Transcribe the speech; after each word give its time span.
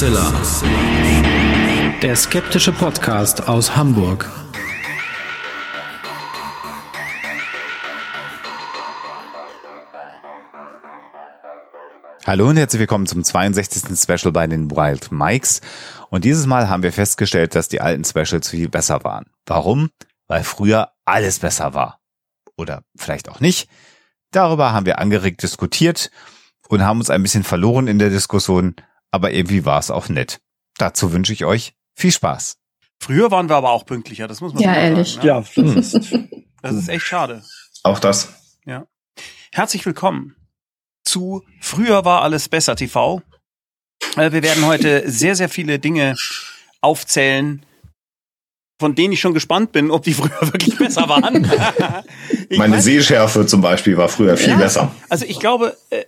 Hoaxilla. 0.00 0.32
Der 2.00 2.16
skeptische 2.16 2.72
Podcast 2.72 3.48
aus 3.48 3.76
Hamburg. 3.76 4.30
Hallo 12.26 12.48
und 12.48 12.56
herzlich 12.56 12.80
willkommen 12.80 13.06
zum 13.06 13.22
62. 13.22 13.98
Special 14.00 14.32
bei 14.32 14.46
den 14.46 14.70
Wild 14.70 15.12
Mikes. 15.12 15.60
Und 16.08 16.24
dieses 16.24 16.46
Mal 16.46 16.70
haben 16.70 16.82
wir 16.82 16.92
festgestellt, 16.94 17.54
dass 17.54 17.68
die 17.68 17.82
alten 17.82 18.04
Specials 18.04 18.48
viel 18.48 18.70
besser 18.70 19.04
waren. 19.04 19.26
Warum? 19.44 19.90
Weil 20.28 20.44
früher 20.44 20.92
alles 21.04 21.40
besser 21.40 21.74
war. 21.74 22.00
Oder 22.56 22.84
vielleicht 22.96 23.28
auch 23.28 23.40
nicht. 23.40 23.68
Darüber 24.30 24.72
haben 24.72 24.86
wir 24.86 24.98
angeregt 24.98 25.42
diskutiert 25.42 26.10
und 26.70 26.82
haben 26.82 27.00
uns 27.00 27.10
ein 27.10 27.22
bisschen 27.22 27.44
verloren 27.44 27.86
in 27.86 27.98
der 27.98 28.08
Diskussion, 28.08 28.76
aber 29.10 29.32
irgendwie 29.32 29.64
war 29.64 29.78
es 29.78 29.90
auch 29.90 30.08
nett. 30.08 30.40
Dazu 30.78 31.12
wünsche 31.12 31.32
ich 31.32 31.44
euch 31.44 31.74
viel 31.94 32.12
Spaß. 32.12 32.56
Früher 33.02 33.30
waren 33.30 33.48
wir 33.48 33.56
aber 33.56 33.70
auch 33.70 33.86
pünktlicher, 33.86 34.28
das 34.28 34.40
muss 34.40 34.52
man 34.54 34.62
Ja, 34.62 34.70
mal 34.70 34.76
ehrlich. 34.78 35.14
Sagen, 35.14 35.26
ne? 35.26 35.32
Ja, 35.32 35.40
das 35.62 35.94
ist, 35.94 36.14
Das 36.62 36.74
ist 36.74 36.88
echt 36.88 37.04
schade. 37.04 37.42
auch 37.82 37.98
das. 37.98 38.28
Ja. 38.66 38.86
Herzlich 39.52 39.84
willkommen 39.86 40.36
zu 41.04 41.42
Früher 41.60 42.04
war 42.04 42.22
alles 42.22 42.48
besser 42.48 42.76
TV. 42.76 43.22
Äh, 44.16 44.32
Wir 44.32 44.42
werden 44.42 44.64
heute 44.66 45.10
sehr, 45.10 45.34
sehr 45.34 45.48
viele 45.48 45.78
Dinge 45.78 46.14
aufzählen, 46.82 47.64
von 48.78 48.94
denen 48.94 49.12
ich 49.14 49.20
schon 49.20 49.34
gespannt 49.34 49.72
bin, 49.72 49.90
ob 49.90 50.04
die 50.04 50.14
früher 50.14 50.40
wirklich 50.52 50.76
besser 50.78 51.08
waren. 51.08 51.50
Ich 52.48 52.58
Meine 52.58 52.82
Sehschärfe 52.82 53.46
zum 53.46 53.60
Beispiel 53.60 53.96
war 53.96 54.08
früher 54.08 54.36
viel 54.36 54.48
Ja. 54.50 54.56
besser. 54.56 54.92
Also 55.08 55.24
ich 55.24 55.38
glaube, 55.38 55.76
äh, 55.90 56.04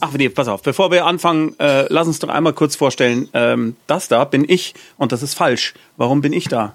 ach 0.00 0.12
nee, 0.12 0.28
pass 0.28 0.48
auf, 0.48 0.62
bevor 0.62 0.90
wir 0.90 1.06
anfangen, 1.06 1.58
äh, 1.58 1.86
lass 1.92 2.06
uns 2.06 2.18
doch 2.18 2.28
einmal 2.28 2.52
kurz 2.52 2.76
vorstellen, 2.76 3.28
ähm, 3.32 3.76
das 3.86 4.08
da 4.08 4.24
bin 4.24 4.44
ich 4.48 4.74
und 4.96 5.12
das 5.12 5.22
ist 5.22 5.34
falsch. 5.34 5.74
Warum 5.96 6.20
bin 6.20 6.32
ich 6.32 6.48
da? 6.48 6.74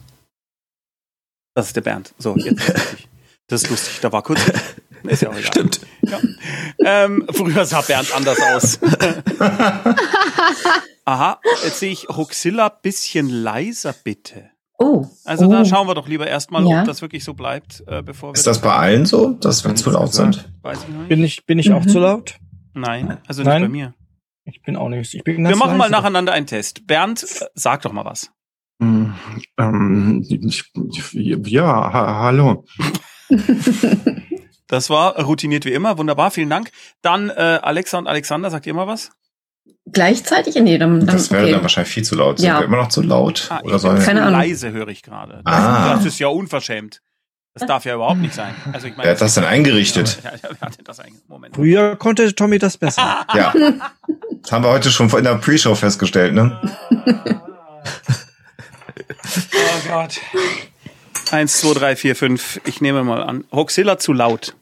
Das 1.56 1.68
ist 1.68 1.76
der 1.76 1.82
Bernd. 1.82 2.14
So, 2.18 2.36
jetzt 2.38 2.60
ist 2.60 2.76
richtig. 2.76 3.08
Das 3.48 3.64
ist 3.64 3.70
lustig, 3.70 4.00
da 4.02 4.12
war 4.12 4.24
kurz. 4.24 4.40
Ist 5.04 5.24
ja 5.24 5.30
auch 5.30 5.34
egal. 5.34 5.46
Stimmt. 5.48 5.82
Ja. 6.04 6.20
Ähm, 6.86 7.26
früher 7.32 7.66
sah 7.66 7.82
Bernd 7.82 8.16
anders 8.16 8.38
aus. 8.40 8.80
Aha, 11.06 11.40
jetzt 11.64 11.80
sehe 11.80 11.92
ich 11.92 12.08
Hoxilla 12.08 12.70
bisschen 12.70 13.28
leiser, 13.28 13.96
bitte. 14.04 14.52
Oh. 14.78 15.08
Also 15.26 15.48
oh. 15.48 15.52
da 15.52 15.66
schauen 15.66 15.88
wir 15.88 15.96
doch 15.96 16.08
lieber 16.08 16.28
erstmal, 16.28 16.66
Ja. 16.68 16.82
ob 16.82 16.86
das 16.86 17.02
wirklich 17.02 17.24
so 17.24 17.34
bleibt, 17.34 17.84
äh, 17.88 18.04
bevor 18.04 18.30
wir. 18.30 18.34
Ist 18.36 18.46
das 18.48 18.62
bei 18.62 18.72
allen 18.74 19.06
so, 19.08 19.32
dass 19.32 19.64
wir 19.66 19.74
zu 19.76 19.90
laut 19.90 20.14
sind? 20.14 20.48
Weiß 20.62 20.84
ich 20.84 20.88
nicht. 20.90 21.10
Bin 21.10 21.24
ich, 21.24 21.46
bin 21.46 21.60
ich 21.60 21.74
auch 21.74 21.84
Mhm. 21.84 21.90
zu 21.90 22.00
laut? 22.00 22.36
Nein, 22.74 23.18
also 23.28 23.42
nicht 23.42 23.50
Nein. 23.50 23.62
bei 23.64 23.70
mir. 23.70 23.94
Ich 24.46 24.62
bin 24.64 24.76
auch 24.76 24.90
nicht. 24.90 25.14
Ich 25.14 25.24
bin 25.24 25.48
Wir 25.48 25.56
machen 25.56 25.78
mal 25.78 25.86
leise. 25.86 25.92
nacheinander 25.94 26.34
einen 26.34 26.48
Test. 26.48 26.88
Bernd, 26.88 27.26
sag 27.54 27.82
doch 27.84 27.92
mal 27.94 28.06
was. 28.06 28.32
Hm, 28.82 29.14
Ähm, 29.58 30.26
ja, 31.14 31.66
ha, 31.94 32.20
hallo. 32.24 32.66
Das 34.68 34.90
war 34.90 35.20
routiniert 35.20 35.66
wie 35.66 35.74
immer. 35.74 35.98
Wunderbar, 35.98 36.32
vielen 36.32 36.50
Dank. 36.50 36.72
Dann 37.02 37.30
äh, 37.30 37.60
Alexa 37.62 37.98
und 37.98 38.08
Alexander, 38.08 38.50
sagt 38.50 38.66
ihr 38.66 38.74
mal 38.74 38.88
was? 38.88 39.12
Gleichzeitig? 39.92 40.56
Nee, 40.56 40.78
dann, 40.78 41.00
dann 41.06 41.08
Das 41.08 41.30
wäre 41.30 41.44
okay. 41.44 41.52
dann 41.52 41.62
wahrscheinlich 41.62 41.94
viel 41.94 42.04
zu 42.04 42.16
laut. 42.16 42.40
Sind 42.40 42.48
Ja. 42.48 42.60
wir 42.60 42.66
immer 42.68 42.78
noch 42.78 42.88
zu 42.88 43.02
laut? 43.02 43.48
Ah, 43.50 43.60
Oder 43.64 43.84
wir? 43.84 43.96
Keine 44.06 44.22
Ahnung. 44.22 44.40
leise 44.40 44.72
höre 44.72 44.88
ich 44.88 45.04
gerade. 45.04 45.42
Das, 45.44 45.54
Ah. 45.54 45.94
das 45.96 46.06
ist 46.06 46.20
ja 46.20 46.28
unverschämt. 46.30 47.02
Das 47.54 47.68
darf 47.68 47.84
ja 47.86 47.96
überhaupt 47.96 48.20
nicht 48.22 48.34
sein. 48.34 48.56
Also 48.72 48.88
ich 48.88 48.96
meine, 48.96 49.04
Wer 49.08 49.12
hat 49.16 49.22
das 49.22 49.34
denn 49.34 49.44
eingerichtet? 49.44 50.20
Ja, 50.24 50.32
ja, 50.32 50.38
wer 50.42 50.60
hat 50.62 50.78
denn 50.78 50.86
das 50.86 51.00
eigentlich? 51.02 51.22
Moment. 51.28 51.56
Früher 51.56 51.98
konnte 51.98 52.34
Tommy 52.34 52.60
das 52.60 52.78
besser. 52.78 53.26
Ja. 53.36 53.54
Das 54.42 54.52
haben 54.52 54.64
wir 54.64 54.70
heute 54.72 54.90
schon 54.90 55.10
in 55.10 55.24
der 55.24 55.36
Pre-Show 55.36 55.76
festgestellt, 55.76 56.34
ne? 56.34 56.60
Oh 59.54 59.88
Gott. 59.88 60.20
Eins, 61.32 61.60
zwei, 61.60 61.74
drei, 61.74 61.96
vier, 61.96 62.16
fünf. 62.16 62.60
Ich 62.66 62.82
nehme 62.82 63.04
mal 63.04 63.24
an. 63.24 63.46
Hoxilla 63.52 63.98
zu 63.98 64.14
laut. 64.14 64.56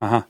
Aha. 0.00 0.26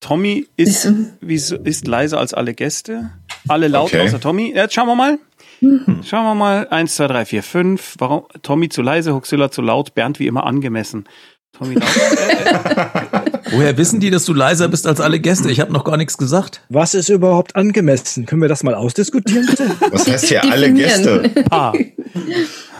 Tommy 0.00 0.46
ist, 0.56 0.84
ist 1.20 1.86
leiser 1.86 2.18
als 2.18 2.32
alle 2.34 2.54
Gäste. 2.54 3.10
Alle 3.48 3.68
laut 3.68 3.92
Okay. 3.92 4.02
außer 4.06 4.20
Tommy. 4.20 4.52
Jetzt 4.54 4.74
schauen 4.74 4.86
wir 4.86 4.94
mal. 4.94 5.18
Schauen 5.60 6.24
wir 6.24 6.34
mal. 6.34 6.68
Eins, 6.68 6.96
zwei, 6.96 7.06
drei, 7.06 7.24
vier, 7.24 7.42
fünf. 7.42 7.94
Warum? 7.98 8.24
Tommy 8.42 8.68
zu 8.68 8.82
leise, 8.82 9.14
Hoxilla 9.14 9.50
zu 9.50 9.62
laut, 9.62 9.94
Bernd 9.94 10.18
wie 10.18 10.26
immer 10.26 10.44
angemessen. 10.44 11.04
Tommy 11.52 11.74
laut. 11.74 11.86
Woher 13.50 13.78
wissen 13.78 14.00
die, 14.00 14.10
dass 14.10 14.24
du 14.24 14.34
leiser 14.34 14.68
bist 14.68 14.86
als 14.86 15.00
alle 15.00 15.20
Gäste? 15.20 15.50
Ich 15.50 15.60
habe 15.60 15.72
noch 15.72 15.84
gar 15.84 15.96
nichts 15.96 16.18
gesagt. 16.18 16.62
Was 16.68 16.94
ist 16.94 17.08
überhaupt 17.08 17.56
angemessen? 17.56 18.26
Können 18.26 18.42
wir 18.42 18.48
das 18.48 18.62
mal 18.62 18.74
ausdiskutieren, 18.74 19.46
bitte? 19.46 19.70
Was 19.92 20.06
heißt 20.06 20.26
hier 20.26 20.44
alle. 20.44 20.72
Gäste? 20.72 21.30
Ah. 21.50 21.72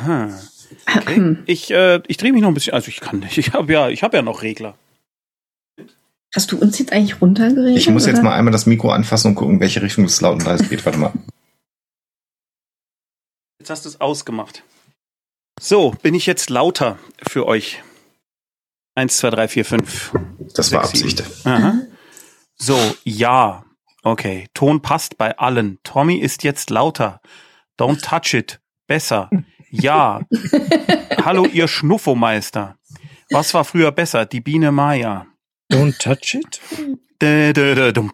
Hm. 0.04 0.34
Okay. 0.98 1.37
Ich, 1.47 1.70
äh, 1.70 2.00
ich 2.06 2.16
drehe 2.16 2.32
mich 2.32 2.43
noch 2.43 2.48
ein 2.48 2.54
bisschen. 2.54 2.75
Also 2.75 2.88
ich 2.88 3.00
kann 3.00 3.20
nicht. 3.20 3.38
Ich 3.38 3.53
habe 3.53 3.72
ja, 3.72 3.88
ich 3.88 4.03
habe 4.03 4.16
ja 4.16 4.22
noch 4.22 4.43
Regler. 4.43 4.75
Hast 6.34 6.53
du 6.53 6.58
uns 6.58 6.78
jetzt 6.78 6.93
eigentlich 6.93 7.20
runtergeregelt? 7.20 7.78
Ich 7.78 7.88
muss 7.88 8.06
jetzt 8.06 8.16
oder? 8.16 8.25
mal 8.25 8.34
einmal 8.34 8.53
das 8.53 8.66
Mikro 8.66 8.91
anfassen 8.91 9.28
und 9.28 9.34
gucken, 9.37 9.54
in 9.54 9.60
welche 9.60 9.81
Richtung 9.81 10.04
es 10.04 10.20
laut 10.20 10.34
und 10.34 10.44
leise 10.44 10.64
geht. 10.64 10.84
Warte 10.84 10.98
mal. 10.98 11.12
Jetzt 13.66 13.71
hast 13.71 13.84
du 13.84 13.88
es 13.88 14.00
ausgemacht. 14.00 14.62
So, 15.60 15.91
bin 16.00 16.15
ich 16.15 16.25
jetzt 16.27 16.50
lauter 16.50 17.00
für 17.27 17.49
euch? 17.49 17.82
Eins, 18.94 19.16
zwei, 19.16 19.31
drei, 19.31 19.49
vier, 19.49 19.65
fünf. 19.65 20.12
Das 20.54 20.71
war 20.71 20.87
Sechs, 20.87 21.03
Absicht. 21.03 21.25
Aha. 21.44 21.81
So, 22.55 22.78
ja. 23.03 23.65
Okay. 24.05 24.47
Ton 24.55 24.82
passt 24.82 25.19
bei 25.19 25.37
allen. 25.38 25.81
Tommy 25.82 26.15
ist 26.19 26.44
jetzt 26.44 26.71
lauter. 26.71 27.21
Don't 27.76 28.00
touch 28.03 28.34
it. 28.34 28.60
Besser. 28.87 29.31
Ja. 29.72 30.21
Hallo, 31.25 31.44
ihr 31.47 31.66
Schnuffomeister. 31.66 32.78
Was 33.31 33.53
war 33.53 33.65
früher 33.65 33.91
besser? 33.91 34.26
Die 34.26 34.41
Biene 34.41 34.71
Maya. 34.71 35.26
Don't 35.72 35.99
touch 35.99 36.34
it. 36.34 36.60
Don't 37.19 38.12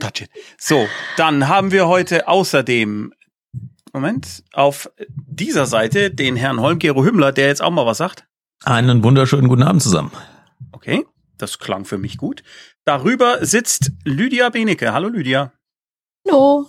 touch 0.00 0.22
it. 0.22 0.30
So, 0.58 0.88
dann 1.16 1.48
haben 1.48 1.72
wir 1.72 1.88
heute 1.88 2.28
außerdem, 2.28 3.12
Moment, 3.92 4.44
auf 4.52 4.90
dieser 5.08 5.66
Seite 5.66 6.10
den 6.10 6.36
Herrn 6.36 6.60
Holmgero 6.60 7.04
Hümmler, 7.04 7.32
der 7.32 7.48
jetzt 7.48 7.62
auch 7.62 7.70
mal 7.70 7.86
was 7.86 7.98
sagt. 7.98 8.26
Einen 8.64 9.04
wunderschönen 9.04 9.48
guten 9.48 9.62
Abend 9.62 9.82
zusammen. 9.82 10.10
Okay, 10.72 11.04
das 11.38 11.58
klang 11.58 11.84
für 11.84 11.98
mich 11.98 12.16
gut. 12.16 12.42
Darüber 12.84 13.44
sitzt 13.44 13.92
Lydia 14.04 14.48
Benecke. 14.48 14.92
Hallo 14.92 15.08
Lydia. 15.08 15.52
Hallo. 16.26 16.66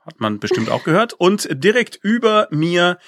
Hat 0.00 0.20
man 0.20 0.38
bestimmt 0.38 0.70
auch 0.70 0.84
gehört. 0.84 1.14
Und 1.14 1.48
direkt 1.50 1.98
über 2.02 2.48
mir 2.50 2.98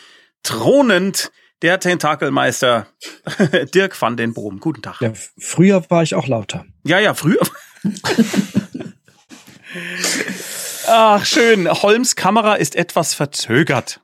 thronend 0.42 1.30
der 1.62 1.80
Tentakelmeister 1.80 2.86
Dirk 3.74 4.00
van 4.00 4.16
den 4.16 4.34
Brom. 4.34 4.60
Guten 4.60 4.82
Tag. 4.82 5.00
Ja, 5.00 5.12
früher 5.38 5.88
war 5.90 6.02
ich 6.02 6.14
auch 6.14 6.26
lauter. 6.26 6.64
Ja, 6.84 6.98
ja, 6.98 7.14
früher. 7.14 7.40
Ach, 10.88 11.24
schön. 11.24 11.68
Holms 11.68 12.16
Kamera 12.16 12.54
ist 12.54 12.76
etwas 12.76 13.14
verzögert. 13.14 14.00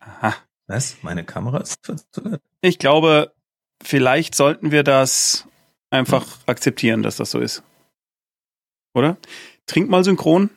Aha. 0.00 0.34
Was? 0.66 0.96
Meine 1.02 1.24
Kamera 1.24 1.58
ist 1.58 1.84
verzögert? 1.84 2.40
Ich 2.60 2.78
glaube, 2.78 3.32
vielleicht 3.82 4.34
sollten 4.34 4.70
wir 4.70 4.82
das 4.82 5.46
einfach 5.90 6.26
akzeptieren, 6.46 7.02
dass 7.02 7.16
das 7.16 7.30
so 7.30 7.38
ist. 7.38 7.62
Oder? 8.94 9.16
Trink 9.66 9.90
mal 9.90 10.04
synchron. 10.04 10.50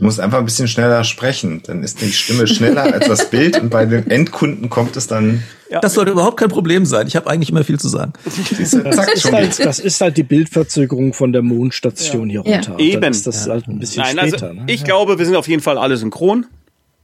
Du 0.00 0.06
musst 0.06 0.18
einfach 0.18 0.38
ein 0.38 0.46
bisschen 0.46 0.66
schneller 0.66 1.04
sprechen. 1.04 1.62
Dann 1.66 1.82
ist 1.82 2.00
die 2.00 2.10
Stimme 2.10 2.46
schneller 2.46 2.82
als 2.92 3.06
das 3.06 3.28
Bild 3.30 3.60
und 3.60 3.68
bei 3.68 3.84
den 3.84 4.10
Endkunden 4.10 4.70
kommt 4.70 4.96
es 4.96 5.06
dann, 5.06 5.42
Ja. 5.70 5.80
Das 5.80 5.92
sollte 5.94 6.10
überhaupt 6.12 6.38
kein 6.38 6.48
Problem 6.48 6.86
sein. 6.86 7.06
Ich 7.06 7.16
habe 7.16 7.28
eigentlich 7.28 7.50
immer 7.50 7.64
viel 7.64 7.78
zu 7.78 7.88
sagen. 7.88 8.14
du, 8.24 8.56
Das 8.58 8.70
zack, 8.96 9.12
ist, 9.14 9.30
halt, 9.30 9.64
das 9.64 9.78
ist 9.78 10.00
halt 10.00 10.16
die 10.16 10.22
Bildverzögerung 10.22 11.12
von 11.12 11.32
der 11.34 11.42
Mondstation 11.42 12.28
hier 12.30 12.42
Ja. 12.46 12.54
runter. 12.56 12.78
Eben. 12.78 13.04
Ist 13.12 13.26
das 13.26 13.46
halt 13.46 13.68
ein 13.68 13.78
bisschen 13.78 14.02
Nein, 14.02 14.16
später. 14.28 14.48
also 14.48 14.60
ne? 14.60 14.64
ich 14.68 14.80
Ja. 14.80 14.86
glaube, 14.86 15.18
wir 15.18 15.26
sind 15.26 15.36
auf 15.36 15.46
jeden 15.48 15.62
Fall 15.62 15.76
alle 15.78 15.96
synchron. 15.98 16.46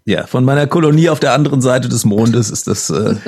Ja, 0.06 0.26
von 0.26 0.44
meiner 0.44 0.66
Kolonie 0.66 1.08
auf 1.10 1.20
der 1.20 1.32
anderen 1.34 1.60
Seite 1.60 1.88
des 1.90 2.04
Mondes 2.06 2.50
ist 2.50 2.66
das. 2.66 2.90
Äh, 2.90 3.16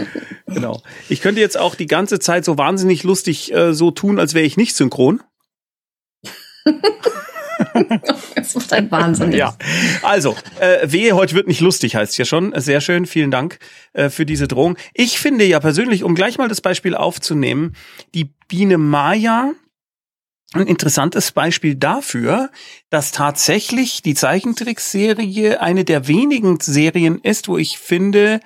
Genau. 0.47 0.81
Ich 1.11 1.21
könnte 1.21 1.43
jetzt 1.43 1.59
auch 1.59 1.75
die 1.75 1.87
ganze 1.87 2.19
Zeit 2.21 2.47
so 2.47 2.57
wahnsinnig 2.57 3.03
lustig 3.05 3.53
äh, 3.53 3.75
so 3.75 3.91
tun, 3.91 4.19
als 4.19 4.33
wäre 4.33 4.47
ich 4.47 4.57
nicht 4.57 4.75
synchron. 4.75 5.21
Das 8.35 8.55
macht 8.55 8.73
ein 8.73 8.91
Wahnsinn. 8.91 9.33
Ja. 9.33 9.57
Also, 10.03 10.37
äh, 10.61 10.91
wehe, 10.91 11.15
heute 11.15 11.35
wird 11.35 11.49
nicht 11.49 11.61
lustig, 11.61 11.97
heißt 11.97 12.17
ja 12.19 12.25
schon. 12.25 12.53
Sehr 12.57 12.81
schön, 12.81 13.07
vielen 13.07 13.31
Dank 13.31 13.59
äh, 13.93 14.09
für 14.09 14.27
diese 14.27 14.49
Drohung. 14.49 14.77
Ich 14.95 15.19
finde 15.19 15.45
ja 15.45 15.61
persönlich, 15.61 16.05
um 16.05 16.15
gleich 16.15 16.39
mal 16.39 16.49
das 16.49 16.61
Beispiel 16.61 16.95
aufzunehmen, 16.95 17.75
die 18.15 18.31
Biene 18.49 18.79
Maya 18.79 19.53
ein 20.55 20.67
interessantes 20.67 21.33
Beispiel 21.33 21.75
dafür, 21.75 22.51
dass 22.89 23.13
tatsächlich 23.13 24.01
die 24.01 24.15
Zeichentrickserie 24.15 25.61
eine 25.61 25.85
der 25.85 26.09
wenigen 26.09 26.59
Serien 26.61 27.19
ist, 27.19 27.49
wo 27.49 27.59
ich 27.59 27.79
finde, 27.79 28.41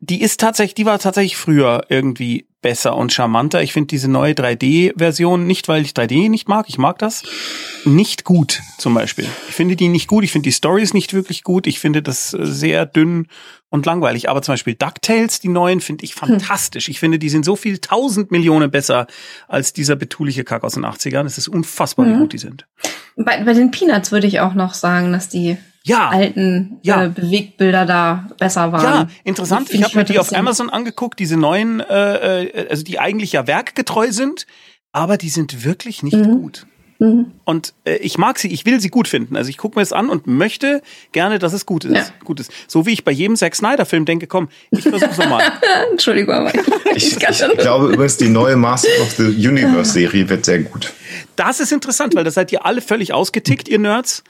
die 0.00 0.22
ist 0.22 0.40
tatsächlich, 0.40 0.74
die 0.74 0.86
war 0.86 0.98
tatsächlich 0.98 1.36
früher 1.36 1.84
irgendwie 1.90 2.46
besser 2.66 2.96
und 2.96 3.12
charmanter. 3.12 3.62
Ich 3.62 3.72
finde 3.72 3.86
diese 3.86 4.08
neue 4.10 4.32
3D-Version 4.32 5.46
nicht, 5.46 5.68
weil 5.68 5.82
ich 5.82 5.92
3D 5.92 6.28
nicht 6.28 6.48
mag, 6.48 6.66
ich 6.68 6.78
mag 6.78 6.98
das, 6.98 7.22
nicht 7.84 8.24
gut 8.24 8.60
zum 8.76 8.92
Beispiel. 8.92 9.24
Ich 9.48 9.54
finde 9.54 9.76
die 9.76 9.86
nicht 9.86 10.08
gut, 10.08 10.24
ich 10.24 10.32
finde 10.32 10.48
die 10.48 10.52
Stories 10.52 10.92
nicht 10.92 11.14
wirklich 11.14 11.44
gut, 11.44 11.68
ich 11.68 11.78
finde 11.78 12.02
das 12.02 12.34
äh, 12.34 12.38
sehr 12.44 12.84
dünn 12.84 13.28
und 13.70 13.86
langweilig. 13.86 14.28
Aber 14.28 14.42
zum 14.42 14.54
Beispiel 14.54 14.74
DuckTales, 14.74 15.38
die 15.38 15.48
neuen, 15.48 15.80
finde 15.80 16.04
ich 16.04 16.16
fantastisch. 16.16 16.88
Ich 16.88 16.98
finde, 16.98 17.20
die 17.20 17.28
sind 17.28 17.44
so 17.44 17.54
viel 17.54 17.78
tausend 17.78 18.32
Millionen 18.32 18.68
besser 18.68 19.06
als 19.46 19.72
dieser 19.72 19.94
betuliche 19.94 20.42
Kack 20.42 20.64
aus 20.64 20.74
den 20.74 20.84
80ern. 20.84 21.24
Es 21.24 21.38
ist 21.38 21.46
unfassbar, 21.46 22.04
wie 22.06 22.14
Mhm. 22.14 22.18
gut 22.18 22.32
die 22.32 22.38
sind. 22.38 22.66
Bei, 23.14 23.44
bei 23.44 23.52
den 23.52 23.70
Peanuts 23.70 24.10
würde 24.10 24.26
ich 24.26 24.40
auch 24.40 24.54
noch 24.54 24.74
sagen, 24.74 25.12
dass 25.12 25.28
die 25.28 25.56
Ja, 25.86 26.08
alten 26.08 26.78
Ja. 26.82 27.04
äh, 27.04 27.08
Bewegtbilder 27.08 27.86
da 27.86 28.28
besser 28.38 28.72
waren. 28.72 28.82
Ja, 28.84 29.08
interessant. 29.24 29.70
Ich 29.72 29.82
habe 29.84 29.96
mir 29.96 30.04
die 30.04 30.18
auf 30.18 30.34
Amazon 30.34 30.68
angeguckt, 30.68 31.18
diese 31.20 31.36
neuen, 31.36 31.80
äh, 31.80 32.44
äh, 32.44 32.68
also 32.68 32.82
die 32.82 32.98
eigentlich 32.98 33.32
ja 33.32 33.46
werkgetreu 33.46 34.10
sind, 34.10 34.46
aber 34.92 35.16
die 35.16 35.28
sind 35.28 35.64
wirklich 35.64 36.02
nicht 36.02 36.16
Mhm. 36.16 36.24
gut. 36.42 36.66
Mhm. 36.98 37.32
Und 37.44 37.74
äh, 37.84 37.96
ich 37.98 38.16
mag 38.18 38.38
sie, 38.38 38.48
ich 38.48 38.64
will 38.66 38.80
sie 38.80 38.88
gut 38.88 39.06
finden. 39.06 39.36
Also 39.36 39.50
ich 39.50 39.58
gucke 39.58 39.78
mir 39.78 39.82
es 39.82 39.92
an 39.92 40.08
und 40.08 40.26
möchte 40.26 40.80
gerne, 41.12 41.38
dass 41.38 41.52
es 41.52 41.66
gut 41.66 41.84
ist. 41.84 41.94
Ja. 41.94 42.04
Gut 42.24 42.40
ist. 42.40 42.50
So 42.66 42.86
wie 42.86 42.92
ich 42.94 43.04
bei 43.04 43.12
jedem 43.12 43.36
Zack 43.36 43.54
Snyder-Film 43.54 44.06
denke, 44.06 44.26
komm, 44.26 44.48
ich 44.70 44.80
versuch's 44.82 45.18
nochmal. 45.18 45.42
Entschuldigung, 45.92 46.34
aber 46.34 46.52
Ich, 46.96 47.16
kann 47.20 47.32
ich 47.32 47.38
schon- 47.38 47.50
glaube 47.58 47.92
übrigens, 47.92 48.16
die 48.16 48.28
neue 48.30 48.56
Master 48.56 48.88
of 49.02 49.10
the 49.12 49.24
Universe 49.24 49.92
Serie 49.92 50.28
wird 50.28 50.46
sehr 50.46 50.60
gut. 50.60 50.94
Das 51.36 51.60
ist 51.60 51.70
interessant, 51.70 52.14
weil 52.16 52.24
da 52.24 52.30
seid 52.30 52.50
ihr 52.50 52.64
alle 52.64 52.80
völlig 52.80 53.12
ausgetickt, 53.12 53.68
ihr 53.68 53.78
Nerds. 53.78 54.24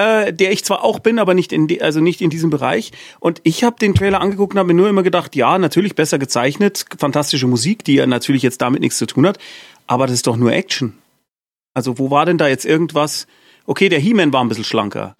Äh, 0.00 0.32
der 0.32 0.50
ich 0.50 0.64
zwar 0.64 0.82
auch 0.82 1.00
bin, 1.00 1.18
aber 1.18 1.34
nicht 1.34 1.52
in 1.52 1.68
also 1.82 2.00
nicht 2.00 2.22
in 2.22 2.30
diesem 2.30 2.48
Bereich. 2.48 2.90
Und 3.18 3.42
ich 3.44 3.64
habe 3.64 3.76
den 3.78 3.94
Trailer 3.94 4.22
angeguckt 4.22 4.54
und 4.54 4.58
habe 4.58 4.68
mir 4.68 4.74
nur 4.80 4.88
immer 4.88 5.02
gedacht, 5.02 5.36
ja, 5.36 5.58
natürlich 5.58 5.94
besser 5.94 6.18
gezeichnet, 6.18 6.86
fantastische 6.98 7.46
Musik, 7.46 7.84
die 7.84 7.96
ja 7.96 8.06
natürlich 8.06 8.42
jetzt 8.42 8.62
damit 8.62 8.80
nichts 8.80 8.96
zu 8.96 9.04
tun 9.04 9.26
hat, 9.26 9.38
aber 9.86 10.06
das 10.06 10.14
ist 10.14 10.26
doch 10.26 10.38
nur 10.38 10.52
Action. 10.54 10.96
Also 11.74 11.98
wo 11.98 12.10
war 12.10 12.24
denn 12.24 12.38
da 12.38 12.48
jetzt 12.48 12.64
irgendwas? 12.64 13.26
Okay, 13.66 13.90
der 13.90 13.98
He-Man 13.98 14.32
war 14.32 14.42
ein 14.42 14.48
bisschen 14.48 14.64
schlanker. 14.64 15.16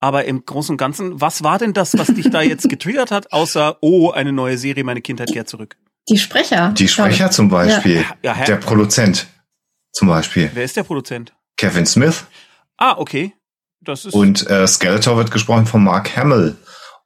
Aber 0.00 0.26
im 0.26 0.44
Großen 0.44 0.74
und 0.74 0.76
Ganzen, 0.76 1.20
was 1.22 1.42
war 1.42 1.58
denn 1.58 1.72
das, 1.72 1.96
was 1.96 2.08
dich 2.08 2.28
da 2.28 2.42
jetzt 2.42 2.68
getriggert 2.68 3.10
hat, 3.10 3.32
außer, 3.32 3.78
oh, 3.80 4.10
eine 4.10 4.32
neue 4.32 4.58
Serie, 4.58 4.84
meine 4.84 5.00
Kindheit 5.00 5.32
kehrt 5.32 5.48
zurück? 5.48 5.76
die 6.10 6.18
Sprecher. 6.18 6.72
Die 6.76 6.88
Sprecher 6.88 7.30
zum 7.30 7.48
Beispiel, 7.48 8.04
Ja, 8.22 8.34
Herr- 8.34 8.44
der 8.46 8.56
Produzent 8.56 9.26
zum 9.92 10.08
Beispiel, 10.08 10.50
Wer 10.52 10.64
ist 10.64 10.76
der 10.76 10.82
Produzent? 10.84 11.32
Kevin 11.56 11.86
Smith. 11.86 12.26
Ah, 12.76 12.94
okay. 12.98 13.32
Und 14.14 14.48
äh, 14.50 14.66
Skeletor 14.66 15.16
wird 15.16 15.30
gesprochen 15.30 15.66
von 15.66 15.82
Mark 15.84 16.16
Hamill. 16.16 16.56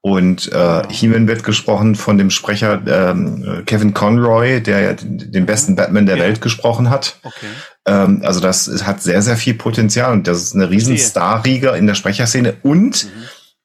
Und 0.04 0.50
äh, 0.50 0.82
He-Man 0.88 1.28
wird 1.28 1.44
gesprochen 1.44 1.94
von 1.94 2.18
dem 2.18 2.30
Sprecher 2.30 2.82
ähm, 2.88 3.44
äh, 3.60 3.62
Kevin 3.62 3.94
Conroy, 3.94 4.60
der 4.60 4.80
ja 4.80 4.92
den 4.94 5.46
besten 5.46 5.76
Batman 5.76 6.06
der 6.06 6.16
Ja. 6.16 6.24
Welt 6.24 6.40
gesprochen 6.40 6.90
hat. 6.90 7.18
okay. 7.22 7.46
Ähm, 7.86 8.20
also 8.24 8.40
das 8.40 8.68
hat 8.84 9.00
sehr, 9.00 9.22
sehr 9.22 9.36
viel 9.36 9.54
Potenzial 9.54 10.12
und 10.12 10.26
das 10.26 10.42
ist 10.42 10.54
eine 10.56 10.70
riesen. 10.70 10.98
Starriege 10.98 11.70
in 11.70 11.86
der 11.86 11.94
Sprecherszene. 11.94 12.54
Und 12.64 13.04
Mhm. 13.04 13.10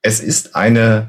es 0.04 0.19
ist 0.19 0.56
eine 0.56 1.08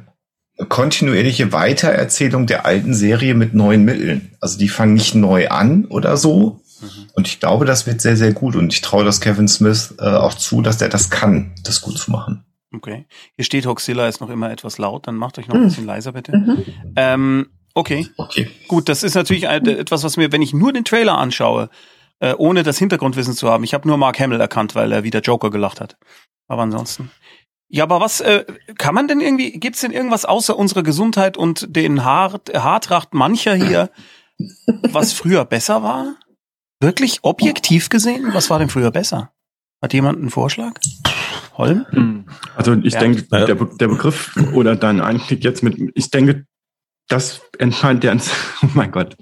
kontinuierliche 0.68 1.52
Weitererzählung 1.52 2.46
der 2.46 2.66
alten 2.66 2.94
Serie 2.94 3.34
mit 3.34 3.54
neuen 3.54 3.84
Mitteln. 3.84 4.32
Also 4.40 4.58
die 4.58 4.68
fangen 4.68 4.94
nicht 4.94 5.14
neu 5.14 5.48
an 5.48 5.84
oder 5.86 6.16
so. 6.16 6.62
Mhm. 6.80 7.10
Und 7.14 7.28
ich 7.28 7.40
glaube, 7.40 7.64
das 7.64 7.86
wird 7.86 8.00
sehr, 8.00 8.16
sehr 8.16 8.32
gut. 8.32 8.56
Und 8.56 8.72
ich 8.72 8.80
traue 8.80 9.04
das 9.04 9.20
Kevin 9.20 9.48
Smith 9.48 9.94
äh, 9.98 10.04
auch 10.04 10.34
zu, 10.34 10.62
dass 10.62 10.78
der 10.78 10.88
das 10.88 11.10
kann, 11.10 11.54
das 11.64 11.80
gut 11.80 11.98
zu 11.98 12.10
machen. 12.10 12.44
Okay. 12.74 13.06
Hier 13.36 13.44
steht 13.44 13.66
Hoxilla 13.66 14.08
ist 14.08 14.20
noch 14.20 14.28
immer 14.30 14.50
etwas 14.50 14.76
laut, 14.78 15.06
dann 15.06 15.16
macht 15.16 15.38
euch 15.38 15.48
noch 15.48 15.54
ein 15.54 15.62
Mhm. 15.62 15.68
bisschen 15.68 15.86
leiser 15.86 16.12
bitte. 16.12 16.36
Mhm. 16.36 16.64
Ähm, 16.96 17.46
okay, 17.74 18.08
Okay. 18.18 18.50
gut, 18.68 18.88
das 18.90 19.02
ist 19.02 19.14
natürlich 19.14 19.48
ein- 19.48 19.66
etwas, 19.66 20.02
was 20.04 20.16
mir, 20.18 20.32
wenn 20.32 20.42
ich 20.42 20.52
nur 20.52 20.72
den 20.72 20.84
Trailer 20.84 21.16
anschaue, 21.16 21.70
äh, 22.20 22.34
ohne 22.34 22.62
das 22.64 22.76
Hintergrundwissen 22.78 23.32
zu 23.34 23.48
haben, 23.48 23.64
ich 23.64 23.72
habe 23.74 23.88
nur 23.88 23.96
Mark 23.96 24.20
Hamill 24.20 24.40
erkannt, 24.40 24.74
weil 24.74 24.92
er 24.92 25.02
wieder 25.04 25.20
Joker 25.20 25.50
gelacht 25.50 25.80
hat. 25.80 25.96
Aber 26.46 26.62
ansonsten. 26.62 27.10
Ja, 27.70 27.84
aber 27.84 28.00
was, 28.00 28.20
äh, 28.20 28.44
kann 28.76 28.94
man 28.94 29.08
denn 29.08 29.20
irgendwie, 29.20 29.52
gibt's 29.52 29.80
denn 29.80 29.90
irgendwas 29.92 30.24
außer 30.24 30.56
unserer 30.58 30.82
Gesundheit 30.82 31.36
und 31.36 31.74
den 31.76 32.04
Haar, 32.04 32.40
Haartracht 32.54 33.12
mancher 33.14 33.54
hier, 33.54 33.90
was 34.90 35.12
früher 35.12 35.44
besser 35.44 35.82
war? 35.82 36.16
Wirklich 36.80 37.18
objektiv 37.22 37.88
gesehen? 37.88 38.30
Was 38.32 38.50
war 38.50 38.58
denn 38.58 38.68
früher 38.68 38.90
besser? 38.90 39.32
Hat 39.82 39.92
jemand 39.92 40.18
einen 40.18 40.30
Vorschlag? 40.30 40.74
Holm? 41.56 41.86
Hm. 41.90 42.24
Also 42.56 42.74
ich 42.74 42.94
Ja. 42.94 43.00
denke, 43.00 43.22
der, 43.22 43.54
Be- 43.54 43.70
der 43.78 43.88
Begriff 43.88 44.36
oder 44.54 44.76
dein 44.76 45.00
Einstieg 45.00 45.42
jetzt 45.42 45.62
mit, 45.62 45.76
ich 45.94 46.10
denke, 46.10 46.46
das 47.08 47.40
entscheidet 47.58 48.04
der, 48.04 48.16
oh 48.62 48.66
mein 48.74 48.90
Gott. 48.92 49.16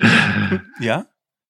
Ja? 0.81 1.07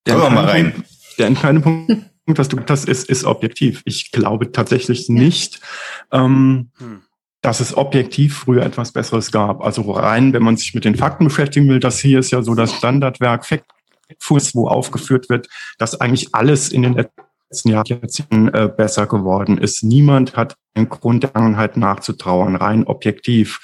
Der 0.06 0.14
Kommen 0.14 0.26
wir 0.26 0.42
mal 0.42 0.48
entscheidende 0.48 0.52
rein. 0.52 0.72
Punkt- 0.74 0.88
Der 1.18 1.26
entscheidende 1.26 1.62
Punkt, 1.62 2.38
was 2.38 2.48
du 2.48 2.56
das 2.56 2.84
ist, 2.84 3.08
ist 3.08 3.24
objektiv. 3.24 3.82
Ich 3.84 4.12
glaube 4.12 4.52
tatsächlich 4.52 5.08
nicht, 5.08 5.60
ähm, 6.12 6.70
Hm. 6.78 7.02
dass 7.42 7.58
es 7.60 7.76
objektiv 7.76 8.36
früher 8.38 8.62
etwas 8.64 8.92
Besseres 8.92 9.32
gab. 9.32 9.60
Also 9.60 9.82
rein, 9.90 10.32
wenn 10.32 10.42
man 10.42 10.56
sich 10.56 10.72
mit 10.74 10.84
den 10.84 10.94
Fakten 10.96 11.24
beschäftigen 11.24 11.68
will, 11.68 11.80
das 11.80 11.98
hier 11.98 12.20
ist 12.20 12.30
ja 12.30 12.42
so 12.42 12.54
das 12.54 12.72
Standardwerk 12.74 13.44
Factfulness, 13.46 13.75
wo 14.54 14.68
aufgeführt 14.68 15.28
wird, 15.28 15.48
dass 15.78 16.00
eigentlich 16.00 16.34
alles 16.34 16.70
in 16.70 16.82
den 16.82 16.94
letzten 16.94 17.70
Jahrzehnten 17.70 18.48
äh, 18.48 18.70
besser 18.74 19.06
geworden 19.06 19.58
ist. 19.58 19.82
Niemand 19.82 20.36
hat 20.36 20.56
einen 20.74 20.88
Grund 20.88 21.22
der 21.22 21.30
Vergangenheit 21.30 21.76
nachzutrauern, 21.76 22.56
rein 22.56 22.84
objektiv. 22.84 23.60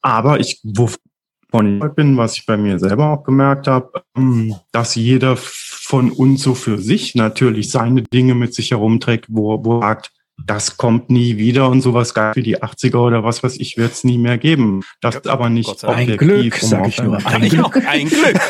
Aber 0.00 0.40
ich, 0.40 0.60
wovon 0.64 1.82
ich 1.82 1.94
bin, 1.94 2.16
was 2.16 2.36
ich 2.36 2.46
bei 2.46 2.56
mir 2.56 2.78
selber 2.78 3.10
auch 3.10 3.24
gemerkt 3.24 3.66
habe, 3.66 4.02
ähm, 4.16 4.54
dass 4.72 4.94
jeder 4.94 5.36
von 5.36 6.10
uns 6.10 6.42
so 6.42 6.54
für 6.54 6.78
sich 6.78 7.14
natürlich 7.14 7.70
seine 7.70 8.02
Dinge 8.02 8.34
mit 8.34 8.54
sich 8.54 8.70
herumträgt, 8.70 9.26
wo, 9.28 9.64
wo 9.64 9.78
er 9.78 9.88
sagt, 9.88 10.12
das 10.44 10.76
kommt 10.76 11.10
nie 11.10 11.36
wieder 11.36 11.68
und 11.68 11.82
sowas 11.82 12.14
gab 12.14 12.34
wie 12.36 12.42
die 12.42 12.60
80er 12.62 12.96
oder 12.96 13.22
was 13.24 13.42
weiß 13.42 13.56
ich, 13.58 13.76
wird 13.76 13.92
es 13.92 14.02
nie 14.04 14.18
mehr 14.18 14.38
geben. 14.38 14.80
Das 15.00 15.14
ist 15.16 15.28
aber 15.28 15.48
nicht. 15.50 15.84
Ein 15.84 15.90
objektiv. 16.02 16.18
Glück, 16.18 16.54
sag 16.56 16.80
auf 16.82 16.88
ich 16.88 17.02
nur. 17.02 17.18
Ein 17.26 17.48
Glück. 17.48 17.76
Ein 17.86 18.08
Glück. 18.08 18.40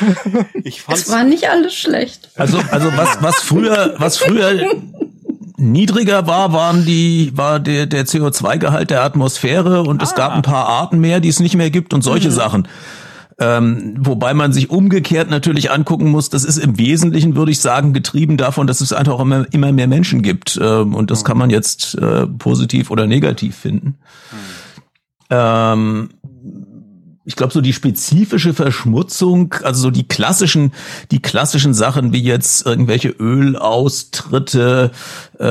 Ich 0.64 0.82
Es 0.88 1.10
war 1.10 1.24
nicht 1.24 1.48
alles 1.50 1.74
schlecht. 1.74 2.30
Also, 2.36 2.58
also 2.70 2.88
was, 2.96 3.22
was 3.22 3.36
früher, 3.42 3.94
was 3.98 4.16
früher 4.16 4.70
niedriger 5.56 6.26
war, 6.26 6.52
waren 6.52 6.84
die, 6.84 7.32
war 7.36 7.60
der, 7.60 7.86
der 7.86 8.06
CO2-Gehalt 8.06 8.90
der 8.90 9.02
Atmosphäre 9.02 9.82
und 9.82 10.02
es 10.02 10.12
Ah. 10.12 10.16
gab 10.16 10.32
ein 10.32 10.42
paar 10.42 10.66
Arten 10.68 10.98
mehr, 10.98 11.20
die 11.20 11.28
es 11.28 11.40
nicht 11.40 11.56
mehr 11.56 11.70
gibt 11.70 11.94
und 11.94 12.02
solche 12.02 12.28
Mhm. 12.28 12.32
Sachen. 12.32 12.68
Ähm, 13.38 13.94
wobei 13.98 14.34
man 14.34 14.52
sich 14.52 14.70
umgekehrt 14.70 15.30
natürlich 15.30 15.70
angucken 15.70 16.10
muss, 16.10 16.28
das 16.28 16.44
ist 16.44 16.58
im 16.58 16.78
Wesentlichen, 16.78 17.34
würde 17.34 17.52
ich 17.52 17.60
sagen, 17.60 17.92
getrieben 17.92 18.36
davon, 18.36 18.66
dass 18.66 18.80
es 18.80 18.92
einfach 18.92 19.18
immer, 19.20 19.46
immer 19.52 19.72
mehr 19.72 19.88
Menschen 19.88 20.22
gibt. 20.22 20.58
Ähm, 20.62 20.94
und 20.94 21.10
das 21.10 21.24
kann 21.24 21.38
man 21.38 21.50
jetzt 21.50 21.94
äh, 21.94 22.26
positiv 22.26 22.90
oder 22.90 23.06
negativ 23.06 23.56
finden. 23.56 23.98
Ähm, 25.30 26.10
ich 27.24 27.36
glaube, 27.36 27.52
so 27.52 27.60
die 27.60 27.72
spezifische 27.72 28.52
Verschmutzung, 28.52 29.54
also 29.62 29.82
so 29.82 29.90
die 29.92 30.08
klassischen, 30.08 30.72
die 31.12 31.22
klassischen 31.22 31.72
Sachen 31.72 32.12
wie 32.12 32.22
jetzt 32.22 32.66
irgendwelche 32.66 33.10
Ölaustritte, 33.10 34.90
äh, 35.38 35.44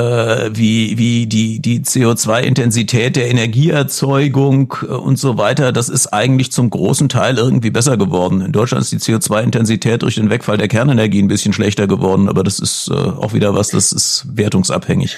wie, 0.52 0.98
wie 0.98 1.26
die, 1.26 1.60
die 1.60 1.80
CO2-Intensität 1.80 3.16
der 3.16 3.30
Energieerzeugung 3.30 4.74
äh, 4.82 4.86
und 4.86 5.18
so 5.18 5.38
weiter, 5.38 5.72
das 5.72 5.88
ist 5.88 6.08
eigentlich 6.08 6.52
zum 6.52 6.68
großen 6.68 7.08
Teil 7.08 7.38
irgendwie 7.38 7.70
besser 7.70 7.96
geworden. 7.96 8.42
In 8.42 8.52
Deutschland 8.52 8.82
ist 8.82 8.92
die 8.92 8.98
CO2-Intensität 8.98 10.02
durch 10.02 10.16
den 10.16 10.28
Wegfall 10.28 10.58
der 10.58 10.68
Kernenergie 10.68 11.22
ein 11.22 11.28
bisschen 11.28 11.54
schlechter 11.54 11.86
geworden, 11.86 12.28
aber 12.28 12.44
das 12.44 12.58
ist 12.58 12.88
äh, 12.90 12.94
auch 12.94 13.32
wieder 13.32 13.54
was, 13.54 13.68
das 13.68 13.92
ist 13.92 14.26
wertungsabhängig. 14.28 15.16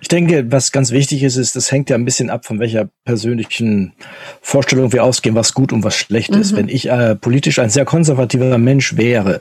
Ich 0.00 0.08
denke, 0.08 0.50
was 0.52 0.70
ganz 0.70 0.92
wichtig 0.92 1.24
ist, 1.24 1.36
ist, 1.36 1.56
das 1.56 1.72
hängt 1.72 1.90
ja 1.90 1.96
ein 1.96 2.04
bisschen 2.04 2.30
ab, 2.30 2.46
von 2.46 2.60
welcher 2.60 2.88
persönlichen 3.04 3.94
Vorstellung 4.40 4.92
wir 4.92 5.02
ausgehen, 5.02 5.34
was 5.34 5.54
gut 5.54 5.72
und 5.72 5.82
was 5.82 5.96
schlecht 5.96 6.30
ist. 6.30 6.52
Mhm. 6.52 6.56
Wenn 6.56 6.68
ich 6.68 6.88
äh, 6.88 7.16
politisch 7.16 7.58
ein 7.58 7.70
sehr 7.70 7.84
konservativer 7.84 8.58
Mensch 8.58 8.96
wäre, 8.96 9.40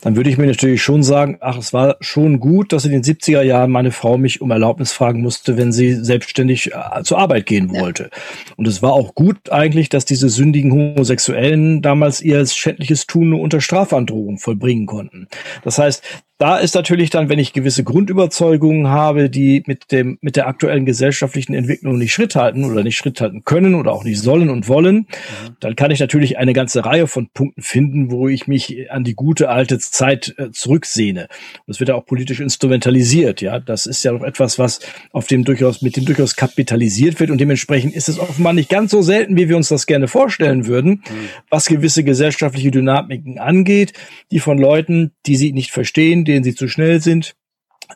dann 0.00 0.16
würde 0.16 0.30
ich 0.30 0.38
mir 0.38 0.46
natürlich 0.46 0.82
schon 0.82 1.02
sagen, 1.02 1.36
ach, 1.40 1.58
es 1.58 1.72
war 1.74 1.96
schon 2.00 2.40
gut, 2.40 2.72
dass 2.72 2.86
in 2.86 2.92
den 2.92 3.02
70er 3.02 3.42
Jahren 3.42 3.70
meine 3.70 3.90
Frau 3.90 4.16
mich 4.16 4.40
um 4.40 4.50
Erlaubnis 4.50 4.92
fragen 4.92 5.20
musste, 5.20 5.58
wenn 5.58 5.72
sie 5.72 5.94
selbstständig 5.94 6.72
äh, 6.72 7.02
zur 7.02 7.18
Arbeit 7.18 7.44
gehen 7.44 7.70
Ja. 7.74 7.80
wollte. 7.82 8.08
Und 8.56 8.66
es 8.66 8.80
war 8.80 8.92
auch 8.92 9.14
gut 9.14 9.50
eigentlich, 9.50 9.90
dass 9.90 10.06
diese 10.06 10.30
sündigen 10.30 10.72
Homosexuellen 10.72 11.82
damals 11.82 12.22
ihr 12.22 12.46
schändliches 12.46 13.06
Tun 13.06 13.30
nur 13.30 13.40
unter 13.40 13.60
Strafandrohung 13.60 14.38
vollbringen 14.38 14.86
konnten. 14.86 15.28
Das 15.64 15.78
heißt, 15.78 16.02
Da 16.38 16.58
ist 16.58 16.76
natürlich 16.76 17.10
dann, 17.10 17.28
wenn 17.28 17.40
ich 17.40 17.52
gewisse 17.52 17.82
Grundüberzeugungen 17.82 18.86
habe, 18.86 19.28
die 19.28 19.64
mit 19.66 19.90
dem, 19.90 20.18
mit 20.20 20.36
der 20.36 20.46
aktuellen 20.46 20.86
gesellschaftlichen 20.86 21.52
Entwicklung 21.52 21.98
nicht 21.98 22.12
Schritt 22.12 22.36
halten 22.36 22.64
oder 22.64 22.84
nicht 22.84 22.96
Schritt 22.96 23.20
halten 23.20 23.42
können 23.44 23.74
oder 23.74 23.90
auch 23.90 24.04
nicht 24.04 24.20
sollen 24.20 24.48
und 24.48 24.68
wollen, 24.68 24.96
mhm. 24.98 25.56
dann 25.58 25.74
kann 25.74 25.90
ich 25.90 25.98
natürlich 25.98 26.38
eine 26.38 26.52
ganze 26.52 26.84
Reihe 26.84 27.08
von 27.08 27.28
Punkten 27.34 27.60
finden, 27.62 28.12
wo 28.12 28.28
ich 28.28 28.46
mich 28.46 28.88
an 28.88 29.02
die 29.02 29.14
gute 29.14 29.48
alte 29.48 29.80
Zeit 29.80 30.32
äh, 30.38 30.52
zurücksehne. 30.52 31.26
Das 31.66 31.80
wird 31.80 31.88
ja 31.88 31.96
auch 31.96 32.06
politisch 32.06 32.38
instrumentalisiert, 32.38 33.40
ja. 33.40 33.58
Das 33.58 33.86
ist 33.86 34.04
ja 34.04 34.12
doch 34.12 34.22
etwas, 34.22 34.60
was 34.60 34.78
auf 35.10 35.26
dem 35.26 35.42
durchaus, 35.42 35.82
mit 35.82 35.96
dem 35.96 36.04
durchaus 36.04 36.36
kapitalisiert 36.36 37.18
wird 37.18 37.30
und 37.32 37.40
dementsprechend 37.40 37.96
ist 37.96 38.08
es 38.08 38.20
offenbar 38.20 38.52
nicht 38.52 38.70
ganz 38.70 38.92
so 38.92 39.02
selten, 39.02 39.36
wie 39.36 39.48
wir 39.48 39.56
uns 39.56 39.70
das 39.70 39.88
gerne 39.88 40.06
vorstellen 40.06 40.68
würden, 40.68 41.02
mhm. 41.04 41.28
was 41.50 41.66
gewisse 41.66 42.04
gesellschaftliche 42.04 42.70
Dynamiken 42.70 43.40
angeht, 43.40 43.92
die 44.30 44.38
von 44.38 44.56
Leuten, 44.56 45.10
die 45.26 45.34
sie 45.34 45.52
nicht 45.52 45.72
verstehen, 45.72 46.27
denen 46.28 46.44
sie 46.44 46.54
zu 46.54 46.68
schnell 46.68 47.00
sind, 47.00 47.34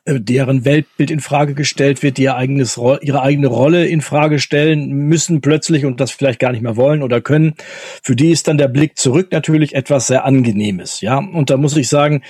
äh, 0.05 0.21
deren 0.21 0.65
Weltbild 0.65 1.11
in 1.11 1.21
Frage 1.21 1.55
gestellt 1.55 2.03
wird, 2.03 2.17
die 2.17 2.23
ihr 2.23 2.35
eigenes, 2.35 2.81
ihre 3.03 3.23
eigene 3.23 3.49
Rolle 3.49 3.87
in 3.87 4.01
Frage 4.01 4.39
stellen 4.39 4.89
müssen 4.89 5.41
plötzlich 5.43 5.85
und 5.85 6.01
das 6.01 6.11
vielleicht 6.11 6.39
gar 6.39 6.53
nicht 6.53 6.62
mehr 6.62 6.77
wollen 6.77 7.03
oder 7.03 7.21
können. 7.21 7.55
Für 8.03 8.17
die 8.17 8.31
ist 8.31 8.49
dann 8.49 8.59
der 8.59 8.69
Blick 8.69 8.99
zurück 8.99 9.29
natürlich 9.33 9.75
etwas 9.75 10.07
sehr 10.07 10.25
Angenehmes, 10.25 11.03
ja. 11.03 11.19
Und 11.19 11.51
da 11.51 11.59
muss 11.59 11.77
ich 11.77 11.89
sagen, 11.89 12.23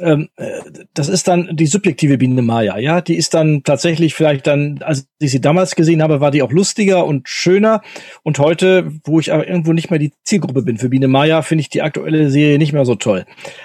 ähm, 0.00 0.28
äh, 0.36 0.60
das 0.94 1.08
ist 1.08 1.28
dann 1.28 1.56
die 1.56 1.66
subjektive 1.66 2.18
Biene 2.18 2.42
Maya, 2.42 2.78
ja, 2.78 3.00
die 3.00 3.16
ist 3.16 3.34
dann 3.34 3.62
tatsächlich 3.62 4.14
vielleicht 4.14 4.46
dann, 4.46 4.80
als 4.82 5.06
ich 5.18 5.30
sie 5.30 5.40
damals 5.40 5.74
gesehen 5.74 6.02
habe, 6.02 6.20
war 6.20 6.30
die 6.30 6.42
auch 6.42 6.52
lustiger 6.52 7.06
und 7.06 7.28
schöner 7.28 7.82
und 8.22 8.38
heute, 8.38 8.92
wo 9.04 9.20
ich 9.20 9.32
aber 9.32 9.46
irgendwo 9.48 9.72
nicht 9.72 9.90
mehr 9.90 9.98
die 9.98 10.12
Zielgruppe 10.24 10.62
bin 10.62 10.78
für 10.78 10.88
Biene 10.88 11.08
Maya, 11.08 11.42
finde 11.42 11.62
ich 11.62 11.68
die 11.68 11.82
aktuelle 11.82 12.30
Serie 12.30 12.58
nicht 12.58 12.72
mehr 12.72 12.84
so 12.84 12.94
toll. 12.94 13.24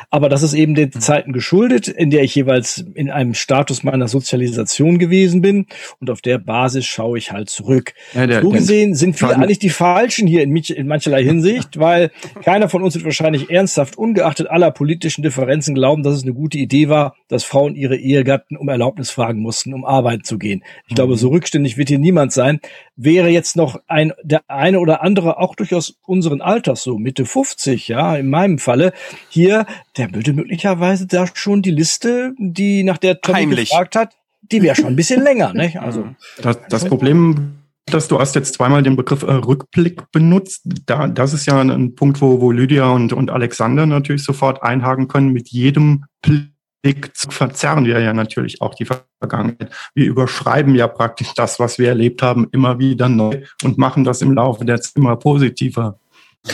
Aber 0.09 0.29
das 0.29 0.43
ist 0.43 0.53
eben 0.53 0.75
den 0.75 0.91
mhm. 0.93 1.00
Zeiten 1.00 1.33
geschuldet, 1.33 1.88
in 1.88 2.09
der 2.09 2.23
ich 2.23 2.35
jeweils 2.35 2.83
in 2.93 3.09
einem 3.09 3.33
Status 3.33 3.83
meiner 3.83 4.07
Sozialisation 4.07 5.00
gewesen 5.00 5.41
bin 5.41 5.67
und 6.00 6.09
auf 6.09 6.21
der 6.21 6.38
Basis 6.38 6.85
schaue 6.85 7.17
ich 7.17 7.31
halt 7.31 7.50
zurück. 7.50 7.93
Ja, 8.13 8.27
der, 8.27 8.41
so 8.41 8.50
gesehen 8.50 8.95
sind 8.95 9.19
wir 9.21 9.29
eigentlich 9.29 9.59
die 9.59 9.69
Falschen 9.69 10.27
hier 10.27 10.43
in, 10.43 10.55
in 10.55 10.88
mancherlei 10.88 11.23
Hinsicht, 11.23 11.79
weil 11.79 12.11
keiner 12.43 12.69
von 12.69 12.83
uns 12.83 12.95
wird 12.95 13.05
wahrscheinlich 13.05 13.50
ernsthaft, 13.50 13.97
ungeachtet 13.97 14.50
aller 14.50 14.71
politischen 14.71 15.21
Differenzen 15.21 15.75
glauben, 15.75 16.03
dass 16.03 16.15
es 16.15 16.20
es 16.21 16.25
eine 16.25 16.33
gute 16.33 16.57
Idee 16.57 16.89
war, 16.89 17.15
dass 17.27 17.43
Frauen 17.43 17.75
ihre 17.75 17.97
Ehegatten 17.97 18.57
um 18.57 18.69
Erlaubnis 18.69 19.11
fragen 19.11 19.41
mussten, 19.41 19.73
um 19.73 19.85
arbeiten 19.85 20.23
zu 20.23 20.37
gehen. 20.37 20.63
Ich 20.85 20.91
mhm. 20.91 20.95
glaube, 20.95 21.17
so 21.17 21.29
rückständig 21.29 21.77
wird 21.77 21.89
hier 21.89 21.99
niemand 21.99 22.31
sein. 22.31 22.59
Wäre 22.95 23.29
jetzt 23.29 23.55
noch 23.55 23.81
ein, 23.87 24.13
der 24.23 24.41
eine 24.47 24.79
oder 24.79 25.01
andere, 25.01 25.39
auch 25.39 25.55
durchaus 25.55 25.97
unseren 26.05 26.41
Alters, 26.41 26.83
so 26.83 26.97
Mitte 26.97 27.25
50, 27.25 27.87
ja, 27.87 28.15
in 28.15 28.29
meinem 28.29 28.59
Falle, 28.59 28.93
hier, 29.29 29.65
der 29.97 30.13
würde 30.13 30.33
möglicherweise 30.33 31.07
da 31.07 31.25
schon 31.33 31.61
die 31.61 31.71
Liste, 31.71 32.33
die 32.37 32.83
nach 32.83 32.97
der 32.97 33.21
Tommy 33.21 33.39
Heimlich. 33.39 33.69
gefragt 33.69 33.95
hat, 33.95 34.15
die 34.41 34.61
wäre 34.61 34.75
schon 34.75 34.87
ein 34.87 34.95
bisschen 34.95 35.23
länger, 35.23 35.53
ne? 35.53 35.73
Also. 35.81 36.05
Das, 36.41 36.59
das 36.69 36.85
Problem 36.85 37.60
dass 37.85 38.07
du 38.07 38.19
hast 38.19 38.35
jetzt 38.35 38.53
zweimal 38.53 38.83
den 38.83 38.95
Begriff 38.95 39.23
äh, 39.23 39.31
Rückblick 39.31 40.11
benutzt. 40.11 40.61
Da, 40.85 41.07
das 41.07 41.33
ist 41.33 41.45
ja 41.45 41.59
ein, 41.59 41.69
ein, 41.69 41.95
Punkt, 41.95 42.21
wo, 42.21 42.41
wo 42.41 42.51
Lydia 42.51 42.89
und, 42.89 43.13
und 43.13 43.31
Alexander 43.31 43.85
natürlich 43.85 44.23
sofort 44.23 44.63
einhaken 44.63 45.07
können. 45.07 45.33
Mit 45.33 45.50
jedem 45.50 46.05
Blick 46.21 47.15
zu 47.15 47.29
verzerren 47.31 47.85
wir 47.85 48.00
ja 48.00 48.13
natürlich 48.13 48.61
auch 48.61 48.75
die 48.75 48.85
Vergangenheit. 49.19 49.71
Wir 49.93 50.05
überschreiben 50.05 50.75
ja 50.75 50.88
praktisch 50.88 51.33
das, 51.33 51.59
was 51.59 51.77
wir 51.77 51.89
erlebt 51.89 52.21
haben, 52.21 52.47
immer 52.51 52.79
wieder 52.79 53.09
neu 53.09 53.43
und 53.63 53.77
machen 53.77 54.03
das 54.03 54.21
im 54.21 54.33
Laufe 54.33 54.65
der 54.65 54.81
Zeit 54.81 54.95
immer 54.95 55.15
positiver. 55.15 56.00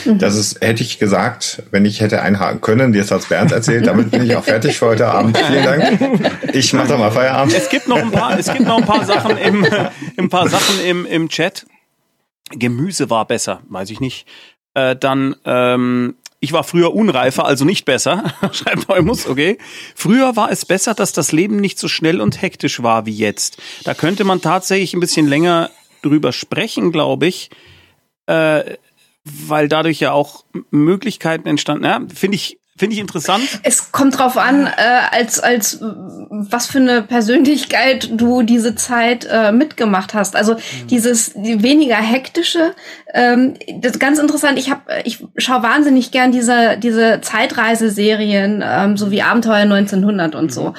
Mhm. 0.06 0.20
Das 0.20 0.36
ist, 0.36 0.62
hätte 0.62 0.84
ich 0.84 1.00
gesagt, 1.00 1.64
wenn 1.72 1.86
ich 1.86 2.02
hätte 2.02 2.22
einhaken 2.22 2.60
können. 2.60 2.94
Jetzt 2.94 3.12
hat's 3.12 3.28
Bernd 3.28 3.52
erzählt. 3.52 3.88
Damit 3.88 4.12
bin 4.12 4.24
ich 4.24 4.36
auch 4.36 4.44
fertig 4.44 4.78
für 4.78 4.88
heute 4.88 5.08
Abend. 5.08 5.38
Vielen 5.38 5.64
Dank. 5.64 6.32
Ich 6.54 6.74
mache 6.74 6.90
doch 6.90 7.00
mal 7.00 7.12
Feierabend. 7.12 7.54
Es 7.54 7.70
gibt 7.70 7.88
noch 7.88 7.98
ein 7.98 8.12
paar, 8.12 8.38
es 8.38 8.52
gibt 8.52 8.68
noch 8.68 8.78
ein 8.78 8.86
paar 8.86 9.06
Sachen 9.06 9.38
im, 9.38 9.66
ein 10.18 10.30
paar 10.30 10.50
Sachen 10.50 10.82
im, 10.86 11.06
im 11.06 11.30
Chat. 11.30 11.66
Gemüse 12.52 13.10
war 13.10 13.26
besser, 13.26 13.62
weiß 13.70 13.90
ich 13.90 14.00
nicht. 14.00 14.28
Äh, 14.74 14.96
dann, 14.96 15.36
ähm, 15.46 16.16
ich 16.40 16.54
war 16.54 16.64
früher 16.64 16.94
unreifer, 16.94 17.46
also 17.46 17.66
nicht 17.66 17.86
besser, 17.86 18.34
schreibt 18.52 18.90
Neumus, 18.90 19.28
okay. 19.28 19.58
Früher 19.96 20.36
war 20.36 20.52
es 20.52 20.66
besser, 20.66 20.94
dass 20.94 21.14
das 21.14 21.32
Leben 21.32 21.58
nicht 21.58 21.80
so 21.80 21.88
schnell 21.88 22.22
und 22.22 22.42
hektisch 22.42 22.84
war 22.84 23.06
wie 23.06 23.16
jetzt. 23.16 23.58
Da 23.84 23.94
könnte 23.94 24.24
man 24.24 24.42
tatsächlich 24.42 24.94
ein 24.94 25.00
bisschen 25.00 25.28
länger 25.28 25.70
drüber 26.02 26.32
sprechen, 26.32 26.92
glaube 26.92 27.28
ich. 27.28 27.50
Äh, 28.28 28.76
weil 29.48 29.68
dadurch 29.68 30.00
ja 30.00 30.12
auch 30.12 30.46
Möglichkeiten 30.72 31.48
entstanden. 31.48 31.86
Ja, 31.86 32.02
finde 32.14 32.36
ich 32.36 32.58
Finde 32.78 32.94
ich 32.94 33.02
interessant. 33.02 33.60
Es 33.64 33.92
kommt 33.92 34.20
drauf 34.20 34.38
an, 34.38 34.68
äh, 34.68 34.72
als, 35.12 35.40
als 35.40 35.80
was 35.82 36.68
für 36.68 36.78
eine 36.78 37.02
Persönlichkeit 37.02 38.10
du 38.12 38.44
diese 38.44 38.76
Zeit 38.76 39.28
äh, 39.30 39.52
mitgemacht 39.52 40.14
hast. 40.14 40.36
Also 40.36 40.54
mhm. 40.54 40.88
dieses 40.88 41.34
die 41.34 41.64
weniger 41.64 41.96
hektische, 41.96 42.76
ähm, 43.16 43.56
das 43.80 43.94
ist 43.94 44.00
ganz 44.00 44.20
interessant. 44.20 44.60
Ich 44.60 44.70
habe, 44.70 44.82
ich 45.06 45.26
schaue 45.38 45.64
wahnsinnig 45.64 46.12
gern 46.12 46.32
diese 46.32 46.78
diese 46.78 47.20
Zeitreiseserien, 47.22 48.64
ähm, 48.64 48.96
so 48.96 49.10
wie 49.10 49.24
Abenteuer 49.24 49.56
1900 49.64 50.36
und 50.36 50.44
mhm. 50.44 50.50
so. 50.50 50.74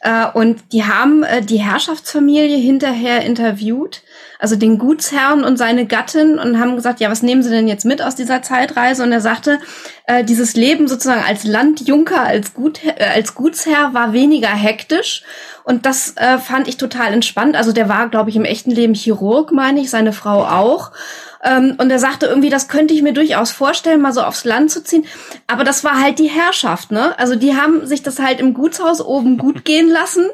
Äh, 0.00 0.26
und 0.34 0.62
die 0.72 0.84
haben 0.84 1.24
äh, 1.24 1.42
die 1.42 1.58
Herrschaftsfamilie 1.58 2.56
hinterher 2.56 3.22
interviewt 3.24 4.02
also 4.42 4.56
den 4.56 4.76
Gutsherrn 4.76 5.44
und 5.44 5.56
seine 5.56 5.86
Gattin 5.86 6.40
und 6.40 6.58
haben 6.58 6.74
gesagt, 6.74 6.98
ja, 6.98 7.08
was 7.08 7.22
nehmen 7.22 7.44
Sie 7.44 7.50
denn 7.50 7.68
jetzt 7.68 7.84
mit 7.84 8.02
aus 8.02 8.16
dieser 8.16 8.42
Zeitreise? 8.42 9.04
Und 9.04 9.12
er 9.12 9.20
sagte, 9.20 9.60
äh, 10.06 10.24
dieses 10.24 10.56
Leben 10.56 10.88
sozusagen 10.88 11.22
als 11.22 11.44
Landjunker, 11.44 12.24
als, 12.24 12.52
Gut, 12.52 12.80
äh, 12.84 13.04
als 13.14 13.36
Gutsherr 13.36 13.94
war 13.94 14.12
weniger 14.12 14.48
hektisch. 14.48 15.22
Und 15.62 15.86
das 15.86 16.16
äh, 16.16 16.38
fand 16.38 16.66
ich 16.66 16.76
total 16.76 17.12
entspannt. 17.12 17.54
Also 17.54 17.70
der 17.70 17.88
war, 17.88 18.08
glaube 18.08 18.30
ich, 18.30 18.36
im 18.36 18.44
echten 18.44 18.72
Leben 18.72 18.94
Chirurg, 18.94 19.52
meine 19.52 19.80
ich, 19.80 19.90
seine 19.90 20.12
Frau 20.12 20.44
auch. 20.44 20.90
Ähm, 21.44 21.74
und 21.78 21.90
er 21.90 21.98
sagte 21.98 22.26
irgendwie, 22.26 22.50
das 22.50 22.68
könnte 22.68 22.94
ich 22.94 23.02
mir 23.02 23.12
durchaus 23.12 23.50
vorstellen, 23.50 24.00
mal 24.00 24.12
so 24.12 24.22
aufs 24.22 24.44
Land 24.44 24.70
zu 24.70 24.82
ziehen. 24.84 25.04
Aber 25.46 25.64
das 25.64 25.82
war 25.82 26.00
halt 26.00 26.18
die 26.18 26.28
Herrschaft, 26.28 26.92
ne? 26.92 27.18
Also 27.18 27.34
die 27.34 27.56
haben 27.56 27.86
sich 27.86 28.02
das 28.02 28.18
halt 28.18 28.40
im 28.40 28.54
Gutshaus 28.54 29.00
oben 29.00 29.38
gut 29.38 29.64
gehen 29.64 29.90
lassen, 29.90 30.26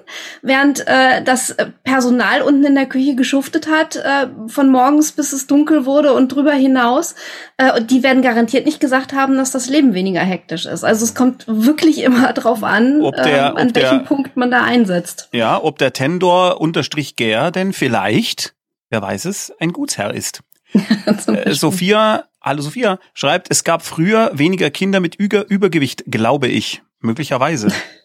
während 0.43 0.87
äh, 0.87 1.23
das 1.25 1.57
Personal 1.85 2.43
unten 2.43 2.65
in 2.65 2.75
der 2.75 2.87
Küche 2.87 3.15
geschuftet 3.15 3.69
hat, 3.69 3.97
äh, 3.97 4.29
von 4.49 4.71
morgens 4.71 5.13
bis 5.13 5.33
es 5.33 5.47
dunkel 5.47 5.87
wurde 5.87 6.13
und 6.13 6.29
drüber 6.29 6.53
hinaus. 6.53 7.15
Äh, 7.57 7.79
und 7.79 7.91
die 7.91 8.03
werden 8.03 8.23
garantiert 8.23 8.67
nicht 8.67 8.81
gesagt 8.81 9.13
haben, 9.13 9.37
dass 9.37 9.51
das 9.51 9.69
Leben 9.69 9.95
weniger 9.95 10.21
hektisch 10.21 10.67
ist. 10.67 10.85
Also 10.85 11.05
es 11.05 11.15
kommt 11.15 11.45
wirklich 11.47 12.03
immer 12.03 12.33
drauf 12.33 12.63
an, 12.63 13.01
ob 13.03 13.17
der, 13.17 13.51
ähm, 13.51 13.57
an 13.57 13.75
welchem 13.75 13.99
der, 13.99 14.05
Punkt 14.05 14.37
man 14.37 14.51
da 14.51 14.63
einsetzt. 14.63 15.29
Ja, 15.33 15.63
ob 15.63 15.79
der 15.79 15.93
Tendor 15.93 16.61
unterstrich 16.61 17.17
Gär 17.17 17.51
denn 17.51 17.73
vielleicht, 17.73 18.55
wer 18.91 19.03
weiß 19.03 19.25
es, 19.25 19.53
ein 19.59 19.73
Gutsherr 19.73 20.15
ist. 20.15 20.43
äh, 21.27 21.55
Sophia, 21.55 22.29
hallo 22.41 22.63
Sophia, 22.63 22.99
schreibt, 23.15 23.49
es 23.51 23.65
gab 23.65 23.83
früher 23.83 24.31
weniger 24.35 24.71
Kinder 24.71 25.01
mit 25.01 25.15
Über 25.15 25.49
Übergewicht, 25.49 26.05
glaube 26.07 26.49
ich. 26.49 26.83
Möglicherweise. 27.01 27.69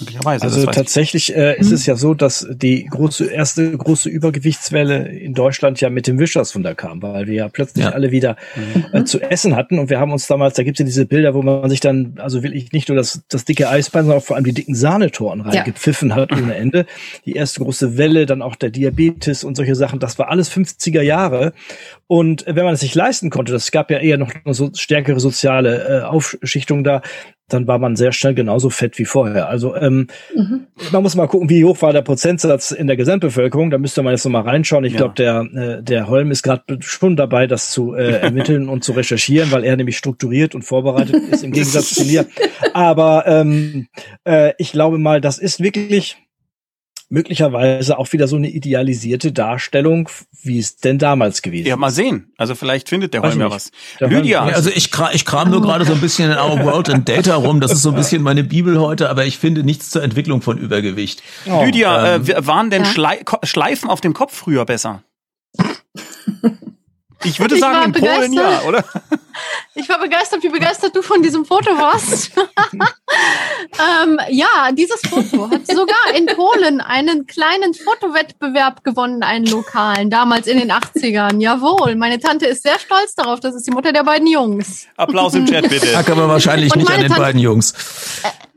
Möglicherweise. 0.00 0.44
Also 0.44 0.66
tatsächlich 0.66 1.34
äh, 1.34 1.58
ist 1.58 1.70
es 1.70 1.86
ja 1.86 1.96
so, 1.96 2.14
dass 2.14 2.46
die 2.50 2.84
große 2.84 3.26
erste 3.26 3.76
große 3.76 4.08
Übergewichtswelle 4.08 5.08
in 5.08 5.34
Deutschland 5.34 5.80
ja 5.80 5.90
mit 5.90 6.06
dem 6.06 6.18
Wischerswunder 6.18 6.74
kam, 6.74 7.02
weil 7.02 7.26
wir 7.26 7.34
ja 7.34 7.48
plötzlich 7.48 7.84
ja. 7.84 7.92
alle 7.92 8.10
wieder 8.10 8.36
äh, 8.92 9.00
mhm. 9.00 9.06
zu 9.06 9.20
essen 9.20 9.56
hatten 9.56 9.78
und 9.78 9.90
wir 9.90 10.00
haben 10.00 10.12
uns 10.12 10.26
damals, 10.26 10.54
da 10.54 10.62
gibt 10.62 10.76
es 10.76 10.80
ja 10.80 10.86
diese 10.86 11.06
Bilder, 11.06 11.34
wo 11.34 11.42
man 11.42 11.68
sich 11.70 11.80
dann 11.80 12.14
also 12.18 12.42
wirklich 12.42 12.72
nicht 12.72 12.88
nur 12.88 12.96
das, 12.96 13.22
das 13.28 13.44
dicke 13.44 13.68
Eisbein, 13.68 14.04
sondern 14.04 14.20
auch 14.20 14.24
vor 14.24 14.36
allem 14.36 14.44
die 14.44 14.54
dicken 14.54 14.74
Sahnetoren 14.74 15.40
reingepfiffen 15.40 16.10
ja. 16.10 16.16
hat 16.16 16.32
ohne 16.32 16.54
Ende. 16.54 16.86
Die 17.24 17.32
erste 17.32 17.60
große 17.60 17.96
Welle, 17.96 18.26
dann 18.26 18.42
auch 18.42 18.56
der 18.56 18.70
Diabetes 18.70 19.44
und 19.44 19.56
solche 19.56 19.74
Sachen, 19.74 19.98
das 19.98 20.18
war 20.18 20.28
alles 20.30 20.50
50er 20.50 21.02
Jahre 21.02 21.52
und 22.06 22.44
wenn 22.46 22.64
man 22.64 22.74
es 22.74 22.80
sich 22.80 22.94
leisten 22.94 23.30
konnte, 23.30 23.52
das 23.52 23.70
gab 23.70 23.90
ja 23.90 23.98
eher 23.98 24.18
noch 24.18 24.30
eine 24.44 24.54
so 24.54 24.70
stärkere 24.74 25.20
soziale 25.20 26.00
äh, 26.00 26.02
Aufschichtung 26.02 26.84
da, 26.84 27.02
dann 27.48 27.66
war 27.66 27.78
man 27.78 27.94
sehr 27.94 28.12
schnell 28.12 28.34
genauso 28.34 28.70
fett 28.70 28.98
wie 28.98 29.04
vorher. 29.04 29.48
Also 29.48 29.76
ähm, 29.76 30.06
mhm. 30.34 30.66
man 30.92 31.02
muss 31.02 31.14
mal 31.14 31.26
gucken, 31.26 31.50
wie 31.50 31.64
hoch 31.64 31.80
war 31.82 31.92
der 31.92 32.02
Prozentsatz 32.02 32.70
in 32.70 32.86
der 32.86 32.96
Gesamtbevölkerung. 32.96 33.70
Da 33.70 33.78
müsste 33.78 34.02
man 34.02 34.12
jetzt 34.12 34.24
noch 34.24 34.32
mal 34.32 34.42
reinschauen. 34.42 34.84
Ich 34.84 34.94
ja. 34.94 34.98
glaube, 34.98 35.14
der 35.14 35.40
äh, 35.54 35.82
der 35.82 36.08
Holm 36.08 36.30
ist 36.30 36.42
gerade 36.42 36.78
schon 36.80 37.16
dabei, 37.16 37.46
das 37.46 37.70
zu 37.70 37.94
äh, 37.94 38.20
ermitteln 38.20 38.68
und 38.68 38.82
zu 38.82 38.92
recherchieren, 38.92 39.50
weil 39.52 39.64
er 39.64 39.76
nämlich 39.76 39.98
strukturiert 39.98 40.54
und 40.54 40.62
vorbereitet 40.62 41.16
ist 41.30 41.44
im 41.44 41.52
Gegensatz 41.52 41.94
zu 41.94 42.04
mir. 42.04 42.26
Aber 42.72 43.24
ähm, 43.26 43.88
äh, 44.24 44.52
ich 44.58 44.72
glaube 44.72 44.98
mal, 44.98 45.20
das 45.20 45.38
ist 45.38 45.60
wirklich 45.60 46.16
möglicherweise 47.14 47.96
auch 47.98 48.12
wieder 48.12 48.26
so 48.26 48.36
eine 48.36 48.48
idealisierte 48.48 49.32
Darstellung, 49.32 50.08
wie 50.42 50.58
es 50.58 50.76
denn 50.76 50.98
damals 50.98 51.42
gewesen 51.42 51.62
ist. 51.62 51.68
Ja, 51.68 51.76
mal 51.76 51.90
sehen. 51.90 52.32
Also 52.36 52.54
vielleicht 52.56 52.88
findet 52.88 53.14
der 53.14 53.22
Holm 53.22 53.40
ja 53.40 53.50
was. 53.50 53.70
Der 54.00 54.08
Lydia. 54.08 54.48
Ja, 54.48 54.54
also 54.54 54.68
ich, 54.68 54.90
kram, 54.90 55.10
ich 55.12 55.24
kram 55.24 55.50
nur 55.50 55.62
gerade 55.62 55.84
so 55.84 55.92
ein 55.92 56.00
bisschen 56.00 56.30
in 56.30 56.36
Our 56.36 56.64
World 56.64 56.90
and 56.90 57.08
Data 57.08 57.36
rum. 57.36 57.60
Das 57.60 57.72
ist 57.72 57.82
so 57.82 57.90
ein 57.90 57.94
bisschen 57.94 58.20
meine 58.20 58.42
Bibel 58.42 58.80
heute, 58.80 59.08
aber 59.08 59.24
ich 59.24 59.38
finde 59.38 59.62
nichts 59.62 59.90
zur 59.90 60.02
Entwicklung 60.02 60.42
von 60.42 60.58
Übergewicht. 60.58 61.22
Oh, 61.46 61.64
Lydia, 61.64 62.16
ähm, 62.16 62.26
äh, 62.26 62.46
waren 62.46 62.70
denn 62.70 62.82
ja? 62.82 63.16
Schleifen 63.44 63.88
auf 63.88 64.00
dem 64.00 64.12
Kopf 64.12 64.34
früher 64.34 64.64
besser? 64.64 65.04
Ich 67.24 67.40
würde 67.40 67.54
ich 67.54 67.60
sagen, 67.60 67.92
in 67.94 68.00
Polen 68.00 68.32
ja, 68.32 68.62
oder? 68.62 68.84
Ich 69.74 69.88
war 69.88 69.98
begeistert, 69.98 70.44
wie 70.44 70.48
begeistert 70.48 70.94
du 70.94 71.02
von 71.02 71.20
diesem 71.20 71.44
Foto 71.44 71.70
warst. 71.76 72.30
Ähm, 73.76 74.18
ja, 74.28 74.70
dieses 74.72 75.00
Foto 75.00 75.50
hat 75.50 75.66
sogar 75.66 76.14
in 76.16 76.26
Polen 76.26 76.80
einen 76.80 77.26
kleinen 77.26 77.74
Fotowettbewerb 77.74 78.84
gewonnen, 78.84 79.22
einen 79.22 79.46
lokalen, 79.46 80.10
damals 80.10 80.46
in 80.46 80.58
den 80.58 80.70
80ern. 80.70 81.40
Jawohl, 81.40 81.96
meine 81.96 82.20
Tante 82.20 82.46
ist 82.46 82.62
sehr 82.62 82.78
stolz 82.78 83.14
darauf. 83.16 83.40
Das 83.40 83.54
ist 83.54 83.66
die 83.66 83.72
Mutter 83.72 83.92
der 83.92 84.04
beiden 84.04 84.26
Jungs. 84.28 84.86
Applaus 84.96 85.34
im 85.34 85.46
Chat, 85.46 85.68
bitte. 85.68 85.92
Lag 85.92 86.08
aber 86.08 86.28
wahrscheinlich 86.28 86.72
Und 86.72 86.78
nicht 86.78 86.90
an 86.90 87.00
den 87.00 87.08
Tante- 87.08 87.22
beiden 87.22 87.40
Jungs. 87.40 87.74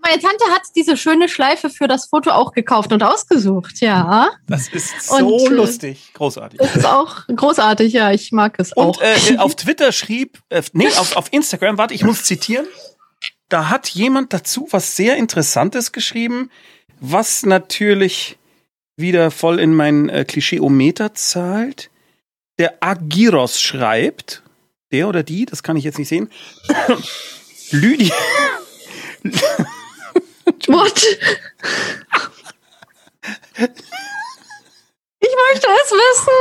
Meine 0.10 0.22
Tante 0.22 0.46
hat 0.52 0.62
diese 0.76 0.96
schöne 0.96 1.28
Schleife 1.28 1.70
für 1.70 1.88
das 1.88 2.08
Foto 2.08 2.32
auch 2.32 2.54
gekauft 2.54 2.94
und 2.94 3.04
ausgesucht, 3.04 3.82
ja. 3.82 4.30
Das 4.48 4.70
ist 4.70 5.12
Und, 5.12 5.20
so 5.20 5.48
äh, 5.48 5.50
lustig. 5.50 6.12
Großartig. 6.14 6.60
Das 6.60 6.76
ist 6.78 6.86
auch 6.86 7.28
großartig, 7.28 7.92
ja, 7.92 8.12
ich 8.12 8.32
mag 8.32 8.56
es 8.58 8.72
Und 8.72 8.86
auch. 8.86 9.02
äh, 9.02 9.38
auf 9.38 9.56
Twitter 9.56 9.92
schrieb, 9.92 10.40
äh, 10.50 10.62
nee, 10.72 10.88
auf, 10.88 11.18
auf 11.18 11.34
Instagram, 11.34 11.78
warte, 11.78 11.94
ich 11.94 12.04
muss 12.04 12.24
zitieren. 12.24 12.66
Da 13.50 13.70
hat 13.70 13.90
jemand 13.90 14.32
dazu 14.32 14.68
was 14.72 14.96
sehr 14.96 15.18
Interessantes 15.18 15.92
geschrieben, 15.92 16.52
was 17.00 17.46
natürlich 17.46 18.38
wieder 18.96 19.30
voll 19.30 19.60
in 19.60 19.74
mein 19.74 20.08
äh, 20.10 20.24
Klischeeometer 20.26 21.16
zahlt. 21.16 21.90
Der 22.60 22.76
Agiros 22.82 23.60
schreibt, 23.62 24.42
der 24.92 25.10
oder 25.10 25.24
die, 25.24 25.46
das 25.46 25.64
kann 25.64 25.76
ich 25.76 25.84
jetzt 25.84 26.00
nicht 26.00 26.08
sehen. 26.08 26.30
Lydia, 27.72 28.16
What? 30.68 31.04
Ich 35.20 35.36
möchte 35.51 35.68
es 35.84 35.92
wissen. 35.92 36.38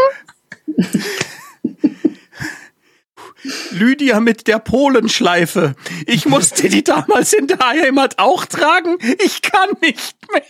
Lydia 3.70 4.20
mit 4.20 4.46
der 4.46 4.58
Polenschleife. 4.58 5.74
Ich 6.06 6.26
musste 6.26 6.68
die 6.68 6.84
damals 6.84 7.32
in 7.32 7.46
der 7.46 7.58
Heimat 7.58 8.18
auch 8.18 8.44
tragen. 8.44 8.98
Ich 9.24 9.42
kann 9.42 9.70
nicht 9.80 10.16
mehr. 10.32 10.42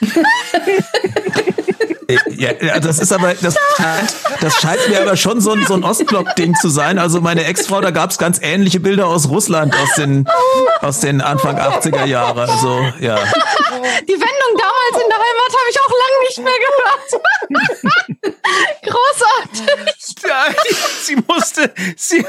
Ja, 2.36 2.52
ja, 2.58 2.80
das 2.80 2.98
ist 3.00 3.12
aber, 3.12 3.34
das 3.34 3.54
scheint, 3.76 4.14
das 4.40 4.54
scheint 4.54 4.88
mir 4.88 5.02
aber 5.02 5.14
schon 5.18 5.42
so 5.42 5.52
ein, 5.52 5.66
so 5.66 5.74
ein 5.74 5.84
Ostblock-Ding 5.84 6.54
zu 6.54 6.70
sein. 6.70 6.98
Also 6.98 7.20
meine 7.20 7.44
Ex-Frau, 7.44 7.82
da 7.82 7.90
gab 7.90 8.10
es 8.10 8.16
ganz 8.16 8.40
ähnliche 8.40 8.80
Bilder 8.80 9.08
aus 9.08 9.28
Russland 9.28 9.74
aus 9.74 9.94
den, 9.96 10.26
aus 10.80 11.00
den 11.00 11.20
Anfang 11.20 11.58
80er 11.58 12.06
Jahre. 12.06 12.42
Also, 12.42 12.80
ja. 13.00 13.16
Die 13.16 14.14
Wendung 14.14 14.56
damals 14.56 14.94
in 14.94 15.08
der 15.10 15.18
Heimat 15.18 15.52
habe 15.52 15.68
ich 15.70 15.80
auch 15.80 15.92
lange 16.00 16.18
nicht 16.28 16.38
mehr 16.38 16.58
gehört. 16.66 17.12
Großartig. 18.82 20.14
Ja, 20.26 20.46
sie 21.02 21.16
musste, 21.28 21.74
sie, 21.96 22.24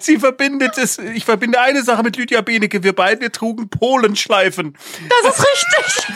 sie 0.00 0.18
verbindet 0.18 0.78
es, 0.78 0.98
ich 0.98 1.26
verbinde 1.26 1.60
eine 1.60 1.82
Sache 1.82 2.02
mit 2.02 2.16
Lydia 2.16 2.40
Benecke, 2.40 2.82
wir 2.82 2.94
beide 2.94 3.30
trugen 3.30 3.68
Polenschleifen. 3.68 4.78
Das 5.22 5.36
ist 5.36 5.46
richtig. 5.46 6.06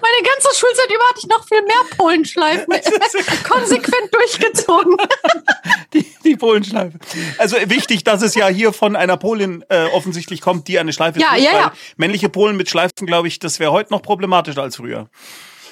Meine 0.00 0.28
ganze 0.28 0.58
Schulzeit 0.58 0.86
über 0.88 1.04
hatte 1.08 1.18
ich 1.18 1.26
noch 1.28 1.46
viel 1.46 1.62
mehr 1.62 1.96
Polenschleifen. 1.96 2.66
Konsequent 3.48 4.12
durchgezogen. 4.14 4.96
Die, 5.92 6.06
die 6.24 6.36
Polenschleife. 6.36 6.98
Also 7.38 7.56
wichtig, 7.66 8.04
dass 8.04 8.22
es 8.22 8.34
ja 8.36 8.46
hier 8.46 8.72
von 8.72 8.94
einer 8.94 9.16
Polin 9.16 9.64
äh, 9.68 9.86
offensichtlich 9.86 10.40
kommt, 10.40 10.68
die 10.68 10.78
eine 10.78 10.92
Schleife 10.92 11.18
Ja, 11.18 11.30
trägt, 11.30 11.42
ja, 11.44 11.52
weil 11.52 11.60
ja. 11.60 11.72
männliche 11.96 12.28
Polen 12.28 12.56
mit 12.56 12.70
Schleifen, 12.70 13.06
glaube 13.08 13.26
ich, 13.26 13.40
das 13.40 13.58
wäre 13.58 13.72
heute 13.72 13.92
noch 13.92 14.00
problematischer 14.02 14.62
als 14.62 14.76
früher. 14.76 15.08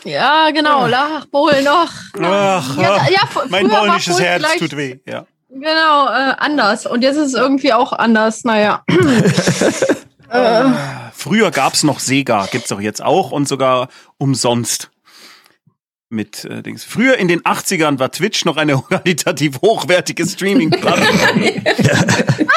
Ja, 0.05 0.51
genau. 0.51 0.87
Lach, 0.89 1.31
Polen 1.31 1.65
noch. 1.65 1.91
Ach, 2.21 2.77
Ja, 2.79 2.97
ach, 3.01 3.09
ja, 3.11 3.21
fr- 3.33 3.47
mein 3.49 3.69
polnisches 3.69 4.21
Herz 4.21 4.45
tut 4.59 4.77
weh. 4.77 4.99
Ja. 5.07 5.27
Genau, 5.51 6.07
äh, 6.09 6.35
anders. 6.39 6.87
Und 6.87 7.03
jetzt 7.03 7.17
ist 7.17 7.29
es 7.29 7.35
irgendwie 7.35 7.73
auch 7.73 7.93
anders. 7.93 8.43
Naja. 8.45 8.83
Äh, 10.31 10.65
Früher 11.13 11.51
gab's 11.51 11.83
noch 11.83 12.01
Sega, 12.01 12.47
gibt's 12.51 12.69
doch 12.69 12.81
jetzt 12.81 13.03
auch 13.03 13.33
und 13.33 13.49
sogar 13.49 13.89
umsonst. 14.19 14.91
Mit 16.11 16.47
äh, 16.47 16.63
Dings. 16.63 16.85
Früher 16.85 17.19
in 17.19 17.29
den 17.29 17.43
80ern 17.43 17.99
war 17.99 18.11
Twitch 18.11 18.47
noch 18.47 18.57
eine 18.57 18.81
qualitativ 18.89 19.61
hochwertige 19.61 20.27
Streaming-Plattform. 20.27 21.43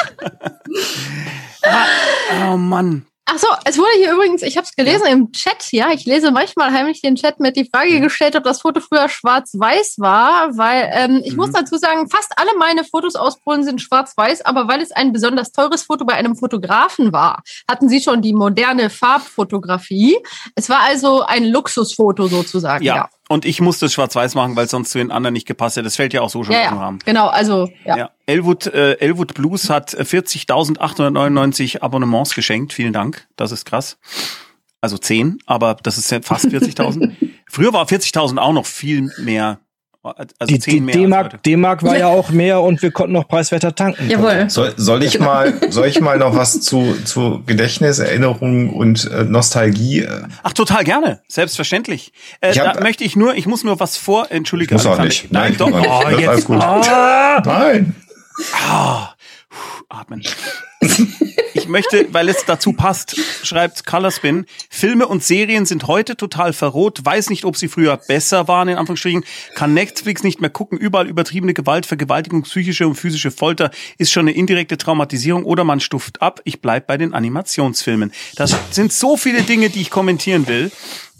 ah, 1.62 2.52
oh 2.52 2.56
Mann. 2.56 3.04
Ach 3.34 3.38
so, 3.38 3.46
es 3.64 3.78
wurde 3.78 3.88
hier 3.96 4.12
übrigens, 4.12 4.42
ich 4.42 4.58
habe 4.58 4.66
es 4.66 4.76
gelesen 4.76 5.06
im 5.06 5.32
Chat, 5.32 5.72
ja, 5.72 5.90
ich 5.90 6.04
lese 6.04 6.30
manchmal 6.32 6.70
heimlich 6.70 7.00
den 7.00 7.14
Chat 7.16 7.40
mit 7.40 7.56
die 7.56 7.64
Frage 7.64 7.98
gestellt, 8.00 8.36
ob 8.36 8.44
das 8.44 8.60
Foto 8.60 8.80
früher 8.80 9.08
schwarz-weiß 9.08 9.96
war, 10.00 10.56
weil 10.58 10.90
ähm, 10.92 11.22
ich 11.24 11.36
muss 11.36 11.48
Mhm. 11.48 11.54
dazu 11.54 11.76
sagen, 11.78 12.10
fast 12.10 12.32
alle 12.36 12.50
meine 12.58 12.84
Fotos 12.84 13.14
aus 13.14 13.40
Polen 13.40 13.64
sind 13.64 13.80
schwarz-weiß, 13.80 14.44
aber 14.44 14.68
weil 14.68 14.82
es 14.82 14.92
ein 14.92 15.12
besonders 15.14 15.50
teures 15.52 15.84
Foto 15.84 16.04
bei 16.04 16.12
einem 16.14 16.36
Fotografen 16.36 17.12
war, 17.12 17.42
hatten 17.66 17.88
sie 17.88 18.02
schon 18.02 18.20
die 18.20 18.34
moderne 18.34 18.90
Farbfotografie. 18.90 20.18
Es 20.54 20.68
war 20.68 20.80
also 20.80 21.22
ein 21.22 21.44
Luxusfoto 21.44 22.26
sozusagen, 22.26 22.84
Ja. 22.84 22.96
ja. 22.96 23.08
Und 23.32 23.46
ich 23.46 23.62
musste 23.62 23.86
es 23.86 23.94
schwarz-weiß 23.94 24.34
machen, 24.34 24.56
weil 24.56 24.68
sonst 24.68 24.90
zu 24.90 24.98
den 24.98 25.10
anderen 25.10 25.32
nicht 25.32 25.46
gepasst 25.46 25.76
hätte. 25.76 25.84
Das 25.84 25.96
fällt 25.96 26.12
ja 26.12 26.20
auch 26.20 26.28
so 26.28 26.44
schon 26.44 26.52
Ja, 26.52 26.68
dem 26.68 26.74
ja, 26.74 26.80
Rahmen. 26.82 26.98
genau, 27.02 27.28
also 27.28 27.70
ja. 27.86 27.96
Ja. 27.96 28.10
Elwood, 28.26 28.66
äh, 28.66 28.98
Elwood 28.98 29.32
Blues 29.32 29.70
hat 29.70 29.94
äh, 29.94 30.02
40.899 30.02 31.80
Abonnements 31.80 32.34
geschenkt. 32.34 32.74
Vielen 32.74 32.92
Dank. 32.92 33.26
Das 33.36 33.50
ist 33.50 33.64
krass. 33.64 33.96
Also 34.82 34.98
10, 34.98 35.38
aber 35.46 35.76
das 35.82 35.96
ist 35.96 36.10
ja 36.10 36.20
fast 36.20 36.46
40.000. 36.46 37.12
Früher 37.48 37.72
war 37.72 37.86
40.000 37.86 38.36
auch 38.38 38.52
noch 38.52 38.66
viel 38.66 39.10
mehr. 39.18 39.60
Also 40.04 40.24
Die, 40.48 40.58
10 40.58 40.74
die 40.74 40.80
mehr. 40.80 40.94
als 40.94 41.02
D-Mark. 41.02 41.42
D-Mark 41.44 41.82
war 41.84 41.96
ja 41.96 42.06
auch 42.08 42.30
mehr 42.30 42.60
und 42.60 42.82
wir 42.82 42.90
konnten 42.90 43.12
noch 43.12 43.28
preiswerter 43.28 43.72
tanken. 43.74 44.10
Jawohl. 44.10 44.50
Soll, 44.50 44.72
soll 44.76 45.02
ich 45.04 45.20
mal, 45.20 45.54
soll 45.70 45.86
ich 45.86 46.00
mal 46.00 46.18
noch 46.18 46.34
was 46.36 46.60
zu, 46.60 46.96
zu 47.04 47.42
Gedächtnis, 47.46 48.00
Erinnerung 48.00 48.70
und 48.70 49.08
äh, 49.10 49.22
Nostalgie? 49.22 50.00
Äh, 50.00 50.22
Ach, 50.42 50.52
total 50.52 50.82
gerne. 50.82 51.20
Selbstverständlich. 51.28 52.12
Äh, 52.40 52.50
Ich 52.50 52.58
hab- 52.60 52.74
da 52.74 52.80
möchte 52.82 53.04
ich 53.04 53.14
nur, 53.14 53.34
ich 53.34 53.46
muss 53.46 53.62
nur 53.62 53.78
was 53.78 53.96
vor, 53.96 54.26
entschuldige. 54.30 54.74
muss 54.74 54.86
auch 54.86 54.98
nicht. 54.98 55.30
Nein, 55.32 55.52
ich 55.52 55.58
doch. 55.58 55.70
Oh, 55.70 56.08
jetzt. 56.18 56.28
Alles 56.28 56.44
gut. 56.46 56.60
Ah, 56.60 57.40
Nein. 57.44 57.94
ah, 58.68 59.11
atmen. 59.88 60.22
Ich 61.54 61.68
möchte, 61.68 62.06
weil 62.12 62.28
es 62.28 62.44
dazu 62.44 62.72
passt, 62.72 63.16
schreibt 63.44 63.86
Colorspin, 63.86 64.46
Filme 64.70 65.06
und 65.06 65.22
Serien 65.22 65.64
sind 65.66 65.86
heute 65.86 66.16
total 66.16 66.52
verroht, 66.52 67.00
weiß 67.04 67.30
nicht, 67.30 67.44
ob 67.44 67.56
sie 67.56 67.68
früher 67.68 67.96
besser 67.96 68.48
waren, 68.48 68.68
in 68.68 68.76
Anführungsstrichen, 68.78 69.24
kann 69.54 69.74
Netflix 69.74 70.22
nicht 70.22 70.40
mehr 70.40 70.50
gucken, 70.50 70.78
überall 70.78 71.06
übertriebene 71.08 71.54
Gewalt, 71.54 71.86
Vergewaltigung, 71.86 72.42
psychische 72.42 72.86
und 72.88 72.94
physische 72.96 73.30
Folter 73.30 73.70
ist 73.98 74.10
schon 74.10 74.22
eine 74.26 74.32
indirekte 74.36 74.76
Traumatisierung 74.78 75.44
oder 75.44 75.62
man 75.64 75.78
stuft 75.80 76.20
ab, 76.22 76.40
ich 76.44 76.60
bleib 76.60 76.86
bei 76.86 76.96
den 76.96 77.14
Animationsfilmen. 77.14 78.12
Das 78.36 78.56
sind 78.70 78.92
so 78.92 79.16
viele 79.16 79.42
Dinge, 79.42 79.70
die 79.70 79.82
ich 79.82 79.90
kommentieren 79.90 80.48
will 80.48 80.72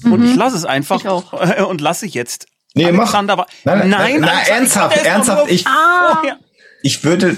und 0.05 0.25
ich 0.29 0.35
lasse 0.35 0.57
es 0.57 0.65
einfach 0.65 1.01
Ich 1.01 1.09
auch. 1.09 1.33
und 1.69 1.81
lasse 1.81 2.07
jetzt 2.07 2.47
Nee, 2.75 2.91
mach. 2.91 3.01
Alexander 3.03 3.37
wa- 3.37 3.47
Nein, 3.65 3.79
nein, 3.81 3.91
nein, 3.91 4.25
Alexander, 4.25 4.51
ernsthaft, 4.51 4.97
ernsthaft, 5.05 5.51
ich- 5.51 5.65
vorher. 5.65 6.39
Ich 6.83 7.05
würde, 7.05 7.37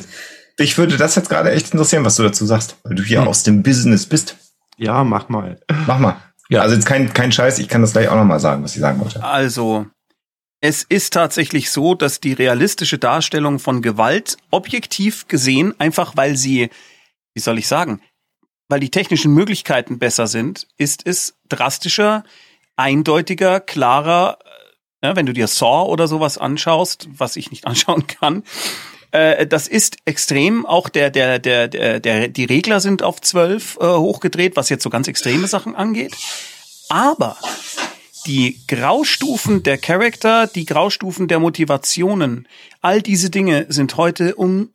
ich 0.59 0.79
würde 0.79 0.97
das 0.97 1.15
jetzt 1.15 1.29
gerade 1.29 1.51
echt 1.53 1.73
interessieren, 1.73 2.05
was 2.05 2.17
du 2.17 2.23
dazu 2.23 2.47
sagst, 2.47 2.77
weil 2.85 2.95
du 2.95 3.03
hier 3.03 3.21
Hm. 3.23 3.29
aus 3.29 3.43
dem 3.43 3.63
Business 3.63 4.07
bist. 4.07 4.37
Ja, 4.77 5.05
mach 5.05 5.29
mal. 5.29 5.61
Mach 5.87 5.99
mal. 5.99 6.17
Ja. 6.49 6.61
Also 6.63 6.75
jetzt 6.75 6.87
kein, 6.87 7.13
kein 7.13 7.33
Scheiß, 7.33 7.59
ich 7.59 7.69
kann 7.69 7.81
das 7.81 7.93
gleich 7.93 8.09
auch 8.09 8.17
noch 8.17 8.25
mal 8.25 8.41
sagen, 8.41 8.63
was 8.63 8.75
ich 8.75 8.81
sagen 8.81 9.01
wollte. 9.01 9.23
Also, 9.23 9.87
es 10.61 10.83
ist 10.83 11.13
tatsächlich 11.13 11.71
so, 11.71 11.95
dass 11.95 12.21
die 12.21 12.33
realistische 12.33 12.99
Darstellung 12.99 13.59
von 13.59 13.83
Gewalt 13.83 14.37
objektiv 14.51 15.29
gesehen, 15.29 15.75
einfach 15.79 16.17
weil 16.17 16.37
sie, 16.37 16.71
wie 17.35 17.41
soll 17.41 17.59
ich 17.59 17.69
sagen, 17.69 18.01
weil 18.69 18.81
die 18.81 18.91
technischen 18.91 19.33
Möglichkeiten 19.35 19.99
besser 19.99 20.27
sind, 20.27 20.67
ist 20.79 21.07
es 21.07 21.35
drastischer, 21.49 22.25
eindeutiger, 22.77 23.61
klarer, 23.61 24.39
äh, 25.03 25.07
ja, 25.09 25.17
wenn 25.17 25.27
du 25.27 25.33
dir 25.33 25.47
Saw 25.47 25.87
oder 25.89 26.09
sowas 26.09 26.39
anschaust, 26.39 27.09
was 27.17 27.37
ich 27.37 27.51
nicht 27.51 27.67
anschauen 27.67 28.07
kann, 28.07 28.43
äh, 29.15 29.47
das 29.47 29.69
ist 29.69 29.97
extrem. 30.05 30.67
Auch 30.67 30.89
der, 30.89 31.11
der, 31.11 31.39
der, 31.39 31.69
der, 31.69 32.01
der, 32.01 32.29
die 32.29 32.45
Regler 32.45 32.81
sind 32.81 33.03
auf 33.03 33.21
12 33.21 33.79
äh, 33.81 33.85
hochgedreht, 33.87 34.57
was 34.57 34.69
jetzt 34.69 34.83
so 34.83 34.91
ganz 34.91 35.07
extreme 35.07 35.47
Sachen 35.47 35.77
angeht. 35.77 36.17
Aber 36.89 37.37
die 38.27 38.61
Graustufen 38.67 39.63
der 39.63 39.79
Charakter, 39.79 40.49
die 40.49 40.65
Graustufen 40.67 41.29
der 41.29 41.39
Motivationen, 41.39 42.49
all 42.81 43.03
diese 43.03 43.31
Dinge 43.31 43.67
sind 43.69 43.97
heute 43.97 44.35
um, 44.35 44.71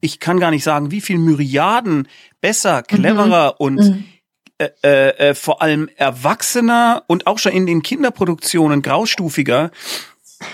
ich 0.00 0.20
kann 0.20 0.38
gar 0.40 0.50
nicht 0.50 0.64
sagen, 0.64 0.90
wie 0.90 1.00
viel 1.00 1.18
Myriaden 1.18 2.08
besser, 2.40 2.82
cleverer 2.82 3.60
und 3.60 3.76
Mhm. 3.76 4.04
äh, 4.58 4.68
äh, 4.82 5.30
äh, 5.30 5.34
vor 5.34 5.62
allem 5.62 5.88
erwachsener 5.96 7.04
und 7.06 7.26
auch 7.26 7.38
schon 7.38 7.52
in 7.52 7.66
den 7.66 7.82
Kinderproduktionen 7.82 8.82
graustufiger. 8.82 9.70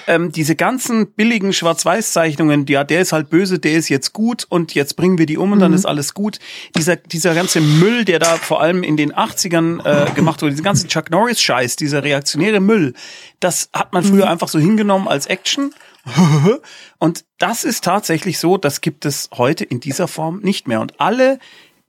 Ähm, 0.07 0.33
diese 0.33 0.57
ganzen 0.57 1.13
billigen 1.13 1.53
Schwarz-Weiß-Zeichnungen, 1.53 2.67
ja, 2.67 2.85
der 2.85 3.01
ist 3.01 3.13
halt 3.13 3.31
böse, 3.31 3.59
der 3.59 3.73
ist 3.73 3.89
jetzt 3.89 4.13
gut 4.13 4.47
und 4.49 4.75
jetzt 4.75 4.97
bringen 4.97 5.19
wir 5.19 5.27
die 5.27 5.37
um 5.39 5.53
und 5.53 5.61
dann 5.61 5.73
ist 5.73 5.87
alles 5.87 6.15
gut. 6.15 6.39
Dieser, 6.77 6.97
dieser 6.97 7.35
ganze 7.35 7.61
Müll, 7.61 8.05
der 8.05 8.19
da 8.19 8.37
vor 8.37 8.61
allem 8.61 8.83
in 8.83 8.97
den 8.97 9.13
80ern 9.13 9.85
äh, 9.85 10.11
gemacht 10.13 10.43
wurde, 10.43 10.53
dieser 10.53 10.65
ganze 10.65 10.89
Chuck 10.89 11.11
Norris-Scheiß, 11.11 11.77
dieser 11.77 12.03
reaktionäre 12.03 12.61
Müll, 12.61 12.95
das 13.41 13.71
hat 13.73 13.93
man 13.93 14.05
früher 14.05 14.29
einfach 14.29 14.49
so 14.49 14.59
hingenommen 14.59 15.09
als 15.09 15.27
Action. 15.27 15.73
Und 16.99 17.25
das 17.39 17.65
ist 17.65 17.85
tatsächlich 17.85 18.39
so, 18.39 18.57
das 18.57 18.81
gibt 18.81 19.05
es 19.05 19.29
heute 19.37 19.65
in 19.65 19.81
dieser 19.81 20.09
Form 20.09 20.41
nicht 20.41 20.69
mehr. 20.69 20.81
Und 20.81 21.01
alle 21.01 21.39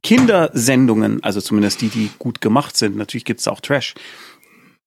Kindersendungen, 0.04 1.24
also 1.24 1.42
zumindest 1.42 1.82
die, 1.82 1.90
die 1.90 2.10
gut 2.20 2.42
gemacht 2.42 2.78
sind, 2.78 2.96
natürlich 2.96 3.26
gibt's 3.26 3.48
auch 3.48 3.60
Trash, 3.60 3.96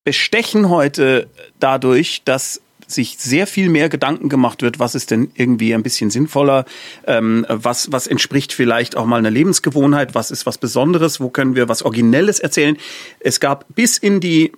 bestechen 0.04 0.68
heute 0.68 1.28
dadurch, 1.60 2.22
dass 2.24 2.60
sich 2.92 3.16
sehr 3.18 3.46
viel 3.46 3.68
mehr 3.68 3.88
Gedanken 3.88 4.28
gemacht 4.28 4.62
wird, 4.62 4.78
was 4.78 4.94
ist 4.94 5.10
denn 5.10 5.30
irgendwie 5.34 5.74
ein 5.74 5.82
bisschen 5.82 6.10
sinnvoller, 6.10 6.64
ähm, 7.06 7.46
was, 7.48 7.90
was 7.92 8.06
entspricht 8.06 8.52
vielleicht 8.52 8.96
auch 8.96 9.06
mal 9.06 9.16
einer 9.16 9.30
Lebensgewohnheit, 9.30 10.14
was 10.14 10.30
ist 10.30 10.46
was 10.46 10.58
Besonderes, 10.58 11.20
wo 11.20 11.30
können 11.30 11.54
wir 11.54 11.68
was 11.68 11.82
Originelles 11.82 12.40
erzählen. 12.40 12.76
Es 13.20 13.40
gab 13.40 13.66
bis 13.74 13.98
in 13.98 14.20
die 14.20 14.52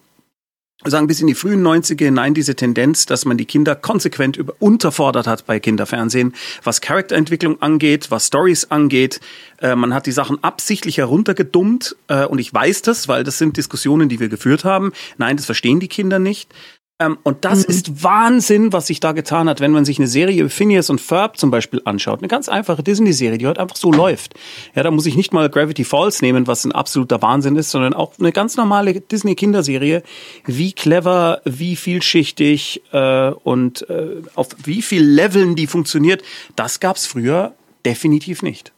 sagen 0.91 1.07
bis 1.07 1.21
in 1.21 1.27
die 1.27 1.35
frühen 1.35 1.67
90er 1.67 2.05
hinein 2.05 2.35
diese 2.35 2.55
Tendenz, 2.55 3.07
dass 3.07 3.25
man 3.25 3.37
die 3.37 3.47
Kinder 3.47 3.75
konsequent 3.75 4.37
über 4.37 4.55
unterfordert 4.59 5.27
hat 5.27 5.47
bei 5.47 5.61
Kinderfernsehen, 5.61 6.35
was 6.63 6.81
Charakterentwicklung 6.81 7.63
angeht, 7.63 8.11
was 8.11 8.27
Stories 8.27 8.71
angeht. 8.71 9.21
Äh, 9.61 9.77
man 9.77 9.95
hat 9.95 10.07
die 10.07 10.13
Sachen 10.13 10.43
absichtlich 10.43 10.99
heruntergedummt 10.99 11.97
äh, 12.09 12.25
und 12.25 12.39
ich 12.39 12.53
weiß 12.53 12.83
das, 12.83 13.09
weil 13.09 13.25
das 13.25 13.39
sind 13.39 13.57
Diskussionen, 13.57 14.09
die 14.09 14.21
wir 14.21 14.29
geführt 14.29 14.65
haben. 14.65 14.93
Nein, 15.17 15.37
das 15.37 15.47
verstehen 15.47 15.81
die 15.81 15.89
Kinder 15.89 16.19
nicht. 16.19 16.53
Ähm, 17.01 17.19
und 17.25 17.45
das 17.45 17.67
mhm. 17.67 17.75
ist 17.75 18.05
Wahnsinn, 18.05 18.73
was 18.73 18.87
sich 18.87 19.01
da 19.01 19.13
getan 19.13 19.49
hat, 19.49 19.61
wenn 19.61 19.73
man 19.73 19.85
sich 19.85 19.99
eine 19.99 20.07
Serie 20.07 20.49
Phineas 20.49 20.91
und 20.91 21.01
Ferb 21.01 21.37
zum 21.37 21.51
Beispiel 21.51 21.83
anschaut. 21.85 22.21
Eine 22.21 22.29
ganz 22.29 22.49
einfache 22.49 22.85
Disney-Serie, 22.85 23.39
die 23.39 23.47
heute 23.49 23.61
einfach 23.61 23.77
so 23.77 23.91
läuft. 23.91 24.35
Ja, 24.77 24.85
da 24.85 24.93
muss 24.93 25.07
ich 25.07 25.17
nicht 25.17 25.33
mal 25.33 25.49
Gravity 25.49 25.85
Falls 25.85 26.23
nehmen, 26.23 26.47
was 26.47 26.65
ein 26.65 26.73
absoluter 26.73 27.21
Wahnsinn 27.21 27.57
ist, 27.57 27.71
sondern 27.71 27.95
auch 27.95 28.13
eine 28.19 28.31
ganz 28.31 28.57
normale 28.57 29.01
Disney-Kinderserie. 29.01 30.03
Wie 30.45 30.73
clever, 30.73 31.43
wie 31.45 31.75
vielschichtig 31.75 32.83
äh, 32.93 33.31
und 33.31 33.89
äh, 33.91 34.23
auf 34.37 34.49
wie 34.63 34.83
viel 34.83 35.03
Leveln 35.03 35.57
die 35.57 35.67
funktioniert, 35.67 36.23
das 36.55 36.79
gab's 36.79 37.07
früher 37.07 37.55
definitiv 37.85 38.43
nicht. 38.43 38.73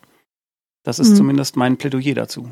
Das 0.85 0.99
ist 0.99 1.11
mhm. 1.11 1.17
zumindest 1.17 1.57
mein 1.57 1.77
Plädoyer 1.77 2.15
dazu. 2.15 2.49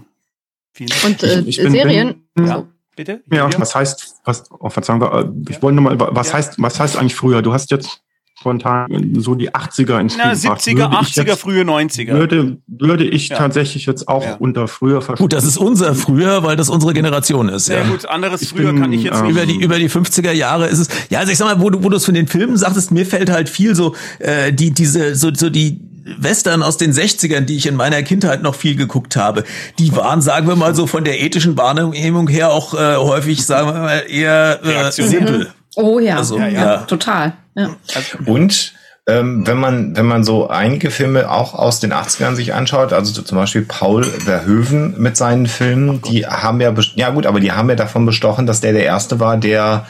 Vielen 0.73 0.91
Dank. 0.91 1.05
Und 1.05 1.23
äh, 1.23 1.41
ich, 1.41 1.59
ich 1.59 1.65
bin, 1.65 1.73
Serien? 1.73 2.25
Bin, 2.35 2.47
ja. 2.47 2.67
Bitte? 2.97 3.23
Ja, 3.31 3.49
was 3.59 3.75
heißt, 3.75 4.17
was, 4.25 4.45
oh, 4.51 4.71
Verzeihung, 4.71 5.03
äh, 5.03 5.51
ich 5.51 5.63
wollte 5.63 5.77
nochmal, 5.77 5.99
was 5.99 6.29
ja. 6.29 6.35
heißt, 6.35 6.55
was 6.59 6.79
heißt 6.79 6.97
eigentlich 6.97 7.15
früher? 7.15 7.43
Du 7.43 7.53
hast 7.53 7.71
jetzt 7.71 8.05
spontan 8.39 9.15
so 9.21 9.35
die 9.35 9.51
80er 9.53 10.01
ins 10.01 10.17
Na, 10.19 10.33
70er, 10.33 10.91
80er, 10.91 11.27
jetzt, 11.29 11.41
frühe 11.41 11.63
90er. 11.63 12.13
Würde, 12.13 12.59
würde 12.67 13.05
ich 13.05 13.29
ja. 13.29 13.37
tatsächlich 13.37 13.87
jetzt 13.87 14.09
auch 14.09 14.25
ja. 14.25 14.35
unter 14.35 14.69
früher 14.69 15.01
verstehen. 15.01 15.25
Gut, 15.25 15.33
das 15.33 15.45
ist 15.45 15.57
unser 15.57 15.95
früher, 15.95 16.43
weil 16.43 16.57
das 16.57 16.69
unsere 16.69 16.93
Generation 16.93 17.49
ist. 17.49 17.69
Ja, 17.69 17.79
ja 17.79 17.89
gut, 17.89 18.07
anderes 18.07 18.43
ich 18.43 18.51
früher 18.51 18.73
bin, 18.73 18.83
kann 18.83 18.93
ich 18.93 19.05
jetzt 19.05 19.21
ähm, 19.21 19.31
Über 19.31 19.47
die, 19.47 19.57
über 19.57 19.79
die 19.79 19.89
50er 19.89 20.33
Jahre 20.33 20.67
ist 20.67 20.81
es, 20.81 20.89
ja, 21.11 21.21
also 21.21 21.33
ich 21.33 21.39
sag 21.39 21.47
mal, 21.47 21.61
wo 21.61 21.71
du, 21.71 21.83
wo 21.83 21.89
du 21.89 21.97
es 21.97 22.05
von 22.05 22.15
den 22.15 22.27
Filmen 22.27 22.57
sagtest, 22.57 22.91
mir 22.91 23.07
fällt 23.07 23.31
halt 23.31 23.49
viel 23.49 23.75
so, 23.75 23.95
äh, 24.19 24.53
die, 24.53 24.73
diese, 24.73 25.15
so, 25.15 25.33
so 25.33 25.49
die, 25.49 25.81
Western 26.05 26.63
aus 26.63 26.77
den 26.77 26.93
60ern, 26.93 27.43
die 27.43 27.57
ich 27.57 27.67
in 27.67 27.77
meiner 27.77 28.03
Kindheit 28.03 28.43
noch 28.43 28.55
viel 28.55 28.77
geguckt 28.77 29.17
habe, 29.17 29.45
die 29.79 29.95
waren, 29.97 30.21
sagen 30.21 30.47
wir 30.47 30.57
mal 30.57 30.75
so, 30.75 30.87
von 30.87 31.05
der 31.05 31.21
ethischen 31.21 31.57
Wahrnehmung 31.57 32.29
her 32.29 32.51
auch 32.51 32.75
äh, 32.75 32.97
häufig, 32.97 33.45
sagen 33.45 33.69
wir 33.69 33.81
mal, 33.81 34.05
eher 34.09 34.61
äh, 34.63 34.91
simpel. 34.91 35.53
Oh 35.77 35.99
ja, 35.99 36.17
also, 36.17 36.39
ja, 36.39 36.49
ja. 36.49 36.65
ja. 36.65 36.77
total. 36.79 37.33
Ja. 37.57 37.71
Und 38.27 38.75
ähm, 39.07 39.47
wenn 39.47 39.59
man 39.59 39.97
wenn 39.97 40.07
man 40.07 40.25
so 40.25 40.49
einige 40.49 40.91
Filme 40.91 41.31
auch 41.31 41.53
aus 41.55 41.79
den 41.81 41.93
80ern 41.93 42.35
sich 42.35 42.55
anschaut, 42.55 42.93
also 42.93 43.21
zum 43.21 43.37
Beispiel 43.37 43.63
Paul 43.63 44.03
Verhoeven 44.05 44.95
mit 44.99 45.17
seinen 45.17 45.47
Filmen, 45.47 46.01
die 46.03 46.27
haben 46.27 46.61
ja 46.61 46.73
ja 46.95 47.11
gut, 47.11 47.27
aber 47.27 47.41
die 47.41 47.53
haben 47.53 47.69
ja 47.69 47.77
davon 47.77 48.07
bestochen, 48.07 48.47
dass 48.47 48.61
der 48.61 48.73
der 48.73 48.85
erste 48.85 49.21
war, 49.21 49.37
der 49.37 49.87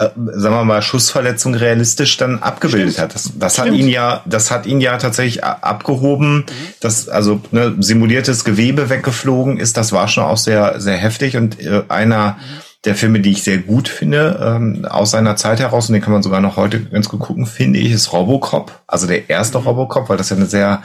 äh, 0.00 0.08
sagen 0.16 0.54
wir 0.54 0.64
mal, 0.64 0.80
Schussverletzung 0.80 1.54
realistisch 1.54 2.16
dann 2.16 2.38
abgebildet 2.38 2.94
Stimmt. 2.94 3.02
hat. 3.02 3.14
Das, 3.14 3.32
das 3.38 3.58
hat 3.58 3.70
ihn 3.70 3.86
ja, 3.86 4.22
das 4.24 4.50
hat 4.50 4.64
ihn 4.64 4.80
ja 4.80 4.96
tatsächlich 4.96 5.44
abgehoben, 5.44 6.36
mhm. 6.36 6.44
dass 6.80 7.10
also 7.10 7.42
ne, 7.50 7.74
simuliertes 7.80 8.44
Gewebe 8.44 8.88
weggeflogen 8.88 9.58
ist. 9.58 9.76
Das 9.76 9.92
war 9.92 10.08
schon 10.08 10.24
auch 10.24 10.38
sehr, 10.38 10.80
sehr 10.80 10.96
heftig 10.96 11.36
und 11.36 11.60
äh, 11.60 11.82
einer 11.88 12.32
mhm. 12.32 12.60
der 12.86 12.94
Filme, 12.94 13.20
die 13.20 13.32
ich 13.32 13.42
sehr 13.42 13.58
gut 13.58 13.90
finde, 13.90 14.40
ähm, 14.42 14.86
aus 14.86 15.10
seiner 15.10 15.36
Zeit 15.36 15.60
heraus, 15.60 15.90
und 15.90 15.92
den 15.92 16.02
kann 16.02 16.14
man 16.14 16.22
sogar 16.22 16.40
noch 16.40 16.56
heute 16.56 16.80
ganz 16.80 17.10
gut 17.10 17.20
gucken, 17.20 17.44
finde 17.44 17.78
ich, 17.78 17.92
ist 17.92 18.14
Robocop. 18.14 18.72
Also 18.86 19.06
der 19.06 19.28
erste 19.28 19.58
mhm. 19.58 19.66
Robocop, 19.66 20.08
weil 20.08 20.16
das 20.16 20.30
ja 20.30 20.36
eine 20.36 20.46
sehr 20.46 20.82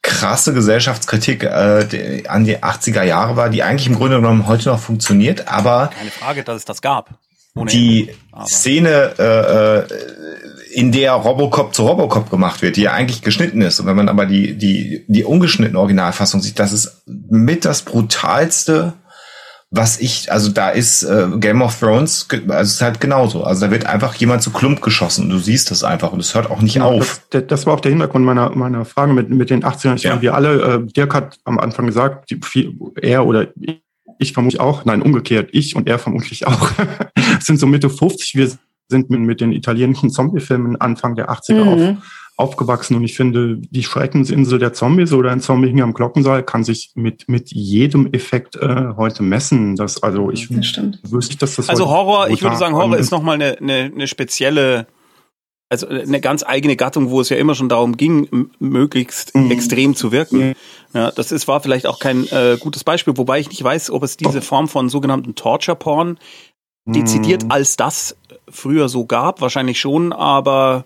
krasse 0.00 0.54
Gesellschaftskritik 0.54 1.42
äh, 1.42 2.22
an 2.28 2.44
die 2.44 2.58
80er 2.58 3.02
Jahre 3.02 3.34
war, 3.34 3.50
die 3.50 3.64
eigentlich 3.64 3.88
im 3.88 3.96
Grunde 3.96 4.18
genommen 4.18 4.46
heute 4.46 4.68
noch 4.68 4.78
funktioniert, 4.78 5.48
aber 5.48 5.90
keine 5.98 6.12
Frage, 6.12 6.44
dass 6.44 6.58
es 6.58 6.64
das 6.64 6.80
gab 6.80 7.18
die 7.54 8.10
Szene, 8.46 9.14
äh, 9.18 9.78
äh, 9.78 9.86
in 10.74 10.90
der 10.90 11.12
Robocop 11.12 11.74
zu 11.74 11.86
Robocop 11.86 12.30
gemacht 12.30 12.60
wird, 12.60 12.76
die 12.76 12.82
ja 12.82 12.92
eigentlich 12.92 13.22
geschnitten 13.22 13.60
ist. 13.60 13.78
Und 13.78 13.86
wenn 13.86 13.96
man 13.96 14.08
aber 14.08 14.26
die, 14.26 14.58
die, 14.58 15.04
die 15.06 15.24
ungeschnittene 15.24 15.78
Originalfassung 15.78 16.40
sieht, 16.40 16.58
das 16.58 16.72
ist 16.72 17.02
mit 17.06 17.64
das 17.64 17.82
brutalste, 17.82 18.94
was 19.70 19.98
ich, 20.00 20.30
also 20.30 20.50
da 20.50 20.70
ist 20.70 21.02
äh, 21.02 21.28
Game 21.38 21.62
of 21.62 21.78
Thrones, 21.78 22.28
also 22.30 22.52
es 22.54 22.74
ist 22.74 22.82
halt 22.82 23.00
genauso. 23.00 23.44
Also 23.44 23.66
da 23.66 23.70
wird 23.70 23.86
einfach 23.86 24.14
jemand 24.14 24.42
zu 24.42 24.50
Klump 24.50 24.82
geschossen 24.82 25.24
und 25.24 25.30
du 25.30 25.38
siehst 25.38 25.70
das 25.70 25.84
einfach 25.84 26.12
und 26.12 26.20
es 26.20 26.34
hört 26.34 26.50
auch 26.50 26.60
nicht 26.60 26.76
ja, 26.76 26.84
auf. 26.84 27.22
Das, 27.30 27.44
das, 27.46 27.66
war 27.66 27.74
auch 27.74 27.80
der 27.80 27.90
Hintergrund 27.90 28.24
meiner, 28.24 28.50
meiner 28.50 28.84
Frage 28.84 29.12
mit, 29.12 29.30
mit 29.30 29.50
den 29.50 29.64
80ern. 29.64 30.00
Ja. 30.00 30.20
Wir 30.20 30.34
alle, 30.34 30.74
äh, 30.74 30.92
Dirk 30.92 31.14
hat 31.14 31.38
am 31.44 31.58
Anfang 31.58 31.86
gesagt, 31.86 32.30
die, 32.30 32.40
er 33.00 33.26
oder 33.26 33.48
ich 34.18 34.32
vermutlich 34.32 34.60
auch, 34.60 34.84
nein, 34.84 35.02
umgekehrt, 35.02 35.50
ich 35.52 35.76
und 35.76 35.88
er 35.88 35.98
vermutlich 35.98 36.46
auch, 36.46 36.70
sind 37.40 37.58
so 37.58 37.66
Mitte 37.66 37.90
50. 37.90 38.34
Wir 38.34 38.50
sind 38.88 39.10
mit, 39.10 39.20
mit 39.20 39.40
den 39.40 39.52
italienischen 39.52 40.10
Zombie-Filmen 40.10 40.80
Anfang 40.80 41.14
der 41.14 41.30
80er 41.30 41.64
mhm. 41.64 41.68
auf, 41.68 41.96
aufgewachsen 42.36 42.96
und 42.96 43.04
ich 43.04 43.14
finde, 43.16 43.58
die 43.58 43.82
Schreckensinsel 43.82 44.58
der 44.58 44.72
Zombies 44.72 45.12
oder 45.12 45.30
ein 45.30 45.40
Zombie 45.40 45.72
hier 45.72 45.84
am 45.84 45.94
Glockensaal 45.94 46.42
kann 46.42 46.64
sich 46.64 46.92
mit, 46.94 47.28
mit 47.28 47.52
jedem 47.52 48.12
Effekt 48.12 48.56
äh, 48.56 48.92
heute 48.96 49.22
messen. 49.22 49.76
Das, 49.76 50.02
also 50.02 50.30
ich 50.30 50.48
das 50.48 51.12
wüsste, 51.12 51.36
dass 51.38 51.56
das 51.56 51.68
Also 51.68 51.88
Horror, 51.88 52.28
ich 52.30 52.42
würde 52.42 52.56
sagen, 52.56 52.74
Horror 52.74 52.96
ist 52.96 53.12
nochmal 53.12 53.36
eine, 53.36 53.58
eine, 53.58 53.92
eine 53.94 54.06
spezielle 54.08 54.86
also 55.68 55.88
eine 55.88 56.20
ganz 56.20 56.44
eigene 56.44 56.76
Gattung, 56.76 57.10
wo 57.10 57.20
es 57.20 57.28
ja 57.28 57.36
immer 57.36 57.54
schon 57.54 57.68
darum 57.68 57.96
ging, 57.96 58.50
möglichst 58.58 59.34
mhm. 59.34 59.50
extrem 59.50 59.94
zu 59.96 60.12
wirken. 60.12 60.54
Ja, 60.92 61.10
das 61.10 61.32
ist, 61.32 61.48
war 61.48 61.60
vielleicht 61.60 61.86
auch 61.86 61.98
kein 61.98 62.28
äh, 62.28 62.56
gutes 62.60 62.84
Beispiel, 62.84 63.16
wobei 63.16 63.40
ich 63.40 63.48
nicht 63.48 63.62
weiß, 63.62 63.90
ob 63.90 64.02
es 64.02 64.16
diese 64.16 64.42
Form 64.42 64.68
von 64.68 64.88
sogenannten 64.88 65.34
Torture-Porn 65.34 66.18
dezidiert 66.86 67.44
mhm. 67.44 67.50
als 67.50 67.76
das 67.76 68.16
früher 68.48 68.88
so 68.88 69.06
gab. 69.06 69.40
Wahrscheinlich 69.40 69.80
schon, 69.80 70.12
aber 70.12 70.84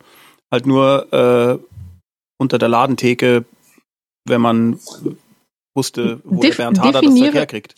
halt 0.51 0.67
nur 0.67 1.13
äh, 1.13 1.59
unter 2.39 2.59
der 2.59 2.69
Ladentheke, 2.69 3.45
wenn 4.25 4.41
man 4.41 4.79
wusste, 5.75 6.21
wo 6.25 6.41
Def 6.41 6.57
der 6.57 6.65
Bernd 6.65 6.81
Hader 6.81 7.03
das 7.03 7.15
herkriegt. 7.15 7.75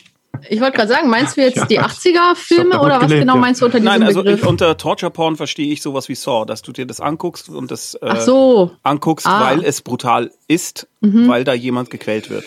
Ich 0.48 0.60
wollte 0.60 0.76
gerade 0.76 0.88
sagen, 0.88 1.10
meinst 1.10 1.36
du 1.36 1.42
jetzt 1.42 1.56
ja, 1.56 1.66
die 1.66 1.80
80er-Filme 1.80 2.80
oder 2.80 2.96
was 3.00 3.08
gelebt, 3.08 3.22
genau 3.22 3.36
meinst 3.36 3.60
du 3.60 3.66
unter 3.66 3.78
diesem 3.78 3.92
Nein, 3.92 4.02
also 4.02 4.24
ich, 4.24 4.42
unter 4.44 4.76
Torture 4.76 5.10
Porn 5.10 5.36
verstehe 5.36 5.70
ich 5.72 5.82
sowas 5.82 6.08
wie 6.08 6.14
Saw, 6.14 6.44
dass 6.46 6.62
du 6.62 6.72
dir 6.72 6.86
das 6.86 7.00
anguckst 7.00 7.48
und 7.48 7.70
das 7.70 7.94
äh, 8.00 8.20
so. 8.20 8.70
anguckst, 8.82 9.26
ah. 9.26 9.44
weil 9.44 9.64
es 9.64 9.82
brutal 9.82 10.30
ist, 10.48 10.88
mhm. 11.00 11.28
weil 11.28 11.44
da 11.44 11.52
jemand 11.52 11.90
gequält 11.90 12.30
wird. 12.30 12.44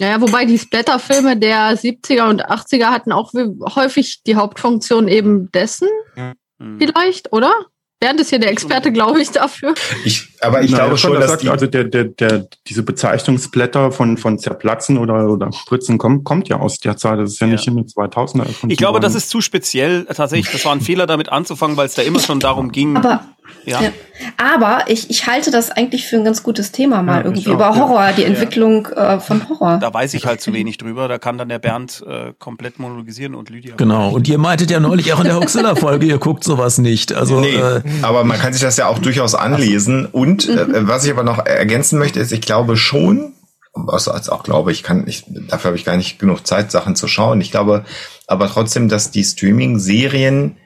Ja, 0.00 0.08
ja, 0.08 0.20
wobei 0.20 0.46
die 0.46 0.58
Splatter-Filme 0.58 1.36
der 1.36 1.78
70er 1.78 2.30
und 2.30 2.44
80er 2.44 2.86
hatten 2.86 3.12
auch 3.12 3.32
häufig 3.76 4.22
die 4.26 4.34
Hauptfunktion 4.34 5.08
eben 5.08 5.52
dessen, 5.52 5.88
mhm. 6.16 6.78
vielleicht, 6.78 7.32
oder? 7.32 7.52
Bernd 8.00 8.18
ist 8.18 8.30
hier 8.30 8.38
der 8.38 8.50
Experte, 8.50 8.92
glaube 8.92 9.20
ich, 9.20 9.30
dafür. 9.30 9.74
Ich, 10.06 10.29
aber 10.40 10.62
ich 10.62 10.70
Na, 10.70 10.78
glaube 10.78 10.96
schon, 10.96 11.14
dass 11.14 11.30
sagt, 11.30 11.42
die 11.42 11.50
also 11.50 11.66
der, 11.66 11.84
der, 11.84 12.04
der, 12.04 12.46
diese 12.66 12.82
Bezeichnungsblätter 12.82 13.92
von, 13.92 14.16
von 14.16 14.38
Zerplatzen 14.38 14.96
oder, 14.96 15.28
oder 15.28 15.52
Spritzen 15.52 15.98
kommt, 15.98 16.24
kommt 16.24 16.48
ja 16.48 16.58
aus 16.58 16.78
der 16.78 16.96
Zeit. 16.96 17.18
Das 17.18 17.32
ist 17.32 17.40
ja, 17.40 17.46
ja. 17.46 17.52
nicht 17.54 17.66
in 17.66 17.76
den 17.76 17.86
2000er. 17.86 18.46
Ich 18.68 18.78
glaube, 18.78 19.00
das 19.00 19.14
ist 19.14 19.28
zu 19.28 19.40
speziell. 19.40 20.06
Tatsächlich, 20.06 20.50
das 20.50 20.64
war 20.64 20.72
ein 20.72 20.80
Fehler, 20.80 21.06
damit 21.06 21.30
anzufangen, 21.30 21.76
weil 21.76 21.86
es 21.86 21.94
da 21.94 22.02
immer 22.02 22.20
schon 22.20 22.40
darum 22.40 22.72
ging. 22.72 22.96
Aber 22.96 23.24
ja. 23.64 23.82
ja. 23.82 23.90
Aber 24.36 24.84
ich, 24.88 25.08
ich 25.08 25.26
halte 25.26 25.50
das 25.50 25.70
eigentlich 25.70 26.06
für 26.06 26.16
ein 26.16 26.24
ganz 26.24 26.42
gutes 26.42 26.72
Thema 26.72 27.02
mal 27.02 27.18
ja, 27.18 27.24
irgendwie 27.24 27.50
über 27.50 27.74
Horror, 27.74 28.12
die 28.16 28.24
Entwicklung 28.24 28.86
äh, 28.86 29.18
von 29.18 29.48
Horror. 29.48 29.78
Da 29.78 29.92
weiß 29.92 30.14
ich 30.14 30.26
halt 30.26 30.40
zu 30.40 30.52
wenig 30.52 30.76
drüber. 30.78 31.08
Da 31.08 31.18
kann 31.18 31.38
dann 31.38 31.48
der 31.48 31.58
Bernd 31.58 32.04
äh, 32.06 32.32
komplett 32.38 32.78
monologisieren 32.78 33.34
und 33.34 33.48
Lydia. 33.48 33.76
Genau. 33.76 34.10
Und 34.10 34.28
ihr 34.28 34.38
meintet 34.38 34.70
ja 34.70 34.80
neulich 34.80 35.12
auch 35.12 35.20
in 35.20 35.24
der 35.24 35.36
Hoxilla-Folge, 35.36 36.06
ihr 36.06 36.18
guckt 36.18 36.44
sowas 36.44 36.78
nicht. 36.78 37.14
Also, 37.14 37.40
nee, 37.40 37.54
äh, 37.54 37.80
aber 38.02 38.24
man 38.24 38.38
kann 38.38 38.52
sich 38.52 38.62
das 38.62 38.76
ja 38.76 38.88
auch 38.88 38.98
durchaus 38.98 39.34
anlesen. 39.34 40.06
Und 40.06 40.29
äh, 40.38 40.64
mhm. 40.66 40.88
was 40.88 41.04
ich 41.04 41.10
aber 41.10 41.22
noch 41.22 41.44
ergänzen 41.44 41.98
möchte, 41.98 42.20
ist, 42.20 42.32
ich 42.32 42.40
glaube 42.40 42.76
schon, 42.76 43.34
was 43.72 44.08
als 44.08 44.28
auch 44.28 44.42
glaube 44.42 44.72
ich, 44.72 44.82
kann 44.82 45.06
ich, 45.06 45.24
dafür 45.28 45.68
habe 45.68 45.76
ich 45.76 45.84
gar 45.84 45.96
nicht 45.96 46.18
genug 46.18 46.46
Zeit, 46.46 46.70
Sachen 46.70 46.96
zu 46.96 47.08
schauen. 47.08 47.40
Ich 47.40 47.50
glaube 47.50 47.84
aber 48.26 48.48
trotzdem, 48.48 48.88
dass 48.88 49.10
die 49.10 49.24
Streaming-Serien 49.24 50.56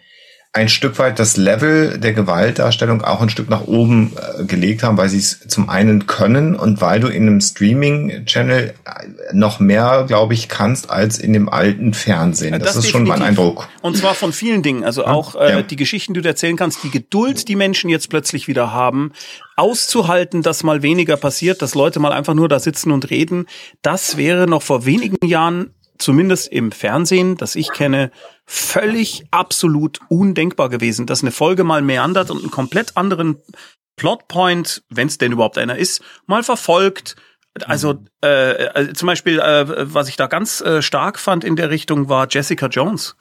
ein 0.56 0.68
Stück 0.68 1.00
weit 1.00 1.18
das 1.18 1.36
Level 1.36 1.98
der 1.98 2.12
Gewaltdarstellung 2.12 3.02
auch 3.02 3.20
ein 3.20 3.28
Stück 3.28 3.50
nach 3.50 3.62
oben 3.66 4.12
äh, 4.38 4.44
gelegt 4.44 4.84
haben, 4.84 4.96
weil 4.96 5.08
sie 5.08 5.18
es 5.18 5.40
zum 5.48 5.68
einen 5.68 6.06
können 6.06 6.54
und 6.54 6.80
weil 6.80 7.00
du 7.00 7.08
in 7.08 7.22
einem 7.26 7.40
Streaming-Channel 7.40 8.72
noch 9.32 9.58
mehr, 9.58 10.04
glaube 10.06 10.34
ich, 10.34 10.48
kannst 10.48 10.90
als 10.90 11.18
in 11.18 11.32
dem 11.32 11.48
alten 11.48 11.92
Fernsehen. 11.92 12.52
Ja, 12.52 12.58
das, 12.60 12.74
das 12.74 12.84
ist 12.84 12.90
schon 12.90 13.02
mein 13.02 13.18
definitiv. 13.18 13.40
Eindruck. 13.40 13.68
Und 13.82 13.96
zwar 13.96 14.14
von 14.14 14.32
vielen 14.32 14.62
Dingen. 14.62 14.84
Also 14.84 15.04
auch 15.04 15.34
äh, 15.34 15.50
Ja. 15.50 15.62
die 15.62 15.74
Geschichten, 15.74 16.14
die 16.14 16.22
du 16.22 16.28
erzählen 16.28 16.56
kannst, 16.56 16.84
die 16.84 16.90
Geduld, 16.90 17.48
die 17.48 17.56
Menschen 17.56 17.90
jetzt 17.90 18.08
plötzlich 18.08 18.46
wieder 18.46 18.72
haben, 18.72 19.10
auszuhalten, 19.56 20.42
dass 20.42 20.62
mal 20.62 20.82
weniger 20.82 21.16
passiert, 21.16 21.62
dass 21.62 21.74
Leute 21.74 21.98
mal 21.98 22.12
einfach 22.12 22.34
nur 22.34 22.48
da 22.48 22.60
sitzen 22.60 22.92
und 22.92 23.10
reden, 23.10 23.46
das 23.82 24.16
wäre 24.16 24.46
noch 24.46 24.62
vor 24.62 24.86
wenigen 24.86 25.16
Jahren, 25.26 25.70
zumindest 25.98 26.50
im 26.52 26.72
Fernsehen, 26.72 27.37
das 27.37 27.57
ich 27.57 27.72
kenne, 27.72 28.11
völlig 28.46 29.24
absolut 29.30 30.00
undenkbar 30.09 30.68
gewesen, 30.68 31.07
dass 31.07 31.22
eine 31.22 31.30
Folge 31.30 31.64
mal 31.64 31.83
meandert 31.83 32.30
und 32.30 32.40
einen 32.40 32.50
komplett 32.50 32.96
anderen 32.96 33.37
Plotpoint, 33.96 34.83
wenn 34.88 35.09
es 35.09 35.18
denn 35.18 35.33
überhaupt 35.33 35.59
einer 35.59 35.76
ist, 35.76 36.02
mal 36.26 36.42
verfolgt. 36.42 37.16
Also 37.66 38.02
äh, 38.24 38.64
äh, 38.64 38.92
zum 38.94 39.07
Beispiel, 39.07 39.38
äh, 39.38 39.94
was 39.94 40.09
ich 40.09 40.16
da 40.16 40.26
ganz 40.26 40.61
äh, 40.61 40.83
stark 40.83 41.18
fand 41.18 41.44
in 41.44 41.57
der 41.57 41.70
Richtung, 41.70 42.09
war 42.09 42.26
Jessica 42.28 42.66
Jones. 42.66 43.16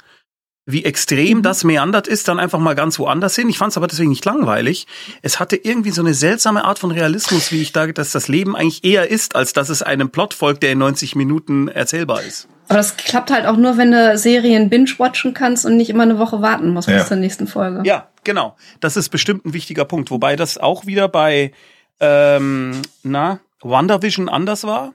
Wie 0.65 0.85
extrem 0.85 1.43
das 1.43 1.65
meandert 1.65 2.07
ist, 2.07 2.29
dann 2.29 2.39
einfach 2.39 2.57
mal 2.57 2.73
ganz 2.73 2.97
woanders 2.97 3.35
hin. 3.35 3.49
Ich 3.49 3.57
fand 3.57 3.71
es 3.71 3.77
aber 3.77 3.87
deswegen 3.87 4.09
nicht 4.09 4.23
langweilig. 4.23 4.87
Es 5.21 5.39
hatte 5.39 5.57
irgendwie 5.57 5.91
so 5.91 6.01
eine 6.01 6.13
seltsame 6.13 6.63
Art 6.63 6.79
von 6.79 6.91
Realismus, 6.91 7.51
wie 7.51 7.61
ich 7.61 7.73
da, 7.73 7.87
dass 7.87 8.11
das 8.11 8.29
Leben 8.29 8.55
eigentlich 8.55 8.85
eher 8.85 9.11
ist, 9.11 9.35
als 9.35 9.51
dass 9.51 9.67
es 9.67 9.81
einem 9.83 10.09
Plot 10.09 10.33
folgt, 10.33 10.63
der 10.63 10.71
in 10.71 10.77
90 10.79 11.15
Minuten 11.15 11.67
erzählbar 11.67 12.23
ist. 12.23 12.47
Aber 12.73 12.77
das 12.79 12.97
klappt 12.97 13.31
halt 13.31 13.45
auch 13.45 13.57
nur, 13.57 13.77
wenn 13.77 13.91
du 13.91 14.17
Serien 14.17 14.69
binge-watchen 14.69 15.33
kannst 15.33 15.65
und 15.65 15.77
nicht 15.77 15.89
immer 15.89 16.03
eine 16.03 16.17
Woche 16.19 16.41
warten 16.41 16.69
musst 16.73 16.87
Ja. 16.89 16.97
bis 16.97 17.07
zur 17.07 17.17
nächsten 17.17 17.47
Folge. 17.47 17.81
Ja, 17.85 18.09
genau. 18.23 18.55
Das 18.79 18.97
ist 18.97 19.09
bestimmt 19.09 19.45
ein 19.45 19.53
wichtiger 19.53 19.85
Punkt. 19.85 20.11
Wobei 20.11 20.35
das 20.35 20.57
auch 20.57 20.85
wieder 20.85 21.07
bei 21.07 21.51
ähm, 21.99 22.81
na, 23.03 23.39
WandaVision 23.61 24.27
anders 24.27 24.63
war. 24.63 24.93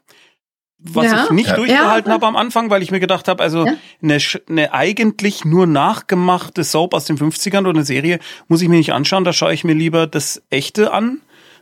Was 0.80 1.06
Ja. 1.06 1.24
ich 1.24 1.30
nicht 1.30 1.48
Ja. 1.48 1.56
durchgehalten 1.56 2.10
Ja. 2.10 2.14
habe 2.14 2.26
am 2.26 2.36
Anfang, 2.36 2.70
weil 2.70 2.82
ich 2.82 2.90
mir 2.90 3.00
gedacht 3.00 3.26
habe, 3.28 3.42
also 3.42 3.64
Ja. 3.66 3.72
eine, 4.02 4.18
eine 4.48 4.72
eigentlich 4.72 5.44
nur 5.44 5.66
nachgemachte 5.66 6.62
Soap 6.64 6.94
aus 6.94 7.04
den 7.06 7.16
50ern 7.18 7.60
oder 7.60 7.70
eine 7.70 7.84
Serie 7.84 8.18
muss 8.48 8.62
ich 8.62 8.68
mir 8.68 8.76
nicht 8.76 8.92
anschauen. 8.92 9.24
Da 9.24 9.32
schaue 9.32 9.52
ich 9.54 9.64
mir 9.64 9.74
lieber 9.74 10.06
das 10.06 10.42
echte 10.50 10.92
an. 10.92 11.20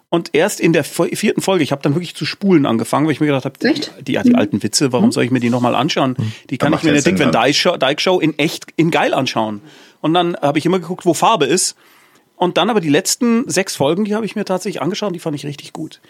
Und 0.09 0.31
erst 0.35 0.61
in 0.61 0.73
der 0.73 0.85
vierten 0.85 1.41
Folge, 1.41 1.65
ich 1.65 1.73
habe 1.73 1.83
dann 1.83 1.95
wirklich 1.95 2.15
zu 2.15 2.25
spulen 2.25 2.65
angefangen, 2.65 3.07
weil 3.07 3.13
ich 3.13 3.21
mir 3.21 3.27
gedacht 3.27 3.45
habe, 3.45 3.59
die, 3.59 3.67
Echt? 3.67 3.93
die, 3.99 4.13
die 4.13 4.35
alten 4.35 4.63
Witze, 4.63 4.93
warum 4.93 5.11
soll 5.11 5.25
ich 5.25 5.33
mir 5.33 5.41
die 5.41 5.51
nochmal 5.51 5.75
anschauen? 5.75 6.17
Die 6.49 6.59
kann 6.59 6.73
ich 6.73 6.83
mir 6.85 6.91
in 6.91 7.03
der 7.03 7.03
Dick 7.03 7.19
Van 7.19 7.53
Show, 7.53 7.77
Dyke 7.77 8.01
Show 8.01 8.21
in 8.21 8.39
echt, 8.39 8.67
in 8.77 8.91
geil 8.91 9.13
anschauen. 9.13 9.63
Und 10.01 10.15
dann 10.15 10.37
habe 10.37 10.59
ich 10.59 10.67
immer 10.67 10.79
geguckt, 10.79 11.07
wo 11.07 11.15
Farbe 11.15 11.47
ist. 11.47 11.77
Und 12.37 12.57
dann 12.57 12.71
aber 12.71 12.81
die 12.81 12.89
letzten 12.89 13.49
sechs 13.49 13.75
Folgen, 13.75 14.05
die 14.05 14.15
habe 14.15 14.27
ich 14.27 14.37
mir 14.37 14.45
tatsächlich 14.45 14.81
angeschaut, 14.81 15.15
die 15.15 15.19
fand 15.19 15.35
ich 15.35 15.45
richtig 15.45 15.73
gut. 15.73 16.01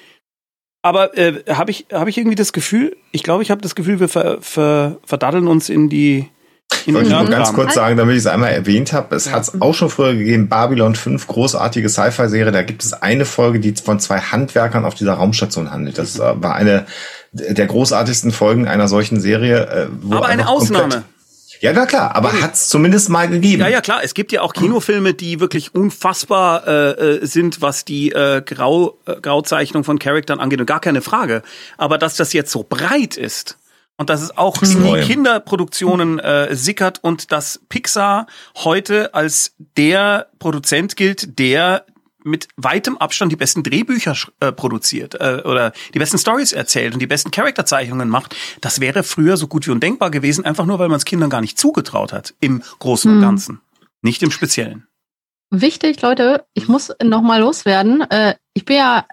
Aber 0.83 1.17
äh, 1.17 1.43
habe 1.49 1.71
ich, 1.71 1.87
hab 1.91 2.07
ich 2.07 2.19
irgendwie 2.19 2.37
das 2.37 2.53
Gefühl, 2.53 2.97
ich 3.13 3.23
glaube, 3.23 3.43
ich 3.43 3.51
habe 3.51 3.61
das 3.61 3.75
Gefühl, 3.75 3.99
wir 3.99 4.09
ver, 4.09 4.43
ver, 4.43 4.99
verdaddeln 5.05 5.49
uns 5.49 5.69
in 5.69 5.89
die 5.89 6.29
Ich 6.87 6.95
wollte 6.95 7.11
nur 7.11 7.19
ganz 7.21 7.31
Nerdkram. 7.31 7.55
kurz 7.55 7.75
sagen, 7.75 7.97
damit 7.97 8.15
ich 8.15 8.21
es 8.21 8.27
einmal 8.27 8.53
erwähnt 8.53 8.93
habe, 8.93 9.15
es 9.15 9.31
hat 9.31 9.43
es 9.43 9.61
auch 9.61 9.75
schon 9.75 9.91
früher 9.91 10.15
gegeben, 10.15 10.49
Babylon 10.49 10.95
5, 10.95 11.27
großartige 11.27 11.89
Sci-Fi-Serie, 11.89 12.53
da 12.53 12.63
gibt 12.63 12.85
es 12.85 12.93
eine 12.93 13.25
Folge, 13.25 13.61
die 13.61 13.75
von 13.75 13.99
zwei 13.99 14.21
Handwerkern 14.21 14.85
auf 14.85 14.95
dieser 14.95 15.15
Raumstation 15.15 15.71
handelt. 15.73 15.99
Das 15.99 16.19
äh, 16.19 16.43
war 16.43 16.55
eine 16.55 16.87
der 17.33 17.67
großartigsten 17.67 18.33
Folgen 18.33 18.67
einer 18.69 18.89
solchen 18.89 19.21
Serie. 19.21 19.67
Äh, 19.67 19.87
wo 20.01 20.17
Aber 20.17 20.27
eine 20.27 20.49
Ausnahme. 20.49 21.05
Ja, 21.61 21.73
na 21.73 21.87
klar, 21.87 22.15
aber 22.15 22.33
hat 22.43 22.55
es 22.55 22.69
zumindest 22.69 23.09
mal 23.09 23.29
gegeben. 23.29 23.63
Ja, 23.63 23.69
ja, 23.69 23.81
klar. 23.81 24.01
Es 24.03 24.13
gibt 24.13 24.31
ja 24.31 24.43
auch 24.43 24.53
Kinofilme, 24.53 25.15
die 25.15 25.41
wirklich 25.41 25.75
unfassbar 25.75 26.67
äh, 26.67 26.91
äh, 26.91 27.27
sind, 27.27 27.63
was 27.63 27.85
die 27.85 28.13
äh, 28.13 28.43
Grau, 28.43 28.99
äh, 29.07 29.15
Grauzeichnung 29.21 29.83
von 29.83 29.99
Charaktern 29.99 30.39
angeht. 30.39 30.61
Und 30.61 30.67
gar 30.67 30.81
keine 30.81 31.01
Frage. 31.01 31.43
Aber 31.79 31.97
dass 31.97 32.17
das 32.17 32.33
jetzt 32.35 32.51
so 32.51 32.65
breit 32.69 33.17
ist 33.17 33.57
und 33.97 34.11
dass 34.11 34.23
es 34.23 34.37
auch 34.37 34.63
in 34.63 34.83
die 34.83 35.01
Kinderproduktionen 35.01 36.19
äh, 36.19 36.55
sickert 36.55 37.03
und 37.03 37.33
dass 37.33 37.61
Pixar 37.69 38.27
heute 38.57 39.15
als 39.15 39.55
der 39.77 40.29
Produzent 40.39 40.97
gilt, 40.97 41.39
der 41.39 41.87
mit 42.27 42.49
weitem 42.57 42.99
Abstand 42.99 43.31
die 43.31 43.37
besten 43.37 43.63
Drehbücher 43.63 44.17
äh, 44.41 44.53
produziert 44.53 45.15
äh, 45.15 45.43
oder 45.45 45.73
die 45.95 45.99
besten 45.99 46.19
Stories 46.19 46.53
erzählt 46.53 46.93
und 46.93 47.01
die 47.01 47.07
besten 47.07 47.31
Charakterzeichnungen 47.31 48.09
macht, 48.09 48.35
das 48.61 48.81
wäre 48.81 49.05
früher 49.05 49.37
so 49.37 49.47
gut 49.47 49.67
wie 49.67 49.71
undenkbar 49.71 50.11
gewesen, 50.11 50.45
einfach 50.45 50.67
nur 50.67 50.79
weil 50.79 50.89
man 50.89 50.97
es 50.97 51.05
Kindern 51.05 51.31
gar 51.31 51.41
nicht 51.41 51.57
zugetraut 51.59 52.13
hat 52.13 52.35
im 52.41 52.63
Großen 52.81 53.11
und 53.11 53.19
Hm. 53.19 53.23
Ganzen, 53.23 53.61
nicht 54.03 54.23
im 54.23 54.33
Speziellen. 54.33 54.87
Wichtig, 55.51 56.03
Leute, 56.03 56.45
ich 56.55 56.67
muss 56.67 56.93
noch 57.01 57.23
mal 57.23 57.41
loswerden. 57.41 58.01
Äh, 58.11 58.35
ich 58.53 58.65
bin 58.65 58.77
ja 58.77 59.07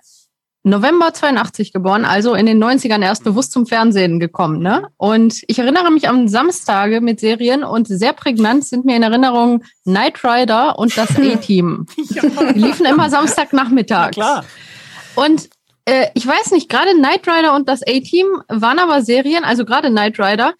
November 0.63 1.13
82 1.13 1.73
geboren, 1.73 2.05
also 2.05 2.35
in 2.35 2.45
den 2.45 2.63
90ern 2.63 3.03
erst 3.03 3.25
bewusst 3.25 3.51
zum 3.51 3.65
Fernsehen 3.65 4.19
gekommen. 4.19 4.61
Ne? 4.61 4.87
Und 4.95 5.43
ich 5.47 5.59
erinnere 5.59 5.91
mich 5.91 6.07
an 6.07 6.29
Samstage 6.29 7.01
mit 7.01 7.19
Serien 7.19 7.65
und 7.65 7.87
sehr 7.87 8.13
prägnant 8.13 8.65
sind 8.65 8.85
mir 8.85 8.95
in 8.95 9.03
Erinnerung 9.03 9.63
Knight 9.83 10.23
Rider 10.23 10.79
und 10.79 10.97
das 10.97 11.11
A-Team. 11.17 11.85
Die 11.97 12.59
liefen 12.59 12.85
immer 12.85 13.09
Samstagnachmittags. 13.09 14.15
Klar. 14.15 14.45
Und 15.15 15.49
äh, 15.85 16.07
ich 16.13 16.25
weiß 16.25 16.51
nicht, 16.51 16.69
gerade 16.69 16.91
Knight 16.93 17.27
Rider 17.27 17.53
und 17.55 17.67
das 17.67 17.81
A-Team 17.83 18.27
waren 18.47 18.79
aber 18.79 19.01
Serien, 19.01 19.43
also 19.43 19.65
gerade 19.65 19.89
Knight 19.89 20.17
Rider, 20.17 20.53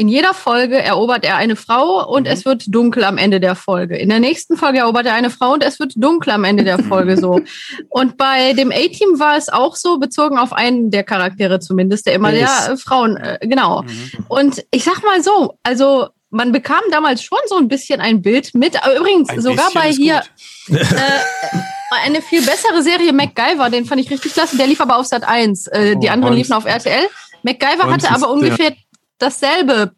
in 0.00 0.06
jeder 0.08 0.32
Folge 0.32 0.80
erobert 0.80 1.24
er 1.24 1.36
eine 1.36 1.56
Frau 1.56 2.08
und 2.08 2.26
es 2.28 2.44
wird 2.44 2.62
dunkel 2.68 3.02
am 3.02 3.18
Ende 3.18 3.40
der 3.40 3.56
Folge. 3.56 3.96
In 3.96 4.08
der 4.08 4.20
nächsten 4.20 4.56
Folge 4.56 4.78
erobert 4.78 5.06
er 5.06 5.14
eine 5.14 5.28
Frau 5.28 5.52
und 5.54 5.64
es 5.64 5.80
wird 5.80 5.92
dunkel 5.96 6.30
am 6.32 6.44
Ende 6.44 6.62
der 6.62 6.78
Folge 6.78 7.16
so. 7.16 7.40
Und 7.88 8.16
bei 8.16 8.52
dem 8.52 8.70
A-Team 8.70 9.18
war 9.18 9.36
es 9.36 9.48
auch 9.48 9.74
so, 9.74 9.98
bezogen 9.98 10.38
auf 10.38 10.52
einen 10.52 10.92
der 10.92 11.02
Charaktere 11.02 11.58
zumindest, 11.58 12.06
der 12.06 12.14
immer 12.14 12.30
der 12.30 12.48
Ace. 12.48 12.68
äh, 12.68 12.76
Frauen, 12.76 13.16
äh, 13.16 13.38
genau. 13.42 13.82
Mhm. 13.82 14.10
Und 14.28 14.64
ich 14.70 14.84
sag 14.84 15.02
mal 15.02 15.20
so, 15.20 15.58
also 15.64 16.06
man 16.30 16.52
bekam 16.52 16.82
damals 16.92 17.22
schon 17.22 17.38
so 17.48 17.56
ein 17.56 17.66
bisschen 17.66 18.00
ein 18.00 18.22
Bild 18.22 18.54
mit, 18.54 18.80
aber 18.80 18.96
übrigens 18.98 19.30
Ein 19.30 19.40
sogar 19.40 19.70
bei 19.74 19.90
hier 19.90 20.22
äh, 20.70 20.76
eine 22.04 22.22
viel 22.22 22.42
bessere 22.42 22.82
Serie 22.84 23.12
MacGyver, 23.12 23.68
den 23.70 23.84
fand 23.84 24.00
ich 24.00 24.10
richtig 24.10 24.32
klasse, 24.32 24.56
der 24.56 24.68
lief 24.68 24.80
aber 24.80 24.96
auf 24.98 25.06
Sat 25.06 25.24
1, 25.26 25.66
äh, 25.68 25.96
die 25.96 26.06
Oh, 26.06 26.10
anderen 26.12 26.34
und- 26.34 26.38
liefen 26.38 26.52
auf 26.52 26.66
RTL. 26.66 27.08
MacGyver 27.42 27.90
hatte 27.90 28.08
aber 28.10 28.18
der- 28.20 28.30
ungefähr 28.30 28.72
dasselbe 29.18 29.92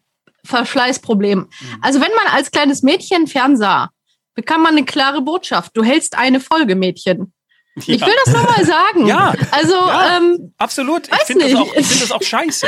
Verschleißproblem. 0.45 1.39
Mhm. 1.39 1.47
Also 1.81 2.01
wenn 2.01 2.11
man 2.15 2.33
als 2.33 2.51
kleines 2.51 2.81
Mädchen 2.83 3.27
fernsah, 3.27 3.89
bekam 4.33 4.63
man 4.63 4.75
eine 4.75 4.85
klare 4.85 5.21
Botschaft. 5.21 5.71
Du 5.75 5.83
hältst 5.83 6.17
eine 6.17 6.39
Folge, 6.39 6.75
Mädchen. 6.75 7.33
Ich 7.75 7.87
Ja. 7.87 8.05
will 8.05 8.13
das 8.25 8.33
nochmal 8.33 8.65
sagen. 8.65 9.07
Ja. 9.07 9.33
Also, 9.51 9.73
Ja. 9.73 10.17
ähm, 10.17 10.51
Absolut. 10.57 11.07
Ich 11.07 11.25
finde 11.25 11.49
das, 11.49 11.55
auch- 11.59 11.73
ich 11.75 11.87
finde 11.87 12.01
das 12.03 12.11
auch 12.11 12.21
scheiße. 12.21 12.67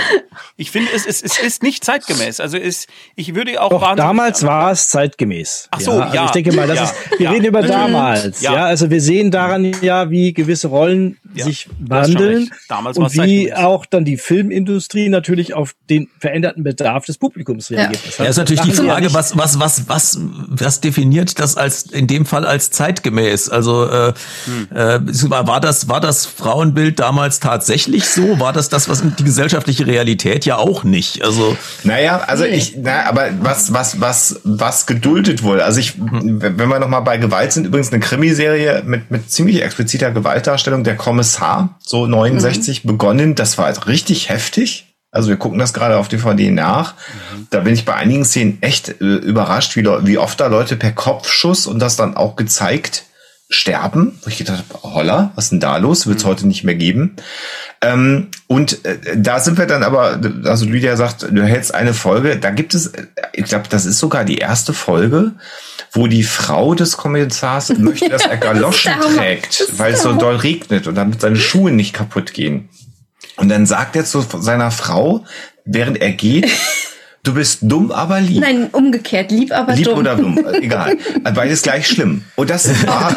Ich 0.56 0.72
finde, 0.72 0.92
es, 0.96 1.06
es, 1.06 1.22
es 1.22 1.38
ist 1.40 1.62
nicht 1.62 1.84
zeitgemäß. 1.84 2.40
Also 2.40 2.58
es, 2.58 2.88
ich 3.16 3.36
würde 3.36 3.62
auch 3.62 3.70
Doch, 3.70 3.96
damals 3.96 4.44
war 4.44 4.72
es 4.72 4.88
zeitgemäß. 4.90 5.68
Ach 5.72 5.80
so, 5.82 5.92
also 5.92 6.16
ja. 6.16 6.26
Ich 6.26 6.32
denke 6.32 6.54
mal, 6.54 6.68
das 6.68 6.78
Ja. 6.78 6.84
ist, 6.86 6.96
wir 7.20 7.20
Ja. 7.26 7.32
reden 7.32 7.46
über 7.46 7.62
Natürlich. 7.62 7.82
damals. 7.82 8.42
Ja. 8.42 8.54
Ja. 8.54 8.66
also 8.66 8.90
wir 8.90 9.02
sehen 9.02 9.30
daran 9.30 9.74
ja, 9.82 10.10
wie 10.10 10.34
gewisse 10.34 10.70
Rollen 10.70 11.18
Ja. 11.36 11.46
sich 11.46 11.70
wandeln. 11.80 12.50
Damals 12.70 12.98
war 12.98 13.04
und 13.06 13.14
wie 13.14 13.18
zeitgemäß. 13.48 13.54
auch 13.66 13.86
dann 13.86 14.06
die 14.06 14.18
Filmindustrie 14.18 15.10
natürlich 15.10 15.54
auf 15.54 15.76
den 15.90 16.10
veränderten 16.20 16.64
Bedarf 16.64 17.06
des 17.06 17.18
Publikums 17.18 17.70
reagiert. 17.70 18.00
Das 18.06 18.18
Ja, 18.20 18.26
ist 18.26 18.38
natürlich 18.38 18.62
die 18.62 18.72
Frage, 18.72 19.14
was, 19.14 19.38
was, 19.38 19.60
was, 19.60 19.90
was, 19.90 20.18
was 20.48 20.80
definiert 20.82 21.40
das 21.40 21.58
als, 21.58 21.84
in 21.84 22.08
dem 22.08 22.26
Fall 22.26 22.46
als 22.46 22.72
zeitgemäß? 22.72 23.50
Also, 23.50 23.86
äh, 23.90 24.14
äh, 24.74 24.93
war 25.00 25.48
war 25.48 25.62
das, 25.62 25.88
war 25.88 26.00
das 26.00 26.26
Frauenbild 26.26 27.00
damals 27.00 27.40
tatsächlich 27.40 28.08
so? 28.08 28.40
War 28.40 28.54
das 28.54 28.70
das, 28.70 28.90
was 28.90 29.04
die 29.18 29.24
gesellschaftliche 29.24 29.86
Realität 29.86 30.46
ja 30.46 30.58
auch 30.58 30.84
nicht? 30.84 31.24
Also, 31.24 31.56
Naja, 31.84 32.24
also 32.28 32.44
ich, 32.44 32.76
na, 32.78 33.06
aber 33.06 33.30
was, 33.42 33.74
was, 33.74 34.02
was, 34.02 34.40
was 34.44 34.86
geduldet 34.86 35.44
wurde. 35.44 35.66
Also 35.66 35.80
ich, 35.80 35.94
wenn 35.98 36.70
wir 36.70 36.80
noch 36.80 36.88
mal 36.88 37.02
bei 37.02 37.18
Gewalt 37.18 37.52
sind, 37.52 37.68
übrigens 37.68 37.92
eine 37.92 38.00
Krimiserie 38.00 38.84
mit, 38.86 39.12
mit 39.12 39.30
ziemlich 39.32 39.62
expliziter 39.62 40.12
Gewaltdarstellung, 40.12 40.84
der 40.84 40.96
Kommissar, 40.96 41.78
so 41.80 42.08
69 42.08 42.84
begonnen, 42.84 43.36
das 43.36 43.58
war 43.58 43.66
halt 43.66 43.88
richtig 43.88 44.30
heftig. 44.30 44.88
Also 45.12 45.30
wir 45.30 45.38
gucken 45.38 45.60
das 45.60 45.74
gerade 45.74 45.98
auf 45.98 46.08
DVD 46.08 46.50
nach. 46.50 46.96
Da 47.52 47.60
bin 47.60 47.76
ich 47.76 47.86
bei 47.86 47.94
einigen 47.94 48.26
Szenen 48.26 48.58
echt 48.62 48.90
äh, 48.90 49.04
überrascht, 49.04 49.76
wie, 49.76 49.86
wie 49.86 50.18
oft 50.18 50.40
da 50.40 50.48
Leute 50.48 50.76
per 50.76 50.92
Kopfschuss 50.92 51.68
und 51.68 51.78
das 51.80 51.96
dann 51.96 52.18
auch 52.18 52.36
gezeigt 52.36 53.04
sterben. 53.54 54.20
Wo 54.24 54.30
ich 54.30 54.38
gedacht 54.38 54.64
habe, 54.70 54.96
holla, 54.96 55.32
was 55.36 55.46
ist 55.46 55.52
denn 55.52 55.60
da 55.60 55.78
los? 55.78 56.08
Wird 56.08 56.20
es 56.20 56.26
heute 56.26 56.48
nicht 56.48 56.64
mehr 56.64 56.76
geben. 56.76 57.16
Ähm, 57.82 58.30
und 58.48 58.84
äh, 58.86 58.98
da 59.16 59.40
sind 59.40 59.58
wir 59.58 59.66
dann 59.66 59.84
aber, 59.84 60.20
also 60.46 60.66
Lydia 60.66 60.96
sagt, 60.96 61.24
du 61.30 61.44
hältst 61.44 61.74
eine 61.74 61.94
Folge, 61.94 62.38
da 62.38 62.50
gibt 62.50 62.74
es, 62.74 62.92
ich 63.34 63.46
glaube, 63.46 63.66
das 63.70 63.86
ist 63.86 64.00
sogar 64.00 64.26
die 64.26 64.38
erste 64.38 64.74
Folge, 64.74 65.34
wo 65.92 66.08
die 66.08 66.24
Frau 66.24 66.76
des 66.76 66.98
Kommissars 66.98 67.70
möchte, 67.78 68.10
dass 68.10 68.26
er 68.26 68.38
Galoschen 68.38 68.94
trägt, 69.16 69.66
weil 69.78 69.94
es 69.94 70.02
so 70.02 70.14
doll 70.14 70.38
regnet 70.38 70.88
und 70.88 70.96
damit 70.96 71.22
seine 71.22 71.36
Schuhe 71.36 71.72
nicht 71.72 71.94
kaputt 71.94 72.34
gehen. 72.34 72.70
Und 73.38 73.50
dann 73.50 73.66
sagt 73.66 73.96
er 73.96 74.06
zu 74.06 74.22
seiner 74.22 74.72
Frau, 74.72 75.26
während 75.66 76.02
er 76.02 76.12
geht, 76.12 76.50
Du 77.26 77.34
bist 77.36 77.60
dumm, 77.62 77.90
aber 77.92 78.20
lieb. 78.20 78.42
Nein, 78.42 78.68
umgekehrt, 78.74 79.32
lieb 79.32 79.54
aber 79.54 79.76
lieb 79.76 79.86
dumm. 79.86 80.00
oder 80.00 80.16
dumm, 80.18 80.38
egal. 80.62 80.98
Beides 81.34 81.62
gleich 81.62 81.88
schlimm. 81.88 82.24
Und 82.36 82.50
das 82.50 82.86
war 82.88 83.16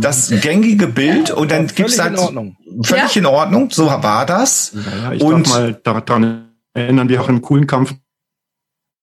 das 0.00 0.32
gängige 0.42 0.88
Bild 0.88 1.30
und 1.30 1.52
dann 1.52 1.68
Völlig 1.68 1.74
gibt's 1.76 1.98
halt 2.00 2.14
in 2.14 2.18
Ordnung. 2.18 2.56
völlig 2.82 3.14
Ja. 3.14 3.20
in 3.20 3.26
Ordnung. 3.26 3.68
So 3.70 3.86
war 3.86 4.26
das. 4.26 4.72
Ja, 5.04 5.12
ich 5.12 5.22
Und- 5.22 5.46
darf 5.46 5.54
mal 5.54 5.80
daran 5.84 6.48
erinnern, 6.74 7.08
wie 7.08 7.18
auch 7.18 7.28
im 7.28 7.42
coolen 7.42 7.68
Kampf 7.68 7.94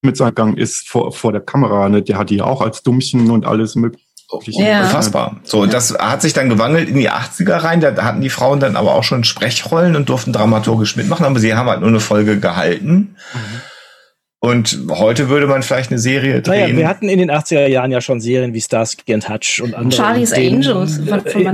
mit 0.02 0.18
seinem 0.18 0.34
Gang 0.34 0.58
ist 0.58 0.86
vor, 0.88 1.12
vor 1.12 1.32
der 1.32 1.40
Kamera. 1.40 1.88
Ne? 1.88 2.02
Der 2.02 2.18
hat 2.18 2.28
die 2.28 2.36
ja 2.36 2.44
auch 2.44 2.60
als 2.60 2.82
Dummchen 2.82 3.30
und 3.30 3.46
alles 3.46 3.74
mögliche. 3.74 4.04
Ja. 4.48 4.82
Unfassbar. 4.82 5.40
So, 5.44 5.64
das 5.66 5.94
hat 5.98 6.20
sich 6.22 6.32
dann 6.34 6.48
gewandelt 6.50 6.88
in 6.88 6.96
die 6.96 7.10
80er 7.10 7.62
rein. 7.64 7.80
Da 7.80 7.94
hatten 8.02 8.20
die 8.20 8.30
Frauen 8.30 8.60
dann 8.60 8.76
aber 8.76 8.94
auch 8.94 9.04
schon 9.04 9.24
Sprechrollen 9.24 9.94
und 9.96 10.08
durften 10.08 10.32
dramaturgisch 10.32 10.96
mitmachen, 10.96 11.24
aber 11.24 11.38
sie 11.38 11.54
haben 11.54 11.68
halt 11.68 11.80
nur 11.80 11.88
eine 11.90 12.00
Folge 12.00 12.38
gehalten. 12.40 13.16
Und 14.44 14.76
heute 14.90 15.28
würde 15.28 15.46
man 15.46 15.62
vielleicht 15.62 15.92
eine 15.92 16.00
Serie 16.00 16.42
drehen. 16.42 16.62
Naja, 16.62 16.76
wir 16.76 16.88
hatten 16.88 17.08
in 17.08 17.20
den 17.20 17.30
80er 17.30 17.68
Jahren 17.68 17.92
ja 17.92 18.00
schon 18.00 18.20
Serien 18.20 18.52
wie 18.54 18.60
Starsky 18.60 19.14
and 19.14 19.28
Hutch 19.28 19.60
und 19.60 19.72
andere. 19.76 20.02
Charlie's 20.02 20.32
Angels, 20.32 20.98
äh, 20.98 21.02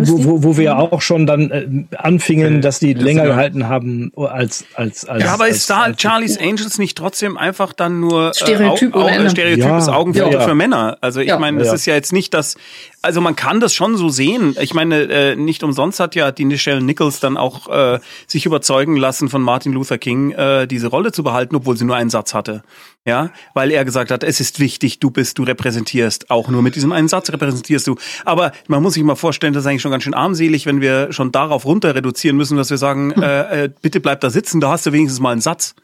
ist 0.01 0.11
wo, 0.11 0.25
wo, 0.25 0.43
wo 0.43 0.57
wir 0.57 0.65
ja 0.65 0.79
auch 0.79 1.03
schon 1.03 1.27
dann 1.27 1.51
äh, 1.51 1.97
anfingen, 1.99 2.63
dass 2.63 2.79
die 2.79 2.95
das 2.95 3.05
länger 3.05 3.27
gehalten 3.27 3.69
haben 3.69 4.11
als 4.17 4.65
als 4.73 5.05
als. 5.05 5.23
Ja, 5.23 5.35
aber 5.35 5.45
als, 5.45 5.57
ist 5.57 5.65
Star 5.65 5.83
als, 5.83 6.01
Charlie's 6.01 6.39
Angels 6.41 6.79
nicht 6.79 6.97
trotzdem 6.97 7.37
einfach 7.37 7.75
dann 7.75 8.01
nur 8.01 8.33
Stereotyp 8.35 8.95
äh, 8.95 8.99
au, 8.99 9.03
au, 9.03 9.29
stereotypes 9.29 9.87
Ja, 9.87 9.93
Augenfoto 9.93 10.31
ja, 10.33 10.39
ja. 10.39 10.49
für 10.49 10.55
Männer? 10.55 10.97
Also 11.03 11.21
ich 11.21 11.29
Ja. 11.29 11.39
meine, 11.39 11.59
das 11.59 11.67
Ja. 11.69 11.75
ist 11.75 11.85
ja 11.85 11.95
jetzt 11.95 12.15
nicht 12.15 12.33
das. 12.33 12.57
Also 13.03 13.21
man 13.21 13.37
kann 13.37 13.61
das 13.61 13.75
schon 13.75 13.99
so 13.99 14.09
sehen. 14.09 14.57
Ich 14.63 14.73
meine, 14.73 15.03
äh, 15.03 15.37
nicht 15.37 15.63
umsonst 15.63 16.01
hat 16.01 16.15
ja 16.15 16.33
die 16.33 16.47
Nichelle 16.47 16.81
Nichols 16.81 17.21
dann 17.21 17.37
auch 17.37 17.69
äh, 17.69 17.99
sich 18.27 18.47
überzeugen 18.47 18.97
lassen 18.97 19.29
von 19.29 19.43
Martin 19.43 19.75
Luther 19.75 19.99
King, 19.99 20.31
äh, 20.33 20.67
diese 20.67 20.87
Rolle 20.87 21.13
zu 21.13 21.23
behalten, 21.23 21.55
obwohl 21.55 21.77
sie 21.77 21.85
nur 21.85 21.95
einen 21.95 22.09
Satz 22.09 22.33
hatte. 22.33 22.63
Ja, 23.07 23.31
weil 23.55 23.71
er 23.71 23.87
gesagt 23.87 24.11
hat, 24.11 24.23
es 24.23 24.39
ist 24.39 24.61
wichtig, 24.61 24.99
du 24.99 25.11
bist, 25.11 25.39
du 25.39 25.45
repräsentierst, 25.45 26.31
auch 26.31 26.49
nur 26.49 26.61
mit 26.61 26.77
diesem 26.77 26.93
einen 26.93 27.09
Satz 27.09 27.31
repräsentierst 27.31 27.87
du. 27.87 27.97
Aber 28.27 28.53
man 28.67 28.83
muss 28.83 28.95
sich 28.95 29.03
mal 29.03 29.15
vorstellen, 29.15 29.55
das 29.55 29.63
ist 29.63 29.67
eigentlich 29.67 29.81
schon 29.81 29.93
ganz 29.93 30.05
schön 30.05 30.13
armselig, 30.13 30.67
wenn 30.67 30.83
wir 30.83 31.11
schon 31.13 31.33
darauf 31.33 31.65
runter 31.65 31.95
reduzieren 31.95 32.37
müssen, 32.37 32.59
dass 32.59 32.69
wir 32.69 32.77
sagen, 32.77 33.13
äh, 33.23 33.65
äh, 33.65 33.71
bitte 33.81 34.01
bleib 34.01 34.21
da 34.21 34.29
sitzen, 34.29 34.61
da 34.61 34.73
hast 34.73 34.85
du 34.85 34.93
wenigstens 34.93 35.21
mal 35.21 35.33
einen 35.33 35.41
Satz. 35.41 35.75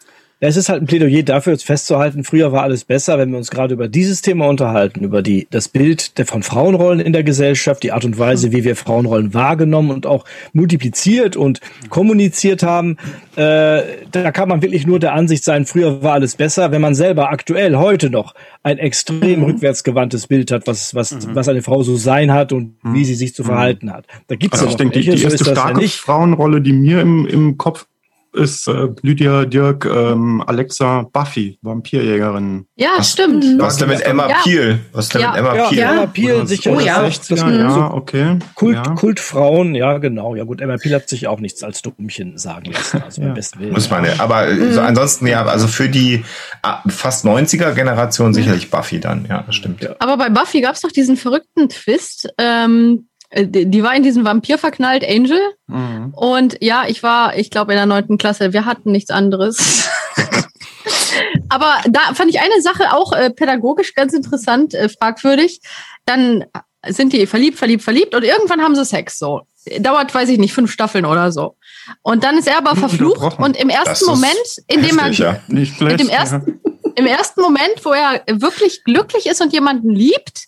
Es 0.47 0.59
ist 0.59 0.69
halt 0.69 0.83
ein 0.83 0.87
Plädoyer 0.87 1.23
dafür, 1.23 1.57
festzuhalten, 1.57 2.23
früher 2.23 2.53
war 2.53 2.65
alles 2.65 2.85
besser, 2.85 3.19
wenn 3.19 3.31
wir 3.31 3.39
uns 3.39 3.51
gerade 3.51 3.73
über 3.73 3.89
dieses 3.89 4.21
Thema 4.21 4.47
unterhalten, 4.47 5.03
über 5.03 5.23
die, 5.23 5.47
das 5.51 5.69
Bild 5.69 6.19
der, 6.19 6.27
von 6.27 6.43
Frauenrollen 6.43 7.01
in 7.01 7.15
der 7.15 7.25
Gesellschaft, 7.25 7.83
die 7.83 7.93
Art 7.93 8.05
und 8.05 8.19
Weise, 8.19 8.53
wie 8.53 8.63
wir 8.63 8.77
Frauenrollen 8.77 9.33
wahrgenommen 9.33 9.91
und 9.91 10.07
auch 10.07 10.27
multipliziert 10.53 11.35
und 11.35 11.61
kommuniziert 11.89 12.63
haben. 12.63 12.99
Äh, 13.37 13.83
da 14.11 14.33
kann 14.33 14.51
man 14.51 14.61
wirklich 14.61 14.87
nur 14.87 14.99
der 14.99 15.15
Ansicht 15.15 15.45
sein, 15.45 15.65
früher 15.65 16.03
war 16.03 16.13
alles 16.13 16.37
besser, 16.37 16.71
wenn 16.73 16.83
man 16.83 16.95
selber 16.95 17.31
aktuell 17.31 17.77
heute 17.77 18.11
noch 18.11 18.35
ein 18.63 18.77
extrem 18.77 19.45
rückwärtsgewandtes 19.45 20.27
Bild 20.27 20.51
hat, 20.51 20.67
was, 20.67 20.95
was, 20.95 21.17
was 21.35 21.49
eine 21.49 21.63
Frau 21.63 21.83
so 21.83 21.97
sein 21.97 22.33
hat 22.33 22.53
und 22.53 22.75
wie 22.83 23.07
sie 23.07 23.15
sich 23.15 23.35
zu 23.35 23.45
verhalten 23.45 23.91
hat. 23.91 24.07
Da 24.27 24.37
gibt's 24.37 24.59
Also 24.59 24.67
ja 24.67 24.71
ich 24.73 24.77
denke, 24.77 25.01
die, 25.01 25.11
die 25.17 25.23
erste 25.23 25.45
starke. 25.45 25.89
Frauenrolle, 25.89 26.61
die 26.61 26.75
mir 26.75 27.01
im, 27.01 27.27
im 27.27 27.57
Kopf 27.57 27.87
ist 28.35 28.69
äh, 28.69 28.89
Lydia 29.03 29.45
Dirk, 29.45 29.87
ähm, 29.87 30.43
Alexa 30.47 31.03
Buffy, 31.13 31.59
Vampirjägerin. 31.63 32.67
Ja, 32.77 32.91
Was- 32.99 33.13
stimmt. 33.13 33.45
Was 33.59 33.77
denn 33.79 33.89
mit 33.89 34.01
Emma 34.03 34.29
Ja. 34.29 34.37
Peel? 34.43 34.81
Was 34.93 35.09
denn 35.09 35.23
Ja. 35.23 35.31
mit 35.31 35.39
Emma 35.39 35.55
Ja, 35.57 35.69
Peel? 35.69 35.79
Emma 35.83 36.07
Peel 36.07 36.47
sicher. 36.47 36.73
Oh 36.73 36.81
ja. 36.81 37.01
60er, 37.05 37.37
Das- 37.37 37.41
ja, 37.59 37.71
so 37.71 37.81
okay. 37.97 38.39
Kult, 38.55 38.77
ja. 38.77 38.83
Kultfrauen, 38.95 39.75
ja, 39.75 39.99
genau. 39.99 40.35
Ja, 40.35 40.45
gut, 40.45 40.61
Emma 40.61 40.77
Peel 40.77 40.95
hat 40.95 41.09
sich 41.09 41.27
auch 41.29 41.41
nichts 41.41 41.63
als 41.63 41.83
Dummchen 41.83 42.37
sagen 42.39 42.73
lassen. 42.73 43.03
Also 43.03 43.23
besten 43.23 43.61
Willen. 43.61 43.73
Muss 43.73 43.89
man 43.91 44.05
ja. 44.05 44.13
Aber 44.19 44.49
äh, 44.49 44.73
so 44.73 44.81
ansonsten, 44.81 45.27
ja, 45.27 45.45
also 45.45 45.67
für 45.69 45.89
die 45.89 46.25
ah, 46.63 46.83
fast 46.89 47.25
90er-Generation 47.25 48.35
sicherlich 48.35 48.71
Buffy 48.71 49.01
dann. 49.01 49.27
Ja, 49.29 49.43
das 49.47 49.55
stimmt. 49.55 49.83
Ja. 49.83 49.91
Aber 49.99 50.17
bei 50.17 50.29
Buffy 50.29 50.61
gab 50.61 50.75
es 50.75 50.81
doch 50.83 50.93
diesen 50.93 51.17
verrückten 51.17 51.69
Twist. 51.69 52.29
Ähm, 52.39 53.07
äh, 53.13 53.14
die 53.37 53.67
die 53.67 53.83
war 53.83 53.95
in 53.95 54.03
diesen 54.03 54.25
Vampir 54.25 54.59
verknallt, 54.59 55.05
Angel. 55.09 55.41
Mhm. 55.67 56.13
Und 56.15 56.57
ja, 56.61 56.85
ich 56.87 57.03
war, 57.03 57.37
ich 57.37 57.51
glaube, 57.51 57.73
in 57.73 57.77
der 57.77 57.87
neunten 57.87 58.19
Klasse. 58.19 58.53
Wir 58.53 58.65
hatten 58.65 58.93
nichts 58.93 59.11
anderes. 59.11 59.89
Aber 61.49 61.77
da 61.89 62.15
fand 62.15 62.31
ich 62.31 62.41
eine 62.41 62.61
Sache 62.63 62.93
auch 62.93 63.13
äh, 63.13 63.31
pädagogisch 63.31 63.95
ganz 63.95 64.13
interessant, 64.13 64.75
äh, 64.75 64.89
fragwürdig. 64.89 65.61
Dann 66.05 66.45
sind 66.89 67.13
die 67.13 67.27
verliebt, 67.27 67.59
verliebt, 67.59 67.83
verliebt 67.83 68.15
und 68.15 68.25
irgendwann 68.25 68.61
haben 68.61 68.75
sie 68.75 68.85
Sex 68.85 69.19
so. 69.19 69.43
Dauert, 69.79 70.15
weiß 70.15 70.29
ich 70.29 70.39
nicht, 70.39 70.53
fünf 70.53 70.71
Staffeln 70.71 71.07
oder 71.07 71.33
so. 71.33 71.57
Und 72.03 72.23
dann 72.23 72.37
ist 72.37 72.47
er 72.47 72.59
aber 72.59 72.77
verflucht 72.77 73.39
und 73.39 73.57
im 73.57 73.71
ersten 73.71 74.07
Moment, 74.07 74.63
in 74.67 74.83
dem 74.83 74.99
er 74.99 75.11
ja. 75.11 75.41
Schlecht. 75.49 76.01
dem 76.01 76.11
ersten, 76.11 76.61
im 76.97 77.07
ersten 77.07 77.41
Moment, 77.41 77.85
wo 77.85 77.93
er 77.93 78.23
wirklich 78.29 78.85
glücklich 78.85 79.27
ist 79.27 79.41
und 79.41 79.53
jemanden 79.53 79.91
liebt, 79.91 80.47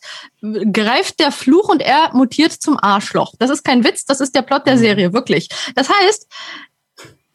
greift 0.72 1.20
der 1.20 1.32
Fluch 1.32 1.68
und 1.68 1.82
er 1.82 2.10
mutiert 2.12 2.52
zum 2.52 2.78
Arschloch. 2.80 3.34
Das 3.38 3.50
ist 3.50 3.64
kein 3.64 3.84
Witz, 3.84 4.04
das 4.04 4.20
ist 4.20 4.34
der 4.34 4.42
Plot 4.42 4.66
der 4.66 4.78
Serie, 4.78 5.12
wirklich. 5.12 5.48
Das 5.74 5.88
heißt, 5.88 6.26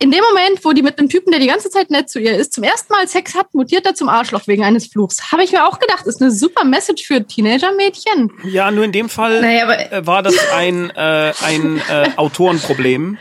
in 0.01 0.09
dem 0.09 0.21
Moment, 0.23 0.65
wo 0.65 0.73
die 0.73 0.81
mit 0.81 0.97
einem 0.97 1.09
Typen, 1.09 1.29
der 1.29 1.39
die 1.39 1.47
ganze 1.47 1.69
Zeit 1.69 1.91
nett 1.91 2.09
zu 2.09 2.19
ihr 2.19 2.35
ist, 2.35 2.53
zum 2.53 2.63
ersten 2.63 2.91
Mal 2.91 3.07
Sex 3.07 3.35
hat, 3.35 3.53
mutiert 3.53 3.85
er 3.85 3.93
zum 3.93 4.09
Arschloch 4.09 4.47
wegen 4.47 4.63
eines 4.63 4.87
Fluchs. 4.87 5.31
Habe 5.31 5.43
ich 5.43 5.51
mir 5.51 5.67
auch 5.67 5.77
gedacht, 5.77 6.07
ist 6.07 6.21
eine 6.21 6.31
super 6.31 6.63
Message 6.63 7.05
für 7.05 7.23
Teenager-Mädchen. 7.23 8.31
Ja, 8.45 8.71
nur 8.71 8.83
in 8.83 8.91
dem 8.91 9.09
Fall 9.09 9.41
Naja, 9.41 9.71
äh, 9.71 10.07
war 10.07 10.23
das 10.23 10.35
ein, 10.53 10.89
äh, 10.89 11.33
ein 11.43 11.81
äh, 11.87 12.09
Autorenproblem. 12.15 13.19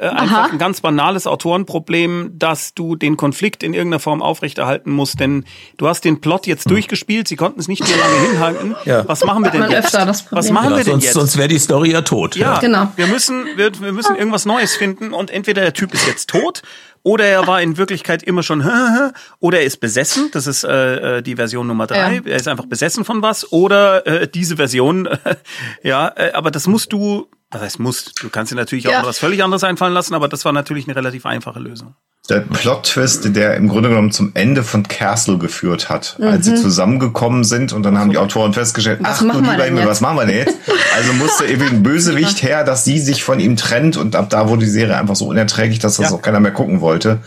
Äh, 0.00 0.06
einfach 0.08 0.38
Aha. 0.44 0.48
ein 0.52 0.58
ganz 0.58 0.80
banales 0.80 1.26
Autorenproblem, 1.26 2.30
dass 2.38 2.72
du 2.72 2.96
den 2.96 3.18
Konflikt 3.18 3.62
in 3.62 3.74
irgendeiner 3.74 4.00
Form 4.00 4.22
aufrechterhalten 4.22 4.90
musst. 4.92 5.20
Denn 5.20 5.44
du 5.76 5.88
hast 5.88 6.06
den 6.06 6.22
Plot 6.22 6.46
jetzt 6.46 6.70
durchgespielt, 6.70 7.28
sie 7.28 7.36
konnten 7.36 7.60
es 7.60 7.68
nicht 7.68 7.86
mehr 7.86 7.98
lange 7.98 8.28
hinhalten. 8.30 8.76
Ja. 8.86 9.06
Was 9.06 9.24
machen 9.24 9.44
wir 9.44 9.50
denn 9.50 9.60
man 9.60 9.70
jetzt? 9.70 9.86
öfter 9.94 10.06
das 10.06 10.22
Problem. 10.22 10.38
Was 10.38 10.50
machen 10.50 10.70
Ja, 10.70 10.76
wir 10.78 10.84
denn 10.84 10.92
sonst 10.92 11.04
jetzt? 11.04 11.14
sonst 11.14 11.36
wäre 11.36 11.48
die 11.48 11.58
Story 11.58 11.92
ja 11.92 12.00
tot. 12.00 12.34
Ja, 12.36 12.58
Genau. 12.60 12.88
wir 12.96 13.06
müssen, 13.08 13.44
wir, 13.56 13.78
wir 13.78 13.92
müssen 13.92 14.16
irgendwas 14.16 14.46
Neues 14.46 14.74
finden 14.74 15.12
und 15.12 15.30
entweder 15.30 15.60
der 15.60 15.74
Typ 15.74 15.92
ist 15.92 16.06
jetzt 16.06 16.30
tot 16.30 16.62
oder 17.02 17.24
er 17.26 17.46
war 17.46 17.60
in 17.60 17.76
Wirklichkeit 17.76 18.22
immer 18.22 18.42
schon 18.42 18.60
oder 19.38 19.58
er 19.60 19.64
ist 19.64 19.80
besessen, 19.80 20.30
das 20.32 20.46
ist 20.46 20.64
äh, 20.64 21.18
äh, 21.18 21.22
die 21.22 21.36
Version 21.36 21.66
Nummer 21.66 21.86
drei, 21.86 22.14
Ja. 22.16 22.22
er 22.24 22.36
ist 22.36 22.48
einfach 22.48 22.66
besessen 22.66 23.04
von 23.04 23.20
was 23.20 23.52
oder 23.52 24.06
äh, 24.06 24.28
diese 24.28 24.56
Version, 24.56 25.08
ja, 25.82 26.08
äh, 26.16 26.32
aber 26.32 26.50
das 26.50 26.66
musst 26.66 26.92
du, 26.92 27.28
was 27.50 27.60
heißt 27.62 27.78
musst, 27.80 28.22
du 28.22 28.28
kannst 28.30 28.52
dir 28.52 28.56
natürlich 28.56 28.86
auch 28.88 28.92
Ja. 28.92 29.00
noch 29.02 29.08
was 29.08 29.18
völlig 29.18 29.42
anderes 29.42 29.64
einfallen 29.64 29.92
lassen, 29.94 30.14
aber 30.14 30.28
das 30.28 30.44
war 30.44 30.52
natürlich 30.52 30.86
eine 30.86 30.96
relativ 30.96 31.26
einfache 31.26 31.58
Lösung. 31.60 31.94
Der 32.28 32.40
Plot-Twist, 32.40 33.34
der 33.34 33.56
im 33.56 33.66
Grunde 33.68 33.88
genommen 33.88 34.12
zum 34.12 34.30
Ende 34.34 34.62
von 34.62 34.84
Castle 34.86 35.38
geführt 35.38 35.88
hat, 35.88 36.16
als 36.20 36.44
sie 36.44 36.54
zusammengekommen 36.54 37.42
sind 37.42 37.72
und 37.72 37.82
dann 37.82 37.98
haben 37.98 38.10
die 38.10 38.18
Autoren 38.18 38.52
festgestellt, 38.52 39.00
Mhm. 39.00 39.04
Was 39.06 39.24
ach 39.26 39.32
du 39.32 39.40
lieber 39.40 39.64
Himmel, 39.64 39.86
was 39.86 40.00
machen 40.00 40.16
wir 40.18 40.26
denn 40.26 40.36
jetzt? 40.36 40.56
Also 40.96 41.12
musste 41.14 41.46
irgendwie 41.46 41.70
ein 41.74 41.82
Bösewicht 41.82 42.42
her, 42.44 42.62
dass 42.62 42.84
sie 42.84 43.00
sich 43.00 43.24
von 43.24 43.40
ihm 43.40 43.56
trennt 43.56 43.96
und 43.96 44.14
ab 44.14 44.30
da 44.30 44.48
wurde 44.48 44.60
die 44.64 44.70
Serie 44.70 44.96
einfach 44.96 45.16
so 45.16 45.26
unerträglich, 45.26 45.80
dass 45.80 45.96
das 45.96 46.10
Ja. 46.10 46.16
auch 46.16 46.22
keiner 46.22 46.38
mehr 46.38 46.52
gucken 46.52 46.80
wollte. 46.80 47.18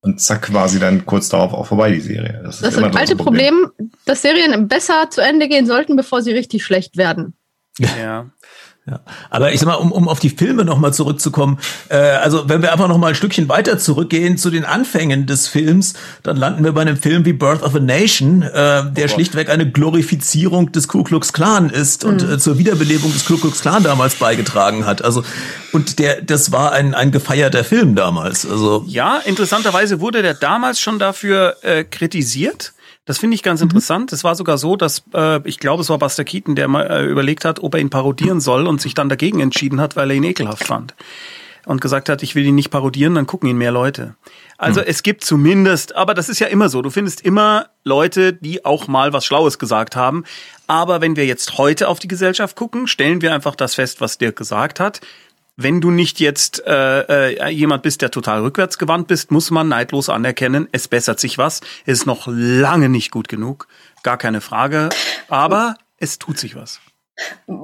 Und 0.00 0.20
zack, 0.20 0.52
war 0.52 0.68
sie 0.68 0.78
dann 0.78 1.06
kurz 1.06 1.28
darauf 1.28 1.52
auch 1.54 1.66
vorbei, 1.66 1.90
die 1.90 2.00
Serie. 2.00 2.40
Das 2.44 2.56
ist 2.56 2.64
Das 2.64 2.76
immer 2.76 2.86
ist 2.88 2.94
das 2.94 3.00
alte 3.00 3.16
Problem, 3.16 3.68
dass 4.04 4.22
Serien 4.22 4.68
besser 4.68 5.10
zu 5.10 5.20
Ende 5.22 5.48
gehen 5.48 5.66
sollten, 5.66 5.96
bevor 5.96 6.22
sie 6.22 6.32
richtig 6.32 6.62
schlecht 6.64 6.96
werden. 6.96 7.34
Ja. 7.78 8.26
Ja. 8.84 8.98
Aber 9.30 9.52
ich 9.52 9.60
sag 9.60 9.68
mal, 9.68 9.74
um, 9.74 9.92
um 9.92 10.08
auf 10.08 10.18
die 10.18 10.28
Filme 10.28 10.64
nochmal 10.64 10.92
zurückzukommen, 10.92 11.58
äh, 11.88 11.96
also 11.96 12.48
wenn 12.48 12.62
wir 12.62 12.72
einfach 12.72 12.88
nochmal 12.88 13.10
ein 13.10 13.14
Stückchen 13.14 13.48
weiter 13.48 13.78
zurückgehen 13.78 14.38
zu 14.38 14.50
den 14.50 14.64
Anfängen 14.64 15.26
des 15.26 15.46
Films, 15.46 15.94
dann 16.24 16.36
landen 16.36 16.64
wir 16.64 16.72
bei 16.72 16.80
einem 16.80 16.96
Film 16.96 17.24
wie 17.24 17.32
Birth 17.32 17.62
of 17.62 17.76
a 17.76 17.78
Nation, 17.78 18.42
äh, 18.42 18.90
der 18.90 19.06
schlichtweg 19.06 19.50
eine 19.50 19.70
Glorifizierung 19.70 20.72
des 20.72 20.88
Ku 20.88 21.04
Klux 21.04 21.32
Klan 21.32 21.70
ist 21.70 22.04
und 22.04 22.24
äh, 22.24 22.38
zur 22.38 22.58
Wiederbelebung 22.58 23.12
des 23.12 23.24
Ku 23.24 23.36
Klux 23.36 23.60
Klan 23.60 23.84
damals 23.84 24.16
beigetragen 24.16 24.84
hat. 24.84 25.04
Also 25.04 25.22
und 25.72 26.00
der, 26.00 26.20
das 26.20 26.50
war 26.50 26.72
ein, 26.72 26.94
ein 26.94 27.12
gefeierter 27.12 27.62
Film 27.62 27.94
damals. 27.94 28.44
Also 28.44 28.84
Ja, 28.88 29.18
interessanterweise 29.18 30.00
wurde 30.00 30.22
der 30.22 30.34
damals 30.34 30.80
schon 30.80 30.98
dafür 30.98 31.56
äh, 31.62 31.84
kritisiert. 31.84 32.72
Das 33.04 33.18
finde 33.18 33.34
ich 33.34 33.42
ganz 33.42 33.60
interessant. 33.60 34.12
Es 34.12 34.22
war 34.22 34.36
sogar 34.36 34.58
so, 34.58 34.76
dass 34.76 35.02
äh, 35.12 35.40
ich 35.48 35.58
glaube, 35.58 35.82
es 35.82 35.88
war 35.88 35.98
Buster 35.98 36.24
Keaton, 36.24 36.54
der 36.54 36.68
mal 36.68 36.86
äh, 36.88 37.04
überlegt 37.04 37.44
hat, 37.44 37.60
ob 37.60 37.74
er 37.74 37.80
ihn 37.80 37.90
parodieren 37.90 38.40
soll 38.40 38.66
und 38.68 38.80
sich 38.80 38.94
dann 38.94 39.08
dagegen 39.08 39.40
entschieden 39.40 39.80
hat, 39.80 39.96
weil 39.96 40.10
er 40.10 40.16
ihn 40.16 40.24
ekelhaft 40.24 40.64
fand. 40.64 40.94
Und 41.64 41.80
gesagt 41.80 42.08
hat, 42.08 42.22
ich 42.22 42.34
will 42.34 42.44
ihn 42.44 42.56
nicht 42.56 42.70
parodieren, 42.70 43.14
dann 43.14 43.26
gucken 43.26 43.48
ihn 43.48 43.56
mehr 43.56 43.70
Leute. 43.70 44.16
Also 44.58 44.80
es 44.80 45.02
gibt 45.02 45.24
zumindest, 45.24 45.94
aber 45.94 46.14
das 46.14 46.28
ist 46.28 46.38
ja 46.40 46.48
immer 46.48 46.68
so, 46.68 46.82
du 46.82 46.90
findest 46.90 47.20
immer 47.20 47.66
Leute, 47.84 48.32
die 48.32 48.64
auch 48.64 48.88
mal 48.88 49.12
was 49.12 49.24
Schlaues 49.24 49.58
gesagt 49.58 49.94
haben. 49.94 50.24
Aber 50.66 51.00
wenn 51.00 51.16
wir 51.16 51.26
jetzt 51.26 51.58
heute 51.58 51.88
auf 51.88 51.98
die 51.98 52.08
Gesellschaft 52.08 52.56
gucken, 52.56 52.86
stellen 52.86 53.22
wir 53.22 53.32
einfach 53.32 53.54
das 53.54 53.74
fest, 53.74 54.00
was 54.00 54.18
Dirk 54.18 54.36
gesagt 54.36 54.80
hat. 54.80 55.00
Wenn 55.56 55.80
du 55.80 55.90
nicht 55.90 56.18
jetzt 56.18 56.66
äh, 56.66 57.26
äh, 57.36 57.48
jemand 57.50 57.82
bist, 57.82 58.00
der 58.00 58.10
total 58.10 58.40
rückwärtsgewandt 58.40 59.06
bist, 59.06 59.30
muss 59.30 59.50
man 59.50 59.68
neidlos 59.68 60.08
anerkennen, 60.08 60.68
es 60.72 60.88
bessert 60.88 61.20
sich 61.20 61.36
was. 61.36 61.60
Es 61.84 62.00
ist 62.00 62.06
noch 62.06 62.26
lange 62.26 62.88
nicht 62.88 63.10
gut 63.10 63.28
genug, 63.28 63.68
gar 64.02 64.16
keine 64.16 64.40
Frage. 64.40 64.88
Aber 65.28 65.76
es 65.98 66.18
tut 66.18 66.38
sich 66.38 66.56
was. 66.56 66.80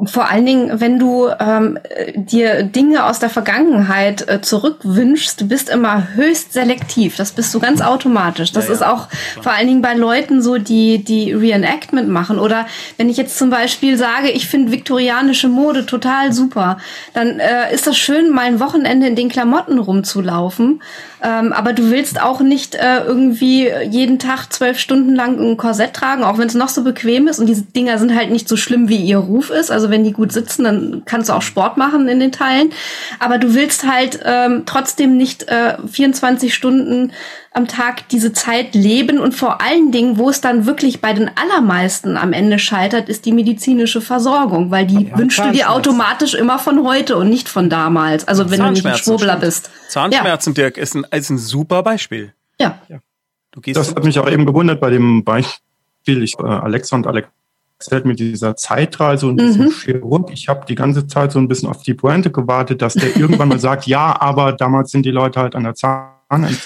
Vor 0.05 0.31
allen 0.31 0.47
Dingen, 0.47 0.81
wenn 0.81 0.99
du 0.99 1.29
ähm, 1.41 1.79
dir 2.15 2.63
Dinge 2.63 3.05
aus 3.05 3.19
der 3.19 3.31
Vergangenheit 3.31 4.29
äh, 4.29 4.41
zurückwünschst, 4.41 5.41
du 5.41 5.49
bist 5.49 5.69
immer 5.69 6.09
höchst 6.15 6.53
selektiv. 6.53 7.17
Das 7.17 7.33
bist 7.33 7.55
du 7.55 7.61
ganz 7.61 7.81
automatisch. 7.81 8.53
Das 8.53 8.69
Ja, 8.69 8.75
ist 8.75 8.83
auch 8.85 9.09
vor 9.43 9.53
allen 9.53 9.67
Dingen 9.67 9.83
bei 9.83 9.95
Leuten 9.95 10.43
so, 10.43 10.59
die 10.59 11.03
die 11.03 11.33
Reenactment 11.33 12.09
machen. 12.09 12.39
Oder 12.39 12.67
wenn 12.97 13.09
ich 13.09 13.17
jetzt 13.17 13.39
zum 13.39 13.51
Beispiel 13.51 13.97
sage, 13.97 14.31
ich 14.31 14.49
finde 14.49 14.73
viktorianische 14.73 15.49
Mode 15.49 15.87
total 15.87 16.33
super, 16.33 16.79
dann 17.15 17.41
äh, 17.41 17.73
ist 17.73 17.87
das 17.87 17.97
schön, 17.97 18.31
mal 18.31 18.47
ein 18.47 18.61
Wochenende 18.61 19.07
in 19.07 19.17
den 19.17 19.29
Klamotten 19.29 19.79
rumzulaufen. 19.79 20.83
Ähm, 21.23 21.53
aber 21.53 21.73
du 21.73 21.91
willst 21.91 22.21
auch 22.21 22.41
nicht 22.41 22.77
äh, 22.77 23.01
irgendwie 23.05 23.69
jeden 23.91 24.19
Tag 24.19 24.53
zwölf 24.53 24.79
Stunden 24.79 25.15
lang 25.15 25.39
ein 25.41 25.57
Korsett 25.57 25.95
tragen, 25.95 26.23
auch 26.23 26.39
wenn 26.39 26.47
es 26.47 26.55
noch 26.55 26.69
so 26.69 26.85
bequem 26.85 27.27
ist. 27.27 27.39
Und 27.41 27.47
diese 27.47 27.63
Dinger 27.63 27.99
sind 27.99 28.15
halt 28.15 28.31
nicht 28.31 28.49
so 28.49 28.57
schlimm, 28.57 28.89
wie 28.89 28.97
ihr 28.97 29.19
Ruf 29.19 29.48
ist. 29.51 29.71
Also 29.71 29.91
wenn 29.91 30.05
die 30.05 30.13
gut 30.13 30.33
sitzen, 30.33 30.65
dann 30.65 31.03
kannst 31.05 31.29
du 31.29 31.33
auch 31.33 31.43
Sport 31.43 31.77
machen 31.77 32.09
in 32.09 32.21
den 32.21 32.33
Teilen. 32.33 32.73
Aber 33.19 33.39
du 33.39 33.55
willst 33.55 33.87
halt 33.87 34.21
ähm, 34.25 34.63
trotzdem 34.67 35.17
nicht 35.17 35.49
äh, 35.49 35.77
24 35.87 36.55
Stunden 36.55 37.13
am 37.53 37.67
Tag 37.67 38.09
diese 38.09 38.33
Zeit 38.33 38.75
leben. 38.75 39.19
Und 39.19 39.35
vor 39.35 39.61
allen 39.61 39.91
Dingen, 39.91 40.19
wo 40.19 40.31
es 40.31 40.41
dann 40.41 40.67
wirklich 40.67 41.01
bei 41.01 41.13
den 41.13 41.31
allermeisten 41.37 42.17
am 42.17 42.33
Ende 42.33 42.59
scheitert, 42.59 43.09
ist 43.09 43.27
die 43.27 43.33
medizinische 43.33 44.01
Versorgung, 44.01 44.71
weil 44.71 44.87
die 44.87 45.11
wünschst 45.15 45.45
du 45.45 45.51
dir 45.51 45.71
automatisch 45.71 46.35
immer 46.35 46.59
von 46.59 46.85
heute 46.85 47.17
und 47.17 47.29
nicht 47.29 47.49
von 47.49 47.69
damals. 47.69 48.27
Also 48.29 48.51
wenn 48.51 48.61
du 48.61 48.71
nicht 48.71 48.87
ein 48.87 48.97
Schwurbler 48.97 49.37
stimmt. 49.37 49.41
bist. 49.41 49.71
Zahnschmerzen, 49.89 50.55
Dirk, 50.55 50.77
ist 50.77 50.95
ein, 50.95 51.05
ist 51.11 51.31
ein 51.31 51.39
super 51.39 51.83
Beispiel. 51.83 52.33
Ja. 52.61 52.79
Du 53.51 53.61
gehst 53.61 53.77
Das 53.77 53.95
hat 53.95 54.05
mich 54.05 54.19
auch 54.19 54.31
eben 54.31 54.47
gewundert 54.47 54.81
bei 54.81 54.91
dem 54.91 55.25
Beispiel. 55.25 56.23
Ich, 56.23 56.39
äh, 56.39 56.43
Alexa 56.43 56.97
und 56.97 57.07
Alex 57.07 57.29
erzählt 57.79 58.07
mit 58.07 58.19
dieser 58.19 58.57
Zeitreise 58.57 59.27
und 59.29 59.41
diesem 59.41 59.67
Mhm. 59.67 59.71
Chirurg. 59.71 60.31
Ich 60.33 60.49
habe 60.49 60.67
die 60.67 60.75
ganze 60.75 61.07
Zeit 61.07 61.31
so 61.31 61.39
ein 61.39 61.47
bisschen 61.47 61.69
auf 61.69 61.83
die 61.83 61.95
Pointe 61.95 62.31
gewartet, 62.31 62.83
dass 62.83 62.95
der 62.95 63.17
irgendwann 63.17 63.49
mal 63.49 63.61
sagt, 63.61 63.87
ja, 63.87 64.21
aber 64.21 64.53
damals 64.53 64.91
sind 64.91 65.07
die 65.07 65.13
Leute 65.13 65.41
halt 65.41 65.55
an 65.55 65.63
der 65.63 65.75
verreckt. 65.77 66.18
Nein, 66.31 66.59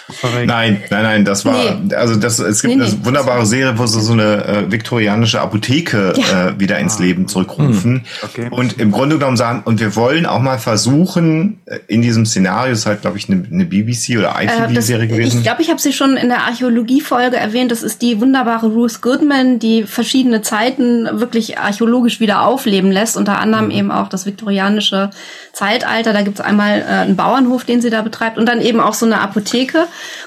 nein, 0.47 0.83
nein, 0.91 1.25
das 1.25 1.45
war, 1.45 1.55
Nee. 1.55 1.95
also 1.95 2.17
das, 2.17 2.41
es 2.41 2.63
gibt 2.63 2.75
Nee, 2.77 2.83
eine 2.83 2.93
nee. 2.93 2.99
wunderbare 3.05 3.47
Serie, 3.47 3.79
wo 3.79 3.87
sie 3.87 4.01
so 4.01 4.13
eine 4.13 4.45
äh, 4.45 4.73
viktorianische 4.73 5.41
Apotheke 5.41 6.15
Ja. 6.17 6.49
äh, 6.49 6.59
wieder 6.61 6.79
ins 6.81 6.99
Leben 6.99 7.29
zurückrufen. 7.29 8.05
Okay. 8.23 8.49
Und 8.51 8.81
im 8.81 8.91
Grunde 8.91 9.19
genommen 9.19 9.37
sagen, 9.37 9.63
und 9.65 9.79
wir 9.79 9.95
wollen 9.95 10.27
auch 10.27 10.41
mal 10.41 10.59
versuchen, 10.59 11.61
äh, 11.67 11.79
in 11.87 12.03
diesem 12.03 12.27
Szenario, 12.27 12.73
ist 12.73 12.87
halt, 12.87 13.03
glaube 13.03 13.19
ich, 13.19 13.29
eine, 13.31 13.45
eine 13.53 13.65
BBC 13.65 14.19
oder 14.19 14.35
Äh, 14.37 14.47
ITV-Serie 14.47 15.07
gewesen. 15.07 15.39
ich 15.39 15.45
glaube, 15.45 15.63
ich 15.63 15.71
habe 15.71 15.81
sie 15.81 15.93
schon 15.93 16.17
in 16.17 16.29
der 16.29 16.43
Archäologie-Folge 16.43 17.37
erwähnt. 17.37 17.71
Das 17.71 17.85
ist 17.85 18.03
die 18.03 18.21
wunderbare 18.21 18.67
Ruth 18.67 19.01
Goodman, 19.01 19.61
die 19.61 19.85
verschiedene 19.85 20.43
Zeiten 20.43 21.09
wirklich 21.21 21.59
archäologisch 21.59 22.19
wieder 22.19 22.43
aufleben 22.47 22.91
lässt. 22.91 23.17
Unter 23.17 23.39
anderem 23.39 23.71
eben 23.71 23.93
auch 23.93 24.09
das 24.09 24.27
viktorianische 24.27 25.11
Zeitalter. 25.53 26.13
Da 26.13 26.23
gibt 26.23 26.41
es 26.41 26.45
einmal 26.45 26.81
äh, 26.81 26.85
einen 26.85 27.15
Bauernhof, 27.15 27.63
den 27.65 27.81
sie 27.81 27.91
da 27.91 28.03
betreibt 28.03 28.39
und 28.39 28.47
dann 28.47 28.61
eben 28.61 28.81
auch 28.81 28.95
so 28.95 29.07
eine 29.07 29.21
Apotheke. 29.21 29.52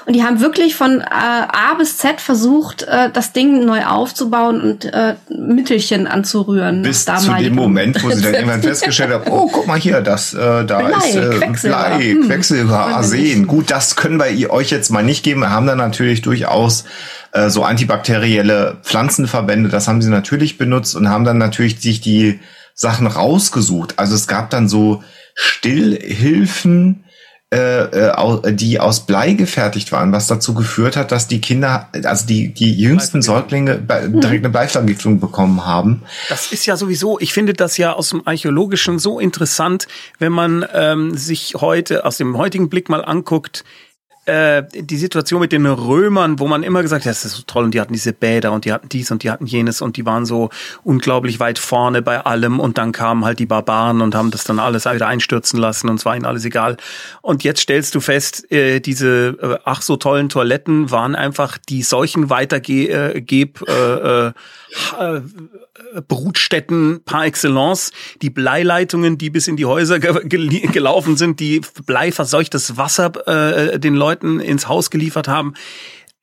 Und 0.06 0.14
die 0.14 0.22
haben 0.22 0.40
wirklich 0.40 0.74
von 0.74 1.00
äh, 1.00 1.04
A 1.10 1.74
bis 1.78 1.98
Z 1.98 2.20
versucht, 2.20 2.82
äh, 2.84 3.10
das 3.12 3.32
Ding 3.32 3.64
neu 3.64 3.84
aufzubauen 3.84 4.60
und 4.60 4.84
äh, 4.86 5.14
Mittelchen 5.28 6.06
anzurühren. 6.06 6.82
bis 6.82 7.04
zu 7.04 7.32
dem 7.34 7.54
Moment, 7.54 8.02
wo 8.02 8.10
sie 8.10 8.22
dann 8.22 8.34
irgendwann 8.34 8.62
festgestellt 8.62 9.12
haben, 9.12 9.30
oh, 9.30 9.48
guck 9.52 9.66
mal 9.66 9.78
hier, 9.78 10.00
das, 10.00 10.34
äh, 10.34 10.64
da 10.64 10.78
Blei, 10.78 11.08
ist 11.08 11.16
äh, 11.16 11.30
Quecksilber. 11.38 11.76
Blei, 11.76 12.00
Hm. 12.12 12.26
Quecksilber, 12.26 12.78
Arsen. 12.78 13.20
nicht. 13.20 13.46
Gut, 13.46 13.70
das 13.70 13.96
können 13.96 14.20
wir 14.20 14.50
euch 14.50 14.70
jetzt 14.70 14.90
mal 14.90 15.02
nicht 15.02 15.22
geben. 15.22 15.40
Wir 15.40 15.50
haben 15.50 15.66
dann 15.66 15.78
natürlich 15.78 16.22
durchaus 16.22 16.84
äh, 17.32 17.50
so 17.50 17.62
antibakterielle 17.64 18.78
Pflanzenverbände, 18.82 19.68
das 19.68 19.88
haben 19.88 20.00
sie 20.02 20.10
natürlich 20.10 20.58
benutzt 20.58 20.94
und 20.94 21.08
haben 21.08 21.24
dann 21.24 21.38
natürlich 21.38 21.80
sich 21.80 22.00
die 22.00 22.40
Sachen 22.74 23.06
rausgesucht. 23.06 23.94
Also 23.98 24.14
es 24.14 24.26
gab 24.26 24.50
dann 24.50 24.68
so 24.68 25.02
Stillhilfen, 25.34 27.04
äh, 27.54 27.58
äh, 27.58 28.52
die 28.52 28.80
aus 28.80 29.06
Blei 29.06 29.34
gefertigt 29.34 29.92
waren, 29.92 30.10
was 30.10 30.26
dazu 30.26 30.52
geführt 30.52 30.96
hat, 30.96 31.12
dass 31.12 31.28
die 31.28 31.40
Kinder, 31.40 31.88
also 32.02 32.26
die, 32.26 32.52
die 32.52 32.74
jüngsten 32.74 33.22
Säuglinge 33.22 33.78
direkt 33.78 34.44
eine 34.44 34.50
Bleivergiftung 34.50 35.20
bekommen 35.20 35.64
haben. 35.64 36.02
Das 36.28 36.50
ist 36.50 36.66
ja 36.66 36.76
sowieso, 36.76 37.20
ich 37.20 37.32
finde 37.32 37.54
das 37.54 37.76
ja 37.76 37.92
aus 37.92 38.08
dem 38.08 38.26
Archäologischen 38.26 38.98
so 38.98 39.20
interessant, 39.20 39.86
wenn 40.18 40.32
man 40.32 40.66
ähm, 40.74 41.16
sich 41.16 41.54
heute, 41.54 42.04
aus 42.04 42.16
dem 42.16 42.36
heutigen 42.36 42.68
Blick 42.68 42.88
mal 42.88 43.04
anguckt, 43.04 43.64
äh, 44.26 44.64
die 44.74 44.96
Situation 44.96 45.40
mit 45.40 45.52
den 45.52 45.66
Römern, 45.66 46.38
wo 46.38 46.46
man 46.46 46.62
immer 46.62 46.82
gesagt 46.82 47.04
hat, 47.04 47.10
das 47.10 47.24
ist 47.24 47.36
so 47.36 47.42
toll 47.46 47.64
und 47.64 47.74
die 47.74 47.80
hatten 47.80 47.92
diese 47.92 48.12
Bäder 48.12 48.52
und 48.52 48.64
die 48.64 48.72
hatten 48.72 48.88
dies 48.88 49.10
und 49.10 49.22
die 49.22 49.30
hatten 49.30 49.46
jenes 49.46 49.80
und 49.80 49.96
die 49.96 50.04
waren 50.04 50.26
so 50.26 50.50
unglaublich 50.84 51.40
weit 51.40 51.58
vorne 51.58 52.02
bei 52.02 52.20
allem 52.20 52.60
und 52.60 52.78
dann 52.78 52.92
kamen 52.92 53.24
halt 53.24 53.38
die 53.38 53.46
Barbaren 53.46 54.00
und 54.00 54.14
haben 54.14 54.30
das 54.30 54.44
dann 54.44 54.58
alles 54.58 54.84
wieder 54.84 55.06
einstürzen 55.06 55.58
lassen 55.58 55.88
und 55.88 55.96
es 55.96 56.04
war 56.04 56.16
ihnen 56.16 56.26
alles 56.26 56.44
egal. 56.44 56.76
Und 57.22 57.44
jetzt 57.44 57.60
stellst 57.60 57.94
du 57.94 58.00
fest, 58.00 58.50
äh, 58.50 58.80
diese 58.80 59.36
äh, 59.40 59.58
ach 59.64 59.82
so 59.82 59.96
tollen 59.96 60.28
Toiletten 60.28 60.90
waren 60.90 61.14
einfach 61.14 61.58
die 61.58 61.82
Seuchen 61.82 62.30
weitergeb 62.30 63.62
äh, 63.68 64.26
äh, 64.26 64.32
äh, 64.98 65.20
Brutstätten 66.08 67.02
par 67.04 67.26
excellence, 67.26 67.92
die 68.22 68.30
Bleileitungen, 68.30 69.18
die 69.18 69.30
bis 69.30 69.46
in 69.46 69.56
die 69.56 69.66
Häuser 69.66 69.98
ge 69.98 70.26
gel- 70.26 70.48
gelaufen 70.72 71.16
sind, 71.16 71.38
die 71.38 71.60
bleiverseuchtes 71.84 72.76
Wasser 72.76 73.12
äh, 73.26 73.78
den 73.78 73.94
Leuten 73.94 74.15
ins 74.22 74.68
Haus 74.68 74.90
geliefert 74.90 75.28
haben. 75.28 75.54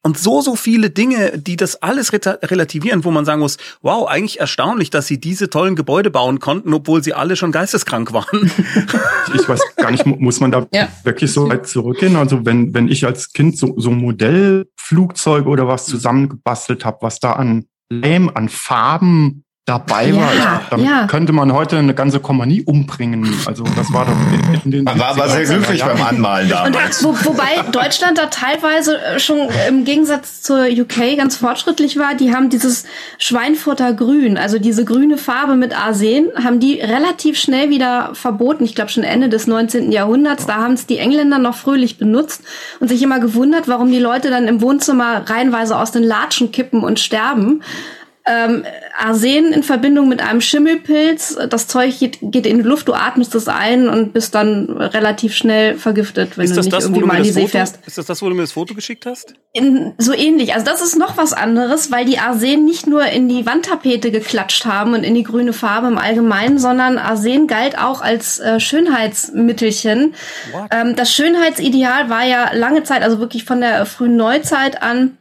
Und 0.06 0.18
so, 0.18 0.42
so 0.42 0.58
viele 0.58 0.90
Dinge, 0.90 1.38
die 1.38 1.56
das 1.56 1.82
alles 1.82 2.12
relativieren, 2.12 3.06
wo 3.06 3.12
man 3.12 3.24
sagen 3.24 3.40
muss, 3.40 3.58
wow, 3.82 4.06
eigentlich 4.06 4.38
erstaunlich, 4.42 4.90
dass 4.90 5.08
sie 5.08 5.18
diese 5.18 5.50
tollen 5.50 5.78
Gebäude 5.78 6.12
bauen 6.12 6.40
konnten, 6.40 6.74
obwohl 6.74 7.02
sie 7.02 7.14
alle 7.14 7.38
schon 7.38 7.54
geisteskrank 7.54 8.12
waren. 8.12 8.52
ich 9.34 9.48
weiß 9.48 9.62
gar 9.78 9.92
nicht, 9.92 10.06
mu- 10.06 10.18
muss 10.20 10.42
man 10.42 10.52
da 10.52 10.68
Ja. 10.74 10.90
wirklich 11.06 11.32
so 11.32 11.48
weit 11.48 11.68
zurückgehen? 11.68 12.18
Also 12.18 12.46
wenn, 12.46 12.74
wenn 12.74 12.90
ich 12.90 13.06
als 13.06 13.32
Kind 13.32 13.58
so, 13.58 13.76
so 13.78 13.92
Modellflugzeuge 13.92 15.48
oder 15.48 15.68
was 15.70 15.86
zusammengebastelt 15.86 16.84
habe, 16.86 16.98
was 17.02 17.20
da 17.20 17.34
an 17.34 17.66
Lehm, 17.90 18.30
an 18.34 18.50
Farben 18.50 19.43
dabei 19.66 20.08
Ja, 20.08 20.16
war, 20.18 20.34
ich 20.34 20.42
glaub, 20.42 20.70
damit 20.72 20.86
ja. 20.86 21.08
könnte 21.08 21.32
man 21.32 21.54
heute 21.54 21.78
eine 21.78 21.94
ganze 21.94 22.20
Kompanie 22.20 22.64
umbringen. 22.64 23.34
Also 23.46 23.64
das 23.78 23.94
war 23.94 24.06
doch 24.06 24.66
in 24.66 24.72
den 24.72 24.84
Man 24.84 25.00
war 25.00 25.12
aber 25.12 25.26
70er 25.26 25.30
sehr 25.30 25.46
glücklich 25.58 25.84
beim 25.84 26.02
Anmalen 26.02 26.52
Und 26.52 26.76
damals. 26.76 27.02
wo, 27.02 27.16
wobei 27.24 27.64
Deutschland 27.72 28.18
da 28.18 28.26
teilweise 28.26 29.02
äh, 29.02 29.20
schon 29.20 29.48
im 29.70 29.86
Gegensatz 29.86 30.42
zur 30.42 30.66
UK 30.66 31.16
ganz 31.16 31.38
fortschrittlich 31.38 31.98
war, 31.98 32.14
die 32.14 32.34
haben 32.36 32.50
dieses 32.50 32.84
Schweinfurter 33.20 33.94
Grün, 33.94 34.38
also 34.38 34.60
diese 34.60 34.84
grüne 34.84 35.18
Farbe 35.18 35.56
mit 35.56 35.74
Arsen, 35.78 36.28
haben 36.44 36.60
die 36.60 36.82
relativ 36.82 37.40
schnell 37.40 37.70
wieder 37.70 38.10
verboten. 38.14 38.66
Ich 38.66 38.76
glaube 38.76 38.92
schon 38.92 39.04
Ende 39.04 39.30
des 39.30 39.48
19. 39.48 39.94
Jahrhunderts. 39.94 40.46
Da 40.46 40.56
haben 40.56 40.74
es 40.74 40.88
die 40.88 40.98
Engländer 40.98 41.40
noch 41.40 41.56
fröhlich 41.56 41.98
benutzt 41.98 42.42
und 42.82 42.90
sich 42.90 43.02
immer 43.02 43.20
gewundert, 43.22 43.70
warum 43.70 43.90
die 43.90 44.00
Leute 44.00 44.30
dann 44.30 44.50
im 44.50 44.60
Wohnzimmer 44.60 45.24
reihenweise 45.30 45.78
aus 45.78 45.92
den 45.92 46.04
Latschen 46.04 46.52
kippen 46.52 46.84
und 46.84 47.00
sterben. 47.00 47.62
Ähm, 48.26 48.64
Arsen 48.98 49.52
in 49.52 49.64
Verbindung 49.64 50.08
mit 50.08 50.22
einem 50.22 50.40
Schimmelpilz, 50.40 51.38
das 51.50 51.68
Zeug 51.68 52.00
geht, 52.00 52.20
geht 52.22 52.46
in 52.46 52.58
die 52.58 52.64
Luft, 52.64 52.88
du 52.88 52.94
atmest 52.94 53.36
es 53.36 53.50
ein 53.50 53.90
und 53.90 54.14
bist 54.14 54.34
dann 54.34 54.70
relativ 54.70 55.36
schnell 55.36 55.76
vergiftet, 55.76 56.38
wenn 56.38 56.46
ist 56.46 56.52
du 56.52 56.56
das 56.56 56.66
nicht 56.66 56.76
das, 56.76 56.86
irgendwie 56.86 57.02
du 57.02 57.08
mal 57.08 57.18
in 57.18 57.24
die 57.24 57.32
See 57.32 57.42
Foto, 57.42 57.52
fährst. 57.52 57.80
ist 57.86 57.98
das 57.98 58.06
das, 58.06 58.22
wo 58.22 58.30
du 58.30 58.36
mir 58.36 58.44
das 58.44 58.54
Foto 58.54 58.76
geschickt 58.76 59.06
hast? 59.06 59.34
In, 59.52 59.94
so 59.98 60.14
ähnlich. 60.14 60.54
Also 60.54 60.66
das 60.66 60.82
ist 60.82 60.98
noch 60.98 61.18
was 61.18 61.34
anderes, 61.34 61.92
weil 61.92 62.06
die 62.06 62.18
Arsen 62.18 62.64
nicht 62.64 62.88
nur 62.88 63.06
in 63.06 63.28
die 63.28 63.46
Wandtapete 63.46 64.10
geklatscht 64.10 64.66
haben 64.66 64.94
und 64.94 65.04
in 65.04 65.16
die 65.16 65.24
grüne 65.24 65.52
Farbe 65.52 65.88
im 65.88 65.98
Allgemeinen, 65.98 66.60
sondern 66.60 66.98
Arsen 66.98 67.48
galt 67.48 67.78
auch 67.78 68.02
als 68.02 68.40
äh, 68.40 68.62
Schönheitsmittelchen. 68.62 70.14
Ähm, 70.72 70.96
das 70.96 71.14
Schönheitsideal 71.14 72.10
war 72.10 72.24
ja 72.24 72.54
lange 72.54 72.84
Zeit, 72.84 73.04
also 73.04 73.20
wirklich 73.20 73.44
von 73.44 73.60
der 73.60 73.86
frühen 73.86 74.16
Neuzeit 74.16 74.82
an, 74.82 75.18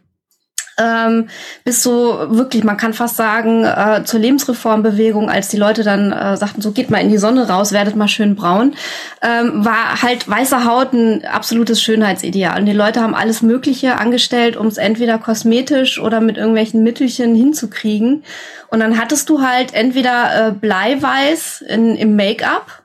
ähm, 0.79 1.29
bis 1.65 1.83
so 1.83 2.27
wirklich, 2.31 2.65
man 2.65 2.77
kann 2.77 2.95
fast 2.95 3.17
sagen, 3.17 3.65
äh, 3.65 4.03
zur 4.05 4.21
Lebensreformbewegung, 4.21 5.29
als 5.29 5.49
die 5.49 5.57
Leute 5.57 5.83
dann 5.83 6.13
äh, 6.13 6.37
sagten, 6.37 6.63
so 6.63 6.73
geht 6.73 6.91
mal 6.91 6.99
in 6.99 7.09
die 7.09 7.19
Sonne 7.19 7.49
raus, 7.49 7.73
werdet 7.73 7.97
mal 7.97 8.09
schön 8.09 8.37
braun, 8.37 8.75
ähm, 9.23 9.65
war 9.65 10.03
halt 10.03 10.29
weiße 10.29 10.65
Haut 10.65 10.93
ein 10.93 11.25
absolutes 11.25 11.83
Schönheitsideal. 11.83 12.59
Und 12.59 12.67
die 12.67 12.73
Leute 12.73 13.01
haben 13.01 13.15
alles 13.15 13.43
Mögliche 13.43 13.99
angestellt, 13.99 14.57
um 14.57 14.67
es 14.67 14.79
entweder 14.79 15.19
kosmetisch 15.19 16.01
oder 16.01 16.21
mit 16.21 16.37
irgendwelchen 16.37 16.83
Mittelchen 16.83 17.35
hinzukriegen. 17.35 18.25
Und 18.69 18.81
dann 18.81 18.99
hattest 18.99 19.29
du 19.29 19.43
halt 19.43 19.75
entweder 19.75 20.49
äh, 20.49 20.53
Bleiweiß 20.53 21.63
in, 21.69 21.97
im 21.97 22.17
Make-up, 22.17 22.83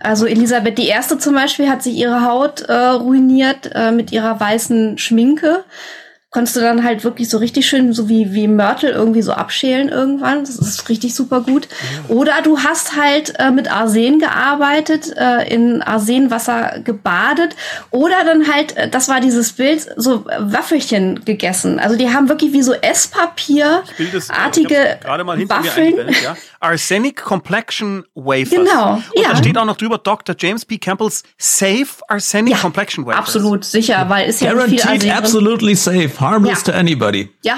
also 0.00 0.26
Elisabeth 0.26 0.78
I. 0.78 0.94
zum 1.18 1.34
Beispiel 1.34 1.68
hat 1.68 1.82
sich 1.82 1.94
ihre 1.94 2.24
Haut 2.24 2.62
äh, 2.62 2.72
ruiniert 2.72 3.70
äh, 3.74 3.90
mit 3.90 4.12
ihrer 4.12 4.38
weißen 4.38 4.98
Schminke. 4.98 5.64
Konntest 6.36 6.56
du 6.56 6.60
dann 6.60 6.84
halt 6.84 7.02
wirklich 7.02 7.30
so 7.30 7.38
richtig 7.38 7.66
schön, 7.66 7.94
so 7.94 8.10
wie, 8.10 8.34
wie 8.34 8.46
Mörtel 8.46 8.90
irgendwie 8.90 9.22
so 9.22 9.32
abschälen 9.32 9.88
irgendwann. 9.88 10.40
Das 10.40 10.56
ist 10.56 10.86
richtig 10.90 11.14
super 11.14 11.40
gut. 11.40 11.66
Oder 12.08 12.42
du 12.42 12.58
hast 12.58 12.94
halt 12.94 13.32
äh, 13.38 13.50
mit 13.50 13.72
Arsen 13.72 14.18
gearbeitet, 14.18 15.16
äh, 15.16 15.48
in 15.48 15.80
Arsenwasser 15.80 16.80
gebadet. 16.84 17.56
Oder 17.90 18.22
dann 18.26 18.52
halt, 18.52 18.76
äh, 18.76 18.90
das 18.90 19.08
war 19.08 19.20
dieses 19.20 19.54
Bild, 19.54 19.86
so 19.96 20.26
Waffelchen 20.38 21.24
gegessen. 21.24 21.78
Also 21.78 21.96
die 21.96 22.12
haben 22.12 22.28
wirklich 22.28 22.52
wie 22.52 22.60
so 22.60 22.74
Esspapier-artige 22.74 24.98
mir 25.36 25.48
Waffeln. 25.48 25.94
ja. 26.22 26.36
Arsenic 26.60 27.22
Complexion 27.22 28.04
Wafers. 28.14 28.50
Genau, 28.50 28.94
Und 28.94 29.22
ja. 29.22 29.30
da 29.30 29.36
steht 29.36 29.56
auch 29.56 29.64
noch 29.64 29.78
drüber 29.78 29.96
Dr. 29.96 30.36
James 30.38 30.66
P. 30.66 30.76
Campbell's 30.76 31.22
Safe 31.38 31.86
Arsenic 32.08 32.52
Ja, 32.52 32.58
Complexion 32.58 33.06
Wafers. 33.06 33.20
Absolut, 33.20 33.64
sicher, 33.64 34.04
weil 34.08 34.28
ist 34.28 34.42
ja 34.42 34.52
nicht 34.52 34.66
viel 34.66 34.80
Guaranteed 34.80 35.12
Arsen 35.12 35.36
absolutely 35.36 35.74
safe, 35.74 36.10
harmless 36.26 36.64
Ja. 36.66 36.72
to 36.72 36.78
anybody. 36.78 37.30
Ja. 37.42 37.56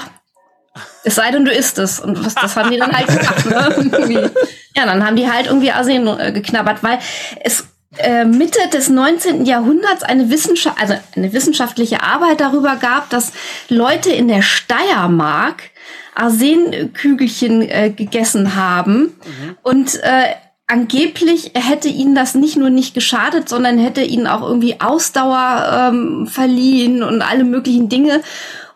Es 1.02 1.16
sei 1.16 1.30
denn, 1.30 1.44
du 1.44 1.50
isst 1.50 1.78
es. 1.78 1.98
Und 1.98 2.24
was, 2.24 2.34
das 2.34 2.54
haben 2.56 2.70
die 2.70 2.78
dann 2.78 2.92
halt 2.92 3.06
gemacht. 3.08 4.08
Ne? 4.08 4.30
Ja, 4.76 4.86
dann 4.86 5.04
haben 5.04 5.16
die 5.16 5.28
halt 5.28 5.46
irgendwie 5.46 5.72
Arsen 5.72 6.06
äh, 6.06 6.30
geknabbert, 6.30 6.84
weil 6.84 7.00
es 7.42 7.64
äh, 7.96 8.24
Mitte 8.24 8.60
des 8.72 8.88
19. 8.88 9.44
Jahrhunderts 9.44 10.04
eine, 10.04 10.30
Wissenschaft, 10.30 10.80
also 10.80 10.94
eine 11.16 11.32
wissenschaftliche 11.32 12.04
Arbeit 12.04 12.40
darüber 12.40 12.76
gab, 12.76 13.10
dass 13.10 13.32
Leute 13.68 14.10
in 14.10 14.28
der 14.28 14.42
Steiermark 14.42 15.62
Arsenkügelchen 16.14 17.62
äh, 17.62 17.90
gegessen 17.90 18.54
haben 18.54 19.14
und 19.62 19.96
äh, 20.02 20.34
angeblich 20.68 21.52
hätte 21.54 21.88
ihnen 21.88 22.14
das 22.14 22.34
nicht 22.34 22.56
nur 22.56 22.70
nicht 22.70 22.94
geschadet, 22.94 23.48
sondern 23.48 23.78
hätte 23.78 24.02
ihnen 24.02 24.26
auch 24.26 24.42
irgendwie 24.42 24.80
Ausdauer 24.80 25.90
ähm, 25.92 26.26
verliehen 26.26 27.02
und 27.02 27.22
alle 27.22 27.44
möglichen 27.44 27.88
Dinge. 27.88 28.20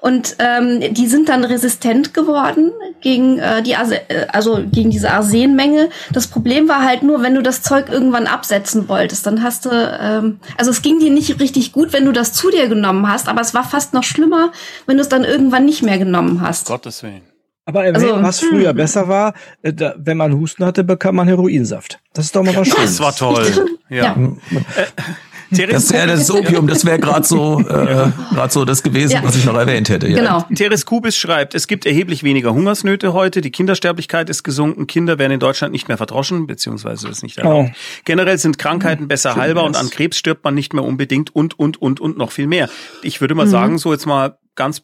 Und 0.01 0.34
ähm, 0.40 0.93
die 0.95 1.07
sind 1.07 1.28
dann 1.28 1.45
resistent 1.45 2.12
geworden 2.12 2.72
gegen 3.03 3.38
äh, 3.38 3.62
die 3.62 3.76
Arse 3.76 4.01
äh, 4.11 4.26
also 4.32 4.59
gegen 4.72 4.90
diese 4.90 5.12
Arsenmenge. 5.12 5.90
Das 6.12 6.26
Problem 6.26 6.68
war 6.68 6.82
halt 6.82 7.05
nur, 7.05 7.22
wenn 7.22 7.36
du 7.36 7.43
das 7.43 7.62
Zeug 7.62 7.88
irgendwann 7.88 8.26
absetzen 8.26 8.88
wolltest, 8.88 9.26
dann 9.26 9.45
hast 9.45 9.64
du 9.64 9.70
ähm, 9.70 10.40
also 10.59 10.72
es 10.72 10.82
ging 10.82 10.99
dir 10.99 11.12
nicht 11.12 11.38
richtig 11.38 11.70
gut, 11.70 11.93
wenn 11.93 12.05
du 12.05 12.11
das 12.11 12.32
zu 12.32 12.51
dir 12.51 12.66
genommen 12.66 13.09
hast, 13.09 13.28
aber 13.28 13.43
es 13.43 13.55
war 13.55 13.62
fast 13.62 13.95
noch 13.95 14.03
schlimmer, 14.03 14.51
wenn 14.86 14.97
du 14.97 15.03
es 15.03 15.09
dann 15.09 15.22
irgendwann 15.22 15.66
nicht 15.66 15.84
mehr 15.84 15.99
genommen 15.99 16.40
hast. 16.40 16.66
Gottes 16.66 17.05
Willen. 17.05 17.32
Aber 17.64 17.84
erwähnt, 17.84 18.12
Also, 18.12 18.22
was 18.22 18.40
früher 18.40 18.70
hm. 18.70 18.76
besser 18.76 19.08
war, 19.08 19.34
äh, 19.62 19.72
da, 19.72 19.94
wenn 19.96 20.16
man 20.16 20.32
Husten 20.32 20.64
hatte, 20.64 20.82
bekam 20.84 21.16
man 21.16 21.28
Heroinsaft. 21.28 22.00
Das 22.12 22.26
ist 22.26 22.36
doch 22.36 22.42
mal 22.42 22.56
was 22.56 22.68
Schönes. 22.68 22.96
Das 22.96 23.00
war 23.00 23.14
toll. 23.14 23.46
Ja. 23.88 24.16
Ja. 24.16 25.66
Das 25.66 25.92
wäre 25.92 26.06
das 26.06 26.30
Opium, 26.30 26.66
das 26.66 26.86
wäre 26.86 26.98
gerade 26.98 27.26
so, 27.26 27.60
äh, 27.60 27.64
gerade 27.64 28.50
so 28.50 28.64
das 28.64 28.82
gewesen, 28.82 29.12
Ja. 29.12 29.22
was 29.22 29.36
ich 29.36 29.44
noch 29.44 29.54
erwähnt 29.54 29.90
hätte. 29.90 30.08
Ja. 30.08 30.16
Genau. 30.16 30.46
Teres 30.54 30.86
Kubis 30.86 31.14
schreibt, 31.14 31.54
es 31.54 31.66
gibt 31.66 31.84
erheblich 31.84 32.22
weniger 32.22 32.54
Hungersnöte 32.54 33.12
heute, 33.12 33.42
die 33.42 33.50
Kindersterblichkeit 33.50 34.30
ist 34.30 34.44
gesunken, 34.44 34.86
Kinder 34.86 35.18
werden 35.18 35.32
in 35.32 35.40
Deutschland 35.40 35.72
nicht 35.72 35.88
mehr 35.88 35.98
verdroschen, 35.98 36.46
beziehungsweise 36.46 37.08
ist 37.08 37.22
nicht 37.22 37.36
erlaubt. 37.36 37.70
Oh. 37.70 37.76
Generell 38.06 38.38
sind 38.38 38.58
Krankheiten 38.58 39.08
besser 39.08 39.36
heilbar 39.36 39.64
und 39.64 39.76
an 39.76 39.90
Krebs 39.90 40.16
stirbt 40.16 40.42
man 40.42 40.54
nicht 40.54 40.72
mehr 40.72 40.84
unbedingt 40.84 41.34
und, 41.36 41.58
und, 41.58 41.82
und, 41.82 42.00
und 42.00 42.16
noch 42.16 42.32
viel 42.32 42.46
mehr. 42.46 42.70
Ich 43.02 43.20
würde 43.20 43.34
mal 43.34 43.46
sagen, 43.46 43.76
so 43.76 43.92
jetzt 43.92 44.06
mal 44.06 44.38
ganz 44.54 44.82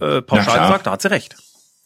äh, 0.00 0.22
pauschal 0.22 0.60
gesagt, 0.60 0.86
da 0.86 0.92
hat 0.92 1.02
sie 1.02 1.10
recht. 1.10 1.36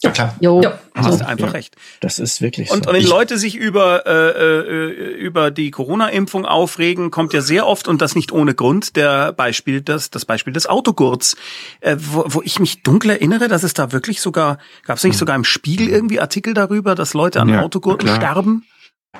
Ja, 0.03 0.11
klar. 0.11 0.35
Jo. 0.41 0.61
Ja. 0.63 0.79
Hast 0.95 1.23
einfach 1.23 1.55
recht. 1.55 1.77
Das 2.01 2.19
ist 2.19 2.43
wirklich 2.43 2.71
Und 2.71 2.85
so. 2.85 2.93
wenn 2.93 3.05
Leute 3.05 3.39
sich 3.39 3.55
über, 3.55 4.05
äh, 4.07 4.11
äh, 4.11 5.15
über 5.15 5.51
die 5.51 5.71
Corona-Impfung 5.71 6.45
aufregen, 6.45 7.11
kommt 7.11 7.33
ja 7.33 7.41
sehr 7.41 7.67
oft, 7.67 7.89
und 7.89 8.03
das 8.03 8.15
nicht 8.15 8.33
ohne 8.33 8.55
Grund, 8.55 8.97
der 8.97 9.33
Beispiel, 9.33 9.81
das, 9.81 10.11
das 10.11 10.25
Beispiel 10.25 10.53
des 10.53 10.67
Autogurts, 10.67 11.37
äh, 11.81 11.97
wo, 11.99 12.25
wo 12.27 12.43
ich 12.43 12.59
mich 12.59 12.83
dunkel 12.83 13.11
erinnere, 13.11 13.49
dass 13.49 13.63
es 13.63 13.75
da 13.75 13.93
wirklich 13.93 14.21
sogar, 14.21 14.59
gab 14.85 14.99
es 14.99 15.05
nicht 15.05 15.17
sogar 15.17 15.37
im 15.37 15.45
Spiegel 15.45 15.89
irgendwie 15.89 16.21
Artikel 16.21 16.53
darüber, 16.53 16.95
dass 16.95 17.15
Leute 17.15 17.41
an 17.41 17.49
Ja, 17.49 17.63
Autogurten 17.63 18.07
klar. 18.07 18.17
sterben? 18.17 18.65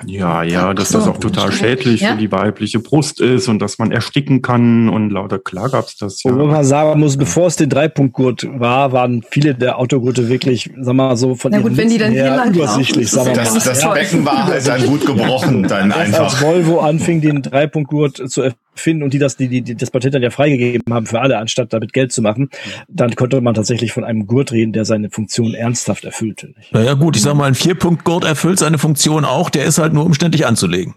Ja, 0.07 0.41
ja, 0.41 0.73
dass 0.73 0.89
das 0.89 1.07
auch 1.07 1.17
total 1.19 1.51
schädlich 1.51 2.01
Ja. 2.01 2.13
für 2.13 2.17
die 2.17 2.31
weibliche 2.31 2.79
Brust 2.79 3.21
ist 3.21 3.47
und 3.47 3.59
dass 3.59 3.77
man 3.77 3.91
ersticken 3.91 4.41
kann 4.41 4.89
und 4.89 5.11
lauter 5.11 5.37
klar 5.37 5.69
gab's 5.69 5.97
das. 5.97 6.21
Wo 6.23 6.29
Ja. 6.29 6.35
man 6.35 6.63
sagen 6.63 6.99
muss, 6.99 7.15
bevor 7.15 7.45
es 7.47 7.57
den 7.57 7.69
Dreipunktgurt 7.69 8.47
war, 8.59 8.91
waren 8.91 9.23
viele 9.29 9.53
der 9.53 9.77
Autogurte 9.77 10.29
wirklich, 10.29 10.71
sag 10.81 10.95
mal 10.95 11.15
so, 11.15 11.35
von 11.35 11.51
Na 11.51 11.59
gut, 11.59 11.77
wenn 11.77 11.89
die 11.89 11.99
dann 11.99 12.11
her 12.11 12.35
lang 12.35 12.53
übersichtlich, 12.55 13.09
sagen 13.11 13.27
wir 13.27 13.33
Das, 13.35 13.53
mal. 13.53 13.59
das 13.63 13.81
ja. 13.83 13.93
Becken 13.93 14.25
war 14.25 14.47
halt 14.47 14.67
dann 14.67 14.83
gut 14.87 15.05
gebrochen, 15.05 15.63
dann 15.63 15.91
Erst 15.91 15.99
als 15.99 16.13
einfach. 16.15 16.41
Volvo 16.41 16.79
anfing, 16.79 17.21
den 17.21 17.41
Dreipunktgurt 17.43 18.17
zu 18.29 18.51
erfinden 18.73 19.03
und 19.03 19.13
die 19.13 19.19
das, 19.19 19.37
die, 19.37 19.47
die, 19.47 19.61
die 19.61 19.75
das 19.75 19.91
Patent 19.91 20.15
dann 20.15 20.23
ja 20.23 20.29
freigegeben 20.29 20.93
haben 20.93 21.05
für 21.05 21.21
alle, 21.21 21.37
anstatt 21.37 21.73
damit 21.73 21.93
Geld 21.93 22.11
zu 22.11 22.21
machen, 22.21 22.49
dann 22.87 23.15
konnte 23.15 23.39
man 23.41 23.53
tatsächlich 23.53 23.91
von 23.91 24.03
einem 24.03 24.27
Gurt 24.27 24.51
reden, 24.51 24.73
der 24.73 24.85
seine 24.85 25.09
Funktion 25.09 25.53
ernsthaft 25.53 26.03
erfüllte. 26.03 26.53
Naja 26.71 26.93
gut, 26.93 27.15
ich 27.15 27.21
sag 27.21 27.35
mal, 27.35 27.45
ein 27.45 27.55
Vierpunktgurt 27.55 28.23
erfüllt 28.23 28.59
seine 28.59 28.77
Funktion 28.77 29.25
auch, 29.25 29.49
der 29.49 29.65
ist 29.65 29.77
halt 29.77 29.93
nur 29.93 30.05
umständlich 30.05 30.45
anzulegen. 30.45 30.95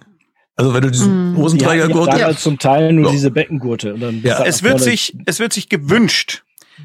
Also 0.56 0.72
wenn 0.72 0.82
du 0.82 0.90
diesen 0.90 1.06
Die 1.12 1.30
hatten 1.32 1.36
Hosenträgergurt... 1.36 2.08
ja 2.08 2.18
damals 2.18 2.40
zum 2.42 2.58
Teil 2.58 2.92
nur 2.92 3.06
Ja. 3.06 3.10
diese 3.12 3.30
Beckengurte. 3.30 3.94
Und 3.94 4.00
dann 4.00 4.22
Ja. 4.22 4.42
Es 4.44 4.62
wird 4.62 4.80
sich, 4.80 5.14
es 5.26 5.38
wird 5.38 5.52
sich 5.52 5.68
gewünscht, 5.68 6.44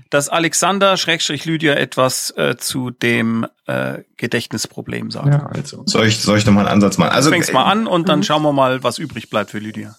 dass 0.09 0.27
Alexander 0.29 0.97
Schrägstrich 0.97 1.45
Lydia 1.45 1.73
etwas 1.73 2.33
äh, 2.37 2.57
zu 2.57 2.91
dem 2.91 3.45
äh, 3.67 3.99
Gedächtnisproblem 4.17 5.09
sagt. 5.11 5.27
Ja, 5.27 5.45
also. 5.47 5.83
Soll 5.85 6.07
ich, 6.07 6.19
soll 6.19 6.37
ich 6.37 6.45
nochmal 6.45 6.65
einen 6.65 6.75
Ansatz 6.75 6.97
machen? 6.97 7.09
Also, 7.09 7.29
Also, 7.29 7.31
fängst 7.31 7.53
mal 7.53 7.63
an 7.63 7.87
und 7.87 8.09
dann 8.09 8.23
schauen 8.23 8.43
wir 8.43 8.51
mal, 8.53 8.83
was 8.83 8.99
übrig 8.99 9.29
bleibt 9.29 9.51
für 9.51 9.59
Lydia. 9.59 9.95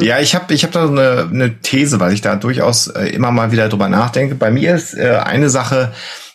Ja, 0.00 0.20
ich 0.20 0.34
habe 0.34 0.52
ich 0.52 0.62
hab 0.62 0.72
da 0.72 0.86
so 0.86 0.92
eine, 0.92 1.28
eine 1.32 1.60
These, 1.60 2.00
weil 2.00 2.12
ich 2.12 2.20
da 2.20 2.36
durchaus 2.36 2.88
äh, 2.88 3.06
immer 3.06 3.30
mal 3.30 3.50
wieder 3.50 3.68
drüber 3.68 3.88
nachdenke. 3.88 4.34
Bei 4.34 4.50
mir 4.50 4.74
ist 4.74 4.94
äh, 4.94 5.20
eine 5.24 5.48
Sache, 5.48 5.92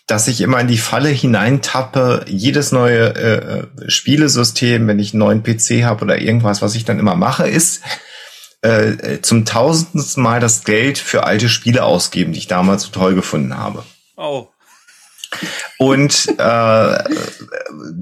dass 0.07 0.27
ich 0.27 0.41
immer 0.41 0.59
in 0.59 0.67
die 0.67 0.77
Falle 0.77 1.09
hineintappe, 1.09 2.25
jedes 2.27 2.71
neue 2.71 3.15
äh, 3.15 3.89
Spielesystem, 3.89 4.87
wenn 4.87 4.99
ich 4.99 5.13
einen 5.13 5.19
neuen 5.19 5.43
PC 5.43 5.83
habe 5.83 6.03
oder 6.03 6.19
irgendwas, 6.19 6.61
was 6.61 6.75
ich 6.75 6.85
dann 6.85 6.99
immer 6.99 7.15
mache, 7.15 7.47
ist 7.47 7.81
äh, 8.63 8.91
äh, 8.91 9.21
zum 9.21 9.45
tausendsten 9.45 10.21
Mal 10.21 10.39
das 10.39 10.63
Geld 10.63 10.97
für 10.97 11.23
alte 11.23 11.49
Spiele 11.49 11.83
ausgeben, 11.83 12.33
die 12.33 12.39
ich 12.39 12.47
damals 12.47 12.83
so 12.83 12.89
toll 12.89 13.15
gefunden 13.15 13.57
habe. 13.57 13.83
Oh. 14.17 14.47
Und 15.77 16.27
äh, 16.37 17.03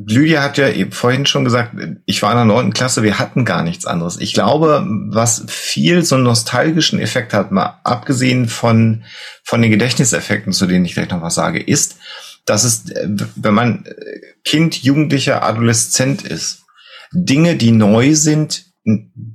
Lydia 0.07 0.41
hat 0.41 0.57
ja 0.57 0.67
vorhin 0.91 1.25
schon 1.25 1.45
gesagt, 1.45 1.73
ich 2.05 2.21
war 2.21 2.31
in 2.31 2.37
der 2.37 2.45
neunten 2.45 2.73
Klasse, 2.73 3.03
wir 3.03 3.19
hatten 3.19 3.45
gar 3.45 3.63
nichts 3.63 3.85
anderes. 3.85 4.17
Ich 4.19 4.33
glaube, 4.33 4.85
was 5.09 5.45
viel 5.47 6.03
so 6.03 6.15
einen 6.15 6.23
nostalgischen 6.23 6.99
Effekt 6.99 7.33
hat, 7.33 7.51
mal 7.51 7.79
abgesehen 7.83 8.49
von, 8.49 9.03
von 9.43 9.61
den 9.61 9.71
Gedächtniseffekten, 9.71 10.53
zu 10.53 10.65
denen 10.65 10.85
ich 10.85 10.93
gleich 10.95 11.09
noch 11.09 11.21
was 11.21 11.35
sage, 11.35 11.59
ist, 11.61 11.97
dass 12.45 12.63
es, 12.63 12.89
äh, 12.89 13.07
wenn 13.35 13.53
man 13.53 13.85
äh, 13.85 14.19
Kind, 14.43 14.81
Jugendlicher, 14.81 15.43
Adoleszent 15.43 16.23
ist, 16.23 16.63
Dinge, 17.11 17.55
die 17.55 17.71
neu 17.71 18.15
sind, 18.15 18.68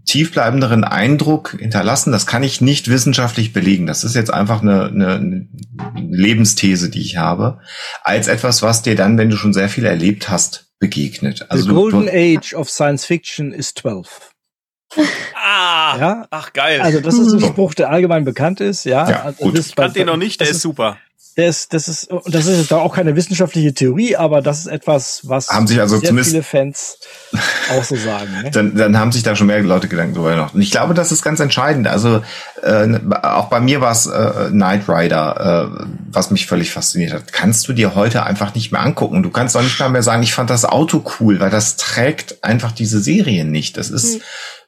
tiefbleibenderen 0.07 0.85
Eindruck 0.85 1.57
hinterlassen. 1.59 2.13
Das 2.13 2.27
kann 2.27 2.43
ich 2.43 2.61
nicht 2.61 2.89
wissenschaftlich 2.89 3.53
belegen. 3.53 3.87
Das 3.87 4.05
ist 4.05 4.15
jetzt 4.15 4.33
einfach 4.33 4.63
eine, 4.63 4.87
eine, 4.87 5.15
eine 5.15 5.49
Lebensthese, 5.97 6.91
die 6.91 7.01
ich 7.01 7.17
habe, 7.17 7.59
als 8.03 8.29
etwas, 8.29 8.63
was 8.63 8.83
dir 8.83 8.97
dann, 8.97 9.19
wenn 9.19 9.31
du 9.31 9.37
schon 9.37 9.53
sehr 9.53 9.69
viel 9.69 9.85
erlebt 9.85 10.29
hast, 10.29 10.67
begegnet. 10.79 11.51
Also 11.51 11.65
The 11.65 11.71
Golden 11.71 12.07
du, 12.07 12.13
Age 12.13 12.55
of 12.55 12.71
Science 12.71 13.05
Fiction 13.05 13.53
is 13.53 13.75
12. 13.75 14.31
Ah, 15.47 15.97
Ja? 15.99 16.27
ach 16.31 16.53
geil. 16.53 16.81
Also 16.81 17.01
das 17.01 17.19
ist 17.19 17.33
ein 17.33 17.41
Spruch, 17.41 17.75
der 17.75 17.91
allgemein 17.91 18.25
bekannt 18.25 18.61
ist, 18.61 18.85
ja. 18.85 19.09
Ja, 19.09 19.23
also 19.23 19.45
gut. 19.45 19.55
das 19.55 19.61
ist 19.67 19.69
ich 19.71 19.77
kannte 19.77 19.99
den 19.99 20.07
noch 20.07 20.17
nicht, 20.17 20.41
der 20.41 20.47
das 20.47 20.57
ist 20.57 20.63
super. 20.63 20.97
Ist, 21.37 21.75
das 21.75 21.89
ist, 21.89 22.09
das 22.27 22.47
ist 22.47 22.59
jetzt 22.59 22.73
auch 22.73 22.95
keine 22.95 23.17
wissenschaftliche 23.17 23.75
Theorie, 23.75 24.15
aber 24.15 24.41
das 24.41 24.61
ist 24.61 24.67
etwas, 24.69 25.23
was 25.25 25.49
Haben 25.49 25.67
sich 25.67 25.81
also 25.81 25.99
sehr 25.99 26.11
zumindest- 26.11 26.31
viele 26.31 26.43
Fans 26.45 26.99
auch 27.73 27.83
so 27.83 27.97
sagen. 27.97 28.29
Ne? 28.43 28.51
dann, 28.53 28.77
dann 28.77 28.97
haben 28.99 29.11
sich 29.11 29.25
da 29.25 29.35
schon 29.35 29.49
mehr 29.49 29.61
Leute 29.61 29.89
Gedanken 29.89 30.15
drüber 30.15 30.31
gemacht. 30.31 30.55
Und 30.55 30.61
ich 30.61 30.71
glaube, 30.71 30.95
das 30.95 31.11
ist 31.11 31.23
ganz 31.23 31.41
entscheidend. 31.41 31.89
Also 31.89 32.23
äh, 32.63 33.01
auch 33.23 33.47
bei 33.47 33.59
mir 33.59 33.81
war 33.81 33.91
es 33.91 34.07
äh, 34.07 34.51
Knight 34.51 34.89
Rider, 34.89 35.81
äh, 35.81 35.85
was 36.13 36.31
mich 36.31 36.47
völlig 36.47 36.71
fasziniert 36.71 37.13
hat. 37.13 37.33
Kannst 37.33 37.67
du 37.67 37.73
dir 37.73 37.97
heute 37.97 38.23
einfach 38.23 38.55
nicht 38.55 38.71
mehr 38.71 38.83
angucken. 38.83 39.25
Du 39.25 39.31
kannst 39.31 39.57
auch 39.57 39.63
nicht 39.63 39.81
mal 39.81 39.89
mehr 39.89 40.05
sagen, 40.05 40.23
ich 40.23 40.35
fand 40.35 40.51
das 40.51 40.65
Auto 40.65 41.03
cool, 41.19 41.41
weil 41.41 41.51
das 41.51 41.77
trägt 41.77 42.45
einfach 42.45 42.71
diese 42.71 43.01
Serie 43.01 43.45
nicht. 43.45 43.77
Das 43.77 43.91
ist, 43.91 44.21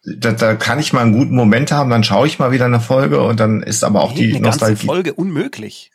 da, 0.04 0.32
da 0.32 0.54
kann 0.54 0.80
ich 0.80 0.92
mal 0.92 1.02
einen 1.02 1.12
guten 1.12 1.34
Moment 1.36 1.70
haben, 1.70 1.90
dann 1.90 2.02
schaue 2.02 2.26
ich 2.26 2.40
mal 2.40 2.50
wieder 2.50 2.64
eine 2.64 2.80
Folge 2.80 3.22
und 3.22 3.38
dann 3.38 3.62
ist 3.62 3.84
aber 3.84 4.02
auch 4.02 4.12
die 4.14 4.34
eine 4.34 4.40
Nostalgie. 4.46 4.86
Folge 4.86 5.14
unmöglich. 5.14 5.92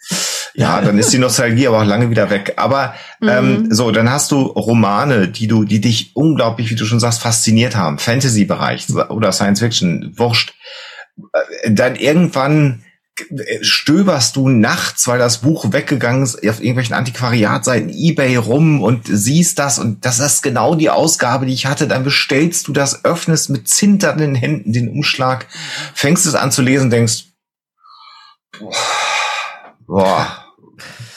Ja, 0.54 0.82
dann 0.86 0.98
ist 0.98 1.14
die 1.14 1.18
Nostalgie 1.18 1.68
aber 1.68 1.82
auch 1.82 1.86
lange 1.86 2.10
wieder 2.10 2.30
weg. 2.30 2.54
Aber 2.58 2.94
ähm, 3.22 3.72
so, 3.72 3.92
dann 3.92 4.10
hast 4.10 4.32
du 4.32 4.42
Romane, 4.42 5.28
die 5.28 5.48
du, 5.48 5.64
die 5.64 5.82
dich 5.82 6.16
unglaublich, 6.16 6.70
wie 6.70 6.76
du 6.76 6.86
schon 6.86 7.00
sagst, 7.00 7.22
fasziniert 7.22 7.76
haben. 7.76 8.00
Fantasy-Bereich 8.00 8.88
oder 9.10 9.32
Science 9.32 9.60
Fiction, 9.60 10.14
wurscht. 10.18 10.54
Äh, 11.64 11.72
Dann 11.72 11.96
irgendwann 11.96 12.84
äh, 13.18 13.64
stöberst 13.64 14.36
du 14.36 14.50
nachts, 14.50 15.08
weil 15.08 15.20
das 15.20 15.40
Buch 15.40 15.72
weggegangen 15.72 16.24
ist, 16.24 16.38
auf 16.38 16.60
irgendwelchen 16.60 16.96
Antiquariatseiten, 16.96 17.90
Ebay 17.90 18.36
rum 18.38 18.82
und 18.82 19.08
siehst 19.08 19.60
das 19.60 19.80
und 19.80 20.06
das 20.06 20.20
ist 20.20 20.42
genau 20.42 20.76
die 20.76 20.90
Ausgabe, 20.90 21.46
die 21.46 21.54
ich 21.54 21.66
hatte. 21.66 21.88
Dann 21.88 22.04
bestellst 22.04 22.68
du 22.68 22.74
das, 22.74 23.06
öffnest 23.06 23.50
mit 23.50 23.68
zitternden 23.68 24.36
Händen 24.36 24.74
den 24.74 24.90
Umschlag, 24.90 25.48
fängst 25.94 26.26
es 26.26 26.36
an 26.36 26.52
zu 26.52 26.62
lesen, 26.62 26.90
denkst, 26.90 27.26
boah, 28.60 28.72
Boah. 29.92 30.41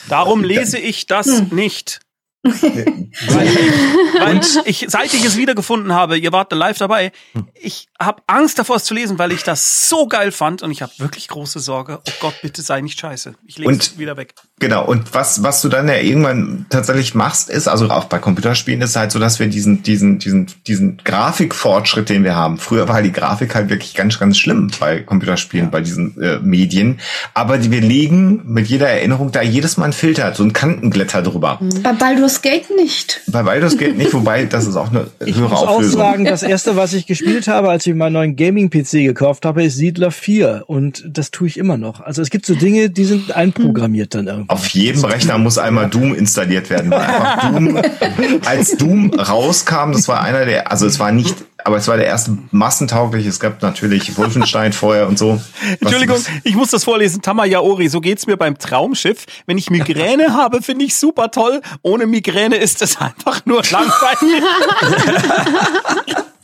Darum 0.09 0.43
lese 0.43 0.77
ich 0.77 1.07
das 1.07 1.51
nicht. 1.51 1.99
weil 4.19 4.41
ich, 4.65 4.85
seit 4.89 5.13
ich 5.13 5.25
es 5.25 5.37
wiedergefunden 5.37 5.93
habe, 5.93 6.17
ihr 6.17 6.31
wart 6.31 6.51
live 6.51 6.77
dabei, 6.77 7.11
ich 7.53 7.87
habe 7.99 8.21
Angst 8.27 8.59
davor, 8.59 8.77
es 8.77 8.83
zu 8.83 8.93
lesen, 8.93 9.17
weil 9.19 9.31
ich 9.31 9.43
das 9.43 9.89
so 9.89 10.07
geil 10.07 10.31
fand 10.31 10.61
und 10.63 10.71
ich 10.71 10.81
habe 10.81 10.91
wirklich 10.97 11.27
große 11.27 11.59
Sorge. 11.59 11.99
Oh 12.07 12.11
Gott, 12.19 12.35
bitte 12.41 12.61
sei 12.61 12.81
nicht 12.81 12.99
scheiße. 12.99 13.35
Ich 13.45 13.57
lege 13.57 13.71
es 13.71 13.89
Und- 13.89 13.97
wieder 13.99 14.17
weg. 14.17 14.33
Genau, 14.59 14.85
und 14.85 15.13
was, 15.13 15.43
was 15.43 15.61
du 15.61 15.67
dann 15.69 15.87
ja 15.89 15.95
irgendwann 15.97 16.65
tatsächlich 16.69 17.13
machst, 17.13 17.49
ist, 17.49 17.67
also 17.67 17.89
auch 17.89 18.05
bei 18.05 18.19
Computerspielen 18.19 18.81
ist 18.81 18.91
es 18.91 18.95
halt 18.95 19.11
so, 19.11 19.19
dass 19.19 19.39
wir 19.39 19.47
diesen, 19.47 19.83
diesen, 19.83 20.17
diesen, 20.19 20.47
diesen 20.65 20.97
Grafikfortschritt, 21.03 22.07
den 22.09 22.23
wir 22.23 22.35
haben. 22.35 22.57
Früher 22.57 22.87
war 22.87 23.01
die 23.01 23.11
Grafik 23.11 23.53
halt 23.53 23.69
wirklich 23.69 23.95
ganz, 23.95 24.17
ganz 24.17 24.37
schlimm 24.37 24.71
bei 24.79 25.01
Computerspielen, 25.01 25.71
bei 25.71 25.81
diesen 25.81 26.21
äh, 26.21 26.39
Medien. 26.39 26.99
Aber 27.33 27.57
die, 27.57 27.69
wir 27.69 27.81
legen 27.81 28.43
mit 28.45 28.67
jeder 28.67 28.87
Erinnerung 28.87 29.31
da 29.31 29.41
jedes 29.41 29.75
Mal 29.75 29.85
einen 29.85 29.93
Filter, 29.93 30.33
so 30.33 30.43
ein 30.43 30.53
Kantenglätter 30.53 31.21
drüber. 31.21 31.59
Bei 31.83 31.91
Baldur's 31.91 32.34
Gate 32.41 32.69
nicht. 32.75 33.21
Bei 33.27 33.43
Baldur's 33.43 33.77
Gate 33.77 33.97
nicht, 33.97 34.13
wobei 34.13 34.45
das 34.45 34.67
ist 34.67 34.75
auch 34.75 34.89
eine 34.89 35.07
Ich 35.25 35.35
höhere 35.35 35.49
muss 35.49 35.63
auch 35.63 35.81
sagen, 35.81 36.25
das 36.25 36.43
erste, 36.43 36.75
was 36.75 36.93
ich 36.93 37.05
gespielt 37.05 37.47
habe, 37.47 37.69
als 37.69 37.85
ich 37.87 37.93
meinen 37.93 38.13
neuen 38.13 38.35
Gaming-PC 38.35 38.91
gekauft 39.05 39.45
habe, 39.45 39.63
ist 39.63 39.75
Siedler 39.75 40.11
4. 40.11 40.63
Und 40.67 41.03
das 41.07 41.31
tue 41.31 41.47
ich 41.47 41.57
immer 41.57 41.77
noch. 41.77 42.01
Also 42.01 42.21
es 42.21 42.29
gibt 42.29 42.45
so 42.45 42.55
Dinge, 42.55 42.89
die 42.89 43.05
sind 43.05 43.35
einprogrammiert 43.35 44.15
dann 44.15 44.27
irgendwie. 44.27 44.49
Auf 44.49 44.67
jedem 44.69 45.03
Rechner 45.05 45.37
muss 45.37 45.57
einmal 45.57 45.89
Doom 45.89 46.15
installiert 46.15 46.69
werden, 46.69 46.91
weil 46.91 47.01
einfach 47.01 47.51
Doom, 47.51 47.81
als 48.45 48.77
Doom 48.77 49.13
rauskam, 49.13 49.91
das 49.91 50.07
war 50.07 50.21
einer 50.21 50.45
der, 50.45 50.71
also 50.71 50.85
es 50.85 50.99
war 50.99 51.11
nicht, 51.11 51.35
aber 51.65 51.77
es 51.77 51.87
war 51.87 51.97
der 51.97 52.05
erste 52.05 52.37
massentaugliche. 52.51 53.27
Es 53.27 53.39
gab 53.39 53.61
natürlich 53.61 54.17
Wolfenstein 54.17 54.71
vorher 54.81 55.07
und 55.07 55.17
so. 55.19 55.33
Was- 55.33 55.77
Entschuldigung, 55.81 56.17
was- 56.17 56.29
ich 56.43 56.55
muss 56.55 56.69
das 56.71 56.83
vorlesen. 56.83 57.21
Tamayaori, 57.21 57.89
so 57.89 57.99
geht's 58.01 58.27
mir 58.27 58.37
beim 58.37 58.57
Traumschiff. 58.57 59.25
Wenn 59.47 59.57
ich 59.57 59.69
Migräne 59.69 60.33
habe, 60.33 60.61
finde 60.61 60.85
ich 60.85 60.95
super 60.95 61.31
toll. 61.31 61.61
Ohne 61.81 62.05
Migräne 62.05 62.55
ist 62.57 62.81
es 62.81 62.97
einfach 63.01 63.45
nur 63.45 63.61
langweilig. 63.69 64.43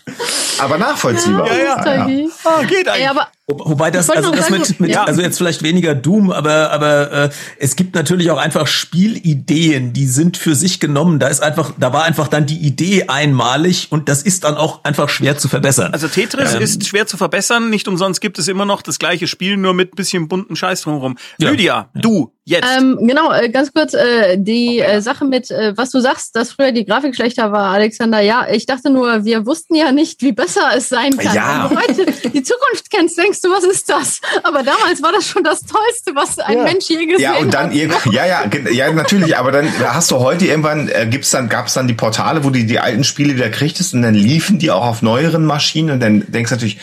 aber 0.60 0.78
nachvollziehbar. 0.78 1.48
Ja, 1.48 1.58
ja. 1.64 1.76
Nostalgie. 1.76 2.30
Ah, 2.44 2.62
geht 2.64 2.88
Ey, 2.88 2.90
eigentlich. 2.94 3.10
aber 3.10 3.28
Wo- 3.48 3.70
Wobei 3.72 3.92
das, 3.92 4.10
also 4.10 4.32
das 4.32 4.50
mit, 4.50 4.80
mit 4.80 4.92
ja. 4.92 5.04
also 5.04 5.22
jetzt 5.22 5.38
vielleicht 5.38 5.62
weniger 5.64 5.94
Doom, 5.94 6.32
aber, 6.32 6.72
aber 6.72 7.12
äh, 7.12 7.30
es 7.60 7.76
gibt 7.76 7.96
natürlich 7.96 8.32
auch 8.32 8.38
einfach 8.38 8.66
Spielideen, 8.68 9.94
die 9.94 10.06
sind 10.08 10.38
für 10.38 10.56
sich 10.56 10.80
genommen. 10.80 11.20
Da 11.20 11.28
ist 11.28 11.42
einfach, 11.44 11.74
da 11.78 11.92
war 11.92 12.04
einfach 12.04 12.28
dann 12.28 12.46
die 12.46 12.58
Idee 12.58 13.06
einmalig 13.08 13.88
und 13.92 14.08
das 14.10 14.22
ist 14.24 14.44
dann 14.44 14.56
auch 14.56 14.84
einfach 14.84 15.10
schwer 15.10 15.38
zu 15.38 15.50
verbessern. 15.50 15.92
Also 15.94 16.08
Tetris 16.08 16.54
Ähm. 16.54 16.62
ist 16.62 16.88
schwer 16.88 17.08
zu 17.08 17.18
verbessern. 17.18 17.70
Nicht 17.70 17.88
umsonst 17.88 18.22
gibt 18.22 18.40
es 18.40 18.48
immer 18.48 18.66
noch 18.66 18.82
das 18.82 19.00
gleiche 19.00 19.28
Spiel, 19.28 19.58
nur 19.58 19.74
mit 19.74 19.96
bisschen 19.96 20.28
bunten 20.28 20.56
Scheiß 20.56 20.82
drumherum. 20.82 21.18
Ja. 21.40 21.50
Lydia, 21.50 21.90
du, 21.94 22.32
jetzt. 22.46 22.68
Ähm, 22.78 22.98
genau, 23.02 23.32
äh, 23.32 23.50
ganz 23.50 23.74
kurz, 23.74 23.94
äh, 23.94 24.38
die 24.38 24.80
äh, 24.80 25.02
Sache 25.02 25.26
mit, 25.26 25.52
äh, 25.52 25.74
was 25.76 25.92
du 25.92 26.00
sagst, 26.00 26.36
dass 26.36 26.52
früher 26.52 26.72
die 26.72 26.86
Grafik 26.86 27.16
schlechter 27.16 27.52
war, 27.52 27.72
Alexander, 27.72 28.20
ja, 28.22 28.48
ich 28.50 28.66
dachte 28.66 28.90
nur, 28.90 29.26
wir 29.26 29.46
wussten 29.46 29.76
ja 29.76 29.92
nicht, 29.92 30.22
wie 30.22 30.32
besser 30.32 30.72
es 30.76 30.90
sein 30.90 31.18
kann. 31.18 31.36
Ja. 31.36 31.70
Wenn 31.70 31.76
du 31.76 31.82
heute 31.82 32.06
die 32.30 32.44
Zukunft 32.44 32.90
kennst, 32.90 33.18
denkst 33.18 33.42
du, 33.42 33.50
was 33.50 33.64
ist 33.64 33.90
das? 33.90 34.20
Aber 34.44 34.64
damals 34.64 35.02
war 35.02 35.12
das 35.12 35.28
schon 35.28 35.44
das 35.44 35.62
Tollste, 35.62 36.16
was 36.16 36.40
ein 36.40 36.58
Ja. 36.58 36.64
Mensch 36.64 36.90
je 36.90 37.06
gesehen 37.06 37.22
Ja, 37.22 37.38
und 37.38 37.54
dann 37.54 37.72
hat. 37.72 38.06
ja, 38.12 38.26
ja, 38.26 38.44
ja, 38.72 38.92
natürlich, 38.92 39.38
aber 39.38 39.52
dann 39.52 39.68
hast 39.80 40.12
du 40.12 40.20
heute 40.20 40.46
irgendwann, 40.46 40.90
äh, 40.90 41.08
gibt's 41.10 41.32
dann, 41.32 41.50
gab's 41.50 41.74
dann 41.74 41.88
die 41.88 41.94
Portale, 41.94 42.44
wo 42.44 42.50
du 42.50 42.64
die 42.64 42.80
alten 42.80 43.04
Spiele 43.04 43.36
wieder 43.36 43.50
kriegtest 43.50 43.94
und 43.94 44.02
dann 44.02 44.14
liefen 44.14 44.60
die 44.60 44.72
auch 44.72 44.86
auf 44.86 45.02
neueren 45.02 45.46
Maschinen 45.46 45.92
und 45.92 46.00
dann 46.00 46.26
denkst 46.28 46.50
du 46.50 46.56
natürlich, 46.56 46.78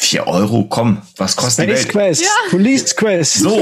vier 0.00 0.28
Euro, 0.28 0.64
komm, 0.64 1.02
was 1.16 1.34
kostet 1.34 1.68
die 1.68 1.76
Space 1.76 1.94
Welt? 1.94 2.16
Quest, 2.18 2.30
Police 2.50 2.96
Quest. 2.96 3.34
So, 3.40 3.58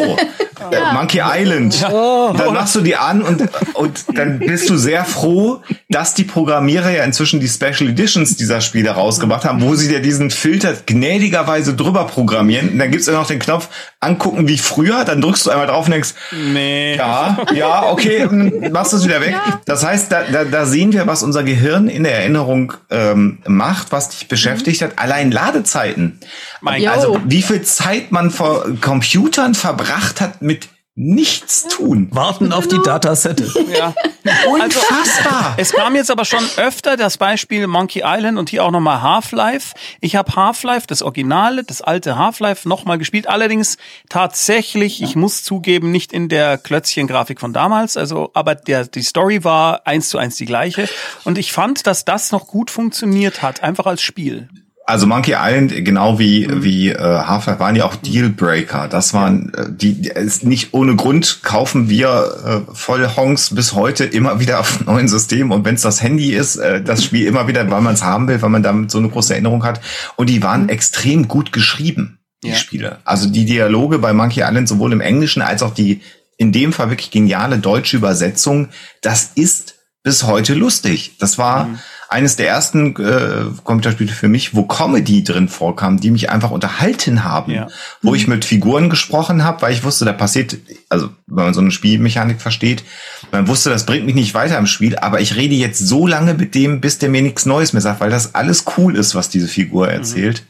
äh, 0.70 0.92
Monkey 0.92 1.22
Island. 1.24 1.82
Oh. 1.90 2.34
Dann 2.36 2.52
machst 2.52 2.74
du 2.74 2.82
die 2.82 2.94
an 2.94 3.22
und, 3.22 3.42
und 3.72 4.04
dann 4.14 4.38
bist 4.38 4.68
du 4.68 4.76
sehr 4.76 5.06
froh, 5.06 5.62
dass 5.88 6.12
die 6.12 6.24
Programmierer 6.24 6.90
ja 6.90 7.04
inzwischen 7.04 7.40
die 7.40 7.48
Special 7.48 7.88
Editions 7.88 8.36
dieser 8.36 8.60
Spiele 8.60 8.90
rausgebracht 8.90 9.44
haben, 9.46 9.62
wo 9.62 9.74
sie 9.76 9.88
dir 9.88 10.00
diesen 10.00 10.30
Filter 10.30 10.74
gnädigerweise 10.84 11.74
drüber 11.74 12.04
programmieren. 12.04 12.68
Und 12.68 12.78
dann 12.78 12.90
gibt's 12.90 13.06
ja 13.06 13.14
noch 13.14 13.26
den 13.26 13.38
Knopf 13.38 13.68
angucken 14.00 14.46
wie 14.46 14.58
früher, 14.58 15.04
dann 15.04 15.22
drückst 15.22 15.46
du 15.46 15.50
einmal 15.50 15.66
drauf 15.66 15.86
und 15.86 15.92
denkst, 15.92 16.14
nee. 16.32 16.96
ja, 16.96 17.38
ja, 17.54 17.86
okay, 17.90 18.26
und 18.26 18.72
machst 18.72 18.92
es 18.92 19.04
wieder 19.04 19.22
weg. 19.22 19.34
Das 19.64 19.84
heißt, 19.84 20.12
da, 20.12 20.24
da, 20.30 20.44
da 20.44 20.66
sehen 20.66 20.92
wir, 20.92 21.06
was 21.06 21.22
unser 21.22 21.44
Gehirn 21.44 21.88
in 21.88 22.04
der 22.04 22.18
Erinnerung 22.18 22.74
ähm, 22.90 23.38
macht, 23.46 23.90
was 23.90 24.10
dich 24.10 24.28
beschäftigt 24.28 24.82
hat. 24.82 24.98
Allein 24.98 25.30
Ladezeiten. 25.30 26.20
Mein 26.60 26.82
Jo. 26.82 26.90
Also 26.90 27.20
wie 27.24 27.42
viel 27.42 27.62
Zeit 27.62 28.12
man 28.12 28.30
vor 28.30 28.66
Computern 28.80 29.54
verbracht 29.54 30.20
hat 30.20 30.42
mit 30.42 30.68
nichts 30.98 31.68
tun. 31.68 32.08
Warten 32.10 32.52
auf 32.52 32.66
die 32.66 32.80
Datasette. 32.82 33.52
Ja. 33.78 33.94
Also, 34.28 34.80
Unfassbar. 34.80 35.54
es 35.56 35.72
kam 35.72 35.94
jetzt 35.94 36.10
aber 36.10 36.24
schon 36.24 36.42
öfter 36.56 36.96
das 36.96 37.16
Beispiel 37.16 37.68
Monkey 37.68 38.02
Island 38.04 38.38
und 38.38 38.50
hier 38.50 38.64
auch 38.64 38.72
nochmal 38.72 39.00
Half-Life. 39.00 39.74
Ich 40.00 40.16
habe 40.16 40.34
Half-Life, 40.34 40.88
das 40.88 41.02
Originale, 41.02 41.62
das 41.62 41.80
alte 41.80 42.18
Half-Life, 42.18 42.68
nochmal 42.68 42.98
gespielt. 42.98 43.28
Allerdings 43.28 43.76
tatsächlich, 44.08 45.00
ich 45.00 45.14
muss 45.14 45.44
zugeben, 45.44 45.92
nicht 45.92 46.12
in 46.12 46.28
der 46.28 46.58
Klötzchen-Grafik 46.58 47.38
von 47.38 47.52
damals. 47.52 47.96
Also, 47.96 48.32
aber 48.34 48.56
der, 48.56 48.86
die 48.86 49.02
Story 49.02 49.44
war 49.44 49.86
eins 49.86 50.08
zu 50.08 50.18
eins 50.18 50.34
die 50.34 50.46
gleiche. 50.46 50.88
Und 51.22 51.38
ich 51.38 51.52
fand, 51.52 51.86
dass 51.86 52.04
das 52.04 52.32
noch 52.32 52.48
gut 52.48 52.72
funktioniert 52.72 53.42
hat, 53.42 53.62
einfach 53.62 53.86
als 53.86 54.02
Spiel. 54.02 54.48
Also 54.88 55.08
Monkey 55.08 55.34
Island, 55.36 55.84
genau 55.84 56.20
wie 56.20 56.48
wie 56.62 56.90
äh, 56.90 56.96
Half-Life, 56.98 57.58
waren 57.58 57.74
ja 57.74 57.84
auch 57.86 57.96
Dealbreaker. 57.96 58.86
Das 58.86 59.12
waren 59.14 59.52
äh, 59.54 59.66
die, 59.68 60.00
die 60.00 60.10
ist 60.10 60.44
nicht 60.44 60.74
ohne 60.74 60.94
Grund 60.94 61.40
kaufen 61.42 61.88
wir 61.88 62.64
äh, 62.68 62.72
voll 62.74 63.04
Honks 63.16 63.52
bis 63.52 63.72
heute 63.72 64.04
immer 64.04 64.38
wieder 64.38 64.60
auf 64.60 64.86
neuen 64.86 65.08
Systemen 65.08 65.50
und 65.50 65.64
wenn 65.64 65.74
es 65.74 65.82
das 65.82 66.02
Handy 66.02 66.32
ist, 66.32 66.54
äh, 66.56 66.80
das 66.82 67.02
Spiel 67.02 67.26
immer 67.26 67.48
wieder, 67.48 67.68
weil 67.68 67.80
man 67.80 67.94
es 67.94 68.04
haben 68.04 68.28
will, 68.28 68.40
weil 68.40 68.48
man 68.48 68.62
damit 68.62 68.92
so 68.92 68.98
eine 68.98 69.08
große 69.08 69.32
Erinnerung 69.32 69.64
hat. 69.64 69.80
Und 70.14 70.30
die 70.30 70.42
waren 70.44 70.68
extrem 70.68 71.26
gut 71.26 71.52
geschrieben, 71.52 72.20
die 72.44 72.50
Ja. 72.50 72.54
Spiele. 72.54 72.98
Also 73.04 73.28
die 73.28 73.44
Dialoge 73.44 73.98
bei 73.98 74.12
Monkey 74.12 74.42
Island 74.42 74.68
sowohl 74.68 74.92
im 74.92 75.00
Englischen 75.00 75.42
als 75.42 75.64
auch 75.64 75.74
die 75.74 76.00
in 76.38 76.52
dem 76.52 76.72
Fall 76.72 76.90
wirklich 76.90 77.10
geniale 77.10 77.58
deutsche 77.58 77.96
Übersetzung. 77.96 78.68
Das 79.02 79.32
ist 79.34 79.74
bis 80.04 80.22
heute 80.22 80.54
lustig. 80.54 81.16
Das 81.18 81.38
war 81.38 81.70
eines 82.08 82.36
der 82.36 82.48
ersten 82.48 82.94
äh, 82.96 83.46
Computerspiele 83.64 84.12
für 84.12 84.28
mich, 84.28 84.54
wo 84.54 84.64
Comedy 84.64 85.24
drin 85.24 85.48
vorkam, 85.48 85.98
die 85.98 86.10
mich 86.10 86.30
einfach 86.30 86.50
unterhalten 86.50 87.24
haben. 87.24 87.52
Ja. 87.52 87.68
Wo 88.02 88.14
ich 88.14 88.28
mit 88.28 88.44
Figuren 88.44 88.90
gesprochen 88.90 89.44
habe, 89.44 89.62
weil 89.62 89.72
ich 89.72 89.84
wusste, 89.84 90.04
da 90.04 90.12
passiert, 90.12 90.56
also 90.88 91.08
wenn 91.26 91.44
man 91.46 91.54
so 91.54 91.60
eine 91.60 91.70
Spielmechanik 91.70 92.40
versteht, 92.40 92.84
man 93.32 93.48
wusste, 93.48 93.70
das 93.70 93.86
bringt 93.86 94.06
mich 94.06 94.14
nicht 94.14 94.34
weiter 94.34 94.58
im 94.58 94.66
Spiel, 94.66 94.96
aber 94.96 95.20
ich 95.20 95.36
rede 95.36 95.54
jetzt 95.54 95.78
so 95.78 96.06
lange 96.06 96.34
mit 96.34 96.54
dem, 96.54 96.80
bis 96.80 96.98
der 96.98 97.08
mir 97.08 97.22
nichts 97.22 97.46
Neues 97.46 97.72
mehr 97.72 97.82
sagt, 97.82 98.00
weil 98.00 98.10
das 98.10 98.34
alles 98.34 98.64
cool 98.76 98.96
ist, 98.96 99.14
was 99.14 99.28
diese 99.28 99.48
Figur 99.48 99.88
erzählt. 99.88 100.44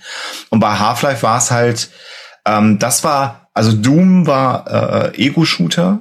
Und 0.51 0.61
bei 0.61 0.79
Half-Life 0.79 1.23
war 1.23 1.39
es 1.39 1.51
halt, 1.51 1.91
ähm, 2.45 2.79
das 2.79 3.03
war, 3.03 3.49
also 3.55 3.73
Doom 3.73 4.27
war 4.27 5.13
äh, 5.15 5.27
Ego-Shooter, 5.27 6.01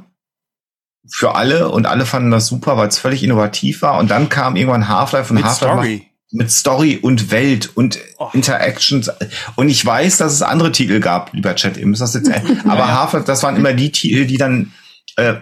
für 1.11 1.35
alle 1.35 1.69
und 1.69 1.85
alle 1.85 2.05
fanden 2.05 2.31
das 2.31 2.47
super, 2.47 2.77
weil 2.77 2.87
es 2.87 2.97
völlig 2.97 3.23
innovativ 3.23 3.81
war. 3.81 3.99
Und 3.99 4.09
dann 4.11 4.29
kam 4.29 4.55
irgendwann 4.55 4.87
Half-Life 4.87 5.31
und 5.33 5.43
Half-Life 5.43 6.01
mit 6.31 6.51
Story 6.51 6.97
und 7.01 7.31
Welt 7.31 7.69
und 7.75 7.97
Oh. 8.17 8.29
Interactions. 8.33 9.11
Und 9.55 9.69
ich 9.69 9.85
weiß, 9.85 10.17
dass 10.17 10.33
es 10.33 10.41
andere 10.41 10.71
Titel 10.71 10.99
gab, 10.99 11.33
lieber 11.33 11.53
Chat, 11.55 11.77
ihr 11.77 11.85
müsst 11.85 12.01
das 12.01 12.13
jetzt, 12.13 12.29
aber 12.67 12.87
Half-Life, 12.99 13.25
das 13.25 13.43
waren 13.43 13.55
immer 13.55 13.73
die 13.73 13.91
Titel, 13.91 14.25
die 14.25 14.37
dann 14.37 14.73
äh, 15.17 15.31
äh, 15.33 15.39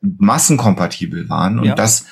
massenkompatibel 0.00 1.28
waren. 1.28 1.58
Und 1.58 1.66
Ja. 1.66 1.74
das, 1.74 2.04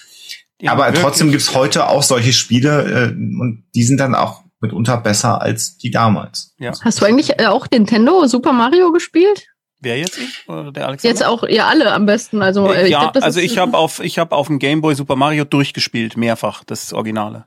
Ja, 0.60 0.72
aber 0.72 0.86
wirklich. 0.86 1.02
trotzdem 1.02 1.30
gibt's 1.30 1.54
heute 1.54 1.88
auch 1.88 2.02
solche 2.02 2.32
Spiele 2.32 2.82
äh, 2.82 3.12
und 3.12 3.64
die 3.74 3.84
sind 3.84 3.98
dann 3.98 4.14
auch 4.14 4.42
mitunter 4.60 4.96
besser 4.96 5.40
als 5.40 5.76
die 5.78 5.90
damals. 5.92 6.54
Ja. 6.58 6.72
Hast 6.82 7.00
du 7.00 7.04
eigentlich 7.06 7.38
äh, 7.38 7.46
auch 7.46 7.66
Nintendo 7.70 8.26
Super 8.26 8.52
Mario 8.52 8.90
gespielt? 8.92 9.46
Wer 9.80 9.98
jetzt 9.98 10.18
ich 10.18 10.48
oder 10.48 10.72
der 10.72 10.88
Alexander? 10.88 11.14
Jetzt 11.14 11.24
auch 11.24 11.44
ihr 11.44 11.66
alle 11.66 11.92
am 11.92 12.06
besten. 12.06 12.42
Also 12.42 12.72
äh, 12.72 12.84
ich 12.84 12.90
ja, 12.90 13.10
glaub, 13.10 13.22
also 13.22 13.40
ich 13.40 13.58
habe 13.58 13.76
auf 13.76 14.00
ich 14.00 14.18
habe 14.18 14.34
auf 14.34 14.48
dem 14.48 14.58
Game 14.58 14.80
Boy 14.80 14.94
Super 14.94 15.16
Mario 15.16 15.44
durchgespielt 15.44 16.16
mehrfach 16.16 16.64
das 16.64 16.92
Originale. 16.92 17.46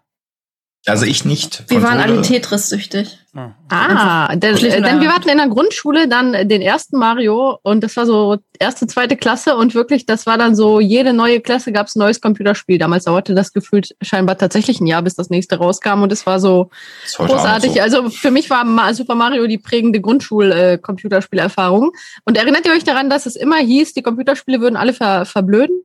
Also 0.87 1.05
ich 1.05 1.25
nicht. 1.25 1.63
Wir 1.67 1.83
waren 1.83 1.99
alle 1.99 2.21
Tetris-süchtig. 2.23 3.19
Ah. 3.33 3.51
Ah, 3.69 4.35
denn, 4.35 4.55
denn 4.57 4.99
wir 4.99 5.15
hatten 5.15 5.29
in 5.29 5.37
der 5.37 5.47
Grundschule 5.47 6.07
dann 6.09 6.33
den 6.49 6.61
ersten 6.61 6.97
Mario 6.97 7.59
und 7.61 7.81
das 7.81 7.95
war 7.95 8.05
so 8.05 8.37
erste, 8.59 8.87
zweite 8.87 9.15
Klasse 9.15 9.55
und 9.55 9.73
wirklich, 9.73 10.05
das 10.05 10.25
war 10.25 10.37
dann 10.37 10.55
so, 10.55 10.81
jede 10.81 11.13
neue 11.13 11.39
Klasse 11.39 11.71
gab 11.71 11.87
es 11.87 11.95
ein 11.95 11.99
neues 11.99 12.19
Computerspiel. 12.19 12.77
Damals 12.77 13.05
dauerte 13.05 13.35
das 13.35 13.53
gefühlt 13.53 13.95
scheinbar 14.01 14.37
tatsächlich 14.37 14.81
ein 14.81 14.87
Jahr, 14.87 15.03
bis 15.03 15.15
das 15.15 15.29
nächste 15.29 15.57
rauskam 15.57 16.01
und 16.01 16.11
es 16.11 16.25
war 16.25 16.39
so 16.39 16.71
großartig. 17.15 17.73
so. 17.73 17.79
Also 17.79 18.09
für 18.09 18.31
mich 18.31 18.49
war 18.49 18.65
Super 18.93 19.15
Mario 19.15 19.45
die 19.47 19.59
prägende 19.59 20.01
Grundschul-Computerspielerfahrung. 20.01 21.91
Und 22.25 22.37
erinnert 22.37 22.65
ihr 22.65 22.73
euch 22.73 22.83
daran, 22.83 23.09
dass 23.09 23.27
es 23.27 23.35
immer 23.35 23.57
hieß, 23.57 23.93
die 23.93 24.01
Computerspiele 24.01 24.59
würden 24.59 24.75
alle 24.75 24.93
ver 24.93 25.25
verblöden? 25.25 25.83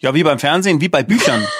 Ja, 0.00 0.14
wie 0.14 0.24
beim 0.24 0.38
Fernsehen, 0.38 0.80
wie 0.80 0.88
bei 0.88 1.02
Büchern. 1.02 1.46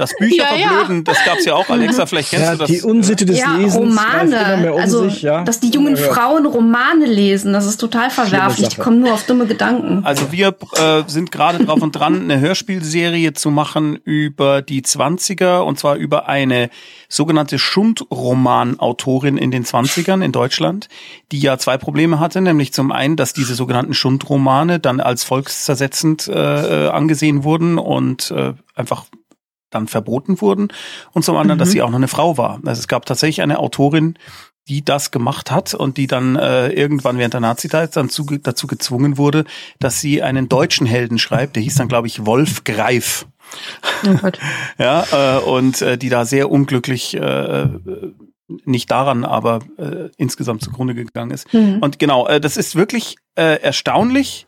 Das 0.00 0.16
Bücher 0.16 0.44
Ja, 0.50 0.56
ja. 0.56 0.68
verblöden, 0.68 1.04
das 1.04 1.18
gab's 1.24 1.44
ja 1.44 1.54
auch, 1.54 1.68
Alexa, 1.68 2.06
vielleicht 2.06 2.30
kennst 2.30 2.46
Ja, 2.46 2.52
du 2.52 2.58
das. 2.58 2.68
die 2.68 2.80
Unsitte 2.82 3.26
des 3.26 3.38
ja, 3.38 3.54
Lesens. 3.56 3.76
Romane, 3.76 4.30
greift 4.30 4.46
immer 4.48 4.56
mehr 4.56 4.74
um 4.74 4.80
also 4.80 5.08
sich, 5.08 5.22
ja. 5.22 5.44
dass 5.44 5.60
die 5.60 5.70
jungen 5.70 5.96
Ja, 5.96 6.06
ja. 6.06 6.12
Frauen 6.12 6.46
Romane 6.46 7.04
lesen, 7.06 7.52
das 7.52 7.66
ist 7.66 7.76
total 7.78 8.10
verwerflich. 8.10 8.68
Die 8.68 8.76
kommen 8.76 9.00
nur 9.00 9.12
auf 9.12 9.24
dumme 9.26 9.46
Gedanken. 9.46 10.04
Also 10.04 10.32
wir 10.32 10.56
äh, 10.76 11.02
sind 11.06 11.30
gerade 11.30 11.64
drauf 11.64 11.82
und 11.82 11.92
dran, 11.92 12.22
eine 12.22 12.40
Hörspielserie 12.40 13.34
zu 13.34 13.50
machen 13.50 13.96
über 14.04 14.62
die 14.62 14.82
20er 14.82 15.58
und 15.60 15.78
zwar 15.78 15.96
über 15.96 16.28
eine 16.28 16.70
sogenannte 17.08 17.58
Schundroman-Autorin 17.58 19.36
in 19.36 19.50
den 19.50 19.64
20ern 19.64 20.24
in 20.24 20.32
Deutschland, 20.32 20.88
die 21.32 21.40
ja 21.40 21.58
zwei 21.58 21.76
Probleme 21.76 22.20
hatte, 22.20 22.40
nämlich 22.40 22.72
zum 22.72 22.92
einen, 22.92 23.16
dass 23.16 23.32
diese 23.32 23.54
sogenannten 23.54 23.94
Schundromane 23.94 24.80
dann 24.80 25.00
als 25.00 25.24
volkszersetzend 25.24 26.28
äh, 26.28 26.86
äh, 26.86 26.88
angesehen 26.88 27.44
wurden 27.44 27.78
und 27.78 28.30
äh, 28.30 28.54
einfach 28.74 29.04
dann 29.70 29.88
verboten 29.88 30.40
wurden 30.40 30.68
und 31.12 31.24
zum 31.24 31.36
anderen, 31.36 31.58
dass 31.58 31.70
sie 31.70 31.82
auch 31.82 31.90
noch 31.90 31.96
eine 31.96 32.08
Frau 32.08 32.36
war. 32.36 32.60
Also 32.64 32.80
es 32.80 32.88
gab 32.88 33.06
tatsächlich 33.06 33.42
eine 33.42 33.58
Autorin, 33.58 34.16
die 34.68 34.84
das 34.84 35.10
gemacht 35.10 35.50
hat 35.50 35.74
und 35.74 35.96
die 35.96 36.06
dann 36.06 36.36
äh, 36.36 36.68
irgendwann 36.68 37.18
während 37.18 37.34
der 37.34 37.40
Nazizeit 37.40 37.96
dann 37.96 38.08
zu, 38.08 38.24
dazu 38.24 38.66
gezwungen 38.66 39.18
wurde, 39.18 39.44
dass 39.80 40.00
sie 40.00 40.22
einen 40.22 40.48
deutschen 40.48 40.86
Helden 40.86 41.18
schreibt. 41.18 41.56
Der 41.56 41.62
hieß 41.62 41.74
dann, 41.74 41.88
glaube 41.88 42.06
ich, 42.06 42.24
Wolf 42.24 42.64
Greif. 42.64 43.26
Oh. 44.06 44.30
Ja, 44.78 45.38
äh, 45.38 45.40
und 45.40 45.82
äh, 45.82 45.98
die 45.98 46.08
da 46.08 46.24
sehr 46.24 46.50
unglücklich 46.50 47.14
äh, 47.14 47.18
äh, 47.18 47.68
nicht 48.64 48.90
daran, 48.90 49.24
aber 49.24 49.60
äh, 49.76 50.08
insgesamt 50.16 50.62
zugrunde 50.62 50.94
gegangen 50.94 51.32
ist. 51.32 51.52
Mhm. 51.52 51.78
Und 51.80 51.98
genau, 51.98 52.26
äh, 52.28 52.40
das 52.40 52.56
ist 52.56 52.76
wirklich 52.76 53.16
äh, 53.34 53.60
erstaunlich. 53.60 54.46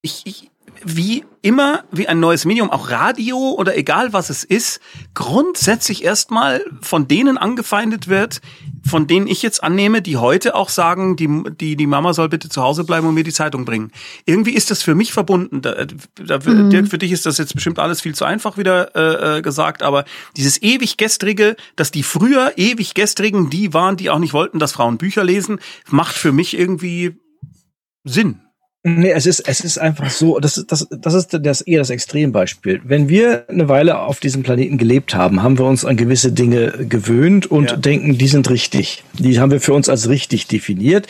Ich, 0.00 0.22
ich, 0.24 0.50
wie 0.84 1.24
immer, 1.42 1.84
wie 1.90 2.08
ein 2.08 2.20
neues 2.20 2.44
Medium, 2.44 2.70
auch 2.70 2.90
Radio 2.90 3.54
oder 3.56 3.76
egal 3.76 4.12
was 4.12 4.30
es 4.30 4.44
ist, 4.44 4.80
grundsätzlich 5.14 6.04
erstmal 6.04 6.64
von 6.80 7.08
denen 7.08 7.38
angefeindet 7.38 8.08
wird, 8.08 8.40
von 8.86 9.06
denen 9.06 9.26
ich 9.26 9.42
jetzt 9.42 9.62
annehme, 9.62 10.02
die 10.02 10.16
heute 10.16 10.54
auch 10.54 10.68
sagen, 10.68 11.16
die, 11.16 11.28
die, 11.60 11.76
die 11.76 11.86
Mama 11.86 12.12
soll 12.12 12.28
bitte 12.28 12.48
zu 12.48 12.62
Hause 12.62 12.84
bleiben 12.84 13.06
und 13.06 13.14
mir 13.14 13.24
die 13.24 13.32
Zeitung 13.32 13.64
bringen. 13.64 13.92
Irgendwie 14.24 14.52
ist 14.52 14.70
das 14.70 14.82
für 14.82 14.94
mich 14.94 15.12
verbunden. 15.12 15.62
Da, 15.62 15.86
da, 16.14 16.38
Dirk, 16.38 16.88
für 16.88 16.98
dich 16.98 17.12
ist 17.12 17.26
das 17.26 17.38
jetzt 17.38 17.54
bestimmt 17.54 17.78
alles 17.78 18.00
viel 18.00 18.14
zu 18.14 18.24
einfach 18.24 18.56
wieder 18.56 18.94
äh, 18.96 19.38
äh, 19.38 19.42
gesagt, 19.42 19.82
aber 19.82 20.04
dieses 20.36 20.60
ewig 20.62 20.96
gestrige, 20.96 21.56
dass 21.76 21.90
die 21.90 22.02
früher 22.02 22.52
ewig 22.56 22.94
gestrigen 22.94 23.50
die 23.50 23.74
waren, 23.74 23.96
die 23.96 24.10
auch 24.10 24.18
nicht 24.18 24.32
wollten, 24.32 24.58
dass 24.58 24.72
Frauen 24.72 24.98
Bücher 24.98 25.24
lesen, 25.24 25.60
macht 25.88 26.14
für 26.14 26.32
mich 26.32 26.58
irgendwie 26.58 27.18
Sinn. 28.04 28.40
Nee, 28.84 29.10
es 29.10 29.26
ist, 29.26 29.40
es 29.48 29.60
ist 29.60 29.76
einfach 29.78 30.08
so, 30.08 30.38
das, 30.38 30.56
ist- 30.56 30.70
das, 30.70 30.86
das 30.88 31.12
ist 31.12 31.36
das 31.42 31.60
eher 31.62 31.80
das 31.80 31.90
Extrembeispiel. 31.90 32.80
Wenn 32.84 33.08
wir 33.08 33.44
eine 33.48 33.68
Weile 33.68 33.98
auf 33.98 34.20
diesem 34.20 34.44
Planeten 34.44 34.78
gelebt 34.78 35.16
haben, 35.16 35.42
haben 35.42 35.58
wir 35.58 35.64
uns 35.66 35.84
an 35.84 35.96
gewisse 35.96 36.30
Dinge 36.30 36.86
gewöhnt 36.88 37.50
und 37.50 37.70
Ja. 37.72 37.76
denken, 37.76 38.18
die 38.18 38.28
sind 38.28 38.48
richtig. 38.48 39.02
Die 39.18 39.40
haben 39.40 39.50
wir 39.50 39.60
für 39.60 39.74
uns 39.74 39.88
als 39.88 40.08
richtig 40.08 40.46
definiert. 40.46 41.08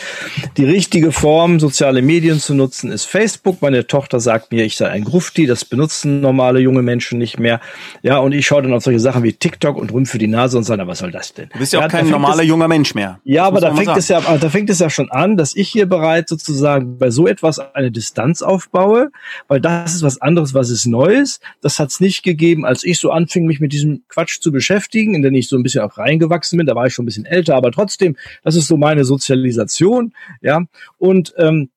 Die 0.56 0.64
richtige 0.64 1.12
Form, 1.12 1.60
soziale 1.60 2.00
Medien 2.00 2.40
zu 2.40 2.54
nutzen, 2.54 2.90
ist 2.90 3.04
Facebook. 3.04 3.60
Meine 3.60 3.86
Tochter 3.86 4.18
sagt 4.18 4.50
mir, 4.50 4.64
ich 4.64 4.78
sei 4.78 4.88
ein 4.88 5.04
Grufti, 5.04 5.46
das 5.46 5.66
benutzen 5.66 6.20
normale 6.22 6.60
junge 6.60 6.80
Menschen 6.82 7.18
nicht 7.18 7.38
mehr. 7.38 7.60
Ja, 8.02 8.16
und 8.16 8.32
ich 8.32 8.46
schaue 8.46 8.62
dann 8.62 8.72
auf 8.72 8.82
solche 8.82 8.98
Sachen 9.00 9.22
wie 9.24 9.34
TikTok 9.34 9.76
und 9.76 9.92
rümpfe 9.92 10.16
die 10.16 10.26
Nase 10.26 10.56
und 10.56 10.64
sage, 10.64 10.82
na, 10.82 10.88
was 10.88 11.00
soll 11.00 11.10
das 11.12 11.34
denn? 11.34 11.50
Du 11.52 11.58
bist 11.58 11.74
ja 11.74 11.80
auch 11.80 11.82
da 11.84 11.88
kein 11.88 12.08
normaler 12.08 12.42
junger 12.42 12.66
Mensch 12.66 12.94
mehr. 12.94 13.20
ja, 13.24 13.42
Das 13.42 13.48
aber 13.48 13.60
da 13.60 13.76
fängt 13.76 13.96
es 13.98 14.08
ja, 14.08 14.20
da 14.22 14.48
fängt 14.50 14.70
es 14.70 14.78
ja 14.78 14.88
schon 14.88 15.10
an, 15.10 15.36
dass 15.36 15.54
ich 15.54 15.68
hier 15.68 15.86
bereits 15.86 16.30
sozusagen 16.30 16.96
bei 16.96 17.10
so 17.10 17.26
etwas 17.26 17.58
eine 17.74 17.90
Distanz 17.90 18.42
aufbaue, 18.42 19.10
weil 19.48 19.60
das 19.60 19.94
ist 19.94 20.02
was 20.02 20.20
anderes, 20.20 20.54
was 20.54 20.70
ist 20.70 20.86
Neues. 20.86 21.40
Das 21.60 21.78
hat 21.78 21.90
es 21.90 22.00
nicht 22.00 22.22
gegeben, 22.22 22.64
als 22.64 22.84
ich 22.84 22.98
so 22.98 23.10
anfing, 23.10 23.46
mich 23.46 23.60
mit 23.60 23.72
diesem 23.72 24.02
Quatsch 24.08 24.40
zu 24.40 24.52
beschäftigen, 24.52 25.14
in 25.14 25.22
den 25.22 25.34
ich 25.34 25.48
so 25.48 25.56
ein 25.56 25.62
bisschen 25.62 25.82
auch 25.82 25.98
reingewachsen 25.98 26.56
bin. 26.56 26.66
Da 26.66 26.74
war 26.74 26.86
ich 26.86 26.94
schon 26.94 27.04
ein 27.04 27.06
bisschen 27.06 27.26
älter, 27.26 27.56
aber 27.56 27.72
trotzdem, 27.72 28.16
das 28.42 28.56
ist 28.56 28.68
so 28.68 28.76
meine 28.76 29.04
Sozialisation, 29.04 30.12
ja. 30.40 30.64
Und 30.98 31.34
ähm, 31.36 31.70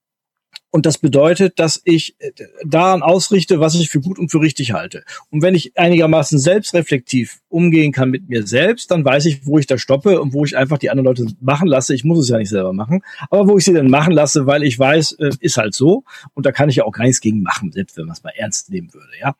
und 0.71 0.85
das 0.85 0.97
bedeutet, 0.97 1.59
dass 1.59 1.81
ich 1.83 2.15
äh, 2.19 2.31
daran 2.65 3.03
ausrichte, 3.03 3.59
was 3.59 3.75
ich 3.75 3.89
für 3.89 3.99
gut 3.99 4.17
und 4.17 4.31
für 4.31 4.39
richtig 4.39 4.71
halte. 4.71 5.03
Und 5.29 5.41
wenn 5.41 5.53
ich 5.53 5.77
einigermaßen 5.77 6.39
selbstreflektiv 6.39 7.41
umgehen 7.49 7.91
kann 7.91 8.09
mit 8.09 8.29
mir 8.29 8.47
selbst, 8.47 8.89
dann 8.89 9.03
weiß 9.03 9.25
ich, 9.25 9.45
wo 9.45 9.59
ich 9.59 9.67
da 9.67 9.77
stoppe 9.77 10.21
und 10.21 10.33
wo 10.33 10.45
ich 10.45 10.57
einfach 10.57 10.77
die 10.77 10.89
anderen 10.89 11.05
Leute 11.05 11.27
machen 11.41 11.67
lasse. 11.67 11.93
Ich 11.93 12.05
muss 12.05 12.19
es 12.19 12.29
ja 12.29 12.37
nicht 12.37 12.49
selber 12.49 12.71
machen, 12.71 13.03
aber 13.29 13.47
wo 13.47 13.57
ich 13.57 13.65
sie 13.65 13.73
dann 13.73 13.89
machen 13.89 14.13
lasse, 14.13 14.47
weil 14.47 14.63
ich 14.63 14.79
weiß, 14.79 15.11
äh, 15.19 15.31
ist 15.41 15.57
halt 15.57 15.73
so. 15.73 16.03
Und 16.33 16.45
da 16.45 16.53
kann 16.53 16.69
ich 16.69 16.77
ja 16.77 16.85
auch 16.85 16.93
gar 16.93 17.03
nichts 17.03 17.19
gegen 17.19 17.41
machen, 17.41 17.71
selbst 17.73 17.97
wenn 17.97 18.05
man 18.05 18.13
es 18.13 18.23
mal 18.23 18.33
ernst 18.35 18.69
nehmen 18.69 18.93
würde, 18.93 19.11
ja. 19.19 19.35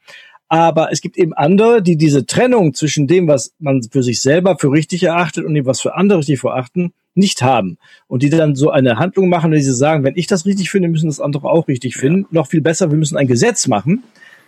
Aber 0.49 0.91
es 0.91 0.99
gibt 0.99 1.17
eben 1.17 1.31
andere, 1.31 1.81
die 1.81 1.95
diese 1.95 2.25
Trennung 2.25 2.73
zwischen 2.73 3.07
dem, 3.07 3.29
was 3.29 3.53
man 3.59 3.81
für 3.89 4.03
sich 4.03 4.21
selber 4.21 4.57
für 4.59 4.69
richtig 4.69 5.03
erachtet 5.03 5.45
und 5.45 5.53
dem, 5.53 5.65
was 5.65 5.79
für 5.79 5.95
andere 5.95 6.19
richtig 6.19 6.41
verachten, 6.41 6.91
nicht 7.13 7.41
haben. 7.41 7.77
Und 8.07 8.23
die 8.23 8.29
dann 8.29 8.55
so 8.55 8.69
eine 8.69 8.97
Handlung 8.97 9.29
machen, 9.29 9.51
die 9.51 9.61
sie 9.61 9.73
sagen, 9.73 10.03
wenn 10.03 10.15
ich 10.15 10.27
das 10.27 10.45
richtig 10.45 10.69
finde, 10.69 10.87
müssen 10.87 11.07
das 11.07 11.19
andere 11.19 11.49
auch 11.49 11.67
richtig 11.67 11.97
finden. 11.97 12.27
Noch 12.31 12.47
viel 12.47 12.61
besser, 12.61 12.91
wir 12.91 12.97
müssen 12.97 13.17
ein 13.17 13.27
Gesetz 13.27 13.67
machen, 13.67 14.03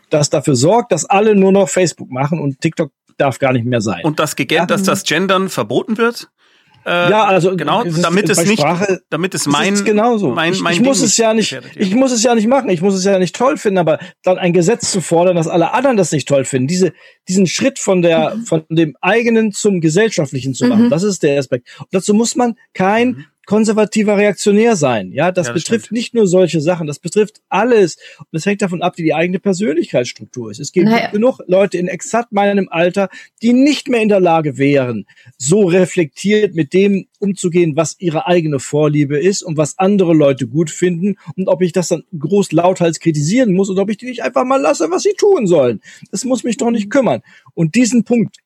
das 0.09 0.29
dafür 0.29 0.55
sorgt, 0.55 0.91
dass 0.91 1.05
alle 1.05 1.35
nur 1.35 1.51
noch 1.51 1.69
Facebook 1.69 2.11
machen 2.11 2.39
und 2.39 2.61
TikTok 2.61 2.91
darf 3.17 3.39
gar 3.39 3.53
nicht 3.53 3.65
mehr 3.65 3.81
sein. 3.81 4.03
Und 4.03 4.19
das 4.19 4.35
gegeben, 4.35 4.67
dass 4.67 4.83
das 4.83 5.03
Gendern 5.03 5.49
verboten 5.49 5.97
wird? 5.97 6.29
Äh, 6.85 7.09
ja, 7.09 7.25
also 7.25 7.55
genau, 7.55 7.83
es 7.83 7.95
ist 7.95 8.03
damit 8.03 8.29
es 8.29 8.45
nicht, 8.45 8.59
Sprache, 8.59 9.01
damit 9.09 9.33
es 9.33 9.45
mein, 9.45 9.73
ist 9.73 9.85
genauso. 9.85 10.29
mein, 10.31 10.53
ich, 10.53 10.61
mein 10.61 10.73
ich 10.73 10.81
muss 10.81 10.97
Ding 10.97 11.05
es 11.07 11.17
ja 11.17 11.33
nicht, 11.33 11.49
gefährdet, 11.51 11.71
ich 11.75 11.95
muss 11.95 12.11
es 12.11 12.23
ja 12.23 12.35
nicht 12.35 12.47
machen. 12.47 12.69
Ich 12.69 12.81
muss 12.81 12.93
es 12.93 13.03
ja 13.05 13.17
nicht 13.19 13.35
toll 13.35 13.57
finden, 13.57 13.77
aber 13.77 13.99
dann 14.23 14.37
ein 14.37 14.53
Gesetz 14.53 14.91
zu 14.91 15.01
fordern, 15.01 15.35
dass 15.35 15.47
alle 15.47 15.73
anderen 15.73 15.97
das 15.97 16.11
nicht 16.11 16.27
toll 16.27 16.45
finden, 16.45 16.67
diese, 16.67 16.93
diesen 17.27 17.47
Schritt 17.47 17.79
von 17.79 18.01
der, 18.01 18.37
von 18.45 18.63
dem 18.69 18.95
eigenen 19.01 19.51
zum 19.51 19.81
gesellschaftlichen 19.81 20.53
zu 20.53 20.65
machen, 20.67 20.85
Mhm. 20.85 20.89
das 20.89 21.03
ist 21.03 21.23
der 21.23 21.39
Aspekt. 21.39 21.67
Und 21.79 21.87
dazu 21.91 22.13
muss 22.13 22.35
man 22.35 22.55
kein 22.73 23.25
konservativer 23.45 24.17
Reaktionär 24.17 24.75
sein. 24.75 25.11
Ja, 25.11 25.31
das 25.31 25.47
Ja, 25.47 25.53
das 25.53 25.63
betrifft 25.63 25.85
stimmt. 25.85 25.97
nicht 25.97 26.13
nur 26.13 26.27
solche 26.27 26.61
Sachen, 26.61 26.87
das 26.87 26.99
betrifft 26.99 27.41
alles. 27.49 27.97
Und 28.19 28.27
es 28.31 28.45
hängt 28.45 28.61
davon 28.61 28.81
ab, 28.81 28.97
wie 28.97 29.03
die 29.03 29.13
eigene 29.13 29.39
Persönlichkeitsstruktur 29.39 30.51
ist. 30.51 30.59
Es 30.59 30.71
gibt 30.71 30.87
Naja. 30.87 31.09
genug 31.11 31.39
Leute 31.47 31.77
in 31.77 31.87
exakt 31.87 32.31
meinem 32.31 32.67
Alter, 32.69 33.09
die 33.41 33.53
nicht 33.53 33.87
mehr 33.89 34.01
in 34.01 34.09
der 34.09 34.19
Lage 34.19 34.57
wären, 34.57 35.05
so 35.37 35.63
reflektiert 35.65 36.55
mit 36.55 36.73
dem 36.73 37.07
umzugehen, 37.19 37.75
was 37.75 37.95
ihre 37.99 38.27
eigene 38.27 38.59
Vorliebe 38.59 39.17
ist 39.17 39.43
und 39.43 39.55
was 39.57 39.77
andere 39.79 40.13
Leute 40.13 40.47
gut 40.47 40.69
finden 40.69 41.15
und 41.35 41.47
ob 41.47 41.61
ich 41.61 41.71
das 41.71 41.87
dann 41.87 42.03
groß 42.17 42.51
lauthals 42.51 42.99
kritisieren 42.99 43.53
muss 43.53 43.69
oder 43.69 43.83
ob 43.83 43.89
ich 43.89 43.97
die 43.97 44.05
nicht 44.07 44.23
einfach 44.23 44.43
mal 44.43 44.59
lasse, 44.61 44.91
was 44.91 45.03
sie 45.03 45.13
tun 45.17 45.47
sollen. 45.47 45.81
Das 46.11 46.25
muss 46.25 46.43
mich 46.43 46.57
doch 46.57 46.69
nicht 46.71 46.89
kümmern. 46.89 47.21
Und 47.53 47.75
diesen 47.75 48.03
Punkt, 48.03 48.37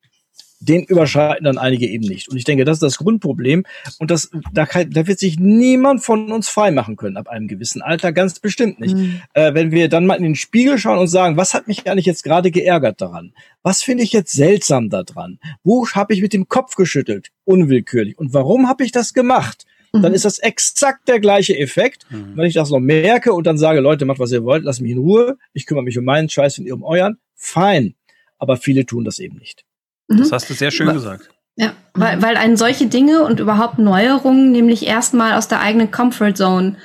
den 0.59 0.83
überschreiten 0.83 1.45
dann 1.45 1.57
einige 1.57 1.87
eben 1.87 2.05
nicht. 2.05 2.29
Und 2.29 2.37
ich 2.37 2.43
denke, 2.43 2.65
das 2.65 2.77
ist 2.77 2.83
das 2.83 2.97
Grundproblem. 2.97 3.63
Und 3.99 4.11
das, 4.11 4.29
da, 4.53 4.65
kann, 4.65 4.89
da 4.89 5.07
wird 5.07 5.19
sich 5.19 5.39
niemand 5.39 6.03
von 6.03 6.31
uns 6.31 6.49
freimachen 6.49 6.95
können 6.95 7.17
ab 7.17 7.27
einem 7.27 7.47
gewissen 7.47 7.81
Alter, 7.81 8.11
ganz 8.11 8.39
bestimmt 8.39 8.79
nicht. 8.79 8.95
Äh, 9.33 9.53
wenn 9.53 9.71
wir 9.71 9.89
dann 9.89 10.05
mal 10.05 10.15
in 10.15 10.23
den 10.23 10.35
Spiegel 10.35 10.77
schauen 10.77 10.99
und 10.99 11.07
sagen, 11.07 11.37
was 11.37 11.53
hat 11.53 11.67
mich 11.67 11.89
eigentlich 11.89 12.05
jetzt 12.05 12.23
gerade 12.23 12.51
geärgert 12.51 13.01
daran? 13.01 13.33
Was 13.61 13.83
finde 13.83 14.03
ich 14.03 14.13
jetzt 14.13 14.31
seltsam 14.31 14.89
daran? 14.89 15.39
Wo 15.63 15.87
habe 15.89 16.13
ich 16.13 16.21
mit 16.21 16.33
dem 16.33 16.47
Kopf 16.47 16.75
geschüttelt? 16.75 17.29
Unwillkürlich. 17.45 18.17
Und 18.17 18.33
warum 18.33 18.67
habe 18.67 18.83
ich 18.83 18.91
das 18.91 19.13
gemacht? 19.13 19.65
Dann 19.93 20.13
ist 20.13 20.25
das 20.25 20.39
exakt 20.39 21.07
der 21.07 21.19
gleiche 21.19 21.57
Effekt. 21.57 22.05
Wenn 22.35 22.45
ich 22.45 22.53
das 22.53 22.69
noch 22.69 22.79
merke 22.79 23.33
und 23.33 23.47
dann 23.47 23.57
sage, 23.57 23.79
Leute, 23.79 24.05
macht 24.05 24.19
was 24.19 24.31
ihr 24.31 24.43
wollt, 24.43 24.63
lasst 24.63 24.81
mich 24.81 24.91
in 24.91 24.99
Ruhe, 24.99 25.37
ich 25.53 25.65
kümmere 25.65 25.83
mich 25.83 25.97
um 25.97 26.05
meinen 26.05 26.29
Scheiß 26.29 26.59
und 26.59 26.65
ihr 26.65 26.75
um 26.75 26.83
euren, 26.83 27.17
fein. 27.35 27.95
Aber 28.37 28.57
viele 28.57 28.85
tun 28.85 29.05
das 29.05 29.19
eben 29.19 29.37
nicht. 29.37 29.66
Das 30.07 30.31
hast 30.31 30.49
du 30.49 30.53
sehr 30.53 30.71
schön 30.71 30.91
gesagt. 30.93 31.29
Ja, 31.55 31.73
weil, 31.93 32.21
weil 32.21 32.37
einen 32.37 32.55
solche 32.55 32.85
Dinge 32.85 33.23
und 33.23 33.39
überhaupt 33.39 33.79
Neuerungen 33.79 34.51
nämlich 34.51 34.85
erstmal 34.85 35.33
aus 35.33 35.47
der 35.47 35.59
eigenen 35.59 35.89
Comfort 35.91 36.33
Zone 36.35 36.75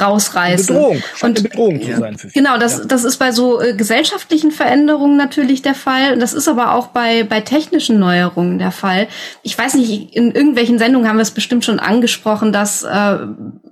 rausreißen. 0.00 0.74
Bedrohung, 0.74 1.02
Und- 1.22 1.38
eine 1.38 1.48
Bedrohung 1.48 1.80
zu 1.80 1.90
Ja. 1.90 1.98
sein 1.98 2.18
für. 2.18 2.26
Genau, 2.28 2.58
das, 2.58 2.88
das 2.88 3.04
ist 3.04 3.18
bei 3.18 3.30
so 3.30 3.60
äh, 3.60 3.72
gesellschaftlichen 3.74 4.50
Veränderungen 4.50 5.16
natürlich 5.16 5.62
der 5.62 5.76
Fall. 5.76 6.12
Und 6.12 6.18
Das 6.20 6.32
ist 6.32 6.48
aber 6.48 6.74
auch 6.74 6.88
bei, 6.88 7.22
bei 7.22 7.40
technischen 7.40 8.00
Neuerungen 8.00 8.58
der 8.58 8.72
Fall. 8.72 9.06
Ich 9.44 9.56
weiß 9.56 9.74
nicht, 9.74 10.14
in 10.16 10.32
irgendwelchen 10.32 10.78
Sendungen 10.80 11.08
haben 11.08 11.18
wir 11.18 11.22
es 11.22 11.30
bestimmt 11.30 11.64
schon 11.64 11.78
angesprochen, 11.78 12.52
dass 12.52 12.82
äh, 12.82 13.18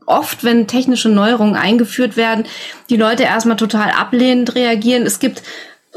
oft, 0.06 0.44
wenn 0.44 0.68
technische 0.68 1.08
Neuerungen 1.08 1.56
eingeführt 1.56 2.16
werden, 2.16 2.44
die 2.90 2.96
Leute 2.96 3.24
erstmal 3.24 3.56
total 3.56 3.90
ablehnend 3.90 4.54
reagieren. 4.54 5.04
Es 5.06 5.18
gibt 5.18 5.42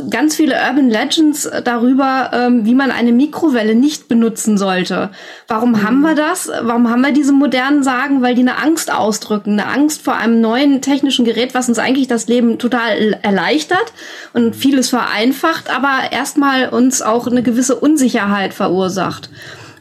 ganz 0.10 0.36
viele 0.36 0.56
Urban 0.56 0.90
Legends 0.90 1.46
äh, 1.46 1.62
darüber, 1.62 2.32
ähm, 2.34 2.66
wie 2.66 2.76
man 2.76 2.92
eine 2.92 3.12
Mikrowelle 3.12 3.76
nicht 3.76 4.08
benutzen 4.08 4.58
sollte. 4.58 5.10
Warum 5.48 5.84
haben 5.84 6.02
wir 6.02 6.16
das? 6.16 6.50
Warum 6.62 6.90
haben 6.90 7.02
wir 7.02 7.12
diese 7.12 7.34
modernen 7.34 7.84
Sagen? 7.84 8.22
Weil 8.22 8.36
die 8.36 8.42
eine 8.42 8.58
Angst 8.58 8.94
ausdrücken, 8.94 9.60
eine 9.60 9.68
Angst 9.68 10.04
vor 10.04 10.16
einem 10.16 10.40
neuen 10.42 10.82
technischen 10.82 11.26
Gerät, 11.26 11.54
was 11.54 11.68
uns 11.68 11.80
eigentlich 11.80 12.08
das 12.08 12.28
Leben 12.28 12.60
total 12.60 13.18
erleichtert 13.22 13.94
und 14.34 14.56
vieles 14.56 14.90
vereinfacht, 14.90 15.70
aber 15.76 16.12
erstmal 16.12 16.70
uns 16.70 17.02
auch 17.02 17.28
eine 17.28 17.44
gewisse 17.44 17.76
Unsicherheit 17.76 18.54
verursacht. 18.54 19.30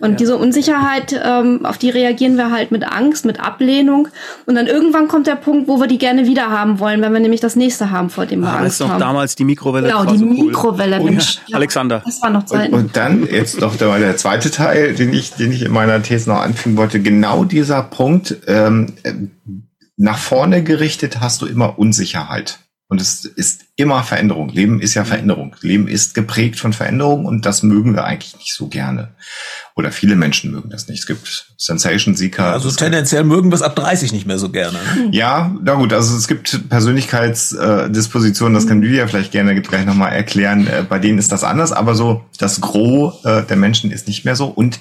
Und 0.00 0.10
Ja. 0.10 0.16
diese 0.16 0.36
Unsicherheit, 0.36 1.18
ähm, 1.24 1.64
auf 1.64 1.78
die 1.78 1.90
reagieren 1.90 2.36
wir 2.36 2.50
halt 2.50 2.70
mit 2.70 2.84
Angst, 2.86 3.24
mit 3.24 3.40
Ablehnung. 3.40 4.08
Und 4.46 4.54
dann 4.54 4.66
irgendwann 4.66 5.08
kommt 5.08 5.26
der 5.26 5.36
Punkt, 5.36 5.68
wo 5.68 5.80
wir 5.80 5.86
die 5.86 5.98
gerne 5.98 6.26
wieder 6.26 6.50
haben 6.50 6.78
wollen, 6.80 7.00
wenn 7.02 7.12
wir 7.12 7.20
nämlich 7.20 7.40
das 7.40 7.56
nächste 7.56 7.90
haben, 7.90 8.10
vor 8.10 8.26
dem 8.26 8.40
wir 8.40 8.48
Ah, 8.48 8.56
Angst 8.58 8.74
ist 8.74 8.80
noch 8.80 8.90
haben. 8.90 9.00
damals 9.00 9.34
die 9.36 9.44
Mikrowelle. 9.44 9.88
Genau, 9.88 10.04
die 10.04 10.18
so 10.18 10.24
cool. 10.26 10.46
Mikrowelle, 10.46 11.00
Oh, 11.00 11.04
Mensch. 11.04 11.38
ja. 11.46 11.56
Alexander. 11.56 12.02
Das 12.04 12.20
war 12.22 12.30
noch 12.30 12.40
Und, 12.42 12.48
Zeiten. 12.48 12.74
und 12.74 12.96
dann 12.96 13.26
jetzt 13.30 13.60
doch 13.62 13.76
der, 13.76 13.98
der 13.98 14.16
zweite 14.16 14.50
Teil, 14.50 14.94
den 14.94 15.12
ich, 15.12 15.32
den 15.34 15.52
ich 15.52 15.62
in 15.62 15.72
meiner 15.72 16.02
These 16.02 16.28
noch 16.30 16.40
anfügen 16.40 16.76
wollte. 16.76 17.00
Genau 17.00 17.44
dieser 17.44 17.82
Punkt, 17.82 18.36
ähm, 18.46 18.92
äh, 19.02 19.12
nach 19.96 20.18
vorne 20.18 20.62
gerichtet 20.62 21.20
hast 21.20 21.40
du 21.42 21.46
immer 21.46 21.78
Unsicherheit. 21.78 22.58
Und 22.88 23.00
es 23.00 23.24
ist 23.24 23.62
immer 23.74 24.04
Veränderung. 24.04 24.48
Leben 24.50 24.80
ist 24.80 24.94
ja 24.94 25.04
Veränderung. 25.04 25.56
Leben 25.60 25.88
ist 25.88 26.14
geprägt 26.14 26.60
von 26.60 26.72
Veränderung 26.72 27.24
und 27.24 27.44
das 27.44 27.64
mögen 27.64 27.94
wir 27.94 28.04
eigentlich 28.04 28.36
nicht 28.36 28.54
so 28.54 28.68
gerne. 28.68 29.08
Oder 29.74 29.90
viele 29.90 30.14
Menschen 30.14 30.52
mögen 30.52 30.70
das 30.70 30.86
nicht. 30.86 31.00
Es 31.00 31.06
gibt 31.06 31.52
Sensation 31.58 32.14
Seeker. 32.14 32.52
Also 32.52 32.68
es 32.68 32.76
gibt- 32.76 32.84
tendenziell 32.84 33.24
mögen 33.24 33.50
wir 33.50 33.56
es 33.56 33.62
ab 33.62 33.74
30 33.74 34.12
nicht 34.12 34.24
mehr 34.26 34.38
so 34.38 34.50
gerne. 34.50 34.78
ne? 34.94 35.08
ja, 35.10 35.52
na 35.62 35.74
gut, 35.74 35.92
also 35.92 36.16
es 36.16 36.28
gibt 36.28 36.68
Persönlichkeitsdispositionen, 36.68 38.54
das 38.54 38.66
kann 38.66 38.80
Lydia 38.80 39.06
vielleicht 39.06 39.32
gerne 39.32 39.60
gleich 39.60 39.84
nochmal 39.84 40.12
erklären, 40.12 40.66
äh, 40.66 40.84
bei 40.88 40.98
denen 40.98 41.18
ist 41.18 41.32
das 41.32 41.44
anders, 41.44 41.72
aber 41.72 41.94
so 41.94 42.24
das 42.38 42.60
Gros 42.60 43.24
äh, 43.24 43.42
der 43.42 43.56
Menschen 43.56 43.90
ist 43.90 44.06
nicht 44.06 44.24
mehr 44.24 44.36
so. 44.36 44.46
Und 44.46 44.78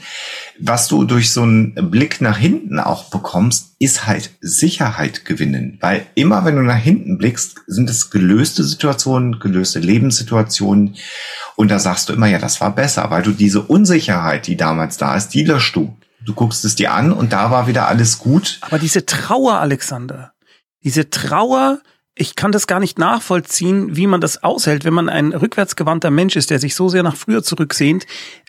was 0.59 0.87
du 0.87 1.03
durch 1.05 1.31
so 1.31 1.41
einen 1.41 1.73
Blick 1.91 2.21
nach 2.21 2.37
hinten 2.37 2.79
auch 2.79 3.09
bekommst, 3.09 3.75
ist 3.79 4.07
halt 4.07 4.31
Sicherheit 4.41 5.25
gewinnen. 5.25 5.77
Weil 5.81 6.05
immer 6.15 6.45
wenn 6.45 6.55
du 6.55 6.61
nach 6.61 6.77
hinten 6.77 7.17
blickst, 7.17 7.61
sind 7.67 7.89
es 7.89 8.09
gelöste 8.09 8.63
Situationen, 8.63 9.39
gelöste 9.39 9.79
Lebenssituationen. 9.79 10.95
Und 11.55 11.69
da 11.69 11.79
sagst 11.79 12.09
du 12.09 12.13
immer, 12.13 12.27
ja, 12.27 12.39
das 12.39 12.61
war 12.61 12.73
besser, 12.73 13.09
weil 13.11 13.23
du 13.23 13.31
diese 13.31 13.61
Unsicherheit, 13.61 14.47
die 14.47 14.57
damals 14.57 14.97
da 14.97 15.15
ist, 15.15 15.29
die 15.29 15.43
löscht 15.43 15.75
du. 15.75 15.97
Du 16.23 16.33
guckst 16.33 16.65
es 16.65 16.75
dir 16.75 16.93
an 16.93 17.11
und 17.11 17.33
da 17.33 17.51
war 17.51 17.67
wieder 17.67 17.87
alles 17.87 18.17
gut. 18.17 18.59
Aber 18.61 18.79
diese 18.79 19.05
Trauer, 19.05 19.59
Alexander, 19.59 20.33
diese 20.83 21.09
Trauer, 21.09 21.81
ich 22.15 22.35
kann 22.35 22.51
das 22.51 22.65
gar 22.65 22.79
nicht 22.79 22.97
nachvollziehen, 22.97 23.95
wie 23.95 24.07
man 24.07 24.21
das 24.21 24.41
aushält, 24.41 24.85
wenn 24.85 24.93
man 24.93 25.09
ein 25.09 25.33
rückwärtsgewandter 25.33 26.11
Mensch 26.11 26.35
ist, 26.35 26.49
der 26.49 26.59
sich 26.59 26.73
so 26.73 26.89
sehr 26.89 27.03
nach 27.03 27.15
früher 27.15 27.43
zurücksehnt. 27.43 28.05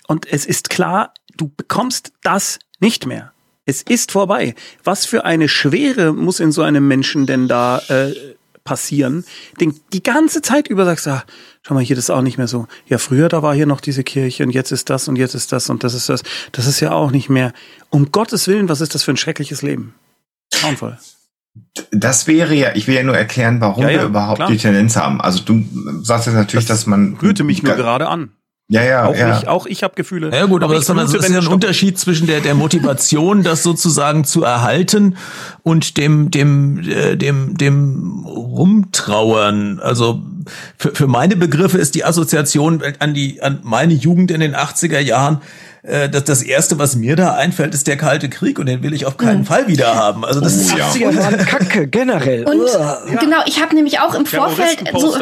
Und 0.06 0.30
es 0.30 0.46
ist 0.46 0.70
klar, 0.70 1.12
du 1.36 1.50
bekommst 1.56 2.12
das 2.22 2.58
nicht 2.80 3.06
mehr. 3.06 3.32
Es 3.64 3.82
ist 3.82 4.12
vorbei. 4.12 4.54
Was 4.84 5.06
für 5.06 5.24
eine 5.24 5.48
Schwere 5.48 6.12
muss 6.12 6.38
in 6.40 6.52
so 6.52 6.62
einem 6.62 6.86
Menschen 6.86 7.26
denn 7.26 7.48
da 7.48 7.78
äh, 7.88 8.14
passieren? 8.62 9.24
Den, 9.60 9.78
die 9.92 10.02
ganze 10.02 10.40
Zeit 10.40 10.68
über 10.68 10.84
sagst 10.84 11.06
du, 11.06 11.10
ah, 11.10 11.24
schau 11.62 11.74
mal, 11.74 11.82
hier 11.82 11.96
das 11.96 12.04
ist 12.06 12.10
auch 12.10 12.22
nicht 12.22 12.38
mehr 12.38 12.46
so. 12.46 12.68
Ja, 12.86 12.98
früher, 12.98 13.28
da 13.28 13.42
war 13.42 13.54
hier 13.54 13.66
noch 13.66 13.80
diese 13.80 14.04
Kirche 14.04 14.44
und 14.44 14.50
jetzt 14.50 14.70
ist 14.70 14.88
das 14.88 15.08
und 15.08 15.16
jetzt 15.16 15.34
ist 15.34 15.50
das 15.52 15.68
und 15.68 15.82
das 15.82 15.94
ist 15.94 16.08
das. 16.08 16.22
Das 16.52 16.66
ist 16.66 16.78
ja 16.80 16.92
auch 16.92 17.10
nicht 17.10 17.28
mehr. 17.28 17.52
Um 17.90 18.12
Gottes 18.12 18.46
Willen, 18.46 18.68
was 18.68 18.80
ist 18.80 18.94
das 18.94 19.02
für 19.02 19.10
ein 19.12 19.16
schreckliches 19.16 19.62
Leben? 19.62 19.94
Grauenvoll. 20.52 20.96
Das 21.90 22.26
wäre 22.26 22.54
ja, 22.54 22.74
ich 22.74 22.86
will 22.86 22.94
ja 22.94 23.02
nur 23.02 23.16
erklären, 23.16 23.60
warum 23.60 23.82
Ja, 23.82 23.90
ja, 23.90 24.00
wir 24.00 24.06
überhaupt 24.06 24.36
klar. 24.36 24.50
die 24.50 24.58
Tendenz 24.58 24.94
haben. 24.96 25.20
Also 25.20 25.42
du 25.42 25.64
sagst 26.02 26.26
jetzt 26.26 26.36
natürlich, 26.36 26.66
Das 26.66 26.80
dass 26.80 26.86
man 26.86 27.16
Rührte 27.20 27.44
mich 27.44 27.62
nur 27.62 27.74
gerade 27.74 28.08
an. 28.08 28.30
Ja, 28.68 28.82
ja, 28.82 29.04
Auch 29.06 29.14
ja. 29.14 29.38
ich, 29.38 29.46
auch 29.46 29.66
ich 29.66 29.84
habe 29.84 29.94
Gefühle. 29.94 30.30
Ja 30.32 30.46
gut, 30.46 30.64
aber, 30.64 30.74
das, 30.74 30.82
ist, 30.82 30.88
das 30.88 31.10
blute, 31.12 31.24
ist 31.24 31.32
ja 31.32 31.38
ein 31.38 31.46
Unterschied 31.46 32.00
zwischen 32.00 32.26
der, 32.26 32.40
der 32.40 32.56
Motivation, 32.56 33.44
das 33.44 33.62
sozusagen 33.62 34.24
zu 34.24 34.42
erhalten 34.42 35.16
und 35.62 35.96
dem, 35.96 36.32
dem, 36.32 36.80
äh, 36.80 37.16
dem, 37.16 37.56
dem 37.56 38.24
Rumtrauern. 38.26 39.78
Also 39.78 40.20
für, 40.76 40.96
für 40.96 41.06
meine 41.06 41.36
Begriffe 41.36 41.78
ist 41.78 41.94
die 41.94 42.04
Assoziation 42.04 42.82
an 42.98 43.14
die, 43.14 43.40
an 43.40 43.60
meine 43.62 43.94
Jugend 43.94 44.32
in 44.32 44.40
den 44.40 44.56
80er 44.56 44.98
Jahren, 44.98 45.42
äh, 45.84 46.08
das, 46.08 46.24
das 46.24 46.42
erste, 46.42 46.76
was 46.80 46.96
mir 46.96 47.14
da 47.14 47.34
einfällt, 47.34 47.72
ist 47.72 47.86
der 47.86 47.96
Kalte 47.96 48.28
Krieg 48.28 48.58
und 48.58 48.66
den 48.66 48.82
will 48.82 48.94
ich 48.94 49.06
auf 49.06 49.16
keinen 49.16 49.44
Fall 49.44 49.68
wieder 49.68 49.94
haben. 49.94 50.24
Also 50.24 50.40
das 50.40 50.56
ist 50.56 50.74
Oh, 50.74 50.78
ja. 50.78 50.88
80er 50.88 51.16
waren 51.16 51.36
Kacke, 51.38 51.86
generell. 51.86 52.44
Und 52.44 52.58
Uah. 52.58 52.98
genau, 53.20 53.42
ich 53.46 53.62
habe 53.62 53.76
nämlich 53.76 54.00
auch 54.00 54.14
im 54.14 54.26
Vorfeld 54.26 54.82
so. 54.92 55.16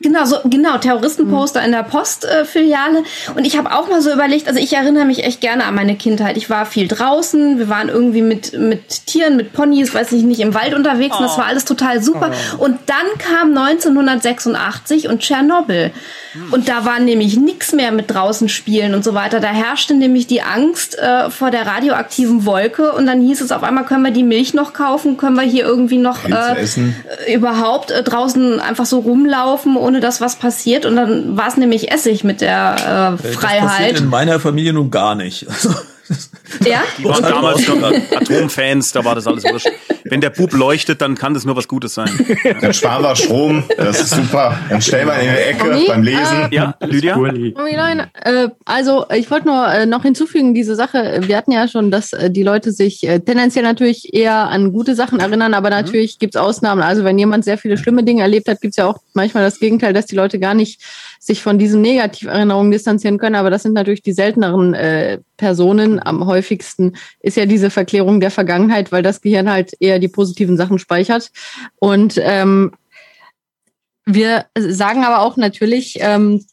Genau, 0.00 0.24
so, 0.24 0.36
genau, 0.44 0.78
Terroristenposter 0.78 1.64
in 1.64 1.72
der 1.72 1.82
Postfiliale. 1.82 2.98
Äh, 2.98 3.38
und 3.38 3.46
ich 3.46 3.56
habe 3.56 3.72
auch 3.72 3.88
mal 3.88 4.02
so 4.02 4.12
überlegt, 4.12 4.48
also 4.48 4.60
ich 4.60 4.72
erinnere 4.72 5.04
mich 5.04 5.24
echt 5.24 5.40
gerne 5.40 5.64
an 5.64 5.74
meine 5.74 5.96
Kindheit. 5.96 6.36
Ich 6.36 6.50
war 6.50 6.66
viel 6.66 6.88
draußen, 6.88 7.58
wir 7.58 7.68
waren 7.68 7.88
irgendwie 7.88 8.22
mit, 8.22 8.58
mit 8.58 9.06
Tieren, 9.06 9.36
mit 9.36 9.52
Ponys, 9.52 9.94
weiß 9.94 10.12
ich 10.12 10.22
nicht, 10.22 10.40
im 10.40 10.54
Wald 10.54 10.74
unterwegs 10.74 11.16
und 11.16 11.24
das 11.24 11.38
war 11.38 11.46
alles 11.46 11.64
total 11.64 12.02
super. 12.02 12.32
Und 12.58 12.78
dann 12.86 13.18
kam 13.18 13.56
1986 13.56 15.08
und 15.08 15.20
Tschernobyl. 15.20 15.90
Und 16.50 16.68
da 16.68 16.84
war 16.84 16.98
nämlich 16.98 17.36
nichts 17.36 17.72
mehr 17.72 17.92
mit 17.92 18.10
draußen 18.10 18.48
spielen 18.48 18.94
und 18.94 19.04
so 19.04 19.14
weiter. 19.14 19.38
Da 19.38 19.48
herrschte 19.48 19.94
nämlich 19.94 20.26
die 20.26 20.42
Angst 20.42 20.98
äh, 20.98 21.30
vor 21.30 21.50
der 21.50 21.66
radioaktiven 21.66 22.44
Wolke 22.44 22.92
und 22.92 23.06
dann 23.06 23.20
hieß 23.20 23.40
es 23.40 23.52
auf 23.52 23.62
einmal, 23.62 23.84
können 23.84 24.02
wir 24.02 24.10
die 24.10 24.24
Milch 24.24 24.52
noch 24.52 24.72
kaufen, 24.72 25.16
können 25.16 25.36
wir 25.36 25.44
hier 25.44 25.64
irgendwie 25.64 25.98
noch 25.98 26.24
äh, 26.24 27.32
überhaupt 27.32 27.92
äh, 27.92 28.02
draußen 28.02 28.58
einfach 28.60 28.86
so 28.86 28.98
rumlaufen, 28.98 29.76
ohne 29.84 30.00
dass 30.00 30.20
was 30.20 30.36
passiert. 30.36 30.86
Und 30.86 30.96
dann 30.96 31.36
war 31.36 31.46
es 31.48 31.56
nämlich 31.56 31.92
Essig 31.92 32.24
mit 32.24 32.40
der 32.40 32.74
äh, 32.78 33.22
Das 33.22 33.36
passiert 33.36 33.36
Freiheit. 33.36 34.00
in 34.00 34.08
meiner 34.08 34.40
Familie 34.40 34.72
nun 34.72 34.90
gar 34.90 35.14
nicht. 35.14 35.46
Ja? 36.64 36.82
Die 36.98 37.04
waren 37.04 37.22
damals 37.22 37.66
noch 37.66 37.82
Atomfans, 37.82 38.92
da 38.92 39.04
war 39.04 39.14
das 39.14 39.26
alles 39.26 39.44
wurscht. 39.44 39.68
Wenn 40.04 40.20
der 40.20 40.30
Bub 40.30 40.52
leuchtet, 40.52 41.00
dann 41.00 41.14
kann 41.16 41.34
das 41.34 41.44
nur 41.44 41.56
was 41.56 41.66
Gutes 41.66 41.94
sein. 41.94 42.10
Dann 42.60 42.72
sparen 42.72 43.02
wir 43.02 43.16
Strom, 43.16 43.64
das 43.76 44.00
ist 44.00 44.10
super. 44.10 44.58
Dann 44.68 44.80
stellen 44.80 45.08
wir 45.08 45.14
ihn 45.14 45.28
in 45.28 45.34
die 45.34 45.40
Ecke 45.40 45.58
Tommy, 45.58 45.84
beim 45.86 46.02
Lesen. 46.02 46.48
Ja, 46.50 46.74
Lydia? 46.80 47.16
Uli. 47.16 47.54
Milein, 47.56 48.06
äh, 48.22 48.48
also 48.64 49.06
ich 49.14 49.30
wollte 49.30 49.48
nur 49.48 49.66
äh, 49.66 49.86
noch 49.86 50.02
hinzufügen, 50.02 50.54
diese 50.54 50.76
Sache, 50.76 51.22
wir 51.22 51.36
hatten 51.36 51.52
ja 51.52 51.66
schon, 51.66 51.90
dass 51.90 52.12
äh, 52.12 52.30
die 52.30 52.42
Leute 52.42 52.72
sich 52.72 53.06
äh, 53.06 53.20
tendenziell 53.20 53.64
natürlich 53.64 54.14
eher 54.14 54.48
an 54.48 54.72
gute 54.72 54.94
Sachen 54.94 55.20
erinnern, 55.20 55.54
aber 55.54 55.70
natürlich 55.70 56.18
gibt's 56.18 56.36
Ausnahmen. 56.36 56.82
Also 56.82 57.04
wenn 57.04 57.18
jemand 57.18 57.44
sehr 57.44 57.58
viele 57.58 57.76
schlimme 57.76 58.04
Dinge 58.04 58.22
erlebt 58.22 58.48
hat, 58.48 58.60
gibt's 58.60 58.76
ja 58.76 58.86
auch 58.86 58.98
manchmal 59.14 59.44
das 59.44 59.58
Gegenteil, 59.58 59.92
dass 59.92 60.06
die 60.06 60.16
Leute 60.16 60.38
gar 60.38 60.54
nicht 60.54 60.80
sich 61.24 61.42
von 61.42 61.58
diesen 61.58 61.80
Negativerinnerungen 61.80 62.70
distanzieren 62.70 63.16
können. 63.16 63.36
Aber 63.36 63.48
das 63.48 63.62
sind 63.62 63.72
natürlich 63.72 64.02
die 64.02 64.12
selteneren 64.12 64.74
äh, 64.74 65.20
Personen. 65.38 65.98
Am 66.04 66.26
häufigsten 66.26 66.96
ist 67.20 67.38
ja 67.38 67.46
diese 67.46 67.70
Verklärung 67.70 68.20
der 68.20 68.30
Vergangenheit, 68.30 68.92
weil 68.92 69.02
das 69.02 69.22
Gehirn 69.22 69.50
halt 69.50 69.72
eher 69.80 69.98
die 69.98 70.08
positiven 70.08 70.58
Sachen 70.58 70.78
speichert. 70.78 71.30
Und 71.76 72.20
ähm, 72.22 72.72
wir 74.04 74.44
sagen 74.58 75.04
aber 75.04 75.20
auch 75.20 75.38
natürlich, 75.38 75.96
ähm, 76.00 76.44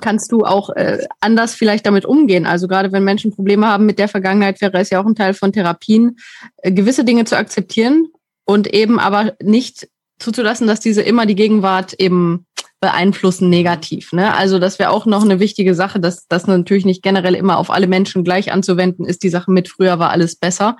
kannst 0.00 0.32
du 0.32 0.44
auch 0.44 0.70
äh, 0.70 1.06
anders 1.20 1.54
vielleicht 1.54 1.86
damit 1.86 2.04
umgehen. 2.04 2.44
Also 2.44 2.66
gerade 2.66 2.90
wenn 2.90 3.04
Menschen 3.04 3.34
Probleme 3.34 3.68
haben 3.68 3.86
mit 3.86 4.00
der 4.00 4.08
Vergangenheit, 4.08 4.60
wäre 4.60 4.78
es 4.78 4.90
ja 4.90 5.00
auch 5.00 5.06
ein 5.06 5.14
Teil 5.14 5.32
von 5.32 5.52
Therapien, 5.52 6.18
äh, 6.56 6.72
gewisse 6.72 7.04
Dinge 7.04 7.24
zu 7.24 7.36
akzeptieren 7.38 8.08
und 8.44 8.66
eben 8.66 8.98
aber 8.98 9.34
nicht 9.40 9.88
zuzulassen, 10.18 10.66
dass 10.66 10.80
diese 10.80 11.02
immer 11.02 11.24
die 11.24 11.36
Gegenwart 11.36 11.94
eben 11.94 12.46
beeinflussen 12.80 13.48
negativ. 13.48 14.12
Ne? 14.12 14.34
Also 14.34 14.58
das 14.58 14.78
wäre 14.78 14.90
auch 14.90 15.06
noch 15.06 15.24
eine 15.24 15.40
wichtige 15.40 15.74
Sache, 15.74 15.98
dass 16.00 16.26
das 16.28 16.46
natürlich 16.46 16.84
nicht 16.84 17.02
generell 17.02 17.34
immer 17.34 17.58
auf 17.58 17.70
alle 17.70 17.86
Menschen 17.86 18.24
gleich 18.24 18.52
anzuwenden 18.52 19.06
ist. 19.06 19.22
Die 19.22 19.30
Sache 19.30 19.50
mit 19.50 19.68
früher 19.68 19.98
war 19.98 20.10
alles 20.10 20.36
besser. 20.36 20.76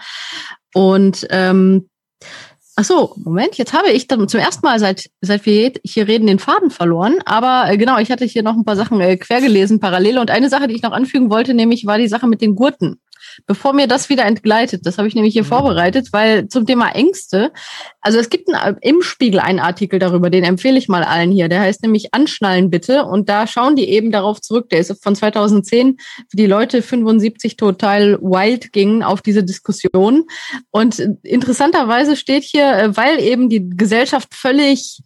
Und 0.74 1.26
ähm, 1.30 1.88
Ach 2.78 2.84
so, 2.84 3.14
Moment, 3.16 3.56
jetzt 3.56 3.72
habe 3.72 3.88
ich 3.88 4.06
dann 4.06 4.28
zum 4.28 4.38
ersten 4.38 4.66
Mal, 4.66 4.78
seit, 4.78 5.08
seit 5.22 5.46
wir 5.46 5.72
hier 5.82 6.06
reden, 6.08 6.26
den 6.26 6.38
Faden 6.38 6.70
verloren. 6.70 7.20
Aber 7.24 7.70
äh, 7.70 7.78
genau, 7.78 7.96
ich 7.96 8.10
hatte 8.10 8.26
hier 8.26 8.42
noch 8.42 8.54
ein 8.54 8.66
paar 8.66 8.76
Sachen 8.76 9.00
äh, 9.00 9.16
quer 9.16 9.40
gelesen, 9.40 9.80
parallel. 9.80 10.18
Und 10.18 10.30
eine 10.30 10.50
Sache, 10.50 10.68
die 10.68 10.74
ich 10.74 10.82
noch 10.82 10.92
anfügen 10.92 11.30
wollte, 11.30 11.54
nämlich 11.54 11.86
war 11.86 11.96
die 11.96 12.06
Sache 12.06 12.26
mit 12.26 12.42
den 12.42 12.54
Gurten. 12.54 13.00
Bevor 13.46 13.72
mir 13.72 13.86
das 13.86 14.08
wieder 14.08 14.24
entgleitet, 14.24 14.86
das 14.86 14.98
habe 14.98 15.08
ich 15.08 15.14
nämlich 15.14 15.34
hier 15.34 15.44
vorbereitet, 15.44 16.08
weil 16.12 16.48
zum 16.48 16.66
Thema 16.66 16.90
Ängste, 16.90 17.52
also 18.00 18.18
es 18.18 18.30
gibt 18.30 18.52
ein, 18.52 18.76
im 18.80 19.02
Spiegel 19.02 19.40
einen 19.40 19.58
Artikel 19.58 19.98
darüber, 19.98 20.30
den 20.30 20.44
empfehle 20.44 20.78
ich 20.78 20.88
mal 20.88 21.04
allen 21.04 21.30
hier, 21.30 21.48
der 21.48 21.60
heißt 21.60 21.82
nämlich 21.82 22.14
Anschnallen 22.14 22.70
bitte. 22.70 23.04
Und 23.04 23.28
da 23.28 23.46
schauen 23.46 23.76
die 23.76 23.88
eben 23.88 24.10
darauf 24.10 24.40
zurück, 24.40 24.68
der 24.70 24.80
ist 24.80 25.02
von 25.02 25.14
2010, 25.14 25.96
wie 26.30 26.36
die 26.36 26.46
Leute 26.46 26.82
75 26.82 27.56
total 27.56 28.18
wild 28.20 28.72
gingen 28.72 29.02
auf 29.02 29.22
diese 29.22 29.44
Diskussion. 29.44 30.24
Und 30.70 30.98
interessanterweise 31.22 32.16
steht 32.16 32.44
hier, 32.44 32.72
äh, 32.72 32.96
weil 32.96 33.20
eben 33.20 33.48
die 33.48 33.68
Gesellschaft 33.68 34.34
völlig 34.34 35.00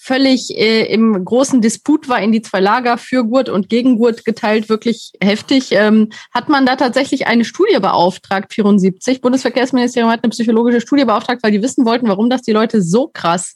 völlig 0.00 0.56
äh, 0.56 0.84
im 0.84 1.24
großen 1.24 1.60
Disput 1.60 2.08
war 2.08 2.22
in 2.22 2.30
die 2.30 2.40
zwei 2.40 2.60
Lager 2.60 2.98
für 2.98 3.24
Gurt 3.24 3.48
und 3.48 3.68
gegen 3.68 3.98
Gurt 3.98 4.24
geteilt, 4.24 4.68
wirklich 4.68 5.12
heftig, 5.20 5.72
ähm, 5.72 6.10
hat 6.32 6.48
man 6.48 6.64
da 6.64 6.76
tatsächlich 6.76 7.26
eine 7.26 7.44
Studie 7.44 7.78
beauftragt, 7.80 8.54
74. 8.54 9.20
Bundesverkehrsministerium 9.20 10.10
hat 10.10 10.22
eine 10.22 10.30
psychologische 10.30 10.80
Studie 10.80 11.04
beauftragt, 11.04 11.42
weil 11.42 11.50
die 11.50 11.62
wissen 11.62 11.84
wollten, 11.84 12.08
warum 12.08 12.30
das 12.30 12.42
die 12.42 12.52
Leute 12.52 12.80
so 12.80 13.08
krass 13.08 13.54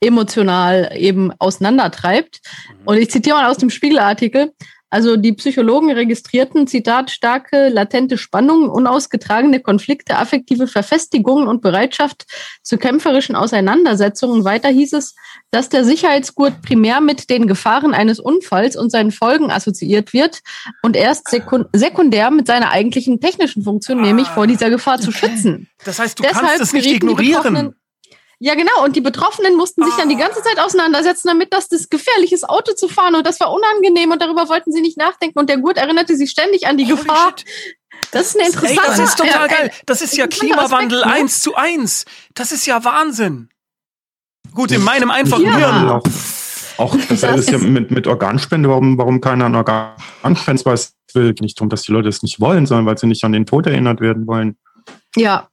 emotional 0.00 0.92
eben 0.96 1.32
auseinandertreibt. 1.38 2.40
Und 2.84 2.96
ich 2.96 3.10
zitiere 3.10 3.36
mal 3.36 3.50
aus 3.50 3.58
dem 3.58 3.70
Spiegelartikel. 3.70 4.52
Also 4.90 5.16
die 5.16 5.32
Psychologen 5.32 5.90
registrierten, 5.90 6.66
Zitat, 6.66 7.10
starke 7.10 7.68
latente 7.68 8.16
Spannungen, 8.16 8.70
unausgetragene 8.70 9.60
Konflikte, 9.60 10.16
affektive 10.16 10.66
Verfestigungen 10.66 11.46
und 11.46 11.60
Bereitschaft 11.60 12.24
zu 12.62 12.78
kämpferischen 12.78 13.36
Auseinandersetzungen. 13.36 14.44
Weiter 14.44 14.70
hieß 14.70 14.94
es, 14.94 15.14
dass 15.50 15.68
der 15.68 15.84
Sicherheitsgurt 15.84 16.62
primär 16.62 17.00
mit 17.00 17.28
den 17.28 17.46
Gefahren 17.46 17.92
eines 17.92 18.18
Unfalls 18.18 18.76
und 18.76 18.90
seinen 18.90 19.12
Folgen 19.12 19.50
assoziiert 19.50 20.12
wird 20.12 20.40
und 20.82 20.96
erst 20.96 21.28
sekundär 21.28 22.30
mit 22.30 22.46
seiner 22.46 22.70
eigentlichen 22.70 23.20
technischen 23.20 23.62
Funktion, 23.62 24.00
nämlich 24.00 24.28
vor 24.28 24.46
dieser 24.46 24.70
Gefahr 24.70 24.98
zu 24.98 25.12
schützen. 25.12 25.68
Das 25.84 25.98
heißt, 25.98 26.18
du 26.18 26.22
Deshalb 26.22 26.46
kannst 26.46 26.62
es 26.62 26.72
nicht 26.72 26.86
ignorieren. 26.86 27.74
Ja, 28.40 28.54
genau. 28.54 28.84
Und 28.84 28.94
die 28.94 29.00
Betroffenen 29.00 29.56
mussten 29.56 29.84
sich 29.84 29.94
dann 29.94 30.08
die 30.08 30.16
ganze 30.16 30.42
Zeit 30.42 30.60
auseinandersetzen, 30.60 31.26
damit 31.28 31.52
das 31.52 31.68
das 31.68 31.88
gefährliches 31.88 32.44
Auto 32.44 32.72
zu 32.72 32.86
fahren 32.88 33.16
und 33.16 33.26
das 33.26 33.40
war 33.40 33.52
unangenehm 33.52 34.12
und 34.12 34.22
darüber 34.22 34.48
wollten 34.48 34.70
sie 34.72 34.80
nicht 34.80 34.96
nachdenken. 34.96 35.38
Und 35.40 35.50
der 35.50 35.58
Gurt 35.58 35.76
erinnerte 35.76 36.16
sie 36.16 36.28
ständig 36.28 36.66
an 36.68 36.76
die 36.76 36.84
Holy 36.84 36.96
Gefahr. 36.96 37.34
shit. 37.36 37.44
Das 38.12 38.28
ist 38.28 38.36
eine 38.36 38.46
interessante. 38.46 38.80
Ey, 38.80 38.86
das 38.86 38.98
ist 39.00 39.16
total 39.18 39.32
ja, 39.32 39.46
geil. 39.48 39.70
Das 39.86 40.02
ist 40.02 40.16
ja 40.16 40.26
Klimawandel 40.28 40.98
Aspekt, 40.98 41.14
ne? 41.16 41.20
eins 41.22 41.42
zu 41.42 41.56
eins. 41.56 42.04
Das 42.34 42.52
ist 42.52 42.64
ja 42.66 42.84
Wahnsinn. 42.84 43.48
Gut, 44.54 44.70
in 44.70 44.84
meinem 44.84 45.10
einfachen 45.10 45.42
Ja. 45.42 45.56
Hirn. 45.56 45.88
Auch, 45.90 46.02
auch 46.78 46.96
das 47.08 47.20
Das 47.22 47.40
ist 47.40 47.50
ja 47.50 47.56
ist- 47.56 47.64
mit, 47.64 47.90
mit 47.90 48.06
Organspende, 48.06 48.68
warum, 48.68 48.96
warum 48.98 49.20
keiner 49.20 49.46
an 49.46 49.56
Organspende 49.56 50.64
weiß, 50.64 50.94
will 51.14 51.34
nicht 51.40 51.58
darum, 51.58 51.70
dass 51.70 51.82
die 51.82 51.92
Leute 51.92 52.08
es 52.08 52.22
nicht 52.22 52.38
wollen, 52.40 52.66
sondern 52.66 52.86
weil 52.86 52.96
sie 52.98 53.08
nicht 53.08 53.24
an 53.24 53.32
den 53.32 53.46
Tod 53.46 53.66
erinnert 53.66 54.00
werden 54.00 54.26
wollen. 54.28 54.56
Ja. 55.16 55.48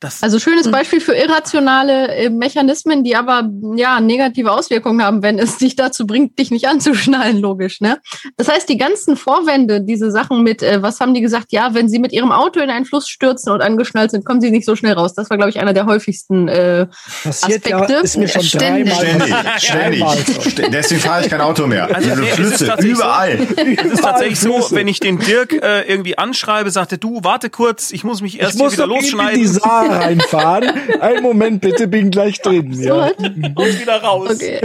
Das, 0.00 0.22
Also 0.22 0.38
schönes 0.38 0.70
Beispiel 0.70 1.00
für 1.00 1.14
irrationale 1.14 2.08
äh, 2.14 2.30
Mechanismen, 2.30 3.02
die 3.02 3.16
aber 3.16 3.48
ja 3.74 4.00
negative 4.00 4.52
Auswirkungen 4.52 5.02
haben, 5.02 5.22
wenn 5.24 5.40
es 5.40 5.58
dich 5.58 5.74
dazu 5.74 6.06
bringt, 6.06 6.38
dich 6.38 6.52
nicht 6.52 6.68
anzuschnallen, 6.68 7.38
logisch, 7.38 7.80
ne? 7.80 7.98
Das 8.36 8.48
heißt, 8.48 8.68
die 8.68 8.76
ganzen 8.76 9.16
Vorwände, 9.16 9.80
diese 9.80 10.12
Sachen 10.12 10.44
mit, 10.44 10.62
äh, 10.62 10.82
was 10.82 11.00
haben 11.00 11.14
die 11.14 11.20
gesagt? 11.20 11.46
Ja, 11.50 11.74
wenn 11.74 11.88
sie 11.88 11.98
mit 11.98 12.12
ihrem 12.12 12.30
Auto 12.30 12.60
in 12.60 12.70
einen 12.70 12.84
Fluss 12.84 13.08
stürzen 13.08 13.52
und 13.52 13.60
angeschnallt 13.60 14.12
sind, 14.12 14.24
kommen 14.24 14.40
sie 14.40 14.52
nicht 14.52 14.66
so 14.66 14.76
schnell 14.76 14.92
raus. 14.92 15.14
Das 15.14 15.30
war, 15.30 15.36
glaube 15.36 15.50
ich, 15.50 15.58
einer 15.58 15.72
der 15.72 15.86
häufigsten. 15.86 16.46
Äh, 16.46 16.86
Passiert 17.24 17.64
Aspekte. 17.66 17.92
ja, 17.94 17.98
ist 18.00 18.16
mir 18.16 18.28
schon 18.28 18.42
Ständig. 18.42 18.92
dreimal 18.94 19.26
Ständig, 19.58 19.62
ständig. 19.62 20.02
St- 20.04 20.70
Deswegen 20.70 21.00
fahre 21.00 21.24
ich 21.24 21.30
kein 21.30 21.40
Auto 21.40 21.66
mehr. 21.66 21.92
Also, 21.94 22.08
Diese 22.10 22.22
es 22.22 22.28
ist 22.28 22.34
Flüsse, 22.36 22.66
tatsächlich 22.66 22.96
so. 22.96 23.02
überall. 23.02 23.38
es 23.84 23.92
ist 23.92 24.02
tatsächlich 24.02 24.38
so, 24.40 24.66
wenn 24.70 24.86
ich 24.86 25.00
den 25.00 25.18
Dirk 25.18 25.52
äh, 25.54 25.82
irgendwie 25.90 26.16
anschreibe, 26.18 26.70
sagt 26.70 26.92
er, 26.92 26.98
du, 26.98 27.20
warte 27.24 27.50
kurz, 27.50 27.90
ich 27.90 28.04
muss 28.04 28.20
mich 28.20 28.40
erst 28.40 28.54
Ich 28.54 28.62
muss 28.62 28.74
wieder 28.74 28.86
losschneiden 28.86 29.42
reinfahren. 29.90 30.68
Einen 31.00 31.22
Moment 31.22 31.60
bitte, 31.60 31.88
bin 31.88 32.10
gleich 32.10 32.40
drin. 32.40 32.72
Ja. 32.72 33.06
und 33.18 33.80
wieder 33.80 34.02
raus. 34.02 34.30
okay. 34.34 34.60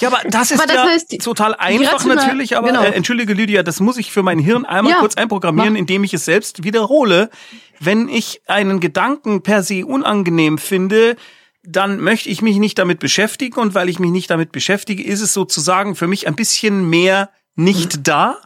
Ja, 0.00 0.08
aber 0.08 0.20
das 0.28 0.50
ist 0.50 0.58
Aber 0.60 0.66
das 0.66 0.76
ja 0.76 0.84
heißt, 0.90 1.20
total 1.22 1.54
einfach 1.54 1.94
rational- 1.94 2.16
natürlich, 2.16 2.56
aber 2.56 2.68
genau. 2.68 2.82
äh, 2.82 2.88
entschuldige 2.92 3.34
Lydia, 3.34 3.62
das 3.62 3.80
muss 3.80 3.96
ich 3.96 4.12
für 4.12 4.22
mein 4.22 4.38
Hirn 4.38 4.64
einmal 4.64 4.92
Ja, 4.92 4.98
kurz 5.00 5.16
einprogrammieren, 5.16 5.72
mach. 5.74 5.78
indem 5.80 6.04
ich 6.04 6.14
es 6.14 6.24
selbst 6.24 6.64
wiederhole. 6.64 7.30
Wenn 7.80 8.08
ich 8.08 8.40
einen 8.46 8.80
Gedanken 8.80 9.42
per 9.42 9.62
se 9.62 9.86
unangenehm 9.86 10.58
finde, 10.58 11.16
dann 11.64 12.00
möchte 12.00 12.28
ich 12.28 12.40
mich 12.42 12.56
nicht 12.58 12.78
damit 12.78 12.98
beschäftigen 12.98 13.60
und 13.60 13.74
weil 13.74 13.88
ich 13.88 13.98
mich 13.98 14.10
nicht 14.10 14.30
damit 14.30 14.52
beschäftige, 14.52 15.02
ist 15.04 15.20
es 15.20 15.32
sozusagen 15.34 15.94
für 15.96 16.06
mich 16.06 16.26
ein 16.26 16.34
bisschen 16.36 16.88
mehr 16.88 17.30
nicht 17.58 18.06
da. 18.06 18.38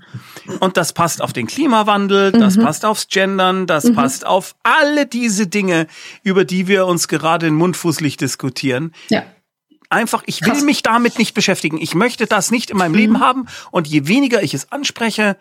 Und 0.58 0.76
das 0.76 0.92
passt 0.92 1.22
auf 1.22 1.32
den 1.32 1.46
Klimawandel, 1.46 2.32
das 2.32 2.56
passt 2.56 2.84
aufs 2.84 3.06
Gendern, 3.08 3.66
das 3.66 3.92
passt 3.92 4.26
auf 4.26 4.56
alle 4.64 5.06
diese 5.06 5.46
Dinge, 5.46 5.86
über 6.24 6.44
die 6.44 6.66
wir 6.66 6.86
uns 6.86 7.06
gerade 7.06 7.46
in 7.46 7.54
Mundfußlich 7.54 8.16
diskutieren 8.16 8.92
Ja. 9.08 9.22
einfach, 9.90 10.22
ich 10.26 10.40
will 10.42 10.52
Krass. 10.52 10.62
mich 10.64 10.82
damit 10.82 11.18
nicht 11.18 11.34
beschäftigen. 11.34 11.78
Ich 11.80 11.94
möchte 11.94 12.26
das 12.26 12.50
nicht 12.50 12.70
in 12.70 12.78
meinem 12.78 12.94
Leben 12.94 13.20
haben. 13.20 13.46
Und 13.70 13.86
je 13.86 14.08
weniger 14.08 14.42
ich 14.42 14.54
es 14.54 14.72
anspreche, 14.72 15.36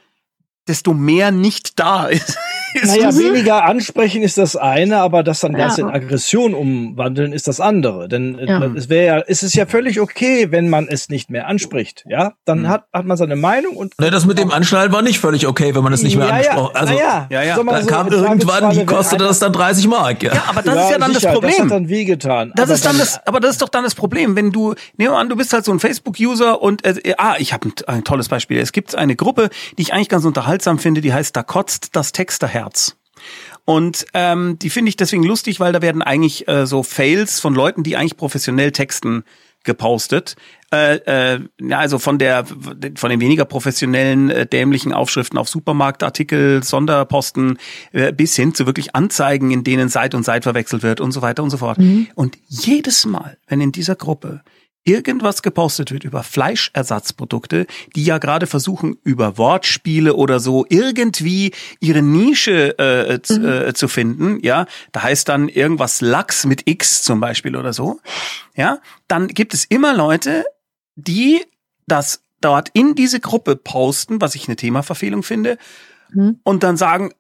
desto 0.68 0.94
mehr 0.94 1.32
nicht 1.32 1.80
da 1.80 2.06
ist. 2.08 2.38
Naja, 2.84 3.16
weniger 3.18 3.64
ansprechen 3.66 4.22
ist 4.24 4.38
das 4.38 4.56
eine, 4.56 4.98
aber 5.00 5.24
das 5.24 5.40
dann 5.42 5.54
Ja. 5.54 5.66
das 5.66 5.78
in 5.78 5.88
Aggression 5.88 6.54
umwandeln 6.54 7.34
ist 7.34 7.48
das 7.48 7.60
andere. 7.60 8.08
Denn 8.08 8.38
äh, 8.40 8.46
Ja. 8.48 8.64
es 8.76 8.90
wäre 8.90 9.06
ja, 9.18 9.24
es 9.28 9.44
ist 9.44 9.56
ja 9.56 9.66
völlig 9.66 10.00
okay, 10.00 10.48
wenn 10.52 10.70
man 10.70 10.88
es 10.88 11.10
nicht 11.10 11.30
mehr 11.30 11.48
anspricht. 11.48 12.04
Ja, 12.08 12.34
dann 12.46 12.68
hat, 12.68 12.86
hat 12.94 13.06
man 13.06 13.18
seine 13.18 13.36
Meinung 13.36 13.76
und 13.76 13.94
Ne, 14.00 14.10
das 14.10 14.26
mit 14.26 14.38
dem 14.38 14.52
Anschnallen 14.52 14.92
war 14.92 15.02
nicht 15.02 15.20
völlig 15.20 15.48
okay, 15.48 15.76
wenn 15.76 15.84
man 15.84 15.94
es 15.94 16.04
nicht 16.04 16.16
mehr 16.18 16.28
ja, 16.28 16.34
angesprochen 16.34 16.72
ja, 16.74 16.80
Also, 16.80 16.94
ja, 16.94 17.28
Ja, 17.30 17.44
ja. 17.44 17.56
So, 17.56 17.64
kam 17.64 18.08
im 18.08 18.14
irgendwann, 18.14 18.70
die 18.72 18.86
kostete 18.86 19.24
das 19.24 19.40
dann 19.40 19.54
30 19.54 19.88
Mark. 19.88 20.24
Ja. 20.24 20.34
ja, 20.34 20.44
aber 20.48 20.62
das 20.62 20.86
ist 20.86 20.92
ja 20.92 20.98
dann 20.98 21.14
sicher, 21.14 21.14
das 21.14 21.22
Das 21.22 21.34
Problem. 21.34 21.64
hat 21.64 21.72
dann 21.72 21.90
wehgetan. 21.90 22.52
Das 22.56 22.66
Aber 22.66 22.74
ist 22.76 22.86
dann 22.86 22.98
das, 22.98 23.28
aber 23.28 23.40
das 23.40 23.52
ist 23.52 23.62
doch 23.62 23.70
dann 23.70 23.84
das 23.84 23.96
Problem, 23.96 24.36
wenn 24.36 24.52
du, 24.52 24.74
nehmen 24.98 25.14
wir 25.14 25.18
an, 25.18 25.30
du 25.30 25.36
bist 25.36 25.54
halt 25.54 25.66
so 25.66 25.72
ein 25.72 25.80
Facebook-User 25.80 26.62
und 26.62 26.86
äh, 26.86 27.14
ah, 27.18 27.36
ich 27.38 27.54
habe 27.54 27.68
ein, 27.70 27.74
ein 27.88 28.04
tolles 28.04 28.30
Beispiel. 28.30 28.60
Es 28.60 28.72
gibt 28.72 28.96
eine 28.96 29.16
Gruppe, 29.16 29.50
die 29.78 29.82
ich 29.84 29.94
eigentlich 29.94 30.10
ganz 30.10 30.26
unterhaltsam 30.26 30.80
finde, 30.80 31.02
die 31.02 31.14
heißt 31.14 31.36
Da 31.36 31.44
kotzt 31.44 31.96
das 31.96 32.12
Texterherz. 32.62 32.98
Und 33.66 34.06
ähm, 34.14 34.58
die 34.60 34.70
finde 34.70 34.90
ich 34.90 34.98
deswegen 34.98 35.24
lustig, 35.24 35.60
weil 35.60 35.72
da 35.72 35.82
werden 35.82 36.02
eigentlich 36.02 36.48
äh, 36.48 36.66
so 36.66 36.82
Fails 36.84 37.40
von 37.40 37.54
Leuten, 37.54 37.84
die 37.84 37.96
eigentlich 37.96 38.18
professionell 38.18 38.72
texten, 38.72 39.24
gepostet. 39.64 40.36
Äh, 40.74 40.96
äh, 41.36 41.40
ja, 41.62 41.78
also 41.78 42.00
von 42.00 42.18
der 42.18 42.46
von 42.46 43.10
den 43.12 43.20
weniger 43.20 43.46
professionellen 43.46 44.32
äh, 44.32 44.48
dämlichen 44.48 44.92
Aufschriften 44.92 45.38
auf 45.38 45.48
Supermarktartikel, 45.50 46.64
Sonderposten 46.64 47.60
äh, 47.92 48.12
bis 48.12 48.36
hin 48.36 48.56
zu 48.56 48.66
wirklich 48.66 48.96
Anzeigen, 48.96 49.52
in 49.52 49.64
denen 49.64 49.90
Seit 49.90 50.16
und 50.16 50.24
Seit 50.24 50.44
verwechselt 50.44 50.82
wird 50.82 51.00
und 51.00 51.12
so 51.12 51.22
weiter 51.22 51.44
und 51.44 51.52
so 51.52 51.58
fort. 51.58 51.78
Und 52.16 52.40
jedes 52.48 53.06
Mal, 53.06 53.38
wenn 53.48 53.62
in 53.62 53.72
dieser 53.72 53.96
Gruppe 53.96 54.42
irgendwas 54.84 55.42
gepostet 55.44 55.92
wird 55.92 56.04
über 56.04 56.24
Fleischersatzprodukte, 56.24 57.68
die 57.96 58.04
ja 58.04 58.18
gerade 58.18 58.48
versuchen, 58.48 58.98
über 59.04 59.38
Wortspiele 59.38 60.16
oder 60.16 60.40
so 60.40 60.66
irgendwie 60.70 61.52
ihre 61.80 62.02
Nische 62.02 62.78
äh, 62.80 63.22
zu, 63.22 63.68
äh, 63.68 63.74
zu 63.74 63.88
finden, 63.88 64.40
ja, 64.42 64.66
da 64.92 65.04
heißt 65.04 65.30
dann 65.30 65.50
irgendwas 65.50 66.02
Lachs 66.02 66.46
mit 66.46 66.68
X 66.68 67.04
zum 67.04 67.20
Beispiel 67.20 67.56
oder 67.56 67.74
so, 67.74 68.00
ja, 68.56 68.80
dann 69.08 69.28
gibt 69.28 69.54
es 69.54 69.66
immer 69.66 69.94
Leute, 69.94 70.46
die 70.96 71.42
das 71.88 72.24
dort 72.42 72.70
in 72.74 72.96
diese 72.96 73.20
Gruppe 73.20 73.56
posten, 73.56 74.20
was 74.20 74.36
ich 74.36 74.48
eine 74.48 74.56
Themaverfehlung 74.56 75.24
finde, 75.24 75.58
Mhm. 76.14 76.40
und 76.44 76.64
dann 76.64 76.76
sagen, 76.76 77.14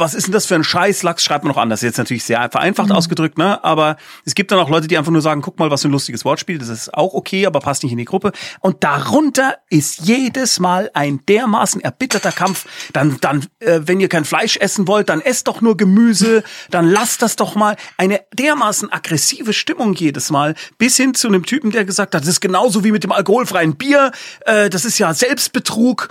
was 0.00 0.14
ist 0.14 0.26
denn 0.26 0.32
das 0.32 0.46
für 0.46 0.54
ein 0.54 0.64
Scheiß? 0.64 1.02
Lachs 1.02 1.22
schreibt 1.22 1.44
man 1.44 1.52
noch 1.52 1.60
anders. 1.60 1.82
Jetzt 1.82 1.98
natürlich 1.98 2.24
sehr 2.24 2.50
vereinfacht 2.50 2.90
ausgedrückt, 2.90 3.38
ne? 3.38 3.62
Aber 3.62 3.96
es 4.24 4.34
gibt 4.34 4.50
dann 4.50 4.58
auch 4.58 4.68
Leute, 4.68 4.88
die 4.88 4.98
einfach 4.98 5.12
nur 5.12 5.22
sagen, 5.22 5.42
guck 5.42 5.58
mal, 5.58 5.70
was 5.70 5.82
für 5.82 5.88
ein 5.88 5.92
lustiges 5.92 6.24
Wortspiel. 6.24 6.58
Das 6.58 6.68
ist 6.68 6.92
auch 6.94 7.14
okay, 7.14 7.46
aber 7.46 7.60
passt 7.60 7.82
nicht 7.82 7.92
in 7.92 7.98
die 7.98 8.04
Gruppe. 8.04 8.32
Und 8.60 8.82
darunter 8.82 9.56
ist 9.68 10.00
jedes 10.00 10.58
Mal 10.58 10.90
ein 10.94 11.20
dermaßen 11.28 11.80
erbitterter 11.80 12.32
Kampf. 12.32 12.66
Dann, 12.92 13.18
dann, 13.20 13.46
äh, 13.60 13.80
wenn 13.84 14.00
ihr 14.00 14.08
kein 14.08 14.24
Fleisch 14.24 14.56
essen 14.56 14.88
wollt, 14.88 15.08
dann 15.08 15.20
esst 15.20 15.46
doch 15.46 15.60
nur 15.60 15.76
Gemüse. 15.76 16.42
Dann 16.70 16.88
lasst 16.88 17.22
das 17.22 17.36
doch 17.36 17.54
mal. 17.54 17.76
Eine 17.96 18.20
dermaßen 18.34 18.92
aggressive 18.92 19.52
Stimmung 19.52 19.94
jedes 19.94 20.30
Mal. 20.30 20.54
Bis 20.78 20.96
hin 20.96 21.14
zu 21.14 21.28
einem 21.28 21.44
Typen, 21.44 21.70
der 21.70 21.84
gesagt 21.84 22.14
hat, 22.14 22.22
das 22.22 22.28
ist 22.28 22.40
genauso 22.40 22.84
wie 22.84 22.92
mit 22.92 23.04
dem 23.04 23.12
alkoholfreien 23.12 23.76
Bier. 23.76 24.12
Äh, 24.46 24.70
das 24.70 24.84
ist 24.84 24.98
ja 24.98 25.12
Selbstbetrug. 25.12 26.08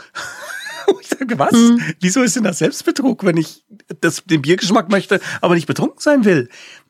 Ich 1.02 1.08
sage, 1.08 1.40
was? 1.40 1.54
Wieso 2.00 2.22
ist 2.22 2.36
denn 2.36 2.44
das 2.44 2.60
Selbstbetrug, 2.60 3.24
wenn 3.24 3.38
ich 3.38 3.64
das, 4.02 4.24
den 4.26 4.42
Biergeschmack 4.42 4.90
möchte, 4.90 5.20
aber 5.42 5.56
nicht 5.56 5.68
betrunken 5.68 6.00
sein 6.00 6.26
will? 6.26 6.50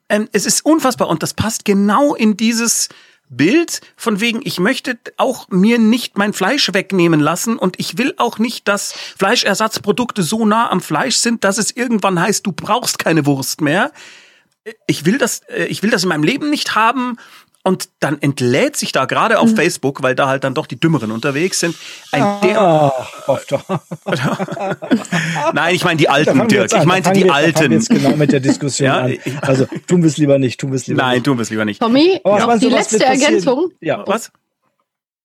Ähm, 0.10 0.28
es 0.32 0.46
ist 0.46 0.66
unfassbar 0.66 1.08
und 1.08 1.24
das 1.24 1.34
passt 1.34 1.66
genau 1.66 2.16
in 2.16 2.36
dieses 2.36 2.90
Bild 3.30 3.82
von 3.96 4.20
wegen, 4.20 4.42
ich 4.44 4.60
möchte 4.60 4.98
auch 5.18 5.48
mir 5.50 5.78
nicht 5.78 6.18
mein 6.18 6.34
Fleisch 6.34 6.74
wegnehmen 6.74 7.20
lassen 7.20 7.58
und 7.58 7.80
ich 7.80 7.98
will 7.98 8.16
auch 8.18 8.40
nicht, 8.40 8.68
dass 8.68 8.92
Fleischersatzprodukte 9.18 10.24
so 10.24 10.46
nah 10.46 10.72
am 10.72 10.82
Fleisch 10.82 11.18
sind, 11.18 11.44
dass 11.44 11.60
es 11.60 11.72
irgendwann 11.72 12.20
heißt, 12.20 12.46
du 12.46 12.52
brauchst 12.52 12.98
keine 12.98 13.28
Wurst 13.28 13.62
mehr. 13.62 13.92
Ich 14.88 15.06
will 15.06 15.20
das, 15.20 15.42
äh, 15.50 15.66
ich 15.66 15.84
will 15.84 15.92
das 15.92 16.04
in 16.04 16.10
meinem 16.10 16.24
Leben 16.24 16.50
nicht 16.50 16.76
haben. 16.76 17.18
Und 17.70 17.90
dann 18.00 18.20
entlädt 18.20 18.76
sich 18.78 18.92
da 18.92 19.06
gerade 19.06 19.38
auf 19.38 19.54
Facebook, 19.54 20.02
weil 20.02 20.16
da 20.16 20.28
halt 20.28 20.44
dann 20.44 20.56
doch 20.56 20.66
die 20.66 20.80
Dümmeren 20.80 21.12
unterwegs 21.12 21.60
sind, 21.60 21.76
ein 22.12 22.24
der 22.44 22.60
Ah, 22.60 22.94
der, 23.50 23.62
Nein, 25.54 25.76
ich 25.76 25.84
meine 25.84 25.98
die 25.98 26.10
alten, 26.10 26.48
Dirk. 26.48 26.74
Ich 26.76 26.86
meinte 26.86 27.12
die 27.12 27.26
wir- 27.26 27.34
alten. 27.34 27.72
Jetzt 27.72 27.90
genau 27.90 28.16
mit 28.16 28.32
der 28.32 28.40
Diskussion 28.40 28.88
Ja, 28.88 28.98
an. 29.02 29.18
Also 29.42 29.68
tun 29.88 30.02
wir 30.02 30.08
es 30.08 30.18
lieber 30.18 30.40
nicht, 30.40 30.60
tun 30.60 30.72
wir 30.72 30.78
es 30.78 30.88
lieber 30.88 31.04
Nein, 31.04 31.16
nicht. 31.18 31.26
tun 31.26 31.38
wir 31.38 31.44
es 31.44 31.52
lieber 31.52 31.64
nicht. 31.66 31.80
Tommy, 31.80 32.20
noch 32.24 32.48
meinst 32.48 32.64
die 32.66 32.70
letzte? 32.70 33.06
Ergänzung. 33.06 33.70
Ja, 33.82 34.04
Was? 34.08 34.32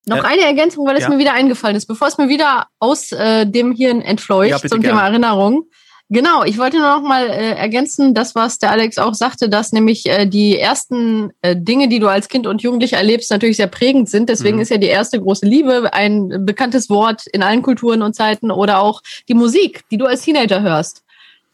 Noch 0.06 0.18
Ja. 0.18 0.24
eine 0.24 0.42
Ergänzung, 0.42 0.86
weil 0.86 0.96
es 0.96 1.04
Ja. 1.04 1.08
mir 1.08 1.16
wieder 1.18 1.32
eingefallen 1.32 1.76
ist, 1.76 1.86
bevor 1.86 2.08
es 2.08 2.18
mir 2.18 2.28
wieder 2.28 2.66
aus 2.78 3.10
äh, 3.12 3.46
dem 3.46 3.72
Hirn 3.72 4.02
entfleucht 4.02 4.50
Ja, 4.50 4.58
zum 4.58 4.82
gerne. 4.82 4.98
Thema 4.98 5.06
Erinnerung. 5.08 5.64
Genau, 6.10 6.44
ich 6.44 6.58
wollte 6.58 6.78
nur 6.78 6.88
noch 6.88 7.02
mal 7.02 7.28
äh, 7.28 7.52
ergänzen, 7.54 8.12
das, 8.14 8.34
was 8.34 8.58
der 8.58 8.70
Alex 8.70 8.98
auch 8.98 9.14
sagte, 9.14 9.48
dass 9.48 9.72
nämlich 9.72 10.04
äh, 10.06 10.26
die 10.26 10.58
ersten 10.58 11.30
äh, 11.40 11.56
Dinge, 11.56 11.88
die 11.88 11.98
du 11.98 12.08
als 12.08 12.28
Kind 12.28 12.46
und 12.46 12.62
Jugendlicher 12.62 12.98
erlebst, 12.98 13.30
natürlich 13.30 13.56
sehr 13.56 13.68
prägend 13.68 14.10
sind. 14.10 14.28
Deswegen 14.28 14.56
Mhm. 14.56 14.62
ist 14.62 14.70
ja 14.70 14.76
die 14.76 14.86
erste 14.86 15.18
große 15.20 15.46
Liebe 15.46 15.92
ein 15.94 16.44
bekanntes 16.44 16.90
Wort 16.90 17.26
in 17.32 17.42
allen 17.42 17.62
Kulturen 17.62 18.02
und 18.02 18.14
Zeiten 18.14 18.50
oder 18.50 18.80
auch 18.80 19.00
die 19.28 19.34
Musik, 19.34 19.82
die 19.90 19.96
du 19.96 20.04
als 20.04 20.22
Teenager 20.22 20.60
hörst. 20.60 21.00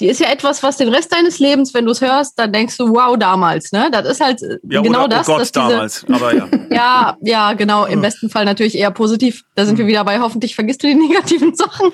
die 0.01 0.07
ist 0.09 0.19
ja 0.19 0.31
etwas, 0.31 0.63
was 0.63 0.79
den 0.79 0.89
Rest 0.89 1.13
deines 1.15 1.39
Lebens, 1.41 1.75
wenn 1.75 1.85
du 1.85 1.91
es 1.93 2.01
hörst, 2.01 2.39
dann 2.39 2.55
denkst 2.55 2.79
du, 2.79 2.89
wow, 2.89 3.19
damals, 3.19 3.71
ne? 3.71 3.91
Das 3.93 4.07
ist 4.09 4.21
halt 4.23 4.41
äh, 4.43 4.57
Ja, 4.71 4.81
genau 4.81 5.05
oder, 5.05 5.19
das, 5.19 5.29
oh 5.29 5.33
Gott, 5.33 5.41
dass 5.43 5.53
diese, 5.53 5.69
damals. 5.69 6.07
Aber 6.11 6.35
ja. 6.35 6.49
ja, 6.71 7.17
ja, 7.21 7.53
genau, 7.53 7.85
im 7.85 8.01
besten 8.01 8.31
Fall 8.31 8.47
natürlich 8.47 8.79
eher 8.79 8.91
positiv. 8.93 9.43
Da 9.57 9.67
sind 9.67 9.77
wir 9.77 9.87
wieder 9.87 10.03
bei, 10.05 10.19
hoffentlich 10.21 10.55
vergisst 10.55 10.83
du 10.83 10.87
die 10.87 10.95
negativen 11.09 11.55
Sachen. 11.55 11.91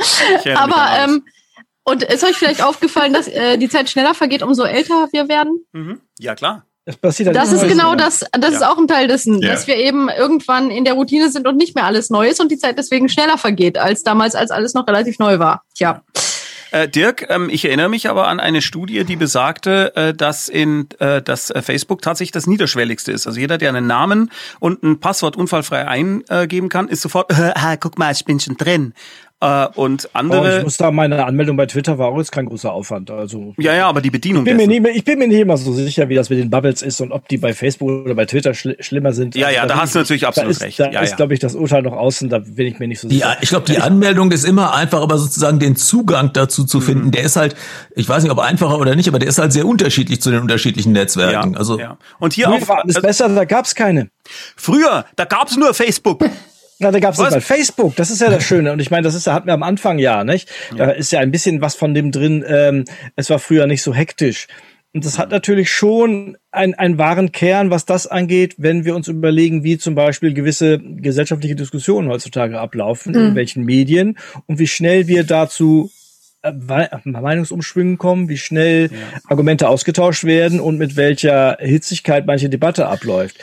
Aber, 0.54 0.86
ähm, 1.02 1.24
und 1.86 2.02
ist 2.02 2.24
euch 2.24 2.36
vielleicht 2.36 2.62
aufgefallen, 2.62 3.12
dass 3.14 3.28
äh, 3.28 3.56
die 3.56 3.68
Zeit 3.70 3.88
schneller 3.88 4.12
vergeht, 4.14 4.42
umso 4.42 4.64
älter 4.64 5.08
wir 5.12 5.28
werden? 5.28 5.64
Mhm. 5.72 6.00
Ja, 6.18 6.34
klar. 6.34 6.66
Das 6.84 6.96
passiert 6.98 7.26
halt 7.28 7.36
Das 7.36 7.50
ist 7.52 7.66
genau 7.66 7.86
häufiger. 7.92 8.04
das, 8.04 8.20
das 8.30 8.50
Ja. 8.52 8.56
ist 8.58 8.62
auch 8.64 8.78
ein 8.78 8.86
Teil 8.86 9.08
dessen, 9.08 9.40
Ja. 9.42 9.50
dass 9.52 9.66
wir 9.66 9.74
eben 9.76 10.08
irgendwann 10.08 10.70
in 10.70 10.84
der 10.84 10.94
Routine 10.94 11.30
sind 11.32 11.48
und 11.48 11.56
nicht 11.56 11.74
mehr 11.74 11.84
alles 11.84 12.10
neu 12.10 12.28
ist 12.28 12.40
und 12.40 12.50
die 12.52 12.58
Zeit 12.58 12.78
deswegen 12.78 13.08
schneller 13.08 13.38
vergeht, 13.38 13.76
als 13.78 14.02
damals, 14.04 14.34
als 14.36 14.50
alles 14.52 14.74
noch 14.74 14.86
relativ 14.86 15.18
neu 15.18 15.38
war. 15.40 15.64
Tja. 15.74 16.02
Äh, 16.72 16.88
Dirk, 16.88 17.26
ähm, 17.28 17.48
ich 17.50 17.64
erinnere 17.64 17.88
mich 17.88 18.08
aber 18.10 18.26
an 18.26 18.40
eine 18.40 18.60
Studie, 18.60 19.04
die 19.04 19.14
besagte, 19.16 19.94
äh, 19.96 20.12
dass 20.14 20.48
in 20.48 20.88
äh, 20.98 21.22
dass 21.22 21.50
äh, 21.50 21.62
Facebook 21.62 22.02
tatsächlich 22.02 22.32
das 22.32 22.46
niederschwelligste 22.48 23.12
ist. 23.12 23.26
Also 23.28 23.38
jeder, 23.38 23.56
der 23.56 23.68
einen 23.70 23.86
Namen 23.86 24.30
und 24.58 24.82
ein 24.82 24.98
Passwort 25.00 25.36
unfallfrei 25.36 25.86
eingeben 25.86 26.68
kann, 26.68 26.88
ist 26.88 27.02
sofort, 27.02 27.30
äh, 27.30 27.52
ah, 27.54 27.76
guck 27.76 27.98
mal, 27.98 28.12
ich 28.12 28.24
bin 28.24 28.40
schon 28.40 28.56
drin. 28.56 28.94
Äh, 29.38 29.66
und 29.74 30.04
Oh, 30.04 30.08
ich 30.08 30.16
andere, 30.16 30.62
muss 30.62 30.76
sagen, 30.76 30.96
meine 30.96 31.26
Anmeldung 31.26 31.58
bei 31.58 31.66
Twitter 31.66 31.98
war 31.98 32.08
auch 32.08 32.16
jetzt 32.16 32.32
kein 32.32 32.46
großer 32.46 32.72
Aufwand. 32.72 33.10
Also 33.10 33.52
ja, 33.58 33.74
ja, 33.74 33.86
aber 33.86 34.00
die 34.00 34.08
Bedienung 34.10 34.44
ich 34.46 34.50
bin, 34.50 34.56
mir 34.56 34.66
nicht 34.66 34.80
mehr, 34.80 34.94
ich 34.96 35.04
bin 35.04 35.18
mir 35.18 35.28
nicht 35.28 35.40
immer 35.40 35.58
so 35.58 35.74
sicher, 35.74 36.08
wie 36.08 36.14
das 36.14 36.30
mit 36.30 36.38
den 36.38 36.48
Bubbles 36.48 36.80
ist 36.80 37.02
und 37.02 37.12
ob 37.12 37.28
die 37.28 37.36
bei 37.36 37.52
Facebook 37.52 38.06
oder 38.06 38.14
bei 38.14 38.24
Twitter 38.24 38.54
schl 38.54 38.76
schlimmer 38.80 39.12
sind. 39.12 39.34
Ja, 39.36 39.50
ja, 39.50 39.66
da 39.66 39.74
bin 39.74 39.82
hast 39.82 39.94
du 39.94 39.98
ich- 39.98 40.04
natürlich 40.04 40.22
da 40.22 40.28
absolut 40.28 40.52
ist, 40.52 40.62
recht. 40.62 40.80
Da 40.80 40.90
Ja, 40.90 41.00
ist, 41.00 41.10
ja. 41.10 41.16
glaube 41.16 41.34
ich, 41.34 41.40
das 41.40 41.54
Urteil 41.54 41.82
noch 41.82 41.92
außen, 41.92 42.30
da 42.30 42.38
bin 42.38 42.66
ich 42.66 42.78
mir 42.78 42.88
nicht 42.88 43.00
so 43.00 43.10
sicher. 43.10 43.36
ich 43.42 43.50
glaube, 43.50 43.66
die 43.66 43.78
Anmeldung 43.78 44.32
ist 44.32 44.44
immer 44.44 44.72
einfach, 44.74 45.02
aber 45.02 45.18
sozusagen 45.18 45.58
den 45.58 45.76
Zugang 45.76 46.32
dazu 46.32 46.64
zu 46.64 46.80
finden, 46.80 47.10
der 47.10 47.24
ist 47.24 47.36
halt, 47.36 47.54
ich 47.94 48.08
weiß 48.08 48.22
nicht, 48.22 48.32
ob 48.32 48.38
einfacher 48.38 48.78
oder 48.78 48.96
nicht, 48.96 49.08
aber 49.08 49.18
der 49.18 49.28
ist 49.28 49.38
halt 49.38 49.52
sehr 49.52 49.66
unterschiedlich 49.66 50.22
zu 50.22 50.30
den 50.30 50.40
unterschiedlichen 50.40 50.92
Netzwerken. 50.92 51.52
ja, 51.52 51.58
also 51.58 51.78
ja. 51.78 51.98
Und 52.18 52.32
hier 52.32 52.46
Früher 52.46 52.54
auf, 52.56 52.68
war 52.68 52.82
alles 52.84 52.96
äh, 52.96 53.00
besser, 53.02 53.28
da 53.28 53.44
gab's 53.44 53.74
keine. 53.74 54.08
früher, 54.56 55.04
da 55.16 55.26
gab's 55.26 55.58
nur 55.58 55.74
Facebook. 55.74 56.24
Na, 56.78 56.90
da 56.90 56.98
gab's 56.98 57.18
Was? 57.18 57.26
nicht 57.26 57.34
mal 57.34 57.40
Facebook. 57.40 57.96
Das 57.96 58.10
ist 58.10 58.20
ja 58.20 58.28
das 58.28 58.44
Schöne. 58.44 58.72
Und 58.72 58.80
ich 58.80 58.90
meine, 58.90 59.02
das 59.02 59.14
ist, 59.14 59.26
da 59.26 59.32
hatten 59.32 59.46
wir 59.46 59.54
am 59.54 59.62
Anfang 59.62 59.98
ja, 59.98 60.24
nicht? 60.24 60.50
Da 60.76 60.90
ist 60.90 61.10
ja 61.10 61.20
ein 61.20 61.30
bisschen 61.30 61.60
was 61.60 61.74
von 61.74 61.94
dem 61.94 62.12
drin. 62.12 62.44
Ähm, 62.46 62.84
es 63.16 63.30
war 63.30 63.38
früher 63.38 63.66
nicht 63.66 63.82
so 63.82 63.94
hektisch. 63.94 64.46
Und 64.92 65.04
das 65.04 65.18
hat 65.18 65.30
natürlich 65.30 65.70
schon 65.70 66.38
einen, 66.52 66.74
einen 66.74 66.96
wahren 66.96 67.30
Kern, 67.30 67.70
was 67.70 67.84
das 67.84 68.06
angeht, 68.06 68.54
wenn 68.56 68.86
wir 68.86 68.94
uns 68.96 69.08
überlegen, 69.08 69.62
wie 69.62 69.76
zum 69.76 69.94
Beispiel 69.94 70.32
gewisse 70.32 70.78
gesellschaftliche 70.78 71.54
Diskussionen 71.54 72.08
heutzutage 72.08 72.58
ablaufen, 72.58 73.14
in 73.14 73.34
welchen 73.34 73.64
Medien 73.64 74.16
und 74.46 74.58
wie 74.58 74.66
schnell 74.66 75.06
wir 75.06 75.24
dazu 75.24 75.90
äh, 76.40 76.52
Meinungsumschwüngen 77.04 77.98
kommen, 77.98 78.30
wie 78.30 78.38
schnell 78.38 78.88
Argumente 79.28 79.68
ausgetauscht 79.68 80.24
werden 80.24 80.60
und 80.60 80.78
mit 80.78 80.96
welcher 80.96 81.58
Hitzigkeit 81.60 82.24
manche 82.24 82.48
Debatte 82.48 82.86
abläuft. 82.86 83.36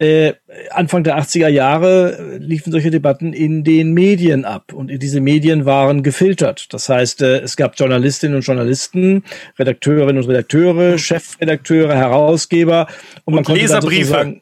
Äh, 0.00 0.32
Anfang 0.70 1.04
der 1.04 1.16
80er 1.18 1.46
Jahre 1.46 2.18
äh, 2.18 2.38
liefen 2.38 2.72
solche 2.72 2.90
Debatten 2.90 3.32
in 3.32 3.62
den 3.62 3.92
Medien 3.92 4.44
ab 4.44 4.72
und 4.72 4.88
diese 4.88 5.20
Medien 5.20 5.66
waren 5.66 6.02
gefiltert. 6.02 6.72
Das 6.72 6.88
heißt, 6.88 7.22
äh, 7.22 7.38
es 7.38 7.56
gab 7.56 7.78
Journalistinnen 7.78 8.34
und 8.34 8.42
Journalisten, 8.42 9.22
Redakteurinnen 9.56 10.20
und 10.20 10.28
Redakteure, 10.28 10.98
Chefredakteure, 10.98 11.94
Herausgeber 11.94 12.88
und, 13.24 13.34
man 13.34 13.38
Und 13.38 13.46
konnte 13.46 13.60
Leserbriefe. 13.60 14.40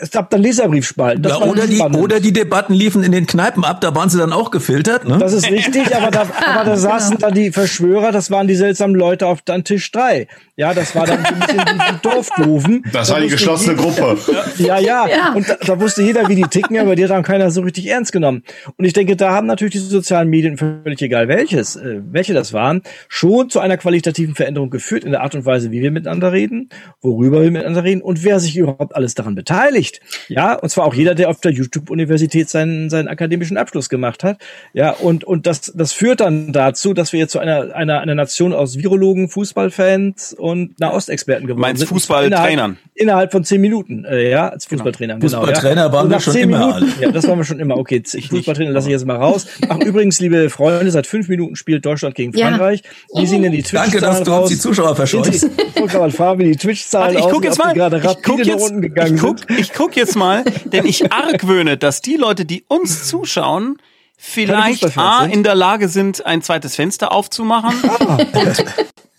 Es 0.00 0.10
gab 0.10 0.30
dann 0.30 0.42
Leserbriefspalten. 0.42 1.22
Das 1.22 1.32
ja, 1.32 1.44
oder 1.44 1.66
die, 1.66 1.76
spannend. 1.76 1.98
oder 1.98 2.20
die 2.20 2.32
Debatten 2.32 2.72
liefen 2.72 3.02
in 3.02 3.12
den 3.12 3.26
Kneipen 3.26 3.64
ab, 3.64 3.80
da 3.80 3.94
waren 3.94 4.08
sie 4.08 4.18
dann 4.18 4.32
auch 4.32 4.50
gefiltert, 4.50 5.06
ne? 5.08 5.18
Das 5.18 5.32
ist 5.32 5.50
richtig, 5.50 5.94
aber 5.94 6.10
da, 6.10 6.22
aber 6.46 6.64
da 6.64 6.76
saßen 6.76 7.18
dann 7.18 7.34
die 7.34 7.50
Verschwörer, 7.50 8.12
das 8.12 8.30
waren 8.30 8.46
die 8.46 8.54
seltsamen 8.54 8.94
Leute 8.96 9.26
auf 9.26 9.42
dann 9.42 9.64
Tisch 9.64 9.90
drei. 9.90 10.28
Ja, 10.56 10.74
das 10.74 10.94
war 10.96 11.06
dann 11.06 11.24
ein 11.24 11.38
bisschen 11.38 11.58
wie 11.60 11.98
Dorfgrufen. 12.02 12.82
Das 12.92 13.08
Da 13.08 13.14
war 13.14 13.20
die 13.20 13.28
geschlossene 13.28 13.76
jeder- 13.76 13.82
Gruppe. 13.82 14.18
Ja, 14.58 14.78
ja. 14.78 15.06
Ja. 15.08 15.32
Und 15.34 15.48
da, 15.48 15.56
da 15.64 15.80
wusste 15.80 16.02
jeder, 16.02 16.28
wie 16.28 16.34
die 16.34 16.42
ticken, 16.42 16.76
aber 16.78 16.96
die 16.96 17.04
hat 17.04 17.10
dann 17.10 17.22
keiner 17.22 17.50
so 17.52 17.60
richtig 17.62 17.86
ernst 17.86 18.10
genommen. 18.12 18.42
Und 18.76 18.84
ich 18.84 18.92
denke, 18.92 19.14
da 19.16 19.30
haben 19.32 19.46
natürlich 19.46 19.74
die 19.74 19.78
sozialen 19.78 20.28
Medien, 20.28 20.56
völlig 20.56 21.00
egal 21.00 21.28
welches, 21.28 21.76
äh, 21.76 22.00
welche 22.10 22.34
das 22.34 22.52
waren, 22.52 22.82
schon 23.08 23.50
zu 23.50 23.60
einer 23.60 23.76
qualitativen 23.76 24.34
Veränderung 24.34 24.70
geführt 24.70 25.04
in 25.04 25.12
der 25.12 25.22
Art 25.22 25.34
und 25.36 25.46
Weise, 25.46 25.70
wie 25.70 25.80
wir 25.80 25.90
miteinander 25.92 26.32
reden, 26.32 26.70
worüber 27.00 27.40
wir 27.42 27.50
miteinander 27.52 27.84
reden 27.84 28.02
und 28.02 28.24
wer 28.24 28.40
sich 28.40 28.56
überhaupt 28.56 28.96
alles 28.96 29.14
daran 29.14 29.34
beteiligt. 29.36 29.87
Ja, 30.28 30.54
und 30.54 30.68
zwar 30.68 30.86
auch 30.86 30.94
jeder, 30.94 31.14
der 31.14 31.30
auf 31.30 31.40
der 31.40 31.52
YouTube-Universität 31.52 32.48
seinen, 32.48 32.90
seinen 32.90 33.08
akademischen 33.08 33.56
Abschluss 33.56 33.88
gemacht 33.88 34.24
hat. 34.24 34.38
Ja, 34.72 34.90
und, 34.92 35.24
und 35.24 35.46
das, 35.46 35.72
das 35.74 35.92
führt 35.92 36.20
dann 36.20 36.52
dazu, 36.52 36.94
dass 36.94 37.12
wir 37.12 37.20
jetzt 37.20 37.32
zu 37.32 37.38
einer, 37.38 37.74
einer, 37.74 38.00
einer 38.00 38.14
Nation 38.14 38.52
aus 38.52 38.78
Virologen, 38.78 39.28
Fußballfans 39.28 40.34
und 40.34 40.78
Nahostexperten 40.80 41.46
geworden 41.46 41.60
Meinst 41.60 41.80
sind. 41.80 41.88
Zwar 41.88 41.96
Fußballtrainern? 41.96 42.70
Innerhalb, 42.70 42.78
innerhalb 42.94 43.32
von 43.32 43.44
zehn 43.44 43.60
Minuten, 43.60 44.04
äh, 44.04 44.30
ja, 44.30 44.48
als 44.48 44.66
Fußballtrainer. 44.66 45.14
Genau, 45.14 45.24
Fußballtrainer 45.26 45.82
ja. 45.82 45.92
waren 45.92 46.06
Und 46.06 46.12
wir 46.12 46.20
schon 46.20 46.32
zehn 46.32 46.42
immer 46.44 46.74
Minuten, 46.74 46.92
Ja, 47.00 47.10
das 47.10 47.26
waren 47.26 47.38
wir 47.38 47.44
schon 47.44 47.60
immer. 47.60 47.76
Okay, 47.76 48.02
Fußballtrainer 48.04 48.70
lasse 48.70 48.88
ich 48.88 48.92
jetzt 48.92 49.06
mal 49.06 49.16
raus. 49.16 49.46
Ach, 49.68 49.78
übrigens, 49.78 50.20
liebe 50.20 50.50
Freunde, 50.50 50.90
seit 50.90 51.06
fünf 51.06 51.28
Minuten 51.28 51.56
spielt 51.56 51.84
Deutschland 51.84 52.14
gegen 52.14 52.32
Ja. 52.36 52.48
Frankreich. 52.48 52.82
Wie 53.14 53.26
sehen 53.26 53.42
denn 53.42 53.52
die 53.52 53.62
Twitch-Zahlen 53.62 53.90
Danke, 53.90 54.06
dass 54.06 54.22
du 54.22 54.34
uns 54.34 54.50
die 54.50 54.58
Zuschauer 54.58 54.96
verscheuchst. 54.96 55.48
Ich 55.74 55.80
wollte 55.80 55.98
mal 55.98 56.10
fragen, 56.10 56.40
wie 56.40 56.44
die 56.44 56.56
Twitch-Zahlen 56.56 57.16
ich 57.16 57.22
guck 57.22 57.32
aussehen, 57.34 57.42
jetzt 57.44 57.58
mal. 57.58 57.76
Ich 57.76 58.02
guck 58.02 58.38
rapide 58.38 58.58
nach 58.58 58.60
jetzt, 58.60 59.12
ich 59.12 59.20
guck, 59.20 59.36
ich 59.58 59.72
guck 59.78 59.94
jetzt 59.94 60.16
mal, 60.16 60.42
denn 60.64 60.84
ich 60.84 61.12
argwöhne, 61.12 61.76
dass 61.76 62.02
die 62.02 62.16
Leute, 62.16 62.44
die 62.44 62.64
uns 62.66 63.06
zuschauen, 63.06 63.78
vielleicht 64.16 64.98
A, 64.98 65.24
in 65.24 65.44
der 65.44 65.54
Lage 65.54 65.88
sind, 65.88 66.26
ein 66.26 66.42
zweites 66.42 66.74
Fenster 66.74 67.12
aufzumachen. 67.12 67.74
Ah. 67.88 68.18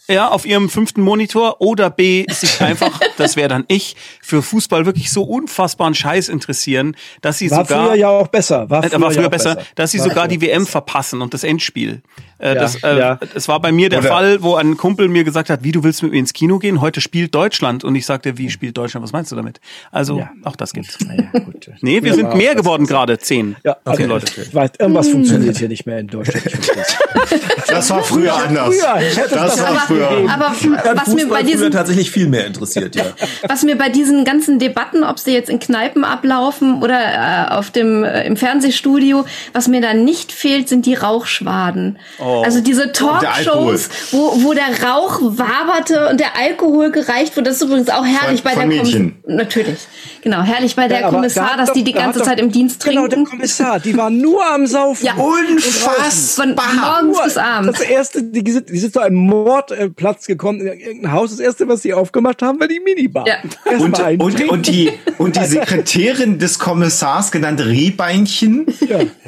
Ja, 0.10 0.30
auf 0.30 0.47
ihrem 0.47 0.70
fünften 0.70 1.01
Monitor 1.01 1.62
oder 1.62 1.91
B, 1.91 2.26
sich 2.30 2.60
einfach, 2.62 2.99
das 3.18 3.36
wäre 3.36 3.47
dann 3.47 3.64
ich, 3.68 3.95
für 4.24 4.41
Fußball 4.41 4.88
wirklich 4.88 5.12
so 5.12 5.22
unfassbaren 5.22 5.93
Scheiß 5.93 6.30
interessieren, 6.30 6.95
dass 7.22 7.38
sie 7.38 7.51
War 7.51 7.64
sogar 7.64 7.86
früher 7.86 7.95
ja 7.95 8.10
auch 8.10 8.28
besser. 8.28 8.72
War 8.72 8.84
äh, 8.84 8.89
früher, 8.89 9.01
war 9.01 9.12
früher 9.12 9.22
ja 9.22 9.28
auch 9.28 9.32
besser, 9.32 9.57
dass 9.76 9.91
sie 9.91 9.99
War 9.99 10.10
sogar 10.10 10.28
die 10.28 10.41
WM 10.41 10.64
besser. 10.64 10.72
verpassen 10.72 11.22
und 11.22 11.36
das 11.36 11.43
Endspiel. 11.43 12.01
Äh, 12.40 12.48
Ja, 12.50 12.56
das, 12.56 12.76
äh, 12.84 12.98
ja. 12.98 13.20
das 13.34 13.48
war 13.48 13.60
bei 13.60 13.72
mir 13.72 13.90
der 13.90 14.00
Oder- 14.00 14.08
Fall, 14.10 14.42
wo 14.44 14.56
ein 14.56 14.78
Kumpel 14.78 15.08
mir 15.08 15.24
gesagt 15.24 15.50
hat, 15.50 15.64
wie 15.64 15.72
du 15.72 15.84
willst 15.84 16.02
mit 16.04 16.12
mir 16.14 16.20
ins 16.20 16.34
Kino 16.34 16.58
gehen? 16.60 16.82
Heute 16.82 17.02
spielt 17.02 17.36
Deutschland 17.36 17.84
und 17.84 17.96
ich 17.96 18.06
sagte, 18.06 18.38
wie 18.38 18.50
spielt 18.50 18.78
Deutschland? 18.78 19.04
Was 19.04 19.12
meinst 19.12 19.32
du 19.32 19.36
damit? 19.36 19.60
Also 19.92 20.20
Ja. 20.20 20.30
auch 20.46 20.56
das 20.56 20.74
gibt's. 20.74 20.98
Naja, 21.06 21.24
gut. 21.46 21.70
Nee, 21.82 22.02
wir 22.04 22.14
sind 22.14 22.34
mehr 22.36 22.56
geworden 22.56 22.86
gerade, 22.88 23.18
zehn. 23.20 23.56
Ja, 23.64 23.78
Okay. 23.86 24.06
Leute. 24.06 24.42
Ich 24.42 24.54
weiß, 24.56 24.72
irgendwas 24.80 25.10
funktioniert 25.10 25.58
hier 25.58 25.68
nicht 25.68 25.86
mehr 25.86 26.00
in 26.00 26.08
Deutschland. 26.08 26.44
Das 27.68 27.90
war 27.92 28.04
früher 28.04 28.34
anders. 28.34 28.76
Früher, 28.76 29.02
ich 29.02 29.18
hätte 29.18 29.36
Das 29.36 29.56
das 29.56 29.62
war 29.62 29.70
aber, 29.70 29.80
früher. 29.82 30.10
aber 30.30 30.52
was 30.98 31.08
mir 31.14 31.28
bei 31.28 31.44
diesen 31.44 31.72
tatsächlich 31.72 32.10
viel 32.10 32.28
mehr 32.28 32.48
interessiert, 32.48 32.96
ja. 32.96 33.04
was 33.48 33.64
mir 33.64 33.78
bei 33.78 33.90
diesen 33.90 34.26
ganzen 34.26 34.58
Debatten, 34.60 35.04
ob 35.04 35.20
sie 35.20 35.34
jetzt 35.34 35.50
in 35.50 35.60
Kneipen 35.60 36.04
ablaufen 36.04 36.82
oder 36.82 37.00
äh, 37.00 37.52
auf 37.52 37.70
dem 37.70 38.04
äh, 38.04 38.26
im 38.26 38.38
Fernsehstudio, 38.38 39.26
was 39.54 39.68
mir 39.68 39.82
da 39.82 39.94
nicht 39.94 40.32
fehlt, 40.32 40.68
sind 40.70 40.86
die 40.88 40.96
Rauchschwaden. 40.96 42.00
Also 42.43 42.61
diese. 42.61 42.91
Talkshows, 42.91 43.89
wo, 44.11 44.43
wo 44.43 44.53
der 44.53 44.84
Rauch 44.84 45.19
waberte 45.21 46.09
und 46.09 46.19
der 46.19 46.38
Alkohol 46.38 46.91
gereicht 46.91 47.36
wurde. 47.38 47.49
Das 47.49 47.57
ist 47.57 47.63
übrigens 47.63 47.89
auch 47.89 48.05
herrlich 48.05 48.41
Von- 48.41 48.51
bei 48.51 48.59
von 48.59 48.69
der 48.69 48.84
Mädchen. 48.84 49.15
Komm 49.25 49.36
natürlich. 49.36 49.80
Genau, 50.21 50.41
herrlich 50.41 50.75
bei 50.75 50.88
der 50.88 51.01
Ja, 51.01 51.09
Kommissar, 51.09 51.51
da 51.51 51.57
dass 51.57 51.67
doch- 51.67 51.73
die 51.75 51.84
die 51.84 51.93
ganze 51.93 52.21
Zeit 52.21 52.39
im 52.39 52.51
Dienst 52.51 52.84
Genau, 52.84 53.01
der 53.07 53.11
trinken. 53.11 53.30
Kommissar, 53.32 53.80
die 53.80 53.95
war 53.97 54.09
nur 54.09 54.45
am 54.45 54.65
Saufen. 54.67 55.05
Ja. 55.05 55.13
Von 55.13 55.25
Unfassbar. 55.55 56.73
morgens 56.75 57.23
bis 57.23 57.38
abends. 57.38 57.80
Das 57.80 57.89
erste, 57.89 58.23
die 58.23 58.51
sind, 58.51 58.69
die 58.69 58.77
sind 58.80 58.93
zu 58.93 58.99
einem 58.99 59.15
Mordplatz 59.17 60.25
gekommen 60.27 60.61
in 60.61 60.67
irgendein 60.80 61.11
Haus. 61.11 61.32
Das 61.32 61.39
erste, 61.39 61.67
was 61.67 61.82
sie 61.82 61.93
aufgemacht 61.93 62.41
haben, 62.41 62.59
war 62.59 62.67
die 62.67 62.80
Minibar. 62.80 63.25
Ja. 63.27 63.36
Und, 63.65 63.82
und, 63.82 63.95
Trinken. 63.95 64.49
und, 64.49 64.67
die, 64.67 64.91
und 65.17 65.36
die 65.36 65.45
Sekretärin 65.45 66.39
des 66.39 66.59
Kommissars, 66.59 67.32
genannt 67.32 67.61
Rehbeinchen, 67.65 68.65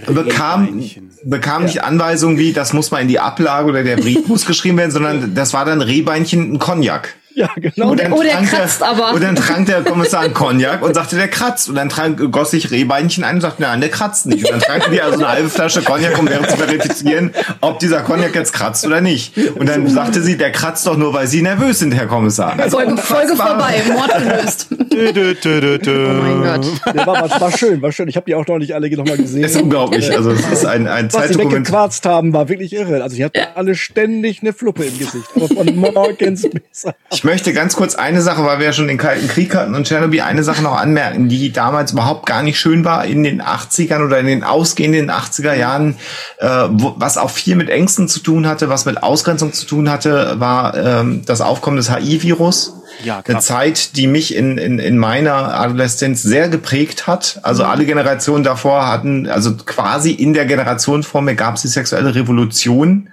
bekam, 0.08 0.82
bekam 1.24 1.64
nicht 1.66 1.84
Anweisungen 1.84 2.38
wie, 2.38 2.54
das 2.54 2.74
muss 2.74 2.91
mal 2.92 3.02
in 3.02 3.08
die 3.08 3.20
Ablage 3.20 3.70
oder 3.70 3.84
der 3.84 3.98
Brief 3.98 4.28
muss 4.28 4.46
geschrieben 4.46 4.78
werden, 4.78 4.92
sondern 4.92 5.34
das 5.34 5.54
war 5.54 5.66
dann 5.66 5.82
Rehbeinchen 5.82 6.54
ein 6.54 6.60
Cognac. 6.60 7.16
ja, 7.36 7.50
genau. 7.56 7.92
Und 7.92 8.00
dann 8.00 8.14
Oh, 8.14 8.22
der 8.22 8.34
trank 8.34 8.50
kratzt 8.50 8.84
aber. 8.84 9.14
Und 9.14 9.24
dann 9.24 9.36
trank 9.36 9.66
der 9.66 9.82
Kommissar 9.84 10.22
einen 10.22 10.34
Cognac 10.34 10.82
und 10.82 10.94
sagte, 10.94 11.16
der 11.16 11.28
kratzt. 11.28 11.70
Und 11.70 11.76
dann 11.76 11.90
trank, 11.90 12.32
goss 12.32 12.52
sich 12.52 12.72
Rehbeinchen 12.72 13.24
ein 13.24 13.36
und 13.36 13.42
sagte, 13.42 13.62
nein, 13.62 13.82
der 13.82 13.90
kratzt 13.90 14.26
nicht. 14.26 14.46
Und 14.46 14.52
dann 14.52 14.60
tranken 14.62 14.92
die 14.92 15.02
also 15.02 15.18
eine 15.18 15.28
halbe 15.28 15.50
Flasche 15.50 15.82
Cognac, 15.82 16.18
um 16.18 16.28
während 16.28 16.50
zu 16.50 16.58
verifizieren, 16.58 17.32
ob 17.62 17.80
dieser 17.80 18.02
Cognac 18.02 18.36
jetzt 18.36 18.54
kratzt 18.54 18.86
oder 18.86 19.02
nicht. 19.02 19.38
Und 19.56 19.68
dann 19.68 19.88
sagte 19.88 20.22
sie, 20.22 20.38
der 20.38 20.52
kratzt 20.52 20.86
doch 20.88 20.98
nur, 20.98 21.14
weil 21.14 21.28
Sie 21.28 21.42
nervös 21.42 21.80
sind, 21.80 21.94
Herr 21.94 22.08
Kommissar. 22.08 22.56
Also, 22.58 22.78
Folge, 22.78 22.98
Folge 22.98 23.36
vorbei, 23.36 23.82
Mord 23.88 24.18
gelöst. 24.18 24.68
Dö, 24.92 25.12
dö, 25.14 25.78
dö. 25.78 26.08
Oh 26.10 26.22
mein 26.22 26.44
Gott. 26.44 26.66
Ja, 26.94 27.08
war, 27.08 27.30
war, 27.30 27.42
war 27.42 27.58
schön, 27.58 27.82
war 27.82 27.92
schön. 27.92 28.08
Ich 28.08 28.16
habe 28.16 28.26
die 28.26 28.36
auch 28.36 28.46
noch 28.48 28.58
nicht 28.58 28.74
alle 28.74 28.90
nochmal 28.96 29.18
gesehen. 29.18 29.44
ist 29.44 29.60
unglaublich. 29.62 30.12
Also 30.16 30.32
es 30.32 30.46
ist 30.52 30.66
ein, 30.66 30.88
ein 30.88 31.12
Was 31.14 31.30
sie 31.30 31.38
weggequarzt 31.38 32.06
haben, 32.06 32.34
war 32.34 32.50
wirklich 32.50 32.74
irre. 32.74 33.02
Also 33.04 33.16
die 33.16 33.24
hatten 33.24 33.40
alle 33.56 33.76
ständig 33.76 34.42
eine 34.42 34.54
Fluppe 34.54 34.84
im 34.86 34.98
Gesicht. 34.98 35.28
Aber 35.36 35.48
von 35.48 35.76
morgens 35.76 36.48
bis 36.50 36.86
Ich 37.22 37.26
möchte 37.26 37.54
ganz 37.54 37.76
kurz 37.76 37.94
eine 37.94 38.20
Sache, 38.20 38.44
weil 38.46 38.58
wir 38.58 38.66
ja 38.66 38.74
schon 38.74 38.88
den 38.88 38.98
Kalten 38.98 39.28
Krieg 39.28 39.54
hatten 39.54 39.76
und 39.76 39.86
Tschernobyl, 39.86 40.22
eine 40.22 40.44
Sache 40.44 40.64
noch 40.64 40.76
anmerken, 40.76 41.30
die 41.30 41.52
damals 41.52 41.92
überhaupt 41.92 42.26
gar 42.26 42.42
nicht 42.42 42.60
schön 42.60 42.84
war 42.84 43.06
in 43.06 43.22
den 43.22 43.44
80ern 43.44 44.04
oder 44.04 44.18
in 44.18 44.26
den 44.26 44.44
ausgehenden 44.44 45.12
80er 45.12 45.54
Jahren, 45.54 45.98
äh, 46.40 46.48
wo, 46.72 46.96
was 46.98 47.20
auch 47.20 47.30
viel 47.30 47.56
mit 47.56 47.70
Ängsten 47.70 48.08
zu 48.08 48.22
tun 48.22 48.48
hatte, 48.48 48.70
was 48.70 48.86
mit 48.86 49.04
Ausgrenzung 49.04 49.54
zu 49.54 49.68
tun 49.68 49.92
hatte, 49.92 50.40
war 50.40 50.76
ähm, 50.76 51.22
das 51.24 51.42
Aufkommen 51.42 51.78
des 51.78 51.96
HIV-Virus. 51.96 52.74
Ja, 53.04 53.18
Eine 53.18 53.36
krass. 53.36 53.46
Zeit, 53.46 53.98
die 53.98 54.08
mich 54.08 54.34
in, 54.34 54.58
in, 54.58 54.80
in 54.80 54.98
meiner 54.98 55.54
Adoleszenz 55.60 56.24
sehr 56.24 56.50
geprägt 56.50 57.06
hat. 57.06 57.40
Also 57.44 57.66
alle 57.66 57.86
Generationen 57.86 58.44
davor 58.44 58.88
hatten, 58.88 59.28
also 59.28 59.56
quasi 59.58 60.10
in 60.10 60.34
der 60.34 60.46
Generation 60.46 61.04
vor 61.04 61.22
mir 61.22 61.36
gab 61.36 61.54
es 61.54 61.62
die 61.62 61.68
sexuelle 61.68 62.16
Revolution. 62.16 63.10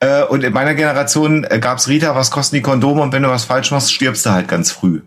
Äh, 0.00 0.22
und 0.24 0.44
in 0.44 0.52
meiner 0.52 0.74
Generation 0.74 1.44
äh, 1.44 1.58
gab's 1.58 1.88
Rita, 1.88 2.14
was 2.14 2.30
kosten 2.30 2.56
die 2.56 2.62
Kondome 2.62 3.02
und 3.02 3.12
wenn 3.12 3.22
du 3.22 3.30
was 3.30 3.44
falsch 3.44 3.70
machst, 3.70 3.92
stirbst 3.92 4.24
du 4.26 4.30
halt 4.30 4.48
ganz 4.48 4.70
früh. 4.70 5.00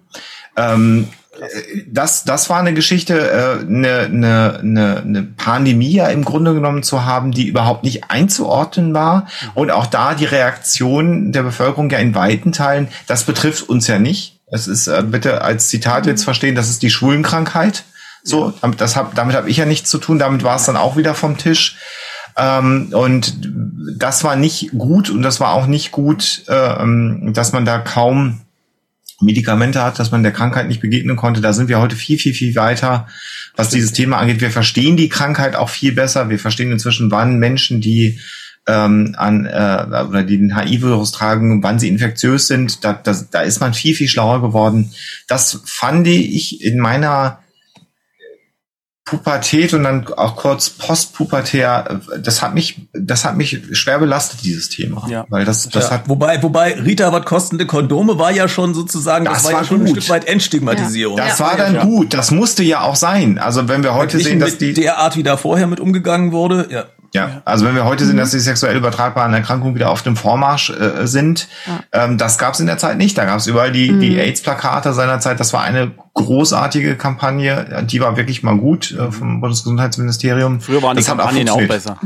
Ähm, 0.58 1.08
äh, 1.40 1.84
das, 1.88 2.26
das 2.26 2.50
war 2.50 2.60
eine 2.60 2.74
Geschichte, 2.74 3.32
äh, 3.32 3.66
eine, 3.66 4.00
eine, 4.00 4.60
eine, 4.60 4.98
eine 4.98 5.24
Pandemie 5.24 5.94
ja 5.94 6.08
im 6.08 6.26
Grunde 6.26 6.54
genommen 6.54 6.84
zu 6.84 7.06
haben, 7.06 7.32
die 7.32 7.48
überhaupt 7.48 7.84
nicht 7.84 8.12
einzuordnen 8.12 8.94
war. 8.94 9.28
Und 9.54 9.72
auch 9.72 9.86
da 9.86 10.14
die 10.14 10.26
Reaktion 10.26 11.32
der 11.32 11.44
Bevölkerung 11.44 11.90
ja 11.90 12.00
in 12.00 12.14
weiten 12.14 12.52
Teilen, 12.52 12.90
das 13.08 13.24
betrifft 13.24 13.70
uns 13.70 13.88
ja 13.88 13.98
nicht. 13.98 14.40
Es 14.54 14.68
ist 14.68 14.92
bitte 15.10 15.44
als 15.44 15.70
Zitat 15.70 16.06
jetzt 16.06 16.26
verstehen, 16.26 16.56
das 16.56 16.70
ist 16.70 16.84
die 16.84 16.90
Schwulenkrankheit. 16.90 17.86
So, 18.22 18.54
damit, 18.62 18.82
das 18.82 18.98
hab, 18.98 19.16
damit 19.16 19.36
habe 19.36 19.50
ich 19.50 19.56
ja 19.56 19.66
nichts 19.66 19.90
zu 19.90 19.98
tun. 19.98 20.20
Damit 20.20 20.44
war 20.44 20.58
es 20.58 20.66
dann 20.66 20.76
auch 20.76 20.98
wieder 20.98 21.16
vom 21.16 21.38
Tisch. 21.38 21.78
Ähm, 22.38 22.90
und 22.92 23.36
das 23.98 24.24
war 24.24 24.36
nicht 24.36 24.72
gut 24.78 25.10
und 25.10 25.22
das 25.22 25.40
war 25.40 25.54
auch 25.54 25.68
nicht 25.68 25.92
gut, 25.92 26.44
ähm, 26.48 27.32
dass 27.34 27.54
man 27.54 27.66
da 27.66 27.80
kaum 27.80 28.42
Medikamente 29.22 29.84
hat, 29.84 30.00
dass 30.00 30.12
man 30.12 30.24
der 30.24 30.32
Krankheit 30.32 30.68
nicht 30.68 30.82
begegnen 30.82 31.16
konnte. 31.16 31.42
Da 31.42 31.54
sind 31.54 31.70
wir 31.70 31.80
heute 31.80 31.96
viel, 31.96 32.18
viel, 32.18 32.34
viel 32.34 32.56
weiter, 32.56 33.08
was 33.56 33.70
dieses 33.70 33.94
Thema 33.94 34.18
angeht. 34.18 34.42
Wir 34.42 34.52
verstehen 34.52 34.98
die 34.98 35.10
Krankheit 35.10 35.56
auch 35.56 35.70
viel 35.70 35.92
besser. 35.92 36.30
Wir 36.30 36.40
verstehen 36.40 36.72
inzwischen, 36.72 37.12
wann 37.12 37.38
Menschen, 37.38 37.82
die 37.82 38.20
ähm, 38.68 39.16
an 39.18 39.46
äh, 39.46 40.06
oder 40.08 40.24
die 40.24 40.38
den 40.38 40.58
HIV-Virus 40.58 41.12
tragen, 41.12 41.64
wann 41.64 41.80
sie 41.80 41.88
infektiös 41.88 42.48
sind. 42.48 42.84
Da, 42.84 42.94
da, 42.94 43.16
da 43.32 43.42
ist 43.42 43.60
man 43.60 43.74
viel, 43.74 43.96
viel 43.96 44.08
schlauer 44.08 44.42
geworden. 44.42 44.92
Das 45.28 45.62
fand 45.66 46.08
ich 46.08 46.64
in 46.64 46.80
meiner 46.80 47.40
Pubertät 49.12 49.74
und 49.74 49.84
dann 49.84 50.08
auch 50.16 50.38
kurz 50.38 50.70
postpubertär, 50.70 52.00
das 52.18 52.42
hat 52.42 52.54
mich, 52.54 52.88
das 52.94 53.26
hat 53.26 53.36
mich 53.36 53.60
schwer 53.74 54.00
belastet, 54.00 54.40
dieses 54.46 54.70
Thema. 54.70 55.06
Ja. 55.10 55.26
Weil 55.28 55.44
das, 55.44 55.68
das 55.68 55.90
ja, 55.90 55.96
hat, 55.96 56.08
wobei, 56.08 56.42
wobei 56.42 56.80
Rita, 56.80 57.12
was 57.12 57.26
kostende 57.26 57.66
Kondome 57.66 58.18
war 58.18 58.32
ja 58.32 58.48
schon 58.48 58.74
sozusagen, 58.74 59.26
das, 59.26 59.44
Das 59.44 59.44
war, 59.44 59.52
war 59.52 59.62
ja 59.64 59.68
schon 59.68 59.82
ein. 59.82 59.88
Stück 59.90 60.08
weit 60.08 60.26
Endstigmatisierung. 60.30 61.18
das 61.18 61.42
war 61.42 61.58
dann 61.58 61.76
ja. 61.76 61.84
gut. 61.84 62.14
Das 62.14 62.32
musste 62.32 62.64
ja 62.64 62.84
auch 62.84 62.96
sein. 62.96 63.38
Also 63.38 63.68
wenn 63.68 63.84
wir 63.84 63.96
heute 63.96 64.18
sehen, 64.18 64.40
dass 64.40 64.58
die, 64.58 64.74
der 64.74 65.00
Art, 65.00 65.18
wie 65.18 65.24
da 65.24 65.36
vorher 65.36 65.68
mit 65.68 65.82
umgegangen 65.82 66.32
wurde, 66.32 66.70
ja. 66.72 66.86
Ja, 67.14 67.42
also 67.44 67.66
wenn 67.66 67.76
wir 67.76 67.86
heute 67.86 68.06
sehen, 68.06 68.18
dass 68.18 68.32
die 68.32 68.40
sexuell 68.40 68.76
übertragbaren 68.78 69.34
Erkrankungen 69.34 69.76
wieder 69.76 69.90
auf 69.90 70.02
dem 70.02 70.16
Vormarsch 70.16 70.70
äh, 70.70 71.06
sind, 71.08 71.48
ähm, 71.92 72.18
das 72.18 72.38
gab 72.38 72.54
es 72.54 72.60
in 72.62 72.68
der 72.68 72.78
Zeit 72.78 72.98
nicht. 72.98 73.18
Da 73.18 73.26
gab 73.26 73.38
es 73.38 73.48
überall 73.48 73.72
die, 73.72 73.98
die 74.00 74.18
AIDS-Plakate 74.18 74.94
seinerzeit. 74.94 75.40
Das 75.40 75.52
war 75.52 75.62
eine 75.62 75.92
großartige 76.14 76.96
Kampagne. 76.96 77.86
Die 77.90 78.00
war 78.00 78.16
wirklich 78.16 78.44
mal 78.44 78.58
gut 78.58 78.92
äh, 78.92 79.12
vom 79.12 79.42
Bundesgesundheitsministerium. 79.42 80.62
Früher 80.62 80.82
waren 80.82 80.96
die 80.96 81.04
Das 81.04 81.10
hat 81.10 81.18
Kampagnen 81.18 81.50
auch 81.50 81.58
funktioniert. 81.60 81.84
besser. 81.86 81.98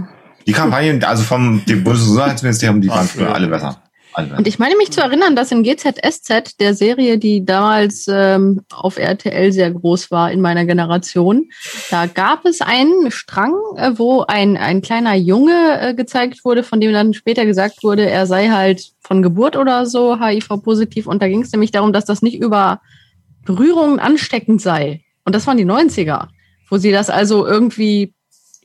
Die 0.48 0.52
Kampagnen, 0.54 1.04
also 1.04 1.24
vom 1.24 1.62
Bundesgesundheitsministerium, 1.66 2.82
die 2.82 2.90
waren 2.90 3.08
früher 3.08 3.34
alle 3.34 3.48
besser. 3.48 3.78
Und 4.18 4.48
ich 4.48 4.60
meine 4.60 4.76
mich 4.78 4.92
zu 4.92 5.02
erinnern, 5.02 5.36
dass 5.36 5.52
in 5.52 5.64
GZSZ, 5.64 6.60
der 6.60 6.74
Serie, 6.74 7.18
die 7.18 7.44
damals 7.44 8.08
ähm, 8.10 8.62
auf 8.74 8.98
RTL 8.98 9.52
sehr 9.52 9.72
groß 9.72 10.10
war 10.10 10.32
in 10.32 10.42
meiner 10.42 10.66
Generation, 10.66 11.50
da 11.92 12.06
gab 12.06 12.46
es 12.46 12.62
einen 12.62 13.12
Strang, 13.12 13.54
äh, 13.76 13.92
wo 13.96 14.22
ein, 14.22 14.58
ein 14.58 14.82
kleiner 14.82 15.16
Junge 15.16 15.82
äh, 15.82 15.94
gezeigt 15.94 16.46
wurde, 16.46 16.64
von 16.64 16.80
dem 16.80 16.94
dann 16.94 17.14
später 17.14 17.46
gesagt 17.46 17.84
wurde, 17.84 18.10
er 18.10 18.26
sei 18.26 18.50
halt 18.50 18.94
von 19.02 19.22
Geburt 19.22 19.58
oder 19.58 19.86
so 19.86 20.20
HIV-positiv. 20.20 21.08
Und 21.08 21.22
da 21.22 21.28
ging 21.28 21.42
es 21.42 21.52
nämlich 21.52 21.72
darum, 21.72 21.92
dass 21.92 22.06
das 22.06 22.22
nicht 22.22 22.40
über 22.40 22.82
Berührungen 23.46 24.00
ansteckend 24.00 24.62
sei. 24.62 25.04
Und 25.26 25.36
das 25.36 25.46
waren 25.46 25.58
die 25.58 25.66
90er, 25.66 26.28
wo 26.70 26.78
sie 26.78 26.92
das 26.92 27.10
also 27.10 27.46
irgendwie 27.46 28.15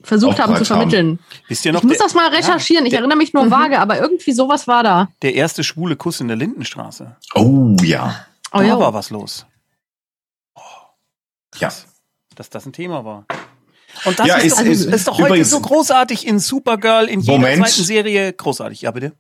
versucht 0.02 0.39
haben 0.39 0.55
zu 0.56 0.60
haben. 0.60 0.66
vermitteln. 0.81 1.18
Wisst 1.48 1.64
ihr 1.64 1.72
noch, 1.72 1.81
Ich 1.81 1.89
muss 1.89 1.98
der, 1.98 2.06
das 2.06 2.14
mal 2.14 2.28
recherchieren. 2.28 2.86
Ich 2.86 2.90
der- 2.90 3.01
erinnere 3.01 3.18
mich 3.18 3.32
nur 3.35 3.51
vage, 3.51 3.78
aber 3.78 3.98
irgendwie 4.01 4.32
sowas 4.32 4.66
war 4.68 4.82
da. 4.82 5.09
der 5.22 5.35
erste 5.35 5.62
schwule 5.64 5.97
Kuss 5.97 6.20
in 6.20 6.28
der 6.28 6.36
Lindenstraße? 6.36 7.16
Oh 7.35 7.77
ja. 7.82 8.24
Oh 8.52 8.59
da 8.59 8.62
ja. 8.64 8.78
war 8.78 8.94
was 8.94 9.10
los. 9.10 9.47
Ja. 11.59 11.70
Dass 12.36 12.51
das 12.51 12.66
ein 12.66 12.72
Thema 12.72 13.05
war. 13.05 13.27
Und 14.05 14.18
das 14.18 14.27
Ja, 14.27 14.36
ist, 14.36 14.44
ist- 14.47 14.59
doch, 14.60 14.64
ist- 14.66 14.85
ist, 14.86 15.09
doch 15.09 15.14
heute 15.18 15.27
übrigens- 15.27 15.51
so 15.51 15.60
großartig 15.60 16.27
in 16.27 16.39
Supergirl, 16.39 17.06
in 17.06 17.20
jeder 17.20 17.32
Moment. 17.39 17.66
zweiten 17.66 17.85
Serie. 17.85 18.32
Großartig, 18.32 18.82
ja 18.82 18.90
bitte. 18.93 19.12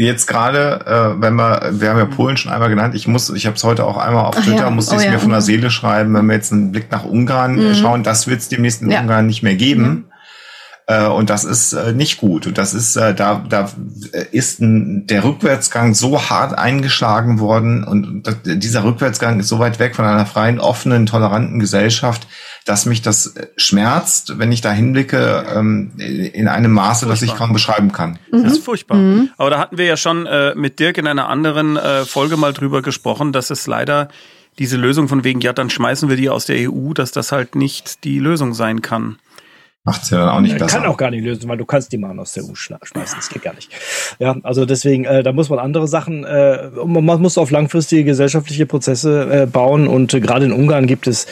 Jetzt 0.00 0.26
gerade, 0.28 0.84
äh, 1.16 1.20
wenn 1.20 1.34
wir, 1.34 1.70
wir 1.72 1.90
haben 1.90 1.98
ja 1.98 2.04
Polen 2.04 2.36
schon 2.36 2.52
einmal 2.52 2.68
genannt. 2.68 2.94
Ich 2.94 3.08
muss, 3.08 3.30
ich 3.30 3.46
habe 3.46 3.56
es 3.56 3.64
heute 3.64 3.84
auch 3.84 3.96
einmal 3.96 4.26
auf 4.26 4.36
Ach 4.38 4.44
Twitter, 4.44 4.58
ja. 4.64 4.70
musste 4.70 4.92
Oh 4.94 4.94
ich 4.94 5.00
es 5.00 5.06
ja. 5.06 5.10
mir 5.12 5.18
von 5.18 5.30
der 5.30 5.40
Mhm. 5.40 5.44
Seele 5.44 5.70
schreiben. 5.70 6.14
Wenn 6.14 6.26
wir 6.26 6.34
jetzt 6.34 6.52
einen 6.52 6.70
Blick 6.70 6.92
nach 6.92 7.04
Ungarn 7.04 7.58
äh, 7.58 7.70
Mhm. 7.70 7.74
schauen, 7.74 8.02
das 8.04 8.28
wird 8.28 8.40
es 8.40 8.48
demnächst 8.48 8.80
in 8.80 8.90
Ja. 8.92 9.00
Ungarn 9.00 9.26
nicht 9.26 9.42
mehr 9.42 9.56
geben. 9.56 10.07
Äh, 10.07 10.07
und 10.90 11.28
das 11.28 11.44
ist 11.44 11.74
äh, 11.74 11.92
nicht 11.92 12.16
gut. 12.18 12.46
Und 12.46 12.56
das 12.56 12.72
ist, 12.72 12.96
äh, 12.96 13.14
da, 13.14 13.44
da 13.46 13.70
äh, 14.12 14.24
ist 14.32 14.56
der 14.60 15.22
Rückwärtsgang 15.22 15.94
so 15.94 16.30
hart 16.30 16.56
eingeschlagen 16.56 17.40
worden 17.40 17.84
und 17.84 18.22
dieser 18.46 18.84
Rückwärtsgang 18.84 19.38
ist 19.38 19.48
so 19.48 19.58
weit 19.58 19.78
weg 19.80 19.94
von 19.94 20.06
einer 20.06 20.24
freien, 20.24 20.58
offenen, 20.58 21.04
toleranten 21.04 21.58
Gesellschaft, 21.58 22.26
dass 22.64 22.86
mich 22.86 23.02
das 23.02 23.36
äh, 23.36 23.48
schmerzt, 23.58 24.38
wenn 24.38 24.50
ich 24.50 24.62
da 24.62 24.72
hinblicke, 24.72 25.44
ähm, 25.54 25.92
in 25.98 26.48
einem 26.48 26.72
Maße, 26.72 27.04
das 27.04 27.20
ich 27.20 27.28
Furchtbar. 27.28 27.46
kaum 27.46 27.52
beschreiben 27.52 27.92
kann. 27.92 28.18
Das 28.32 28.52
ist 28.52 28.64
furchtbar. 28.64 28.98
Aber 29.36 29.50
da 29.50 29.58
hatten 29.58 29.76
wir 29.76 29.84
ja 29.84 29.98
schon 29.98 30.24
äh, 30.24 30.54
mit 30.54 30.78
Dirk 30.78 30.96
in 30.96 31.06
einer 31.06 31.28
anderen 31.28 31.76
äh, 31.76 32.06
Folge 32.06 32.38
mal 32.38 32.54
drüber 32.54 32.80
gesprochen, 32.80 33.32
dass 33.32 33.50
es 33.50 33.66
leider 33.66 34.08
diese 34.58 34.78
Lösung 34.78 35.06
von 35.08 35.22
wegen, 35.22 35.40
ja, 35.40 35.52
dann 35.52 35.68
schmeißen 35.68 36.08
wir 36.08 36.16
die 36.16 36.30
aus 36.30 36.46
der 36.46 36.70
EU, 36.70 36.94
dass 36.94 37.12
das 37.12 37.30
halt 37.30 37.54
nicht 37.56 38.04
die 38.04 38.18
Lösung 38.18 38.54
sein 38.54 38.80
kann. 38.80 39.18
Macht's 39.84 40.10
ja 40.10 40.18
dann 40.18 40.28
auch 40.28 40.40
nicht 40.40 40.58
Kann 40.58 40.66
besser. 40.66 40.88
auch 40.88 40.96
gar 40.98 41.10
nicht 41.10 41.24
lösen, 41.24 41.48
weil 41.48 41.56
du 41.56 41.64
kannst 41.64 41.92
die 41.92 41.98
Mann 41.98 42.18
aus 42.18 42.32
der 42.34 42.44
EU 42.44 42.54
schmeißen. 42.54 42.90
Das 42.92 43.28
geht 43.30 43.42
gar 43.42 43.54
nicht. 43.54 43.70
Ja, 44.18 44.36
also 44.42 44.66
deswegen, 44.66 45.04
äh, 45.06 45.22
da 45.22 45.32
muss 45.32 45.48
man 45.48 45.58
andere 45.58 45.88
Sachen, 45.88 46.24
äh, 46.24 46.68
man 46.84 47.22
muss 47.22 47.38
auf 47.38 47.50
langfristige 47.50 48.04
gesellschaftliche 48.04 48.66
Prozesse 48.66 49.42
äh, 49.44 49.46
bauen 49.46 49.86
und 49.86 50.12
äh, 50.12 50.20
gerade 50.20 50.44
in 50.44 50.52
Ungarn 50.52 50.86
gibt 50.86 51.06
es 51.06 51.26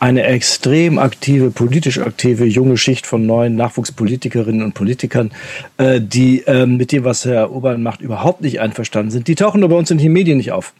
eine 0.00 0.24
extrem 0.24 0.98
aktive, 0.98 1.50
politisch 1.50 1.98
aktive 2.00 2.46
junge 2.46 2.76
Schicht 2.78 3.06
von 3.06 3.26
neuen 3.26 3.54
Nachwuchspolitikerinnen 3.54 4.62
und 4.62 4.74
Politikern, 4.74 5.30
äh, 5.76 6.00
die 6.00 6.42
äh, 6.46 6.66
mit 6.66 6.90
dem, 6.90 7.04
was 7.04 7.24
Herr 7.24 7.52
Orban 7.52 7.82
macht, 7.82 8.00
überhaupt 8.00 8.40
nicht 8.40 8.60
einverstanden 8.60 9.12
sind. 9.12 9.28
Die 9.28 9.36
tauchen 9.36 9.60
nur 9.60 9.68
bei 9.68 9.76
uns 9.76 9.90
in 9.90 9.98
den 9.98 10.12
Medien 10.12 10.38
nicht 10.38 10.50
auf. 10.50 10.72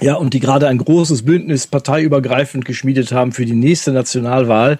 Ja, 0.00 0.14
und 0.14 0.32
die 0.32 0.40
gerade 0.40 0.68
ein 0.68 0.78
großes 0.78 1.22
Bündnis 1.22 1.66
parteiübergreifend 1.66 2.64
geschmiedet 2.64 3.12
haben 3.12 3.30
für 3.30 3.44
die 3.44 3.54
nächste 3.54 3.92
Nationalwahl, 3.92 4.78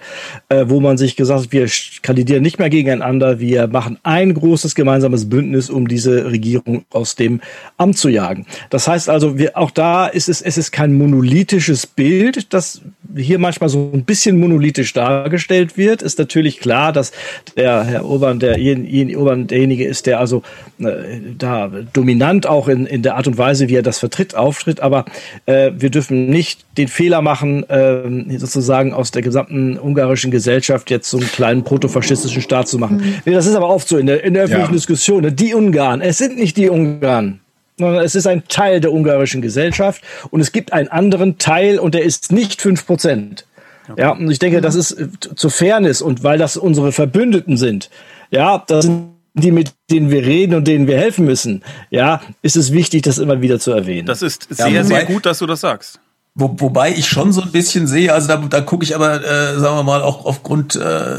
äh, 0.49 0.65
wo 0.67 0.81
man 0.81 0.97
sich 0.97 1.15
gesagt 1.15 1.43
hat, 1.43 1.51
wir 1.51 1.69
kandidieren 2.01 2.41
nicht 2.41 2.57
mehr 2.57 2.69
gegeneinander, 2.69 3.39
wir 3.39 3.67
machen 3.67 3.99
ein 4.01 4.33
großes 4.33 4.73
gemeinsames 4.73 5.29
Bündnis, 5.29 5.69
um 5.69 5.87
diese 5.87 6.25
Regierung 6.25 6.85
aus 6.89 7.15
dem 7.15 7.41
Amt 7.77 7.99
zu 7.99 8.09
jagen. 8.09 8.47
Das 8.71 8.87
heißt 8.87 9.07
also, 9.07 9.37
wir, 9.37 9.55
auch 9.55 9.71
da 9.71 10.07
ist 10.07 10.29
es, 10.29 10.41
es 10.41 10.57
ist 10.57 10.71
kein 10.71 10.97
monolithisches 10.97 11.85
Bild, 11.85 12.51
das 12.51 12.81
hier 13.15 13.37
manchmal 13.37 13.69
so 13.69 13.91
ein 13.93 14.05
bisschen 14.05 14.39
monolithisch 14.39 14.93
dargestellt 14.93 15.77
wird, 15.77 16.01
ist 16.01 16.17
natürlich 16.17 16.59
klar, 16.59 16.91
dass 16.91 17.11
der 17.55 17.83
Herr 17.83 18.05
Urban, 18.05 18.39
der, 18.39 18.57
jen- 18.57 19.47
derjenige 19.47 19.85
ist, 19.85 20.07
der 20.07 20.19
also 20.19 20.41
äh, 20.79 21.19
da 21.37 21.69
dominant 21.93 22.47
auch 22.47 22.67
in, 22.67 22.87
in 22.87 23.03
der 23.03 23.15
Art 23.15 23.27
und 23.27 23.37
Weise, 23.37 23.69
wie 23.69 23.75
er 23.75 23.83
das 23.83 23.99
vertritt, 23.99 24.33
auftritt. 24.35 24.79
Aber 24.79 25.02
äh, 25.45 25.71
wir 25.75 25.89
dürfen 25.89 26.29
nicht 26.29 26.65
den 26.77 26.87
Fehler 26.87 27.21
machen, 27.21 27.67
äh, 27.69 28.37
sozusagen 28.37 28.93
aus 28.93 29.11
der 29.11 29.21
gesamten 29.21 29.77
ungarischen 29.77 30.31
Gesellschaft 30.31 30.89
jetzt 30.89 31.09
so 31.09 31.17
einen 31.17 31.27
kleinen 31.27 31.63
protofaschistischen 31.63 32.41
Staat 32.41 32.67
zu 32.67 32.77
machen. 32.79 33.21
Nee, 33.25 33.33
das 33.33 33.45
ist 33.45 33.55
aber 33.55 33.69
oft 33.69 33.87
so 33.87 33.97
in 33.97 34.05
der, 34.07 34.23
in 34.23 34.33
der 34.33 34.43
öffentlichen 34.43 34.71
Ja. 34.71 34.77
Diskussion. 34.77 35.23
ne? 35.23 35.31
Die 35.31 35.53
Ungarn, 35.53 36.01
es 36.01 36.17
sind 36.17 36.37
nicht 36.37 36.57
die 36.57 36.69
Ungarn 36.69 37.39
sondern 37.79 38.03
es 38.03 38.13
ist 38.13 38.27
ein 38.27 38.43
Teil 38.47 38.81
der 38.81 38.93
ungarischen 38.93 39.41
Gesellschaft 39.41 40.03
und 40.29 40.41
es 40.41 40.51
gibt 40.51 40.73
einen 40.73 40.89
anderen 40.89 41.39
Teil 41.39 41.79
und 41.79 41.95
der 41.95 42.03
ist 42.03 42.31
nicht 42.31 42.61
fünf 42.61 42.85
Prozent. 42.85 43.45
Ja, 43.97 44.11
und 44.11 44.29
ich 44.31 44.37
denke, 44.39 44.61
das 44.61 44.75
ist 44.75 44.91
äh, 44.91 45.07
zur 45.35 45.49
Fairness 45.49 46.01
und 46.01 46.23
weil 46.23 46.37
das 46.37 46.55
unsere 46.55 46.91
Verbündeten 46.91 47.57
sind. 47.57 47.89
Ja, 48.31 48.63
das 48.67 48.85
sind 48.85 49.12
die, 49.33 49.51
mit 49.51 49.73
denen 49.89 50.09
wir 50.11 50.23
reden 50.25 50.53
und 50.55 50.67
denen 50.67 50.87
wir 50.87 50.97
helfen 50.97 51.25
müssen. 51.25 51.63
Ja, 51.89 52.21
ist 52.41 52.55
es 52.55 52.71
wichtig, 52.71 53.01
das 53.03 53.17
immer 53.17 53.41
wieder 53.41 53.59
zu 53.59 53.71
erwähnen. 53.71 54.05
Das 54.05 54.21
ist 54.21 54.47
Ja, 54.49 54.55
sehr, 54.67 54.67
wobei- 54.67 54.83
sehr 54.83 55.05
gut, 55.05 55.25
dass 55.25 55.39
du 55.39 55.45
das 55.47 55.61
sagst. 55.61 55.99
Wo, 56.35 56.55
wobei 56.59 56.91
ich 56.91 57.07
schon 57.07 57.31
so 57.31 57.41
ein 57.43 57.51
bisschen 57.51 57.85
sehe, 57.85 58.11
also 58.11 58.27
da, 58.27 58.37
da 58.37 58.61
gucke 58.61 58.83
ich 58.83 58.95
aber, 58.95 59.23
äh, 59.23 59.59
sagen 59.59 59.77
wir 59.77 59.83
mal, 59.83 60.01
auch 60.01 60.25
aufgrund 60.25 60.75
äh, 60.75 61.17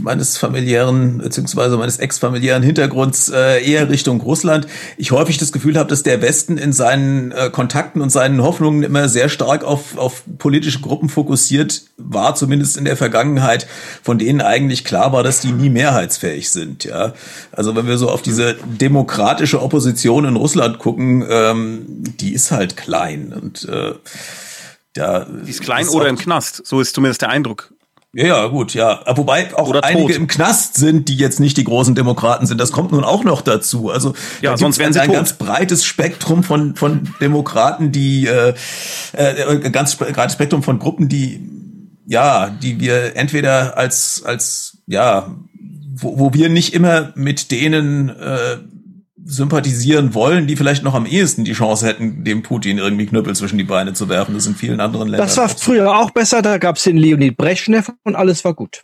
meines 0.00 0.36
familiären 0.36 1.18
beziehungsweise 1.18 1.76
meines 1.76 1.98
ex-familiären 1.98 2.62
Hintergrunds 2.62 3.28
äh, 3.28 3.64
eher 3.64 3.88
Richtung 3.88 4.20
Russland. 4.20 4.66
Ich 4.96 5.12
häufig 5.12 5.38
das 5.38 5.52
Gefühl 5.52 5.78
habe, 5.78 5.88
dass 5.88 6.02
der 6.02 6.22
Westen 6.22 6.58
in 6.58 6.72
seinen 6.72 7.32
äh, 7.32 7.50
Kontakten 7.50 8.02
und 8.02 8.10
seinen 8.10 8.42
Hoffnungen 8.42 8.82
immer 8.82 9.08
sehr 9.08 9.28
stark 9.28 9.64
auf, 9.64 9.96
auf 9.96 10.22
politische 10.38 10.80
Gruppen 10.80 11.08
fokussiert 11.08 11.82
war, 11.96 12.34
zumindest 12.34 12.76
in 12.76 12.84
der 12.84 12.96
Vergangenheit, 12.96 13.66
von 14.02 14.18
denen 14.18 14.40
eigentlich 14.40 14.84
klar 14.84 15.12
war, 15.12 15.22
dass 15.22 15.40
die 15.40 15.52
nie 15.52 15.70
mehrheitsfähig 15.70 16.50
sind. 16.50 16.84
Ja, 16.84 17.14
also 17.52 17.76
wenn 17.76 17.86
wir 17.86 17.98
so 17.98 18.08
auf 18.08 18.22
diese 18.22 18.54
demokratische 18.54 19.62
Opposition 19.62 20.24
in 20.24 20.36
Russland 20.36 20.78
gucken, 20.78 21.24
ähm, 21.28 21.84
die 22.20 22.32
ist 22.32 22.50
halt 22.50 22.76
klein 22.76 23.32
und 23.32 23.68
äh, 23.68 23.94
ja, 24.96 25.24
Die 25.24 25.50
ist 25.50 25.62
klein 25.62 25.88
oder 25.88 26.08
im 26.08 26.18
Knast. 26.18 26.66
So 26.66 26.80
ist 26.80 26.94
zumindest 26.94 27.22
der 27.22 27.30
Eindruck. 27.30 27.72
Ja, 28.12 28.26
ja, 28.26 28.46
gut, 28.48 28.74
ja. 28.74 29.02
Wobei 29.14 29.54
auch 29.56 29.68
Oder 29.68 29.84
einige 29.84 30.08
tot. 30.08 30.16
im 30.16 30.26
Knast 30.26 30.74
sind, 30.74 31.08
die 31.08 31.16
jetzt 31.16 31.38
nicht 31.38 31.56
die 31.56 31.64
großen 31.64 31.94
Demokraten 31.94 32.46
sind. 32.46 32.58
Das 32.60 32.72
kommt 32.72 32.90
nun 32.90 33.04
auch 33.04 33.22
noch 33.22 33.40
dazu. 33.40 33.90
Also 33.90 34.14
Ja, 34.42 34.52
da 34.52 34.56
sonst 34.56 34.78
wären 34.78 34.88
ein, 34.88 34.92
sie 34.92 35.00
ein 35.00 35.06
tot. 35.06 35.16
ganz 35.16 35.32
breites 35.34 35.84
Spektrum 35.84 36.42
von 36.42 36.74
von 36.74 37.08
Demokraten, 37.20 37.92
die 37.92 38.26
äh, 38.26 38.54
äh, 39.12 39.70
ganz 39.70 39.94
breites 39.94 40.32
Spektrum 40.32 40.62
von 40.64 40.78
Gruppen, 40.80 41.08
die 41.08 41.48
ja, 42.06 42.50
die 42.50 42.80
wir 42.80 43.16
entweder 43.16 43.76
als 43.78 44.22
als 44.24 44.78
ja, 44.86 45.32
wo, 45.94 46.18
wo 46.18 46.34
wir 46.34 46.48
nicht 46.48 46.74
immer 46.74 47.12
mit 47.14 47.52
denen 47.52 48.08
äh, 48.08 48.56
sympathisieren 49.24 50.14
wollen, 50.14 50.46
die 50.46 50.56
vielleicht 50.56 50.82
noch 50.82 50.94
am 50.94 51.06
ehesten 51.06 51.44
die 51.44 51.52
Chance 51.52 51.86
hätten, 51.86 52.24
dem 52.24 52.42
Putin 52.42 52.78
irgendwie 52.78 53.06
Knüppel 53.06 53.34
zwischen 53.34 53.58
die 53.58 53.64
Beine 53.64 53.92
zu 53.92 54.08
werfen. 54.08 54.34
Das 54.34 54.46
in 54.46 54.54
vielen 54.56 54.80
anderen 54.80 55.08
Ländern. 55.08 55.26
Das 55.26 55.36
war 55.36 55.46
auch 55.46 55.50
so. 55.50 55.58
früher 55.58 55.96
auch 55.98 56.10
besser, 56.10 56.42
da 56.42 56.58
gab's 56.58 56.84
den 56.84 56.96
Leonid 56.96 57.36
Brezhnev 57.36 57.90
und 58.04 58.16
alles 58.16 58.44
war 58.44 58.54
gut. 58.54 58.82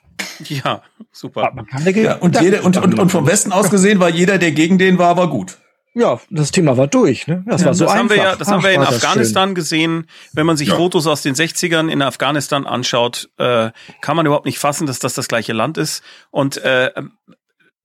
Ja, 0.49 0.83
super. 1.13 1.51
Man 1.55 1.67
kann 1.67 1.85
dagegen- 1.85 2.07
ja, 2.07 2.17
und, 2.17 2.41
jeder, 2.41 2.65
und, 2.65 2.77
und, 2.77 2.99
und 2.99 3.11
vom 3.11 3.27
Westen 3.27 3.53
aus 3.53 3.71
gesehen 3.71 4.01
war 4.01 4.11
jeder, 4.11 4.39
der 4.39 4.53
gegen 4.53 4.79
den 4.79 4.99
war, 4.99 5.17
war 5.17 5.29
gut. 5.29 5.59
Ja, 5.99 6.21
das 6.29 6.51
Thema 6.51 6.77
war 6.77 6.89
durch. 6.89 7.27
Ne? 7.27 7.43
Das 7.47 7.65
war 7.65 7.73
so 7.73 7.85
das 7.85 7.95
einfach. 7.95 8.01
haben 8.03 8.11
wir 8.11 8.17
ja, 8.19 8.37
das 8.37 8.49
haben 8.49 8.59
Ach, 8.61 8.65
wir 8.65 8.73
in 8.73 8.83
Afghanistan 8.83 9.55
gesehen. 9.55 10.07
Wenn 10.35 10.45
man 10.45 10.59
sich 10.59 10.69
Ja. 10.69 10.77
Fotos 10.77 11.07
aus 11.07 11.23
den 11.23 11.35
60ern 11.35 11.89
in 11.89 12.03
Afghanistan 12.03 12.67
anschaut, 12.67 13.31
äh, 13.39 13.71
kann 14.03 14.15
man 14.17 14.27
überhaupt 14.27 14.45
nicht 14.45 14.59
fassen, 14.59 14.87
dass 14.87 14.99
das 14.99 15.15
das 15.15 15.27
gleiche 15.27 15.55
Land 15.55 15.79
ist. 15.79 16.03
Und 16.31 16.59
äh, 16.59 16.91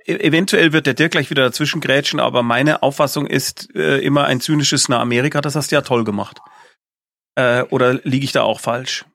eventuell 0.06 0.74
wird 0.74 0.86
der 0.86 0.94
Dirk 0.94 1.12
gleich 1.12 1.30
wieder 1.30 1.44
dazwischen 1.44 1.82
grätschen, 1.82 2.20
aber 2.20 2.44
meine 2.44 2.84
Auffassung 2.84 3.26
ist 3.28 3.74
äh, 3.76 4.00
immer 4.00 4.26
ein 4.26 4.42
zynisches 4.42 4.90
Na 4.90 5.00
Amerika, 5.00 5.42
das 5.42 5.56
hast 5.56 5.72
du 5.72 5.76
ja 5.76 5.82
toll 5.82 6.04
gemacht. 6.04 6.40
Äh, 7.36 7.64
oder 7.70 7.94
liege 8.04 8.26
ich 8.26 8.32
da 8.32 8.42
auch 8.44 8.60
falsch? 8.60 9.06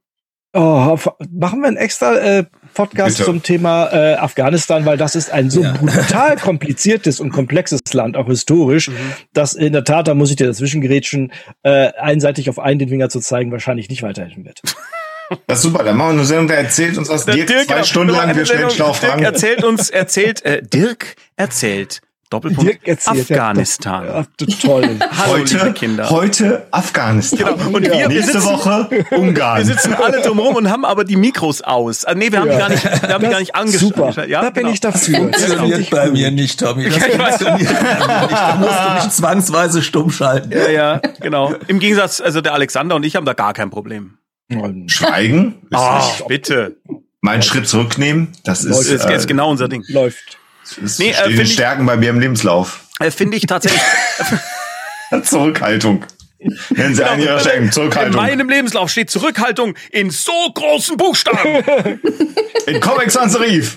Oh, 0.54 0.98
machen 1.30 1.60
wir 1.60 1.68
einen 1.68 1.76
extra 1.76 2.16
äh, 2.16 2.44
Podcast 2.72 3.18
Bitte. 3.18 3.26
zum 3.26 3.42
Thema 3.42 3.88
äh, 3.92 4.14
Afghanistan, 4.14 4.86
weil 4.86 4.96
das 4.96 5.14
ist 5.14 5.30
ein 5.30 5.50
so 5.50 5.62
Ja. 5.62 5.72
brutal 5.72 6.36
kompliziertes 6.40 7.20
und 7.20 7.30
komplexes 7.30 7.80
Land, 7.92 8.16
auch 8.16 8.26
historisch, 8.26 8.90
dass 9.34 9.52
in 9.52 9.74
der 9.74 9.84
Tat, 9.84 10.08
da 10.08 10.14
muss 10.14 10.30
ich 10.30 10.36
dir 10.36 10.46
dazwischen 10.46 10.80
gerätschen, 10.80 11.30
äh, 11.62 11.92
einseitig 11.98 12.48
auf 12.48 12.58
einen 12.58 12.78
den 12.78 12.88
Finger 12.88 13.10
zu 13.10 13.20
zeigen, 13.20 13.52
wahrscheinlich 13.52 13.90
nicht 13.90 14.02
weiterhelfen 14.02 14.46
wird. 14.46 14.62
Das 15.46 15.58
ist 15.58 15.62
super, 15.62 15.82
dann 15.84 15.96
machen 15.96 16.10
wir 16.10 16.12
eine 16.18 16.24
Sendung, 16.24 16.48
der 16.48 16.58
erzählt 16.58 16.98
uns 16.98 17.08
das. 17.08 17.24
Dirk, 17.26 17.48
zwei 17.66 17.82
Stunden 17.82 18.12
lang, 18.14 18.34
wir 18.36 18.46
stellen 18.46 18.70
schlau 18.70 18.86
Dirk 18.92 18.96
Fragen. 18.96 19.22
erzählt 19.24 19.64
uns, 19.64 19.90
erzählt, 19.90 20.44
äh, 20.44 20.62
Dirk 20.62 21.16
erzählt, 21.36 22.00
Doppelpunkt, 22.30 22.68
Dirk 22.70 22.88
erzählt, 22.88 23.28
ja, 23.28 23.36
Afghanistan. 23.36 24.04
Ja, 24.06 24.24
toll. 24.60 24.98
Hallo, 25.00 25.36
liebe 25.36 25.60
Heute, 25.60 25.72
Kinder. 25.74 26.10
heute 26.10 26.66
Afghanistan. 26.72 27.38
Genau. 27.56 27.76
Und 27.76 27.82
wir- 27.84 27.92
wir 27.92 28.08
Nächste 28.08 28.32
sitzen- 28.40 28.44
Woche 28.46 28.86
Wir 28.90 29.18
Ungarn. 29.18 29.64
sitzen 29.64 29.94
alle 29.94 30.22
drumherum 30.22 30.56
und 30.56 30.70
haben 30.70 30.84
aber 30.84 31.04
die 31.04 31.14
Mikros 31.16 31.62
aus. 31.62 32.04
Also, 32.04 32.18
nee, 32.18 32.32
wir 32.32 32.40
haben 32.40 32.50
die 32.50 32.56
gar 32.56 32.68
nicht, 32.68 32.84
wir 32.84 33.08
haben 33.14 33.24
die 33.24 33.30
gar 33.30 33.38
nicht 33.38 33.52
Super, 33.78 34.02
angeschaltet. 34.06 34.28
Ja, 34.32 34.40
da 34.42 34.50
bin 34.50 34.62
genau. 34.64 34.74
ich 34.74 34.80
dafür. 34.80 35.18
Das 35.30 35.42
funktioniert 35.44 35.80
ich 35.80 35.90
bei 35.90 36.10
mir 36.10 36.30
nicht, 36.32 36.58
Tommy. 36.60 36.84
Das 36.90 36.96
Ja, 36.98 37.06
ich 37.06 37.18
weiß. 37.18 37.36
funktioniert 37.42 37.74
bei 37.80 38.06
mir 38.16 38.20
nicht. 38.22 38.32
Da 38.32 38.54
musst 38.56 38.72
du 38.72 38.94
mich 39.06 39.10
zwangsweise 39.14 39.82
stumm 39.82 40.10
schalten. 40.10 40.50
Ja, 40.50 40.68
ja, 40.68 41.00
genau. 41.20 41.54
Im 41.68 41.78
Gegensatz, 41.78 42.20
also 42.20 42.40
der 42.40 42.54
Alexander 42.54 42.96
und 42.96 43.04
ich 43.04 43.14
haben 43.14 43.24
da 43.26 43.34
gar 43.34 43.52
kein 43.54 43.70
Problem. 43.70 44.18
Schweigen. 44.88 45.54
Ah, 45.72 46.04
bitte. 46.28 46.76
Mein 47.20 47.42
Schritt 47.42 47.68
zurücknehmen. 47.68 48.32
Das 48.44 48.64
ist, 48.64 48.70
Das 48.78 48.86
ist 48.86 49.04
äh, 49.04 49.10
jetzt 49.12 49.26
genau 49.26 49.50
unser 49.50 49.68
Ding. 49.68 49.82
Läuft. 49.88 50.38
ist 50.82 50.98
Nee, 51.00 51.10
äh, 51.10 51.14
steht 51.14 51.24
find 51.26 51.38
in 51.40 51.46
ich- 51.46 51.52
Stärken 51.52 51.86
bei 51.86 51.96
mir 51.96 52.10
im 52.10 52.20
Lebenslauf. 52.20 52.84
Äh, 53.00 53.10
Finde 53.10 53.36
ich 53.36 53.46
tatsächlich 53.46 53.80
Zurückhaltung. 55.24 56.04
Nennen 56.70 56.94
Sie 56.94 57.02
einen 57.02 57.22
Ihrer 57.22 57.40
Stärken. 57.40 57.64
in 57.64 57.72
Zurückhaltung. 57.72 58.14
meinem 58.16 58.48
Lebenslauf 58.48 58.90
steht 58.90 59.10
Zurückhaltung 59.10 59.74
in 59.90 60.10
so 60.10 60.32
großen 60.54 60.96
Buchstaben. 60.96 61.64
In 62.66 62.80
Comic 62.80 63.12
Sans 63.12 63.32
Serif. 63.32 63.76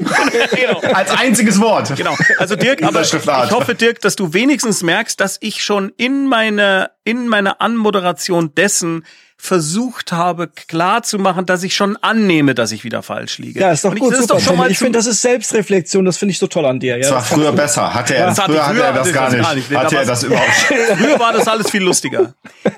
genau. 0.55 0.79
Als 0.93 1.11
einziges 1.11 1.59
Wort. 1.61 1.95
Genau. 1.95 2.15
Also 2.39 2.55
Dirk, 2.55 2.81
aber 2.81 3.01
ich 3.01 3.13
hoffe, 3.13 3.75
Dirk, 3.75 4.01
dass 4.01 4.15
du 4.15 4.33
wenigstens 4.33 4.81
merkst, 4.81 5.19
dass 5.19 5.37
ich 5.41 5.63
schon 5.63 5.93
in 5.97 6.25
meiner 6.25 6.89
in 7.03 7.27
meiner 7.27 7.61
Anmoderation 7.61 8.55
dessen 8.55 9.05
versucht 9.41 10.11
habe, 10.11 10.47
klar 10.49 11.01
zu 11.01 11.17
machen, 11.17 11.45
dass 11.45 11.63
ich 11.63 11.73
schon 11.73 11.95
annehme, 12.01 12.53
dass 12.55 12.73
ich 12.73 12.83
wieder 12.83 13.01
falsch 13.01 13.37
liege. 13.37 13.61
Ja, 13.61 13.71
ist 13.71 13.85
doch 13.85 13.91
Und 13.91 13.95
ich, 13.97 14.01
gut. 14.03 14.11
das 14.11 14.19
ist 14.19 14.27
super. 14.27 14.39
doch 14.39 14.45
schon 14.45 14.57
mal 14.57 14.69
ich 14.69 14.77
finde, 14.77 14.99
das 14.99 15.07
ist 15.07 15.21
Selbstreflexion. 15.21 16.03
Das 16.03 16.17
finde 16.17 16.33
ich 16.33 16.39
so 16.39 16.47
toll 16.47 16.65
an 16.65 16.79
dir. 16.79 16.97
Ja, 16.97 17.01
Das 17.03 17.11
war 17.11 17.19
das 17.19 17.27
früher 17.29 17.51
besser. 17.53 17.93
Hatte 17.93 18.15
er, 18.15 18.25
Das 18.27 18.37
hatte 18.39 18.51
früher 18.51 18.65
hatte 18.67 18.75
früher 18.75 18.83
er 18.85 18.93
das 18.93 19.13
gar 19.13 19.31
gar 19.31 19.37
nicht. 19.37 19.55
nicht. 19.55 19.71
Nee, 19.71 19.77
Hatte 19.77 19.95
er 19.97 20.05
das 20.05 20.23
überhaupt. 20.23 20.49
Früher 20.97 21.19
war 21.19 21.31
das 21.31 21.47
alles 21.47 21.71
viel 21.71 21.81
lustiger. 21.81 22.33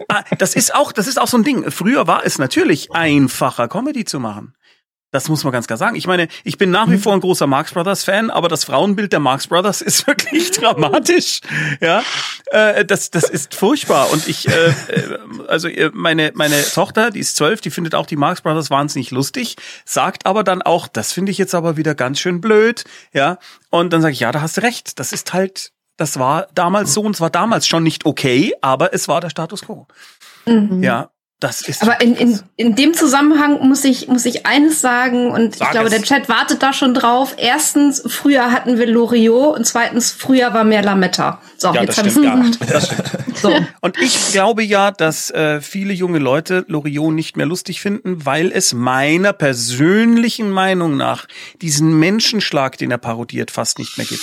Ah, 0.08 0.24
das 0.38 0.54
ist 0.54 0.74
auch, 0.76 0.92
das 0.92 1.08
ist 1.08 1.20
auch 1.20 1.28
so 1.28 1.38
ein 1.38 1.44
Ding. 1.44 1.70
Früher 1.72 2.06
war 2.06 2.26
es 2.26 2.38
natürlich 2.38 2.92
einfacher, 2.94 3.68
Comedy 3.68 4.06
zu 4.06 4.20
machen. 4.20 4.54
Das 5.12 5.28
muss 5.28 5.44
man 5.44 5.52
ganz 5.52 5.68
klar 5.68 5.78
sagen. 5.78 5.98
Ich 5.98 6.08
meine, 6.08 6.30
ich 6.46 6.58
bin 6.58 6.72
nach 6.72 6.90
wie 6.90 6.98
vor 6.98 7.14
ein 7.14 7.20
großer 7.20 7.46
Marx 7.46 7.74
Brothers 7.74 8.06
Fan, 8.06 8.30
aber 8.30 8.48
das 8.48 8.64
Frauenbild 8.64 9.12
der 9.12 9.20
Marx 9.20 9.48
Brothers 9.48 9.82
ist 9.82 10.08
wirklich 10.08 10.52
dramatisch. 10.60 11.42
Ja, 11.82 12.02
äh, 12.52 12.86
das, 12.86 13.12
das 13.12 13.26
ist 13.26 13.54
furchtbar. 13.54 14.12
Und 14.12 14.28
ich, 14.28 14.48
äh, 14.48 14.52
äh, 14.52 14.74
also 15.48 15.68
äh, 15.68 15.92
meine 15.94 16.32
meine 16.34 16.64
Tochter, 16.64 17.12
die 17.12 17.20
ist 17.20 17.36
zwölf, 17.36 17.60
die 17.60 17.72
findet 17.72 17.94
auch 17.94 18.06
die 18.06 18.16
Marx 18.16 18.42
Brothers 18.42 18.70
wahnsinnig 18.70 19.12
lustig, 19.12 19.58
sagt 19.86 20.26
aber 20.26 20.44
dann 20.46 20.62
auch, 20.62 20.88
das 20.88 21.12
finde 21.12 21.32
ich 21.32 21.38
jetzt 21.38 21.54
aber 21.54 21.76
wieder 21.76 21.94
ganz 21.94 22.20
schön 22.20 22.40
blöd. 22.40 22.86
Ja, 23.14 23.38
und 23.70 23.92
dann 23.92 24.02
sage 24.02 24.14
ich, 24.14 24.22
ja, 24.22 24.32
da 24.32 24.42
hast 24.42 24.58
du 24.58 24.62
recht. 24.62 24.98
Das 24.98 25.12
ist 25.12 25.34
halt, 25.34 25.74
das 25.98 26.20
war 26.20 26.48
damals 26.56 26.94
so 26.94 27.02
und 27.02 27.16
es 27.16 27.22
war 27.22 27.30
damals 27.30 27.68
schon 27.68 27.84
nicht 27.84 28.06
okay, 28.06 28.54
aber 28.62 28.94
es 28.94 29.10
war 29.10 29.20
der 29.20 29.30
Status 29.30 29.64
quo. 29.64 29.88
Ja, 30.48 31.11
das 31.42 31.62
ist. 31.68 31.82
Aber 31.82 32.00
in, 32.00 32.16
in, 32.16 32.40
in 32.56 32.76
dem 32.76 32.94
Zusammenhang 32.94 33.68
muss 33.68 33.84
ich, 33.84 34.08
muss 34.08 34.26
ich 34.26 34.46
eines 34.46 34.80
sagen, 34.80 35.32
und 35.32 35.56
Sag 35.58 35.68
ich 35.68 35.72
glaube, 35.72 35.88
es. 35.88 35.94
der 35.94 36.04
Chat 36.04 36.30
wartet 36.30 36.64
da 36.64 36.72
schon 36.72 36.94
drauf. 36.94 37.34
Erstens, 37.38 38.02
früher 38.06 38.52
hatten 38.52 38.78
wir 38.78 38.86
Loriot 38.88 39.58
und 39.58 39.66
zweitens, 39.66 40.12
früher 40.12 40.54
war 40.54 40.64
mehr 40.64 40.84
Lametta. 40.84 41.42
So, 41.58 41.74
ja, 41.74 41.82
jetzt 41.82 41.98
das 41.98 42.06
hab 42.06 42.12
stimmt. 42.12 42.56
ich's- 42.62 42.70
Ja, 42.70 42.74
das 42.74 42.86
stimmt. 42.86 43.12
So. 43.42 43.52
Und 43.82 43.98
ich 44.00 44.32
glaube 44.34 44.62
ja, 44.62 44.92
dass 44.92 45.32
äh, 45.32 45.62
viele 45.62 45.94
junge 45.94 46.20
Leute 46.20 46.64
Loriot 46.68 47.12
nicht 47.14 47.38
mehr 47.38 47.48
lustig 47.48 47.82
finden, 47.82 48.24
weil 48.26 48.52
es 48.52 48.74
meiner 48.74 49.34
persönlichen 49.34 50.52
Meinung 50.52 50.96
nach 50.96 51.26
diesen 51.62 51.98
Menschenschlag, 51.98 52.78
den 52.78 52.92
er 52.92 53.00
parodiert, 53.00 53.50
fast 53.50 53.80
nicht 53.80 53.98
mehr 53.98 54.06
gibt. 54.06 54.22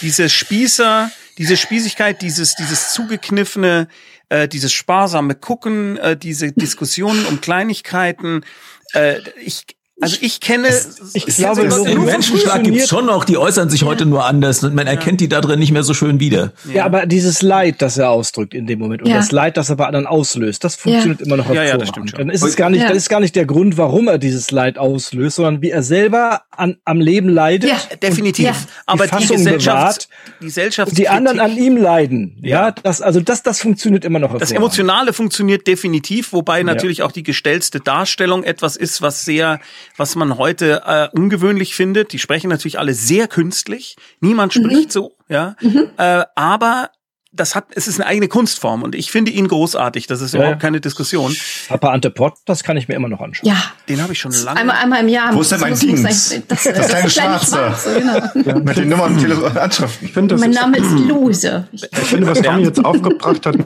Diese 0.00 0.28
Spießer, 0.28 1.10
diese 1.38 1.56
Spießigkeit, 1.56 2.22
dieses, 2.22 2.54
dieses 2.54 2.92
zugekniffene, 2.92 3.88
äh, 4.28 4.48
dieses 4.48 4.72
sparsame 4.72 5.34
Gucken, 5.34 5.96
äh, 5.98 6.16
diese 6.16 6.52
Diskussionen 6.52 7.26
um 7.26 7.40
Kleinigkeiten. 7.40 8.44
Äh, 8.92 9.20
ich, 9.40 9.64
also 10.00 10.16
ich 10.20 10.40
kenne, 10.40 10.68
ich 11.14 11.28
ich 11.28 11.36
glaube, 11.36 11.70
so 11.70 11.84
nur- 11.84 12.04
Menschenschlag 12.04 12.64
gibt's 12.64 12.88
schon 12.88 13.06
noch, 13.06 13.24
die 13.24 13.38
äußern 13.38 13.70
sich 13.70 13.84
heute 13.84 14.06
nur 14.06 14.24
anders 14.24 14.64
und 14.64 14.74
man 14.74 14.86
erkennt 14.88 15.20
die 15.20 15.28
da 15.28 15.40
drin 15.40 15.60
nicht 15.60 15.70
mehr 15.70 15.84
so 15.84 15.94
schön 15.94 16.18
wieder. 16.18 16.52
Ja, 16.72 16.84
aber 16.84 17.06
dieses 17.06 17.42
Leid, 17.42 17.80
das 17.80 17.96
er 17.96 18.10
ausdrückt 18.10 18.54
in 18.54 18.66
dem 18.66 18.80
Moment 18.80 19.02
und 19.02 19.08
Ja. 19.08 19.16
das 19.18 19.30
Leid, 19.30 19.56
das 19.56 19.70
er 19.70 19.76
bei 19.76 19.86
anderen 19.86 20.06
auslöst, 20.08 20.64
das 20.64 20.74
funktioniert 20.74 21.20
immer 21.20 21.36
noch 21.36 21.48
Ja, 21.54 21.62
ja, 21.62 21.76
das 21.78 21.90
stimmt 21.90 22.10
schon. 22.10 22.18
Dann 22.18 22.30
ist 22.30 22.42
es 22.42 22.56
gar 22.56 22.70
nicht, 22.70 22.82
Ja. 22.82 22.88
das 22.88 22.96
ist 22.96 23.08
gar 23.08 23.20
nicht 23.20 23.36
der 23.36 23.46
Grund, 23.46 23.76
warum 23.78 24.08
er 24.08 24.18
dieses 24.18 24.50
Leid 24.50 24.78
auslöst, 24.78 25.36
sondern 25.36 25.62
wie 25.62 25.70
er 25.70 25.82
selber 25.84 26.42
an, 26.50 26.76
am 26.84 27.00
Leben 27.00 27.28
leidet. 27.28 27.70
Ja. 27.70 27.76
Definitiv. 28.02 28.46
Ja. 28.46 28.54
Aber 28.86 29.06
Die 29.06 29.16
die, 29.16 29.26
Gesellschaft, 29.28 30.08
bewahrt 30.08 30.08
die 30.40 30.44
Gesellschaft, 30.46 30.98
die 30.98 31.08
anderen 31.08 31.38
an 31.40 31.56
ihm 31.56 31.76
leiden. 31.76 32.36
Ja, 32.42 32.72
das, 32.72 33.00
also 33.00 33.20
das, 33.20 33.42
das 33.44 33.60
funktioniert 33.60 34.04
immer 34.04 34.18
noch 34.18 34.36
Das. 34.38 34.50
Emotionale 34.50 35.12
funktioniert 35.12 35.66
definitiv, 35.68 36.32
wobei 36.32 36.62
natürlich 36.64 37.02
auch 37.02 37.12
die 37.12 37.22
gestellte 37.22 37.78
Darstellung 37.80 38.42
etwas 38.42 38.76
ist, 38.76 39.00
was 39.02 39.24
sehr, 39.24 39.60
was 39.96 40.16
man 40.16 40.38
heute 40.38 40.82
äh, 40.86 41.08
ungewöhnlich 41.18 41.74
findet. 41.74 42.12
Die 42.12 42.18
sprechen 42.18 42.48
natürlich 42.50 42.78
alle 42.78 42.94
sehr 42.94 43.28
künstlich. 43.28 43.96
Niemand 44.20 44.52
spricht 44.54 44.92
so, 44.92 45.12
ja. 45.28 45.56
Äh, 45.96 46.24
aber 46.34 46.90
das 47.36 47.56
hat, 47.56 47.66
es 47.74 47.88
ist 47.88 48.00
eine 48.00 48.06
eigene 48.08 48.28
Kunstform 48.28 48.84
und 48.84 48.94
ich 48.94 49.10
finde 49.10 49.32
ihn 49.32 49.48
großartig. 49.48 50.06
Das 50.06 50.20
ist 50.20 50.34
Ja, 50.34 50.38
überhaupt 50.40 50.62
ja. 50.62 50.66
keine 50.68 50.80
Diskussion. 50.80 51.36
Papa 51.66 51.90
Ante 51.90 52.10
Pott, 52.10 52.34
das 52.46 52.62
kann 52.62 52.76
ich 52.76 52.86
mir 52.86 52.94
immer 52.94 53.08
noch 53.08 53.20
anschauen. 53.20 53.48
Ja. 53.50 53.56
Den 53.88 54.00
habe 54.02 54.12
ich 54.12 54.20
schon 54.20 54.30
lange. 54.30 54.60
Einmal, 54.60 54.76
einmal 54.76 55.00
im 55.02 55.08
Jahr. 55.08 55.34
Wo 55.34 55.40
ist 55.40 55.50
denn 55.50 55.58
mein 55.58 55.70
Das 55.72 55.82
muss 55.82 56.00
Dienst? 56.02 56.28
sein- 56.28 56.42
Das, 56.46 56.62
Das 56.62 56.88
kleine 56.88 57.10
Schwarze. 57.10 57.46
Schwarze, 57.56 58.00
genau. 58.44 58.60
Mit 58.60 58.76
den 58.76 58.88
Nummern 58.88 59.16
und 59.18 59.56
Anschriften. 59.58 60.06
Ich 60.06 60.12
finde, 60.14 60.34
das 60.36 60.40
Mein 60.42 60.52
Name 60.52 60.76
ist 60.78 60.90
Lose. 61.08 61.66
Ich, 61.72 61.82
ich 61.82 61.98
finde, 61.98 62.28
was 62.28 62.40
Tommy 62.40 62.62
jetzt 62.62 62.84
aufgebracht 62.84 63.46
hat 63.46 63.56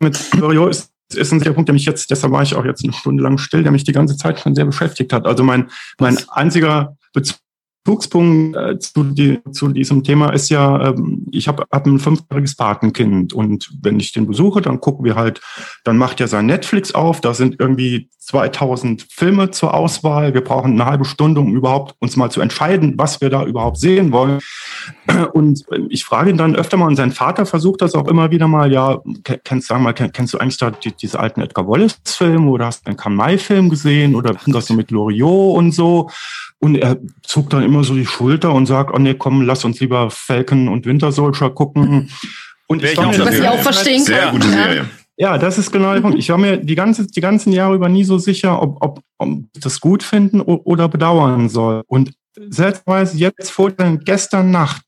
mit 0.00 0.18
Loriot 0.34 0.70
ist 0.72 0.90
ist 1.16 1.32
ein 1.32 1.40
sehr 1.40 1.52
Punkt, 1.52 1.68
der 1.68 1.74
mich 1.74 1.86
jetzt, 1.86 2.10
deshalb 2.10 2.32
war 2.32 2.42
ich 2.42 2.54
auch 2.54 2.64
jetzt 2.64 2.84
eine 2.84 2.92
Stunde 2.92 3.22
lang 3.22 3.38
still, 3.38 3.62
der 3.62 3.72
mich 3.72 3.84
die 3.84 3.92
ganze 3.92 4.16
Zeit 4.16 4.40
schon 4.40 4.54
sehr 4.54 4.64
beschäftigt 4.64 5.12
hat. 5.12 5.26
Also 5.26 5.44
mein, 5.44 5.70
mein 5.98 6.18
einziger 6.28 6.96
Bezug 7.12 7.38
Bezugspunkt 7.84 8.56
äh, 8.56 8.78
zu, 8.78 9.04
die, 9.04 9.40
zu 9.52 9.68
diesem 9.68 10.02
Thema 10.02 10.30
ist 10.30 10.48
ja, 10.48 10.88
ähm, 10.88 11.26
ich 11.30 11.48
habe 11.48 11.64
hab 11.70 11.86
ein 11.86 11.98
fünfjähriges 11.98 12.56
Patenkind 12.56 13.34
und 13.34 13.70
wenn 13.82 14.00
ich 14.00 14.12
den 14.12 14.26
besuche, 14.26 14.62
dann 14.62 14.80
gucken 14.80 15.04
wir 15.04 15.16
halt, 15.16 15.42
dann 15.84 15.98
macht 15.98 16.20
er 16.20 16.28
sein 16.28 16.46
Netflix 16.46 16.94
auf, 16.94 17.20
da 17.20 17.34
sind 17.34 17.56
irgendwie 17.58 18.08
2000 18.24 19.06
Filme 19.10 19.50
zur 19.50 19.74
Auswahl, 19.74 20.32
wir 20.32 20.42
brauchen 20.42 20.72
eine 20.72 20.86
halbe 20.86 21.04
Stunde, 21.04 21.42
um 21.42 21.54
überhaupt 21.54 21.94
uns 21.98 22.16
mal 22.16 22.30
zu 22.30 22.40
entscheiden, 22.40 22.94
was 22.96 23.20
wir 23.20 23.28
da 23.28 23.44
überhaupt 23.44 23.76
sehen 23.76 24.12
wollen. 24.12 24.40
Und 25.34 25.64
ich 25.90 26.04
frage 26.04 26.30
ihn 26.30 26.38
dann 26.38 26.56
öfter 26.56 26.78
mal 26.78 26.86
und 26.86 26.96
sein 26.96 27.12
Vater 27.12 27.44
versucht 27.44 27.82
das 27.82 27.94
auch 27.94 28.08
immer 28.08 28.30
wieder 28.30 28.48
mal, 28.48 28.72
ja, 28.72 29.00
kennst, 29.44 29.68
sag 29.68 29.80
mal, 29.80 29.92
kennst 29.92 30.32
du 30.32 30.38
eigentlich 30.38 30.56
da 30.56 30.70
die, 30.70 30.92
diese 30.92 31.20
alten 31.20 31.42
Edgar 31.42 31.68
Wallace-Filme 31.68 32.50
oder 32.50 32.66
hast 32.66 32.86
du 32.86 32.88
einen 32.88 32.96
Kamai-Film 32.96 33.68
gesehen 33.68 34.14
oder 34.14 34.34
das 34.46 34.66
so 34.66 34.74
mit 34.74 34.90
Loriot 34.90 35.56
und 35.56 35.72
so? 35.72 36.08
Und 36.60 36.76
er 36.76 36.96
zog 37.22 37.50
dann 37.50 37.62
immer 37.62 37.73
so 37.82 37.94
die 37.94 38.06
Schulter 38.06 38.52
und 38.52 38.66
sagt, 38.66 38.92
oh 38.94 38.98
nee, 38.98 39.14
komm, 39.14 39.42
lass 39.42 39.64
uns 39.64 39.80
lieber 39.80 40.10
Falcon 40.10 40.68
und 40.68 40.86
Winter 40.86 41.10
Soldier 41.10 41.50
gucken. 41.50 42.10
Und 42.66 42.82
ich, 42.82 42.98
auch, 42.98 43.18
was 43.18 43.34
ich 43.34 43.48
auch 43.48 43.58
verstehen 43.58 44.04
kann. 44.04 44.04
Sehr 44.04 44.30
gute 44.30 44.48
Serie. 44.48 44.84
Ja, 45.16 45.38
das 45.38 45.58
ist 45.58 45.70
genau 45.70 45.94
der 45.94 46.00
Punkt. 46.00 46.18
Ich 46.18 46.28
war 46.28 46.38
mir 46.38 46.56
die, 46.56 46.74
ganze, 46.74 47.06
die 47.06 47.20
ganzen 47.20 47.52
Jahre 47.52 47.74
über 47.74 47.88
nie 47.88 48.04
so 48.04 48.18
sicher, 48.18 48.60
ob, 48.60 48.82
ob, 48.82 49.00
ob 49.18 49.38
das 49.54 49.80
gut 49.80 50.02
finden 50.02 50.40
oder 50.40 50.88
bedauern 50.88 51.48
soll. 51.48 51.82
Und 51.86 52.12
seltsamerweise 52.36 53.16
jetzt 53.16 53.50
vor 53.50 53.70
gestern 53.70 54.50
Nacht 54.50 54.84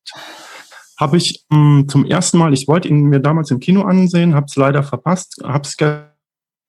habe 0.98 1.16
ich 1.16 1.44
mh, 1.50 1.58
hm, 1.58 1.88
zum 1.88 2.04
ersten 2.06 2.38
Mal, 2.38 2.52
ich 2.52 2.66
wollte 2.66 2.88
ihn 2.88 3.04
mir 3.04 3.20
damals 3.20 3.50
im 3.50 3.60
Kino 3.60 3.82
ansehen, 3.82 4.34
habe 4.34 4.46
es 4.48 4.56
leider 4.56 4.82
verpasst, 4.82 5.42
habe 5.44 5.66
es 5.66 5.76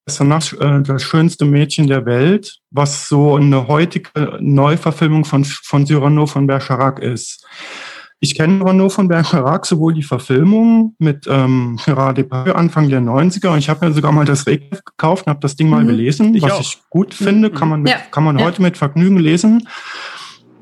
gestern 0.08 0.30
Nacht 0.30 0.54
äh, 0.54 0.82
das 0.82 1.04
schönste 1.04 1.44
Mädchen 1.44 1.88
der 1.88 2.06
Welt, 2.06 2.60
was 2.72 3.10
so 3.10 3.36
eine 3.36 3.68
heutige 3.68 4.38
Neuverfilmung 4.40 5.26
von, 5.26 5.44
von 5.44 5.86
Cyrano 5.86 6.26
von 6.26 6.48
Bergerac 6.48 7.00
ist. 7.00 7.46
Ich 8.20 8.34
kenne 8.34 8.66
Renaud 8.66 8.94
von 8.94 9.10
Bergerac 9.10 9.66
sowohl 9.66 9.94
die 9.94 10.04
Verfilmung 10.04 10.96
mit 10.98 11.28
ähm, 11.30 11.78
Gerard 11.86 12.18
Depardieu 12.18 12.54
Anfang 12.54 12.90
der 12.90 13.02
90er 13.02 13.50
und 13.50 13.60
ich 13.60 13.70
habe 13.70 13.86
mir 13.86 13.94
sogar 13.94 14.12
mal 14.12 14.26
das 14.26 14.48
Regelheft 14.48 14.86
gekauft 14.86 15.28
und 15.28 15.32
habe 15.32 15.42
das 15.42 15.56
Ding 15.56 15.70
mal 15.70 15.84
mhm. 15.84 15.88
gelesen, 15.88 16.34
ich 16.34 16.42
was 16.42 16.54
auch. 16.54 16.62
ich 16.62 16.82
gut 16.90 17.14
finde, 17.14 17.52
kann 17.52 17.68
man, 17.68 17.82
mit, 17.82 17.92
ja. 17.92 18.00
kann 18.10 18.24
man 18.24 18.40
ja. 18.40 18.46
heute 18.46 18.62
mit 18.62 18.78
Vergnügen 18.78 19.18
lesen. 19.18 19.68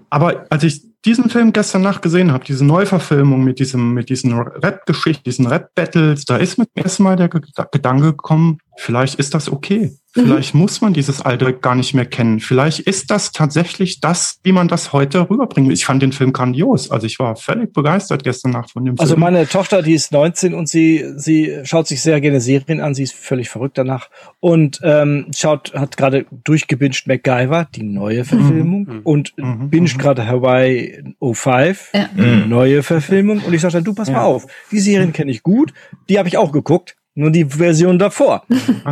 Aber 0.10 0.48
als 0.50 0.64
ich 0.64 0.82
diesen 1.06 1.30
Film 1.30 1.54
gestern 1.54 1.84
Nacht 1.84 2.02
gesehen 2.02 2.32
habe, 2.32 2.44
diese 2.44 2.66
Neuverfilmung 2.66 3.44
mit 3.44 3.60
diesem, 3.60 3.94
mit 3.94 4.10
diesen 4.10 4.34
Rap-Geschichten, 4.34 5.24
diesen 5.24 5.48
Rap-Battles, 5.48 6.26
da 6.26 6.38
ist 6.38 6.58
mir 6.58 6.66
erstmal 6.74 7.16
der 7.16 7.30
Gedanke 7.30 8.12
gekommen, 8.12 8.58
vielleicht 8.78 9.20
ist 9.20 9.34
das 9.34 9.52
okay. 9.52 9.96
Vielleicht 10.16 10.54
mhm. 10.54 10.62
muss 10.62 10.80
man 10.80 10.94
dieses 10.94 11.22
Alte 11.22 11.52
gar 11.52 11.76
nicht 11.76 11.94
mehr 11.94 12.06
kennen. 12.06 12.40
Vielleicht 12.40 12.80
ist 12.80 13.12
das 13.12 13.34
tatsächlich 13.34 14.00
das, 14.00 14.40
wie 14.44 14.54
man 14.54 14.70
das 14.70 14.94
heute 14.94 15.30
rüberbringt. 15.30 15.70
Ich 15.74 15.86
fand 15.86 16.02
den 16.02 16.14
Film 16.14 16.32
grandios. 16.32 16.90
Also 16.90 17.06
ich 17.06 17.20
war 17.20 17.36
völlig 17.36 17.74
begeistert 17.74 18.24
gestern 18.24 18.52
Nacht 18.52 18.72
von 18.72 18.86
dem 18.86 18.94
also 18.98 19.14
Film. 19.14 19.24
Also 19.24 19.36
meine 19.36 19.46
Tochter, 19.46 19.82
die 19.82 19.94
ist 19.94 20.14
19 20.14 20.54
und 20.54 20.70
sie, 20.70 21.06
sie 21.18 21.60
schaut 21.64 21.88
sich 21.88 22.02
sehr 22.02 22.22
gerne 22.22 22.40
Serien 22.40 22.80
an. 22.80 22.96
Sie 22.96 23.04
ist 23.04 23.14
völlig 23.14 23.50
verrückt 23.50 23.78
danach 23.78 24.10
und 24.40 24.80
ähm, 24.84 25.28
schaut, 25.36 25.74
hat 25.74 25.98
gerade 25.98 26.26
durchgebinged 26.32 27.08
MacGyver, 27.08 27.68
die 27.76 27.84
neue 27.84 28.24
Verfilmung 28.24 28.88
mhm. 28.88 29.00
und 29.04 29.34
mhm. 29.36 29.70
binget 29.70 29.96
mhm. 29.96 30.00
gerade 30.00 30.28
Hawaii 30.28 31.04
05, 31.20 31.90
ja. 31.94 32.10
die 32.16 32.22
mhm. 32.22 32.50
neue 32.50 32.84
Verfilmung. 32.84 33.42
Und 33.42 33.54
ich 33.54 33.60
sage 33.60 33.74
dann, 33.74 33.84
du 33.84 33.94
pass 33.94 34.08
ja. 34.08 34.14
mal 34.16 34.24
auf, 34.24 34.48
die 34.72 34.80
Serien 34.80 35.12
kenne 35.12 35.32
ich 35.32 35.44
gut, 35.44 35.74
die 36.08 36.18
habe 36.18 36.30
ich 36.30 36.38
auch 36.38 36.54
geguckt 36.54 36.96
nur 37.16 37.32
die 37.32 37.46
Version 37.46 37.98
davor. 37.98 38.44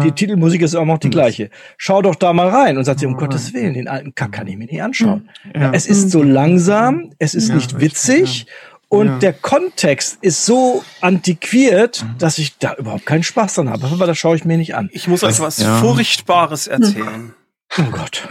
die 0.04 0.12
Titelmusik 0.12 0.62
ist 0.62 0.76
auch 0.76 0.86
noch 0.86 0.98
die 0.98 1.10
gleiche. 1.10 1.50
Schau 1.78 2.02
doch 2.02 2.16
da 2.16 2.34
mal 2.34 2.48
rein 2.48 2.78
und 2.78 2.86
sagt 2.86 3.02
sie, 3.02 3.06
um 3.06 3.18
Gottes 3.18 3.54
Willen, 3.54 3.74
den 3.74 3.88
alten 3.88 4.16
Kack 4.16 4.32
kann 4.32 4.48
ich 4.48 4.58
mir 4.58 4.66
nicht 4.66 4.82
anschauen. 4.82 5.30
Ja. 5.54 5.72
Es 5.74 5.86
ist 5.86 6.10
so 6.10 6.24
langsam, 6.24 7.12
es 7.20 7.36
ist 7.36 7.50
ja, 7.50 7.56
nicht 7.56 7.80
witzig 7.80 8.48
und 8.88 9.08
ja. 9.08 9.18
der 9.20 9.34
Kontext 9.34 10.20
ist 10.22 10.46
so 10.46 10.84
antiquiert, 11.02 12.06
dass 12.18 12.38
ich 12.38 12.58
da 12.60 12.76
überhaupt 12.76 13.06
keinen 13.06 13.24
Spaß 13.24 13.56
dran 13.56 13.70
habe. 13.70 13.88
Aber 13.88 14.08
das 14.08 14.18
schaue 14.18 14.36
ich 14.36 14.46
mir 14.46 14.58
nicht 14.58 14.76
an. 14.76 14.90
Ich 14.94 15.08
muss 15.08 15.24
euch 15.24 15.40
was 15.40 15.62
Furchtbares 15.62 16.68
erzählen. 16.68 17.34
Oh 17.78 17.90
Gott. 17.92 18.30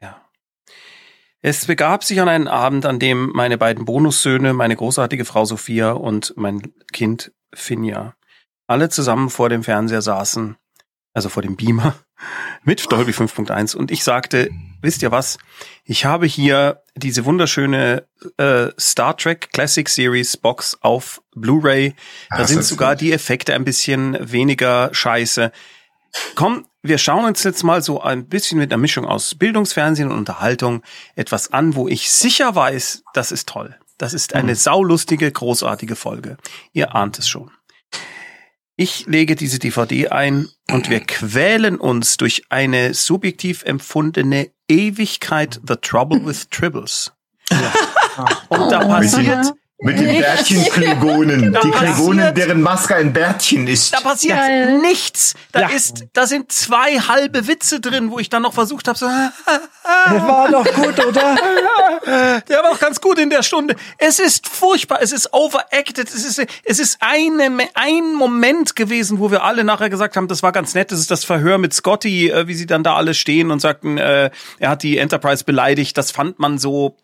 Ja. 0.00 0.22
Es 1.42 1.66
begab 1.66 2.04
sich 2.04 2.20
an 2.20 2.28
einen 2.28 2.46
Abend, 2.48 2.86
an 2.86 3.00
dem 3.00 3.32
meine 3.34 3.58
beiden 3.58 3.84
Bonussöhne, 3.84 4.52
meine 4.52 4.76
großartige 4.76 5.24
Frau 5.24 5.44
Sophia 5.44 5.90
und 5.90 6.32
mein 6.36 6.62
Kind 6.92 7.32
Finja 7.52 8.14
alle 8.66 8.88
zusammen 8.88 9.30
vor 9.30 9.48
dem 9.48 9.62
Fernseher 9.62 10.02
saßen, 10.02 10.56
also 11.12 11.28
vor 11.28 11.42
dem 11.42 11.56
Beamer, 11.56 11.94
mit 12.64 12.90
Dolby 12.90 13.12
5.1 13.12 13.76
und 13.76 13.90
ich 13.90 14.04
sagte, 14.04 14.50
wisst 14.82 15.02
ihr 15.02 15.10
was? 15.10 15.38
Ich 15.84 16.04
habe 16.04 16.26
hier 16.26 16.82
diese 16.94 17.24
wunderschöne 17.24 18.06
äh, 18.38 18.68
Star 18.78 19.16
Trek 19.16 19.50
Classic 19.52 19.88
Series 19.88 20.36
Box 20.36 20.76
auf 20.80 21.22
Blu-ray. 21.34 21.94
Da 22.30 22.38
Ach, 22.42 22.48
sind 22.48 22.64
sogar 22.64 22.92
gut. 22.92 23.02
die 23.02 23.12
Effekte 23.12 23.54
ein 23.54 23.64
bisschen 23.64 24.16
weniger 24.20 24.90
scheiße. 24.92 25.52
Komm, 26.34 26.66
wir 26.82 26.98
schauen 26.98 27.24
uns 27.24 27.42
jetzt 27.42 27.62
mal 27.62 27.82
so 27.82 28.00
ein 28.00 28.28
bisschen 28.28 28.58
mit 28.58 28.72
einer 28.72 28.80
Mischung 28.80 29.04
aus 29.04 29.34
Bildungsfernsehen 29.34 30.10
und 30.10 30.18
Unterhaltung 30.18 30.82
etwas 31.14 31.52
an, 31.52 31.74
wo 31.74 31.88
ich 31.88 32.10
sicher 32.10 32.54
weiß, 32.54 33.02
das 33.12 33.32
ist 33.32 33.48
toll. 33.48 33.76
Das 33.98 34.12
ist 34.12 34.34
eine 34.34 34.52
mhm. 34.52 34.56
saulustige, 34.56 35.30
großartige 35.30 35.96
Folge. 35.96 36.36
Ihr 36.72 36.94
ahnt 36.94 37.18
es 37.18 37.28
schon. 37.28 37.50
Ich 38.78 39.06
lege 39.06 39.36
diese 39.36 39.58
DVD 39.58 40.08
ein 40.08 40.48
und 40.70 40.90
wir 40.90 41.00
quälen 41.00 41.76
uns 41.78 42.18
durch 42.18 42.42
eine 42.50 42.92
subjektiv 42.92 43.62
empfundene 43.62 44.50
Ewigkeit 44.68 45.60
The 45.66 45.76
Trouble 45.76 46.26
with 46.26 46.50
Tribbles. 46.50 47.12
Ja. 47.50 47.72
Und 48.48 48.70
da 48.70 48.80
passiert 48.80 49.54
mit 49.78 49.98
den 49.98 50.20
Bärtchen-Klingonen. 50.20 51.56
Die 51.62 51.70
Klingonen, 51.70 52.34
deren 52.34 52.62
Maske 52.62 52.96
ein 52.96 53.12
Bärtchen 53.12 53.66
ist. 53.66 53.92
Da 53.92 54.00
passiert 54.00 54.38
Geil. 54.38 54.78
nichts. 54.78 55.34
Da 55.52 55.62
ja. 55.62 55.68
ist, 55.68 56.06
da 56.14 56.26
sind 56.26 56.50
zwei 56.50 56.98
halbe 56.98 57.46
Witze 57.46 57.80
drin, 57.80 58.10
wo 58.10 58.18
ich 58.18 58.30
dann 58.30 58.42
noch 58.42 58.54
versucht 58.54 58.88
habe, 58.88 58.98
so. 58.98 59.06
Der 60.10 60.26
war 60.26 60.50
doch 60.50 60.64
gut, 60.72 61.04
oder? 61.04 61.36
Der 62.48 62.62
war 62.62 62.72
doch 62.72 62.80
ganz 62.80 63.00
gut 63.00 63.18
in 63.18 63.28
der 63.28 63.42
Stunde. 63.42 63.76
Es 63.98 64.18
ist 64.18 64.48
furchtbar. 64.48 64.98
Es 65.02 65.12
ist 65.12 65.32
overacted. 65.34 66.08
Es 66.08 66.24
ist, 66.24 66.44
es 66.64 66.78
ist 66.78 66.98
eine, 67.00 67.68
ein 67.74 68.14
Moment 68.14 68.76
gewesen, 68.76 69.18
wo 69.18 69.30
wir 69.30 69.44
alle 69.44 69.62
nachher 69.62 69.90
gesagt 69.90 70.16
haben, 70.16 70.26
das 70.26 70.42
war 70.42 70.52
ganz 70.52 70.74
nett. 70.74 70.90
Das 70.90 70.98
ist 70.98 71.10
das 71.10 71.24
Verhör 71.24 71.58
mit 71.58 71.74
Scotty, 71.74 72.30
äh, 72.30 72.48
wie 72.48 72.54
sie 72.54 72.66
dann 72.66 72.82
da 72.82 72.96
alle 72.96 73.12
stehen 73.12 73.50
und 73.50 73.60
sagten, 73.60 73.98
äh, 73.98 74.30
er 74.58 74.70
hat 74.70 74.82
die 74.82 74.96
Enterprise 74.96 75.44
beleidigt. 75.44 75.98
Das 75.98 76.10
fand 76.10 76.38
man 76.38 76.58
so 76.58 76.96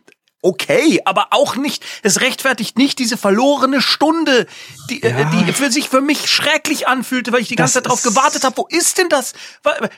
okay, 0.42 1.00
aber 1.04 1.28
auch 1.30 1.56
nicht, 1.56 1.84
es 2.02 2.20
rechtfertigt 2.20 2.76
nicht 2.76 2.98
diese 2.98 3.16
verlorene 3.16 3.80
Stunde, 3.80 4.46
die, 4.90 5.02
äh, 5.02 5.10
ja. 5.10 5.20
äh, 5.20 5.44
die 5.44 5.52
für 5.52 5.70
sich 5.70 5.88
für 5.88 6.00
mich 6.00 6.28
schrecklich 6.28 6.88
anfühlte, 6.88 7.32
weil 7.32 7.40
ich 7.40 7.48
die 7.48 7.56
ganze 7.56 7.74
das 7.74 7.82
Zeit 7.84 7.90
drauf 7.90 8.02
gewartet 8.02 8.44
habe. 8.44 8.56
Wo 8.56 8.66
ist 8.68 8.98
denn 8.98 9.08
das? 9.08 9.32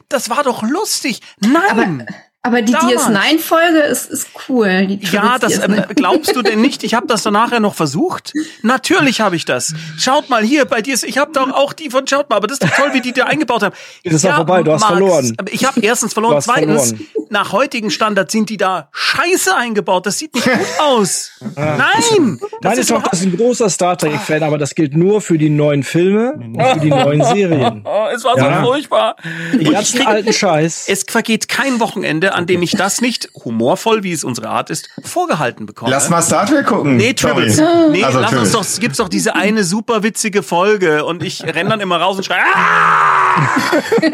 Das 0.09 0.31
war 0.31 0.45
doch 0.45 0.63
lustig. 0.63 1.21
Nein. 1.41 1.63
Aber 1.71 2.15
aber 2.47 2.61
die 2.61 2.75
DS9-Folge 2.75 3.79
ist, 3.79 4.11
ist 4.11 4.29
cool. 4.51 4.87
Die 4.87 5.01
ja, 5.07 5.39
das 5.39 5.57
äh, 5.57 5.87
glaubst 5.95 6.37
du 6.37 6.43
denn 6.43 6.61
nicht? 6.61 6.85
Ich 6.85 6.93
habe 6.93 7.07
das 7.07 7.23
dann 7.23 7.33
nachher 7.33 7.59
noch 7.59 7.75
versucht. 7.75 8.35
Natürlich 8.61 9.23
habe 9.23 9.35
ich 9.35 9.47
das. 9.47 9.73
Schaut 9.97 10.29
mal 10.29 10.43
hier 10.43 10.67
bei 10.67 10.83
dir. 10.83 10.95
Ich 11.03 11.17
habe 11.17 11.33
doch 11.33 11.51
auch 11.51 11.73
die 11.73 11.89
von 11.89 12.07
Schaut 12.07 12.29
mal, 12.29 12.37
aber 12.37 12.47
das 12.47 12.59
ist 12.59 12.65
doch 12.65 12.77
toll, 12.77 12.91
wie 12.93 13.01
die 13.01 13.13
dir 13.13 13.29
eingebaut 13.29 13.63
haben. 13.63 13.75
Das 14.05 14.13
ist 14.13 14.25
ja, 14.25 14.37
vorbei. 14.37 14.63
Du 14.63 14.73
hast 14.73 14.83
Max, 14.83 14.93
verloren. 14.93 15.35
Ich 15.53 15.65
habe 15.65 15.81
erstens 15.81 16.13
verloren. 16.13 16.43
Zweitens, 16.43 16.89
verloren. 16.89 17.29
nach 17.31 17.53
heutigen 17.53 17.91
Standard 17.91 18.31
sind 18.31 18.51
die 18.51 18.59
da 18.59 18.89
Scheiße 18.93 19.57
eingebaut. 19.57 20.05
Das 20.05 20.19
sieht 20.19 20.35
nicht 20.35 20.45
gut 20.45 20.67
aus. 20.81 21.31
Nein. 21.57 22.39
Meine 22.63 22.85
Tochter 22.85 23.11
ist 23.15 23.23
ein 23.23 23.35
großer 23.39 23.71
Star 23.71 23.97
Trek-Fan, 23.97 24.43
aber 24.43 24.59
das 24.59 24.75
gilt 24.75 24.95
nur 24.95 25.23
für 25.23 25.39
die 25.39 25.49
neuen 25.49 25.83
Filme 25.83 26.35
und 26.35 26.63
für 26.63 26.81
die 26.81 26.91
neuen 26.91 27.25
Serien. 27.25 27.87
es 28.15 28.23
war 28.23 28.37
ja. 28.37 28.61
so 28.61 28.67
furchtbar. 28.67 29.17
Die 29.55 29.65
ganzen 29.65 30.07
alten 30.07 30.33
Scheiß. 30.35 30.89
Es 30.89 31.05
vergeht 31.09 31.49
kein 31.49 31.81
Wochenende 31.81 32.34
an 32.35 32.47
dem 32.47 32.63
ich 32.63 32.73
das 32.73 33.01
nicht 33.01 33.31
humorvoll, 33.45 34.03
wie 34.03 34.13
es 34.13 34.25
unsere 34.25 34.49
Art 34.49 34.71
ist, 34.71 34.89
vorgehalten 35.03 35.67
bekomme. 35.67 35.91
Lass 35.91 36.11
mal 36.11 36.23
Star 36.23 36.47
Trek 36.47 36.67
gucken. 36.67 36.97
Nee, 36.97 37.15
Tribbles. 37.15 37.61
Nee, 37.93 38.05
also, 38.05 38.21
lass 38.21 38.33
uns 38.33 38.53
doch, 38.53 38.63
es 38.63 38.81
gibt 38.81 38.99
doch 38.99 39.09
diese 39.09 39.35
eine 39.35 39.65
super 39.65 40.03
witzige 40.03 40.43
Folge 40.43 41.05
und 41.05 41.23
ich 41.23 41.43
renn 41.45 41.69
dann 41.69 41.81
immer 41.81 41.97
raus 41.97 42.17
und 42.17 42.25
schreie, 42.25 42.41
Aah! 42.41 43.25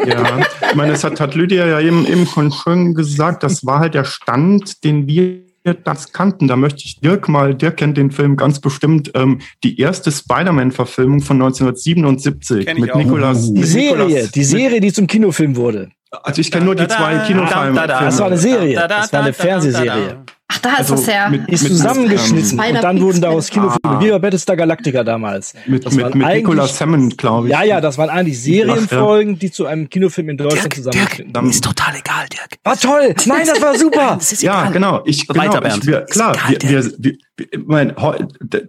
Ja, 0.05 0.39
ich 0.69 0.75
meine, 0.75 0.93
das 0.93 1.03
hat, 1.03 1.19
hat 1.19 1.35
Lydia 1.35 1.65
ja 1.67 1.79
eben, 1.79 2.05
eben 2.05 2.25
schon 2.25 2.51
schön 2.51 2.93
gesagt, 2.93 3.43
das 3.43 3.65
war 3.65 3.79
halt 3.79 3.93
der 3.93 4.05
Stand, 4.05 4.83
den 4.83 5.07
wir 5.07 5.41
das 5.83 6.11
kannten. 6.11 6.47
Da 6.47 6.55
möchte 6.55 6.83
ich 6.85 6.99
Dirk 6.99 7.29
mal, 7.29 7.53
Dirk 7.53 7.77
kennt 7.77 7.97
den 7.97 8.11
Film 8.11 8.35
ganz 8.35 8.59
bestimmt, 8.59 9.11
ähm, 9.15 9.39
die 9.63 9.79
erste 9.79 10.11
Spider-Man-Verfilmung 10.11 11.21
von 11.21 11.41
1977 11.41 12.79
mit 12.79 12.95
Nicolas. 12.95 13.53
Die 13.53 13.63
Serie, 13.63 14.27
die 14.33 14.43
Serie, 14.43 14.79
die 14.81 14.91
zum 14.91 15.07
Kinofilm 15.07 15.55
wurde. 15.55 15.89
Also 16.23 16.41
ich 16.41 16.51
kenne 16.51 16.65
nur 16.65 16.75
die 16.75 16.87
zwei 16.87 17.19
Kinofilme. 17.19 17.87
Das 17.87 18.19
war 18.19 18.27
eine 18.27 18.37
Serie. 18.37 18.85
Das 18.87 19.11
war 19.13 19.21
eine 19.21 19.33
Fernsehserie. 19.33 20.17
Ach, 20.53 20.57
da 20.59 20.75
ist 20.81 20.91
das 20.91 21.07
her. 21.07 21.29
mit- 21.29 21.47
Ist 21.47 21.65
zusammengeschnitten 21.65 22.59
ähm, 22.61 22.75
und 22.75 22.83
dann 22.83 22.99
wurden 22.99 23.21
daraus 23.21 23.47
Kinofilme. 23.49 23.79
Ah. 23.83 24.01
Wie 24.01 24.09
bei 24.09 24.19
Battlestar 24.19 24.57
Galactica 24.57 25.01
damals. 25.01 25.53
Mit, 25.65 25.85
Das 25.85 25.93
mit, 25.93 26.03
waren 26.03 26.17
mit 26.17 26.27
eigentlich- 26.27 26.43
Nicolas 26.43 26.81
Hammond, 26.81 27.17
glaube 27.17 27.47
ich. 27.47 27.53
Ja, 27.53 27.63
ja, 27.63 27.79
das 27.79 27.97
waren 27.97 28.09
eigentlich 28.09 28.41
Serienfolgen, 28.41 29.39
die 29.39 29.49
zu 29.49 29.65
einem 29.65 29.89
Kinofilm 29.89 30.27
in 30.27 30.35
Deutschland 30.37 30.73
zusammengeschnitten 30.73 31.49
Ist 31.49 31.63
total 31.63 31.95
egal, 31.95 32.25
Dirk. 32.29 32.57
War 32.65 32.77
toll! 32.77 33.15
Nein, 33.27 33.47
das 33.47 33.61
war 33.61 33.77
super! 33.77 34.17
Das 34.19 34.41
Ja, 34.41 34.69
genau. 34.69 35.01
Ich, 35.05 35.25
genau, 35.25 35.39
Weiter, 35.41 35.55
ich, 35.59 35.61
Bernd. 35.63 35.85
wir, 35.87 36.01
klar, 36.01 36.33
egal, 36.35 36.49
wir, 36.49 36.57
Dirk. 36.59 36.85
wir, 36.99 37.13
wir, 37.37 37.47
ich 37.53 37.59
mein, 37.65 37.95
heu- 37.95 38.17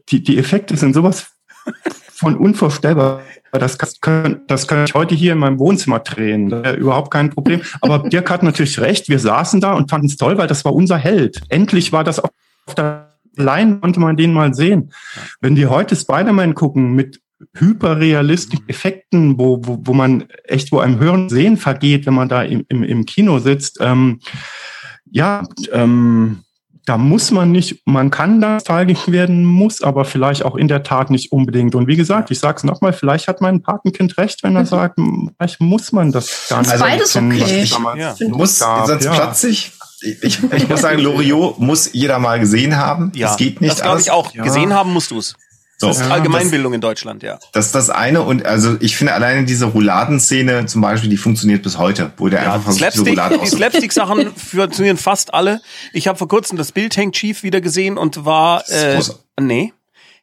die, 0.09 0.23
die 0.23 0.39
Effekte 0.39 0.77
sind 0.77 0.95
sowas 0.95 1.27
von 2.23 2.37
unvorstellbar. 2.37 3.21
Das 3.51 3.77
kann, 4.01 4.43
das 4.47 4.69
kann 4.69 4.85
ich 4.85 4.95
heute 4.95 5.15
hier 5.15 5.33
in 5.33 5.39
meinem 5.39 5.59
Wohnzimmer 5.59 5.99
drehen. 5.99 6.49
Das 6.49 6.63
wäre 6.63 6.77
überhaupt 6.77 7.11
kein 7.11 7.31
Problem. 7.31 7.61
Aber 7.81 7.99
Dirk 8.09 8.31
hat 8.31 8.45
natürlich 8.45 8.81
recht. 8.81 9.09
Wir 9.09 9.19
saßen 9.19 9.61
da 9.61 9.73
und 9.73 9.91
fanden 9.91 10.07
es 10.07 10.17
toll, 10.17 10.39
weil 10.39 10.47
das 10.47 10.65
war 10.65 10.73
unser 10.73 10.97
Held. 10.97 11.43
Endlich 11.49 11.93
war 11.93 12.05
das 12.05 12.21
auf 12.21 12.31
der 12.77 13.09
Line, 13.37 13.81
konnte 13.81 13.99
man 13.99 14.17
den 14.17 14.33
mal 14.33 14.55
sehen. 14.55 14.93
Wenn 15.41 15.57
die 15.57 15.67
heute 15.67 15.97
Spider-Man 15.97 16.55
gucken 16.55 16.93
mit 16.93 17.21
hyperrealistischen 17.57 18.69
Effekten, 18.69 19.37
wo, 19.37 19.61
wo, 19.65 19.81
wo 19.83 19.93
man 19.93 20.25
echt, 20.45 20.71
wo 20.71 20.79
einem 20.79 21.01
Hören 21.01 21.29
Sehen 21.29 21.57
vergeht, 21.57 22.07
wenn 22.07 22.15
man 22.15 22.29
da 22.29 22.43
im, 22.43 22.65
im, 22.69 22.85
im 22.85 23.05
Kino 23.05 23.41
sitzt, 23.41 23.79
ähm, 23.81 24.21
ja, 25.11 25.43
ähm, 25.73 26.45
da 26.85 26.99
muss 26.99 27.31
man 27.31 27.53
nicht, 27.53 27.83
man 27.87 28.11
kann 28.11 28.41
da 28.41 28.55
nostalgisch 28.55 29.07
werden, 29.09 29.45
muss 29.45 29.83
aber 29.83 30.05
vielleicht 30.05 30.45
auch 30.45 30.57
in 30.57 30.67
der 30.69 30.83
Tat 30.83 31.11
nicht 31.11 31.31
unbedingt. 31.31 31.75
Und 31.75 31.87
wie 31.87 31.97
gesagt, 31.97 32.31
ich 32.31 32.41
sage 32.41 32.57
es 32.57 32.65
nochmal, 32.65 32.93
vielleicht 32.93 33.29
hat 33.29 33.41
mein 33.41 33.63
Patenkind 33.63 34.19
recht, 34.19 34.43
wenn 34.43 34.57
er 34.57 34.67
sagt, 34.67 34.99
m, 34.99 35.31
vielleicht 35.37 35.61
muss 35.61 35.93
man 35.93 36.11
das 36.11 36.47
gar 36.49 36.61
nicht. 36.63 36.73
Ist 36.73 36.81
beides 36.81 37.13
kennen, 37.13 37.41
was 37.41 37.43
okay. 37.51 37.69
damals 37.71 38.19
Ja. 38.19 38.29
Muss, 38.29 38.59
gab. 38.59 38.87
sonst 38.87 39.05
Ja. 39.05 39.13
platze 39.13 39.49
ich. 39.49 39.73
Ich, 40.23 40.43
ich 40.53 40.69
muss 40.69 40.81
sagen, 40.81 40.99
Loriot 41.01 41.61
muss 41.61 41.93
jeder 41.93 42.19
mal 42.19 42.41
gesehen 42.41 42.77
haben. 42.77 43.13
Ja, 43.15 43.29
das 43.29 43.37
geht 43.37 43.61
nicht 43.61 43.73
Das 43.73 43.83
glaube 43.83 44.01
ich 44.01 44.11
auch. 44.11 44.33
Ja. 44.35 44.43
Gesehen 44.43 44.75
haben 44.75 44.93
musst 44.93 45.13
du 45.13 45.19
es. 45.19 45.37
So. 45.83 45.89
Das 45.89 46.01
ist 46.01 46.11
Allgemeinbildung 46.13 46.75
in 46.75 46.81
Deutschland, 46.81 47.25
ja. 47.25 47.41
Das 47.51 47.67
ist 47.67 47.75
das 47.75 47.91
eine 47.91 48.23
und 48.23 48.47
also 48.47 48.77
ich 48.79 48.97
finde 48.97 49.15
alleine 49.15 49.45
diese 49.45 49.65
Rouladenszene 49.65 50.67
zum 50.67 50.81
Beispiel, 50.81 51.11
die 51.11 51.17
funktioniert 51.17 51.65
bis 51.65 51.77
heute, 51.77 52.13
wo 52.19 52.29
der 52.29 52.45
Ja, 52.45 52.53
einfach 52.53 52.67
versucht, 52.67 52.79
Slapstick, 52.79 53.05
diese 53.05 53.21
Roulade 53.21 53.39
die. 53.43 53.47
Slapstick-Sachen 53.51 54.37
funktionieren 54.37 54.97
fast 54.97 55.35
alle. 55.35 55.61
Ich 55.93 56.07
habe 56.07 56.17
vor 56.17 56.29
kurzem 56.29 56.57
das 56.57 56.71
Bild 56.71 56.97
Hank 56.97 57.15
Chief 57.15 57.43
wieder 57.43 57.61
gesehen 57.61 57.99
und 57.99 58.25
war 58.25 58.63
Das 58.69 59.09
ist 59.09 59.19
äh, 59.39 59.43
nee, 59.43 59.73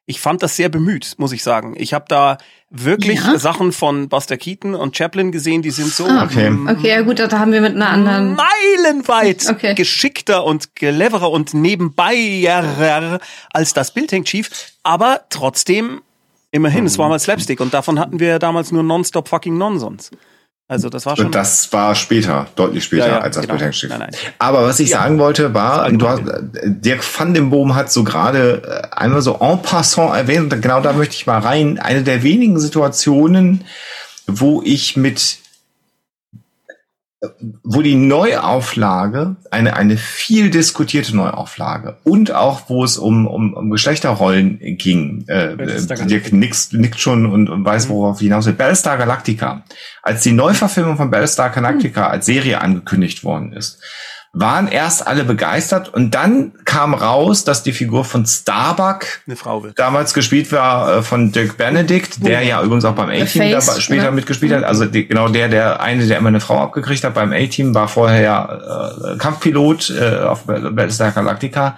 ich 0.09 0.19
fand 0.19 0.41
das 0.41 0.55
sehr 0.55 0.69
bemüht, 0.69 1.13
muss 1.17 1.31
ich 1.31 1.43
sagen. 1.43 1.75
Ich 1.77 1.93
habe 1.93 2.05
da 2.07 2.39
wirklich 2.71 3.19
Ja? 3.23 3.37
Sachen 3.37 3.71
von 3.71 4.09
Buster 4.09 4.37
Keaton 4.37 4.73
und 4.73 4.97
Chaplin 4.97 5.31
gesehen, 5.31 5.61
die 5.61 5.69
sind 5.69 5.93
so 5.93 6.05
Ah, 6.07 6.23
Okay. 6.23 6.51
Okay, 6.67 6.89
ja 6.89 7.01
gut, 7.01 7.19
da 7.19 7.29
haben 7.37 7.51
wir 7.51 7.61
mit 7.61 7.75
einer 7.75 7.89
anderen. 7.91 8.35
meilenweit 8.35 9.47
Okay. 9.49 9.75
geschickter 9.75 10.43
und 10.45 10.75
cleverer 10.75 11.29
und 11.29 11.53
nebenbeier 11.53 13.19
als 13.53 13.73
das 13.73 13.93
Bild 13.93 14.11
Hank 14.11 14.25
Chief, 14.25 14.49
aber 14.83 15.21
trotzdem 15.29 16.01
immerhin, 16.51 16.85
es 16.87 16.97
war 16.97 17.07
mal 17.09 17.19
Slapstick 17.19 17.59
und 17.61 17.73
davon 17.75 17.99
hatten 17.99 18.19
wir 18.19 18.27
ja 18.29 18.39
damals 18.39 18.71
nur 18.71 18.81
Nonstop 18.83 19.27
fucking 19.27 19.57
Nonsens. 19.57 20.09
Also 20.71 20.87
das 20.87 21.03
war 21.07 21.17
schon 21.17 21.25
Und 21.25 21.35
das 21.35 21.73
war 21.73 21.95
später, 21.95 22.45
deutlich 22.55 22.83
später 22.83 23.07
Ja, 23.07 23.13
ja, 23.13 23.19
als 23.21 23.35
das 23.35 23.41
genau. 23.47 23.57
Bedenkstück. 23.57 23.89
Nein, 23.89 23.99
nein. 24.01 24.11
Aber 24.37 24.63
was 24.67 24.79
ich 24.79 24.91
Ja. 24.91 24.99
sagen 24.99 25.17
wollte, 25.17 25.53
war, 25.55 25.91
du 25.91 26.07
hast, 26.07 26.19
äh, 26.19 26.41
Dirk 26.63 27.01
van 27.17 27.33
den 27.33 27.49
Boom 27.49 27.73
hat 27.73 27.91
so 27.91 28.03
gerade 28.03 28.61
äh, 28.93 28.95
einmal 28.95 29.21
so 29.23 29.35
en 29.41 29.59
passant 29.63 30.15
erwähnt, 30.15 30.53
und 30.53 30.61
genau 30.61 30.79
da 30.79 30.93
möchte 30.93 31.15
ich 31.15 31.25
mal 31.25 31.39
rein, 31.39 31.79
eine 31.79 32.03
der 32.03 32.21
wenigen 32.21 32.59
Situationen, 32.59 33.65
wo 34.27 34.61
ich 34.63 34.95
mit 34.95 35.37
wo 37.63 37.81
die 37.81 37.95
Neuauflage, 37.95 39.35
eine, 39.51 39.75
eine 39.75 39.97
viel 39.97 40.49
diskutierte 40.49 41.15
Neuauflage 41.15 41.97
und 42.03 42.31
auch 42.31 42.69
wo 42.69 42.83
es 42.85 42.97
um, 42.97 43.27
um, 43.27 43.53
um 43.53 43.69
Geschlechterrollen 43.71 44.59
ging, 44.77 45.25
äh, 45.27 45.55
Battlestar 45.57 45.97
Dirk 46.05 46.31
nickt, 46.31 46.71
nickt 46.71 46.99
schon 46.99 47.25
und, 47.25 47.49
und 47.49 47.65
weiß, 47.65 47.89
worauf 47.89 48.17
ich 48.17 48.27
hinaus 48.27 48.45
will. 48.45 48.53
Battlestar 48.53 48.97
Galactica, 48.97 49.65
als 50.01 50.23
die 50.23 50.31
Neuverfilmung 50.31 50.95
von 50.95 51.11
Battlestar 51.11 51.49
Galactica 51.49 52.07
als 52.07 52.25
Serie 52.25 52.61
angekündigt 52.61 53.25
worden 53.25 53.51
ist, 53.51 53.81
waren 54.31 54.67
erst 54.67 55.07
alle 55.07 55.23
begeistert 55.23 55.91
und 55.91 56.13
dann 56.13 56.53
kam 56.63 56.93
raus, 56.93 57.43
dass 57.45 57.63
die 57.63 57.71
Figur 57.71 58.05
von 58.05 58.27
Starbuck 58.27 59.21
eine 59.25 59.35
Frau 59.35 59.63
wird. 59.63 59.79
damals 59.79 60.13
gespielt 60.13 60.51
war 60.51 60.97
äh, 60.97 61.01
von 61.01 61.31
Dirk 61.31 61.57
Benedict, 61.57 62.23
der 62.25 62.43
ja 62.43 62.61
übrigens 62.61 62.85
auch 62.85 62.93
beim 62.93 63.09
A-Team 63.09 63.51
dabei- 63.51 63.79
später 63.79 64.03
ne? 64.03 64.11
mitgespielt 64.11 64.53
hat. 64.53 64.63
Also 64.63 64.85
die, 64.85 65.07
genau 65.07 65.29
der, 65.29 65.47
der 65.47 65.81
eine, 65.81 66.05
der 66.05 66.19
immer 66.19 66.29
eine 66.29 66.41
Frau 66.41 66.59
abgekriegt 66.59 67.03
hat 67.03 67.15
beim 67.15 67.33
A-Team, 67.33 67.73
war 67.73 67.87
vorher 67.87 68.21
ja 68.21 69.13
äh, 69.13 69.17
Kampfpilot 69.17 69.89
äh, 69.89 70.19
auf 70.19 70.45
Battlestar 70.45 71.11
Galactica, 71.11 71.77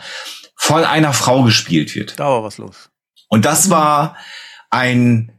von 0.58 0.84
einer 0.84 1.14
Frau 1.14 1.44
gespielt 1.44 1.96
wird. 1.96 2.20
Da 2.20 2.26
war 2.26 2.44
was 2.44 2.58
los. 2.58 2.90
Und 3.30 3.46
das 3.46 3.70
war 3.70 4.18
ein 4.70 5.32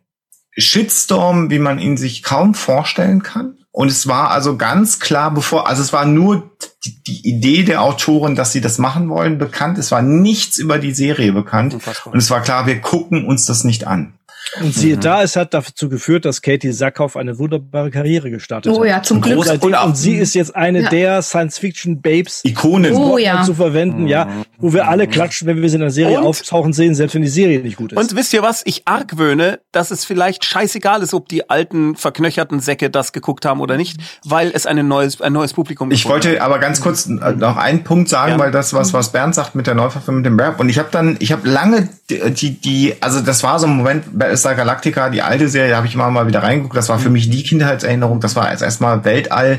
Shitstorm, 0.56 1.50
wie 1.50 1.58
man 1.58 1.78
ihn 1.78 1.96
sich 1.96 2.22
kaum 2.22 2.54
vorstellen 2.54 3.22
kann. 3.22 3.58
Und 3.74 3.90
es 3.90 4.06
war 4.06 4.30
also 4.30 4.58
ganz 4.58 5.00
klar, 5.00 5.32
bevor, 5.32 5.66
also 5.66 5.82
es 5.82 5.94
war 5.94 6.04
nur 6.04 6.50
die, 6.84 7.02
die 7.04 7.26
Idee 7.26 7.62
der 7.62 7.80
Autoren, 7.80 8.34
dass 8.34 8.52
sie 8.52 8.60
das 8.60 8.76
machen 8.76 9.08
wollen, 9.08 9.38
bekannt. 9.38 9.78
Es 9.78 9.90
war 9.90 10.02
nichts 10.02 10.58
über 10.58 10.78
die 10.78 10.92
Serie 10.92 11.32
bekannt. 11.32 11.72
Unfassbar. 11.72 12.12
Und 12.12 12.18
es 12.18 12.30
war 12.30 12.42
klar, 12.42 12.66
wir 12.66 12.80
gucken 12.82 13.24
uns 13.24 13.46
das 13.46 13.64
nicht 13.64 13.86
an. 13.86 14.12
Und 14.60 14.74
siehe 14.74 14.98
da, 14.98 15.22
es 15.22 15.34
hat 15.36 15.54
dazu 15.54 15.88
geführt, 15.88 16.24
dass 16.24 16.42
Katie 16.42 16.72
Sackhoff 16.72 17.16
eine 17.16 17.38
wunderbare 17.38 17.90
Karriere 17.90 18.30
gestartet 18.30 18.72
Oh 18.72 18.80
hat. 18.80 18.88
ja, 18.88 19.02
zum 19.02 19.20
Glück. 19.22 19.38
Und 19.62 19.74
auch- 19.74 19.86
und 19.86 19.96
sie 19.96 20.16
ist 20.16 20.34
jetzt 20.34 20.54
eine 20.54 20.82
Ja. 20.82 20.88
der 20.90 21.22
Science-Fiction-Babes, 21.22 22.44
Ikonen. 22.44 22.92
Oh, 22.94 23.18
ja. 23.18 23.42
zu 23.44 23.54
verwenden, 23.54 24.06
ja, 24.08 24.28
wo 24.58 24.72
wir 24.72 24.88
alle 24.88 25.06
klatschen, 25.06 25.46
wenn 25.48 25.62
wir 25.62 25.68
sie 25.68 25.76
in 25.76 25.80
der 25.80 25.90
Serie 25.90 26.18
Und- 26.20 26.26
auftauchen 26.26 26.72
sehen, 26.72 26.94
selbst 26.94 27.14
wenn 27.14 27.22
die 27.22 27.28
Serie 27.28 27.60
nicht 27.60 27.76
gut 27.76 27.92
ist. 27.92 27.98
Und 27.98 28.14
wisst 28.16 28.32
ihr 28.32 28.42
was? 28.42 28.62
Ich 28.66 28.82
argwöhne, 28.86 29.60
dass 29.72 29.90
es 29.90 30.04
vielleicht 30.04 30.44
scheißegal 30.44 31.02
ist, 31.02 31.14
ob 31.14 31.28
die 31.28 31.48
alten 31.48 31.96
verknöcherten 31.96 32.60
Säcke 32.60 32.90
das 32.90 33.12
geguckt 33.12 33.44
haben 33.44 33.60
oder 33.60 33.76
nicht, 33.76 33.98
weil 34.24 34.50
es 34.54 34.66
ein 34.66 34.86
neues, 34.86 35.20
ein 35.20 35.32
neues 35.32 35.52
Publikum 35.54 35.90
Ich 35.90 36.02
gefunden 36.04 36.24
wollte 36.26 36.42
aber 36.42 36.58
ganz 36.58 36.80
kurz 36.80 37.06
äh, 37.06 37.10
noch 37.32 37.56
einen 37.56 37.84
Punkt 37.84 38.08
sagen, 38.08 38.32
Ja. 38.32 38.38
weil 38.38 38.50
das 38.50 38.74
was 38.74 38.92
was 38.92 39.12
Bernd 39.12 39.34
sagt 39.34 39.54
mit 39.54 39.66
der 39.66 39.74
Neuverfilmung 39.74 40.22
mit 40.22 40.26
dem 40.26 40.38
Rap 40.38 40.60
und 40.60 40.68
ich 40.68 40.78
habe 40.78 40.88
dann 40.92 41.16
ich 41.20 41.32
habe 41.32 41.48
lange 41.48 41.88
die 42.10 42.50
die 42.60 42.94
also 43.00 43.20
das 43.20 43.42
war 43.42 43.58
so 43.58 43.66
ein 43.66 43.76
Moment 43.76 44.04
Battlestar 44.32 44.54
Galactica 44.54 45.10
die 45.10 45.20
alte 45.20 45.46
Serie 45.46 45.76
habe 45.76 45.86
ich 45.86 45.94
immer 45.94 46.10
mal 46.10 46.26
wieder 46.26 46.42
reingeguckt. 46.42 46.74
Das 46.74 46.88
war 46.88 46.98
für 46.98 47.10
mich 47.10 47.28
die 47.28 47.42
Kindheitserinnerung. 47.42 48.18
Das 48.18 48.34
war 48.34 48.46
als 48.46 48.62
erstmal 48.62 49.04
Weltall. 49.04 49.58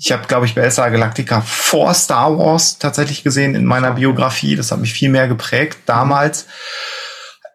Ich 0.00 0.10
habe 0.10 0.26
glaube 0.26 0.46
ich 0.46 0.54
Battlestar 0.54 0.90
Galactica 0.90 1.42
vor 1.42 1.92
Star 1.92 2.38
Wars 2.38 2.78
tatsächlich 2.78 3.24
gesehen 3.24 3.54
in 3.54 3.66
meiner 3.66 3.90
Biografie. 3.90 4.56
Das 4.56 4.72
hat 4.72 4.80
mich 4.80 4.94
viel 4.94 5.10
mehr 5.10 5.28
geprägt 5.28 5.80
damals. 5.84 6.44
er 6.44 7.05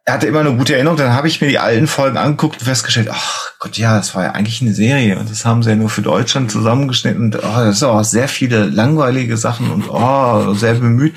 hatte 0.08 0.28
immer 0.28 0.40
eine 0.40 0.56
gute 0.56 0.74
Erinnerung. 0.74 0.98
Dann 0.98 1.14
habe 1.14 1.28
ich 1.28 1.42
mir 1.42 1.48
die 1.48 1.60
alten 1.60 1.88
Folgen 1.88 2.18
angeguckt 2.18 2.60
und 2.60 2.66
festgestellt, 2.66 3.10
ach 3.12 3.52
Gott, 3.60 3.78
ja, 3.78 3.98
das 3.98 4.16
war 4.16 4.24
ja 4.24 4.32
eigentlich 4.32 4.62
eine 4.62 4.74
Serie 4.74 5.20
und 5.20 5.30
das 5.30 5.46
haben 5.46 5.62
sie 5.62 5.70
ja 5.70 5.76
nur 5.76 5.90
für 5.90 6.02
Deutschland 6.02 6.52
zusammengeschnitten. 6.52 7.26
Und 7.26 7.36
oh, 7.36 7.42
das 7.42 7.78
ist 7.78 7.84
auch 7.84 8.04
sehr 8.04 8.28
viele 8.28 8.66
langweilige 8.66 9.38
Sachen 9.38 9.70
und 9.70 9.90
oh, 9.90 10.54
sehr 10.54 10.76
bemüht. 10.76 11.16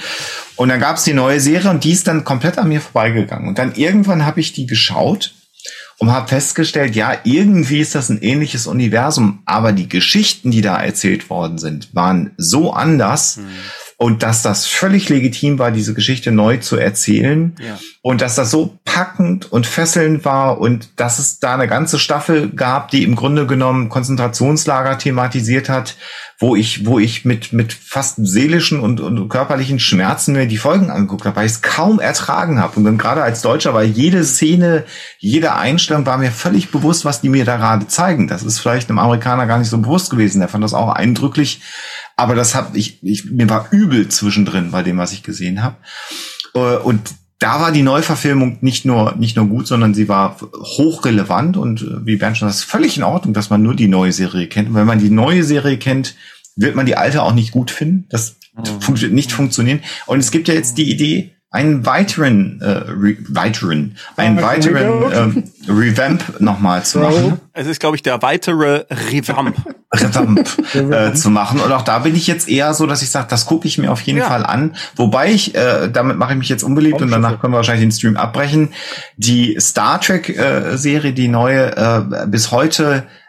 Und 0.56 0.68
dann 0.68 0.80
gab 0.80 0.96
es 0.96 1.04
die 1.04 1.14
neue 1.14 1.40
Serie 1.40 1.70
und 1.70 1.84
die 1.84 1.92
ist 1.92 2.06
dann 2.06 2.24
komplett 2.24 2.58
an 2.58 2.68
mir 2.68 2.80
vorbeigegangen. 2.80 3.48
Und 3.48 3.58
dann 3.58 3.74
irgendwann 3.74 4.26
habe 4.26 4.40
ich 4.40 4.52
die 4.52 4.66
geschaut 4.66 5.32
und 5.98 6.12
habe 6.12 6.28
festgestellt, 6.28 6.94
ja, 6.94 7.16
irgendwie 7.24 7.80
ist 7.80 7.94
das 7.94 8.10
ein 8.10 8.20
ähnliches 8.20 8.66
Universum, 8.66 9.42
aber 9.46 9.72
die 9.72 9.88
Geschichten, 9.88 10.50
die 10.50 10.60
da 10.60 10.76
erzählt 10.76 11.30
worden 11.30 11.58
sind, 11.58 11.94
waren 11.94 12.32
so 12.36 12.72
anders. 12.72 13.38
Und 13.96 14.22
dass 14.22 14.42
das 14.42 14.66
völlig 14.66 15.08
legitim 15.08 15.58
war, 15.58 15.70
diese 15.70 15.94
Geschichte 15.94 16.32
neu 16.32 16.58
zu 16.58 16.76
erzählen. 16.76 17.54
Ja. 17.60 17.78
Und 18.06 18.20
dass 18.20 18.34
das 18.34 18.50
so 18.50 18.78
packend 18.84 19.50
und 19.50 19.66
fesselnd 19.66 20.26
war 20.26 20.60
und 20.60 21.00
dass 21.00 21.18
es 21.18 21.38
da 21.38 21.54
eine 21.54 21.66
ganze 21.66 21.98
Staffel 21.98 22.50
gab, 22.50 22.90
die 22.90 23.02
im 23.02 23.16
Grunde 23.16 23.46
genommen 23.46 23.88
Konzentrationslager 23.88 24.98
thematisiert 24.98 25.70
hat, 25.70 25.96
wo 26.38 26.54
ich, 26.54 26.84
wo 26.84 26.98
ich 26.98 27.24
mit, 27.24 27.54
mit 27.54 27.72
fast 27.72 28.16
seelischen 28.18 28.80
und, 28.80 29.00
und 29.00 29.30
körperlichen 29.30 29.80
Schmerzen 29.80 30.34
mir 30.34 30.46
die 30.46 30.58
Folgen 30.58 30.90
angeguckt 30.90 31.24
habe, 31.24 31.36
weil 31.36 31.46
ich 31.46 31.52
es 31.52 31.62
kaum 31.62 31.98
ertragen 31.98 32.60
habe. 32.60 32.76
Und 32.76 32.84
dann 32.84 32.98
gerade 32.98 33.22
als 33.22 33.40
Deutscher 33.40 33.72
war 33.72 33.82
jede 33.82 34.22
Szene, 34.22 34.84
jede 35.18 35.54
Einstellung 35.54 36.04
war 36.04 36.18
mir 36.18 36.30
völlig 36.30 36.70
bewusst, 36.70 37.06
was 37.06 37.22
die 37.22 37.30
mir 37.30 37.46
da 37.46 37.56
gerade 37.56 37.86
zeigen. 37.86 38.28
Das 38.28 38.42
ist 38.42 38.58
vielleicht 38.58 38.90
einem 38.90 38.98
Amerikaner 38.98 39.46
gar 39.46 39.58
nicht 39.58 39.70
so 39.70 39.78
bewusst 39.78 40.10
gewesen. 40.10 40.40
Der 40.40 40.48
fand 40.50 40.62
das 40.62 40.74
auch 40.74 40.90
eindrücklich. 40.90 41.62
Aber 42.16 42.34
das 42.34 42.54
hab 42.54 42.76
ich, 42.76 43.02
ich, 43.02 43.30
mir 43.30 43.48
war 43.48 43.68
übel 43.70 44.08
zwischendrin 44.08 44.72
bei 44.72 44.82
dem, 44.82 44.98
was 44.98 45.12
ich 45.12 45.22
gesehen 45.22 45.62
habe. 45.62 45.76
Äh, 46.54 46.76
Und 46.76 47.23
da 47.44 47.60
war 47.60 47.72
die 47.72 47.82
Neuverfilmung 47.82 48.56
nicht 48.62 48.86
nur, 48.86 49.16
nicht 49.16 49.36
nur 49.36 49.46
gut, 49.46 49.66
sondern 49.66 49.92
sie 49.92 50.08
war 50.08 50.38
hochrelevant 50.40 51.58
und 51.58 51.82
äh, 51.82 52.06
wie 52.06 52.16
Bernd 52.16 52.38
schon 52.38 52.48
sagt, 52.48 52.70
völlig 52.70 52.96
in 52.96 53.02
Ordnung, 53.02 53.34
dass 53.34 53.50
man 53.50 53.62
nur 53.62 53.74
die 53.74 53.86
neue 53.86 54.12
Serie 54.12 54.46
kennt. 54.46 54.70
Und 54.70 54.76
wenn 54.76 54.86
man 54.86 54.98
die 54.98 55.10
neue 55.10 55.44
Serie 55.44 55.76
kennt, 55.76 56.14
wird 56.56 56.74
man 56.74 56.86
die 56.86 56.96
alte 56.96 57.22
auch 57.22 57.34
nicht 57.34 57.52
gut 57.52 57.70
finden. 57.70 58.06
Das 58.08 58.36
wird 58.56 59.12
nicht 59.12 59.30
funktionieren. 59.30 59.80
Und 60.06 60.20
es 60.20 60.30
gibt 60.30 60.48
ja 60.48 60.54
jetzt 60.54 60.78
die 60.78 60.90
Idee, 60.90 61.33
einen 61.54 61.86
weiteren, 61.86 62.60
äh, 62.60 62.68
re 62.68 63.16
weiteren, 63.28 63.96
einen 64.16 64.42
weiteren 64.42 65.12
ähm, 65.12 65.44
Revamp 65.68 66.40
nochmal 66.40 66.82
zu 66.82 66.98
machen. 66.98 67.40
Es 67.52 67.68
ist, 67.68 67.78
glaube 67.78 67.94
ich, 67.94 68.02
der 68.02 68.20
weitere 68.22 68.84
Revamp. 69.12 69.56
Revamp 69.94 70.48
äh, 70.74 71.14
zu 71.14 71.30
machen. 71.30 71.60
Und 71.60 71.70
auch 71.70 71.82
da 71.82 72.00
bin 72.00 72.16
ich 72.16 72.26
jetzt 72.26 72.48
eher 72.48 72.74
so, 72.74 72.86
dass 72.86 73.02
ich 73.02 73.10
sage, 73.10 73.28
das 73.30 73.46
gucke 73.46 73.68
ich 73.68 73.78
mir 73.78 73.92
auf 73.92 74.00
jeden 74.00 74.18
Ja. 74.18 74.26
Fall 74.26 74.44
an. 74.44 74.74
Wobei 74.96 75.30
ich, 75.30 75.54
äh, 75.54 75.88
damit 75.92 76.18
mache 76.18 76.32
ich 76.32 76.38
mich 76.38 76.48
jetzt 76.48 76.64
unbeliebt 76.64 77.00
und 77.00 77.12
danach 77.12 77.40
können 77.40 77.52
wir 77.52 77.58
wahrscheinlich 77.58 77.84
den 77.86 77.92
Stream 77.92 78.16
abbrechen. 78.16 78.70
Die 79.16 79.56
Star 79.60 80.00
Trek 80.00 80.30
äh, 80.30 80.76
Serie, 80.76 81.12
die 81.12 81.28
neue, 81.28 81.76
äh, 81.76 82.26
bis 82.26 82.50
heute 82.50 83.04
äh, 83.04 83.23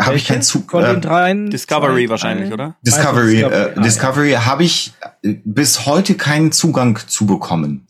habe 0.00 0.16
ich 0.16 0.26
keinen 0.26 0.42
Zug. 0.42 0.70
Von 0.70 0.84
Äh, 0.84 0.92
den 0.92 1.00
dreien? 1.00 1.50
Discovery 1.50 2.04
zwei, 2.06 2.10
wahrscheinlich, 2.10 2.52
oder? 2.52 2.74
Discovery, 2.86 3.36
Discovery, 3.36 3.70
äh, 3.78 3.80
Discovery 3.82 4.32
habe 4.32 4.64
ich 4.64 4.92
äh, 5.22 5.34
bis 5.44 5.86
heute 5.86 6.14
keinen 6.14 6.52
Zugang 6.52 6.98
zu 7.06 7.26
bekommen. 7.26 7.86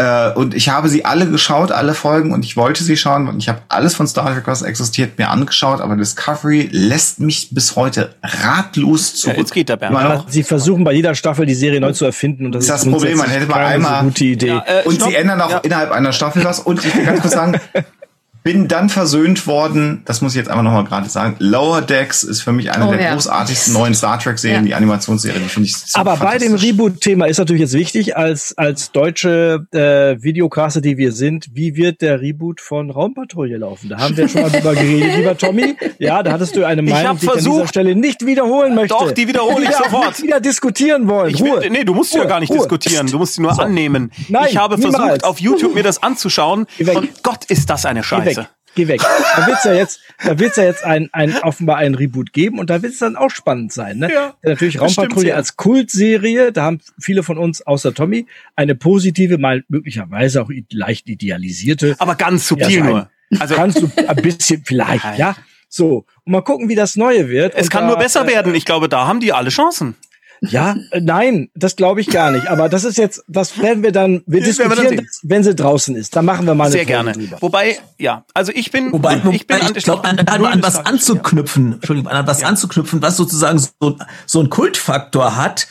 Äh, 0.00 0.30
und 0.34 0.54
ich 0.54 0.68
habe 0.68 0.88
sie 0.88 1.04
alle 1.04 1.26
geschaut, 1.28 1.72
alle 1.72 1.92
Folgen, 1.92 2.32
und 2.32 2.44
ich 2.44 2.56
wollte 2.56 2.84
sie 2.84 2.96
schauen, 2.96 3.26
und 3.28 3.38
ich 3.38 3.48
habe 3.48 3.62
alles 3.68 3.96
von 3.96 4.06
Star 4.06 4.32
Trek, 4.32 4.46
was 4.46 4.62
existiert, 4.62 5.18
mir 5.18 5.28
angeschaut, 5.28 5.80
aber 5.80 5.96
Discovery 5.96 6.68
lässt 6.70 7.18
mich 7.18 7.48
bis 7.52 7.74
heute 7.74 8.14
ratlos 8.22 9.10
Ja, 9.10 9.16
zurück. 9.18 9.36
jetzt 9.38 9.52
geht 9.54 9.68
der 9.68 9.76
Bernd. 9.76 10.24
Sie 10.28 10.44
versuchen 10.44 10.84
bei 10.84 10.92
jeder 10.92 11.16
Staffel 11.16 11.46
die 11.46 11.54
Serie 11.54 11.80
neu 11.80 11.90
zu 11.92 12.04
erfinden 12.04 12.46
und 12.46 12.52
das 12.54 12.66
Das 12.66 12.76
ist, 12.82 12.86
das 12.86 12.92
Problem, 12.92 13.18
man 13.18 13.28
hätte 13.28 13.46
mal 13.46 13.54
keine 13.54 13.82
so 13.82 13.88
einmal- 13.88 14.04
gute 14.04 14.24
Idee. 14.24 14.46
Ja, 14.48 14.64
äh, 14.66 14.82
Und 14.84 14.94
stopp. 14.96 15.08
sie 15.08 15.16
ändern 15.16 15.40
auch 15.40 15.50
Ja. 15.50 15.58
innerhalb 15.58 15.90
einer 15.90 16.12
Staffel 16.12 16.44
was. 16.44 16.60
Und 16.60 16.84
ich 16.84 16.94
will 16.96 17.04
ganz 17.04 17.20
kurz 17.20 17.34
sagen, 17.34 17.60
bin 18.42 18.66
dann 18.68 18.88
versöhnt 18.88 19.46
worden, 19.46 20.02
das 20.06 20.22
muss 20.22 20.32
ich 20.32 20.36
jetzt 20.38 20.48
einfach 20.48 20.62
nochmal 20.62 20.84
gerade 20.84 21.08
sagen, 21.08 21.36
Lower 21.38 21.82
Decks 21.82 22.22
ist 22.22 22.40
für 22.40 22.52
mich 22.52 22.70
eine 22.72 22.86
Oh, 22.88 22.90
der 22.92 23.02
ja. 23.02 23.12
großartigsten 23.12 23.74
neuen 23.74 23.94
Star 23.94 24.18
Trek-Serien, 24.18 24.62
Ja. 24.62 24.66
die 24.68 24.74
Animationsserie, 24.74 25.38
die 25.40 25.48
finde 25.48 25.68
ich 25.68 25.76
so 25.76 25.98
Aber 25.98 26.16
bei 26.16 26.38
dem. 26.38 26.54
Reboot-Thema 26.54 27.26
ist 27.26 27.38
natürlich 27.38 27.60
jetzt 27.60 27.74
wichtig, 27.74 28.16
als, 28.16 28.56
als 28.56 28.90
deutsche 28.92 29.66
äh, 29.72 30.22
Videocaster, 30.22 30.80
die 30.80 30.96
wir 30.96 31.12
sind, 31.12 31.48
wie 31.52 31.76
wird 31.76 32.00
der 32.00 32.20
Reboot 32.20 32.60
von 32.60 32.90
Raumpatrouille 32.90 33.58
laufen? 33.58 33.90
Da 33.90 33.98
haben 33.98 34.16
wir 34.16 34.28
schon 34.28 34.42
mal 34.42 34.50
drüber 34.50 34.74
geredet, 34.74 35.16
lieber 35.16 35.36
Tommy. 35.36 35.76
Ja, 35.98 36.22
da 36.22 36.32
hattest 36.32 36.56
du 36.56 36.64
eine 36.64 36.82
Ich 36.82 36.88
Meinung, 36.90 37.08
hab 37.10 37.18
die 37.20 37.26
ich 37.26 37.30
an 37.30 37.34
versucht- 37.34 37.54
dieser 37.56 37.68
Stelle 37.68 37.94
nicht 37.96 38.24
wiederholen 38.24 38.74
möchte. 38.74 38.88
Doch, 38.98 39.12
die 39.12 39.28
wiederhole 39.28 39.64
ich 39.64 39.68
auch 39.76 39.84
sofort. 39.84 40.08
nicht 40.10 40.22
wieder 40.22 40.40
diskutieren 40.40 41.06
wollen. 41.08 41.34
Ich 41.34 41.40
Ruhe. 41.42 41.60
will, 41.60 41.70
nee, 41.70 41.84
du 41.84 41.92
musst 41.94 42.14
ja 42.14 42.20
Ruhe. 42.20 42.28
gar 42.28 42.40
nicht 42.40 42.50
Ruhe. 42.50 42.58
diskutieren. 42.58 43.06
Du 43.08 43.18
musst 43.18 43.34
sie 43.34 43.42
nur 43.42 43.54
So. 43.54 43.62
annehmen. 43.62 44.10
Nein, 44.28 44.46
ich 44.48 44.56
habe 44.56 44.76
niemals. 44.78 44.96
versucht, 44.96 45.24
auf 45.24 45.40
YouTube 45.40 45.74
mir 45.74 45.82
das 45.82 46.02
anzuschauen. 46.02 46.66
Und 46.78 47.22
Gott, 47.22 47.44
ist 47.46 47.68
das 47.68 47.84
eine 47.84 48.02
Scheiße. 48.02 48.37
Weg. 48.86 49.00
Geh 49.00 49.06
weg. 49.06 49.34
Da 49.36 49.46
wird's 49.46 49.64
ja 49.64 49.72
jetzt, 49.74 50.00
da 50.24 50.38
wird's 50.38 50.56
ja 50.56 50.64
jetzt 50.64 50.84
ein, 50.84 51.08
ein, 51.12 51.34
offenbar 51.42 51.76
ein 51.78 51.94
Reboot 51.94 52.32
geben 52.32 52.58
und 52.58 52.70
da 52.70 52.82
wird's 52.82 52.98
dann 52.98 53.16
auch 53.16 53.30
spannend 53.30 53.72
sein, 53.72 53.98
ne? 53.98 54.12
Ja, 54.12 54.34
Natürlich 54.42 54.80
Raumpatrouille 54.80 55.28
sehr. 55.28 55.36
als 55.36 55.56
Kultserie, 55.56 56.52
da 56.52 56.62
haben 56.62 56.80
viele 57.00 57.22
von 57.22 57.38
uns, 57.38 57.62
außer 57.66 57.94
Tommy, 57.94 58.26
eine 58.56 58.74
positive, 58.74 59.38
mal 59.38 59.64
möglicherweise 59.68 60.42
auch 60.42 60.50
leicht 60.70 61.08
idealisierte. 61.08 61.96
Aber 61.98 62.14
ganz 62.14 62.48
Ja, 62.50 62.56
subtil 62.56 62.84
nur. 62.84 63.10
Also, 63.38 63.54
kannst 63.56 63.82
du 63.82 63.90
ein 64.06 64.16
bisschen 64.16 64.62
vielleicht, 64.64 65.04
Nein. 65.04 65.18
ja? 65.18 65.36
So. 65.68 66.06
Und 66.24 66.32
mal 66.32 66.40
gucken, 66.42 66.68
wie 66.68 66.74
das 66.74 66.96
Neue 66.96 67.28
wird. 67.28 67.54
es 67.54 67.64
Und 67.64 67.70
kann 67.70 67.82
da, 67.82 67.88
nur 67.88 67.98
besser 67.98 68.24
äh, 68.24 68.28
werden. 68.32 68.54
Ich 68.54 68.64
glaube, 68.64 68.88
da 68.88 69.06
haben 69.06 69.20
die 69.20 69.32
alle 69.32 69.50
Chancen. 69.50 69.96
Ja, 70.40 70.76
äh, 70.90 71.00
nein, 71.00 71.50
das 71.54 71.76
glaube 71.76 72.00
ich 72.00 72.08
gar 72.08 72.30
nicht. 72.30 72.48
Aber 72.48 72.68
das 72.68 72.84
ist 72.84 72.98
jetzt, 72.98 73.22
das 73.28 73.58
werden 73.58 73.82
wir 73.82 73.92
dann, 73.92 74.22
wir 74.26 74.40
Ja, 74.40 74.46
werden 74.46 74.58
wir 74.58 74.68
dann 74.68 74.76
diskutieren 74.76 75.06
das, 75.06 75.20
wenn 75.22 75.44
sie 75.44 75.54
draußen 75.54 75.96
ist. 75.96 76.14
Dann 76.16 76.24
machen 76.24 76.46
wir 76.46 76.54
mal 76.54 76.64
eine 76.64 76.72
Sehr 76.72 76.80
Folge 76.80 76.92
gerne. 76.92 77.12
drüber. 77.12 77.38
Wobei, 77.40 77.78
ja, 77.98 78.24
also 78.34 78.52
ich 78.54 78.70
bin, 78.70 78.92
Wobei, 78.92 79.20
ich 79.32 79.46
bin 79.46 79.58
ich 79.74 79.84
glaube, 79.84 80.04
an, 80.04 80.18
an, 80.20 80.44
an 80.44 80.62
was 80.62 80.76
anzuknüpfen, 80.84 81.74
Entschuldigung, 81.74 82.10
an 82.10 82.26
was 82.26 82.42
anzuknüpfen, 82.44 83.02
was 83.02 83.16
sozusagen 83.16 83.58
so, 83.58 83.96
so 84.26 84.40
einen 84.40 84.50
Kultfaktor 84.50 85.36
hat, 85.36 85.66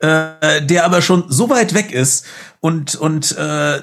äh, 0.00 0.62
der 0.62 0.84
aber 0.84 1.02
schon 1.02 1.24
so 1.28 1.50
weit 1.50 1.74
weg 1.74 1.92
ist 1.92 2.24
und 2.60 2.94
und 2.94 3.36
äh, 3.36 3.80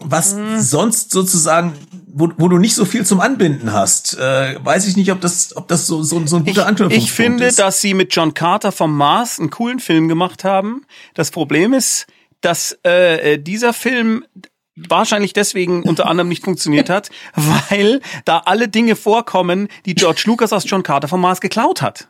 was 0.00 0.34
Mhm. 0.34 0.60
sonst 0.60 1.10
sozusagen, 1.10 1.72
wo, 2.18 2.30
wo 2.38 2.48
du 2.48 2.56
nicht 2.58 2.74
so 2.74 2.86
viel 2.86 3.04
zum 3.04 3.20
Anbinden 3.20 3.72
hast, 3.72 4.18
äh, 4.18 4.56
weiß 4.64 4.86
ich 4.88 4.96
nicht, 4.96 5.12
ob 5.12 5.20
das 5.20 5.54
ob 5.54 5.68
das 5.68 5.86
so 5.86 6.02
so, 6.02 6.24
so 6.26 6.36
ein 6.36 6.42
Ich, 6.46 6.54
guter 6.54 6.66
Anknüpfungspunkt 6.66 7.04
ich 7.04 7.12
finde, 7.12 7.44
ist. 7.44 7.58
dass 7.58 7.80
sie 7.82 7.92
mit 7.92 8.14
John 8.14 8.32
Carter 8.32 8.72
vom 8.72 8.96
Mars 8.96 9.38
einen 9.38 9.50
coolen 9.50 9.80
Film 9.80 10.08
gemacht 10.08 10.42
haben. 10.42 10.86
Das 11.14 11.30
Problem 11.30 11.74
ist, 11.74 12.06
dass 12.40 12.78
äh, 12.86 13.34
äh, 13.34 13.38
dieser 13.38 13.72
Film 13.74 14.24
wahrscheinlich 14.76 15.32
deswegen 15.34 15.82
unter 15.82 16.06
anderem 16.06 16.28
nicht 16.28 16.44
funktioniert 16.44 16.88
hat, 16.90 17.10
weil 17.70 18.00
da 18.24 18.38
alle 18.46 18.68
Dinge 18.68 18.96
vorkommen, 18.96 19.68
die 19.84 19.94
George 19.94 20.22
Lucas 20.26 20.52
aus 20.52 20.64
John 20.66 20.82
Carter 20.82 21.08
vom 21.08 21.20
Mars 21.20 21.40
geklaut 21.40 21.82
hat. 21.82 22.08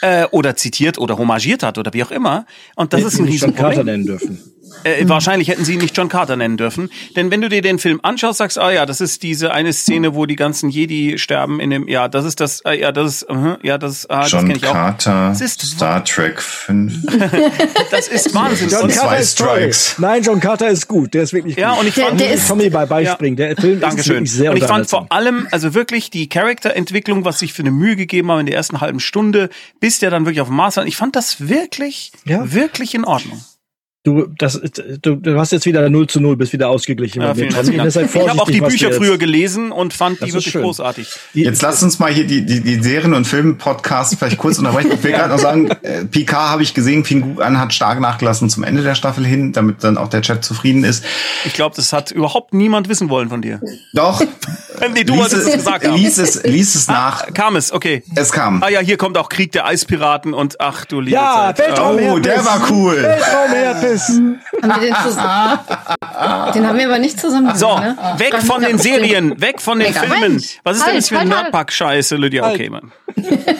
Äh, 0.00 0.26
oder 0.30 0.54
zitiert 0.54 0.96
oder 0.98 1.18
homagiert 1.18 1.64
hat 1.64 1.76
oder 1.76 1.92
wie 1.92 2.04
auch 2.04 2.12
immer. 2.12 2.46
Und 2.76 2.92
das 2.92 3.00
Hätten 3.00 3.08
ist 3.08 3.18
ein 3.18 3.24
nicht 3.24 3.40
John 3.42 3.54
Carter 3.54 3.84
Riesenproblem. 3.84 3.86
nennen 3.86 4.06
dürfen. 4.06 4.57
Äh, 4.84 5.08
Wahrscheinlich 5.08 5.48
hätten 5.48 5.64
sie 5.64 5.74
ihn 5.74 5.80
nicht 5.80 5.96
John 5.96 6.08
Carter 6.08 6.36
nennen 6.36 6.56
dürfen. 6.56 6.90
Denn 7.16 7.30
wenn 7.30 7.40
du 7.40 7.48
dir 7.48 7.62
den 7.62 7.78
Film 7.78 8.00
anschaust, 8.02 8.38
sagst, 8.38 8.58
ah 8.58 8.70
ja, 8.70 8.86
das 8.86 9.00
ist 9.00 9.22
diese 9.22 9.52
eine 9.52 9.72
Szene, 9.72 10.14
wo 10.14 10.26
die 10.26 10.36
ganzen 10.36 10.70
Jedi 10.70 11.18
sterben 11.18 11.58
in 11.60 11.70
dem, 11.70 11.88
ja, 11.88 12.08
das 12.08 12.24
ist 12.24 12.40
das, 12.40 12.60
äh, 12.64 12.80
ja, 12.80 12.92
das 12.92 13.22
ist, 13.22 13.30
uh, 13.30 13.56
ja, 13.62 13.78
das, 13.78 14.08
ah, 14.08 14.22
das 14.22 14.32
John 14.32 14.46
kenne 14.46 14.56
ich 14.58 14.66
auch. 14.66 14.72
Carter, 14.72 15.28
Das 15.30 15.40
ist- 15.40 15.60
Star 15.62 16.04
Trek 16.04 16.40
5, 16.40 16.94
Das 17.90 18.08
ist 18.08 18.34
Wahnsinn. 18.34 18.68
John 18.68 18.88
Carter 18.88 19.18
ist 19.18 19.38
toll. 19.38 19.48
Strikes. 19.48 19.94
Nein, 19.98 20.22
John 20.22 20.40
Carter 20.40 20.68
ist 20.68 20.86
gut. 20.88 21.14
Der 21.14 21.22
ist 21.24 21.32
wirklich 21.32 21.56
ja, 21.56 21.70
gut. 21.72 21.80
und 21.80 21.86
ich 21.88 21.94
Der- 21.94 22.06
fand, 22.06 22.20
der 22.20 22.32
ist- 22.32 22.48
Tommy 22.48 22.70
bei 22.70 22.86
beispringen. 22.86 23.36
Der 23.36 23.56
Film 23.56 23.74
ist 23.74 23.82
Dankeschön. 23.82 24.14
wirklich 24.16 24.32
sehr 24.32 24.50
Und 24.52 24.56
ich 24.58 24.64
fand 24.64 24.88
vor 24.88 25.06
allem, 25.10 25.48
also 25.50 25.74
wirklich 25.74 26.10
die 26.10 26.28
Charakterentwicklung, 26.28 27.24
was 27.24 27.38
sich 27.38 27.52
für 27.52 27.62
eine 27.62 27.70
Mühe 27.70 27.96
gegeben 27.96 28.30
haben 28.30 28.40
in 28.40 28.46
der 28.46 28.54
ersten 28.56 28.80
halben 28.80 29.00
Stunde, 29.00 29.48
bis 29.80 29.98
der 29.98 30.10
dann 30.10 30.24
wirklich 30.24 30.40
auf 30.40 30.48
dem 30.48 30.56
Mars 30.56 30.76
war. 30.76 30.86
Ich 30.86 30.96
fand 30.96 31.16
das 31.16 31.48
wirklich, 31.48 32.12
Ja. 32.24 32.52
wirklich 32.52 32.94
in 32.94 33.04
Ordnung. 33.04 33.42
Du, 34.04 34.26
das, 34.38 34.58
du, 35.02 35.16
du 35.16 35.38
hast 35.38 35.50
jetzt 35.50 35.66
wieder 35.66 35.90
0 35.90 36.06
zu 36.06 36.20
0, 36.20 36.36
bist 36.36 36.52
wieder 36.52 36.68
ausgeglichen. 36.68 37.20
Ja, 37.20 37.34
vielen 37.34 37.50
Dank. 37.50 37.68
Ich 37.68 38.28
habe 38.28 38.40
auch 38.40 38.48
die 38.48 38.60
Bücher 38.60 38.92
früher 38.92 39.18
gelesen 39.18 39.72
und 39.72 39.92
fand 39.92 40.22
Das 40.22 40.28
die 40.28 40.34
wirklich 40.34 40.52
schön. 40.52 40.62
großartig. 40.62 41.08
Jetzt 41.34 41.60
lasst 41.62 41.82
uns 41.82 41.98
mal 41.98 42.10
hier 42.12 42.24
die, 42.24 42.46
die, 42.46 42.60
die 42.60 42.80
Serien- 42.80 43.12
und 43.12 43.26
Film-Podcasts 43.26 44.14
vielleicht 44.16 44.38
kurz 44.38 44.56
unterbrechen. 44.58 44.92
Ich 44.94 45.02
will 45.02 45.10
gerade 45.12 45.30
noch 45.30 45.40
sagen, 45.40 45.68
äh, 45.82 46.04
Picard 46.04 46.48
habe 46.50 46.62
ich 46.62 46.74
gesehen, 46.74 47.04
fing 47.04 47.22
gut 47.22 47.40
an, 47.42 47.58
hat 47.58 47.74
stark 47.74 47.98
nachgelassen 48.00 48.48
zum 48.48 48.62
Ende 48.62 48.82
der 48.84 48.94
Staffel 48.94 49.26
hin, 49.26 49.52
damit 49.52 49.82
dann 49.82 49.98
auch 49.98 50.08
der 50.08 50.22
Chat 50.22 50.44
zufrieden 50.44 50.84
ist. 50.84 51.04
Ich 51.44 51.52
glaube, 51.54 51.74
das 51.74 51.92
hat 51.92 52.12
überhaupt 52.12 52.54
niemand 52.54 52.88
wissen 52.88 53.10
wollen 53.10 53.28
von 53.28 53.42
dir. 53.42 53.60
Doch, 53.94 54.22
Nee, 54.94 55.02
du 55.02 55.14
lies 55.14 55.22
wolltest 55.22 55.48
es 55.48 55.54
gesagt 55.54 55.84
lies 55.96 56.18
es, 56.18 56.44
lies 56.44 56.76
es 56.76 56.86
nach. 56.86 57.34
Kam 57.34 57.56
es, 57.56 57.72
okay. 57.72 58.04
Es 58.14 58.30
kam. 58.30 58.62
Ah 58.62 58.68
ja, 58.68 58.78
hier 58.78 58.96
kommt 58.96 59.18
auch 59.18 59.28
Krieg 59.28 59.50
der 59.50 59.66
Eispiraten 59.66 60.34
und 60.34 60.60
ach 60.60 60.84
du 60.84 61.00
liebe 61.00 61.16
Ja, 61.16 61.52
Zeit. 61.52 61.58
Weltraum- 61.58 61.98
Oh, 62.10 62.18
der 62.20 62.44
war 62.44 62.62
cool. 62.70 63.04
Weltraumherpes. 63.88 64.08
Haben 64.62 64.80
wir 64.80 64.80
den, 64.80 64.94
zusammen, 65.02 66.52
den 66.54 66.66
haben 66.66 66.78
wir 66.78 66.86
aber 66.86 66.98
nicht 66.98 67.20
zusammen 67.20 67.52
gesehen, 67.52 67.68
So, 67.68 67.78
ne? 67.78 67.96
weg 68.16 68.30
Gott, 68.32 68.42
von 68.42 68.62
den. 68.62 68.78
Serien, 68.78 69.40
weg 69.40 69.60
von 69.60 69.78
den 69.78 69.90
Egal. 69.90 70.06
Filmen. 70.06 70.32
Mensch, 70.32 70.58
Was 70.64 70.76
ist 70.76 70.82
denn 70.82 70.92
halt, 70.92 70.98
das 70.98 71.08
für 71.08 71.18
halt, 71.18 71.30
halt. 71.30 71.42
Nerdpack-Scheiße, 71.44 72.16
Lydia? 72.16 72.44
Halt. 72.44 72.54
Okay, 72.54 72.70
Mann. 72.70 72.92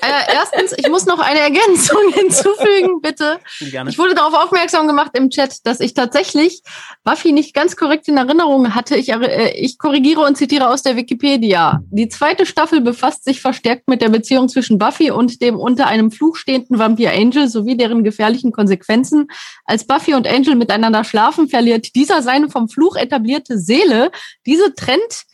Äh, 0.00 0.32
erstens, 0.32 0.74
ich 0.78 0.88
muss 0.88 1.04
noch 1.06 1.18
eine 1.18 1.40
Ergänzung 1.40 1.98
hinzufügen, 2.14 3.00
bitte. 3.02 3.38
Gerne. 3.60 3.90
Ich 3.90 3.98
wurde 3.98 4.14
darauf 4.14 4.32
aufmerksam 4.32 4.86
gemacht 4.86 5.10
im 5.14 5.28
Chat, 5.28 5.66
dass 5.66 5.80
ich 5.80 5.92
tatsächlich 5.92 6.62
Buffy 7.04 7.32
nicht 7.32 7.52
ganz 7.54 7.76
korrekt 7.76 8.08
in 8.08 8.16
Erinnerung 8.16 8.74
hatte. 8.74 8.96
Ich, 8.96 9.10
äh, 9.10 9.50
ich 9.56 9.76
korrigiere 9.78 10.22
und 10.22 10.36
zitiere 10.36 10.68
aus 10.68 10.82
der 10.82 10.96
Wikipedia. 10.96 11.82
Die 11.90 12.08
zweite 12.08 12.46
Staffel 12.46 12.80
befasst 12.80 13.24
sich 13.24 13.40
verstärkt 13.40 13.88
mit 13.88 14.00
der 14.00 14.08
Beziehung 14.08 14.48
zwischen 14.48 14.78
Buffy 14.78 15.10
und 15.10 15.42
dem 15.42 15.56
unter 15.56 15.86
einem 15.86 16.10
Fluch 16.10 16.36
stehenden 16.36 16.78
Vampir 16.78 17.12
Angel 17.12 17.48
sowie 17.48 17.76
deren 17.76 18.04
gefährlichen 18.04 18.52
Konsequenzen. 18.52 19.28
Als 19.68 19.86
Buffy 19.86 20.14
und 20.14 20.26
Angel 20.26 20.54
miteinander 20.54 21.04
schlafen, 21.04 21.46
verliert 21.46 21.94
dieser 21.94 22.22
seine 22.22 22.48
vom 22.48 22.70
Fluch 22.70 22.96
etablierte 22.96 23.58
Seele. 23.58 24.10
Diese 24.46 24.74
trennt 24.74 25.24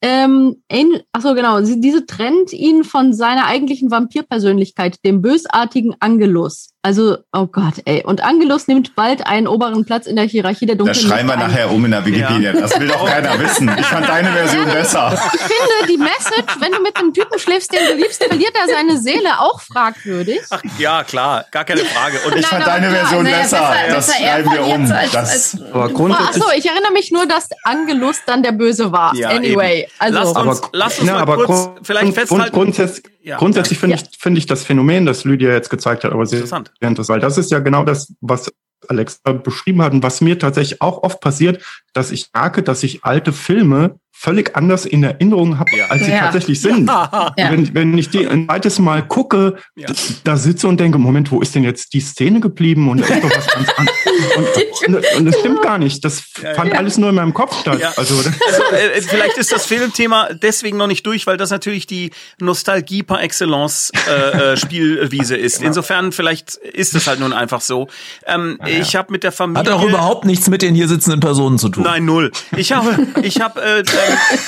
ähm, 0.00 0.62
Angel, 0.72 1.04
ach 1.12 1.20
so 1.20 1.34
genau, 1.34 1.60
diese 1.60 2.06
trennt 2.06 2.54
ihn 2.54 2.84
von 2.84 3.12
seiner 3.12 3.44
eigentlichen 3.44 3.90
Vampirpersönlichkeit, 3.90 5.04
dem 5.04 5.20
bösartigen 5.20 5.94
Angelus. 6.00 6.69
Also, 6.82 7.18
oh 7.34 7.44
Gott, 7.46 7.74
ey. 7.84 8.02
Und 8.06 8.22
Angelus 8.24 8.66
nimmt 8.66 8.94
bald 8.96 9.26
einen 9.26 9.46
oberen 9.46 9.84
Platz 9.84 10.06
in 10.06 10.16
der 10.16 10.24
Hierarchie 10.24 10.64
der 10.64 10.76
Das 10.76 10.86
dunklen 10.86 11.06
schreiben 11.08 11.28
wir 11.28 11.36
Mächte 11.36 11.44
ein. 11.44 11.50
nachher 11.50 11.70
um 11.72 11.84
in 11.84 11.90
der 11.90 12.06
Wikipedia. 12.06 12.52
Das 12.54 12.80
will 12.80 12.88
doch 12.88 13.04
keiner 13.06 13.38
wissen. 13.38 13.70
Ich 13.78 13.84
fand 13.84 14.08
deine 14.08 14.32
Version 14.32 14.64
besser. 14.64 15.12
Ich 15.34 15.40
finde 15.42 15.92
die 15.92 15.98
Message, 15.98 16.54
wenn 16.58 16.72
du 16.72 16.80
mit 16.80 16.96
einem 16.96 17.12
Typen 17.12 17.38
schläfst, 17.38 17.70
den 17.70 17.80
du 17.86 17.94
liebst, 18.02 18.24
verliert 18.24 18.52
er 18.54 18.74
seine 18.74 18.96
Seele 18.98 19.28
auch 19.40 19.60
fragwürdig. 19.60 20.40
Ach, 20.48 20.62
ja, 20.78 21.04
klar, 21.04 21.44
gar 21.50 21.66
keine 21.66 21.82
Frage. 21.84 22.16
Und 22.26 22.32
Ich 22.36 22.40
ich 22.40 22.46
fand 22.46 22.66
deine 22.66 22.88
klar, 22.88 23.00
Version 23.00 23.24
Naja, 23.24 23.36
besser. 23.42 23.58
besser- 23.58 23.74
Das 23.94 24.06
besser 24.06 24.18
schreiben 24.18 24.50
wir 24.52 24.64
um. 24.64 24.92
als- 24.92 25.10
Das, 25.12 25.30
als- 25.30 25.58
Aber 25.74 25.84
Ah, 25.84 25.88
grundsätzlich, 25.88 26.42
so, 26.42 26.50
ich 26.56 26.66
erinnere 26.66 26.92
mich 26.92 27.10
nur, 27.12 27.26
dass 27.26 27.48
Angelus 27.62 28.16
dann 28.24 28.42
der 28.42 28.52
Böse 28.52 28.90
war. 28.90 29.14
Ja, 29.14 29.28
anyway, 29.28 29.80
eben. 29.82 29.92
also 29.98 30.18
Lasst 30.18 30.28
uns, 30.28 30.36
aber, 30.62 30.68
lasst 30.72 30.98
uns 31.00 31.08
ja, 31.08 31.14
mal 31.16 31.20
aber 31.20 31.34
kurz 31.36 31.48
grund, 31.48 31.86
vielleicht 31.86 32.04
grund, 32.04 32.14
festhalten. 32.14 32.52
grundsätzlich, 32.54 33.04
Ja, 33.22 33.36
grundsätzlich 33.36 33.78
finde 33.78 33.96
Ja. 33.96 34.02
ich, 34.02 34.18
finde 34.18 34.38
ich 34.38 34.46
das 34.46 34.64
Phänomen, 34.64 35.06
das 35.06 35.24
Lydia 35.24 35.50
jetzt 35.50 35.68
gezeigt 35.70 36.04
hat, 36.04 36.12
aber 36.12 36.26
sehr 36.26 36.38
Interessant. 36.38 36.72
sehr 36.80 36.88
interessant, 36.88 37.14
weil 37.16 37.20
das 37.20 37.38
ist 37.38 37.50
ja 37.50 37.58
genau 37.58 37.84
das, 37.84 38.14
was 38.20 38.50
Alex 38.88 39.20
beschrieben 39.44 39.82
hat 39.82 39.92
und 39.92 40.02
was 40.02 40.20
mir 40.22 40.38
tatsächlich 40.38 40.80
auch 40.80 41.02
oft 41.02 41.20
passiert, 41.20 41.62
dass 41.92 42.10
ich 42.10 42.30
merke, 42.34 42.62
dass 42.62 42.82
ich 42.82 43.04
alte 43.04 43.32
Filme 43.32 44.00
völlig 44.12 44.54
anders 44.56 44.84
in 44.84 45.02
Erinnerung 45.02 45.58
habe, 45.58 45.70
Ja. 45.76 45.86
als 45.86 46.04
sie 46.04 46.10
Ja. 46.10 46.20
tatsächlich 46.24 46.60
sind. 46.60 46.88
Ja. 46.88 47.32
Wenn, 47.36 47.74
wenn 47.74 47.96
ich 47.96 48.10
die 48.10 48.26
ein 48.26 48.46
zweites 48.46 48.78
Mal 48.78 49.02
gucke, 49.06 49.56
Ja. 49.76 49.86
da, 49.86 49.94
da 50.24 50.36
sitze 50.36 50.68
und 50.68 50.78
denke, 50.78 50.98
Moment, 50.98 51.30
wo 51.32 51.40
ist 51.40 51.54
denn 51.54 51.64
jetzt 51.64 51.94
die 51.94 52.00
Szene 52.00 52.40
geblieben? 52.40 52.88
Und 52.90 53.00
da 53.00 53.06
ist 53.06 53.24
doch 53.24 53.30
was 53.34 53.46
ganz 53.46 53.68
anderes. 53.76 53.96
Und, 54.36 54.94
und, 54.94 55.04
und 55.16 55.24
das 55.26 55.38
stimmt 55.38 55.62
gar 55.62 55.78
nicht. 55.78 56.04
Das 56.04 56.22
Ja, 56.42 56.54
fand 56.54 56.72
ja. 56.72 56.78
alles 56.78 56.98
nur 56.98 57.08
in 57.08 57.14
meinem 57.14 57.32
Kopf 57.32 57.58
statt. 57.60 57.78
Ja. 57.80 57.92
Also, 57.96 58.14
Also, 58.46 58.62
äh, 58.74 58.98
äh, 58.98 59.02
vielleicht 59.02 59.38
ist 59.38 59.52
das 59.52 59.64
Filmthema 59.64 60.28
deswegen 60.34 60.76
noch 60.76 60.86
nicht 60.86 61.06
durch, 61.06 61.26
weil 61.26 61.36
das 61.38 61.50
natürlich 61.50 61.86
die 61.86 62.10
Nostalgie 62.40 63.02
par 63.02 63.22
excellence 63.22 63.90
äh, 64.08 64.52
äh, 64.52 64.56
Spielwiese 64.56 65.36
ist. 65.36 65.62
Insofern 65.62 66.12
vielleicht 66.12 66.56
ist 66.56 66.94
es 66.94 67.06
halt 67.06 67.20
nun 67.20 67.32
einfach 67.32 67.60
so. 67.62 67.88
Ähm, 68.26 68.58
Ich 68.66 68.96
habe 68.96 69.12
mit 69.12 69.24
der 69.24 69.32
Familie 69.32 69.60
Hat 69.72 69.80
auch 69.80 69.86
überhaupt 69.88 70.24
nichts 70.26 70.48
mit 70.50 70.60
den 70.62 70.74
hier 70.74 70.88
sitzenden 70.88 71.20
Personen 71.20 71.58
zu 71.58 71.68
tun. 71.70 71.84
Nein, 71.84 72.04
null. 72.04 72.30
Ich 72.56 72.72
habe, 72.72 73.06
ich 73.22 73.40
habe 73.40 73.62
äh, 73.62 73.82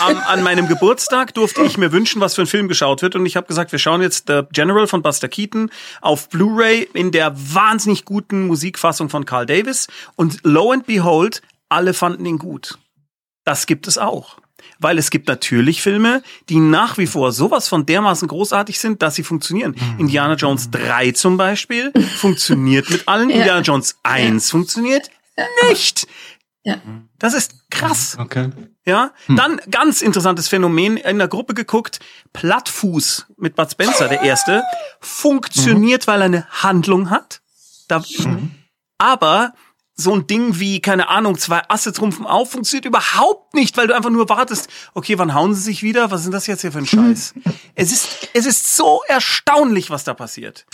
ähm, 0.09 0.19
an 0.27 0.43
meinem 0.43 0.69
Geburtstag 0.69 1.35
durfte 1.35 1.63
ich 1.63 1.79
mir 1.79 1.93
wünschen, 1.93 2.21
was 2.21 2.35
für 2.35 2.43
ein 2.43 2.47
Film 2.47 2.69
geschaut 2.69 3.03
wird, 3.03 3.15
und 3.17 3.27
ich 3.27 3.37
habe 3.37 3.47
gesagt, 3.47 3.73
wir 3.73 3.79
schauen 3.79 4.03
jetzt 4.03 4.29
The 4.29 4.43
General 4.53 4.87
von 4.87 5.03
Buster 5.03 5.29
Keaton 5.29 5.71
auf 6.01 6.29
Blu-ray 6.29 6.89
in 6.95 7.13
der 7.13 7.35
wahnsinnig 7.37 8.05
guten 8.05 8.47
Musikfassung 8.47 9.09
von 9.09 9.25
Carl 9.25 9.47
Davis. 9.47 9.89
Und 10.17 10.39
lo 10.43 10.73
and 10.73 10.87
behold, 10.87 11.43
alle 11.69 11.95
fanden 11.95 12.27
ihn 12.27 12.39
gut. 12.39 12.79
Das 13.45 13.67
gibt 13.67 13.89
es 13.89 13.99
auch. 13.99 14.39
Weil 14.79 14.99
es 14.99 15.11
gibt 15.11 15.29
natürlich 15.29 15.83
Filme, 15.83 16.23
die 16.49 16.59
nach 16.59 16.99
wie 16.99 17.07
vor 17.07 17.33
sowas 17.33 17.69
von 17.69 17.87
dermaßen 17.87 18.29
großartig 18.29 18.79
sind, 18.79 19.03
dass 19.03 19.15
sie 19.15 19.23
funktionieren. 19.23 19.75
Indiana 19.99 20.35
Jones 20.35 20.71
3 20.71 21.13
zum 21.13 21.37
Beispiel 21.37 21.93
funktioniert 22.17 22.91
mit 22.91 23.09
allen. 23.09 23.31
Ja. 23.31 23.37
Indiana 23.37 23.61
Jones 23.61 23.97
1 24.03 24.51
funktioniert 24.51 25.11
nicht. 25.69 26.07
Ja. 26.65 26.77
Das 27.19 27.35
ist 27.35 27.71
krass. 27.71 28.17
okay. 28.19 28.51
Ja, 28.85 29.13
dann 29.29 29.61
ganz 29.71 30.03
interessantes 30.03 30.49
Phänomen 30.49 30.97
in 30.97 31.19
der 31.19 31.29
Gruppe 31.29 31.55
geguckt. 31.55 32.01
Plattfuß 32.33 33.27
mit 33.37 33.55
Bud 33.55 33.71
Spencer, 33.71 34.09
der 34.09 34.23
erste, 34.23 34.65
funktioniert, 35.01 36.07
weil 36.09 36.21
er 36.21 36.27
eine 36.27 36.47
Handlung 36.51 37.11
hat. 37.11 37.43
Da, 37.87 38.03
Aber 38.99 39.55
so 39.95 40.15
ein 40.15 40.27
Ding 40.27 40.59
wie, 40.59 40.81
keine 40.81 41.09
Ahnung, 41.09 41.39
zwei 41.39 41.63
Asse 41.69 41.93
trumpfen 41.93 42.27
auf, 42.27 42.51
funktioniert 42.51 42.87
überhaupt 42.87 43.55
nicht, 43.55 43.77
weil 43.77 43.87
du 43.87 43.95
einfach 43.95 44.11
nur 44.11 44.29
wartest, 44.29 44.69
okay, 44.95 45.19
wann 45.19 45.35
hauen 45.35 45.55
sie 45.55 45.63
sich 45.63 45.83
wieder? 45.83 46.11
Was 46.11 46.21
ist 46.21 46.27
denn 46.27 46.33
das 46.33 46.47
jetzt 46.47 46.63
hier 46.63 46.73
für 46.73 46.79
ein 46.79 46.87
Scheiß? 46.87 47.35
Es 47.75 47.93
ist, 47.93 48.29
es 48.35 48.47
ist 48.47 48.77
so 48.77 49.03
erstaunlich, 49.07 49.91
was 49.91 50.05
da 50.05 50.15
passiert. 50.15 50.67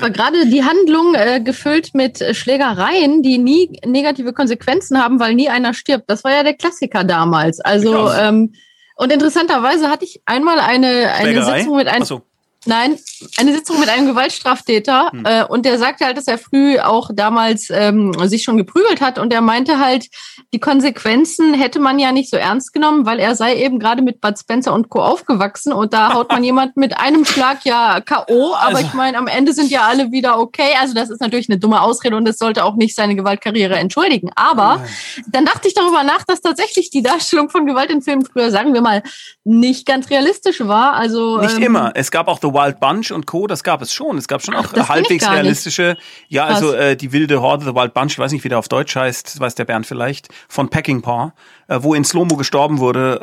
Aber 0.00 0.10
gerade 0.10 0.46
die 0.46 0.64
Handlung 0.64 1.14
äh, 1.14 1.40
gefüllt 1.40 1.94
mit 1.94 2.20
äh, 2.20 2.34
Schlägereien, 2.34 3.22
die 3.22 3.38
nie 3.38 3.80
negative 3.84 4.32
Konsequenzen 4.32 5.02
haben, 5.02 5.20
weil 5.20 5.34
nie 5.34 5.48
einer 5.48 5.74
stirbt. 5.74 6.04
Das 6.08 6.24
war 6.24 6.32
ja 6.32 6.42
der 6.42 6.54
Klassiker 6.54 7.04
damals. 7.04 7.60
Also 7.60 7.92
Durchaus. 7.92 8.14
ähm, 8.18 8.52
und 8.96 9.12
interessanterweise 9.12 9.88
hatte 9.88 10.04
ich 10.04 10.22
einmal 10.26 10.60
eine 10.60 11.12
eine 11.12 11.32
Schlägerei? 11.32 11.58
Sitzung 11.58 11.76
mit 11.76 11.88
einem 11.88 12.04
so. 12.04 12.22
Nein, 12.64 12.98
eine 13.38 13.52
Sitzung 13.54 13.80
mit 13.80 13.88
einem 13.88 14.06
Gewaltstraftäter 14.06 15.10
Hm. 15.10 15.24
äh, 15.26 15.44
und 15.44 15.64
der 15.66 15.78
sagte 15.78 16.04
halt, 16.04 16.16
dass 16.16 16.26
er 16.28 16.38
früh 16.38 16.78
auch 16.78 17.10
damals 17.12 17.68
ähm, 17.70 18.12
sich 18.28 18.42
schon 18.44 18.56
geprügelt 18.56 19.00
hat 19.00 19.18
und 19.18 19.32
er 19.32 19.40
meinte 19.40 19.78
halt, 19.78 20.06
die 20.54 20.60
Konsequenzen 20.60 21.54
hätte 21.54 21.80
man 21.80 21.98
ja 21.98 22.12
nicht 22.12 22.30
so 22.30 22.36
ernst 22.36 22.72
genommen, 22.72 23.06
weil 23.06 23.18
er 23.18 23.34
sei 23.34 23.56
eben 23.56 23.78
gerade 23.78 24.02
mit 24.02 24.20
Bud 24.20 24.38
Spencer 24.38 24.72
und 24.72 24.88
Co. 24.90 25.00
aufgewachsen 25.02 25.72
und 25.72 25.92
da 25.92 26.12
haut 26.14 26.30
man 26.30 26.44
jemand 26.44 26.76
mit 26.76 26.96
einem 26.98 27.24
Schlag 27.24 27.64
ja 27.64 28.00
K.O., 28.00 28.54
aber 28.54 28.76
Also- 28.76 28.86
ich 28.86 28.94
meine, 28.94 29.18
am 29.18 29.26
Ende 29.26 29.52
sind 29.52 29.70
ja 29.70 29.82
alle 29.82 30.12
wieder 30.12 30.38
okay. 30.38 30.70
Also 30.80 30.94
das 30.94 31.10
ist 31.10 31.20
natürlich 31.20 31.48
eine 31.48 31.58
dumme 31.58 31.80
Ausrede 31.80 32.16
und 32.16 32.28
es 32.28 32.38
sollte 32.38 32.64
auch 32.64 32.74
nicht 32.76 32.94
seine 32.94 33.14
Gewaltkarriere 33.16 33.74
entschuldigen. 33.76 34.30
Aber 34.36 34.84
dann 35.28 35.44
dachte 35.44 35.68
ich 35.68 35.74
darüber 35.74 36.02
nach, 36.04 36.22
dass 36.24 36.40
tatsächlich 36.40 36.90
die 36.90 37.02
Darstellung 37.02 37.50
von 37.50 37.66
Gewalt 37.66 37.90
in 37.90 38.02
Filmen 38.02 38.24
früher, 38.24 38.50
sagen 38.50 38.74
wir 38.74 38.80
mal, 38.82 39.02
nicht 39.44 39.86
ganz 39.86 40.10
realistisch 40.10 40.60
war. 40.60 40.94
Also 40.94 41.38
Nicht 41.38 41.56
ähm, 41.56 41.62
immer. 41.62 41.92
Es 41.94 42.10
gab 42.10 42.28
auch 42.28 42.38
The 42.40 42.51
Wild 42.52 42.80
Bunch 42.80 43.10
und 43.12 43.26
Co. 43.26 43.46
Das 43.46 43.62
gab 43.64 43.82
es 43.82 43.92
schon. 43.92 44.18
Es 44.18 44.28
gab 44.28 44.42
schon 44.42 44.54
auch 44.54 44.72
ich 44.72 44.88
halbwegs 44.88 45.28
realistische. 45.30 45.96
Ja, 46.28 46.46
Krass. 46.46 46.56
also 46.62 46.74
äh, 46.74 46.96
die 46.96 47.12
wilde 47.12 47.40
Horde, 47.42 47.64
The 47.64 47.74
Wild 47.74 47.94
Bunch, 47.94 48.12
ich 48.12 48.18
weiß 48.18 48.32
nicht, 48.32 48.44
wie 48.44 48.48
der 48.48 48.58
auf 48.58 48.68
Deutsch 48.68 48.94
heißt, 48.96 49.38
weiß 49.40 49.54
der 49.54 49.64
Bernd 49.64 49.86
vielleicht, 49.86 50.28
von 50.48 50.68
Peckinpah, 50.68 51.34
äh, 51.68 51.78
wo 51.80 51.94
in 51.94 52.04
Slow-Mo 52.04 52.36
gestorben 52.36 52.78
wurde, 52.78 53.20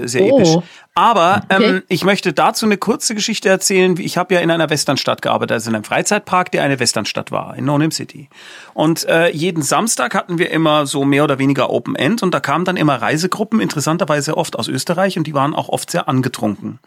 äh, 0.00 0.02
äh, 0.04 0.08
sehr 0.08 0.22
Oh. 0.22 0.38
episch. 0.38 0.56
Aber 0.94 1.42
Okay. 1.48 1.64
ähm, 1.64 1.82
ich 1.88 2.04
möchte 2.04 2.32
dazu 2.34 2.66
eine 2.66 2.76
kurze 2.76 3.14
Geschichte 3.14 3.48
erzählen. 3.48 3.96
Ich 3.98 4.18
habe 4.18 4.34
ja 4.34 4.40
in 4.40 4.50
einer 4.50 4.68
Westernstadt 4.68 5.22
gearbeitet, 5.22 5.52
also 5.52 5.70
in 5.70 5.74
einem 5.76 5.84
Freizeitpark, 5.84 6.52
der 6.52 6.62
eine 6.64 6.78
Westernstadt 6.80 7.30
war, 7.32 7.56
in 7.56 7.64
No-Name 7.64 7.92
City. 7.92 8.28
Und 8.74 9.04
äh, 9.08 9.30
jeden 9.30 9.62
Samstag 9.62 10.14
hatten 10.14 10.36
wir 10.38 10.50
immer 10.50 10.84
so 10.86 11.04
mehr 11.06 11.24
oder 11.24 11.38
weniger 11.38 11.70
Open 11.70 11.96
End 11.96 12.22
und 12.22 12.32
da 12.34 12.40
kamen 12.40 12.66
dann 12.66 12.76
immer 12.76 12.96
Reisegruppen, 13.00 13.58
interessanterweise 13.60 14.36
oft 14.36 14.58
aus 14.58 14.68
Österreich 14.68 15.16
und 15.16 15.26
die 15.26 15.32
waren 15.34 15.54
auch 15.54 15.70
oft 15.70 15.90
sehr 15.90 16.08
angetrunken. 16.08 16.78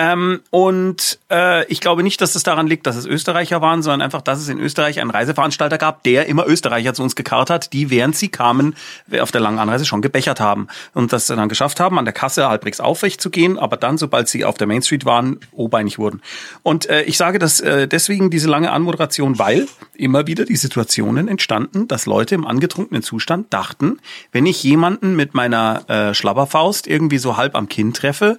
Ähm, 0.00 0.40
und 0.48 1.18
äh, 1.30 1.66
ich 1.66 1.82
glaube 1.82 2.02
nicht, 2.02 2.22
dass 2.22 2.34
es 2.34 2.42
daran 2.42 2.66
liegt, 2.66 2.86
dass 2.86 2.96
es 2.96 3.04
Österreicher 3.04 3.60
waren, 3.60 3.82
sondern 3.82 4.00
einfach, 4.00 4.22
dass 4.22 4.40
es 4.40 4.48
in 4.48 4.58
Österreich 4.58 4.98
einen 4.98 5.10
Reiseveranstalter 5.10 5.76
gab, 5.76 6.02
der 6.04 6.24
immer 6.24 6.46
Österreicher 6.46 6.94
zu 6.94 7.02
uns 7.02 7.16
gekarrt 7.16 7.50
hat, 7.50 7.74
die 7.74 7.90
während 7.90 8.16
sie 8.16 8.30
kamen, 8.30 8.74
auf 9.20 9.30
der 9.30 9.42
langen 9.42 9.58
Anreise 9.58 9.84
schon 9.84 10.00
gebechert 10.00 10.40
haben 10.40 10.68
und 10.94 11.12
das 11.12 11.26
dann 11.26 11.50
geschafft 11.50 11.80
haben, 11.80 11.98
an 11.98 12.06
der 12.06 12.14
Kasse 12.14 12.48
halbwegs 12.48 12.80
aufrecht 12.80 13.20
zu 13.20 13.28
gehen, 13.28 13.58
aber 13.58 13.76
dann, 13.76 13.98
sobald 13.98 14.28
sie 14.28 14.46
auf 14.46 14.56
der 14.56 14.66
Main 14.66 14.80
Street 14.80 15.04
waren, 15.04 15.38
obeinig 15.52 15.98
wurden. 15.98 16.22
Und 16.62 16.88
äh, 16.88 17.02
ich 17.02 17.18
sage 17.18 17.38
das 17.38 17.60
äh, 17.60 17.86
deswegen 17.86 18.30
diese 18.30 18.48
lange 18.48 18.72
Anmoderation, 18.72 19.38
weil 19.38 19.68
immer 19.92 20.26
wieder 20.26 20.46
die 20.46 20.56
Situationen 20.56 21.28
entstanden, 21.28 21.88
dass 21.88 22.06
Leute 22.06 22.34
im 22.36 22.46
angetrunkenen 22.46 23.02
Zustand 23.02 23.52
dachten, 23.52 23.98
wenn 24.32 24.46
ich 24.46 24.62
jemanden 24.62 25.14
mit 25.14 25.34
meiner 25.34 25.84
äh, 25.90 26.14
Schlabberfaust 26.14 26.86
irgendwie 26.86 27.18
so 27.18 27.36
halb 27.36 27.54
am 27.54 27.68
Kinn 27.68 27.92
treffe, 27.92 28.38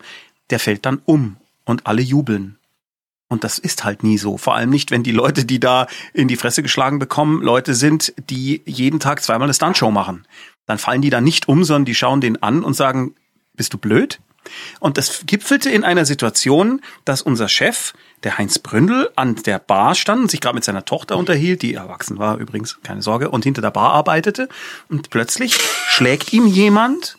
der 0.50 0.60
fällt 0.60 0.88
dann 0.88 1.02
um 1.06 1.38
und 1.66 1.88
alle 1.88 2.02
jubeln. 2.02 2.58
Und 3.28 3.46
das 3.46 3.60
ist 3.60 3.86
halt 3.86 4.04
nie 4.04 4.18
so. 4.18 4.38
Vor 4.38 4.56
allem 4.56 4.70
nicht, 4.70 4.92
wenn 4.92 5.04
die 5.04 5.14
Leute, 5.14 5.46
die 5.46 5.60
da 5.60 5.88
in 6.14 6.28
die 6.28 6.36
Fresse 6.36 6.62
geschlagen 6.62 7.00
bekommen, 7.00 7.42
Leute 7.42 7.76
sind, 7.76 8.14
die 8.30 8.62
jeden 8.66 9.00
Tag 9.00 9.24
zweimal 9.24 9.46
eine 9.46 9.54
Stuntshow 9.54 9.90
machen. 9.90 10.28
Dann 10.66 10.78
fallen 10.78 11.02
die 11.02 11.10
da 11.10 11.22
nicht 11.22 11.48
um, 11.48 11.64
sondern 11.64 11.86
die 11.86 11.96
schauen 11.96 12.20
den 12.20 12.44
an 12.44 12.62
und 12.64 12.74
sagen, 12.74 13.16
bist 13.54 13.74
du 13.74 13.78
blöd? 13.78 14.20
Und 14.80 14.98
das 14.98 15.26
gipfelte 15.26 15.70
in 15.70 15.84
einer 15.84 16.06
Situation, 16.06 16.82
dass 17.06 17.22
unser 17.22 17.48
Chef, 17.48 17.94
der 18.24 18.38
Heinz 18.38 18.60
Bründel, 18.60 19.10
an 19.16 19.36
der 19.36 19.60
Bar 19.60 19.96
stand 19.96 20.24
und 20.24 20.32
sich 20.32 20.42
gerade 20.42 20.56
mit 20.56 20.64
seiner 20.64 20.86
Tochter 20.86 21.18
unterhielt, 21.18 21.62
die 21.62 21.74
erwachsen 21.74 22.18
war 22.18 22.38
übrigens, 22.38 22.80
keine 22.84 23.02
Sorge, 23.02 23.30
und 23.30 23.44
hinter 23.44 23.62
der 23.62 23.72
Bar 23.72 23.94
arbeitete. 23.94 24.50
Und 24.90 25.10
plötzlich 25.10 25.58
schlägt 25.88 26.34
ihm 26.34 26.48
jemand 26.48 27.18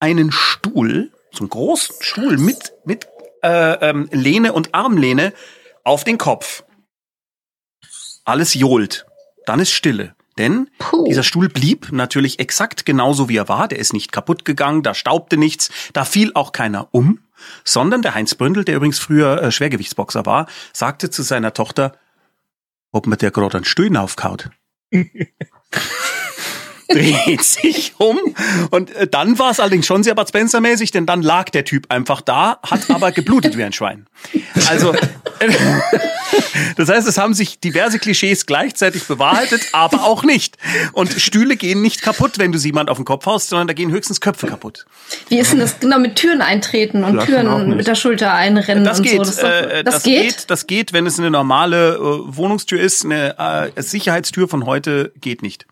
einen 0.00 0.32
Stuhl, 0.32 1.12
so 1.32 1.40
einen 1.40 1.50
großen 1.50 1.96
Stuhl 2.00 2.36
mit, 2.36 2.72
mit 2.84 3.06
äh, 3.42 3.88
ähm, 3.88 4.08
Lehne 4.12 4.52
und 4.52 4.74
Armlehne 4.74 5.32
auf 5.84 6.04
den 6.04 6.18
Kopf. 6.18 6.64
Alles 8.24 8.54
johlt. 8.54 9.06
Dann 9.46 9.60
ist 9.60 9.72
Stille. 9.72 10.14
Denn 10.38 10.68
Puh. 10.78 11.04
dieser 11.04 11.22
Stuhl 11.22 11.48
blieb 11.48 11.92
natürlich 11.92 12.40
exakt 12.40 12.84
genauso 12.84 13.28
wie 13.28 13.36
er 13.36 13.48
war. 13.48 13.68
Der 13.68 13.78
ist 13.78 13.92
nicht 13.92 14.12
kaputt 14.12 14.44
gegangen, 14.44 14.82
da 14.82 14.94
staubte 14.94 15.36
nichts, 15.36 15.70
da 15.92 16.04
fiel 16.04 16.32
auch 16.34 16.52
keiner 16.52 16.88
um, 16.90 17.20
sondern 17.64 18.02
der 18.02 18.14
Heinz 18.14 18.34
Bründel, 18.34 18.64
der 18.64 18.76
übrigens 18.76 18.98
früher 18.98 19.42
äh, 19.42 19.50
Schwergewichtsboxer 19.50 20.26
war, 20.26 20.46
sagte 20.72 21.10
zu 21.10 21.22
seiner 21.22 21.54
Tochter, 21.54 21.92
ob 22.92 23.06
mir 23.06 23.16
der 23.16 23.30
gerade 23.30 23.58
einen 23.58 23.64
Stuhl 23.64 23.96
aufkaut. 23.96 24.50
dreht 26.88 27.42
sich 27.42 27.94
um 27.98 28.18
und 28.70 28.94
äh, 28.94 29.06
dann 29.06 29.38
war 29.38 29.50
es 29.50 29.60
allerdings 29.60 29.86
schon 29.86 30.02
sehr 30.02 30.14
Bud 30.14 30.28
Spencer 30.28 30.60
mäßig, 30.60 30.90
denn 30.90 31.06
dann 31.06 31.22
lag 31.22 31.50
der 31.50 31.64
Typ 31.64 31.86
einfach 31.90 32.20
da, 32.20 32.58
hat 32.62 32.90
aber 32.90 33.12
geblutet 33.12 33.56
wie 33.56 33.64
ein 33.64 33.72
Schwein. 33.72 34.06
Also 34.68 34.94
das 36.76 36.88
heißt, 36.88 37.06
es 37.06 37.18
haben 37.18 37.34
sich 37.34 37.60
diverse 37.60 37.98
Klischees 37.98 38.46
gleichzeitig 38.46 39.04
bewahrheitet, 39.04 39.62
aber 39.72 40.04
auch 40.04 40.24
nicht. 40.24 40.56
Und 40.92 41.12
Stühle 41.12 41.56
gehen 41.56 41.82
nicht 41.82 42.02
kaputt, 42.02 42.38
wenn 42.38 42.52
du 42.52 42.58
sie 42.58 42.68
jemand 42.68 42.90
auf 42.90 42.96
den 42.96 43.04
Kopf 43.04 43.26
haust, 43.26 43.48
sondern 43.48 43.68
da 43.68 43.74
gehen 43.74 43.90
höchstens 43.90 44.20
Köpfe 44.20 44.46
kaputt. 44.46 44.86
Wie 45.28 45.38
ist 45.38 45.52
denn 45.52 45.60
das 45.60 45.78
genau 45.80 45.98
mit 45.98 46.16
Türen 46.16 46.42
eintreten 46.42 47.04
und 47.04 47.18
auch 47.18 47.26
Türen 47.26 47.76
mit 47.76 47.86
der 47.86 47.94
Schulter 47.94 48.32
einrennen 48.32 48.84
Das 48.84 48.98
und 48.98 49.04
geht, 49.04 49.16
so? 49.16 49.24
Das, 49.24 49.38
äh, 49.38 49.84
das, 49.84 49.94
das 49.94 50.02
geht? 50.02 50.22
geht, 50.22 50.50
das 50.50 50.66
geht, 50.66 50.92
wenn 50.92 51.06
es 51.06 51.18
eine 51.18 51.30
normale 51.30 51.94
äh, 51.94 52.00
Wohnungstür 52.00 52.80
ist, 52.80 53.04
eine 53.04 53.72
äh, 53.76 53.82
Sicherheitstür 53.82 54.48
von 54.48 54.66
heute 54.66 55.12
geht 55.20 55.42
nicht. 55.42 55.66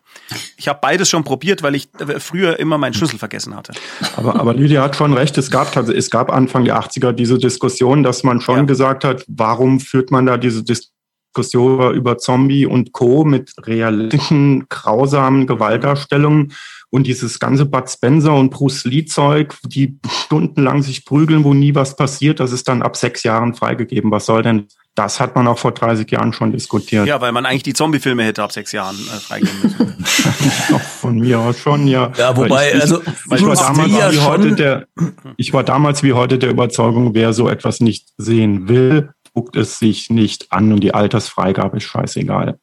Ich 0.57 0.67
habe 0.67 0.79
beides 0.81 1.09
schon 1.09 1.23
probiert, 1.23 1.61
weil 1.63 1.75
ich 1.75 1.89
früher 2.19 2.59
immer 2.59 2.77
meinen 2.77 2.93
Schlüssel 2.93 3.19
vergessen 3.19 3.55
hatte. 3.55 3.73
Aber, 4.15 4.39
aber 4.39 4.53
Lydia 4.53 4.81
hat 4.83 4.95
schon 4.95 5.13
recht, 5.13 5.37
es 5.37 5.51
gab, 5.51 5.75
es 5.75 6.09
gab 6.09 6.31
Anfang 6.31 6.65
der 6.65 6.79
80er 6.79 7.11
diese 7.11 7.37
Diskussion, 7.37 8.03
dass 8.03 8.23
man 8.23 8.41
schon 8.41 8.57
Ja. 8.57 8.63
gesagt 8.63 9.03
hat, 9.03 9.23
warum 9.27 9.79
führt 9.79 10.11
man 10.11 10.25
da 10.25 10.37
diese 10.37 10.63
Diskussion 10.63 11.93
über 11.93 12.17
Zombie 12.17 12.65
und 12.65 12.93
Co. 12.93 13.25
mit 13.25 13.53
realistischen, 13.63 14.67
grausamen 14.69 15.47
Gewaltdarstellungen 15.47 16.53
und 16.89 17.07
dieses 17.07 17.39
ganze 17.39 17.65
Bud 17.65 17.89
Spencer 17.89 18.33
und 18.33 18.51
Bruce 18.51 18.85
Lee 18.85 19.05
Zeug, 19.05 19.53
die 19.65 19.99
stundenlang 20.09 20.81
sich 20.81 21.03
prügeln, 21.03 21.43
wo 21.43 21.53
nie 21.53 21.75
was 21.75 21.97
passiert, 21.97 22.39
das 22.39 22.53
ist 22.53 22.67
dann 22.69 22.81
ab 22.81 22.95
sechs 22.95 23.23
Jahren 23.23 23.53
freigegeben. 23.53 24.11
Was 24.11 24.25
soll 24.27 24.43
denn? 24.43 24.67
Das 24.95 25.19
hat 25.19 25.35
man 25.35 25.45
auch 25.47 25.59
vor 25.59 25.73
30 25.73 26.09
Jahren 26.09 26.31
schon 26.31 26.53
diskutiert. 26.53 27.05
Ja, 27.05 27.19
weil 27.19 27.33
man 27.33 27.45
eigentlich 27.45 27.63
die 27.63 27.73
Zombie-Filme 27.73 28.23
hätte 28.23 28.41
ab 28.41 28.53
sechs 28.53 28.71
Jahren 28.71 28.95
äh, 28.95 29.19
freigeben 29.19 29.53
müssen. 29.61 30.05
Von 31.01 31.19
mir 31.19 31.39
aus 31.39 31.59
schon, 31.59 31.87
ja. 31.87 32.11
Ja, 32.17 32.35
wobei, 32.35 32.69
ich, 32.73 32.81
also 32.81 33.01
ich, 33.01 33.07
ich, 33.07 33.29
war 33.29 33.49
Bruce 33.49 33.59
damals 33.59 33.91
Lee 33.91 33.99
ja 33.99 34.11
wie 34.11 34.19
heute 34.19 34.47
schon, 34.47 34.55
der, 34.55 34.87
ich 35.35 35.53
war 35.53 35.63
damals 35.63 36.01
wie 36.01 36.13
heute 36.13 36.39
der 36.39 36.49
Überzeugung, 36.49 37.13
wer 37.13 37.33
so 37.33 37.49
etwas 37.49 37.81
nicht 37.81 38.07
sehen 38.17 38.69
will, 38.69 39.09
guckt 39.33 39.57
es 39.57 39.79
sich 39.79 40.09
nicht 40.09 40.51
an 40.51 40.71
und 40.71 40.79
die 40.79 40.93
Altersfreigabe 40.93 41.77
ist 41.77 41.83
scheißegal. 41.83 42.57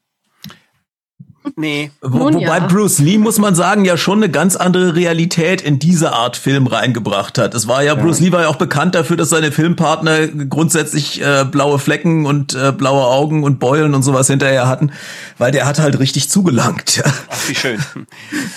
Nee. 1.57 1.91
Wo, 2.01 2.19
Nun 2.19 2.35
wobei 2.35 2.59
ja. 2.59 2.67
Bruce 2.67 2.99
Lee, 2.99 3.19
muss 3.19 3.39
man 3.39 3.55
sagen, 3.55 3.85
ja 3.85 3.97
schon 3.97 4.19
eine 4.23 4.31
ganz 4.31 4.57
andere 4.57 4.95
Realität 4.95 5.61
in 5.61 5.79
diese 5.79 6.13
Art 6.13 6.37
Film 6.37 6.67
reingebracht 6.67 7.39
hat. 7.39 7.55
Es 7.55 7.67
war 7.67 7.83
ja, 7.83 7.95
Bruce 7.95 8.21
Lee 8.21 8.33
war 8.33 8.43
ja 8.43 8.49
auch 8.49 8.57
bekannt 8.57 8.95
dafür, 8.95 9.17
dass 9.17 9.31
seine 9.31 9.51
Filmpartner 9.51 10.29
grundsätzlich 10.29 11.21
äh, 11.21 11.45
blaue 11.45 11.79
Flecken 11.79 12.27
und 12.27 12.55
äh, 12.55 12.73
blaue 12.73 13.07
Augen 13.07 13.43
und 13.43 13.59
Beulen 13.59 13.95
und 13.95 14.03
sowas 14.03 14.29
hinterher 14.29 14.69
hatten, 14.69 14.93
weil 15.39 15.51
der 15.53 15.67
hat 15.67 15.79
halt 15.81 15.99
richtig 15.99 16.29
zugelangt. 16.29 17.03
Ach, 17.29 17.49
wie 17.49 17.55
schön. 17.55 17.79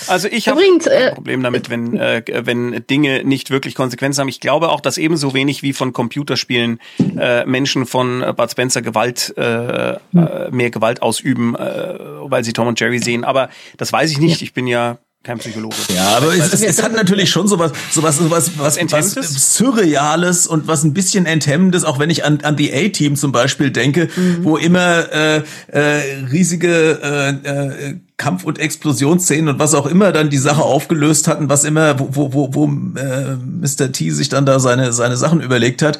Also 0.07 0.27
ich 0.27 0.47
habe 0.47 0.61
äh, 0.61 1.07
ein 1.07 1.15
Problem 1.15 1.41
damit, 1.41 1.69
wenn, 1.69 1.97
äh, 1.97 2.21
wenn 2.43 2.83
Dinge 2.89 3.23
nicht 3.23 3.49
wirklich 3.49 3.75
Konsequenzen 3.75 4.21
haben. 4.21 4.29
Ich 4.29 4.39
glaube 4.39 4.69
auch, 4.69 4.81
dass 4.81 4.97
ebenso 4.97 5.33
wenig 5.33 5.63
wie 5.63 5.73
von 5.73 5.91
Computerspielen 5.91 6.79
äh, 7.17 7.45
Menschen 7.45 7.85
von 7.85 8.21
äh, 8.21 8.33
Bud 8.35 8.51
Spencer 8.51 8.81
Gewalt, 8.81 9.33
äh, 9.37 9.93
äh, 9.93 9.97
mehr 10.51 10.69
Gewalt 10.69 11.01
ausüben, 11.01 11.55
äh, 11.55 11.95
weil 12.21 12.43
sie 12.43 12.53
Tom 12.53 12.74
und 12.75 12.79
Jerry 12.81 12.99
sehen. 12.99 13.23
Aber 13.23 13.49
das 13.77 13.91
weiß 13.93 14.11
ich 14.11 14.19
nicht. 14.19 14.41
Ich 14.41 14.53
bin 14.53 14.67
ja 14.67 14.97
kein 15.23 15.39
Psychologe. 15.39 15.75
Ja, 15.95 16.17
aber 16.17 16.35
es, 16.35 16.53
es, 16.53 16.61
es 16.61 16.83
hat 16.83 16.91
natürlich 16.93 17.31
schon 17.31 17.47
sowas, 17.47 17.71
sowas, 17.89 18.17
sowas, 18.17 18.51
was, 18.57 18.59
was 18.59 18.77
Enthemmendes? 18.77 19.55
Surreales 19.57 20.45
und 20.45 20.67
was 20.67 20.83
ein 20.83 20.93
bisschen 20.93 21.25
Enthemmendes, 21.25 21.83
auch 21.83 21.97
wenn 21.97 22.11
ich 22.11 22.23
an, 22.23 22.41
an 22.43 22.55
die 22.55 22.71
A-Team 22.71 23.15
zum 23.15 23.31
Beispiel 23.31 23.71
denke, 23.71 24.07
wo 24.41 24.55
immer 24.55 25.11
äh, 25.11 25.41
äh, 25.71 26.25
riesige 26.31 26.99
äh, 27.01 27.29
äh, 27.49 27.95
Kampf- 28.17 28.43
und 28.43 28.59
Explosionsszenen 28.59 29.47
und 29.55 29.57
was 29.59 29.73
auch 29.73 29.87
immer 29.87 30.11
dann 30.11 30.29
die 30.29 30.37
Sache 30.37 30.61
aufgelöst 30.61 31.27
hatten, 31.27 31.49
was 31.49 31.63
immer, 31.63 31.99
wo, 31.99 32.09
wo, 32.11 32.33
wo, 32.33 32.53
wo 32.53 32.65
äh, 32.99 33.35
Mr. 33.35 33.91
T 33.91 34.11
sich 34.11 34.29
dann 34.29 34.45
da 34.45 34.59
seine, 34.59 34.93
seine 34.93 35.17
Sachen 35.17 35.41
überlegt 35.41 35.81
hat 35.81 35.97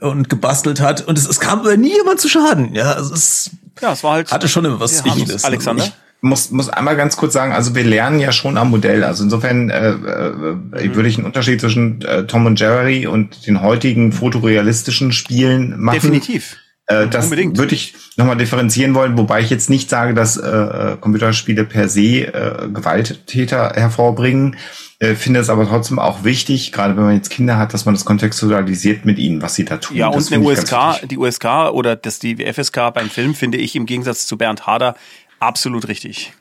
und 0.00 0.30
gebastelt 0.30 0.80
hat. 0.80 1.06
Und 1.06 1.18
es, 1.18 1.28
es 1.28 1.40
kam 1.40 1.60
aber 1.60 1.76
nie 1.76 1.92
jemand 1.94 2.20
zu 2.20 2.28
Schaden. 2.30 2.74
Ja, 2.74 2.98
es 2.98 3.10
ist, 3.10 3.50
Ja, 3.82 3.92
es 3.92 4.02
war 4.02 4.14
halt. 4.14 4.32
hatte 4.32 4.48
schon 4.48 4.64
immer 4.64 4.80
was 4.80 5.04
Ja. 5.04 5.14
Ichles. 5.14 5.44
Alexander? 5.44 5.84
Muss, 6.22 6.52
muss 6.52 6.68
einmal 6.68 6.96
ganz 6.96 7.16
kurz 7.16 7.32
sagen, 7.32 7.52
also 7.52 7.74
wir 7.74 7.84
lernen 7.84 8.20
ja 8.20 8.32
schon 8.32 8.56
am 8.56 8.70
Modell. 8.70 9.04
Also 9.04 9.24
insofern 9.24 9.68
äh, 9.70 9.90
äh, 9.90 10.94
würde 10.94 11.08
ich 11.08 11.18
einen 11.18 11.26
Unterschied 11.26 11.60
zwischen 11.60 12.00
äh, 12.02 12.24
Tom 12.26 12.46
und 12.46 12.58
Jerry 12.58 13.06
und 13.06 13.46
den 13.46 13.60
heutigen 13.60 14.12
fotorealistischen 14.12 15.12
Spielen 15.12 15.80
machen. 15.80 15.96
Definitiv. 15.96 16.56
Äh, 16.86 17.08
das 17.08 17.24
Unbedingt. 17.24 17.58
würde 17.58 17.74
ich 17.74 17.94
nochmal 18.16 18.36
differenzieren 18.36 18.94
wollen, 18.94 19.18
wobei 19.18 19.40
ich 19.40 19.50
jetzt 19.50 19.68
nicht 19.68 19.90
sage, 19.90 20.14
dass 20.14 20.36
äh, 20.36 20.48
äh, 20.48 20.96
Computerspiele 21.00 21.64
per 21.64 21.88
se 21.88 22.26
äh, 22.26 22.68
Gewalttäter 22.72 23.72
hervorbringen. 23.74 24.56
Äh, 25.02 25.16
finde 25.16 25.40
es 25.40 25.50
aber 25.50 25.66
trotzdem 25.66 25.98
auch 25.98 26.22
wichtig, 26.22 26.70
gerade 26.70 26.96
wenn 26.96 27.02
man 27.02 27.16
jetzt 27.16 27.30
Kinder 27.30 27.58
hat, 27.58 27.74
dass 27.74 27.84
man 27.84 27.94
das 27.94 28.04
kontextualisiert 28.04 29.04
mit 29.04 29.18
ihnen, 29.18 29.42
was 29.42 29.56
sie 29.56 29.64
da 29.64 29.78
tun. 29.78 29.96
Ja, 29.96 30.06
und 30.06 30.32
eine 30.32 30.44
USK, 30.44 31.08
die 31.10 31.18
USK 31.18 31.72
oder 31.72 31.96
das 31.96 32.20
die 32.20 32.36
FSK 32.36 32.94
beim 32.94 33.10
Film 33.10 33.34
finde 33.34 33.58
ich 33.58 33.74
im 33.74 33.86
Gegensatz 33.86 34.28
zu 34.28 34.38
Bernd 34.38 34.68
Hader 34.68 34.94
absolut 35.42 35.88
richtig. 35.88 36.32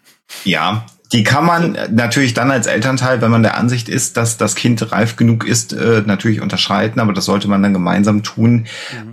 Ja, 0.45 0.85
die 1.11 1.23
kann 1.23 1.45
man 1.45 1.77
natürlich 1.91 2.33
dann 2.33 2.51
als 2.51 2.67
Elternteil, 2.67 3.21
wenn 3.21 3.31
man 3.31 3.43
der 3.43 3.57
Ansicht 3.57 3.89
ist, 3.89 4.15
dass 4.15 4.37
das 4.37 4.55
Kind 4.55 4.93
reif 4.93 5.17
genug 5.17 5.45
ist, 5.45 5.73
äh, 5.73 6.03
natürlich 6.05 6.39
unterscheiden, 6.39 7.01
aber 7.01 7.11
das 7.11 7.25
sollte 7.25 7.49
man 7.49 7.61
dann 7.61 7.73
gemeinsam 7.73 8.23
tun, 8.23 8.65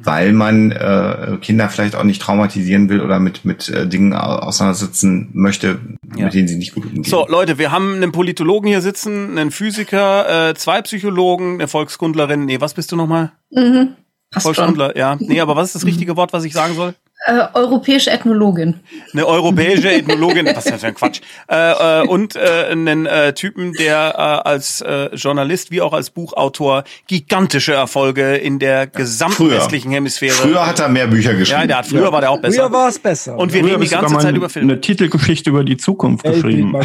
weil 0.04 0.32
man 0.32 0.70
äh, 0.70 1.38
Kinder 1.40 1.68
vielleicht 1.68 1.96
auch 1.96 2.04
nicht 2.04 2.22
traumatisieren 2.22 2.88
will 2.88 3.00
oder 3.00 3.18
mit 3.18 3.44
mit 3.44 3.68
äh, 3.68 3.88
Dingen 3.88 4.12
au- 4.12 4.36
auseinandersetzen 4.38 5.30
möchte, 5.32 5.80
Ja. 6.14 6.26
mit 6.26 6.34
denen 6.34 6.46
sie 6.46 6.54
nicht 6.56 6.72
gut 6.72 6.84
umgehen. 6.86 7.02
So, 7.02 7.26
Leute, 7.26 7.58
wir 7.58 7.72
haben 7.72 7.94
einen 7.96 8.12
Politologen 8.12 8.68
hier 8.68 8.80
sitzen, 8.80 9.36
einen 9.36 9.50
Physiker, 9.50 10.50
äh, 10.50 10.54
zwei 10.54 10.80
Psychologen, 10.82 11.54
eine 11.54 11.66
Volkskundlerin. 11.66 12.44
Nee, 12.44 12.60
was 12.60 12.74
bist 12.74 12.92
du 12.92 12.96
nochmal? 12.96 13.32
Mhm. 13.50 13.94
Volkskundler, 14.36 14.96
ja. 14.96 15.16
Nee, 15.18 15.40
aber 15.40 15.56
was 15.56 15.68
ist 15.68 15.74
das 15.74 15.84
richtige 15.86 16.14
Wort, 16.16 16.32
was 16.32 16.44
ich 16.44 16.52
sagen 16.52 16.74
soll? 16.74 16.94
Äh, 17.26 17.48
europäische 17.54 18.10
Ethnologin. 18.12 18.78
Eine 19.12 19.26
europäische 19.26 19.90
Ethnologin, 19.90 20.46
was 20.46 20.66
ist 20.66 20.72
das 20.72 20.80
für 20.82 20.86
ein 20.86 20.94
Quatsch? 20.94 21.20
Äh, 21.50 22.02
äh, 22.02 22.06
und 22.06 22.36
äh, 22.36 22.66
einen 22.70 23.06
äh, 23.06 23.32
Typen, 23.34 23.72
der 23.72 24.14
äh, 24.16 24.48
als 24.48 24.80
äh, 24.82 25.06
Journalist 25.16 25.72
wie 25.72 25.80
auch 25.82 25.92
als 25.92 26.10
Buchautor 26.10 26.84
gigantische 27.08 27.72
Erfolge 27.72 28.36
in 28.36 28.60
der 28.60 28.86
gesamten 28.86 29.34
Früher. 29.36 29.56
westlichen 29.56 29.90
Hemisphäre. 29.90 30.32
Früher 30.34 30.64
hat 30.64 30.78
er 30.78 30.88
mehr 30.88 31.08
Bücher 31.08 31.34
geschrieben. 31.34 31.62
ja, 31.62 31.66
der 31.66 31.78
hat 31.78 31.86
früher 31.86 32.12
war 32.12 32.20
der 32.20 32.30
auch 32.30 32.40
besser. 32.40 32.62
Früher 32.62 32.72
war 32.72 32.88
es 32.88 32.98
besser. 33.00 33.36
und 33.36 33.52
wir 33.52 33.62
Früher 33.62 33.72
reden 33.72 33.82
die 33.82 33.88
ganze 33.88 34.18
Zeit 34.18 34.36
über 34.36 34.48
Filme. 34.48 34.72
eine 34.72 34.80
Titelgeschichte 34.80 35.50
über 35.50 35.64
die 35.64 35.76
Zukunft 35.76 36.24
geschrieben. 36.24 36.72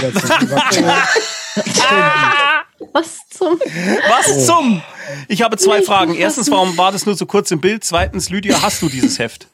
Was 2.92 3.20
zum? 3.30 3.60
Was 4.10 4.46
zum? 4.46 4.82
Ich 5.28 5.42
habe 5.42 5.58
zwei 5.58 5.82
Fragen. 5.82 6.16
Erstens, 6.16 6.50
warum 6.52 6.78
war 6.78 6.92
das 6.92 7.06
nur 7.06 7.16
so 7.16 7.26
kurz 7.26 7.52
im 7.52 7.62
Bild? 7.62 7.84
Zweitens, 7.84 8.30
Lydia, 8.30 8.62
hast 8.62 8.82
du 8.82 8.90
dieses 8.90 9.20
Heft? 9.20 9.48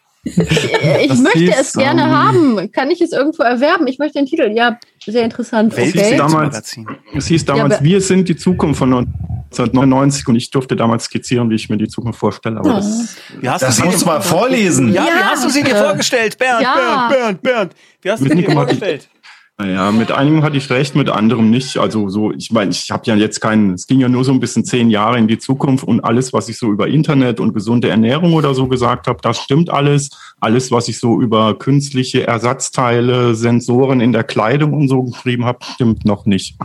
Ich 1.01 1.07
Das 1.09 1.19
möchte 1.19 1.39
hieß, 1.39 1.55
es 1.59 1.73
gerne 1.73 2.03
ähm, 2.03 2.09
haben. 2.11 2.71
Kann 2.71 2.91
ich 2.91 3.01
es 3.01 3.11
irgendwo 3.11 3.43
erwerben? 3.43 3.87
Ich 3.87 3.99
möchte 3.99 4.19
den 4.19 4.25
Titel. 4.25 4.51
Ja, 4.55 4.77
sehr 5.05 5.23
interessant. 5.23 5.75
hieß 5.77 5.95
Okay. 5.95 6.17
damals- 6.17 6.33
Magazin. 6.33 6.87
Es 7.15 7.27
hieß 7.27 7.45
damals, 7.45 7.75
aber- 7.75 7.83
wir 7.83 8.01
sind 8.01 8.29
die 8.29 8.35
Zukunft 8.35 8.79
von 8.79 8.89
1999 8.89 10.27
und 10.27 10.35
ich 10.35 10.49
durfte 10.51 10.75
damals 10.75 11.05
skizzieren, 11.05 11.49
wie 11.49 11.55
ich 11.55 11.69
mir 11.69 11.77
die 11.77 11.87
Zukunft 11.87 12.19
vorstelle. 12.19 12.57
Aber 12.57 12.73
das, 12.75 13.15
Wie 13.39 13.49
hast 13.49 13.61
Das 13.63 13.75
du 13.77 13.81
sie 13.83 13.87
musst 13.87 14.01
du 14.01 14.05
mal 14.05 14.21
vorlesen. 14.21 14.93
ja, 14.93 15.03
wie 15.03 15.07
Ja, 15.07 15.13
hast 15.31 15.43
du 15.45 15.49
sie 15.49 15.63
dir 15.63 15.75
äh, 15.75 15.83
vorgestellt? 15.83 16.37
Bernd, 16.37 16.61
ja. 16.61 17.07
Bernd, 17.09 17.09
Bernd, 17.11 17.41
Bernd. 17.41 17.73
Wie 18.01 18.11
hast 18.11 18.23
du 18.23 18.29
sie 18.29 18.35
dir 18.35 18.51
vorgestellt? 18.51 19.09
Naja, 19.59 19.91
mit 19.91 20.13
einigen 20.13 20.41
hatte 20.41 20.55
ich 20.55 20.69
recht, 20.69 20.95
mit 20.95 21.09
anderem 21.09 21.49
nicht. 21.49 21.77
Also 21.77 22.07
so, 22.07 22.31
ich 22.31 22.49
meine, 22.49 22.71
ich 22.71 22.91
habe 22.91 23.03
ja 23.07 23.15
jetzt 23.15 23.41
keinen, 23.41 23.73
es 23.73 23.87
ging 23.87 23.99
ja 23.99 24.07
nur 24.07 24.23
so 24.23 24.31
ein 24.31 24.39
bisschen 24.39 24.63
zehn 24.63 24.89
Jahre 24.89 25.17
in 25.17 25.27
die 25.27 25.37
Zukunft 25.37 25.83
und 25.83 25.99
alles, 25.99 26.31
was 26.31 26.47
ich 26.47 26.57
so 26.57 26.71
über 26.71 26.87
Internet 26.87 27.41
und 27.41 27.53
gesunde 27.53 27.89
Ernährung 27.89 28.35
oder 28.35 28.53
so 28.53 28.67
gesagt 28.67 29.07
habe, 29.07 29.19
das 29.21 29.37
stimmt 29.37 29.69
alles. 29.69 30.11
Alles, 30.39 30.71
was 30.71 30.87
ich 30.87 30.97
so 30.97 31.19
über 31.19 31.59
künstliche 31.59 32.25
Ersatzteile, 32.25 33.35
Sensoren 33.35 33.99
in 33.99 34.13
der 34.13 34.23
Kleidung 34.23 34.73
und 34.73 34.87
so 34.87 35.03
geschrieben 35.03 35.43
habe, 35.43 35.59
stimmt 35.73 36.05
noch 36.05 36.25
nicht. 36.25 36.55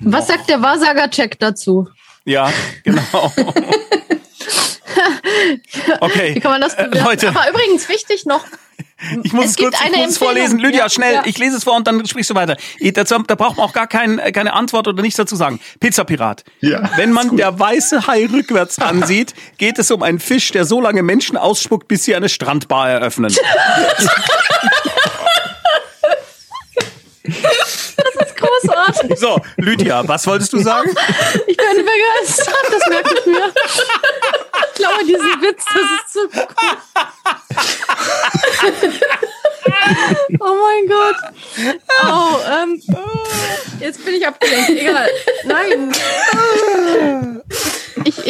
Was 0.00 0.28
sagt 0.28 0.48
der 0.48 0.62
Wahrsager-Check 0.62 1.38
dazu? 1.38 1.88
Ja, 2.24 2.50
genau. 2.82 3.30
Okay. 6.00 6.34
Wie 6.34 6.40
kann 6.40 6.52
man 6.52 6.60
das 6.60 6.74
Äh, 6.74 6.84
bewerten? 6.84 7.04
Leute. 7.04 7.28
Aber 7.28 7.48
übrigens 7.50 7.88
wichtig 7.88 8.26
noch. 8.26 8.44
Ich 9.22 9.32
muss 9.32 9.44
Es 9.44 9.50
es, 9.52 9.56
gibt 9.56 9.70
kurz, 9.74 9.80
ich 9.80 9.86
eine 9.94 10.02
muss 10.02 10.10
es 10.14 10.18
vorlesen. 10.18 10.58
Lydia, 10.58 10.80
Ja, 10.82 10.88
schnell. 10.90 11.14
ja. 11.14 11.22
Ich 11.24 11.38
lese 11.38 11.56
es 11.56 11.62
vor 11.62 11.76
und 11.76 11.86
dann 11.86 12.04
sprichst 12.04 12.30
du 12.30 12.34
weiter. 12.34 12.56
Ich- 12.80 12.94
Dazu, 12.94 13.16
da 13.24 13.36
braucht 13.36 13.56
man 13.56 13.66
auch 13.66 13.72
gar 13.72 13.86
kein, 13.86 14.18
äh, 14.18 14.32
keine 14.32 14.54
Antwort 14.54 14.88
oder 14.88 15.02
nichts 15.02 15.16
dazu 15.16 15.36
sagen. 15.36 15.60
Pizzapirat. 15.78 16.42
Ja, 16.60 16.90
Wenn 16.96 17.12
man 17.12 17.36
der 17.36 17.56
weiße 17.60 18.08
Hai 18.08 18.26
rückwärts 18.26 18.78
ansieht, 18.80 19.34
geht 19.56 19.78
es 19.78 19.92
um 19.92 20.02
einen 20.02 20.18
Fisch, 20.18 20.50
der 20.50 20.64
so 20.64 20.80
lange 20.80 21.04
Menschen 21.04 21.36
ausspuckt, 21.36 21.86
bis 21.86 22.04
sie 22.06 22.16
eine 22.16 22.28
Strandbar 22.28 22.90
eröffnen. 22.90 23.32
Großartig. 28.60 29.18
So, 29.18 29.40
Lydia, 29.56 30.06
was 30.06 30.26
wolltest 30.26 30.52
du 30.52 30.58
sagen? 30.58 30.94
Ich 31.46 31.56
bin 31.56 31.84
begeistert. 31.84 32.54
Das 32.70 32.88
merke 32.88 33.14
ich 33.18 33.26
mir. 33.26 33.52
Ich 34.70 34.74
glaube, 34.74 35.04
diesen 35.04 35.42
Witz, 35.42 35.64
das 35.64 35.82
ist 35.82 36.12
so 36.12 36.20
gut. 36.28 36.48
Oh 40.40 40.54
mein 40.54 40.88
Gott. 40.88 41.16
Oh, 42.04 42.38
ähm, 42.48 42.80
jetzt 43.80 44.04
bin 44.04 44.14
ich 44.14 44.26
abgelenkt. 44.26 44.70
Egal. 44.70 45.08
Nein. 45.44 45.92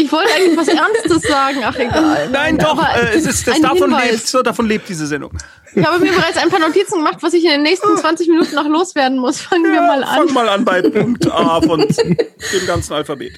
Ich, 0.08 0.12
wollte 0.12 0.32
eigentlich 0.34 0.56
was 0.56 0.68
Ernstes 0.68 1.22
sagen. 1.30 1.58
Ach, 1.64 1.78
egal. 1.78 2.28
Nein, 2.30 2.56
doch, 2.56 2.70
aber 2.70 2.88
äh, 2.96 3.16
es 3.16 3.26
ist, 3.26 3.46
das 3.46 3.60
davon 3.60 3.90
lebt, 3.90 4.26
so, 4.26 4.42
davon 4.42 4.66
lebt 4.66 4.88
diese 4.88 5.06
Sendung. 5.06 5.32
Ich 5.74 5.84
habe 5.84 5.98
mir 5.98 6.12
bereits 6.12 6.38
ein 6.38 6.48
paar 6.48 6.60
Notizen 6.60 6.98
gemacht, 6.98 7.18
was 7.20 7.34
ich 7.34 7.44
in 7.44 7.50
den 7.50 7.62
nächsten 7.62 7.94
20 7.94 8.28
Minuten 8.28 8.54
noch 8.54 8.66
loswerden 8.66 9.18
muss. 9.18 9.42
Fangen 9.42 9.70
wir 9.70 9.82
mal 9.82 10.02
an. 10.02 10.26
Fang 10.26 10.32
mal 10.32 10.48
an 10.48 10.64
bei 10.64 10.80
Punkt 10.80 11.30
A 11.30 11.60
von 11.60 11.80
dem 11.88 12.66
ganzen 12.66 12.94
Alphabet. 12.94 13.34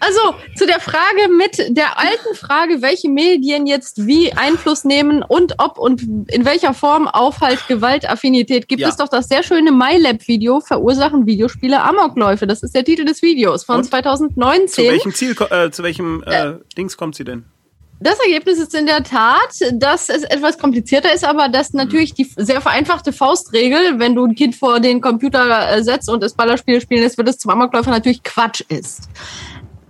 Also 0.00 0.20
zu 0.56 0.66
der 0.66 0.80
Frage 0.80 1.28
mit 1.36 1.76
der 1.76 1.98
alten 1.98 2.34
Frage, 2.34 2.82
welche 2.82 3.08
Medien 3.08 3.66
jetzt 3.66 4.06
wie 4.06 4.32
Einfluss 4.32 4.84
nehmen 4.84 5.22
und 5.22 5.54
ob 5.58 5.78
und 5.78 6.02
in 6.28 6.44
welcher 6.44 6.74
Form 6.74 7.08
auf 7.08 7.40
halt 7.40 7.66
Gewaltaffinität, 7.66 8.68
gibt 8.68 8.82
Ja. 8.82 8.88
es 8.88 8.96
doch 8.96 9.08
das 9.08 9.28
sehr 9.28 9.42
schöne 9.42 9.72
MyLab-Video, 9.72 10.60
verursachen 10.60 11.26
Videospiele 11.26 11.82
Amokläufe. 11.82 12.46
Das 12.46 12.62
ist 12.62 12.74
der 12.74 12.84
Titel 12.84 13.04
des 13.04 13.22
Videos 13.22 13.64
von 13.64 13.76
Und? 13.76 13.84
Zu 13.84 13.90
2019. 13.90 14.88
welchem 14.88 15.14
Ziel, 15.14 15.34
äh, 15.50 15.70
zu 15.70 15.82
welchem 15.82 16.22
äh, 16.26 16.54
Dings 16.76 16.96
kommt 16.96 17.14
sie 17.14 17.24
denn? 17.24 17.44
Das 17.98 18.18
Ergebnis 18.20 18.58
ist 18.58 18.74
in 18.74 18.84
der 18.84 19.02
Tat, 19.02 19.58
dass 19.72 20.10
es 20.10 20.22
etwas 20.24 20.58
komplizierter 20.58 21.14
ist, 21.14 21.24
aber 21.24 21.48
dass 21.48 21.72
natürlich 21.72 22.12
die 22.12 22.28
sehr 22.36 22.60
vereinfachte 22.60 23.10
Faustregel, 23.10 23.98
wenn 23.98 24.14
du 24.14 24.26
ein 24.26 24.34
Kind 24.34 24.54
vor 24.54 24.80
den 24.80 25.00
Computer 25.00 25.70
äh, 25.72 25.82
setzt 25.82 26.10
und 26.10 26.22
es 26.22 26.34
Ballerspiele 26.34 26.82
spielen 26.82 27.02
lässt, 27.02 27.16
wird 27.16 27.30
es 27.30 27.38
zum 27.38 27.52
Amokläufer 27.52 27.90
natürlich 27.90 28.22
Quatsch 28.22 28.60
ist. 28.68 29.08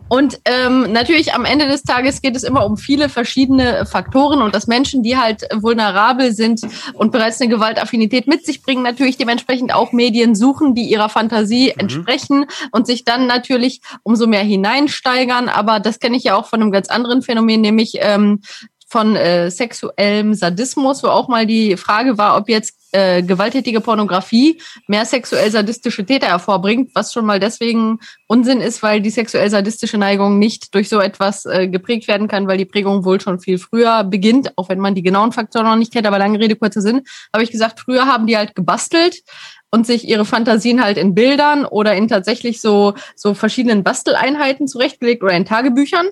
Und 0.09 0.39
ähm, 0.45 0.93
natürlich 0.93 1.35
am 1.35 1.45
Ende 1.45 1.67
des 1.67 1.83
Tages 1.83 2.23
geht 2.23 2.37
es 2.37 2.45
immer 2.45 2.65
um 2.65 2.77
viele 2.77 3.09
verschiedene 3.09 3.87
Faktoren 3.87 4.41
und 4.43 4.55
dass 4.55 4.67
Menschen, 4.67 5.03
die 5.03 5.17
halt 5.17 5.43
vulnerabel 5.53 6.33
sind 6.33 6.61
und 6.95 7.13
bereits 7.13 7.41
eine 7.41 7.51
Gewaltaffinität 7.51 8.27
mit 8.27 8.47
sich 8.47 8.63
bringen, 8.63 8.83
natürlich 8.83 9.17
dementsprechend 9.17 9.75
auch 9.75 9.93
Medien 9.93 10.35
suchen, 10.35 10.75
die 10.75 10.85
ihrer 10.85 11.09
Fantasie 11.09 11.73
Mhm. 11.75 11.81
entsprechen 11.81 12.47
und 12.71 12.87
sich 12.87 13.05
dann 13.05 13.27
natürlich 13.27 13.81
umso 14.03 14.27
mehr 14.27 14.43
hineinsteigern. 14.43 15.49
Aber 15.49 15.81
das 15.81 15.99
kenne 15.99 16.17
ich 16.17 16.25
ja 16.25 16.37
auch 16.37 16.47
von 16.47 16.61
einem 16.61 16.71
ganz 16.71 16.89
anderen 16.89 17.23
Phänomen, 17.23 17.61
nämlich 17.61 17.95
ähm, 18.01 18.41
von 18.89 19.17
äh, 19.17 19.51
sexuellem 19.51 20.35
Sadismus, 20.35 21.03
wo 21.03 21.09
auch 21.09 21.29
mal 21.29 21.47
die 21.47 21.77
Frage 21.77 22.19
war, 22.19 22.37
ob 22.37 22.49
jetzt 22.49 22.76
äh, 22.97 23.23
gewalttätige 23.23 23.83
Pornografie 23.83 24.59
mehr 24.87 25.05
sexuell 25.05 25.51
sadistische 25.51 26.07
Täter 26.07 26.29
hervorbringt, 26.29 26.95
was 26.95 27.13
schon 27.13 27.27
mal 27.27 27.39
deswegen 27.39 27.99
Unsinn 28.27 28.63
ist, 28.63 28.83
weil 28.83 29.03
die 29.03 29.11
sexuell 29.11 29.51
sadistische 29.51 29.99
Neigung 29.99 30.39
nicht 30.39 30.75
durch 30.75 30.89
so 30.89 30.99
etwas 31.01 31.45
äh, 31.45 31.69
geprägt 31.69 32.09
werden 32.09 32.27
kann, 32.27 32.49
weil 32.49 32.57
die 32.57 32.65
Prägung 32.65 33.05
wohl 33.05 33.21
schon 33.21 33.39
viel 33.39 33.59
früher 33.59 34.03
beginnt, 34.03 34.57
auch 34.57 34.71
wenn 34.71 34.81
man 34.81 34.95
die 34.95 35.03
genauen 35.03 35.33
Faktoren 35.33 35.67
noch 35.67 35.77
nicht 35.77 35.93
kennt, 35.93 36.07
aber 36.07 36.19
lange 36.19 36.41
Rede, 36.41 36.57
kurzer 36.57 36.81
Sinn, 36.81 37.03
habe 37.35 37.45
ich 37.45 37.51
gesagt, 37.51 37.81
früher 37.81 38.07
haben 38.07 38.27
die 38.27 38.37
halt 38.37 38.55
gebastelt 38.55 39.23
und 39.71 39.87
sich 39.87 40.09
ihre 40.09 40.25
Fantasien 40.25 40.83
halt 40.83 40.97
in 40.97 41.15
Bildern 41.15 41.65
oder 41.67 41.95
in 41.95 42.09
tatsächlich 42.09 42.61
so, 42.61 42.95
so 43.15 43.35
verschiedenen 43.35 43.83
Basteleinheiten 43.83 44.69
zurechtgelegt 44.69 45.23
oder 45.23 45.35
in 45.35 45.45
Tagebüchern. 45.45 46.07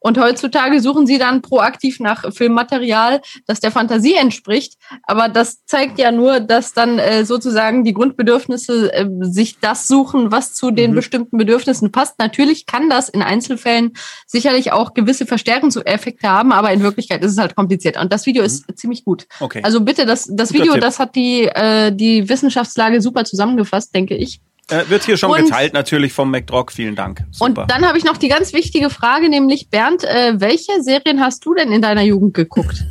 Und 0.00 0.18
heutzutage 0.18 0.80
suchen 0.80 1.06
sie 1.06 1.18
dann 1.18 1.42
proaktiv 1.42 2.00
nach 2.00 2.32
Filmmaterial, 2.32 3.20
das 3.46 3.60
der 3.60 3.70
Fantasie 3.70 4.14
entspricht. 4.14 4.74
Aber 5.04 5.28
das 5.28 5.64
zeigt 5.66 5.98
ja 5.98 6.10
nur, 6.10 6.40
dass 6.40 6.72
dann 6.72 6.98
äh, 6.98 7.24
sozusagen 7.24 7.84
die 7.84 7.92
Grundbedürfnisse 7.92 8.92
äh, 8.92 9.06
sich 9.20 9.58
das 9.60 9.86
suchen, 9.86 10.32
was 10.32 10.54
zu 10.54 10.70
den 10.70 10.90
Mhm. 10.92 10.94
bestimmten 10.94 11.36
Bedürfnissen 11.38 11.92
passt. 11.92 12.18
Natürlich 12.18 12.66
kann 12.66 12.88
das 12.88 13.08
in 13.08 13.22
Einzelfällen 13.22 13.92
sicherlich 14.26 14.72
auch 14.72 14.94
gewisse 14.94 15.26
Verstärkungseffekte 15.26 16.28
haben, 16.28 16.52
aber 16.52 16.72
in 16.72 16.82
Wirklichkeit 16.82 17.22
ist 17.22 17.32
es 17.32 17.38
halt 17.38 17.54
kompliziert. 17.54 17.98
Und 18.00 18.12
das 18.12 18.26
Video 18.26 18.42
ist 18.42 18.64
ziemlich 18.76 19.04
gut. 19.04 19.26
Okay. 19.38 19.60
Also 19.62 19.80
bitte, 19.82 20.06
das, 20.06 20.28
das 20.30 20.48
Guter 20.48 20.62
Video, 20.62 20.72
Tipp. 20.74 20.82
das 20.82 20.98
hat 20.98 21.14
die, 21.14 21.42
äh, 21.44 21.92
die 21.94 22.28
Wissenschaftslage 22.28 23.00
super 23.02 23.24
zusammengefasst, 23.24 23.94
denke 23.94 24.16
ich. 24.16 24.40
Äh, 24.70 24.88
wird 24.88 25.04
hier 25.04 25.16
schon 25.16 25.30
Und- 25.30 25.44
geteilt 25.44 25.72
natürlich 25.74 26.12
vom 26.12 26.30
McDrock. 26.30 26.72
Vielen 26.72 26.94
Dank. 26.96 27.24
Super. 27.30 27.62
Und 27.62 27.70
dann 27.70 27.84
habe 27.86 27.98
ich 27.98 28.04
noch 28.04 28.16
die 28.16 28.28
ganz 28.28 28.52
wichtige 28.52 28.90
Frage, 28.90 29.28
nämlich 29.28 29.68
Bernd, 29.70 30.04
äh, 30.04 30.34
welche 30.40 30.82
Serien 30.82 31.20
hast 31.20 31.44
du 31.44 31.54
denn 31.54 31.70
in 31.72 31.82
deiner 31.82 32.02
Jugend 32.02 32.34
geguckt? 32.34 32.84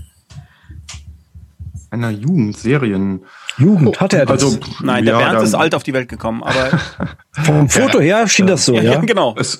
Einer 1.92 2.12
Jugendserien. 2.12 3.26
Jugend 3.58 4.00
hat 4.00 4.14
er 4.14 4.26
das. 4.28 4.44
Also, 4.44 4.60
Nein, 4.84 5.06
der 5.06 5.14
ja, 5.16 5.20
Bernd 5.20 5.36
dann- 5.38 5.44
ist 5.44 5.56
alt 5.56 5.74
auf 5.74 5.82
die 5.84 5.94
Welt 5.94 6.08
gekommen, 6.08 6.44
aber 6.44 6.80
Vom 7.44 7.68
Foto 7.68 8.00
her 8.00 8.28
schien 8.28 8.46
das 8.48 8.66
so, 8.66 8.76
ja. 8.76 9.00
genau. 9.00 9.36
Es, 9.38 9.60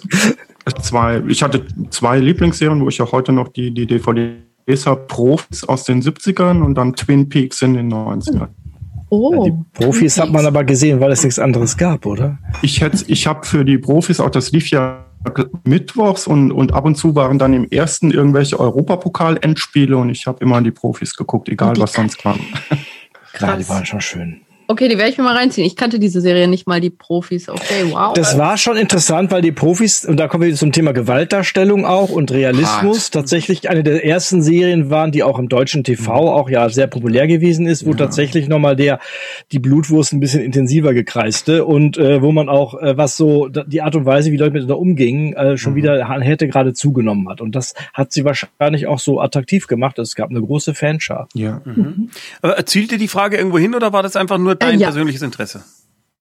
es 0.66 0.74
zwei, 0.84 1.24
ich 1.28 1.42
hatte 1.42 1.66
zwei 1.90 2.20
Lieblingsserien, 2.20 2.82
wo 2.82 2.88
ich 2.90 3.02
auch 3.02 3.12
heute 3.14 3.32
noch 3.32 3.48
die, 3.48 3.72
die 3.74 3.88
DVDs 3.88 4.86
habe. 4.86 5.08
Profis 5.08 5.64
aus 5.64 5.86
den 5.86 6.04
70ern 6.04 6.62
und 6.62 6.76
dann 6.76 6.96
Twin 6.96 7.30
Peaks 7.30 7.64
in 7.64 7.74
den 7.74 7.92
90ern. 7.92 8.50
Oh. 9.10 9.46
Die 9.46 9.54
Profis 9.74 10.20
hat 10.20 10.32
man 10.32 10.46
aber 10.46 10.64
gesehen, 10.64 11.00
weil 11.00 11.12
es 11.12 11.24
nichts 11.24 11.40
anderes 11.40 11.78
gab, 11.78 12.06
oder? 12.06 12.38
Ich 12.62 12.82
hätte, 12.82 13.04
ich 13.08 13.26
habe 13.28 13.46
für 13.46 13.66
die 13.66 13.78
Profis 13.78 14.20
auch, 14.20 14.30
das 14.30 14.52
lief 14.52 14.70
ja 14.70 15.06
mittwochs 15.66 16.28
und, 16.28 16.52
und 16.52 16.74
ab 16.74 16.86
und 16.86 16.96
zu 16.96 17.16
waren 17.16 17.40
dann 17.40 17.54
im 17.54 17.68
ersten 17.70 18.12
irgendwelche 18.12 18.60
Europapokal-Endspiele 18.60 19.98
und 19.98 20.10
ich 20.10 20.28
habe 20.28 20.44
immer 20.44 20.62
die 20.62 20.72
Profis 20.72 21.16
geguckt, 21.16 21.50
egal 21.50 21.76
was 21.78 21.94
sonst 21.94 22.20
kam. 22.20 22.40
Ja, 23.40 23.56
die 23.56 23.68
waren 23.70 23.86
schon 23.86 24.02
schön. 24.02 24.42
Okay, 24.72 24.88
die 24.88 25.00
werde 25.00 25.10
ich 25.10 25.18
mir 25.18 25.24
mal 25.24 25.36
reinziehen. 25.36 25.66
Ich 25.66 25.76
kannte 25.76 25.98
diese 25.98 26.22
Serie 26.22 26.48
nicht 26.48 26.68
mal, 26.68 26.80
die 26.80 26.92
Profis. 26.92 27.50
Okay, 27.50 27.86
wow. 27.90 28.14
Das 28.14 28.38
war 28.38 28.56
schon 28.56 28.78
interessant, 28.78 29.32
weil 29.32 29.42
die 29.42 29.52
Profis, 29.52 30.06
und 30.06 30.18
da 30.18 30.28
kommen 30.28 30.44
wir 30.44 30.54
zum 30.54 30.72
Thema 30.72 30.92
Gewaltdarstellung 30.92 31.88
auch 31.88 32.10
und 32.10 32.32
Realismus, 32.32 33.06
Hart. 33.06 33.14
tatsächlich 33.14 33.68
eine 33.68 33.82
der 33.82 34.06
ersten 34.06 34.44
Serien 34.44 34.92
waren, 34.92 35.12
die 35.12 35.24
auch 35.24 35.40
im 35.40 35.50
deutschen 35.50 35.84
TV 35.84 36.14
auch 36.14 36.52
ja 36.52 36.70
sehr 36.70 36.86
populär 36.86 37.26
gewesen 37.26 37.66
ist, 37.66 37.84
wo 37.88 37.96
tatsächlich 37.96 38.48
nochmal 38.48 38.76
der, 38.76 39.00
die 39.52 39.58
Blutwurst 39.58 40.14
ein 40.14 40.20
bisschen 40.20 40.44
intensiver 40.44 40.94
gekreiste 40.94 41.66
und 41.66 41.98
äh, 41.98 42.22
wo 42.22 42.32
man 42.32 42.48
auch, 42.48 42.80
äh, 42.80 42.96
was 42.96 43.18
so 43.18 43.48
die 43.48 43.82
Art 43.82 43.96
und 43.96 44.06
Weise, 44.06 44.32
wie 44.32 44.38
Leute 44.38 44.52
miteinander 44.52 44.78
umgingen, 44.78 45.34
äh, 45.34 45.58
schon 45.58 45.74
wieder 45.74 46.08
an 46.08 46.22
Härte 46.22 46.48
gerade 46.48 46.74
zugenommen 46.74 47.28
hat. 47.28 47.42
Und 47.42 47.56
das 47.56 47.74
hat 47.96 48.14
sie 48.14 48.24
wahrscheinlich 48.24 48.86
auch 48.86 49.00
so 49.00 49.20
attraktiv 49.20 49.66
gemacht. 49.66 49.98
Es 49.98 50.14
gab 50.14 50.30
eine 50.30 50.42
große 50.42 50.76
Fanschar. 50.76 51.28
Ja. 51.34 51.64
Aber 52.44 52.54
erzielte 52.54 53.00
die 53.00 53.08
Frage 53.08 53.36
irgendwo 53.38 53.58
hin 53.58 53.74
oder 53.74 53.94
war 53.94 54.04
das 54.04 54.16
einfach 54.16 54.38
nur 54.38 54.59
dein 54.60 54.76
Äh, 54.76 54.82
ja. 54.82 54.88
persönliches 54.88 55.22
Interesse? 55.22 55.64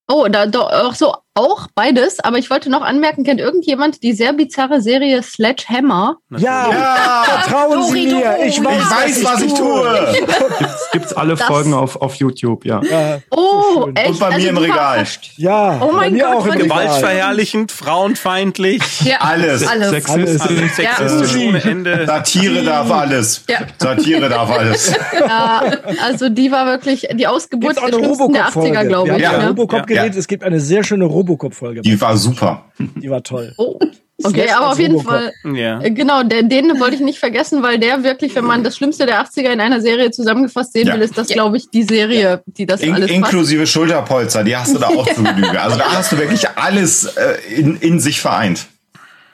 Oh, 0.09 0.27
da 0.28 0.47
doch 0.47 0.70
auch 0.73 0.94
so 0.94 1.15
auch 1.39 1.69
beides, 1.74 2.20
aber 2.20 2.39
ich 2.39 2.51
wollte 2.51 2.69
noch 2.70 2.82
anmerken, 2.82 3.24
kennt 3.24 3.40
irgendjemand 3.40 4.02
die 4.02 4.12
sehr 4.12 4.32
bizarre 4.32 4.81
Serie 4.82 5.23
Sledgehammer? 5.23 6.16
Ja, 6.36 6.70
Ja, 6.70 7.24
vertrauen 7.24 7.82
Sie 7.85 8.06
mir, 8.09 8.39
ich 8.44 8.59
ich 8.59 8.65
weiß, 8.65 8.90
weiß, 8.90 9.24
was 9.24 9.43
ich 9.43 9.55
tue. 9.55 10.15
Gibt's, 10.59 10.89
gibt's 10.93 11.12
alle 11.12 11.35
Das- 11.36 11.47
Folgen 11.47 11.73
auf, 11.74 11.97
auf 11.97 12.15
YouTube, 12.16 12.65
ja. 12.65 12.81
Ja, 12.82 13.19
Oh, 13.31 13.85
schön. 13.85 13.97
echt? 13.97 14.09
Und 14.10 14.19
bei 14.20 14.36
mir 14.36 14.51
im 14.51 14.56
Regal. 14.59 15.05
ja 15.36 15.78
Oh 15.81 15.93
mein 15.93 16.10
bei 16.10 16.10
mir 16.10 16.24
Gott, 16.24 16.35
auch 16.35 16.47
im. 16.47 16.59
Gewaltverherrlichend, 16.59 17.70
frauenfeindlich, 17.73 19.01
Ja, 19.02 19.19
Alles. 19.20 19.66
Alles. 19.66 19.90
Sexistisch. 19.90 20.40
Alles. 20.40 20.77
sexistisch 20.77 21.35
Ja. 21.43 21.48
ohne 21.48 21.62
Ende. 21.65 22.06
Satire 22.06 22.62
darf 22.65 22.90
alles. 22.90 23.44
Ja. 23.48 23.59
Satire 23.78 24.28
darf 24.28 24.51
alles. 24.51 24.93
Ja, 25.19 25.62
also 26.05 26.28
die 26.28 26.51
war 26.52 26.66
wirklich 26.66 27.06
die 27.12 27.27
Ausgeburt 27.27 27.77
der 27.77 27.90
der 27.90 27.98
Robocop-Folge. 27.98 28.78
80er, 28.78 28.85
glaube 28.86 29.10
ich. 29.16 29.19
Ja. 29.19 29.39
ne? 29.39 29.48
Robocop 29.48 29.81
Ja. 29.81 29.85
geredet. 29.85 30.16
Es 30.16 30.27
gibt 30.28 30.43
eine 30.44 30.60
sehr 30.60 30.85
schöne 30.85 31.05
Robocop-Folge. 31.28 31.82
Die 31.82 32.00
war 32.00 32.16
super. 32.16 32.64
Die 32.78 33.10
war 33.10 33.22
toll. 33.22 33.55
Oh. 33.59 33.78
Okay, 34.24 34.46
Slash 34.48 34.56
aber 34.56 34.72
auf 34.72 34.80
jeden 34.80 34.94
Robocop. 34.96 35.12
Fall, 35.44 35.55
Ja. 35.55 35.80
äh, 35.80 35.92
genau, 35.92 36.24
den, 36.24 36.48
den 36.48 36.80
wollte 36.80 36.96
ich 36.96 37.00
nicht 37.00 37.20
vergessen, 37.20 37.62
weil 37.62 37.78
der 37.78 38.02
wirklich, 38.02 38.34
wenn 38.34 38.44
man 38.44 38.64
das 38.64 38.76
Schlimmste 38.76 39.06
der 39.06 39.22
80er 39.24 39.50
in 39.52 39.60
einer 39.60 39.80
Serie 39.80 40.10
zusammengefasst 40.10 40.72
sehen 40.72 40.88
Ja. 40.88 40.94
will, 40.94 41.02
ist 41.02 41.16
das, 41.16 41.28
glaube 41.28 41.56
ich, 41.56 41.70
die 41.70 41.84
Serie, 41.84 42.42
die 42.46 42.66
das 42.66 42.80
In, 42.80 42.94
alles 42.94 43.12
inklusive 43.12 43.64
Schulterpolster, 43.64 44.42
die 44.42 44.56
hast 44.56 44.74
du 44.74 44.80
da 44.80 44.88
auch 44.88 45.06
zu 45.14 45.22
Genüge. 45.22 45.60
Also 45.60 45.78
da 45.78 45.92
hast 45.92 46.10
du 46.10 46.18
wirklich 46.18 46.48
alles 46.56 47.05
äh, 47.05 47.36
in, 47.55 47.76
in 47.76 48.00
sich 48.00 48.20
vereint. 48.20 48.66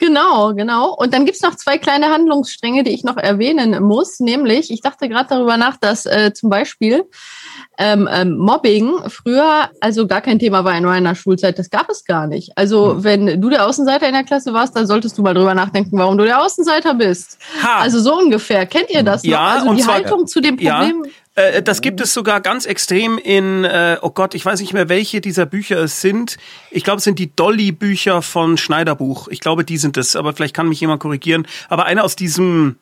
Genau, 0.01 0.53
genau. 0.53 0.93
Und 0.93 1.15
dann 1.15 1.25
gibt's 1.25 1.41
noch 1.41 1.55
zwei 1.55 1.79
kleine 1.79 2.11
Handlungsstränge, 2.11 2.85
die 2.85 2.91
ich 2.91 3.05
noch 3.05 3.17
erwähnen 3.17 3.83
muss. 3.83 4.21
Nämlich, 4.21 4.71
ich 4.71 4.83
dachte 4.83 5.09
gerade 5.09 5.31
darüber 5.31 5.57
nach, 5.57 5.79
dass 5.79 6.05
äh, 6.05 6.33
zum 6.35 6.51
Beispiel 6.51 7.05
ähm, 7.79 8.09
ähm, 8.13 8.37
Mobbing 8.39 8.93
früher 9.09 9.69
also 9.81 10.07
gar 10.07 10.21
kein 10.21 10.39
Thema 10.39 10.65
war 10.65 10.77
in 10.77 10.85
meiner 10.85 11.15
Schulzeit. 11.15 11.59
Das 11.59 11.71
gab 11.71 11.89
es 11.91 12.05
gar 12.05 12.27
nicht. 12.27 12.53
Also 12.57 13.03
wenn 13.03 13.41
du 13.41 13.51
der 13.51 13.67
Außenseiter 13.67 14.07
in 14.07 14.13
der 14.15 14.25
Klasse 14.25 14.53
warst, 14.53 14.77
dann 14.77 14.87
solltest 14.87 15.19
du 15.19 15.23
mal 15.23 15.35
drüber 15.35 15.55
nachdenken, 15.55 15.99
warum 15.99 16.17
du 16.19 16.25
der 16.25 16.43
Außenseiter 16.43 16.95
bist. 16.95 17.39
Ha. 17.63 17.81
Also 17.81 18.01
so 18.01 18.17
ungefähr. 18.19 18.67
Kennt 18.67 18.91
ihr 18.91 19.03
das? 19.03 19.25
Ja, 19.25 19.39
noch? 19.39 19.55
Also 19.57 19.69
und 19.71 19.77
die 19.77 19.83
zwar- 19.83 19.95
Haltung 19.95 20.27
zu 20.27 20.41
dem 20.41 20.59
Ja. 20.59 20.79
Problem. 20.81 21.05
Äh, 21.37 21.63
das 21.63 21.81
gibt 21.81 22.01
es 22.01 22.15
sogar 22.15 22.41
ganz 22.41 22.65
extrem 22.65 23.19
in, 23.19 23.65
äh, 23.65 23.97
oh 24.03 24.11
Gott, 24.11 24.37
ich 24.37 24.47
weiß 24.47 24.61
nicht 24.61 24.73
mehr, 24.73 24.89
welche 24.89 25.21
dieser 25.21 25.47
Bücher 25.47 25.79
es 25.79 26.01
sind. 26.01 26.37
Ich 26.71 26.85
glaube, 26.85 26.99
es 26.99 27.05
sind 27.05 27.19
die 27.19 27.35
Dolly-Bücher 27.35 28.23
von 28.23 28.57
Schneiderbuch. 28.57 29.27
Ich 29.29 29.41
glaube, 29.41 29.65
die 29.65 29.77
sind 29.79 29.97
es, 29.97 30.15
aber 30.15 30.33
vielleicht 30.33 30.55
kann 30.55 30.69
mich 30.69 30.81
jemand 30.81 31.01
korrigieren. 31.03 31.45
Aber 31.69 31.87
einer 31.87 32.05
aus 32.05 32.15
diesem 32.15 32.77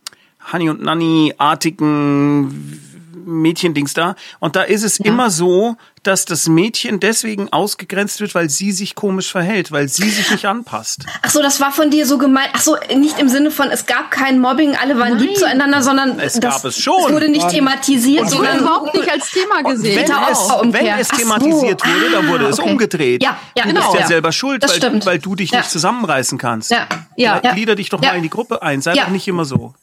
Honey 0.53 0.69
und 0.69 0.83
Nanny-artigen 0.83 2.81
Mädchendings 3.25 3.95
da. 3.95 4.15
Und 4.41 4.57
da 4.57 4.63
ist 4.63 4.83
es 4.83 4.99
Ja. 4.99 5.07
immer 5.07 5.31
so, 5.31 5.77
dass 6.03 6.25
das 6.25 6.49
Mädchen 6.49 6.99
deswegen 6.99 7.53
ausgegrenzt 7.53 8.21
wird, 8.21 8.35
weil 8.35 8.51
sie 8.51 8.73
sich 8.73 8.95
komisch 8.97 9.31
verhält, 9.31 9.71
weil 9.71 9.89
sie 9.89 10.11
sich 10.11 10.31
nicht 10.33 10.47
anpasst. 10.47 11.07
Ach 11.23 11.31
so, 11.31 11.41
das 11.43 11.61
war 11.61 11.71
von 11.71 11.91
dir 11.91 12.07
so 12.07 12.19
gemeint. 12.19 12.49
Ach 12.55 12.61
so, 12.61 12.77
nicht 12.97 13.21
im 13.21 13.29
Sinne 13.29 13.51
von, 13.53 13.69
es 13.69 13.87
gab 13.87 14.11
kein 14.11 14.41
Mobbing, 14.41 14.75
alle 14.77 14.99
waren 14.99 15.17
lieb 15.19 15.31
Nein. 15.31 15.39
zueinander, 15.39 15.83
sondern 15.83 16.19
Es 16.19 16.41
das, 16.41 16.41
gab 16.63 16.65
es 16.65 16.79
schon. 16.81 16.95
es 17.07 17.13
wurde 17.13 17.29
nicht 17.29 17.49
thematisiert, 17.51 18.23
Das 18.25 18.33
wurde 18.37 18.47
sondern 18.49 18.59
überhaupt 18.59 18.95
nicht 18.95 19.09
als 19.11 19.31
Thema 19.31 19.63
gesehen. 19.63 19.97
Wenn, 20.09 20.13
auch, 20.13 20.31
es, 20.65 20.73
wenn 20.73 20.87
es 20.87 21.11
Ach 21.13 21.17
so. 21.17 21.23
thematisiert 21.23 21.87
wurde, 21.87 22.11
dann 22.11 22.29
wurde 22.29 22.47
es 22.47 22.59
Ah, 22.59 22.63
okay. 22.63 22.73
umgedreht. 22.73 23.23
Ja, 23.23 23.37
ja, 23.57 23.63
du 23.63 23.69
genau. 23.69 23.81
bist 23.83 23.95
ja 23.95 24.01
Ja. 24.01 24.07
selber 24.09 24.33
schuld, 24.33 24.65
weil, 24.69 25.07
weil 25.07 25.19
du 25.21 25.37
dich 25.37 25.53
Ja. 25.53 25.59
nicht 25.59 25.71
zusammenreißen 25.71 26.37
kannst. 26.39 26.71
Ja, 26.73 26.89
Ja, 27.17 27.41
ja. 27.45 27.53
Glieder 27.53 27.77
dich 27.77 27.91
doch 27.91 28.03
Ja. 28.03 28.11
mal 28.11 28.17
in 28.17 28.23
die 28.25 28.31
Gruppe 28.31 28.61
ein. 28.63 28.81
Sei 28.83 28.95
Ja. 28.95 29.05
doch 29.05 29.11
nicht 29.11 29.29
immer 29.29 29.45
so. 29.45 29.75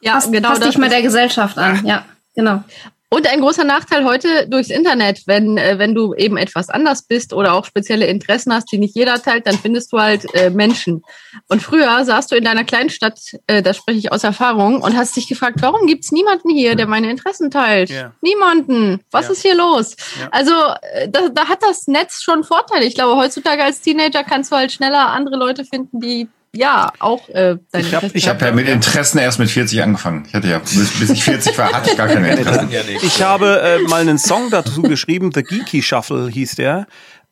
ja, 0.00 0.12
passt, 0.14 0.32
genau 0.32 0.48
passt 0.48 0.62
das 0.62 0.68
nicht 0.68 0.78
mal 0.78 0.88
der 0.88 1.02
Gesellschaft 1.02 1.58
an. 1.58 1.84
Ja, 1.84 2.04
genau. 2.34 2.62
Und 3.12 3.26
ein 3.28 3.40
großer 3.40 3.64
Nachteil 3.64 4.04
heute 4.04 4.46
durchs 4.46 4.70
Internet, 4.70 5.22
wenn, 5.26 5.58
äh, 5.58 5.80
wenn 5.80 5.96
du 5.96 6.14
eben 6.14 6.36
etwas 6.36 6.68
anders 6.68 7.02
bist 7.02 7.32
oder 7.32 7.54
auch 7.54 7.64
spezielle 7.64 8.06
Interessen 8.06 8.54
hast, 8.54 8.70
die 8.70 8.78
nicht 8.78 8.94
jeder 8.94 9.20
teilt, 9.20 9.48
dann 9.48 9.58
findest 9.58 9.92
du 9.92 9.98
halt 9.98 10.32
äh, 10.36 10.48
Menschen. 10.48 11.02
Und 11.48 11.60
früher 11.60 12.04
saßt 12.04 12.30
du 12.30 12.36
in 12.36 12.44
deiner 12.44 12.62
kleinen 12.62 12.88
Stadt, 12.88 13.18
äh, 13.48 13.62
da 13.62 13.74
spreche 13.74 13.98
ich 13.98 14.12
aus 14.12 14.22
Erfahrung, 14.22 14.80
und 14.80 14.96
hast 14.96 15.16
dich 15.16 15.26
gefragt, 15.26 15.56
warum 15.60 15.88
gibt's 15.88 16.12
niemanden 16.12 16.50
hier, 16.50 16.76
der 16.76 16.86
meine 16.86 17.10
Interessen 17.10 17.50
teilt? 17.50 17.90
Ja. 17.90 18.12
Niemanden. 18.20 19.00
Was 19.10 19.26
Ja. 19.26 19.32
ist 19.32 19.42
hier 19.42 19.56
los? 19.56 19.96
Ja. 20.20 20.28
Also 20.30 20.52
äh, 20.92 21.08
da, 21.08 21.30
da 21.30 21.48
hat 21.48 21.64
das 21.64 21.88
Netz 21.88 22.22
schon 22.22 22.44
Vorteile. 22.44 22.84
Ich 22.84 22.94
glaube, 22.94 23.20
heutzutage 23.20 23.64
als 23.64 23.80
Teenager 23.80 24.22
kannst 24.22 24.52
du 24.52 24.56
halt 24.56 24.70
schneller 24.70 25.08
andere 25.08 25.34
Leute 25.34 25.64
finden, 25.64 25.98
die 25.98 26.28
ja 26.54 26.92
auch 26.98 27.28
äh, 27.28 27.56
deine 27.70 27.86
Ich 27.86 27.94
hab- 27.94 28.02
Interessen 28.02 28.16
Ich 28.18 28.28
habe 28.28 28.44
ja 28.44 28.52
mit 28.52 28.68
Interessen 28.68 29.18
erst 29.18 29.38
mit 29.38 29.50
40 29.50 29.82
angefangen. 29.82 30.24
Ich 30.26 30.34
hatte 30.34 30.48
ja, 30.48 30.58
bis, 30.58 30.98
bis 30.98 31.10
ich 31.10 31.24
40 31.24 31.56
war, 31.58 31.72
hatte 31.72 31.90
ich 31.90 31.96
gar 31.96 32.08
keine 32.08 32.30
Interessen. 32.36 32.68
Ich 33.02 33.22
habe 33.22 33.60
äh, 33.60 33.78
mal 33.88 34.00
einen 34.00 34.18
Song 34.18 34.50
dazu 34.50 34.82
geschrieben, 34.82 35.30
The 35.34 35.42
Geeky 35.42 35.82
Shuffle 35.82 36.28
hieß 36.28 36.56
der, 36.56 36.86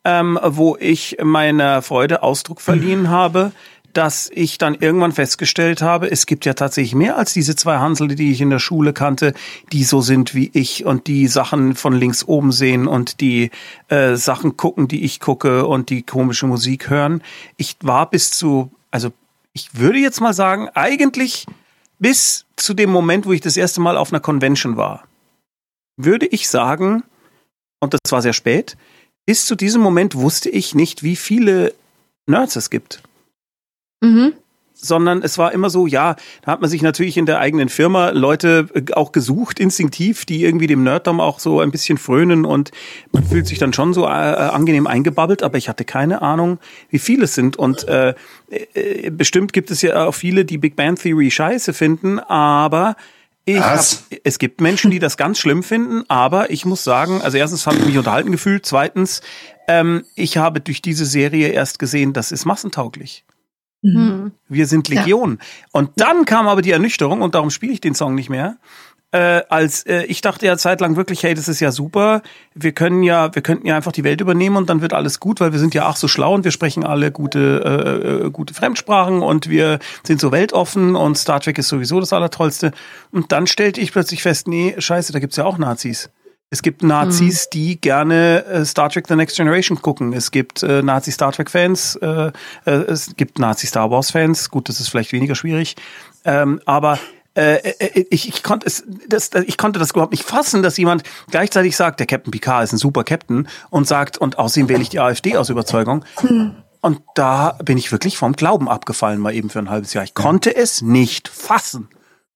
ähm, 0.05 0.39
wo 0.43 0.77
ich 0.79 1.17
meiner 1.21 1.81
Freude 1.81 2.23
Ausdruck 2.23 2.61
verliehen 2.61 3.09
habe, 3.09 3.51
dass 3.93 4.29
ich 4.33 4.59
dann 4.59 4.75
irgendwann 4.75 5.11
festgestellt 5.11 5.81
habe, 5.81 6.09
es 6.11 6.27
gibt 6.27 6.45
ja 6.45 6.53
tatsächlich 6.53 6.93
mehr 6.93 7.17
als 7.17 7.33
diese 7.33 7.55
zwei 7.55 7.79
Hansel, 7.79 8.07
die 8.09 8.31
ich 8.31 8.39
in 8.39 8.51
der 8.51 8.59
Schule 8.59 8.93
kannte, 8.93 9.33
die 9.73 9.83
so 9.83 9.99
sind 9.99 10.35
wie 10.35 10.51
ich 10.53 10.85
und 10.85 11.07
die 11.07 11.27
Sachen 11.27 11.75
von 11.75 11.93
links 11.93 12.23
oben 12.23 12.51
sehen 12.51 12.87
und 12.87 13.19
die 13.19 13.49
äh, 13.89 14.15
Sachen 14.15 14.57
gucken, 14.57 14.87
die 14.87 15.03
ich 15.03 15.19
gucke 15.19 15.65
und 15.65 15.89
die 15.89 16.03
komische 16.03 16.45
Musik 16.45 16.89
hören. 16.91 17.23
Ich 17.57 17.77
war 17.81 18.07
bis 18.09 18.29
zu, 18.31 18.71
also 18.91 19.11
ich 19.53 19.75
würde 19.75 19.99
jetzt 19.99 20.21
mal 20.21 20.33
sagen, 20.33 20.69
eigentlich 20.73 21.45
bis 21.99 22.45
zu 22.55 22.73
dem 22.73 22.89
Moment, 22.89 23.25
wo 23.25 23.33
ich 23.33 23.41
das 23.41 23.57
erste 23.57 23.81
Mal 23.81 23.97
auf 23.97 24.11
einer 24.11 24.19
Convention 24.19 24.77
war, 24.77 25.07
würde 25.97 26.25
ich 26.27 26.49
sagen, 26.49 27.03
und 27.79 27.93
das 27.93 28.11
war 28.11 28.21
sehr 28.21 28.33
spät, 28.33 28.77
bis 29.25 29.45
zu 29.45 29.55
diesem 29.55 29.81
Moment 29.81 30.15
wusste 30.15 30.49
ich 30.49 30.75
nicht, 30.75 31.03
wie 31.03 31.15
viele 31.15 31.73
Nerds 32.25 32.55
es 32.55 32.69
gibt. 32.69 33.03
Mhm. 34.01 34.33
Sondern 34.81 35.21
es 35.21 35.37
war 35.37 35.51
immer 35.51 35.69
so, 35.69 35.87
ja, 35.87 36.15
da 36.41 36.53
hat 36.53 36.61
man 36.61 36.69
sich 36.69 36.81
natürlich 36.81 37.17
in 37.17 37.25
der 37.25 37.39
eigenen 37.39 37.67
Firma 37.67 38.09
Leute 38.09 38.69
äh, 38.73 38.93
auch 38.93 39.11
gesucht, 39.11 39.59
instinktiv, 39.59 40.25
die 40.25 40.43
irgendwie 40.43 40.67
dem 40.67 40.83
Nerddom 40.83 41.19
auch 41.19 41.39
so 41.39 41.59
ein 41.59 41.71
bisschen 41.71 41.97
frönen 41.97 42.45
und 42.45 42.71
man 43.11 43.23
fühlt 43.25 43.45
sich 43.45 43.59
dann 43.59 43.73
schon 43.73 43.93
so 43.93 44.05
äh, 44.05 44.07
angenehm 44.07 44.87
eingebabbelt, 44.87 45.43
aber 45.43 45.57
ich 45.57 45.67
hatte 45.67 45.83
keine 45.83 46.21
Ahnung, 46.21 46.59
wie 46.89 46.99
viele 46.99 47.25
es 47.25 47.35
sind. 47.35 47.57
Und 47.57 47.87
äh, 47.87 48.13
äh, 48.73 49.09
bestimmt 49.09 49.53
gibt 49.53 49.69
es 49.71 49.81
ja 49.81 50.07
auch 50.07 50.15
viele, 50.15 50.45
die 50.45 50.57
Big 50.57 50.75
Bang 50.75 50.95
Theory 50.95 51.29
scheiße 51.29 51.73
finden, 51.73 52.19
aber 52.19 52.95
ich 53.45 53.59
hab, 53.59 53.83
es 54.23 54.37
gibt 54.37 54.61
Menschen, 54.61 54.91
die 54.91 54.99
das 54.99 55.17
ganz 55.17 55.39
schlimm 55.39 55.63
finden, 55.63 56.03
aber 56.07 56.51
ich 56.51 56.65
muss 56.65 56.83
sagen, 56.83 57.21
also 57.21 57.37
erstens 57.37 57.65
habe 57.65 57.77
ich 57.77 57.85
mich 57.85 57.97
unterhalten 57.97 58.31
gefühlt, 58.31 58.65
zweitens, 58.65 59.21
ähm, 59.67 60.05
ich 60.15 60.37
habe 60.37 60.59
durch 60.59 60.81
diese 60.81 61.05
Serie 61.05 61.47
erst 61.49 61.79
gesehen, 61.79 62.13
das 62.13 62.31
ist 62.31 62.45
massentauglich. 62.45 63.23
Mhm. 63.81 64.31
Wir 64.47 64.67
sind 64.67 64.87
Legion. 64.89 65.39
Und 65.71 65.91
dann 65.97 66.25
kam 66.25 66.47
aber 66.47 66.61
die 66.61 66.71
Ernüchterung, 66.71 67.21
und 67.21 67.35
darum 67.35 67.49
spiele 67.49 67.73
ich 67.73 67.81
den 67.81 67.95
Song 67.95 68.15
nicht 68.15 68.29
mehr. 68.29 68.57
Äh, 69.11 69.41
als 69.49 69.87
äh, 69.87 70.03
ich 70.03 70.21
dachte 70.21 70.45
ja 70.45 70.55
zeitlang 70.55 70.95
wirklich, 70.95 71.23
hey, 71.23 71.33
das 71.33 71.47
ist 71.47 71.59
ja 71.59 71.71
super. 71.71 72.21
Wir 72.53 72.73
können 72.73 73.01
ja, 73.01 73.33
wir 73.33 73.41
könnten 73.41 73.65
ja 73.65 73.75
einfach 73.75 73.91
die 73.91 74.03
Welt 74.03 74.21
übernehmen 74.21 74.55
und 74.55 74.69
dann 74.69 74.81
wird 74.81 74.93
alles 74.93 75.19
gut, 75.19 75.39
weil 75.39 75.51
wir 75.51 75.57
sind 75.57 75.73
ja 75.73 75.87
ach 75.87 75.95
so 75.95 76.07
schlau 76.07 76.35
und 76.35 76.43
wir 76.43 76.51
sprechen 76.51 76.85
alle 76.85 77.11
gute, 77.11 77.63
äh, 77.65 78.27
äh, 78.27 78.29
gute 78.29 78.53
Fremdsprachen 78.53 79.23
und 79.23 79.49
wir 79.49 79.79
sind 80.03 80.21
so 80.21 80.31
weltoffen 80.31 80.95
und 80.95 81.17
Star 81.17 81.39
Trek 81.39 81.57
ist 81.57 81.69
sowieso 81.69 81.99
das 81.99 82.13
Allertollste. 82.13 82.71
Und 83.11 83.31
dann 83.31 83.47
stellte 83.47 83.81
ich 83.81 83.91
plötzlich 83.91 84.21
fest, 84.21 84.47
nee, 84.47 84.75
scheiße, 84.77 85.11
da 85.11 85.17
gibt's 85.17 85.37
ja 85.37 85.45
auch 85.45 85.57
Nazis. 85.57 86.11
Es 86.51 86.63
gibt 86.63 86.81
Nazis, 86.81 87.47
die 87.49 87.79
gerne 87.79 88.43
äh, 88.45 88.65
Star 88.65 88.89
Trek 88.89 89.07
The 89.07 89.15
Next 89.15 89.37
Generation 89.37 89.81
gucken. 89.81 90.13
Es 90.13 90.31
gibt 90.31 90.63
äh, 90.63 90.81
Nazi-Star 90.81 91.31
Trek-Fans, 91.31 91.97
äh, 91.97 92.31
äh, 92.65 92.71
es 92.71 93.15
gibt 93.15 93.37
Nazi-Star 93.37 93.91
Wars-Fans. 93.91 94.49
Gut, 94.49 94.67
das 94.67 94.79
ist 94.79 94.89
vielleicht 94.89 95.11
weniger 95.11 95.35
schwierig. 95.35 95.75
Ähm, 96.25 96.59
aber 96.65 96.97
äh, 97.35 97.57
äh, 97.57 98.05
ich, 98.09 98.27
ich, 98.27 98.41
konnte 98.41 98.65
es, 98.65 98.83
das, 99.07 99.29
ich 99.45 99.59
konnte 99.59 99.77
das 99.77 99.91
überhaupt 99.91 100.11
nicht 100.11 100.23
fassen, 100.23 100.63
dass 100.63 100.77
jemand 100.77 101.03
gleichzeitig 101.29 101.75
sagt, 101.75 101.99
der 101.99 102.07
Captain 102.07 102.31
Picard 102.31 102.63
ist 102.63 102.73
ein 102.73 102.77
super 102.77 103.03
Captain 103.03 103.47
und 103.69 103.87
sagt, 103.87 104.17
und 104.17 104.39
außerdem 104.39 104.69
wähle 104.69 104.81
ich 104.81 104.89
die 104.89 104.99
AfD 104.99 105.37
aus 105.37 105.49
Überzeugung. 105.49 106.03
Und 106.81 107.01
da 107.13 107.59
bin 107.63 107.77
ich 107.77 107.91
wirklich 107.91 108.17
vom 108.17 108.33
Glauben 108.33 108.67
abgefallen, 108.67 109.19
mal 109.19 109.35
eben 109.35 109.51
für 109.51 109.59
ein 109.59 109.69
halbes 109.69 109.93
Jahr. 109.93 110.03
Ich 110.03 110.15
konnte 110.15 110.55
es 110.55 110.81
nicht 110.81 111.27
fassen. 111.27 111.89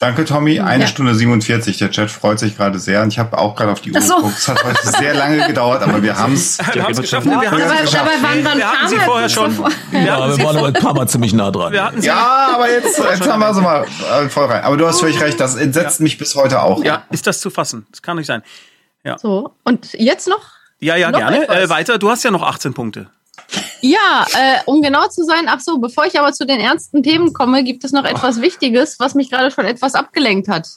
Danke, 0.03 0.25
Tommy. 0.25 0.59
Eine 0.59 0.83
Ja. 0.83 0.87
Stunde 0.87 1.15
47. 1.15 1.77
Der 1.77 1.89
Chat 1.91 2.11
freut 2.11 2.37
sich 2.39 2.57
gerade 2.57 2.77
sehr. 2.77 3.01
Und 3.03 3.07
ich 3.13 3.19
habe 3.19 3.37
auch 3.37 3.55
gerade 3.55 3.71
auf 3.71 3.79
die 3.81 3.93
Uhr 3.93 4.01
so. 4.01 4.15
geguckt. 4.17 4.37
Es 4.37 4.47
hat 4.47 4.63
heute 4.63 4.85
sehr 4.99 5.13
lange 5.13 5.47
gedauert, 5.47 5.81
aber 5.81 6.03
wir 6.03 6.17
haben 6.19 6.33
es. 6.33 6.57
Wir 6.73 6.83
haben 6.83 6.91
es 6.91 6.99
geschafft. 7.01 7.25
Ja, 7.25 7.39
Wir 7.41 7.51
haben 7.51 7.61
Aber, 7.61 7.73
es 7.75 7.81
geschafft. 7.81 8.03
aber 8.03 8.11
wann, 8.21 8.43
wann 8.45 8.57
Wir 8.57 8.69
hatten 8.71 8.87
sie 8.89 8.95
er 8.95 9.01
vorher 9.01 9.29
schon. 9.29 9.57
Wir 9.91 10.01
Ja, 10.01 10.37
wir 10.37 10.43
waren 10.43 10.57
aber 10.57 10.67
ein 10.67 10.73
paar 10.73 10.93
Mal 10.93 11.07
ziemlich 11.07 11.33
nah 11.33 11.51
dran. 11.51 11.71
wir 11.71 11.83
hatten 11.85 12.01
sie 12.01 12.07
Ja, 12.07 12.51
aber 12.55 12.69
jetzt, 12.69 12.97
jetzt 12.97 13.27
haben 13.29 13.39
wir 13.39 13.53
sie 13.53 13.61
mal 13.61 13.85
äh, 13.85 14.27
voll 14.29 14.45
rein. 14.47 14.63
Aber 14.63 14.75
du 14.77 14.85
hast 14.87 14.99
völlig 14.99 15.21
recht. 15.21 15.39
Das 15.39 15.55
entsetzt 15.55 16.01
mich 16.01 16.17
bis 16.17 16.35
heute 16.35 16.61
auch. 16.61 16.83
Ja, 16.83 17.03
ist 17.11 17.25
das 17.25 17.39
zu 17.39 17.49
fassen? 17.49 17.87
Das 17.91 18.01
kann 18.01 18.17
nicht 18.17 18.27
sein. 18.27 18.43
So, 19.17 19.55
und 19.63 19.93
jetzt 19.93 20.27
noch? 20.27 20.41
Ja, 20.79 20.95
ja, 20.97 21.11
Noch 21.11 21.19
gerne. 21.19 21.47
Äh, 21.47 21.69
weiter. 21.69 21.97
Du 21.97 22.09
hast 22.09 22.23
ja 22.23 22.31
noch 22.31 22.43
18 22.43 22.73
Punkte. 22.73 23.07
Ja, 23.85 24.25
äh, 24.33 24.59
um 24.65 24.81
genau 24.81 25.07
zu 25.09 25.25
sein, 25.25 25.47
ach 25.47 25.59
so, 25.59 25.77
bevor 25.77 26.05
ich 26.05 26.17
aber 26.17 26.31
zu 26.31 26.45
den 26.45 26.61
ernsten 26.61 27.03
Themen 27.03 27.33
komme, 27.33 27.65
gibt 27.65 27.83
es 27.83 27.91
noch 27.91 28.05
etwas 28.05 28.39
Wichtiges, 28.41 28.97
was 28.97 29.13
mich 29.13 29.29
gerade 29.29 29.51
schon 29.51 29.65
etwas 29.65 29.93
abgelenkt 29.93 30.47
hat. 30.47 30.67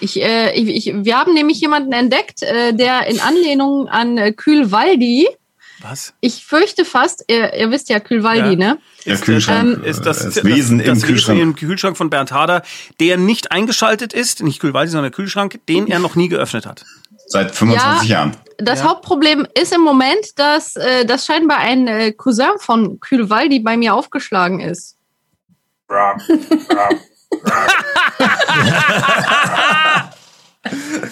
Ich, 0.00 0.20
äh, 0.20 0.52
ich, 0.54 0.86
ich, 0.86 0.94
wir 1.04 1.18
haben 1.18 1.34
nämlich 1.34 1.60
jemanden 1.60 1.92
entdeckt, 1.92 2.42
äh, 2.42 2.72
der 2.72 3.06
in 3.06 3.20
Anlehnung 3.20 3.88
an 3.88 4.16
äh, 4.16 4.32
Kühlwaldi, 4.32 5.28
Was? 5.82 6.14
ich 6.20 6.44
fürchte 6.44 6.86
fast, 6.86 7.22
ihr, 7.28 7.52
ihr 7.54 7.70
wisst 7.70 7.90
ja 7.90 8.00
Kühlwaldi, 8.00 8.50
Ja. 8.50 8.56
ne? 8.72 8.78
Der 9.04 9.14
Ist, 9.14 9.24
Kühlschrank. 9.24 9.84
äh, 9.84 9.90
ist 9.90 10.06
das, 10.06 10.24
das 10.24 10.42
Wesen 10.44 10.78
das, 10.78 10.86
im 10.88 10.94
das 10.94 11.02
Kühlschrank. 11.02 11.36
Wesen 11.38 11.50
im 11.50 11.54
Kühlschrank 11.56 11.96
von 11.98 12.08
Bernd 12.10 12.32
Hader, 12.32 12.62
der 12.98 13.18
nicht 13.18 13.52
eingeschaltet 13.52 14.12
ist, 14.14 14.42
nicht 14.42 14.58
Kühlwaldi, 14.60 14.90
sondern 14.90 15.10
der 15.10 15.16
Kühlschrank, 15.16 15.60
den 15.68 15.86
er 15.86 15.98
noch 15.98 16.14
nie 16.16 16.28
geöffnet 16.28 16.64
hat. 16.66 16.84
Seit 17.28 17.54
25 17.54 18.08
Jahren. 18.08 18.36
Das 18.56 18.80
Ja. 18.80 18.86
Hauptproblem 18.86 19.46
ist 19.54 19.72
im 19.72 19.82
Moment, 19.82 20.38
dass, 20.38 20.74
äh, 20.76 21.04
dass 21.04 21.26
scheinbar 21.26 21.58
ein 21.58 21.86
äh, 21.86 22.12
Cousin 22.12 22.58
von 22.58 22.98
Kühlwaldi 23.00 23.60
bei 23.60 23.76
mir 23.76 23.94
aufgeschlagen 23.94 24.60
ist. 24.60 24.96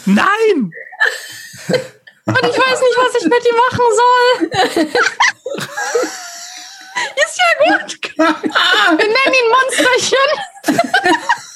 Nein! 0.07 0.73
Und 2.27 2.43
ich 2.43 2.59
weiß 2.59 2.81
nicht, 2.81 2.97
was 2.99 3.15
ich 3.21 3.27
mit 3.29 3.47
ihm 3.47 3.57
machen 3.57 3.87
soll. 3.97 4.51
Ist 7.17 7.39
ja 7.39 7.51
gut. 7.77 7.91
Wir 8.17 9.07
nennen 9.07 9.35
ihn 9.35 9.49
Monsterchen. 9.53 10.29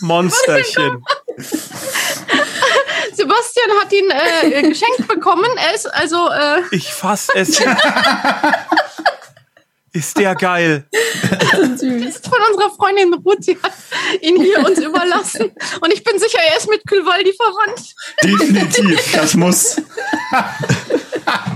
Monsterchen. 0.00 0.92
Sebastian 3.14 3.70
hat 3.80 3.92
ihn 3.92 4.10
äh, 4.10 4.62
geschenkt 4.68 5.08
bekommen. 5.08 5.50
Er 5.56 5.74
ist 5.74 5.86
also 5.86 6.28
äh, 6.28 6.62
Ich 6.70 6.92
fass 6.92 7.28
es. 7.34 7.60
Ist 9.92 10.16
der 10.18 10.36
geil. 10.36 10.84
ist 10.92 12.28
von 12.28 12.38
unserer 12.48 12.70
Freundin 12.76 13.12
Ruth. 13.12 13.42
Sie 13.42 13.58
hat 13.60 13.72
ihn 14.20 14.40
hier 14.40 14.60
uns 14.60 14.78
überlassen. 14.78 15.50
Und 15.80 15.92
ich 15.92 16.04
bin 16.04 16.16
sicher, 16.16 16.38
er 16.48 16.58
ist 16.58 16.68
mit 16.70 16.86
Külwaldi 16.86 17.32
verwandt. 17.32 17.94
Definitiv. 18.22 19.12
Das 19.12 19.34
muss. 19.34 19.82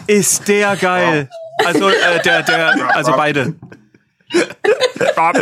Ist 0.08 0.48
der 0.48 0.74
geil. 0.74 1.30
Also, 1.64 1.88
äh, 1.88 2.20
der, 2.24 2.42
der, 2.42 2.96
also 2.96 3.12
beide. 3.12 3.54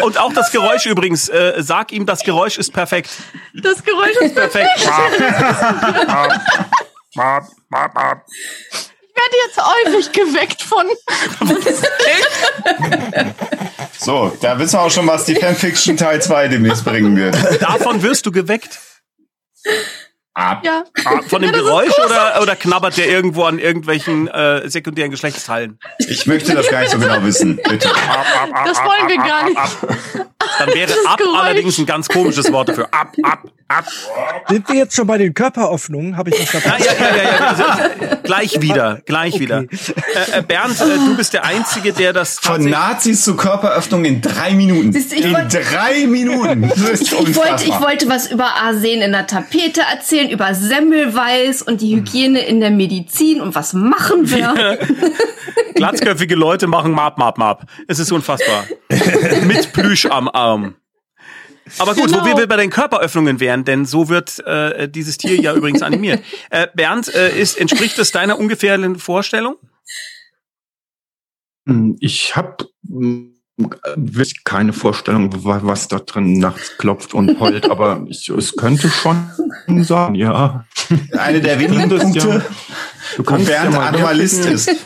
Und 0.02 0.18
auch 0.18 0.32
das 0.32 0.50
Geräusch 0.50 0.86
übrigens. 0.86 1.28
Äh, 1.28 1.54
sag 1.58 1.92
ihm, 1.92 2.06
das 2.06 2.22
Geräusch 2.22 2.58
ist 2.58 2.72
perfekt. 2.72 3.10
Das 3.62 3.82
Geräusch 3.84 4.16
ist 4.20 4.34
Perfekt. 4.34 4.68
Ich 4.76 4.86
werde 9.16 9.36
jetzt 9.46 9.58
häufig 9.58 10.12
geweckt 10.12 10.62
von. 10.62 10.86
So, 13.98 14.36
da 14.40 14.58
wissen 14.58 14.74
wir 14.74 14.80
auch 14.82 14.90
schon, 14.90 15.06
was 15.06 15.26
die 15.26 15.36
Fanfiction 15.36 15.96
Teil 15.96 16.20
2 16.20 16.48
demnächst 16.48 16.84
bringen 16.84 17.16
wird. 17.16 17.36
Davon 17.62 18.02
wirst 18.02 18.26
du 18.26 18.32
geweckt. 18.32 18.80
Ab. 20.34 20.62
Ja. 20.64 20.84
Ah, 21.04 21.20
Von 21.28 21.42
dem 21.42 21.52
Geräusch 21.52 21.92
oder, 21.98 22.40
oder 22.40 22.56
knabbert 22.56 22.96
der 22.96 23.06
irgendwo 23.06 23.44
an 23.44 23.58
irgendwelchen 23.58 24.28
äh, 24.28 24.66
sekundären 24.68 25.10
Geschlechtsteilen? 25.10 25.78
Ich 25.98 26.26
möchte 26.26 26.54
das 26.54 26.68
gar 26.70 26.80
nicht 26.80 26.90
so 26.90 26.98
genau 26.98 27.22
wissen. 27.22 27.56
Bitte. 27.68 27.90
Das 28.64 28.78
wollen 28.78 29.08
wir 29.08 29.18
gar 29.18 29.44
nicht. 29.44 29.58
Dann 30.58 30.68
wäre 30.74 30.88
Das 30.88 31.06
ab 31.06 31.18
Geräusch. 31.18 31.38
allerdings 31.40 31.78
ein 31.78 31.86
ganz 31.86 32.08
komisches 32.08 32.52
Wort 32.52 32.68
dafür. 32.68 32.88
Ab, 32.90 33.12
ab, 33.22 33.44
ab. 33.68 33.84
Sind 34.48 34.68
wir 34.68 34.76
jetzt 34.76 34.94
schon 34.94 35.06
bei 35.06 35.18
den 35.18 35.32
Körperöffnungen? 35.34 36.16
Habe 36.16 36.30
ich 36.30 36.40
was 36.40 36.52
Ja, 36.52 36.60
verpasst? 36.60 36.86
ja, 36.86 36.92
ja, 36.92 37.16
ja, 37.16 37.22
ja. 37.38 37.46
Also, 37.46 37.64
gleich 38.22 38.60
wieder, 38.60 39.00
gleich 39.06 39.38
wieder. 39.40 39.60
Äh, 39.62 40.38
äh, 40.38 40.42
Bernd, 40.42 40.80
äh, 40.80 40.84
du 40.84 41.16
bist 41.16 41.32
der 41.32 41.44
Einzige, 41.44 41.92
der 41.92 42.12
das 42.12 42.38
Von 42.38 42.64
Nazis 42.68 43.24
zu 43.24 43.34
Körperöffnung 43.36 44.04
in 44.04 44.20
drei 44.20 44.52
Minuten. 44.52 44.92
Siehst 44.92 45.12
du, 45.12 45.16
ich 45.16 45.24
in 45.24 45.32
wollt- 45.34 45.52
drei 45.54 46.06
Minuten. 46.06 46.70
Ich, 46.92 47.00
ich, 47.12 47.36
wollte, 47.36 47.64
ich 47.64 47.80
wollte 47.80 48.08
was 48.08 48.30
über 48.30 48.44
Arsen 48.62 49.00
in 49.02 49.12
der 49.12 49.26
Tapete 49.26 49.80
erzählen, 49.90 50.28
über 50.30 50.54
Semmelweis 50.54 51.62
und 51.62 51.80
die 51.80 51.96
Hygiene 51.96 52.40
in 52.44 52.60
der 52.60 52.70
Medizin 52.70 53.40
und 53.40 53.54
was 53.54 53.72
machen 53.72 54.28
wir? 54.30 54.78
glatzköpfige 55.74 56.34
Leute 56.34 56.66
machen 56.66 56.92
Map, 56.92 57.18
Map, 57.18 57.38
Map. 57.38 57.64
Es 57.88 57.98
ist 57.98 58.12
unfassbar. 58.12 58.66
Mit 59.46 59.72
Plüsch 59.72 60.06
am 60.06 60.28
Arm. 60.28 60.76
Aber 61.78 61.94
gut, 61.94 62.06
Genau. 62.06 62.24
wo 62.26 62.36
wir 62.36 62.46
bei 62.48 62.56
den 62.56 62.70
Körperöffnungen 62.70 63.38
wären, 63.40 63.64
denn 63.64 63.86
so 63.86 64.08
wird 64.08 64.40
äh, 64.46 64.88
dieses 64.88 65.16
Tier 65.16 65.40
ja 65.40 65.54
übrigens 65.54 65.82
animiert. 65.82 66.22
Äh, 66.50 66.66
Bernd, 66.74 67.08
äh, 67.14 67.38
ist, 67.38 67.58
entspricht 67.58 67.98
es 67.98 68.10
deiner 68.12 68.38
ungefähren 68.38 68.98
Vorstellung? 68.98 69.56
Hm, 71.66 71.96
Ich 72.00 72.34
habe 72.36 72.66
wirklich 73.96 74.44
keine 74.44 74.72
Vorstellung, 74.72 75.44
wa- 75.44 75.60
was 75.62 75.88
da 75.88 75.98
drin 75.98 76.38
nachts 76.38 76.76
klopft 76.78 77.14
und 77.14 77.38
heult, 77.38 77.70
aber 77.70 78.02
ich, 78.08 78.28
es 78.30 78.56
könnte 78.56 78.88
schon 78.88 79.28
sein, 79.84 80.14
ja. 80.14 80.64
Eine 81.18 81.40
der 81.40 81.58
wenigen 81.58 81.88
Punkte, 81.88 82.18
ja- 82.18 82.42
Du 83.16 83.18
wo 83.18 83.22
kannst 83.24 83.48
ja 83.48 83.60
Bernd 83.62 83.76
mal 83.76 83.88
Anomalist 83.88 84.46
ist. 84.46 84.70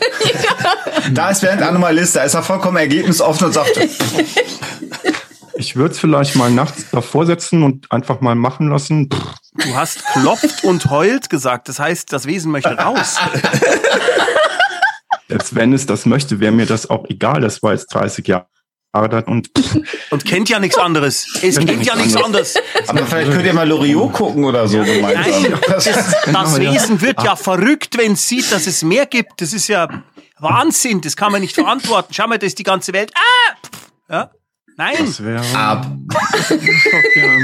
Da 1.13 1.29
ist 1.29 1.39
Bernd 1.39 1.61
Anomalist, 1.61 2.17
da 2.17 2.23
ist 2.23 2.33
er 2.33 2.43
vollkommen 2.43 2.75
ergebnisoffen 2.77 3.47
und 3.47 3.53
sagt, 3.53 3.79
Ich 5.55 5.75
würde 5.75 5.93
es 5.93 5.99
vielleicht 5.99 6.35
mal 6.35 6.51
nachts 6.51 6.85
davor 6.91 7.25
setzen 7.25 7.63
und 7.63 7.91
einfach 7.91 8.19
mal 8.21 8.35
machen 8.35 8.69
lassen. 8.69 9.09
Du 9.09 9.75
hast 9.75 10.03
klopft 10.13 10.63
und 10.63 10.89
heult 10.91 11.29
gesagt. 11.31 11.67
Das 11.69 11.79
heißt, 11.79 12.11
das 12.13 12.25
Wesen 12.27 12.51
möchte 12.51 12.69
raus. 12.77 13.15
Selbst 15.29 15.55
wenn 15.55 15.73
es 15.73 15.85
das 15.85 16.05
möchte, 16.05 16.39
wäre 16.39 16.51
mir 16.51 16.65
das 16.67 16.89
auch 16.89 17.05
egal. 17.09 17.41
Das 17.41 17.63
war 17.63 17.71
jetzt 17.73 17.87
30 17.93 18.27
Jahre 18.27 18.45
alt 19.01 19.27
und 19.27 19.49
Und 20.09 20.25
kennt 20.25 20.49
ja 20.49 20.59
nichts 20.59 20.77
anderes. 20.77 21.27
Es 21.41 21.57
Kennt 21.57 21.69
ja 21.69 21.75
kennt 21.75 21.85
ja 21.85 21.95
nichts 21.95 22.15
anderes. 22.15 22.55
Aber 22.87 23.05
vielleicht 23.05 23.31
könnt 23.31 23.45
ihr 23.45 23.53
mal 23.53 23.67
Loriot 23.67 24.13
gucken 24.13 24.43
oder 24.45 24.67
so 24.67 24.79
gemeinsam. 24.79 25.51
Nein, 25.51 25.59
das. 25.67 26.59
Wesen 26.59 27.01
wird 27.01 27.21
ja 27.23 27.35
verrückt, 27.35 27.97
wenn 27.97 28.13
es 28.13 28.27
sieht, 28.27 28.51
dass 28.51 28.67
es 28.67 28.83
mehr 28.83 29.05
gibt. 29.05 29.41
Das 29.41 29.53
ist 29.53 29.67
ja 29.67 29.87
Wahnsinn. 30.39 31.01
Das 31.01 31.15
kann 31.15 31.31
man 31.31 31.41
nicht 31.41 31.55
verantworten. 31.55 32.13
Schau 32.13 32.27
mal, 32.27 32.37
das 32.37 32.47
ist 32.47 32.59
die 32.59 32.63
ganze 32.63 32.93
Welt. 32.93 33.11
Ah! 33.15 33.55
Ja? 34.09 34.31
Nein. 34.77 34.95
das 34.99 35.23
wäre 35.23 35.41
Ab. 35.55 35.87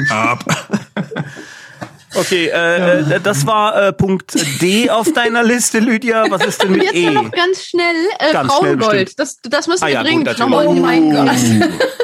Ab. 0.09 0.45
Okay, 2.15 2.47
äh, 2.47 3.15
äh, 3.15 3.19
das 3.19 3.45
war 3.45 3.87
äh, 3.87 3.93
Punkt 3.93 4.35
D 4.61 4.89
auf 4.89 5.11
deiner 5.13 5.43
Liste, 5.43 5.79
Lydia. 5.79 6.25
Was 6.29 6.45
ist 6.45 6.63
denn 6.63 6.71
mit 6.71 6.83
jetzt 6.83 6.95
E? 6.95 7.09
nur 7.09 7.23
noch 7.23 7.31
ganz 7.31 7.63
schnell 7.63 7.95
äh, 8.19 8.31
Ganz 8.31 8.55
schnell 8.55 8.77
Frauengold. 8.77 9.19
Das, 9.19 9.39
das 9.41 9.67
müssen 9.67 9.83
Ah 9.83 9.87
wir 9.87 9.93
ja, 9.93 10.03
dringend 10.03 10.39
nochmal. 10.39 10.67
Oh 10.67 10.73
mein 10.73 11.11
Gott. 11.11 11.27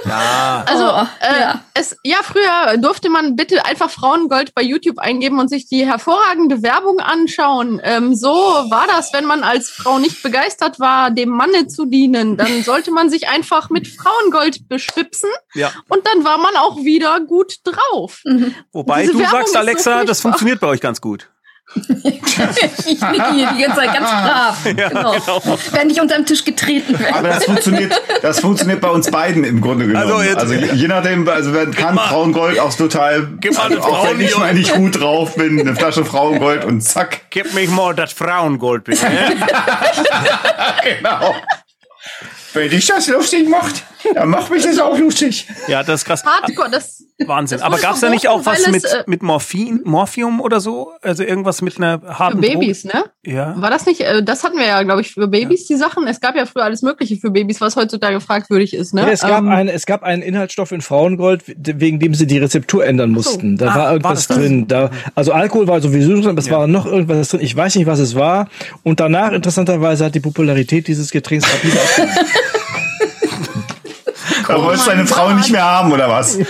Ja. 0.06 0.64
Also, 0.66 0.90
Oh, 0.90 1.06
äh, 1.20 1.42
ja. 1.42 1.64
es, 1.74 1.96
ja, 2.04 2.18
früher 2.24 2.78
durfte 2.78 3.10
man 3.10 3.36
bitte 3.36 3.66
einfach 3.66 3.90
Frauengold 3.90 4.56
bei 4.56 4.62
YouTube 4.62 4.98
eingeben 4.98 5.40
und 5.40 5.50
sich 5.50 5.68
die 5.68 5.86
hervorragende 5.86 6.64
Werbung 6.64 7.00
anschauen. 7.00 7.80
Ähm, 7.84 8.16
so 8.16 8.30
war 8.30 8.88
das, 8.88 9.14
wenn 9.14 9.26
man 9.26 9.44
als 9.44 9.70
Frau 9.70 10.00
nicht 10.00 10.24
begeistert 10.24 10.80
war, 10.80 11.12
dem 11.12 11.30
Manne 11.30 11.68
zu 11.68 11.86
dienen. 11.86 12.38
Dann 12.38 12.64
sollte 12.64 12.92
man 12.92 13.10
sich 13.10 13.30
einfach 13.30 13.70
mit 13.70 13.88
Frauengold 13.88 14.68
beschwipsen 14.68 15.30
ja. 15.54 15.72
und 15.90 16.06
dann 16.08 16.24
war 16.24 16.38
man 16.38 16.56
auch 16.56 16.78
wieder 16.78 17.20
gut 17.20 17.58
drauf. 17.64 18.22
Wobei 18.72 19.02
Diese 19.02 19.14
du 19.14 19.20
Werbung 19.20 19.40
sagst, 19.40 19.50
ist 19.50 19.56
Alexa, 20.00 20.06
das 20.12 20.22
funktioniert 20.22 20.60
bei 20.60 20.68
euch 20.68 20.82
ganz 20.82 21.02
gut. 21.02 21.30
Ich 21.76 21.84
nicke 21.86 23.34
hier 23.36 23.52
die 23.56 23.62
ganze 23.62 23.76
Zeit 23.76 23.94
ganz 23.94 24.10
brav. 24.10 24.58
genau. 24.64 25.14
Wenn 25.74 25.90
ich 25.92 26.02
unterm 26.02 26.26
Tisch 26.26 26.44
getreten 26.44 26.98
werde. 27.00 27.14
Aber 27.16 27.28
das 27.28 27.46
funktioniert, 27.46 27.94
das 28.24 28.40
funktioniert 28.40 28.82
bei 28.82 28.90
uns 28.90 29.12
beiden 29.12 29.44
im 29.44 29.62
Grunde 29.62 29.86
genommen. 29.86 30.04
Also 30.04 30.16
Also, 30.40 30.54
jetzt- 30.56 30.74
je 30.74 30.88
nachdem, 30.88 31.30
also 31.30 31.54
wenn 31.54 31.70
kann 31.72 31.94
mal- 31.94 32.08
Frauengold 32.08 32.58
auch 32.60 32.74
total, 32.74 33.28
eine 33.44 33.84
auch 33.84 34.10
wenn 34.10 34.20
ich 34.20 34.36
mal 34.36 34.54
nicht 34.56 34.74
gut 34.74 35.00
drauf 35.00 35.36
bin, 35.36 35.60
eine 35.60 35.76
Flasche 35.76 36.04
Frauengold 36.06 36.66
und 36.66 36.82
zack, 36.82 37.22
Gib 37.30 37.54
mich 37.54 37.70
mal 37.70 37.94
das 37.94 38.14
Frauengold, 38.14 38.86
bitte. 38.86 39.06
genau. 40.84 41.36
Wenn 42.54 42.70
dich 42.72 42.88
das 42.88 43.08
lustig 43.08 43.48
macht, 43.48 43.84
dann 44.14 44.30
macht 44.30 44.52
mich 44.52 44.64
das 44.64 44.80
auch 44.80 44.98
lustig. 44.98 45.48
ja, 45.68 45.84
das 45.84 46.02
ist 46.02 46.06
krass. 46.06 46.24
Hardcore, 46.26 46.70
das 46.72 47.04
Wahnsinn. 47.26 47.58
Das 47.58 47.66
Aber 47.66 47.78
gab's 47.78 48.00
da 48.00 48.10
nicht 48.10 48.30
auch 48.30 48.46
was 48.46 48.66
mit, 48.68 48.84
es, 48.86 48.94
äh, 48.94 49.04
mit 49.06 49.22
Morphin, 49.24 49.82
Morphium 49.84 50.40
oder 50.40 50.62
so? 50.62 50.94
Also 51.02 51.24
irgendwas 51.24 51.62
mit 51.62 51.78
einer 51.78 52.00
für 52.00 52.18
harten 52.20 52.40
Babys, 52.40 52.86
ne? 52.86 52.92
Droge? 52.94 53.10
Ja. 53.26 53.62
War 53.62 53.70
das 53.70 53.86
nicht, 53.86 54.00
äh, 54.02 54.24
das 54.24 54.44
hatten 54.46 54.58
wir 54.58 54.66
ja, 54.66 54.82
glaube 54.84 55.02
ich, 55.02 55.12
für 55.12 55.28
Babys, 55.28 55.66
die 55.68 55.76
Sachen. 55.76 56.08
Es 56.08 56.22
gab 56.22 56.38
ja 56.38 56.46
früher 56.46 56.64
alles 56.64 56.82
Mögliche 56.82 57.18
für 57.18 57.30
Babys, 57.32 57.60
was 57.60 57.76
heutzutage 57.76 58.22
fragwürdig 58.22 58.74
ist, 58.74 58.94
ne? 58.94 59.02
Ja, 59.02 59.10
es, 59.10 59.20
gab 59.22 59.40
Ähm, 59.42 59.50
ein, 59.50 59.68
es 59.68 59.86
gab 59.86 60.04
einen 60.04 60.22
Inhaltsstoff 60.22 60.72
in 60.72 60.80
Frauengold, 60.82 61.44
wegen 61.48 62.00
dem 62.00 62.14
sie 62.14 62.26
die 62.26 62.38
Rezeptur 62.38 62.86
ändern 62.86 63.10
mussten. 63.12 63.58
Da 63.58 63.66
Ah, 63.66 63.76
war 63.76 63.76
war 63.84 63.92
irgendwas 63.92 64.28
das? 64.28 64.38
drin. 64.38 64.68
Da, 64.70 64.90
also 65.16 65.34
Alkohol 65.34 65.68
war 65.68 65.82
sowieso 65.82 66.14
drin, 66.14 66.28
aber 66.30 66.40
es 66.40 66.50
war 66.50 66.68
noch 66.68 66.86
irgendwas 66.86 67.30
drin. 67.30 67.42
Ich 67.42 67.54
weiß 67.56 67.76
nicht, 67.76 67.86
was 67.86 68.00
es 68.00 68.16
war. 68.16 68.48
Und 68.84 69.02
danach, 69.02 69.34
interessanterweise, 69.34 70.06
hat 70.06 70.16
die 70.16 70.20
Popularität 70.22 70.88
dieses 70.88 71.12
Getränks 71.12 71.46
rapide 71.52 71.78
abgenommen. 71.82 72.16
Da 74.50 74.64
wolltest 74.64 74.86
du 74.86 74.90
mein 74.90 74.98
deine 74.98 75.08
Frau 75.08 75.32
nicht 75.32 75.52
mehr 75.52 75.64
haben, 75.64 75.92
oder 75.92 76.10
was? 76.10 76.38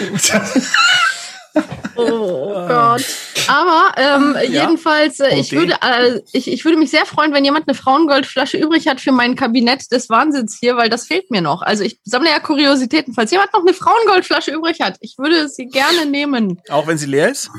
Oh 1.95 2.53
Gott. 2.67 3.03
Aber 3.47 3.91
ähm, 3.97 4.37
jedenfalls, 4.47 5.19
äh, 5.19 5.37
ich 5.37 5.51
würde, 5.51 5.75
äh, 5.81 6.21
ich, 6.31 6.49
ich 6.49 6.63
würde 6.63 6.77
mich 6.77 6.91
sehr 6.91 7.05
freuen, 7.05 7.33
wenn 7.33 7.43
jemand 7.43 7.67
eine 7.67 7.75
Frauengoldflasche 7.75 8.57
übrig 8.57 8.87
hat 8.87 9.01
für 9.01 9.11
mein 9.11 9.35
Kabinett 9.35 9.91
des 9.91 10.09
Wahnsinns 10.09 10.57
hier, 10.59 10.77
weil 10.77 10.89
das 10.89 11.07
fehlt 11.07 11.29
mir 11.31 11.41
noch. 11.41 11.61
Also 11.61 11.83
ich 11.83 11.99
sammle 12.05 12.29
ja 12.29 12.39
Kuriositäten. 12.39 13.13
Falls 13.13 13.31
jemand 13.31 13.51
noch 13.51 13.61
eine 13.61 13.73
Frauengoldflasche 13.73 14.51
übrig 14.51 14.79
hat, 14.79 14.97
ich 15.01 15.15
würde 15.17 15.49
sie 15.49 15.65
gerne 15.65 16.05
nehmen. 16.05 16.61
Auch 16.69 16.87
wenn 16.87 16.97
sie 16.97 17.07
leer 17.07 17.29
ist? 17.29 17.49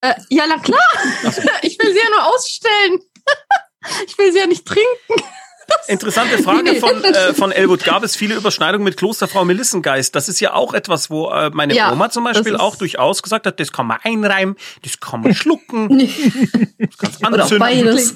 Äh, 0.00 0.14
ja, 0.30 0.44
na 0.48 0.58
klar. 0.58 0.80
Ich 1.62 1.78
will 1.78 1.92
sie 1.92 1.98
ja 1.98 2.10
nur 2.10 2.34
ausstellen. 2.34 3.00
Ich 4.06 4.18
will 4.18 4.30
sie 4.30 4.38
ja 4.38 4.46
nicht 4.46 4.66
trinken. 4.66 5.24
Interessante 5.88 6.38
Frage 6.42 6.76
von, 6.76 7.02
äh, 7.04 7.34
von 7.34 7.52
Elwood. 7.52 7.84
Gab 7.84 8.02
es 8.04 8.16
viele 8.16 8.34
Überschneidungen 8.34 8.84
mit 8.84 8.96
Klosterfrau 8.96 9.44
Melissengeist? 9.44 10.14
Das 10.14 10.28
ist 10.28 10.40
ja 10.40 10.52
auch 10.54 10.74
etwas, 10.74 11.10
wo 11.10 11.30
äh, 11.30 11.50
meine 11.52 11.74
Ja, 11.74 11.92
Oma 11.92 12.10
zum 12.10 12.24
Beispiel 12.24 12.56
auch 12.56 12.76
durchaus 12.76 13.22
gesagt 13.22 13.46
hat, 13.46 13.58
das 13.60 13.72
kann 13.72 13.86
man 13.86 13.98
einreimen, 14.02 14.56
das 14.84 15.00
kann 15.00 15.22
man 15.22 15.34
schlucken, 15.34 15.98
das 16.78 16.98
kannst 16.98 17.24
anzünden. 17.24 17.58
beides. 17.58 18.14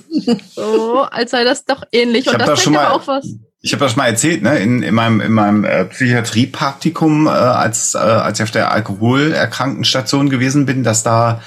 So, 0.55 1.01
als 1.03 1.31
sei 1.33 1.45
das 1.45 1.65
doch 1.65 1.83
ähnlich. 1.93 2.27
Ich 2.27 2.33
Und 2.33 2.39
das 2.41 2.49
das 2.49 2.63
schon 2.63 2.73
bringt 2.75 2.87
aber 2.87 2.97
mal- 2.97 3.03
auch 3.03 3.07
was. 3.09 3.27
Ich 3.67 3.73
habe 3.73 3.83
das 3.83 3.93
schon 3.93 3.99
mal 4.03 4.09
erzählt, 4.09 4.43
ne? 4.43 4.59
In, 4.59 4.83
in 4.83 4.95
meinem, 4.95 5.23
in 5.23 5.33
meinem 5.33 5.65
äh, 5.65 5.87
Psychiatriepraktikum, 5.87 7.27
äh, 7.27 7.31
als, 7.31 7.95
äh, 7.95 7.99
als 7.99 8.39
ich 8.39 8.43
auf 8.45 8.51
der 8.51 8.71
Alkoholerkrankenstation 8.73 10.29
gewesen 10.31 10.67
bin, 10.67 10.83
dass 10.85 11.03
da 11.03 11.41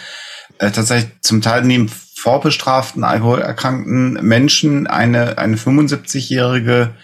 äh, 0.57 0.71
tatsächlich 0.71 1.11
zum 1.21 1.41
Teil 1.43 1.63
neben 1.63 1.91
vorbestraften 2.17 3.03
alkoholerkrankten 3.03 4.13
Menschen 4.13 4.87
eine, 4.87 5.37
eine 5.37 5.55
75-jährige, 5.55 6.95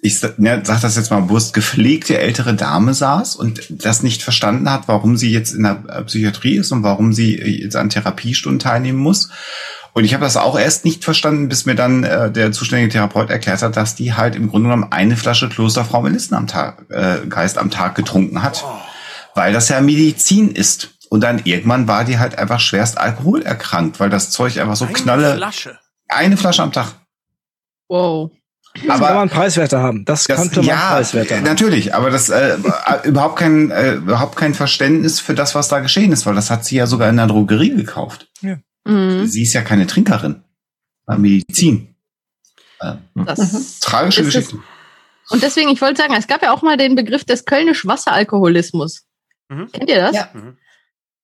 ich 0.00 0.20
ne, 0.36 0.62
sag 0.64 0.80
das 0.80 0.94
jetzt 0.94 1.10
mal 1.10 1.22
bewusst, 1.22 1.54
gepflegte 1.54 2.18
ältere 2.18 2.54
Dame 2.54 2.94
saß 2.94 3.34
und 3.34 3.62
das 3.68 4.04
nicht 4.04 4.22
verstanden 4.22 4.70
hat, 4.70 4.86
warum 4.86 5.16
sie 5.16 5.32
jetzt 5.32 5.52
in 5.52 5.64
der 5.64 5.82
äh, 5.88 6.04
Psychiatrie 6.04 6.56
ist 6.56 6.70
und 6.70 6.84
warum 6.84 7.12
sie 7.12 7.36
äh, 7.36 7.62
jetzt 7.62 7.74
an 7.74 7.90
Therapiestunden 7.90 8.60
teilnehmen 8.60 9.00
muss. 9.00 9.30
Und 9.92 10.04
ich 10.04 10.14
habe 10.14 10.24
das 10.24 10.36
auch 10.36 10.56
erst 10.56 10.84
nicht 10.84 11.02
verstanden, 11.02 11.48
bis 11.48 11.66
mir 11.66 11.74
dann 11.74 12.04
äh, 12.04 12.30
der 12.30 12.52
zuständige 12.52 12.92
Therapeut 12.92 13.28
erklärt 13.28 13.62
hat, 13.62 13.76
dass 13.76 13.96
die 13.96 14.14
halt 14.14 14.36
im 14.36 14.50
Grunde 14.50 14.68
genommen 14.68 14.92
eine 14.92 15.16
Flasche 15.16 15.48
Klosterfrau 15.48 16.00
Melissen 16.02 16.36
am 16.36 16.46
Tag, 16.46 16.86
äh, 16.90 17.26
Geist 17.28 17.58
am 17.58 17.72
Tag 17.72 17.96
getrunken 17.96 18.44
hat, 18.44 18.64
weil 19.34 19.52
das 19.52 19.68
ja 19.68 19.80
Medizin 19.80 20.52
ist. 20.52 20.90
Und 21.12 21.22
dann 21.22 21.40
irgendwann 21.44 21.88
war 21.88 22.04
die 22.04 22.18
halt 22.18 22.38
einfach 22.38 22.60
schwerst 22.60 22.96
alkoholerkrankt, 22.96 23.98
weil 24.00 24.10
das 24.10 24.30
Zeug 24.30 24.58
einfach 24.58 24.76
so 24.76 24.84
Eine 24.84 24.94
knalle. 24.94 25.34
Flasche. 25.36 25.78
Eine 26.08 26.36
Flasche 26.36 26.62
am 26.62 26.72
Tag. 26.72 26.94
Wow. 27.88 28.30
Das 28.86 29.00
kann 29.00 29.14
man 29.16 29.28
Preiswerte 29.28 29.80
haben. 29.80 30.04
Das, 30.04 30.24
Das, 30.24 30.36
konnte 30.38 30.60
man 30.60 30.66
ja, 30.66 30.90
Preiswerte 30.92 31.36
haben. 31.36 31.42
natürlich, 31.44 31.92
aber 31.92 32.10
das 32.10 32.28
äh, 32.28 32.56
überhaupt 33.02 33.36
kein 33.40 33.72
äh, 33.72 33.94
überhaupt 33.94 34.36
kein 34.36 34.54
Verständnis 34.54 35.18
für 35.18 35.34
das, 35.34 35.56
was 35.56 35.66
da 35.66 35.80
geschehen 35.80 36.12
ist, 36.12 36.24
weil 36.24 36.36
das 36.36 36.50
hat 36.50 36.64
sie 36.64 36.76
ja 36.76 36.86
sogar 36.86 37.08
in 37.10 37.16
der 37.16 37.26
Drogerie 37.26 37.74
gekauft. 37.74 38.28
Mhm. 38.84 39.26
Sie 39.26 39.42
ist 39.42 39.52
ja 39.54 39.62
keine 39.62 39.88
Trinkerin, 39.88 40.44
war 41.06 41.18
Medizin. 41.18 41.96
Äh, 42.78 42.94
Das 43.16 43.80
tragische 43.80 44.20
ist 44.20 44.28
es. 44.28 44.34
Geschichte. 44.34 44.58
Und 45.30 45.42
deswegen, 45.42 45.70
ich 45.70 45.80
wollte 45.80 46.00
sagen, 46.00 46.14
es 46.14 46.28
gab 46.28 46.40
ja 46.42 46.52
auch 46.52 46.62
mal 46.62 46.76
den 46.76 46.94
Begriff 46.94 47.24
des 47.24 47.44
Kölnisch 47.44 47.84
Wasseralkoholismus. 47.86 49.02
Mhm. 49.48 49.70
Kennt 49.72 49.90
ihr 49.90 50.00
das? 50.00 50.14
Ja. 50.14 50.28
Mhm. 50.32 50.56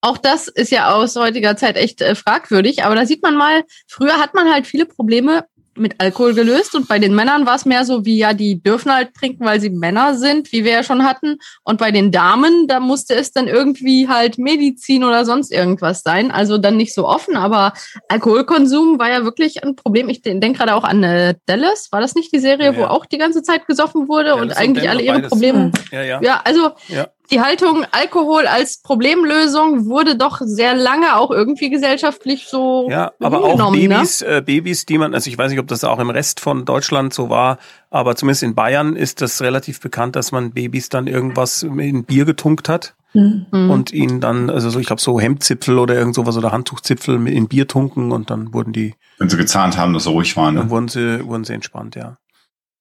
Auch 0.07 0.19
das 0.19 0.47
ist 0.47 0.71
ja 0.71 0.93
aus 0.93 1.17
heutiger 1.17 1.57
Zeit 1.57 1.77
echt 1.77 2.01
äh, 2.01 2.15
fragwürdig, 2.15 2.85
aber 2.85 2.95
da 2.95 3.07
sieht 3.07 3.25
man 3.25 3.37
mal, 3.37 3.65
früher 3.89 4.19
hat 4.19 4.35
man 4.35 4.53
halt 4.53 4.65
viele 4.65 4.87
Probleme 4.87 5.47
mit 5.77 5.97
Alkohol 5.99 6.33
gelöst 6.33 6.77
und 6.77 6.87
bei 6.87 7.01
den 7.01 7.13
Männern 7.13 7.45
war 7.45 7.57
es 7.57 7.65
mehr 7.65 7.85
so 7.85 8.05
wie, 8.05 8.19
ja, 8.19 8.33
die 8.33 8.63
dürfen 8.63 8.95
halt 8.95 9.15
trinken, 9.15 9.45
weil 9.45 9.61
sie 9.61 9.71
Männer 9.71 10.15
sind, 10.15 10.53
wie 10.53 10.65
wir 10.65 10.73
ja 10.73 10.83
schon 10.85 11.05
hatten. 11.05 11.39
Und 11.65 11.79
bei 11.79 11.91
den 11.91 12.13
Damen, 12.13 12.67
da 12.67 12.81
musste 12.81 13.15
es 13.15 13.33
dann 13.33 13.49
irgendwie 13.49 14.09
halt 14.09 14.39
Medizin 14.39 15.05
oder 15.05 15.25
sonst 15.25 15.53
irgendwas 15.53 16.03
sein. 16.03 16.31
Also 16.31 16.57
dann 16.57 16.77
nicht 16.77 16.95
so 16.95 17.07
offen, 17.07 17.37
aber 17.37 17.73
Alkoholkonsum 18.09 18.99
war 18.99 19.11
ja 19.11 19.25
wirklich 19.25 19.65
ein 19.65 19.77
Problem. 19.77 20.09
Ich 20.09 20.23
denke 20.23 20.53
gerade 20.53 20.75
auch 20.75 20.85
an 20.85 21.03
äh, 21.03 21.35
Dallas. 21.47 21.89
War 21.91 22.01
das 22.01 22.15
nicht 22.15 22.33
die 22.33 22.39
Serie, 22.39 22.67
Ja, 22.67 22.77
wo 22.77 22.83
ja. 22.83 22.91
auch 22.91 23.07
die 23.07 23.19
ganze 23.19 23.43
Zeit 23.43 23.67
gesoffen 23.67 24.09
wurde 24.09 24.31
Dallas 24.31 24.43
und 24.43 24.51
und 24.51 24.57
eigentlich 24.57 24.89
alle 24.89 25.03
ihre 25.03 25.17
beides. 25.17 25.31
Probleme 25.31 25.73
Ja, 25.91 26.03
ja. 26.03 26.21
ja, 26.23 26.41
also 26.45 26.71
Ja. 26.89 27.09
Die 27.31 27.41
Haltung 27.41 27.85
Alkohol 27.93 28.47
als 28.47 28.81
Problemlösung 28.83 29.87
wurde 29.87 30.17
doch 30.17 30.41
sehr 30.41 30.75
lange 30.75 31.17
auch 31.17 31.31
irgendwie 31.31 31.71
gesellschaftlich 31.71 32.47
so 32.49 32.89
Ja, 32.91 33.13
aber 33.21 33.43
auch 33.45 33.71
ne? 33.73 33.79
Babys, 33.89 34.23
äh, 34.23 34.43
Babys, 34.45 34.87
die 34.87 34.99
man, 34.99 35.15
also 35.15 35.29
ich 35.31 35.37
weiß 35.39 35.51
nicht, 35.51 35.61
ob 35.61 35.67
das 35.69 35.85
auch 35.85 35.99
im 35.99 36.11
Rest 36.11 36.41
von 36.41 36.65
Deutschland 36.65 37.15
so 37.15 37.29
war, 37.31 37.59
aber 37.91 38.17
zumindest 38.17 38.43
in 38.43 38.55
Bayern 38.55 38.97
ist 38.97 39.21
das 39.23 39.41
relativ 39.43 39.81
bekannt, 39.81 40.17
dass 40.17 40.33
man 40.33 40.53
Babys 40.53 40.89
dann 40.89 41.07
irgendwas 41.07 41.63
in 41.63 42.05
Bier 42.05 42.25
getunkt 42.25 42.69
hat 42.69 42.95
Hm. 43.13 43.47
Mhm. 43.51 43.71
und 43.71 43.93
ihnen 43.93 44.21
dann, 44.21 44.51
also 44.51 44.69
so, 44.69 44.79
ich 44.79 44.87
glaube 44.87 45.01
so 45.01 45.19
Hemdzipfel 45.19 45.79
oder 45.79 45.95
irgend 45.95 46.15
sowas 46.17 46.37
oder 46.37 46.53
Handtuchzipfel 46.53 47.19
mit 47.19 47.33
in 47.35 47.49
Bier 47.49 47.67
tunken 47.67 48.13
und 48.13 48.29
dann 48.31 48.53
wurden 48.53 48.73
die, 48.73 48.95
Wenn 49.19 49.31
sie 49.31 49.37
gezahnt 49.39 49.79
haben, 49.79 49.95
dass 49.95 50.05
sie 50.05 50.11
ruhig 50.11 50.37
waren. 50.37 50.57
dann 50.57 50.65
Ne? 50.67 50.71
wurden 50.71 50.89
sie, 50.89 51.25
wurden 51.27 51.45
sie 51.45 51.55
entspannt, 51.55 51.95
ja. 51.97 52.19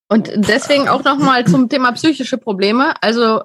Und 0.10 0.30
deswegen 0.36 0.88
auch 0.90 1.04
nochmal 1.04 1.46
zum 1.46 1.70
Thema 1.70 1.92
psychische 1.94 2.38
Probleme. 2.38 2.94
Also 3.02 3.42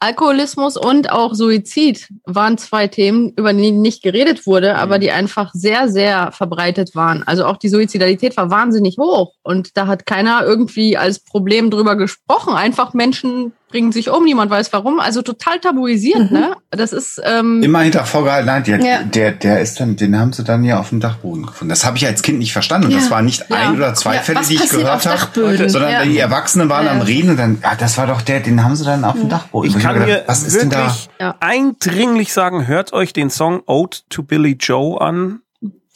Alkoholismus 0.00 0.76
und 0.76 1.10
auch 1.10 1.34
Suizid 1.34 2.08
waren 2.24 2.56
zwei 2.56 2.86
Themen, 2.86 3.32
über 3.36 3.52
die 3.52 3.72
nicht 3.72 4.02
geredet 4.02 4.46
wurde, 4.46 4.76
aber 4.76 4.98
die 5.00 5.10
einfach 5.10 5.52
sehr, 5.54 5.88
sehr 5.88 6.30
verbreitet 6.30 6.94
waren. 6.94 7.24
Also 7.24 7.44
auch 7.44 7.56
die 7.56 7.68
Suizidalität 7.68 8.36
war 8.36 8.50
wahnsinnig 8.50 8.96
hoch 8.98 9.34
und 9.42 9.76
da 9.76 9.88
hat 9.88 10.06
keiner 10.06 10.44
irgendwie 10.44 10.96
als 10.96 11.18
Problem 11.18 11.70
drüber 11.70 11.96
gesprochen. 11.96 12.54
Einfach 12.54 12.94
Menschen 12.94 13.52
bringen 13.68 13.92
sich 13.92 14.10
um, 14.10 14.24
niemand 14.24 14.50
weiß 14.50 14.72
warum. 14.72 14.98
Also 15.00 15.22
total 15.22 15.58
tabuisiert, 15.60 16.30
Mhm. 16.30 16.38
ne? 16.38 16.56
Das 16.70 16.92
ist 16.92 17.20
ähm, 17.24 17.62
Immer 17.62 17.80
hinter 17.80 18.04
vorgehaltener 18.04 18.54
Hand. 18.54 18.66
Der, 18.66 18.80
Ja. 18.80 19.02
der, 19.02 19.32
der 19.32 19.60
ist 19.60 19.78
dann, 19.80 19.96
den 19.96 20.18
haben 20.18 20.32
sie 20.32 20.42
dann 20.44 20.64
ja 20.64 20.78
auf 20.80 20.88
dem 20.88 21.00
Dachboden 21.00 21.46
gefunden. 21.46 21.68
Das 21.70 21.84
habe 21.84 21.96
ich 21.96 22.06
als 22.06 22.22
Kind 22.22 22.38
nicht 22.38 22.52
verstanden. 22.52 22.88
Und 22.88 22.94
das 22.94 23.06
Ja. 23.06 23.10
waren 23.10 23.24
nicht 23.24 23.44
Ja. 23.48 23.56
ein 23.56 23.76
oder 23.76 23.94
zwei 23.94 24.16
Ja, 24.16 24.20
Fälle, 24.22 24.40
was 24.40 24.48
die 24.48 24.54
ich 24.54 24.68
gehört 24.70 25.06
habe, 25.06 25.68
sondern 25.68 25.90
Ja. 25.90 26.04
die 26.04 26.18
Erwachsenen 26.18 26.68
waren 26.68 26.86
Ja. 26.86 26.92
am 26.92 27.00
Reden 27.02 27.30
und 27.30 27.36
dann, 27.38 27.58
ah, 27.62 27.74
das 27.76 27.98
war 27.98 28.06
doch 28.06 28.22
der, 28.22 28.40
den 28.40 28.64
haben 28.64 28.74
sie 28.76 28.84
dann 28.84 29.04
auf 29.04 29.14
dem 29.14 29.28
Dachboden. 29.28 29.68
Ich 29.70 29.76
Und 29.76 29.82
kann 29.82 29.98
mir 29.98 30.06
gedacht, 30.06 30.24
was 30.26 30.42
ist 30.42 30.60
denn 30.60 30.70
da? 30.70 30.78
wirklich 30.78 31.08
Ja. 31.20 31.36
eindringlich 31.40 32.32
sagen, 32.32 32.66
hört 32.66 32.92
euch 32.92 33.12
den 33.12 33.30
Song 33.30 33.62
Ode 33.66 33.98
to 34.08 34.22
Billy 34.22 34.56
Joe 34.58 35.00
an 35.00 35.40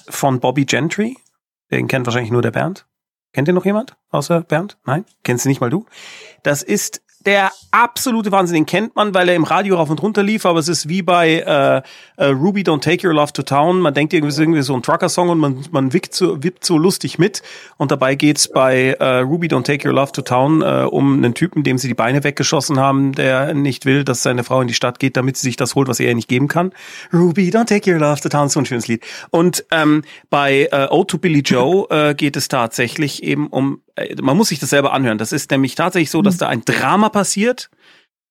von 0.09 0.41
Bobby 0.41 0.65
Gentry. 0.65 1.17
Den 1.71 1.89
kennt 1.89 2.07
wahrscheinlich 2.07 2.31
nur 2.33 2.43
der 2.43 2.51
Bernd. 2.51 2.87
Kennt 3.33 3.49
ihr 3.49 3.55
noch 3.55 3.65
jemand 3.65 3.97
außer 4.11 4.43
Bernd? 4.43 4.77
Nein? 4.85 5.07
Kennst 5.25 5.47
du 5.47 5.49
nicht 5.49 5.63
mal 5.63 5.71
du? 5.71 5.87
Das 6.43 6.63
ist 6.63 7.01
der 7.27 7.51
absolute 7.71 8.33
Wahnsinn. 8.33 8.55
Den 8.55 8.67
kennt 8.67 8.97
man, 8.97 9.15
weil 9.15 9.29
er 9.29 9.35
im 9.35 9.45
Radio 9.45 9.77
rauf 9.77 9.91
und 9.91 10.03
runter 10.03 10.23
lief, 10.23 10.47
aber 10.47 10.59
es 10.59 10.69
ist 10.69 10.89
wie 10.89 11.03
bei 11.03 11.39
äh, 11.39 11.83
äh, 12.17 12.27
Ruby 12.31 12.63
Don't 12.63 12.81
Take 12.81 13.07
Your 13.07 13.15
Love 13.15 13.33
to 13.33 13.43
Town. 13.43 13.81
Man 13.81 13.95
denkt 13.95 14.13
irgendwie, 14.13 14.29
es 14.29 14.35
ist 14.35 14.41
irgendwie 14.41 14.63
so 14.63 14.75
ein 14.75 14.83
Trucker-Song 14.83 15.29
und 15.29 15.39
man, 15.39 15.65
man 15.71 15.93
wippt, 15.93 16.15
so, 16.15 16.43
wippt 16.43 16.65
so 16.65 16.79
lustig 16.79 17.19
mit. 17.19 17.43
Und 17.77 17.91
dabei 17.91 18.15
geht's 18.15 18.49
bei 18.49 18.97
äh, 18.99 19.19
Ruby 19.19 19.49
Don't 19.49 19.65
Take 19.65 19.89
Your 19.89 19.95
Love 19.95 20.13
to 20.13 20.23
Town 20.23 20.63
äh, 20.63 20.87
um 20.89 21.15
einen 21.15 21.35
Typen, 21.35 21.63
dem 21.65 21.79
sie 21.79 21.89
die 21.89 21.95
Beine 21.95 22.25
weggeschossen 22.25 22.79
haben, 22.79 23.13
der 23.13 23.55
nicht 23.55 23.87
will, 23.87 24.05
dass 24.05 24.23
seine 24.23 24.45
Frau 24.45 24.61
in 24.61 24.69
die 24.69 24.75
Stadt 24.75 24.99
geht, 24.99 25.17
damit 25.17 25.37
sie 25.37 25.47
sich 25.47 25.57
das 25.57 25.75
holt, 25.75 25.89
was 25.89 26.01
er 26.01 26.09
ihr 26.09 26.15
nicht 26.15 26.29
geben 26.29 26.49
kann. 26.49 26.73
Ruby 27.13 27.51
Don't 27.51 27.67
Take 27.67 27.91
Your 27.91 27.99
Love 27.99 28.21
to 28.21 28.29
Town, 28.29 28.49
so 28.49 28.61
ein 28.61 28.67
schönes 28.67 28.89
Lied. 28.89 29.05
Und 29.31 29.65
ähm, 29.71 30.03
bei 30.31 30.69
äh, 30.73 30.89
Ode 30.91 31.07
to 31.07 31.19
Billy 31.19 31.41
Joe 31.41 31.87
äh, 31.91 32.15
geht 32.15 32.37
es 32.37 32.49
tatsächlich 32.49 33.23
eben 33.23 33.47
um, 33.49 33.81
man 34.21 34.37
muss 34.37 34.49
sich 34.49 34.59
das 34.59 34.71
selber 34.71 34.93
anhören. 34.93 35.19
Das 35.19 35.33
ist 35.33 35.51
nämlich 35.51 35.75
tatsächlich 35.75 36.11
so, 36.11 36.23
dass 36.23 36.39
da 36.39 36.49
ein 36.49 36.65
Drama 36.65 37.09
passiert 37.09 37.71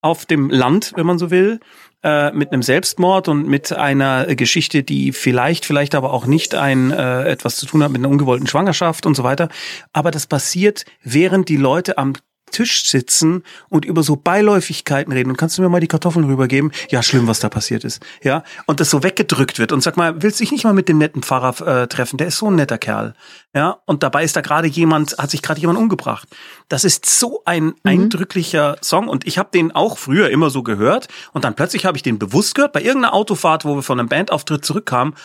auf 0.02 0.26
dem 0.26 0.50
Land, 0.50 0.94
wenn 0.96 1.06
man 1.06 1.20
so 1.20 1.30
will, 1.30 1.60
äh, 2.04 2.32
mit 2.32 2.52
einem 2.52 2.64
Selbstmord 2.64 3.28
und 3.28 3.48
mit 3.48 3.72
einer 3.72 4.28
äh, 4.28 4.36
Geschichte, 4.36 4.82
die 4.82 5.12
vielleicht, 5.12 5.66
vielleicht 5.66 5.94
aber 5.94 6.12
auch 6.12 6.26
nicht 6.26 6.56
ein 6.56 6.90
äh, 6.90 7.30
etwas 7.30 7.58
zu 7.58 7.68
tun 7.68 7.84
hat 7.84 7.92
mit 7.92 8.02
einer 8.02 8.10
ungewollten 8.10 8.48
Schwangerschaft 8.48 9.06
und 9.06 9.16
so 9.16 9.24
weiter. 9.24 9.50
Aber 9.94 10.10
das 10.10 10.26
passiert, 10.26 10.86
während 11.04 11.48
die 11.50 11.58
Leute 11.58 12.00
am 12.00 12.14
Tisch 12.52 12.86
sitzen 12.86 13.44
und 13.70 13.86
über 13.86 14.04
so 14.04 14.16
Beiläufigkeiten 14.16 15.12
reden. 15.12 15.32
Und 15.32 15.38
kannst 15.38 15.58
du 15.58 15.62
mir 15.62 15.70
mal 15.70 15.80
die 15.80 15.88
Kartoffeln 15.88 16.26
rübergeben? 16.26 16.72
Ja, 16.90 17.02
schlimm, 17.02 17.28
was 17.28 17.40
da 17.40 17.50
passiert 17.50 17.84
ist. 17.84 18.02
Ja, 18.24 18.44
und 18.68 18.80
das 18.80 18.90
so 18.90 19.04
weggedrückt 19.04 19.60
wird. 19.60 19.72
Und 19.72 19.82
sag 19.82 19.98
mal, 19.98 20.22
willst 20.22 20.40
du 20.40 20.44
dich 20.44 20.52
nicht 20.52 20.64
mal 20.64 20.74
mit 20.74 20.90
dem 20.90 20.98
netten 20.98 21.24
Pfarrer 21.24 21.84
äh, 21.84 21.88
treffen? 21.88 22.18
Der 22.18 22.28
ist 22.28 22.38
so 22.38 22.48
ein 22.50 22.56
netter 22.56 22.78
Kerl. 22.78 23.16
Ja, 23.54 23.80
und 23.86 24.04
dabei 24.04 24.24
ist 24.24 24.36
da 24.36 24.42
gerade 24.42 24.68
jemand, 24.68 25.18
hat 25.18 25.32
sich 25.32 25.42
gerade 25.42 25.60
jemand 25.60 25.80
umgebracht. 25.80 26.28
Das 26.70 26.84
ist 26.84 27.06
so 27.06 27.42
ein 27.46 27.74
eindrücklicher 27.84 28.78
Song. 28.82 29.08
Und 29.08 29.26
ich 29.28 29.38
habe 29.38 29.50
den 29.54 29.72
auch 29.74 29.98
früher 29.98 30.30
immer 30.30 30.50
so 30.50 30.64
gehört. 30.64 31.08
Und 31.34 31.44
dann 31.44 31.56
plötzlich 31.56 31.86
habe 31.86 31.98
ich 31.98 32.04
den 32.04 32.20
bewusst 32.20 32.56
gehört 32.56 32.74
bei 32.74 32.82
irgendeiner 32.82 33.14
Autofahrt, 33.14 33.66
wo 33.66 33.76
wir 33.76 33.84
von 33.84 34.00
einem 34.00 34.10
Bandauftritt 34.10 34.64
zurückkamen. 34.64 35.16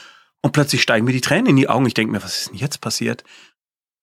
Und 0.43 0.53
plötzlich 0.53 0.83
steigen 0.83 1.05
mir 1.05 1.13
die 1.13 1.21
Tränen 1.21 1.47
in 1.47 1.57
die 1.57 1.69
Augen. 1.69 1.87
Ich 1.87 1.95
denke 1.95 2.13
mir, 2.13 2.23
was 2.23 2.39
ist 2.39 2.51
denn 2.51 2.57
jetzt 2.57 2.81
passiert? 2.81 3.25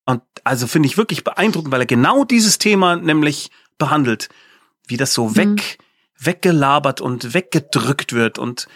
Und 0.06 0.22
also 0.44 0.66
finde 0.66 0.88
ich 0.88 0.96
wirklich 0.96 1.24
beeindruckend, 1.24 1.72
weil 1.72 1.80
er 1.80 1.86
genau 1.86 2.24
dieses 2.24 2.58
Thema 2.58 2.96
nämlich 2.96 3.50
behandelt, 3.78 4.28
wie 4.86 4.96
das 4.96 5.14
so 5.14 5.36
weg, 5.36 5.78
weggelabert 6.18 7.00
und 7.00 7.34
weggedrückt 7.34 8.12
wird. 8.12 8.38
Und 8.38 8.68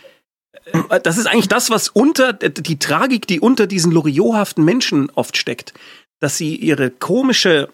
äh, 0.72 1.00
das 1.00 1.18
ist 1.18 1.26
eigentlich 1.26 1.48
das, 1.48 1.70
was 1.70 1.88
unter 1.88 2.32
die 2.32 2.78
Tragik, 2.78 3.26
die 3.26 3.40
unter 3.40 3.66
diesen 3.66 3.92
loriothaften 3.92 4.64
Menschen 4.64 5.10
oft 5.14 5.36
steckt, 5.36 5.74
dass 6.20 6.36
sie 6.36 6.56
ihre 6.56 6.90
komische, 6.90 7.68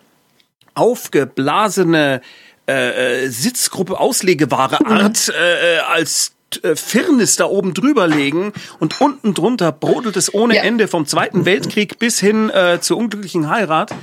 aufgeblasene 0.75 2.21
äh, 2.67 3.25
äh, 3.25 3.29
Sitzgruppe 3.29 3.99
Auslegeware 4.01 4.85
Art 4.87 5.29
äh, 5.35 5.77
äh, 5.77 5.79
als 5.81 6.34
Firnis 6.75 7.37
da 7.37 7.47
oben 7.47 7.75
drüber 7.75 8.07
legen 8.09 8.53
und 8.81 9.01
unten 9.01 9.35
drunter 9.35 9.73
brodelt 9.73 10.17
es 10.17 10.33
ohne 10.33 10.57
Ja. 10.57 10.63
Ende 10.63 10.89
vom 10.89 11.07
Zweiten 11.07 11.45
Weltkrieg 11.45 11.99
bis 11.99 12.19
hin 12.21 12.51
äh, 12.51 12.79
zur 12.81 12.97
unglücklichen 12.99 13.49
Heirat. 13.49 13.95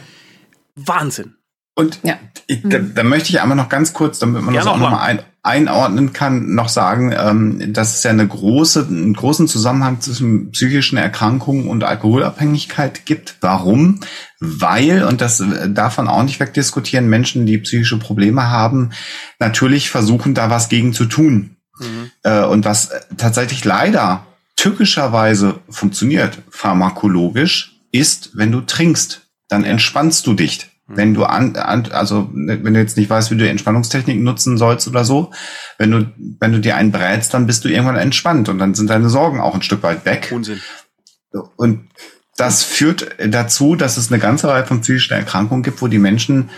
Wahnsinn. 0.76 1.36
Und 1.74 2.00
Ja. 2.04 2.16
ich, 2.48 2.60
da, 2.64 2.80
da 2.80 3.04
möchte 3.04 3.30
ich 3.30 3.42
einmal 3.42 3.56
noch 3.58 3.70
ganz 3.70 3.94
kurz, 3.94 4.20
damit 4.20 4.44
man 4.44 4.54
Ja, 4.54 4.62
das 4.62 4.68
auch 4.68 4.74
noch 4.78 4.90
mal. 4.90 4.90
nochmal 4.92 5.08
ein, 5.10 5.20
einordnen 5.44 6.14
kann, 6.14 6.54
noch 6.54 6.70
sagen, 6.70 7.16
ähm, 7.18 7.74
dass 7.74 7.96
es 7.96 8.04
ja 8.04 8.12
eine 8.12 8.28
große, 8.28 8.86
einen 8.88 9.14
großen 9.14 9.48
Zusammenhang 9.48 10.00
zwischen 10.02 10.52
psychischen 10.52 10.98
Erkrankungen 10.98 11.68
und 11.68 11.84
Alkoholabhängigkeit 11.84 13.06
gibt. 13.06 13.38
Warum? 13.42 14.02
Weil, 14.40 15.04
und 15.06 15.22
das 15.22 15.40
äh, 15.40 15.70
darf 15.72 15.98
man 15.98 16.10
auch 16.10 16.24
nicht 16.24 16.40
wegdiskutieren, 16.40 17.08
Menschen, 17.10 17.46
die 17.46 17.58
psychische 17.58 17.98
Probleme 17.98 18.50
haben, 18.50 18.92
natürlich 19.40 19.90
versuchen, 19.90 20.34
da 20.36 20.50
was 20.50 20.70
gegen 20.70 20.94
zu 20.94 21.06
tun. 21.06 21.56
Äh, 22.24 22.44
und 22.46 22.66
was 22.66 22.90
äh, 22.90 23.02
tatsächlich 23.18 23.66
leider 23.66 24.26
tückischerweise 24.56 25.60
funktioniert, 25.70 26.38
pharmakologisch, 26.50 27.80
ist, 27.92 28.38
wenn 28.38 28.52
du 28.52 28.62
trinkst, 28.62 29.22
dann 29.50 29.64
entspannst 29.64 30.26
du 30.28 30.34
dich. 30.34 30.68
Wenn 30.88 31.14
du 31.14 31.24
an, 31.24 31.56
an, 31.56 31.90
also 31.92 32.30
ne, 32.34 32.64
wenn 32.64 32.74
du 32.74 32.80
jetzt 32.80 32.98
nicht 32.98 33.10
weißt, 33.10 33.32
wie 33.32 33.38
du 33.38 33.48
Entspannungstechniken 33.48 34.24
nutzen 34.24 34.58
sollst 34.58 34.88
oder 34.88 35.06
so, 35.06 35.32
wenn 35.78 35.92
du, 35.92 36.12
wenn 36.40 36.52
du 36.52 36.60
dir 36.60 36.76
einen 36.76 36.92
brätst, 36.92 37.34
dann 37.34 37.48
bist 37.48 37.64
du 37.64 37.70
irgendwann 37.70 37.96
entspannt 37.96 38.50
und 38.50 38.60
dann 38.60 38.74
sind 38.74 38.90
deine 38.90 39.10
Sorgen 39.10 39.40
auch 39.40 39.56
ein 39.56 39.62
Stück 39.62 39.84
weit 39.84 40.06
weg. 40.06 40.30
Unsinn. 40.32 40.60
Und 41.56 41.90
das 42.36 42.64
führt 42.64 43.16
dazu, 43.26 43.76
dass 43.76 43.98
es 43.98 44.12
eine 44.12 44.20
ganze 44.20 44.48
Reihe 44.48 44.66
von 44.66 44.82
psychischen 44.82 45.14
Erkrankungen 45.14 45.64
gibt, 45.64 45.82
wo 45.82 45.88
die 45.88 46.00
Menschen 46.00 46.50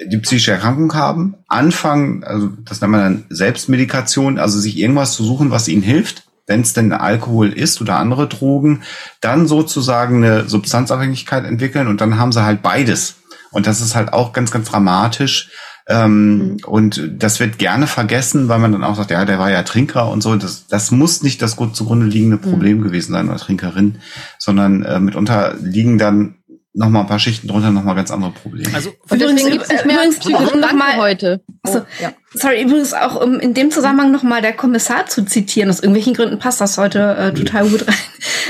die 0.00 0.18
psychische 0.18 0.52
Erkrankung 0.52 0.94
haben, 0.94 1.34
anfangen, 1.48 2.24
also 2.24 2.50
das 2.64 2.80
nennt 2.80 2.92
man 2.92 3.00
dann 3.00 3.24
Selbstmedikation, 3.30 4.38
also 4.38 4.58
sich 4.58 4.78
irgendwas 4.78 5.12
zu 5.12 5.24
suchen, 5.24 5.50
was 5.50 5.68
ihnen 5.68 5.82
hilft, 5.82 6.24
wenn 6.46 6.60
es 6.60 6.72
denn 6.72 6.92
Alkohol 6.92 7.52
ist 7.52 7.80
oder 7.80 7.96
andere 7.96 8.28
Drogen, 8.28 8.82
dann 9.20 9.46
sozusagen 9.46 10.24
eine 10.24 10.48
Substanzabhängigkeit 10.48 11.44
entwickeln 11.44 11.88
und 11.88 12.00
dann 12.00 12.18
haben 12.18 12.32
sie 12.32 12.44
halt 12.44 12.62
beides. 12.62 13.16
Und 13.50 13.66
das 13.66 13.80
ist 13.80 13.94
halt 13.94 14.12
auch 14.12 14.32
ganz, 14.32 14.50
ganz 14.50 14.68
dramatisch. 14.68 15.50
Ähm, 15.86 16.56
Und 16.64 17.10
das 17.18 17.40
wird 17.40 17.58
gerne 17.58 17.86
vergessen, 17.86 18.48
weil 18.48 18.58
man 18.58 18.72
dann 18.72 18.84
auch 18.84 18.96
sagt, 18.96 19.10
ja, 19.10 19.24
der 19.24 19.38
war 19.38 19.50
ja 19.50 19.62
Trinker 19.62 20.10
und 20.10 20.22
so. 20.22 20.34
Das, 20.34 20.66
das 20.66 20.90
muss 20.90 21.22
nicht 21.22 21.42
das 21.42 21.56
gut 21.56 21.76
zugrunde 21.76 22.06
liegende 22.06 22.38
Problem 22.38 22.82
gewesen 22.82 23.12
sein 23.12 23.28
oder 23.28 23.38
Trinkerin, 23.38 23.98
sondern 24.38 24.82
äh, 24.82 24.98
mitunter 24.98 25.54
liegen 25.60 25.98
dann 25.98 26.36
noch 26.76 26.88
mal 26.88 27.00
ein 27.00 27.06
paar 27.06 27.18
Schichten 27.20 27.46
drunter 27.48 27.70
noch 27.70 27.84
mal 27.84 27.94
ganz 27.94 28.10
andere 28.10 28.32
Probleme. 28.32 28.74
Also 28.74 28.90
Und 29.08 29.16
Übrigens, 29.22 29.34
deswegen 29.42 29.52
gibt 29.52 29.62
es 29.64 29.68
nicht 29.70 29.86
mehr 29.86 29.94
übrigens, 29.96 30.18
psychische 30.18 30.54
um 30.54 30.60
noch 30.60 30.68
Kranke 30.68 30.76
mal- 30.76 30.96
heute. 30.96 31.40
Achso, 31.62 31.78
Oh, 31.78 32.02
ja. 32.02 32.12
Sorry, 32.34 32.62
übrigens 32.62 32.92
auch 32.94 33.20
um 33.22 33.38
in 33.38 33.54
dem 33.54 33.70
Zusammenhang 33.70 34.10
nochmal 34.10 34.42
der 34.42 34.52
Kommissar 34.54 35.06
zu 35.06 35.24
zitieren. 35.24 35.70
Aus 35.70 35.78
irgendwelchen 35.78 36.14
Gründen 36.14 36.40
passt 36.40 36.60
das 36.60 36.76
heute 36.76 37.16
äh, 37.16 37.32
total 37.32 37.68
gut 37.68 37.86
rein. 37.86 37.94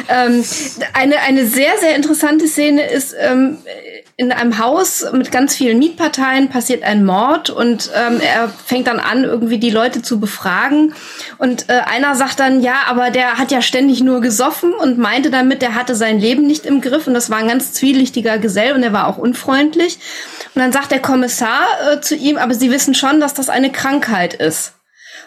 Ähm, 0.08 0.44
eine, 0.92 1.20
eine 1.20 1.46
sehr, 1.46 1.72
sehr 1.80 1.94
interessante 1.96 2.46
Szene 2.48 2.84
ist, 2.90 3.14
ähm, 3.18 3.58
in 4.16 4.30
einem 4.30 4.58
Haus 4.58 5.04
mit 5.12 5.32
ganz 5.32 5.56
vielen 5.56 5.78
Mietparteien 5.78 6.48
passiert 6.48 6.84
ein 6.84 7.04
Mord 7.04 7.50
und 7.50 7.90
ähm, 7.94 8.20
er 8.20 8.48
fängt 8.48 8.86
dann 8.86 9.00
an, 9.00 9.24
irgendwie 9.24 9.58
die 9.58 9.70
Leute 9.70 10.02
zu 10.02 10.20
befragen. 10.20 10.94
Und 11.38 11.68
äh, 11.68 11.80
einer 11.84 12.14
sagt 12.14 12.38
dann, 12.38 12.62
ja, 12.62 12.82
aber 12.86 13.10
der 13.10 13.38
hat 13.38 13.50
ja 13.50 13.60
ständig 13.60 14.02
nur 14.02 14.20
gesoffen 14.20 14.72
und 14.72 14.98
meinte 14.98 15.30
damit, 15.30 15.62
der 15.62 15.74
hatte 15.74 15.96
sein 15.96 16.20
Leben 16.20 16.46
nicht 16.46 16.64
im 16.64 16.80
Griff 16.80 17.08
und 17.08 17.14
das 17.14 17.28
war 17.28 17.38
ein 17.38 17.48
ganz 17.48 17.72
zwielichtiger 17.72 18.38
Gesell 18.38 18.74
und 18.74 18.84
er 18.84 18.92
war 18.92 19.08
auch 19.08 19.18
unfreundlich. 19.18 19.98
Und 20.54 20.62
dann 20.62 20.70
sagt 20.70 20.92
der 20.92 21.02
Kommissar 21.02 21.66
äh, 21.90 22.00
zu 22.00 22.14
ihm, 22.14 22.36
aber 22.36 22.54
Sie 22.54 22.70
wissen 22.70 22.94
schon, 22.94 23.18
dass 23.18 23.34
das 23.34 23.48
eine 23.48 23.72
Krankheit 23.72 24.34
ist. 24.34 24.74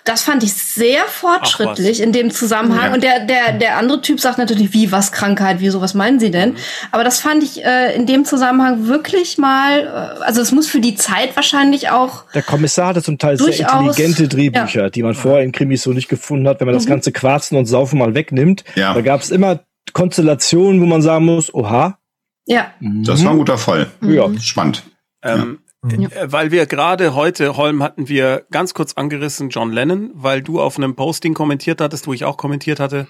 Das 0.07 0.23
fand 0.23 0.41
ich 0.43 0.53
sehr 0.53 1.03
fortschrittlich 1.05 2.01
in 2.01 2.11
dem 2.13 2.31
Zusammenhang. 2.31 2.87
Ja. 2.89 2.93
Und 2.93 3.03
der, 3.03 3.25
der, 3.25 3.53
der 3.53 3.77
andere 3.77 4.01
Typ 4.01 4.19
sagt 4.19 4.37
natürlich, 4.37 4.73
wie, 4.73 4.91
was 4.91 5.11
Krankheit, 5.11 5.57
wieso, 5.59 5.81
was 5.81 5.93
meinen 5.93 6.19
Sie 6.19 6.31
denn? 6.31 6.55
Aber 6.91 7.03
das 7.03 7.19
fand 7.19 7.43
ich 7.43 7.63
äh, 7.65 7.95
in 7.95 8.05
dem 8.05 8.23
Zusammenhang 8.23 8.87
wirklich 8.87 9.37
mal, 9.37 9.81
äh, 9.81 10.23
also 10.23 10.41
es 10.41 10.51
muss 10.51 10.67
für 10.67 10.79
die 10.79 10.95
Zeit 10.95 11.35
wahrscheinlich 11.35 11.89
auch, 11.89 12.23
Der 12.33 12.41
Kommissar 12.41 12.87
hatte 12.87 13.03
zum 13.03 13.17
Teil 13.17 13.37
sehr 13.37 13.47
Durchaus, 13.47 13.73
intelligente 13.97 14.27
Drehbücher, 14.27 14.89
die 14.89 15.03
man 15.03 15.13
vorher 15.13 15.43
in 15.43 15.51
Krimis 15.51 15.83
so 15.83 15.91
nicht 15.91 16.07
gefunden 16.07 16.47
hat. 16.47 16.59
Wenn 16.59 16.67
man 16.67 16.75
das 16.75 16.85
ganze 16.85 17.11
Quarzen 17.11 17.57
und 17.57 17.65
Saufen 17.65 17.99
mal 17.99 18.13
wegnimmt, 18.15 18.63
Ja. 18.75 18.93
da 18.93 19.01
gab 19.01 19.21
es 19.21 19.29
immer 19.29 19.59
Konstellationen, 19.93 20.81
wo 20.81 20.85
man 20.85 21.01
sagen 21.01 21.25
muss, 21.25 21.53
oha, 21.53 21.97
ja, 22.45 22.71
Das 22.79 23.25
war 23.25 23.31
ein 23.31 23.37
guter 23.39 23.57
Fall. 23.57 23.87
ja, 24.01 24.27
Spannend. 24.39 24.83
Ähm, 25.21 25.59
äh, 25.91 26.31
Weil 26.31 26.51
wir 26.51 26.65
gerade 26.65 27.15
heute, 27.15 27.57
Holm, 27.57 27.83
hatten 27.83 28.07
wir 28.07 28.45
ganz 28.51 28.73
kurz 28.73 28.93
angerissen 28.93 29.49
John 29.49 29.71
Lennon, 29.71 30.11
weil 30.13 30.41
du 30.41 30.61
auf 30.61 30.77
einem 30.77 30.95
Posting 30.95 31.33
kommentiert 31.33 31.81
hattest, 31.81 32.07
wo 32.07 32.13
ich 32.13 32.25
auch 32.25 32.37
kommentiert 32.37 32.79
hatte. 32.79 33.07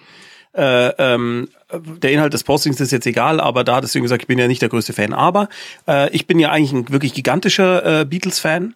Äh, 0.53 0.87
ähm, 0.97 1.49
der 1.71 2.11
Inhalt 2.11 2.33
des 2.33 2.43
Postings 2.43 2.79
ist 2.79 2.91
jetzt 2.91 3.05
egal, 3.05 3.39
aber 3.39 3.63
da 3.63 3.75
hattest 3.75 3.93
du 3.93 4.01
gesagt, 4.01 4.23
ich 4.23 4.27
bin 4.27 4.39
ja 4.39 4.47
nicht 4.47 4.61
der 4.61 4.69
größte 4.69 4.93
Fan. 4.93 5.13
Aber 5.13 5.49
äh, 5.87 6.09
ich 6.09 6.25
bin 6.25 6.39
ja 6.39 6.49
eigentlich 6.49 6.71
ein 6.71 6.89
wirklich 6.89 7.13
gigantischer 7.13 8.01
äh, 8.01 8.05
Beatles-Fan, 8.05 8.73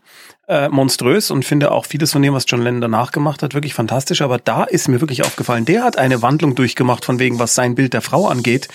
äh, 0.47 0.69
monströs 0.69 1.31
und 1.31 1.45
finde 1.45 1.71
auch 1.71 1.85
vieles 1.85 2.11
von 2.11 2.21
dem, 2.21 2.33
was 2.33 2.45
John 2.47 2.61
Lennon 2.61 2.81
danach 2.81 3.11
gemacht 3.11 3.41
hat, 3.41 3.53
wirklich 3.53 3.73
fantastisch. 3.73 4.21
Aber 4.21 4.37
da 4.37 4.63
ist 4.63 4.89
mir 4.89 5.01
wirklich 5.01 5.23
aufgefallen, 5.23 5.65
der 5.65 5.83
hat 5.83 5.97
eine 5.97 6.21
Wandlung 6.21 6.55
durchgemacht 6.55 7.05
von 7.05 7.19
wegen, 7.19 7.39
was 7.39 7.55
sein 7.55 7.73
Bild 7.73 7.93
der 7.93 8.01
Frau 8.01 8.27
angeht. 8.27 8.67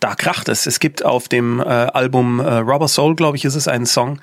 Da 0.00 0.14
kracht 0.14 0.48
es. 0.48 0.66
Es 0.66 0.80
gibt 0.80 1.04
auf 1.04 1.28
dem 1.28 1.60
äh, 1.60 1.64
Album 1.64 2.40
äh, 2.40 2.54
Rubber 2.58 2.88
Soul, 2.88 3.14
glaube 3.14 3.36
ich, 3.36 3.44
ist 3.44 3.56
es 3.56 3.68
einen 3.68 3.86
Song, 3.86 4.20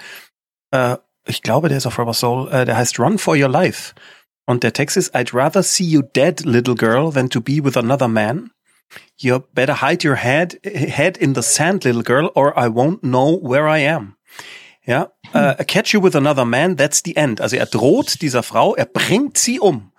äh, 0.76 0.98
ich 1.28 1.42
glaube, 1.42 1.70
der 1.70 1.78
ist 1.78 1.86
auf 1.86 1.98
Rubber 1.98 2.14
Soul, 2.14 2.52
äh, 2.52 2.66
der 2.66 2.78
heißt 2.78 3.00
Run 3.00 3.18
for 3.18 3.36
Your 3.36 3.50
Life. 3.50 3.94
Und 4.46 4.64
der 4.64 4.74
Text 4.74 4.96
ist, 4.98 5.16
I'd 5.16 5.34
rather 5.34 5.64
see 5.64 5.86
you 5.86 6.02
dead, 6.02 6.42
little 6.42 6.76
girl, 6.76 7.12
than 7.12 7.30
to 7.30 7.42
be 7.42 7.64
with 7.64 7.78
another 7.78 8.08
man. 8.08 8.52
You 9.18 9.40
better 9.54 9.82
hide 9.82 10.08
your 10.08 10.16
head, 10.16 10.60
head 10.64 11.18
in 11.18 11.34
the 11.34 11.42
sand, 11.42 11.84
little 11.84 12.04
girl, 12.04 12.30
or 12.36 12.56
I 12.56 12.68
won't 12.68 13.00
know 13.00 13.40
where 13.42 13.68
I 13.68 13.88
am. 13.88 14.16
Ja, 14.86 15.12
äh, 15.34 15.66
catch 15.66 15.94
you 15.94 16.04
with 16.04 16.16
another 16.16 16.46
man, 16.46 16.78
that's 16.78 17.02
the 17.04 17.16
end. 17.16 17.42
Also 17.42 17.56
er 17.56 17.66
droht 17.66 18.22
dieser 18.22 18.44
Frau, 18.44 18.76
er 18.76 18.86
bringt 18.86 19.38
sie 19.38 19.60
um. 19.60 19.92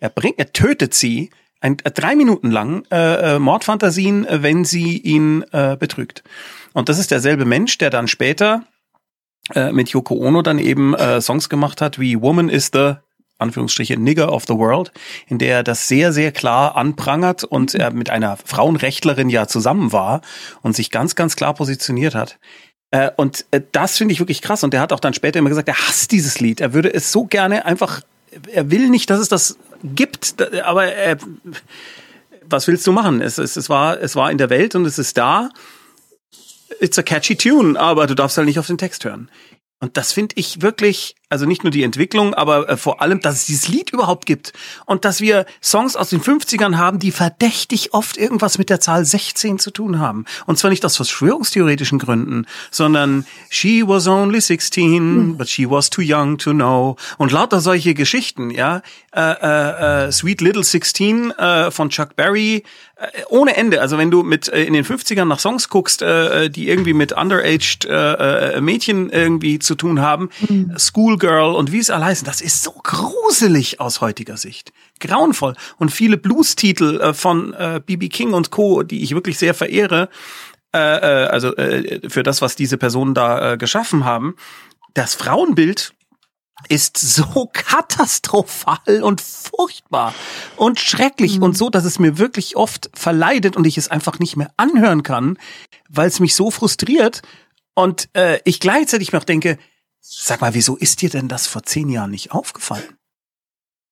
Er 0.00 0.08
bringt, 0.08 0.40
er 0.40 0.52
tötet 0.52 0.94
sie 0.94 1.30
ein, 1.60 1.76
äh, 1.84 1.92
drei 1.92 2.16
Minuten 2.16 2.50
lang 2.50 2.84
äh, 2.90 3.36
äh, 3.36 3.38
Mordfantasien, 3.38 4.26
wenn 4.28 4.64
sie 4.64 4.98
ihn 4.98 5.44
äh, 5.52 5.76
betrügt. 5.76 6.24
Und 6.72 6.88
das 6.88 6.98
ist 6.98 7.12
derselbe 7.12 7.44
Mensch, 7.44 7.78
der 7.78 7.90
dann 7.90 8.08
später 8.08 8.64
äh, 9.54 9.72
mit 9.72 9.90
Yoko 9.90 10.14
Ono 10.14 10.42
dann 10.42 10.58
eben 10.58 10.94
äh, 10.94 11.20
Songs 11.20 11.48
gemacht 11.48 11.80
hat 11.80 11.98
wie 11.98 12.20
Woman 12.20 12.48
is 12.48 12.70
the 12.72 12.94
Anführungsstriche 13.38 13.96
Nigger 13.96 14.32
of 14.32 14.44
the 14.46 14.54
World, 14.54 14.92
in 15.26 15.38
der 15.38 15.56
er 15.56 15.62
das 15.62 15.88
sehr, 15.88 16.12
sehr 16.12 16.32
klar 16.32 16.76
anprangert 16.76 17.44
und 17.44 17.74
er 17.74 17.92
mit 17.92 18.08
einer 18.08 18.36
Frauenrechtlerin 18.36 19.28
ja 19.28 19.48
zusammen 19.48 19.92
war 19.92 20.22
und 20.62 20.76
sich 20.76 20.90
ganz, 20.90 21.16
ganz 21.16 21.36
klar 21.36 21.54
positioniert 21.54 22.14
hat. 22.14 22.38
Äh, 22.92 23.10
und 23.16 23.44
äh, 23.50 23.60
das 23.72 23.98
finde 23.98 24.12
ich 24.12 24.20
wirklich 24.20 24.40
krass. 24.40 24.62
Und 24.62 24.72
er 24.72 24.80
hat 24.80 24.92
auch 24.92 25.00
dann 25.00 25.14
später 25.14 25.38
immer 25.38 25.48
gesagt, 25.48 25.68
er 25.68 25.76
hasst 25.76 26.12
dieses 26.12 26.40
Lied. 26.40 26.60
Er 26.60 26.72
würde 26.72 26.94
es 26.94 27.10
so 27.10 27.24
gerne 27.24 27.66
einfach, 27.66 28.00
er 28.52 28.70
will 28.70 28.88
nicht, 28.88 29.10
dass 29.10 29.18
es 29.18 29.28
das 29.28 29.58
gibt, 29.82 30.40
aber 30.62 30.86
er, 30.86 31.18
was 32.44 32.68
willst 32.68 32.86
du 32.86 32.92
machen? 32.92 33.20
Es, 33.20 33.38
es, 33.38 33.56
es, 33.56 33.68
war, 33.68 34.00
es 34.00 34.14
war 34.14 34.30
in 34.30 34.38
der 34.38 34.50
Welt 34.50 34.74
und 34.74 34.86
es 34.86 34.98
ist 34.98 35.18
da. 35.18 35.50
It's 36.82 36.98
a 36.98 37.02
catchy 37.02 37.36
tune, 37.36 37.78
aber 37.78 38.08
du 38.08 38.14
darfst 38.14 38.36
halt 38.36 38.46
nicht 38.46 38.58
auf 38.58 38.66
den 38.66 38.76
Text 38.76 39.04
hören. 39.04 39.30
Und 39.82 39.96
das 39.96 40.12
finde 40.12 40.36
ich 40.38 40.62
wirklich, 40.62 41.16
also 41.28 41.44
nicht 41.44 41.64
nur 41.64 41.72
die 41.72 41.82
Entwicklung, 41.82 42.34
aber 42.34 42.68
äh, 42.68 42.76
vor 42.76 43.02
allem, 43.02 43.20
dass 43.20 43.34
es 43.34 43.46
dieses 43.46 43.66
Lied 43.66 43.90
überhaupt 43.90 44.26
gibt 44.26 44.52
und 44.86 45.04
dass 45.04 45.20
wir 45.20 45.44
Songs 45.60 45.96
aus 45.96 46.10
den 46.10 46.20
50ern 46.20 46.76
haben, 46.76 47.00
die 47.00 47.10
verdächtig 47.10 47.92
oft 47.92 48.16
irgendwas 48.16 48.58
mit 48.58 48.70
der 48.70 48.78
Zahl 48.78 49.04
16 49.04 49.58
zu 49.58 49.72
tun 49.72 49.98
haben. 49.98 50.24
Und 50.46 50.56
zwar 50.56 50.70
nicht 50.70 50.84
aus 50.84 50.94
verschwörungstheoretischen 50.94 51.98
Gründen, 51.98 52.46
sondern 52.70 53.26
she 53.50 53.82
was 53.84 54.06
only 54.06 54.40
16, 54.40 55.36
but 55.36 55.48
she 55.48 55.68
was 55.68 55.90
too 55.90 56.02
young 56.04 56.38
to 56.38 56.52
know. 56.52 56.94
Und 57.18 57.32
lauter 57.32 57.60
solche 57.60 57.94
Geschichten, 57.94 58.50
ja. 58.50 58.82
Äh, 59.12 59.20
äh, 59.20 60.06
äh, 60.06 60.12
Sweet 60.12 60.40
Little 60.40 60.62
16 60.62 61.32
äh, 61.32 61.70
von 61.72 61.90
Chuck 61.90 62.14
Berry, 62.14 62.62
ohne 63.28 63.56
Ende. 63.56 63.80
Also 63.80 63.98
wenn 63.98 64.10
du 64.10 64.22
mit 64.22 64.48
äh, 64.48 64.64
in 64.64 64.74
den 64.74 64.84
50ern 64.84 65.24
nach 65.24 65.38
Songs 65.38 65.68
guckst, 65.68 66.02
äh, 66.02 66.50
die 66.50 66.68
irgendwie 66.68 66.92
mit 66.92 67.12
underaged 67.12 67.84
äh, 67.84 68.56
äh, 68.56 68.60
Mädchen 68.60 69.10
irgendwie 69.10 69.58
zu 69.58 69.74
tun 69.74 70.00
haben, 70.00 70.30
Schoolgirl 70.76 71.54
und 71.54 71.72
wie 71.72 71.78
es 71.78 71.90
alle 71.90 72.06
heißen, 72.06 72.24
das 72.24 72.40
ist 72.40 72.62
so 72.62 72.72
gruselig 72.82 73.80
aus 73.80 74.00
heutiger 74.00 74.36
Sicht. 74.36 74.72
Grauenvoll. 75.00 75.54
Und 75.78 75.90
viele 75.90 76.16
Blues-Titel 76.16 77.00
äh, 77.00 77.14
von 77.14 77.54
äh, 77.54 77.80
B.B. 77.84 78.08
King 78.08 78.32
und 78.32 78.50
Co., 78.50 78.82
die 78.82 79.02
ich 79.02 79.14
wirklich 79.14 79.38
sehr 79.38 79.54
verehre, 79.54 80.08
äh, 80.74 80.78
äh, 80.78 81.26
also 81.26 81.54
äh, 81.56 82.08
für 82.08 82.22
das, 82.22 82.40
was 82.40 82.56
diese 82.56 82.78
Personen 82.78 83.14
da 83.14 83.52
äh, 83.52 83.56
geschaffen 83.58 84.04
haben, 84.04 84.36
das 84.94 85.14
Frauenbild 85.14 85.92
ist 86.68 86.96
so 86.96 87.46
katastrophal 87.52 89.02
und 89.02 89.20
furchtbar 89.20 90.14
und 90.56 90.80
schrecklich 90.80 91.40
und 91.40 91.56
so, 91.56 91.70
dass 91.70 91.84
es 91.84 91.98
mir 91.98 92.18
wirklich 92.18 92.56
oft 92.56 92.90
verleidet 92.94 93.56
und 93.56 93.66
ich 93.66 93.78
es 93.78 93.88
einfach 93.88 94.18
nicht 94.18 94.36
mehr 94.36 94.52
anhören 94.56 95.02
kann, 95.02 95.38
weil 95.88 96.08
es 96.08 96.20
mich 96.20 96.34
so 96.34 96.50
frustriert 96.50 97.22
und 97.74 98.08
äh, 98.14 98.40
ich 98.44 98.60
gleichzeitig 98.60 99.12
mir 99.12 99.18
auch 99.18 99.24
denke, 99.24 99.58
sag 100.00 100.40
mal, 100.40 100.54
wieso 100.54 100.76
ist 100.76 101.00
dir 101.02 101.10
denn 101.10 101.28
das 101.28 101.46
vor 101.46 101.62
zehn 101.62 101.88
Jahren 101.88 102.10
nicht 102.10 102.32
aufgefallen? 102.32 102.96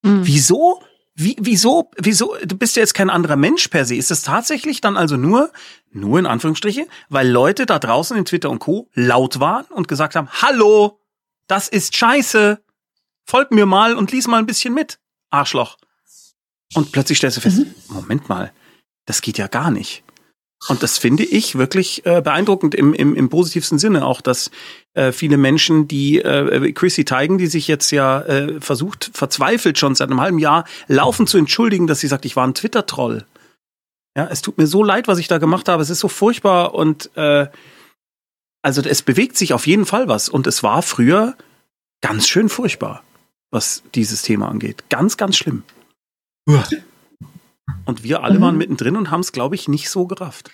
Mhm. 0.03 0.27
Wieso? 0.27 0.82
Wie, 1.15 1.37
wieso, 1.39 1.91
wieso, 1.99 2.35
du 2.45 2.57
bist 2.57 2.77
ja 2.77 2.81
jetzt 2.81 2.95
kein 2.95 3.11
anderer 3.11 3.37
Mensch 3.37 3.69
per 3.69 3.85
se. 3.85 3.97
Ist 3.97 4.11
es 4.11 4.23
tatsächlich 4.23 4.81
dann 4.81 4.97
also 4.97 5.16
nur, 5.16 5.53
nur 5.91 6.19
in 6.19 6.27
Anführungsstriche, 6.27 6.87
weil 7.09 7.28
Leute 7.28 7.66
da 7.66 7.78
draußen 7.78 8.16
in 8.16 8.24
Twitter 8.24 8.49
und 8.49 8.61
Co. 8.61 8.89
laut 8.95 9.39
waren 9.39 9.66
und 9.66 9.89
gesagt 9.89 10.15
haben, 10.15 10.28
hallo, 10.31 10.99
das 11.51 11.68
ist 11.68 11.97
scheiße, 11.97 12.62
folg 13.27 13.51
mir 13.51 13.66
mal 13.66 13.94
und 13.94 14.12
lies 14.12 14.28
mal 14.28 14.39
ein 14.39 14.47
bisschen 14.47 14.72
mit, 14.72 14.98
Arschloch. 15.31 15.77
Und 16.74 16.93
plötzlich 16.93 17.18
stellst 17.18 17.39
du 17.39 17.40
fest, 17.40 17.62
Moment 17.89 18.28
mal, 18.28 18.52
das 19.06 19.22
geht 19.22 19.39
ja 19.39 19.48
gar 19.48 19.70
nicht. 19.70 20.05
Und 20.68 20.82
das 20.82 20.98
finde 20.98 21.24
ich 21.24 21.56
wirklich 21.56 22.05
äh, 22.05 22.20
beeindruckend 22.20 22.74
im, 22.74 22.93
im, 22.93 23.14
im 23.14 23.31
positivsten 23.31 23.78
Sinne 23.78 24.05
auch, 24.05 24.20
dass 24.20 24.51
äh, 24.93 25.10
viele 25.10 25.39
Menschen, 25.39 25.89
die 25.89 26.20
äh, 26.20 26.72
Chrissy 26.72 27.06
Teigen, 27.06 27.39
die 27.39 27.47
sich 27.47 27.66
jetzt 27.66 27.90
ja 27.93 28.20
äh, 28.20 28.60
versucht, 28.60 29.10
verzweifelt 29.14 29.78
schon 29.78 29.94
seit 29.94 30.10
einem 30.10 30.20
halben 30.20 30.39
Jahr, 30.39 30.66
laufen 30.86 31.27
zu 31.27 31.39
entschuldigen, 31.39 31.86
dass 31.86 32.01
sie 32.01 32.09
sagt, 32.09 32.27
ich 32.27 32.36
war 32.36 32.47
ein 32.47 32.55
Twitter-Troll. 32.55 33.24
Ja, 34.16 34.28
es 34.31 34.43
tut 34.43 34.59
mir 34.59 34.66
so 34.66 34.82
leid, 34.82 35.09
was 35.09 35.18
ich 35.18 35.28
da 35.28 35.39
gemacht 35.39 35.68
habe. 35.68 35.82
Es 35.82 35.89
ist 35.89 36.01
so 36.01 36.09
furchtbar 36.09 36.74
und 36.74 37.10
äh, 37.16 37.47
also 38.62 38.82
es 38.82 39.03
bewegt 39.03 39.37
sich 39.37 39.53
auf 39.53 39.66
jeden 39.66 39.87
Fall 39.87 40.09
was. 40.09 40.28
Und 40.28 40.47
es 40.47 40.62
war 40.62 40.82
früher 40.82 41.37
ganz 42.01 42.28
schön 42.28 42.49
furchtbar, 42.49 43.03
was 43.51 43.82
dieses 43.95 44.23
Thema 44.23 44.49
angeht. 44.49 44.85
Ganz, 44.89 45.16
ganz 45.16 45.37
schlimm. 45.37 45.62
Und 47.85 48.03
wir 48.03 48.23
alle 48.23 48.41
waren 48.41 48.59
mittendrin 48.59 48.97
und 48.97 49.11
haben 49.11 49.20
es, 49.20 49.32
glaube 49.32 49.55
ich, 49.55 49.69
nicht 49.69 49.91
so 49.91 50.07
gerafft. 50.07 50.51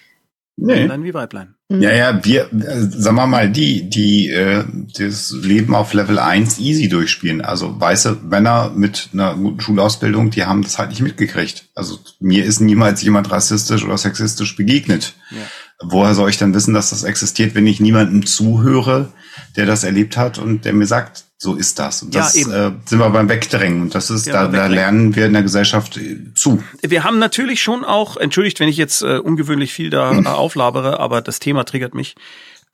Nee. 0.59 0.75
Männlein 0.75 1.05
wie 1.05 1.13
Weiblein. 1.13 1.55
Ja, 1.69 1.93
ja, 1.93 2.25
wir, 2.25 2.51
äh, 2.51 2.81
sagen 2.89 3.17
wir 3.17 3.27
mal, 3.27 3.51
die, 3.51 3.91
die 3.91 4.31
äh, 4.31 4.65
das 4.97 5.33
Leben 5.33 5.75
auf 5.75 5.93
Level 5.93 6.19
1 6.19 6.59
easy 6.61 6.89
durchspielen. 6.89 7.43
Also 7.43 7.79
weiße 7.79 8.21
Männer 8.23 8.73
mit 8.75 9.11
einer 9.13 9.35
guten 9.35 9.61
Schulausbildung, 9.61 10.31
die 10.31 10.45
haben 10.45 10.63
das 10.63 10.79
halt 10.79 10.91
nicht 10.91 11.03
mitgekriegt. 11.03 11.69
Also 11.75 11.99
mir 12.21 12.45
ist 12.45 12.61
niemals 12.61 13.03
jemand 13.03 13.31
rassistisch 13.31 13.85
oder 13.85 13.99
sexistisch 13.99 14.57
begegnet. 14.57 15.15
Ja. 15.31 15.39
Woher 15.83 16.15
soll 16.15 16.31
ich 16.31 16.39
dann 16.39 16.55
wissen, 16.55 16.73
dass 16.73 16.91
das 16.91 17.05
existiert, 17.05 17.55
wenn 17.55 17.67
ich 17.67 17.81
niemandem 17.81 18.25
zuhöre, 18.25 19.13
der 19.57 19.67
das 19.67 19.85
erlebt 19.85 20.17
hat 20.17 20.39
und 20.39 20.65
der 20.65 20.73
mir 20.73 20.87
sagt, 20.87 21.25
so 21.39 21.55
ist 21.55 21.79
das. 21.79 22.03
Und 22.03 22.15
Ja, 22.15 22.23
das 22.23 22.35
eben. 22.35 22.51
äh, 22.51 22.73
sind 22.87 22.99
wir 22.99 23.11
beim 23.11 23.29
Wegdrängen. 23.29 23.83
Und 23.83 23.95
das 23.95 24.09
ist, 24.09 24.27
Ja, 24.27 24.47
da, 24.47 24.49
da 24.49 24.67
lernen 24.69 25.15
wir 25.17 25.27
in 25.27 25.35
der 25.35 25.43
Gesellschaft 25.43 25.99
äh, 25.99 26.33
zu. 26.35 26.63
Wir 26.83 27.05
haben 27.05 27.19
natürlich 27.19 27.63
schon 27.63 27.85
auch, 27.85 28.17
entschuldigt, 28.17 28.59
wenn 28.59 28.69
ich 28.69 28.79
jetzt 28.79 29.03
äh, 29.03 29.19
ungewöhnlich 29.19 29.73
viel 29.73 29.91
da 29.91 30.19
äh, 30.19 30.27
auflabere, 30.27 30.99
aber 30.99 31.21
das 31.21 31.39
Thema 31.39 31.65
triggert 31.65 31.95
mich. 31.95 32.15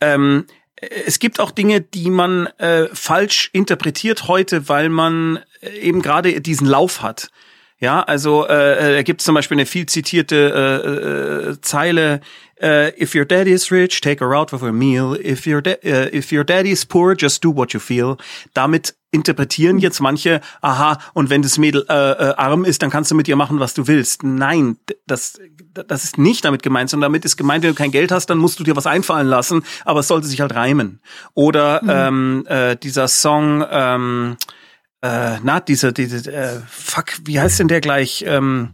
Ähm, 0.00 0.44
äh, 0.76 0.86
es 1.06 1.18
gibt 1.18 1.40
auch 1.40 1.50
Dinge, 1.50 1.80
die 1.80 2.10
man 2.10 2.46
äh, 2.58 2.86
falsch 2.92 3.50
interpretiert 3.52 4.28
heute, 4.28 4.68
weil 4.68 4.88
man 4.90 5.40
äh, 5.60 5.70
eben 5.80 6.00
gerade 6.00 6.40
diesen 6.40 6.68
Lauf 6.68 7.02
hat. 7.02 7.30
Ja, 7.82 8.00
also 8.00 8.46
äh, 8.46 9.00
äh, 9.00 9.02
gibt 9.02 9.22
es 9.22 9.24
zum 9.24 9.34
Beispiel 9.34 9.56
eine 9.56 9.66
viel 9.66 9.86
zitierte 9.86 10.36
äh, 11.48 11.50
äh, 11.50 11.60
Zeile: 11.62 12.20
äh, 12.60 12.90
If 13.02 13.12
your 13.16 13.24
daddy 13.24 13.50
is 13.50 13.72
rich, 13.72 14.00
take 14.00 14.24
her 14.24 14.32
out 14.38 14.50
for 14.50 14.62
a 14.68 14.72
meal. 14.72 15.18
If 15.20 15.48
your 15.48 15.60
da 15.60 15.72
äh, 15.82 16.16
if 16.16 16.30
your 16.30 16.44
daddy 16.44 16.70
is 16.70 16.86
poor, 16.86 17.16
just 17.18 17.42
do 17.42 17.56
what 17.56 17.72
you 17.72 17.80
feel. 17.80 18.18
Damit 18.54 18.94
interpretieren 19.10 19.78
jetzt 19.78 19.98
manche: 19.98 20.40
Aha, 20.60 21.00
und 21.12 21.28
wenn 21.28 21.42
das 21.42 21.58
Mädel 21.58 21.84
äh, 21.88 21.92
äh, 21.92 22.34
arm 22.36 22.64
ist, 22.64 22.82
dann 22.82 22.90
kannst 22.90 23.10
du 23.10 23.16
mit 23.16 23.26
ihr 23.26 23.34
machen, 23.34 23.58
was 23.58 23.74
du 23.74 23.88
willst. 23.88 24.22
Nein, 24.22 24.76
das 25.08 25.40
das 25.74 26.04
ist 26.04 26.18
nicht 26.18 26.44
damit 26.44 26.62
gemeint, 26.62 26.88
sondern 26.88 27.10
damit 27.10 27.24
ist 27.24 27.36
gemeint, 27.36 27.64
wenn 27.64 27.70
du 27.70 27.76
kein 27.76 27.90
Geld 27.90 28.12
hast, 28.12 28.26
dann 28.26 28.38
musst 28.38 28.60
du 28.60 28.64
dir 28.64 28.76
was 28.76 28.86
einfallen 28.86 29.26
lassen, 29.26 29.64
aber 29.84 30.00
es 30.00 30.06
sollte 30.06 30.28
sich 30.28 30.40
halt 30.40 30.54
reimen. 30.54 31.00
Oder 31.34 31.82
ähm, 31.82 32.46
äh, 32.46 32.76
dieser 32.76 33.08
Song. 33.08 33.66
Ähm, 33.68 34.36
äh, 35.02 35.38
na, 35.42 35.60
diese, 35.60 35.92
diese, 35.92 36.32
äh, 36.32 36.60
fuck, 36.68 37.06
wie 37.24 37.38
heißt 37.40 37.58
denn 37.58 37.68
der 37.68 37.80
gleich? 37.80 38.24
Ähm, 38.26 38.70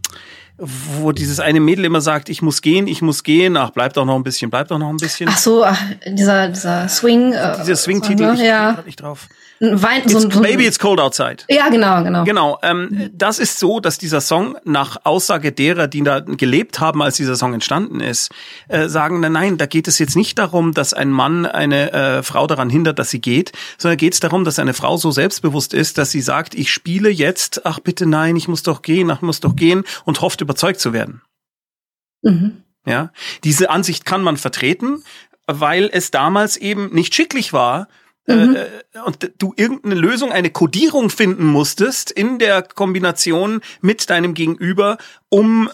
wo 0.61 1.13
dieses 1.13 1.39
eine 1.39 1.61
Mädel 1.61 1.85
immer 1.85 2.01
sagt, 2.01 2.27
ich 2.27 2.41
muss 2.41 2.61
gehen, 2.61 2.87
ich 2.87 3.01
muss 3.01 3.23
gehen, 3.23 3.55
ach, 3.55 3.69
bleib 3.69 3.93
doch 3.93 4.03
noch 4.03 4.15
ein 4.15 4.23
bisschen, 4.23 4.49
bleib 4.49 4.67
doch 4.67 4.77
noch 4.77 4.89
ein 4.89 4.97
bisschen. 4.97 5.29
Ach 5.29 5.37
so, 5.37 5.63
ach, 5.63 5.81
dieser, 6.05 6.49
dieser 6.49 6.89
Swing. 6.89 7.31
Äh, 7.31 7.57
Dieser 7.61 7.77
Swing-Titel, 7.77 8.25
ne? 8.25 8.33
ich 8.33 8.41
ja. 8.41 8.83
nicht 8.85 9.01
drauf. 9.01 9.29
Ein 9.61 9.81
Wein, 9.81 10.01
It's, 10.03 10.13
so, 10.13 10.19
ein- 10.19 10.31
so, 10.31 10.41
Baby, 10.41 10.65
it's 10.65 10.79
cold 10.79 10.99
outside. 11.01 11.43
Ja, 11.49 11.67
genau, 11.69 12.01
genau. 12.03 12.23
Genau, 12.23 12.59
ähm, 12.63 13.09
das 13.13 13.39
ist 13.39 13.59
so, 13.59 13.79
dass 13.81 13.97
dieser 13.97 14.21
Song 14.21 14.57
nach 14.63 14.97
Aussage 15.03 15.51
derer, 15.51 15.87
die 15.87 16.01
da 16.01 16.21
gelebt 16.21 16.79
haben, 16.79 17.01
als 17.01 17.17
dieser 17.17 17.35
Song 17.35 17.53
entstanden 17.53 17.99
ist, 17.99 18.31
äh, 18.69 18.87
sagen, 18.87 19.19
nein, 19.19 19.33
nein, 19.33 19.57
da 19.57 19.65
geht 19.65 19.87
es 19.89 19.99
jetzt 19.99 20.15
nicht 20.15 20.39
darum, 20.39 20.73
dass 20.73 20.93
ein 20.93 21.09
Mann 21.09 21.45
eine 21.45 21.91
äh, 21.91 22.23
Frau 22.23 22.47
daran 22.47 22.69
hindert, 22.69 22.99
dass 22.99 23.09
sie 23.09 23.19
geht, 23.19 23.51
sondern 23.77 23.97
geht 23.97 24.13
es 24.13 24.19
darum, 24.21 24.45
dass 24.45 24.59
eine 24.59 24.73
Frau 24.73 24.95
so 24.97 25.11
selbstbewusst 25.11 25.73
ist, 25.73 25.97
dass 25.97 26.11
sie 26.11 26.21
sagt, 26.21 26.55
ich 26.55 26.71
spiele 26.71 27.09
jetzt, 27.09 27.65
ach 27.65 27.79
bitte 27.79 28.05
nein, 28.05 28.35
ich 28.37 28.47
muss 28.47 28.63
doch 28.63 28.81
gehen, 28.81 29.11
ach 29.11 29.21
muss 29.21 29.41
doch 29.41 29.55
gehen 29.57 29.83
und 30.05 30.21
hofft 30.21 30.39
überzeugt 30.41 30.79
zu 30.79 30.93
werden. 30.93 31.21
Mhm. 32.21 32.63
Ja, 32.85 33.11
diese 33.43 33.69
Ansicht 33.69 34.05
kann 34.05 34.21
man 34.21 34.37
vertreten, 34.37 35.03
weil 35.47 35.89
es 35.91 36.11
damals 36.11 36.55
eben 36.57 36.93
nicht 36.93 37.13
schicklich 37.13 37.51
war, 37.53 37.87
äh, 38.29 38.69
und 39.05 39.31
du 39.37 39.53
irgendeine 39.55 39.95
Lösung, 39.95 40.31
eine 40.31 40.49
Kodierung 40.49 41.09
finden 41.09 41.45
musstest 41.45 42.11
in 42.11 42.39
der 42.39 42.61
Kombination 42.61 43.61
mit 43.81 44.09
deinem 44.09 44.33
Gegenüber, 44.33 44.97
um 45.29 45.69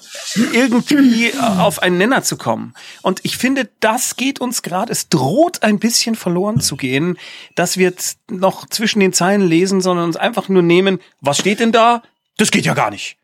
irgendwie 0.53 1.30
äh, 1.30 1.38
auf 1.38 1.82
einen 1.82 1.98
Nenner 1.98 2.23
zu 2.23 2.38
kommen. 2.38 2.73
Und 3.02 3.19
ich 3.23 3.38
finde, 3.38 3.69
das 3.80 4.15
geht 4.15 4.40
uns 4.40 4.61
gerade, 4.61 4.91
es 4.91 5.10
droht 5.10 5.64
ein 5.64 5.80
bisschen 5.80 6.15
verloren 6.15 6.61
zu 6.61 6.76
gehen, 6.76 7.18
dass 7.56 7.77
wir 7.77 7.86
jetzt 7.86 8.19
noch 8.30 8.68
zwischen 8.68 8.99
den 8.99 9.14
Zeilen 9.14 9.41
lesen, 9.41 9.82
sondern 9.82 10.06
uns 10.06 10.18
einfach 10.18 10.49
nur 10.49 10.64
nehmen, 10.64 10.99
was 11.22 11.38
steht 11.38 11.60
denn 11.60 11.72
da? 11.72 12.03
Das 12.38 12.52
geht 12.52 12.65
ja 12.65 12.73
gar 12.73 12.91
nicht. 12.91 13.18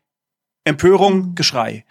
Empörung, 0.64 1.34
Geschrei. 1.34 1.84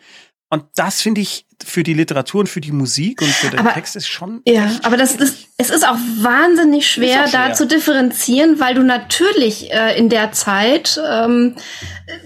Und 0.49 0.65
das 0.76 1.01
finde 1.01 1.22
ich 1.22 1.45
für 1.63 1.83
die 1.83 1.93
Literatur 1.93 2.41
und 2.41 2.47
für 2.47 2.61
die 2.61 2.71
Musik 2.71 3.21
und 3.21 3.29
für 3.29 3.49
den 3.49 3.59
Aber- 3.59 3.73
Text 3.73 3.95
ist 3.95 4.07
schon. 4.07 4.41
Ja, 4.45 4.71
aber 4.83 4.97
das 4.97 5.15
ist, 5.15 5.47
es 5.57 5.69
ist 5.69 5.88
auch 5.88 5.97
wahnsinnig 6.19 6.88
schwer, 6.89 7.25
auch 7.25 7.29
schwer. 7.29 7.49
da 7.49 7.53
zu 7.53 7.67
differenzieren, 7.67 8.59
weil 8.59 8.75
du 8.75 8.83
natürlich 8.83 9.71
äh, 9.71 9.97
in 9.97 10.09
der 10.09 10.31
Zeit 10.31 10.99
ähm, 11.09 11.55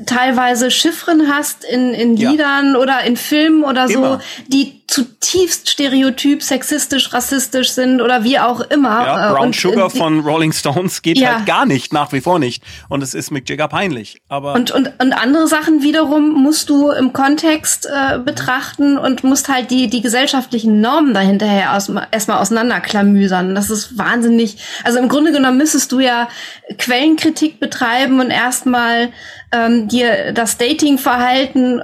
teilweise 0.05 0.71
Chiffren 0.71 1.29
hast 1.31 1.63
in, 1.63 1.93
in 1.93 2.17
Ja. 2.17 2.31
Liedern 2.31 2.75
oder 2.75 3.01
in 3.03 3.17
Filmen 3.17 3.63
oder 3.63 3.87
so, 3.87 3.93
Immer. 3.95 4.21
die 4.47 4.81
zutiefst 4.87 5.69
stereotyp, 5.71 6.43
sexistisch, 6.43 7.11
rassistisch 7.11 7.71
sind 7.71 8.01
oder 8.01 8.23
wie 8.23 8.37
auch 8.39 8.61
immer. 8.61 9.03
Ja, 9.05 9.29
Äh, 9.29 9.33
Brown 9.33 9.47
und, 9.47 9.55
Sugar 9.55 9.87
äh, 9.87 9.91
die- 9.91 9.97
von 9.97 10.19
Rolling 10.19 10.53
Stones 10.53 11.01
geht 11.01 11.17
Ja. 11.17 11.37
halt 11.37 11.45
gar 11.47 11.65
nicht, 11.65 11.91
nach 11.91 12.11
wie 12.13 12.21
vor 12.21 12.37
nicht. 12.37 12.63
Und 12.87 13.01
es 13.01 13.15
ist 13.15 13.31
Mick 13.31 13.49
Jagger 13.49 13.67
peinlich. 13.67 14.21
Aber 14.29 14.53
Und, 14.53 14.69
und, 14.71 14.91
und 14.99 15.13
andere 15.13 15.47
Sachen 15.47 15.81
wiederum 15.81 16.29
musst 16.41 16.69
du 16.69 16.91
im 16.91 17.13
Kontext 17.13 17.87
äh, 17.87 18.19
betrachten 18.19 18.97
und 18.99 19.23
musst 19.25 19.49
halt 19.49 19.71
die, 19.71 19.89
die 19.89 20.01
gesellschaftlichen 20.01 20.81
Normen 20.81 21.13
dahinterher 21.13 21.75
aus, 21.75 21.91
erstmal 22.11 22.39
auseinanderklamüsern. 22.39 23.55
Das 23.55 23.69
ist 23.69 23.97
wahnsinnig. 23.97 24.57
Also 24.83 24.99
im 24.99 25.09
Grunde 25.09 25.31
genommen 25.31 25.57
müsstest 25.57 25.91
du 25.91 25.99
ja 25.99 26.29
Quellenkritik 26.77 27.59
betreiben 27.59 28.19
und 28.19 28.31
erstmal 28.31 29.09
ähm, 29.55 29.87
dir 29.87 30.33
das 30.33 30.57
Datingverhalten, 30.57 31.79
äh, 31.79 31.83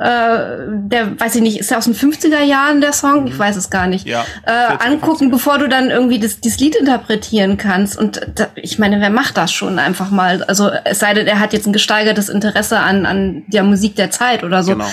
der, 0.70 1.20
weiß 1.20 1.36
ich 1.36 1.42
nicht, 1.42 1.60
ist 1.60 1.72
der 1.72 1.78
aus 1.78 1.86
den 1.86 1.96
50er 1.96 2.44
Jahren 2.44 2.82
der 2.82 2.94
Song? 2.94 3.28
Ich 3.28 3.38
weiß 3.38 3.56
es 3.56 3.70
gar 3.70 3.88
nicht. 3.88 4.08
Ja, 4.08 4.26
äh, 4.46 4.52
40er, 4.52 4.88
angucken, 4.88 5.32
bevor 5.32 5.58
du 5.58 5.68
dann 5.70 5.90
irgendwie 5.90 6.20
das, 6.20 6.40
das 6.42 6.60
Lied 6.60 6.76
interpretieren 6.76 7.58
kannst. 7.58 7.98
Und 7.98 8.22
da, 8.36 8.48
ich 8.56 8.80
meine, 8.80 9.00
wer 9.02 9.10
macht 9.10 9.38
das 9.38 9.52
schon 9.52 9.80
einfach 9.80 10.10
mal? 10.12 10.44
Also 10.44 10.70
es 10.84 11.00
sei 11.00 11.14
denn, 11.14 11.28
er 11.28 11.40
hat 11.40 11.54
jetzt 11.54 11.68
ein 11.68 11.74
gesteigertes 11.74 12.30
Interesse 12.30 12.80
an, 12.80 13.06
an 13.06 13.44
der 13.48 13.64
Musik 13.64 13.96
der 13.96 14.12
Zeit 14.12 14.44
oder 14.44 14.64
so. 14.64 14.74
Genau. 14.74 14.90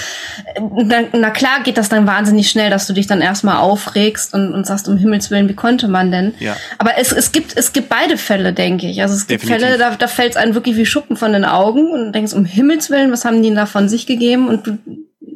Na, 0.84 1.00
na 1.12 1.30
klar 1.30 1.62
geht 1.64 1.78
das 1.78 1.88
dann 1.88 2.06
wahnsinnig 2.06 2.50
schnell, 2.50 2.70
dass 2.70 2.86
du 2.86 2.92
dich 2.92 3.06
dann 3.06 3.20
erstmal 3.20 3.56
aufregst 3.56 4.34
und, 4.34 4.52
und 4.54 4.66
sagst, 4.66 4.88
um 4.88 4.96
Himmels 4.96 5.30
Willen, 5.30 5.48
wie 5.48 5.54
konnte 5.54 5.88
man 5.88 6.10
denn? 6.10 6.34
Ja. 6.38 6.56
Aber 6.78 6.98
es, 6.98 7.12
es 7.12 7.32
gibt 7.32 7.56
es 7.56 7.72
gibt 7.72 7.88
beide 7.88 8.16
Fälle, 8.16 8.52
denke 8.52 8.86
ich. 8.86 9.02
Also 9.02 9.14
es 9.14 9.26
gibt 9.26 9.42
Definitiv. 9.42 9.66
Fälle, 9.66 9.78
da, 9.78 9.94
da 9.96 10.06
fällt 10.06 10.32
es 10.32 10.36
einem 10.36 10.54
wirklich 10.54 10.76
wie 10.76 10.86
Schuppen 10.86 11.16
von 11.16 11.32
den 11.32 11.44
Augen 11.44 11.90
und 11.90 12.12
denkst, 12.12 12.32
um 12.32 12.44
Himmels 12.44 12.67
Willen, 12.90 13.10
was 13.12 13.24
haben 13.24 13.42
die 13.42 13.48
denn 13.48 13.56
da 13.56 13.66
von 13.66 13.88
sich 13.88 14.06
gegeben? 14.06 14.48
Und 14.48 14.66
du 14.66 14.78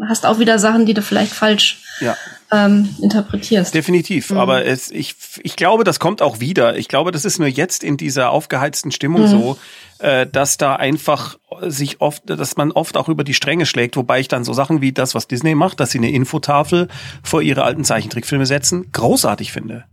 hast 0.09 0.27
auch 0.27 0.39
wieder 0.39 0.59
Sachen, 0.59 0.87
die 0.87 0.95
du 0.95 1.03
vielleicht 1.03 1.33
falsch 1.33 1.83
ja. 2.01 2.17
ähm, 2.51 2.89
interpretierst. 3.01 3.73
Definitiv, 3.75 4.31
Mhm. 4.31 4.39
aber 4.39 4.65
es, 4.67 4.91
ich, 4.91 5.15
ich 5.43 5.57
glaube, 5.57 5.85
das 5.85 5.99
kommt 6.01 6.23
auch 6.23 6.41
wieder. 6.41 6.77
Ich 6.77 6.89
glaube, 6.89 7.13
das 7.13 7.25
ist 7.25 7.39
nur 7.39 7.49
jetzt 7.49 7.85
in 7.85 7.97
dieser 7.97 8.31
aufgeheizten 8.31 8.89
Mhm. 8.89 8.93
Stimmung 8.93 9.27
so, 9.29 9.59
äh, 10.01 10.27
dass 10.27 10.59
da 10.59 10.75
einfach 10.77 11.39
sich 11.67 12.01
oft, 12.01 12.29
dass 12.29 12.57
man 12.57 12.73
oft 12.73 12.97
auch 12.97 13.09
über 13.09 13.23
die 13.25 13.35
Stränge 13.35 13.67
schlägt, 13.67 13.97
wobei 13.97 14.19
ich 14.21 14.29
dann 14.29 14.43
so 14.45 14.53
Sachen 14.53 14.81
wie 14.81 14.93
das, 14.93 15.15
was 15.15 15.29
Disney 15.29 15.55
macht, 15.55 15.79
dass 15.81 15.91
sie 15.93 15.99
eine 15.99 16.11
Infotafel 16.11 16.89
vor 17.23 17.41
ihre 17.43 17.63
alten 17.63 17.85
Zeichentrickfilme 17.85 18.47
setzen, 18.47 18.91
großartig 18.93 19.53
finde. 19.53 19.85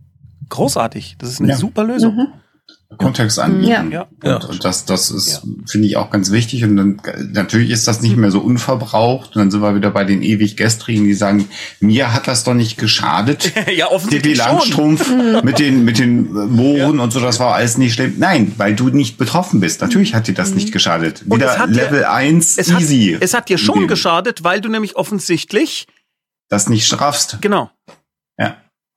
Großartig. 0.48 1.16
Das 1.18 1.30
ist 1.30 1.40
eine 1.40 1.50
Ja. 1.50 1.56
super 1.56 1.84
Lösung. 1.84 2.16
Mhm. 2.16 2.26
Kontext 2.98 3.38
anbieten. 3.38 3.92
Ja. 3.92 4.08
Ja. 4.24 4.36
Und 4.36 4.64
das, 4.64 4.84
das 4.84 5.10
ist, 5.10 5.42
finde 5.66 5.86
ich, 5.86 5.96
auch 5.96 6.10
ganz 6.10 6.30
wichtig. 6.32 6.64
Und 6.64 6.76
dann, 6.76 7.00
natürlich 7.32 7.70
ist 7.70 7.86
das 7.88 8.02
nicht 8.02 8.16
mehr 8.16 8.30
so 8.30 8.40
unverbraucht. 8.40 9.36
Und 9.36 9.40
dann 9.40 9.50
sind 9.50 9.60
wir 9.62 9.74
wieder 9.76 9.90
bei 9.90 10.04
den 10.04 10.22
ewig 10.22 10.56
Gestrigen, 10.56 11.04
die 11.04 11.14
sagen, 11.14 11.48
mir 11.80 12.12
hat 12.12 12.26
das 12.26 12.44
doch 12.44 12.54
nicht 12.54 12.78
geschadet. 12.78 13.52
Ja, 13.74 13.90
offensichtlich 13.90 14.36
schon. 14.38 14.46
Langstrumpf 14.48 15.10
mit 15.44 15.58
den, 15.60 15.84
mit 15.84 15.98
den 15.98 16.26
äh, 16.26 16.46
Mohren 16.46 16.98
und 17.00 17.12
so, 17.12 17.20
das 17.20 17.38
war 17.40 17.54
alles 17.54 17.78
nicht 17.78 17.94
schlimm. 17.94 18.14
Nein, 18.18 18.52
weil 18.56 18.74
du 18.74 18.88
nicht 18.88 19.16
betroffen 19.16 19.60
bist. 19.60 19.80
Natürlich 19.80 20.14
hat 20.14 20.26
dir 20.26 20.34
das 20.34 20.54
nicht 20.54 20.72
geschadet. 20.72 21.22
Und 21.28 21.36
Wieder 21.38 21.56
hat 21.58 21.70
dir- 21.70 21.74
Level 21.74 22.04
1 22.04 22.58
Es 22.58 22.72
hat, 22.72 22.80
easy. 22.80 23.16
es 23.20 23.32
hat 23.34 23.48
dir 23.48 23.58
schon 23.58 23.74
gegeben. 23.74 23.88
geschadet, 23.88 24.42
weil 24.44 24.60
du 24.60 24.68
nämlich 24.68 24.96
offensichtlich, 24.96 25.86
Das 26.48 26.68
nicht 26.68 26.84
strafst. 26.86 27.38
genau, 27.40 27.70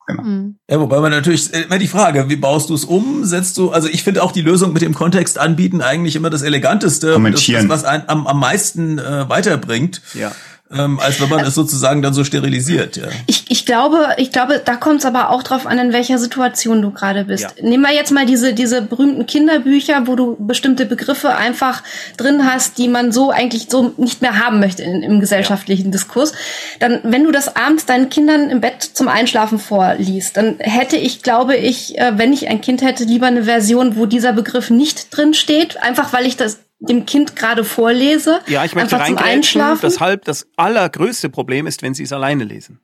Ja. 0.07 0.17
Hm. 0.17 0.55
Ja, 0.69 0.79
wobei 0.79 0.99
man 0.99 1.11
natürlich 1.11 1.53
äh, 1.53 1.61
immer 1.61 1.77
die 1.77 1.87
Frage, 1.87 2.29
wie 2.29 2.35
baust 2.35 2.69
du 2.69 2.73
es 2.73 2.85
um? 2.85 3.23
Setzt 3.23 3.57
du, 3.57 3.71
also 3.71 3.87
ich 3.87 4.03
finde 4.03 4.23
auch 4.23 4.31
die 4.31 4.41
Lösung 4.41 4.73
mit 4.73 4.81
dem 4.81 4.93
Kontext 4.93 5.37
anbieten 5.37 5.81
eigentlich 5.81 6.15
immer 6.15 6.29
das 6.29 6.41
eleganteste, 6.41 7.15
und 7.15 7.31
das, 7.31 7.45
das 7.45 7.69
was 7.69 7.83
einen 7.85 8.03
am, 8.07 8.27
am 8.27 8.39
meisten 8.39 8.99
äh, 8.99 9.29
weiterbringt, 9.29 10.01
ja. 10.13 10.31
Ähm, 10.71 10.99
als 10.99 11.21
wenn 11.21 11.29
man 11.29 11.45
es 11.45 11.55
sozusagen 11.55 12.01
dann 12.01 12.13
so 12.13 12.23
sterilisiert. 12.23 12.97
Ja. 12.97 13.03
Ich, 13.27 13.45
ich 13.49 13.65
glaube, 13.65 14.15
ich 14.17 14.31
glaube, 14.31 14.61
da 14.63 14.75
kommt 14.75 14.99
es 14.99 15.05
aber 15.05 15.29
auch 15.29 15.43
drauf 15.43 15.67
an, 15.67 15.77
in 15.77 15.93
welcher 15.93 16.17
Situation 16.17 16.81
du 16.81 16.91
gerade 16.91 17.25
bist. 17.25 17.43
Ja. 17.43 17.49
Nehmen 17.61 17.83
wir 17.83 17.93
jetzt 17.93 18.11
mal 18.11 18.25
diese, 18.25 18.53
diese 18.53 18.81
berühmten 18.81 19.25
Kinderbücher, 19.25 20.07
wo 20.07 20.15
du 20.15 20.35
bestimmte 20.39 20.85
Begriffe 20.85 21.35
einfach 21.35 21.83
drin 22.17 22.45
hast, 22.45 22.77
die 22.77 22.87
man 22.87 23.11
so 23.11 23.29
eigentlich 23.29 23.67
so 23.69 23.93
nicht 23.97 24.21
mehr 24.21 24.43
haben 24.43 24.59
möchte 24.59 24.83
in, 24.83 25.03
im 25.03 25.19
gesellschaftlichen 25.19 25.91
Diskurs. 25.91 26.33
Dann, 26.79 26.99
wenn 27.03 27.23
du 27.23 27.31
das 27.31 27.55
abends 27.55 27.85
deinen 27.85 28.09
Kindern 28.09 28.49
im 28.49 28.61
Bett 28.61 28.81
zum 28.81 29.07
Einschlafen 29.07 29.59
vorliest, 29.59 30.37
dann 30.37 30.55
hätte 30.59 30.97
ich, 30.97 31.21
glaube 31.21 31.55
ich, 31.55 31.97
äh, 31.99 32.13
wenn 32.17 32.33
ich 32.33 32.47
ein 32.47 32.61
Kind 32.61 32.81
hätte, 32.81 33.03
lieber 33.03 33.27
eine 33.27 33.43
Version, 33.43 33.95
wo 33.95 34.05
dieser 34.05 34.33
Begriff 34.33 34.69
nicht 34.69 35.15
drin 35.15 35.33
steht, 35.33 35.81
einfach 35.83 36.13
weil 36.13 36.25
ich 36.25 36.37
das 36.37 36.59
dem 36.89 37.05
Kind 37.05 37.35
gerade 37.35 37.63
vorlese. 37.63 38.39
Ja, 38.47 38.65
ich 38.65 38.75
möchte. 38.75 38.99
Einschlafen. 38.99 39.79
Deshalb 39.81 40.25
das 40.25 40.47
allergrößte 40.57 41.29
Problem 41.29 41.67
ist, 41.67 41.81
wenn 41.81 41.93
sie 41.93 42.03
es 42.03 42.13
alleine 42.13 42.43
lesen. 42.43 42.79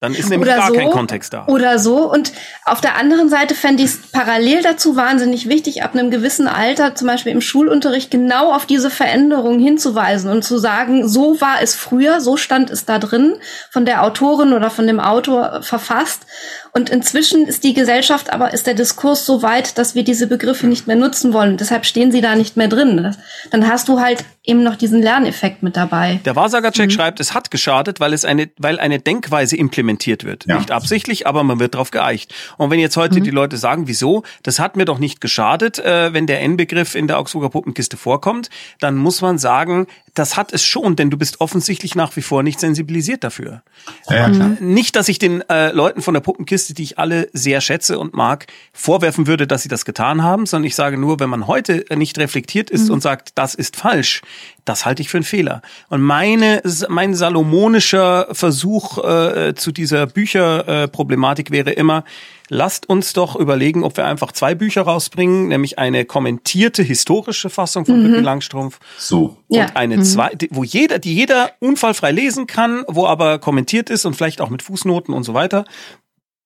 Dann 0.00 0.14
ist 0.14 0.30
nämlich 0.30 0.48
Oder 0.48 0.56
gar 0.56 0.68
so. 0.68 0.74
kein 0.74 0.90
Kontext 0.90 1.34
da. 1.34 1.44
Oder 1.46 1.78
so. 1.78 2.10
Und 2.10 2.32
auf 2.64 2.80
der 2.80 2.96
anderen 2.96 3.28
Seite 3.28 3.54
fände 3.54 3.82
ich 3.82 3.90
es 3.90 4.10
parallel 4.10 4.62
dazu 4.62 4.96
wahnsinnig 4.96 5.50
wichtig, 5.50 5.82
ab 5.82 5.92
einem 5.92 6.10
gewissen 6.10 6.48
Alter, 6.48 6.94
zum 6.94 7.06
Beispiel 7.06 7.32
im 7.32 7.42
Schulunterricht, 7.42 8.10
genau 8.10 8.50
auf 8.54 8.64
diese 8.64 8.88
Veränderung 8.88 9.58
hinzuweisen 9.58 10.30
und 10.30 10.42
zu 10.42 10.56
sagen, 10.56 11.06
so 11.06 11.38
war 11.42 11.60
es 11.60 11.74
früher, 11.74 12.22
so 12.22 12.38
stand 12.38 12.70
es 12.70 12.86
da 12.86 12.98
drin, 12.98 13.34
von 13.70 13.84
der 13.84 14.02
Autorin 14.02 14.54
oder 14.54 14.70
von 14.70 14.86
dem 14.86 15.00
Autor 15.00 15.62
verfasst. 15.62 16.24
Und 16.72 16.90
inzwischen 16.90 17.46
ist 17.46 17.64
die 17.64 17.74
Gesellschaft, 17.74 18.32
aber 18.32 18.52
ist 18.54 18.66
der 18.66 18.74
Diskurs 18.74 19.26
so 19.26 19.42
weit, 19.42 19.76
dass 19.78 19.94
wir 19.94 20.04
diese 20.04 20.26
Begriffe 20.26 20.66
nicht 20.66 20.86
mehr 20.86 20.96
nutzen 20.96 21.32
wollen. 21.32 21.56
Deshalb 21.56 21.84
stehen 21.84 22.12
sie 22.12 22.20
da 22.20 22.36
nicht 22.36 22.56
mehr 22.56 22.68
drin. 22.68 23.02
Das, 23.02 23.18
dann 23.50 23.66
hast 23.68 23.88
du 23.88 24.00
halt 24.00 24.24
eben 24.44 24.62
noch 24.62 24.76
diesen 24.76 25.02
Lerneffekt 25.02 25.62
mit 25.62 25.76
dabei. 25.76 26.20
Der 26.24 26.36
Wahrsagercheck 26.36 26.86
Mhm. 26.86 26.90
schreibt, 26.90 27.20
es 27.20 27.34
hat 27.34 27.50
geschadet, 27.50 28.00
weil 28.00 28.12
es 28.12 28.24
eine, 28.24 28.50
weil 28.58 28.78
eine 28.78 28.98
Denkweise 29.00 29.56
implementiert 29.56 30.24
wird. 30.24 30.46
Ja. 30.46 30.56
Nicht 30.58 30.70
absichtlich, 30.70 31.26
aber 31.26 31.42
man 31.42 31.58
wird 31.60 31.74
drauf 31.74 31.90
geeicht. 31.90 32.32
Und 32.56 32.70
wenn 32.70 32.78
jetzt 32.80 32.96
heute 32.96 33.18
Mhm. 33.20 33.24
die 33.24 33.30
Leute 33.30 33.56
sagen, 33.56 33.88
wieso, 33.88 34.22
das 34.42 34.58
hat 34.58 34.76
mir 34.76 34.84
doch 34.84 34.98
nicht 34.98 35.20
geschadet, 35.20 35.78
äh, 35.78 36.12
wenn 36.12 36.26
der 36.26 36.40
N-Begriff 36.42 36.94
in 36.94 37.06
der 37.08 37.18
Augsburger 37.18 37.50
Puppenkiste 37.50 37.96
vorkommt, 37.96 38.48
dann 38.80 38.96
muss 38.96 39.20
man 39.20 39.38
sagen, 39.38 39.86
das 40.14 40.36
hat 40.36 40.52
es 40.52 40.64
schon, 40.64 40.96
denn 40.96 41.10
du 41.10 41.16
bist 41.16 41.40
offensichtlich 41.40 41.94
nach 41.94 42.14
wie 42.16 42.22
vor 42.22 42.42
nicht 42.42 42.60
sensibilisiert 42.60 43.24
dafür. 43.24 43.62
Ja, 44.08 44.28
klar. 44.28 44.56
Nicht, 44.60 44.96
dass 44.96 45.08
ich 45.08 45.18
den 45.18 45.48
äh, 45.48 45.72
Leuten 45.72 46.02
von 46.02 46.14
der 46.14 46.20
Puppenkiste, 46.20 46.74
die 46.74 46.82
ich 46.82 46.98
alle 46.98 47.28
sehr 47.32 47.60
schätze 47.60 47.98
und 47.98 48.14
mag, 48.14 48.46
vorwerfen 48.72 49.26
würde, 49.26 49.46
dass 49.46 49.62
sie 49.62 49.68
das 49.68 49.84
getan 49.84 50.22
haben, 50.22 50.46
sondern 50.46 50.66
ich 50.66 50.74
sage 50.74 50.98
nur, 50.98 51.20
wenn 51.20 51.30
man 51.30 51.46
heute 51.46 51.84
nicht 51.94 52.18
reflektiert 52.18 52.70
ist 52.70 52.90
und 52.90 53.02
sagt, 53.02 53.32
das 53.36 53.54
ist 53.54 53.76
falsch, 53.76 54.22
das 54.64 54.84
halte 54.84 55.02
ich 55.02 55.08
für 55.08 55.18
einen 55.18 55.24
Fehler. 55.24 55.62
Und 55.88 56.00
meine, 56.00 56.62
mein 56.88 57.14
salomonischer 57.14 58.28
Versuch 58.32 58.98
äh, 58.98 59.54
zu 59.54 59.72
dieser 59.72 60.06
Bücherproblematik 60.06 61.50
äh, 61.50 61.52
wäre 61.52 61.70
immer, 61.70 62.04
lasst 62.50 62.88
uns 62.88 63.14
doch 63.14 63.36
überlegen, 63.36 63.84
ob 63.84 63.96
wir 63.96 64.04
einfach 64.04 64.32
zwei 64.32 64.54
Bücher 64.54 64.82
rausbringen, 64.82 65.48
nämlich 65.48 65.78
eine 65.78 66.04
kommentierte 66.04 66.82
historische 66.82 67.48
Fassung 67.48 67.86
von 67.86 68.02
Pippi 68.02 68.20
Langstrumpf 68.20 68.78
So. 68.98 69.38
Ja. 69.48 69.64
und 69.64 69.76
eine 69.76 70.02
zweite, 70.02 70.48
wo 70.50 70.64
jeder, 70.64 70.98
die 70.98 71.14
jeder 71.14 71.52
unfallfrei 71.60 72.10
lesen 72.10 72.46
kann, 72.46 72.84
wo 72.88 73.06
aber 73.06 73.38
kommentiert 73.38 73.88
ist 73.88 74.04
und 74.04 74.14
vielleicht 74.14 74.40
auch 74.40 74.50
mit 74.50 74.62
Fußnoten 74.62 75.14
und 75.14 75.22
so 75.22 75.32
weiter, 75.32 75.64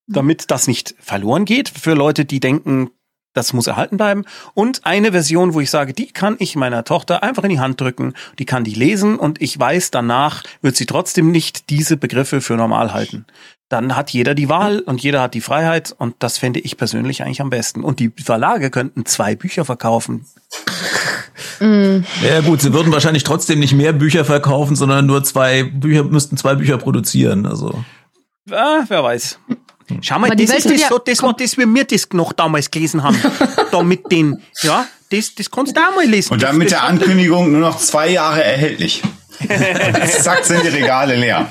damit 0.07 0.51
das 0.51 0.69
nicht 0.69 0.95
verloren 1.01 1.47
geht 1.47 1.71
für 1.71 1.95
Leute, 1.95 2.27
die 2.27 2.39
denken, 2.39 2.91
das 3.35 3.53
muss 3.53 3.67
erhalten 3.67 3.97
bleiben. 3.97 4.25
Und 4.55 4.87
eine 4.87 5.13
Version, 5.13 5.55
wo 5.55 5.61
ich 5.61 5.71
sage, 5.71 5.93
die 5.93 6.07
kann 6.07 6.37
ich 6.39 6.55
meiner 6.57 6.85
Tochter 6.85 7.23
einfach 7.23 7.43
in 7.43 7.51
die 7.51 7.59
Hand 7.59 7.81
drücken, 7.81 8.15
die 8.39 8.45
kann 8.45 8.65
die 8.65 8.75
lesen 8.75 9.19
und 9.19 9.43
ich 9.43 9.59
weiß, 9.59 9.91
danach 9.91 10.45
wird 10.63 10.77
sie 10.77 10.87
trotzdem 10.87 11.31
nicht 11.31 11.69
diese 11.71 11.97
Begriffe 11.97 12.41
für 12.41 12.57
normal 12.57 12.93
halten. 12.93 13.27
Dann 13.75 13.97
hat 13.97 14.11
jeder 14.11 14.37
die 14.37 14.49
Wahl 14.49 14.79
und 14.79 15.03
jeder 15.03 15.21
hat 15.21 15.35
die 15.35 15.41
Freiheit 15.41 15.93
und 15.99 16.15
das 16.21 16.39
fände 16.39 16.61
ich 16.61 16.77
persönlich 16.77 17.25
eigentlich 17.25 17.41
am 17.41 17.51
besten. 17.51 17.83
Und 17.83 17.99
die 17.99 18.13
Verlage 18.25 18.71
könnten 18.71 19.05
zwei 19.05 19.35
Bücher 19.35 19.65
verkaufen. 19.65 20.27
ja 21.59 22.41
gut, 22.43 22.61
sie 22.61 22.73
würden 22.73 22.93
wahrscheinlich 22.93 23.25
trotzdem 23.25 23.59
nicht 23.59 23.73
mehr 23.73 23.93
Bücher 23.93 24.25
verkaufen, 24.25 24.77
sondern 24.77 25.07
nur 25.07 25.25
zwei 25.25 25.65
Bücher, 25.65 26.05
müssten 26.05 26.37
zwei 26.37 26.55
Bücher 26.55 26.79
produzieren. 26.79 27.47
Also 27.47 27.85
Ah, 28.49 28.85
wer 28.87 29.03
weiß. 29.03 29.41
Schau 30.03 30.21
mal, 30.21 30.31
das 30.31 30.51
ist 30.51 30.71
das, 30.71 30.89
so, 30.89 30.99
das 30.99 31.21
war 31.21 31.35
das, 31.35 31.59
wie 31.59 31.67
wir 31.67 31.85
das 31.85 32.07
noch 32.13 32.33
damals 32.33 32.71
gelesen 32.71 33.03
haben. 33.03 33.21
da 33.73 33.83
mit 33.83 34.13
den, 34.13 34.41
ja, 34.63 34.87
das, 35.11 35.35
das 35.35 35.51
kannst 35.51 35.77
du 35.77 35.81
auch 35.81 35.97
mal 35.97 36.07
lesen. 36.07 36.33
Und 36.33 36.45
dann 36.45 36.57
mit 36.59 36.71
das 36.71 36.79
der 36.79 36.89
Ankündigung 36.89 37.51
nur 37.51 37.61
noch 37.61 37.79
zwei 37.79 38.11
Jahre 38.11 38.45
erhältlich. 38.45 39.03
Zack, 40.21 40.45
sind 40.45 40.65
die 40.65 40.69
Regale 40.69 41.17
leer. 41.17 41.51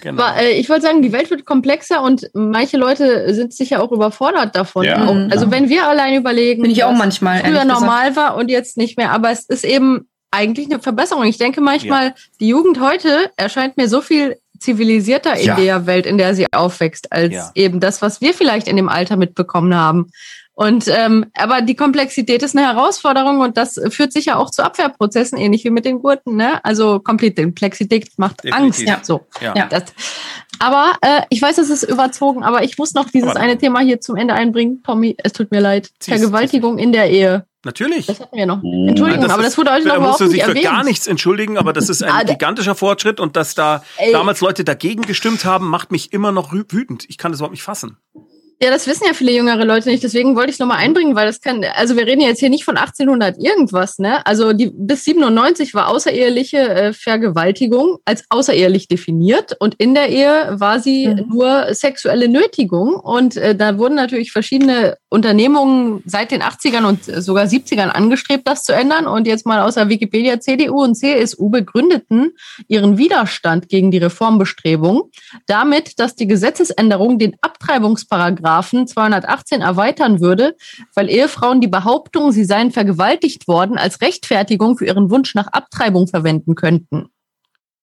Genau. 0.00 0.22
Aber, 0.22 0.40
äh, 0.40 0.52
ich 0.52 0.68
wollte 0.68 0.82
sagen, 0.86 1.02
die 1.02 1.12
Welt 1.12 1.30
wird 1.30 1.44
komplexer 1.44 2.02
und 2.02 2.28
manche 2.34 2.76
Leute 2.76 3.32
sind 3.34 3.52
sicher 3.52 3.82
auch 3.82 3.92
überfordert 3.92 4.56
davon. 4.56 4.84
Ja. 4.84 5.06
Auch, 5.06 5.16
also 5.30 5.50
wenn 5.50 5.68
wir 5.68 5.86
allein 5.86 6.14
überlegen, 6.14 6.62
Bin 6.62 6.70
ich 6.70 6.84
auch 6.84 6.92
was 6.92 6.98
manchmal, 6.98 7.40
früher 7.40 7.50
gesagt. 7.50 7.68
normal 7.68 8.16
war 8.16 8.36
und 8.36 8.50
jetzt 8.50 8.76
nicht 8.76 8.96
mehr, 8.98 9.10
aber 9.12 9.30
es 9.30 9.44
ist 9.46 9.64
eben 9.64 10.08
eigentlich 10.30 10.66
eine 10.70 10.80
Verbesserung. 10.80 11.24
Ich 11.24 11.38
denke 11.38 11.60
manchmal, 11.60 12.14
die 12.40 12.48
Jugend 12.48 12.80
heute 12.80 13.30
erscheint 13.36 13.76
mir 13.76 13.88
so 13.88 14.00
viel 14.00 14.38
zivilisierter 14.58 15.34
in 15.36 15.46
Ja. 15.46 15.56
der 15.56 15.86
Welt, 15.86 16.06
in 16.06 16.18
der 16.18 16.34
sie 16.34 16.46
aufwächst, 16.52 17.12
als 17.12 17.32
Ja. 17.34 17.50
eben 17.54 17.80
das, 17.80 18.00
was 18.00 18.20
wir 18.20 18.32
vielleicht 18.32 18.68
in 18.68 18.76
dem 18.76 18.88
Alter 18.88 19.16
mitbekommen 19.16 19.74
haben. 19.74 20.10
Und 20.54 20.86
ähm, 20.88 21.26
aber 21.34 21.62
die 21.62 21.74
Komplexität 21.74 22.42
ist 22.42 22.54
eine 22.56 22.66
Herausforderung 22.66 23.40
und 23.40 23.56
das 23.56 23.80
führt 23.88 24.12
sicher 24.12 24.38
auch 24.38 24.50
zu 24.50 24.62
Abwehrprozessen, 24.62 25.38
ähnlich 25.38 25.64
wie 25.64 25.70
mit 25.70 25.84
den 25.86 26.00
Gurten. 26.00 26.36
Ne? 26.36 26.62
Also 26.64 27.00
Komplexität 27.00 28.10
macht 28.18 28.44
Definitiv. 28.44 28.62
Angst. 28.62 28.80
Ja. 28.82 29.00
So. 29.02 29.26
Ja. 29.40 29.54
Ja. 29.56 29.66
Das, 29.66 29.84
aber 30.58 30.92
äh, 31.00 31.22
ich 31.30 31.40
weiß, 31.40 31.56
es 31.58 31.70
ist 31.70 31.82
überzogen, 31.84 32.42
aber 32.42 32.62
ich 32.64 32.76
muss 32.78 32.92
noch 32.94 33.08
dieses 33.10 33.30
Aber- 33.30 33.40
eine 33.40 33.56
Thema 33.56 33.80
hier 33.80 34.00
zum 34.00 34.16
Ende 34.16 34.34
einbringen. 34.34 34.82
Tommy, 34.84 35.16
es 35.22 35.32
tut 35.32 35.50
mir 35.50 35.60
leid. 35.60 35.90
Zieh's- 35.98 36.18
Vergewaltigung 36.18 36.78
in 36.78 36.92
der 36.92 37.10
Ehe. 37.10 37.46
Natürlich. 37.64 38.06
Das 38.06 38.18
hatten 38.20 38.36
wir 38.36 38.44
noch. 38.44 38.60
Oh. 38.62 38.86
Entschuldigung, 38.88 39.24
aber 39.30 39.40
ist- 39.42 39.46
das 39.50 39.58
wurde 39.58 39.70
heute 39.72 39.86
noch 39.88 39.94
Da 39.94 40.00
musst 40.00 40.20
überhaupt 40.20 40.20
du 40.20 40.24
nicht 40.24 40.32
sich 40.34 40.42
für 40.42 40.48
erwähnt. 40.50 40.64
gar 40.64 40.84
nichts 40.84 41.06
entschuldigen, 41.06 41.56
aber 41.58 41.72
das 41.72 41.88
ist 41.88 42.02
Ah, 42.02 42.16
ein 42.18 42.26
da- 42.26 42.32
gigantischer 42.34 42.74
Fortschritt 42.74 43.20
und 43.20 43.36
dass 43.36 43.54
da 43.54 43.82
Ey. 43.96 44.12
damals 44.12 44.40
Leute 44.42 44.64
dagegen 44.64 45.02
gestimmt 45.02 45.44
haben, 45.46 45.68
macht 45.68 45.92
mich 45.92 46.12
immer 46.12 46.30
noch 46.32 46.52
wütend. 46.52 47.04
Ich 47.08 47.16
kann 47.18 47.32
das 47.32 47.40
überhaupt 47.40 47.52
nicht 47.54 47.62
fassen. 47.62 47.96
Ja, 48.60 48.70
das 48.70 48.86
wissen 48.86 49.04
ja 49.06 49.12
viele 49.14 49.32
jüngere 49.32 49.64
Leute 49.64 49.88
nicht. 49.88 50.02
Deswegen 50.04 50.36
wollte 50.36 50.50
ich 50.50 50.54
es 50.54 50.58
nochmal 50.60 50.78
einbringen, 50.78 51.16
weil 51.16 51.26
das 51.26 51.40
kann, 51.40 51.64
also 51.74 51.96
wir 51.96 52.06
reden 52.06 52.20
ja 52.20 52.28
jetzt 52.28 52.40
hier 52.40 52.50
nicht 52.50 52.64
von 52.64 52.76
1800 52.76 53.36
irgendwas, 53.38 53.98
ne? 53.98 54.24
Also 54.26 54.52
die, 54.52 54.70
bis 54.72 55.04
97 55.04 55.74
war 55.74 55.88
außereheliche 55.88 56.58
äh, 56.58 56.92
Vergewaltigung 56.92 57.98
als 58.04 58.24
außerehelich 58.28 58.86
definiert 58.88 59.56
und 59.58 59.74
in 59.76 59.94
der 59.94 60.08
Ehe 60.10 60.60
war 60.60 60.78
sie 60.80 61.08
Mhm. 61.08 61.24
nur 61.28 61.74
sexuelle 61.74 62.28
Nötigung 62.28 62.94
und 62.94 63.36
äh, 63.36 63.54
da 63.56 63.78
wurden 63.78 63.94
natürlich 63.96 64.30
verschiedene 64.32 64.96
Unternehmungen 65.12 66.02
seit 66.06 66.30
den 66.30 66.42
80ern 66.42 66.84
und 66.84 67.06
äh, 67.06 67.20
sogar 67.20 67.44
70ern 67.44 67.88
angestrebt, 67.88 68.48
das 68.48 68.62
zu 68.62 68.72
ändern 68.72 69.06
und 69.06 69.26
jetzt 69.26 69.44
mal 69.44 69.60
außer 69.60 69.90
Wikipedia 69.90 70.40
CDU 70.40 70.82
und 70.82 70.94
CSU 70.94 71.50
begründeten 71.50 72.32
ihren 72.66 72.96
Widerstand 72.96 73.68
gegen 73.68 73.90
die 73.90 73.98
Reformbestrebung 73.98 75.10
damit, 75.46 76.00
dass 76.00 76.16
die 76.16 76.26
Gesetzesänderung 76.26 77.18
den 77.18 77.36
Abtreibungsparagraphen 77.42 78.86
218 78.86 79.60
erweitern 79.60 80.20
würde, 80.20 80.56
weil 80.94 81.10
Ehefrauen 81.10 81.60
die 81.60 81.68
Behauptung, 81.68 82.32
sie 82.32 82.44
seien 82.44 82.70
vergewaltigt 82.70 83.46
worden, 83.46 83.76
als 83.76 84.00
Rechtfertigung 84.00 84.78
für 84.78 84.86
ihren 84.86 85.10
Wunsch 85.10 85.34
nach 85.34 85.48
Abtreibung 85.48 86.08
verwenden 86.08 86.54
könnten. 86.54 87.08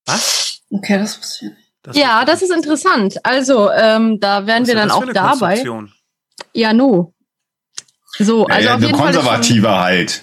Was? 0.04 0.62
Okay, 0.70 0.98
das 0.98 1.18
wusste 1.18 1.46
ich. 1.46 1.52
Das 1.82 1.96
ja, 1.96 2.24
das 2.24 2.42
ist 2.42 2.52
interessant. 2.52 3.24
Also, 3.24 3.70
ähm, 3.70 4.18
da 4.20 4.46
wären 4.46 4.66
wir 4.66 4.74
dann 4.74 4.90
auch 4.90 5.06
dabei. 5.06 5.64
Ja, 6.52 6.72
nu. 6.72 7.14
So, 8.18 8.46
Ja, 8.48 8.54
also 8.54 8.66
ja, 8.68 8.74
auf 8.74 8.76
eine 8.78 8.86
jeden 8.86 8.98
Fall. 8.98 9.10
ist 9.10 9.14
schon- 9.16 9.24
konservative 9.24 9.78
halt. 9.78 10.22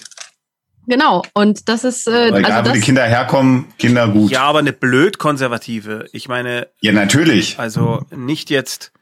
Genau. 0.90 1.22
Und 1.34 1.68
das 1.68 1.84
ist, 1.84 2.08
äh, 2.08 2.32
Weil 2.32 2.38
egal, 2.40 2.52
also 2.54 2.70
wo 2.70 2.74
die 2.74 2.80
Kinder 2.82 3.04
herkommen, 3.06 3.66
Kinder 3.78 4.08
gut. 4.08 4.32
Ja, 4.32 4.44
aber 4.44 4.60
eine 4.60 4.72
blöd 4.72 5.18
konservative. 5.18 6.06
Ich 6.14 6.30
meine, 6.30 6.68
Ja, 6.80 6.94
natürlich. 6.94 7.60
also 7.60 8.06
nicht 8.16 8.50
jetzt. 8.50 8.94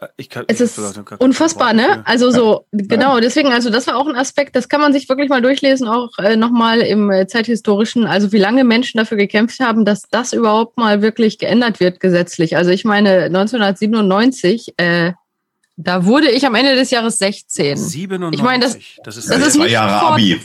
äh, 0.00 0.08
Ich 0.16 0.28
kann, 0.30 0.44
Es 0.48 0.60
ist 0.60 0.80
Unfassbar, 1.20 1.72
ne? 1.74 2.02
Also 2.06 2.32
so, 2.32 2.66
genau, 2.72 3.20
deswegen, 3.20 3.52
also 3.52 3.70
das 3.70 3.86
war 3.86 3.96
auch 3.96 4.08
ein 4.08 4.16
Aspekt, 4.16 4.56
das 4.56 4.68
kann 4.68 4.80
man 4.80 4.92
sich 4.92 5.08
wirklich 5.08 5.28
mal 5.28 5.42
durchlesen, 5.42 5.86
auch 5.86 6.10
äh, 6.18 6.34
nochmal 6.34 6.80
im 6.80 7.08
äh, 7.12 7.28
zeithistorischen, 7.28 8.04
also 8.06 8.32
wie 8.32 8.38
lange 8.38 8.64
Menschen 8.64 8.98
dafür 8.98 9.16
gekämpft 9.16 9.60
haben, 9.60 9.84
dass 9.84 10.08
das 10.10 10.32
überhaupt 10.32 10.76
mal 10.76 11.02
wirklich 11.02 11.38
geändert 11.38 11.78
wird 11.78 12.00
gesetzlich. 12.00 12.56
Also 12.56 12.72
ich 12.72 12.84
meine, 12.84 13.26
1997, 13.26 14.74
äh, 14.78 15.12
da 15.76 16.04
wurde 16.04 16.30
ich 16.30 16.44
am 16.46 16.54
Ende 16.54 16.74
des 16.74 16.90
Jahres 16.90 17.18
16. 17.18 17.76
97. 17.76 18.38
Ich 18.38 18.44
meine, 18.44 18.64
das- 18.64 18.78
das 19.04 19.16
ist, 19.16 19.30
das 19.30 19.38
ist 19.46 19.52
Zwei 19.54 19.64
nicht 19.64 19.72
Jahre 19.72 19.94
sofort- 20.00 20.12
Abi. 20.12 20.40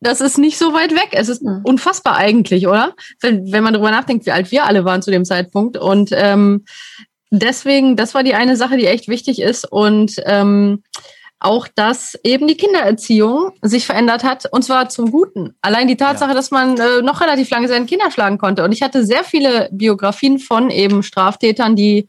Das 0.00 0.20
ist 0.20 0.38
nicht 0.38 0.58
so 0.58 0.72
weit 0.74 0.92
weg. 0.92 1.08
Es 1.12 1.28
ist 1.28 1.42
Mhm. 1.42 1.62
unfassbar 1.64 2.16
eigentlich, 2.16 2.66
oder? 2.68 2.94
Wenn, 3.20 3.50
wenn 3.50 3.64
man 3.64 3.72
darüber 3.72 3.90
nachdenkt, 3.90 4.26
wie 4.26 4.30
alt 4.30 4.50
wir 4.50 4.64
alle 4.64 4.84
waren 4.84 5.02
zu 5.02 5.10
dem 5.10 5.24
Zeitpunkt. 5.24 5.76
Und 5.76 6.10
ähm, 6.12 6.64
deswegen, 7.30 7.96
das 7.96 8.14
war 8.14 8.22
die 8.22 8.34
eine 8.34 8.56
Sache, 8.56 8.76
die 8.76 8.86
echt 8.86 9.08
wichtig 9.08 9.40
ist. 9.40 9.64
Und 9.70 10.16
ähm, 10.26 10.82
auch, 11.40 11.66
dass 11.74 12.16
eben 12.24 12.46
die 12.46 12.56
Kindererziehung 12.56 13.52
sich 13.62 13.86
verändert 13.86 14.22
hat, 14.22 14.46
und 14.52 14.62
zwar 14.64 14.88
zum 14.90 15.10
Guten. 15.10 15.54
Allein 15.62 15.88
die 15.88 15.96
Tatsache, 15.96 16.34
dass 16.34 16.50
man 16.50 16.78
äh, 16.78 17.02
noch 17.02 17.20
relativ 17.20 17.50
lange 17.50 17.68
seine 17.68 17.86
Kinder 17.86 18.10
schlagen 18.10 18.38
konnte. 18.38 18.64
Und 18.64 18.72
ich 18.72 18.82
hatte 18.82 19.04
sehr 19.04 19.24
viele 19.24 19.68
Biografien 19.72 20.38
von 20.38 20.70
eben 20.70 21.02
Straftätern, 21.02 21.74
die 21.74 22.06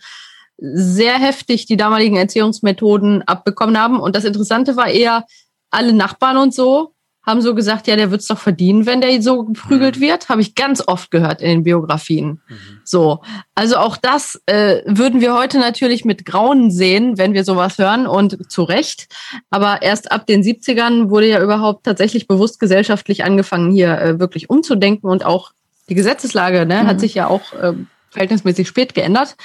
sehr 0.57 1.13
heftig 1.13 1.65
die 1.65 1.77
damaligen 1.77 2.17
Erziehungsmethoden 2.17 3.21
abbekommen 3.27 3.79
haben. 3.79 3.99
Und 3.99 4.15
das 4.15 4.25
Interessante 4.25 4.75
war 4.75 4.87
eher, 4.87 5.25
alle 5.69 5.93
Nachbarn 5.93 6.37
und 6.37 6.53
so 6.53 6.93
haben 7.27 7.41
so 7.41 7.53
gesagt, 7.53 7.87
ja, 7.87 7.97
der 7.97 8.09
wird's 8.09 8.27
doch 8.27 8.37
verdienen, 8.37 8.85
wenn 8.85 9.01
der 9.01 9.21
so 9.21 9.43
geprügelt 9.43 9.99
wird. 9.99 10.29
Habe 10.29 10.39
ich 10.39 10.55
ganz 10.55 10.81
oft 10.87 11.11
gehört 11.11 11.41
in 11.41 11.49
den 11.49 11.63
Biografien. 11.63 12.39
So, 12.85 13.19
also 13.53 13.75
auch 13.75 13.97
das 13.97 14.41
äh, 14.45 14.81
würden 14.85 15.19
wir 15.19 15.35
heute 15.35 15.59
natürlich 15.59 16.05
mit 16.05 16.25
Grauen 16.25 16.71
sehen, 16.71 17.17
wenn 17.17 17.33
wir 17.33 17.43
sowas 17.43 17.77
hören 17.77 18.07
und 18.07 18.49
zu 18.49 18.63
Recht. 18.63 19.13
Aber 19.49 19.81
erst 19.81 20.09
ab 20.09 20.25
den 20.25 20.41
70ern 20.41 21.09
wurde 21.09 21.27
ja 21.27 21.43
überhaupt 21.43 21.83
tatsächlich 21.83 22.27
bewusst 22.27 22.61
gesellschaftlich 22.61 23.25
angefangen, 23.25 23.73
hier 23.73 23.99
äh, 23.99 24.19
wirklich 24.21 24.49
umzudenken 24.49 25.09
und 25.09 25.25
auch 25.25 25.51
die 25.89 25.95
Gesetzeslage 25.95 26.65
ne, 26.65 26.83
Mhm. 26.83 26.87
hat 26.87 27.01
sich 27.01 27.13
ja 27.13 27.27
auch 27.27 27.41
ähm, 27.61 27.87
verhältnismäßig 28.17 28.67
spät 28.67 28.95
geändert. 28.95 29.35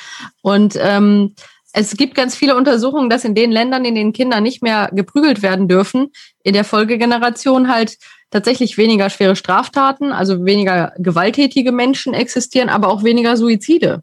Und 0.40 0.76
ähm, 0.80 1.34
es 1.74 1.96
gibt 1.96 2.14
ganz 2.14 2.34
viele 2.34 2.56
Untersuchungen, 2.56 3.08
dass 3.08 3.24
in 3.24 3.34
den 3.34 3.52
Ländern, 3.52 3.84
in 3.84 3.94
denen 3.94 4.12
Kinder 4.12 4.40
nicht 4.40 4.62
mehr 4.62 4.90
geprügelt 4.92 5.42
werden 5.42 5.68
dürfen, 5.68 6.08
in 6.42 6.54
der 6.54 6.64
Folgegeneration 6.64 7.68
halt 7.72 7.98
tatsächlich 8.30 8.78
weniger 8.78 9.10
schwere 9.10 9.36
Straftaten, 9.36 10.12
also 10.12 10.44
weniger 10.44 10.92
gewalttätige 10.98 11.72
Menschen 11.72 12.14
existieren, 12.14 12.68
aber 12.68 12.88
auch 12.88 13.04
weniger 13.04 13.36
Suizide 13.36 14.02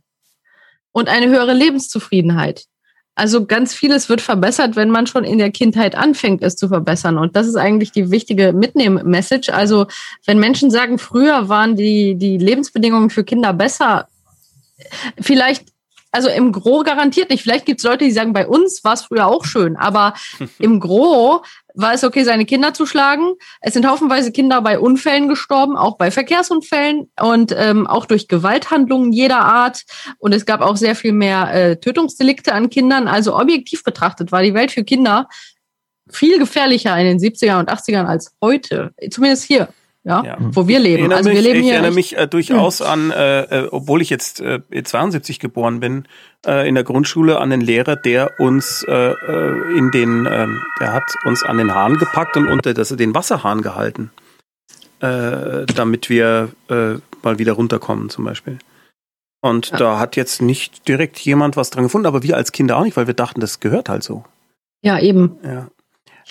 und 0.92 1.10
eine 1.10 1.30
höhere 1.30 1.54
Lebenszufriedenheit. 1.54 2.66
Also 3.16 3.46
ganz 3.46 3.74
vieles 3.74 4.08
wird 4.08 4.22
verbessert, 4.22 4.78
wenn 4.78 4.92
man 4.92 5.06
schon 5.06 5.26
in 5.26 5.40
der 5.40 5.52
Kindheit 5.52 5.94
anfängt, 5.96 6.42
es 6.42 6.56
zu 6.56 6.70
verbessern. 6.70 7.18
Und 7.18 7.36
das 7.36 7.48
ist 7.48 7.58
eigentlich 7.58 7.92
die 7.92 8.12
wichtige 8.12 8.54
Mitnehmen-Message. 8.54 9.50
Also 9.50 9.88
wenn 10.26 10.40
Menschen 10.40 10.72
sagen, 10.72 10.98
früher 10.98 11.50
waren 11.50 11.76
die, 11.76 12.16
die 12.16 12.38
Lebensbedingungen 12.38 13.10
für 13.10 13.26
Kinder 13.26 13.52
besser, 13.52 14.08
vielleicht, 15.20 15.66
also 16.12 16.30
im 16.30 16.52
Gro 16.52 16.82
garantiert 16.84 17.30
nicht. 17.30 17.44
Vielleicht 17.44 17.66
gibt 17.66 17.80
es 17.80 17.84
Leute, 17.84 18.06
die 18.06 18.12
sagen, 18.12 18.34
bei 18.34 18.48
uns 18.48 18.84
war 18.84 18.94
es 18.94 19.04
früher 19.04 19.28
auch 19.28 19.46
schön, 19.46 19.76
aber 19.78 20.14
im 20.60 20.80
Gro 20.80 21.44
war 21.76 21.94
es 21.94 22.04
okay, 22.04 22.24
seine 22.24 22.46
Kinder 22.46 22.74
zu 22.74 22.86
schlagen. 22.86 23.34
Es 23.62 23.74
sind 23.74 23.88
haufenweise 23.88 24.32
Kinder 24.32 24.62
bei 24.62 24.80
Unfällen 24.80 25.28
gestorben, 25.28 25.78
auch 25.78 25.98
bei 25.98 26.12
Verkehrsunfällen 26.12 27.12
und 27.22 27.54
ähm, 27.56 27.88
auch 27.88 28.06
durch 28.06 28.28
Gewalthandlungen 28.28 29.14
jeder 29.14 29.40
Art. 29.40 29.84
Und 30.18 30.34
es 30.34 30.46
gab 30.46 30.62
auch 30.62 30.78
sehr 30.78 30.96
viel 30.96 31.14
mehr 31.14 31.54
äh, 31.54 31.80
Tötungsdelikte 31.80 32.54
an 32.54 32.70
Kindern. 32.70 33.08
Also 33.08 33.38
objektiv 33.38 33.84
betrachtet 33.84 34.32
war 34.32 34.42
die 34.42 34.54
Welt 34.54 34.72
für 34.72 34.84
Kinder 34.84 35.28
viel 36.12 36.40
gefährlicher 36.40 36.98
in 36.98 37.06
den 37.06 37.20
70er 37.20 37.60
und 37.60 37.72
80ern 37.72 38.06
als 38.06 38.36
heute. 38.42 38.94
Zumindest 39.12 39.44
hier, 39.44 39.70
ja, 40.04 40.24
Ja. 40.24 40.38
wo 40.40 40.68
wir 40.68 40.78
Ich 40.78 40.84
leben. 40.84 40.98
erinnere 41.00 41.18
Also 41.18 41.30
wir 41.30 41.36
mich, 41.36 41.44
leben 41.44 41.60
ich 41.60 41.66
hier. 41.66 41.74
erinnere 41.74 41.94
mich 41.94 42.18
äh, 42.18 42.28
durchaus 42.28 42.82
an, 42.82 43.12
äh, 43.12 43.42
äh, 43.64 43.68
obwohl 43.72 44.02
ich 44.02 44.10
jetzt 44.10 44.40
äh, 44.42 44.62
72 44.84 45.40
geboren 45.40 45.80
bin, 45.80 46.06
äh, 46.46 46.68
in 46.68 46.76
der 46.76 46.84
Grundschule 46.84 47.40
an 47.40 47.50
den 47.50 47.62
Lehrer, 47.62 47.96
der 47.96 48.40
uns 48.40 48.84
äh, 48.88 48.94
äh, 49.12 49.78
in 49.78 49.92
den, 49.92 50.28
ähm, 50.30 50.62
der 50.80 50.94
hat 50.94 51.04
uns 51.26 51.44
an 51.44 51.58
den 51.58 51.74
Hahn 51.76 51.98
gepackt 51.98 52.38
und 52.38 52.48
unter 52.48 52.74
das, 52.74 52.90
den 52.90 53.14
Wasserhahn 53.14 53.62
gehalten, 53.62 54.12
äh, 55.02 55.66
damit 55.76 56.10
wir 56.10 56.50
äh, 56.70 56.96
mal 57.22 57.38
wieder 57.40 57.54
runterkommen 57.54 58.10
zum 58.10 58.26
Beispiel. 58.26 58.58
Und 59.42 59.72
Ja. 59.72 59.78
da 59.78 60.00
hat 60.00 60.16
jetzt 60.18 60.42
nicht 60.42 60.88
direkt 60.88 61.18
jemand 61.20 61.56
was 61.56 61.70
dran 61.70 61.84
gefunden, 61.84 62.08
aber 62.08 62.24
wir 62.24 62.36
als 62.36 62.52
Kinder 62.52 62.78
auch 62.78 62.84
nicht, 62.84 62.98
weil 62.98 63.08
wir 63.08 63.14
dachten, 63.14 63.40
das 63.40 63.60
gehört 63.60 63.88
halt 63.90 64.04
so. 64.04 64.26
ja, 64.82 64.98
eben. 65.00 65.38
Ja. 65.44 65.68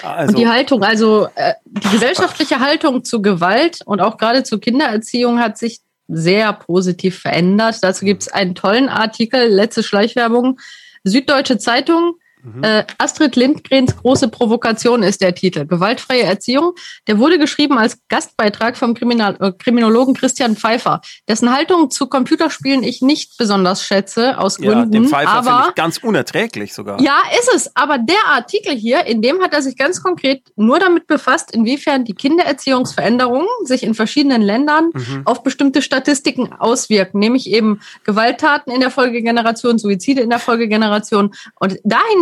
Also, 0.03 0.31
und 0.31 0.39
die 0.39 0.49
Haltung, 0.49 0.83
also 0.83 1.29
äh, 1.35 1.55
die 1.65 1.89
gesellschaftliche 1.89 2.61
Haltung 2.61 3.05
zu 3.05 3.21
Gewalt 3.23 3.81
und 3.85 4.01
auch 4.01 4.17
gerade 4.17 4.43
zur 4.45 4.61
Kindererziehung 4.61 5.41
hat 5.41 5.59
sich 5.59 5.81
sehr 6.09 6.53
positiv 6.53 7.19
verändert. 7.19 7.79
Dazu 7.83 8.05
gibt 8.05 8.23
es 8.23 8.29
einen 8.29 8.55
tollen 8.55 8.89
Artikel, 8.89 9.49
letzte 9.49 9.83
Schleichwerbung, 9.83 10.59
Süddeutsche 11.05 11.59
Zeitung, 11.59 12.15
Äh, 12.63 12.85
Astrid 12.99 13.37
Lindgrens 13.37 13.97
große 13.97 14.29
Provokation 14.29 15.03
ist 15.03 15.21
der 15.21 15.35
Titel. 15.35 15.67
Gewaltfreie 15.67 16.23
Erziehung. 16.23 16.73
Der 17.07 17.19
wurde 17.19 17.39
geschrieben 17.39 17.79
als 17.79 17.99
Gastbeitrag 18.09 18.77
vom 18.77 18.95
Kriminal 18.95 19.37
äh, 19.41 19.53
Kriminologen 19.53 20.15
Christian 20.15 20.57
Pfeiffer, 20.57 21.01
dessen 21.29 21.53
Haltung 21.53 21.91
zu 21.91 22.07
Computerspielen 22.07 22.83
ich 22.83 23.03
nicht 23.03 23.37
besonders 23.39 23.85
schätze, 23.85 24.39
aus 24.39 24.59
Ja, 24.59 24.73
Gründen. 24.73 24.93
den 24.93 25.09
Pfeiffer 25.09 25.43
finde 25.43 25.51
aber 25.53 25.67
ich 25.71 25.75
ganz 25.75 25.99
unerträglich 25.99 26.75
sogar. 26.75 27.01
ja, 27.01 27.19
ist 27.39 27.51
es. 27.55 27.77
Aber 27.77 27.99
der 27.99 28.17
Artikel 28.29 28.75
hier, 28.75 29.05
in 29.07 29.21
dem 29.23 29.41
hat 29.43 29.53
er 29.53 29.63
sich 29.63 29.77
ganz 29.77 30.03
konkret 30.03 30.43
nur 30.57 30.79
damit 30.79 31.07
befasst, 31.07 31.51
inwiefern 31.55 32.05
die 32.05 32.15
Kindererziehungsveränderungen 32.15 33.49
sich 33.65 33.83
in 33.83 33.95
verschiedenen 33.95 34.43
Ländern 34.43 34.91
Mhm. 34.95 35.23
auf 35.25 35.43
bestimmte 35.43 35.83
Statistiken 35.83 36.53
auswirken, 36.53 37.19
nämlich 37.19 37.51
eben 37.51 37.81
Gewalttaten 38.05 38.73
in 38.73 38.81
der 38.81 38.91
Folgegeneration, 38.91 39.79
Suizide 39.79 40.21
in 40.21 40.31
der 40.31 40.39
Folgegeneration. 40.39 41.35
Und 41.59 41.79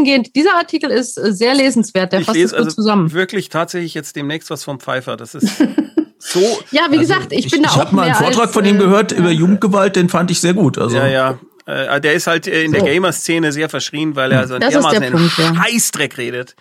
dahingehend, 0.06 0.34
dieser 0.36 0.54
Artikel 0.56 0.90
ist 0.90 1.18
äh, 1.18 1.32
sehr 1.32 1.54
lesenswert, 1.54 2.12
der 2.12 2.20
ich 2.20 2.26
fasst 2.26 2.36
es 2.36 2.42
lese 2.42 2.56
gut 2.56 2.64
also 2.64 2.74
zusammen. 2.76 3.12
wirklich 3.12 3.48
tatsächlich 3.48 3.94
jetzt 3.94 4.16
demnächst 4.16 4.50
was 4.50 4.64
vom 4.64 4.80
Pfeiffer. 4.80 5.16
Das 5.16 5.34
ist 5.34 5.48
so. 6.18 6.40
Ja, 6.70 6.86
wie 6.90 6.98
gesagt, 6.98 7.32
ich 7.32 7.50
bin 7.50 7.62
da 7.62 7.68
ich 7.70 7.74
auch 7.74 7.80
habe 7.86 7.96
mal 7.96 8.02
einen 8.04 8.14
Vortrag 8.14 8.44
als, 8.46 8.52
von 8.52 8.64
ihm 8.64 8.76
äh, 8.76 8.80
gehört 8.80 9.12
über 9.12 9.30
Jugendgewalt, 9.30 9.96
den 9.96 10.08
fand 10.08 10.30
ich 10.30 10.40
sehr 10.40 10.54
gut. 10.54 10.78
Also 10.78 10.96
Ja, 10.96 11.06
ja. 11.06 11.38
Äh, 11.66 12.00
der 12.00 12.14
ist 12.14 12.26
halt 12.28 12.46
äh, 12.46 12.62
in 12.62 12.72
der 12.72 12.80
So. 12.82 12.86
Gamer-Szene 12.86 13.50
sehr 13.52 13.68
verschrien, 13.68 14.14
weil 14.14 14.30
er 14.32 14.46
so 14.46 14.58
Das 14.58 14.68
ist 14.74 14.74
der 14.74 14.80
dermaßen 14.82 15.02
einen 15.02 15.12
Punkt, 15.12 15.38
ja. 15.38 15.54
Scheißdreck 15.64 16.16
redet, 16.18 16.54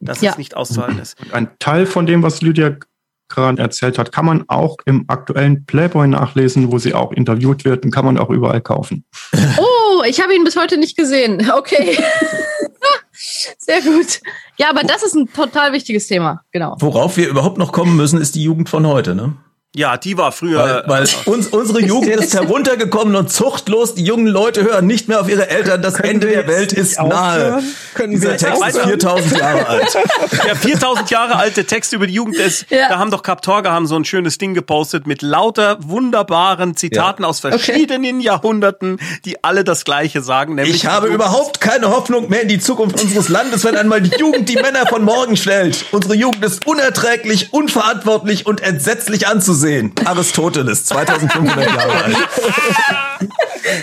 dass 0.00 0.20
Ja. 0.20 0.30
es 0.32 0.38
nicht 0.38 0.56
auszuhalten 0.56 0.98
ist. 1.00 1.16
Ein 1.32 1.50
Teil 1.58 1.86
von 1.86 2.06
dem, 2.06 2.22
was 2.22 2.42
Lydia 2.42 2.76
gerade 3.28 3.60
erzählt 3.62 3.98
hat, 3.98 4.12
kann 4.12 4.24
man 4.26 4.44
auch 4.48 4.76
im 4.84 5.04
aktuellen 5.08 5.64
Playboy 5.64 6.06
nachlesen, 6.06 6.70
wo 6.70 6.78
sie 6.78 6.94
auch 6.94 7.12
interviewt 7.12 7.64
wird 7.64 7.84
und 7.84 7.90
kann 7.90 8.04
man 8.04 8.18
auch 8.18 8.28
überall 8.30 8.60
kaufen. 8.60 9.04
Oh, 9.58 10.02
ich 10.06 10.20
habe 10.20 10.34
ihn 10.34 10.44
bis 10.44 10.54
heute 10.54 10.76
nicht 10.76 10.96
gesehen. 10.96 11.50
Okay. 11.52 11.96
Sehr 13.58 13.80
gut. 13.82 14.20
Ja, 14.56 14.70
aber 14.70 14.82
das 14.82 15.02
ist 15.02 15.14
ein 15.14 15.32
total 15.32 15.72
wichtiges 15.72 16.06
Thema. 16.06 16.42
Genau. 16.50 16.76
Worauf 16.80 17.16
wir 17.16 17.28
überhaupt 17.28 17.58
noch 17.58 17.72
kommen 17.72 17.96
müssen, 17.96 18.20
ist 18.20 18.34
die 18.34 18.42
Jugend 18.42 18.68
von 18.68 18.86
heute, 18.86 19.14
ne? 19.14 19.36
Ja, 19.74 19.96
die 19.96 20.18
war 20.18 20.32
früher. 20.32 20.84
Weil, 20.86 21.06
weil 21.06 21.08
uns, 21.24 21.46
unsere 21.46 21.80
Jugend 21.80 22.10
ist 22.10 22.34
heruntergekommen 22.38 23.16
und 23.16 23.32
zuchtlos. 23.32 23.94
Die 23.94 24.04
jungen 24.04 24.26
Leute 24.26 24.62
hören 24.64 24.86
nicht 24.86 25.08
mehr 25.08 25.18
auf 25.18 25.30
ihre 25.30 25.48
Eltern. 25.48 25.80
Das 25.80 25.94
Ende 25.98 26.26
der 26.26 26.46
Welt 26.46 26.74
ist 26.74 27.00
nahe. 27.00 27.62
Können 27.94 28.12
Dieser 28.12 28.32
wir 28.32 28.36
Text 28.36 28.56
ist 28.56 28.62
aufhören? 28.62 28.88
4000 28.90 29.38
Jahre 29.38 29.66
alt. 29.68 29.98
Ja, 30.46 30.54
4000 30.54 31.10
Jahre 31.10 31.36
alte 31.36 31.64
Texte 31.64 31.96
über 31.96 32.06
die 32.06 32.12
Jugend. 32.14 32.38
Das, 32.38 32.66
Ja. 32.68 32.88
Da 32.90 32.98
haben 32.98 33.10
doch 33.10 33.22
Kaptorga 33.22 33.72
haben 33.72 33.86
so 33.86 33.96
ein 33.96 34.04
schönes 34.04 34.36
Ding 34.36 34.52
gepostet 34.52 35.06
mit 35.06 35.22
lauter 35.22 35.78
wunderbaren 35.80 36.76
Zitaten 36.76 37.24
aus 37.24 37.40
verschiedenen 37.40 38.20
Jahrhunderten, 38.20 38.98
die 39.24 39.42
alle 39.42 39.64
das 39.64 39.84
Gleiche 39.84 40.20
sagen. 40.20 40.56
Nämlich 40.56 40.74
Ich 40.74 40.86
habe 40.86 41.06
überhaupt 41.06 41.60
keine 41.62 41.88
Hoffnung 41.90 42.28
mehr 42.28 42.42
in 42.42 42.48
die 42.48 42.58
Zukunft 42.58 43.00
unseres 43.00 43.28
Landes, 43.30 43.64
wenn 43.64 43.76
einmal 43.76 44.02
die 44.02 44.16
Jugend 44.18 44.48
die 44.48 44.56
Männer 44.56 44.86
von 44.86 45.02
morgen 45.02 45.36
stellt. 45.36 45.86
Unsere 45.92 46.14
Jugend 46.14 46.44
ist 46.44 46.66
unerträglich, 46.66 47.52
unverantwortlich 47.54 48.44
und 48.46 48.60
entsetzlich 48.60 49.26
anzusehen. 49.26 49.61
Aristoteles, 50.04 50.84
2500 50.86 51.56
Jahre 51.74 52.04
alt. 52.04 52.16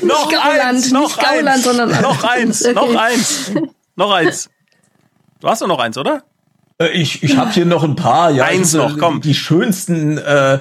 noch 0.04 0.28
Nicht 0.30 0.42
Gauland, 0.42 0.62
eins, 0.64 0.92
noch 0.92 1.02
nicht 1.16 1.20
Gauland, 1.20 1.48
eins, 1.48 1.64
sondern- 1.64 2.02
noch 2.02 2.24
eins, 2.30 2.66
Okay. 2.66 2.74
noch 2.74 2.96
eins, 2.96 3.52
noch 3.96 4.12
eins. 4.12 4.50
Du 5.40 5.48
hast 5.48 5.62
doch 5.62 5.68
noch 5.68 5.80
eins, 5.80 5.98
oder? 5.98 6.24
Äh, 6.82 6.88
Ich, 6.90 7.24
ich 7.24 7.38
habe 7.38 7.52
hier 7.52 7.66
noch 7.66 7.84
ein 7.84 7.96
paar. 7.96 8.32
Ja, 8.32 8.46
Eins 8.46 8.74
Also, 8.76 8.88
noch, 8.88 8.98
komm. 8.98 9.22
Die 9.22 9.34
schönsten. 9.36 10.18
Äh, 10.18 10.60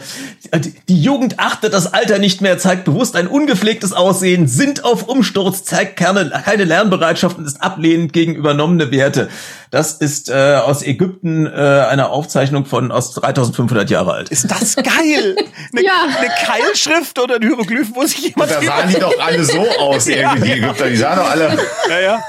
die, 0.54 0.74
die 0.88 1.00
Jugend 1.00 1.38
achtet 1.38 1.72
das 1.74 1.92
Alter 1.92 2.18
nicht 2.18 2.40
mehr, 2.40 2.58
zeigt 2.58 2.84
bewusst 2.84 3.14
ein 3.16 3.26
ungepflegtes 3.28 3.92
Aussehen, 3.92 4.48
sind 4.48 4.84
auf 4.84 5.04
Umsturz, 5.04 5.62
zeigt 5.64 5.96
keine, 5.96 6.30
keine 6.44 6.64
Lernbereitschaft 6.64 7.38
und 7.38 7.46
ist 7.46 7.62
ablehnend 7.62 8.12
gegen 8.12 8.34
übernommene 8.34 8.90
Werte. 8.90 9.28
Das 9.70 9.92
ist 9.92 10.30
äh, 10.30 10.56
aus 10.64 10.82
Ägypten 10.82 11.46
äh, 11.46 11.50
eine 11.50 12.08
Aufzeichnung 12.08 12.64
von 12.64 12.90
aus 12.90 13.12
3500 13.12 13.90
Jahre 13.90 14.14
alt. 14.14 14.30
Ist 14.30 14.50
das 14.50 14.74
geil? 14.76 15.36
Eine, 15.72 15.84
Ja. 15.84 15.92
eine 16.18 16.28
Keilschrift 16.46 17.18
oder 17.18 17.36
ein 17.36 17.42
Hieroglyph, 17.42 17.88
wo 17.94 18.04
sich 18.06 18.28
jemand 18.28 18.50
Da 18.50 18.62
sahen 18.62 18.88
die 18.88 18.94
doch 19.00 19.12
alle 19.20 19.44
so 19.44 19.60
aus, 19.78 20.06
irgendwie, 20.06 20.40
die 20.46 20.52
Ägypter. 20.52 20.88
Die 20.88 20.96
sahen 20.96 21.18
doch 21.18 21.30
alle. 21.30 21.58
Ja, 21.90 22.00
ja. 22.00 22.24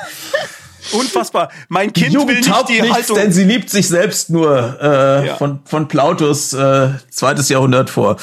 Unfassbar. 0.93 1.49
Mein 1.67 1.93
Die 1.93 2.01
Kind 2.01 2.13
will 2.13 2.21
Jugend 2.21 2.37
nicht 2.37 2.49
taugt 2.49 2.69
die 2.69 2.81
nichts, 2.81 2.95
Haltung. 2.95 3.15
denn 3.17 3.31
sie 3.33 3.43
liebt 3.43 3.69
sich 3.69 3.87
selbst 3.87 4.29
nur. 4.29 4.77
Äh, 4.81 5.27
Ja. 5.27 5.35
Von 5.37 5.59
von 5.65 5.87
Plautus 5.87 6.53
äh, 6.53 6.89
zweites 7.09 7.49
Jahrhundert 7.49 7.89
vor. 7.89 8.17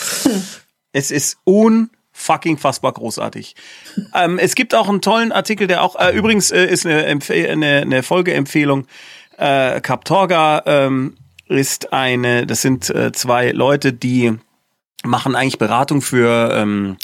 Es 0.93 1.11
ist 1.11 1.37
unfucking 1.45 2.57
fassbar 2.59 2.93
großartig. 2.93 3.55
ähm, 4.15 4.39
es 4.39 4.55
gibt 4.55 4.75
auch 4.75 4.89
einen 4.89 5.03
tollen 5.03 5.33
Artikel, 5.33 5.67
der 5.67 5.83
auch, 5.83 5.97
äh, 6.01 6.17
übrigens 6.17 6.51
äh, 6.51 6.65
ist 6.67 6.87
eine, 6.87 7.05
Empfe 7.07 7.35
eine, 7.35 7.83
eine 7.83 8.03
Folgeempfehlung. 8.03 8.87
Äh, 9.39 9.81
Kaptorga 9.83 10.63
ähm, 10.65 11.17
ist 11.49 11.93
eine, 11.93 12.47
das 12.47 12.63
sind 12.63 12.89
äh, 12.91 13.13
zwei 13.13 13.51
Leute, 13.51 13.93
die 13.93 14.33
machen 15.05 15.37
eigentlich 15.37 15.59
Beratung 15.59 16.01
für 16.03 16.51
ähm, 16.55 16.97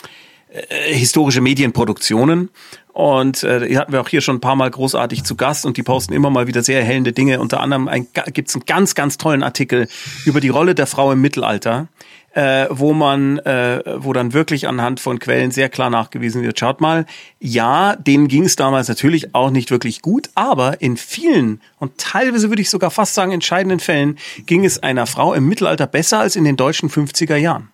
äh, 0.49 0.95
historische 0.95 1.41
Medienproduktionen. 1.43 2.49
Und 2.93 3.43
äh, 3.43 3.69
die 3.69 3.79
hatten 3.79 3.93
wir 3.93 4.03
auch 4.03 4.09
hier 4.09 4.21
schon 4.21 4.37
ein 4.37 4.41
paar 4.41 4.57
Mal 4.57 4.71
großartig 4.71 5.25
zu 5.25 5.35
Gast 5.35 5.65
und 5.65 5.79
die 5.79 5.83
posten 5.83 6.13
immer 6.13 6.29
mal 6.29 6.47
wieder 6.47 6.63
sehr 6.63 6.79
erhellende 6.79 7.13
Dinge. 7.13 7.41
Unter 7.41 7.61
anderem 7.61 7.89
ein, 7.89 8.07
gibt's 8.33 8.55
einen 8.55 8.67
ganz, 8.67 8.95
ganz 8.95 9.17
tollen 9.17 9.43
Artikel 9.43 9.89
über 10.27 10.41
die 10.41 10.51
Rolle 10.51 10.75
der 10.75 10.87
Frau 10.87 11.11
im 11.11 11.23
Mittelalter, 11.23 11.89
äh, 12.35 12.67
wo 12.69 12.93
man, 12.93 13.39
äh, 13.41 13.83
wo 13.97 14.13
dann 14.13 14.35
wirklich 14.35 14.69
anhand 14.69 15.01
von 15.01 15.19
Quellen 15.19 15.51
sehr 15.53 15.71
klar 15.71 15.89
nachgewiesen 15.89 16.43
wird. 16.43 16.59
Schaut 16.59 16.83
mal, 16.83 17.07
ja, 17.41 17.97
denen 17.97 18.29
ging 18.29 18.45
es 18.45 18.57
damals 18.57 18.89
natürlich 18.89 19.35
auch 19.35 19.51
nicht 19.51 19.71
wirklich 19.71 20.03
gut, 20.03 20.29
aber 20.35 20.83
in 20.83 20.99
vielen 20.99 21.63
und 21.79 21.97
teilweise 21.97 22.51
würde 22.51 22.61
ich 22.61 22.69
sogar 22.69 22.91
fast 22.91 23.15
sagen 23.15 23.33
entscheidenden 23.33 23.81
Fällen 23.81 24.19
ging 24.45 24.67
es 24.67 24.83
einer 24.83 25.07
Frau 25.07 25.33
im 25.33 25.49
Mittelalter 25.49 25.87
besser 25.87 26.19
als 26.19 26.37
in 26.37 26.45
den 26.45 26.57
deutschen 26.57 26.91
50er 26.91 27.37
Jahren. 27.37 27.71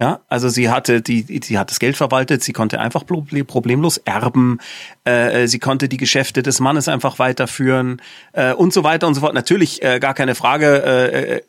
Ja, 0.00 0.20
also 0.28 0.48
sie 0.48 0.70
hatte 0.70 1.02
die, 1.02 1.40
sie 1.42 1.58
hat 1.58 1.72
das 1.72 1.80
Geld 1.80 1.96
verwaltet, 1.96 2.44
sie 2.44 2.52
konnte 2.52 2.78
einfach 2.78 3.02
proble- 3.02 3.42
problemlos 3.42 3.98
erben, 3.98 4.58
äh, 5.02 5.48
sie 5.48 5.58
konnte 5.58 5.88
die 5.88 5.96
Geschäfte 5.96 6.44
des 6.44 6.60
Mannes 6.60 6.86
einfach 6.86 7.18
weiterführen 7.18 8.00
äh, 8.32 8.52
und 8.52 8.72
so 8.72 8.84
weiter 8.84 9.08
und 9.08 9.14
so 9.14 9.22
fort. 9.22 9.34
Natürlich 9.34 9.82
äh, 9.82 9.98
gar 9.98 10.14
keine 10.14 10.36
Frage, 10.36 10.84
äh, 10.84 11.34
äh, 11.38 11.42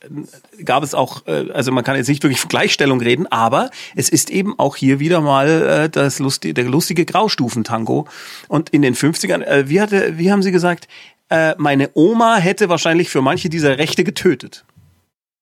gab 0.64 0.82
es 0.82 0.96
auch, 0.96 1.28
äh, 1.28 1.52
also 1.52 1.72
man 1.72 1.84
kann 1.84 1.96
jetzt 1.96 2.08
nicht 2.08 2.24
wirklich 2.24 2.42
von 2.42 2.50
Gleichstellung 2.50 3.00
reden, 3.02 3.28
aber 3.28 3.70
es 3.96 4.10
ist 4.10 4.32
eben 4.32 4.58
auch 4.58 4.76
hier 4.76 5.00
wieder 5.00 5.22
mal 5.22 5.84
äh, 5.86 5.90
das 5.90 6.18
lustige, 6.18 6.56
der 6.56 6.64
lustige 6.66 7.06
Graustufentango. 7.06 8.08
Und 8.48 8.72
in 8.72 8.82
den 8.82 8.96
50ern, 8.96 9.44
äh, 9.44 9.70
wie 9.70 9.80
hatte, 9.80 10.18
wie 10.18 10.32
haben 10.32 10.42
Sie 10.42 10.52
gesagt, 10.52 10.88
äh, 11.30 11.54
meine 11.60 11.92
Oma 11.94 12.38
hätte 12.38 12.68
wahrscheinlich 12.68 13.10
für 13.10 13.22
manche 13.22 13.50
dieser 13.50 13.78
Rechte 13.78 14.04
getötet. 14.04 14.66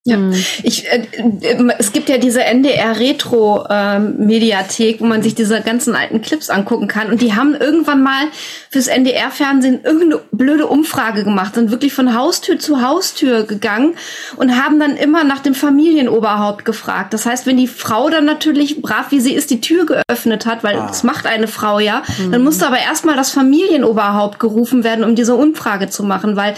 Ja. 0.07 0.17
Ich, 0.63 0.87
äh, 0.87 1.05
äh, 1.41 1.73
es 1.79 1.91
gibt 1.91 2.07
ja 2.07 2.17
diese 2.17 2.41
NDR 2.41 2.97
Retro 2.97 3.65
ähm, 3.69 4.15
Mediathek, 4.25 5.01
wo 5.01 5.05
man 5.05 5.21
sich 5.21 5.35
diese 5.35 5.59
ganzen 5.61 5.95
alten 5.95 6.21
Clips 6.21 6.49
angucken 6.49 6.87
kann. 6.87 7.11
Und 7.11 7.21
die 7.21 7.35
haben 7.35 7.53
irgendwann 7.53 8.01
mal 8.03 8.27
fürs 8.69 8.87
NDR 8.87 9.31
Fernsehen 9.31 9.81
irgendeine 9.83 10.21
blöde 10.31 10.67
Umfrage 10.67 11.25
gemacht, 11.25 11.55
sind 11.55 11.71
wirklich 11.71 11.93
von 11.93 12.15
Haustür 12.15 12.57
zu 12.57 12.81
Haustür 12.81 13.43
gegangen 13.43 13.95
und 14.37 14.55
haben 14.55 14.79
dann 14.79 14.95
immer 14.95 15.25
nach 15.25 15.39
dem 15.39 15.53
Familienoberhaupt 15.53 16.63
gefragt. 16.63 17.13
Das 17.13 17.25
heißt, 17.25 17.45
wenn 17.45 17.57
die 17.57 17.67
Frau 17.67 18.09
dann 18.09 18.23
natürlich 18.23 18.81
brav 18.81 19.07
wie 19.09 19.19
sie 19.19 19.33
ist 19.33 19.51
die 19.51 19.59
Tür 19.59 19.85
geöffnet 19.85 20.45
hat, 20.45 20.63
weil 20.63 20.75
das 20.75 21.03
macht 21.03 21.25
eine 21.25 21.47
Frau 21.47 21.79
ja, 21.79 22.03
dann 22.31 22.43
musste 22.43 22.67
aber 22.67 22.79
erstmal 22.79 23.15
das 23.15 23.31
Familienoberhaupt 23.31 24.39
gerufen 24.39 24.83
werden, 24.83 25.03
um 25.03 25.15
diese 25.15 25.35
Umfrage 25.35 25.89
zu 25.89 26.03
machen, 26.03 26.35
weil 26.35 26.53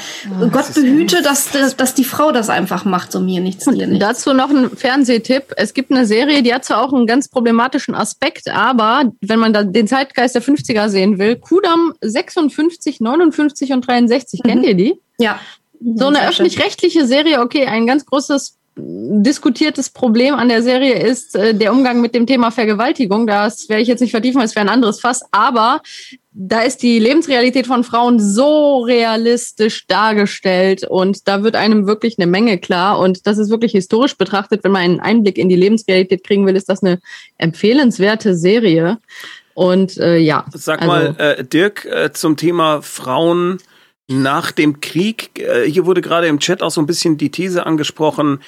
Gott 0.51 0.74
behüte, 0.74 1.22
dass, 1.22 1.51
dass, 1.51 1.76
dass 1.76 1.95
die 1.95 2.03
Frau 2.03 2.32
das 2.32 2.50
einfach 2.50 2.85
macht, 2.85 3.11
so 3.11 3.19
mir 3.19 3.39
nichts, 3.40 3.66
dir 3.66 3.88
nichts. 3.88 4.00
Dazu 4.00 4.34
noch 4.34 4.50
ein 4.50 4.69
Fernsehtipp. 4.76 5.53
Es 5.58 5.74
gibt 5.74 5.92
eine 5.92 6.06
Serie, 6.06 6.43
die 6.43 6.53
hat 6.53 6.66
zwar 6.66 6.84
auch 6.84 6.93
einen 6.93 7.08
ganz 7.08 7.27
problematischen 7.30 7.95
Aspekt, 7.95 8.50
aber 8.50 9.11
wenn 9.22 9.40
man 9.40 9.53
da 9.53 9.64
den 9.64 9.88
Zeitgeist 9.88 10.35
der 10.35 10.42
50er 10.43 10.90
sehen 10.90 11.18
will, 11.19 11.35
Kudam 11.35 11.93
56, 12.01 13.00
59 13.00 13.74
und 13.74 13.88
63, 13.88 14.42
kennt 14.43 14.61
Mhm. 14.64 14.68
ihr 14.68 14.76
die? 14.76 15.01
Ja. 15.19 15.40
So 15.95 16.08
eine 16.08 16.27
öffentlich-rechtliche 16.27 17.06
Serie, 17.06 17.40
okay, 17.42 17.66
ein 17.66 17.88
ganz 17.88 18.06
großes 18.06 18.58
diskutiertes 18.82 19.90
Problem 19.90 20.35
an 20.35 20.48
der 20.50 20.64
Serie 20.64 20.93
ist 21.00 21.35
äh, 21.35 21.53
der 21.53 21.72
Umgang 21.74 22.01
mit 22.01 22.16
dem 22.16 22.26
Thema 22.26 22.51
Vergewaltigung. 22.51 23.27
Das 23.27 23.68
werde 23.68 23.82
ich 23.82 23.88
jetzt 23.88 24.00
nicht 24.00 24.11
vertiefen, 24.11 24.40
das 24.42 24.56
wäre 24.56 24.66
ein 24.66 24.69
anderes 24.69 25.01
Fass. 25.01 25.22
Aber 25.32 25.82
da 26.32 26.61
ist 26.61 26.83
die 26.83 26.99
Lebensrealität 26.99 27.66
von 27.66 27.83
Frauen 27.83 28.19
so 28.19 28.82
realistisch 28.82 29.88
dargestellt 29.88 30.83
und 30.88 31.27
da 31.27 31.43
wird 31.43 31.56
einem 31.56 31.88
wirklich 31.88 32.19
eine 32.19 32.27
Menge 32.27 32.59
klar. 32.59 32.99
Und 32.99 33.25
das 33.25 33.38
ist 33.40 33.49
wirklich 33.49 33.72
historisch 33.72 34.16
betrachtet, 34.16 34.64
wenn 34.64 34.72
man 34.72 34.82
einen 34.83 34.99
Einblick 34.99 35.38
in 35.38 35.49
die 35.49 35.56
Lebensrealität 35.56 36.24
kriegen 36.24 36.45
will, 36.45 36.56
ist 36.56 36.69
das 36.69 36.83
eine 36.83 36.99
empfehlenswerte 37.38 38.35
Serie. 38.35 38.99
Und 39.56 39.98
äh, 39.98 40.17
ja, 40.17 40.45
Sag 40.53 40.82
also- 40.82 40.91
mal, 40.91 41.16
äh, 41.17 41.43
Dirk, 41.43 41.85
äh, 41.85 42.11
zum 42.14 42.38
Thema 42.38 42.82
Frauen 42.82 43.58
nach 44.08 44.51
dem 44.51 44.82
Krieg. 44.82 45.40
Äh, 45.40 45.69
hier 45.69 45.85
wurde 45.85 46.01
gerade 46.01 46.27
im 46.27 46.40
Chat 46.40 46.61
auch 46.61 46.72
so 46.72 46.82
ein 46.82 46.88
bisschen 46.88 47.17
die 47.17 47.32
These 47.32 47.66
angesprochen. 47.66 48.40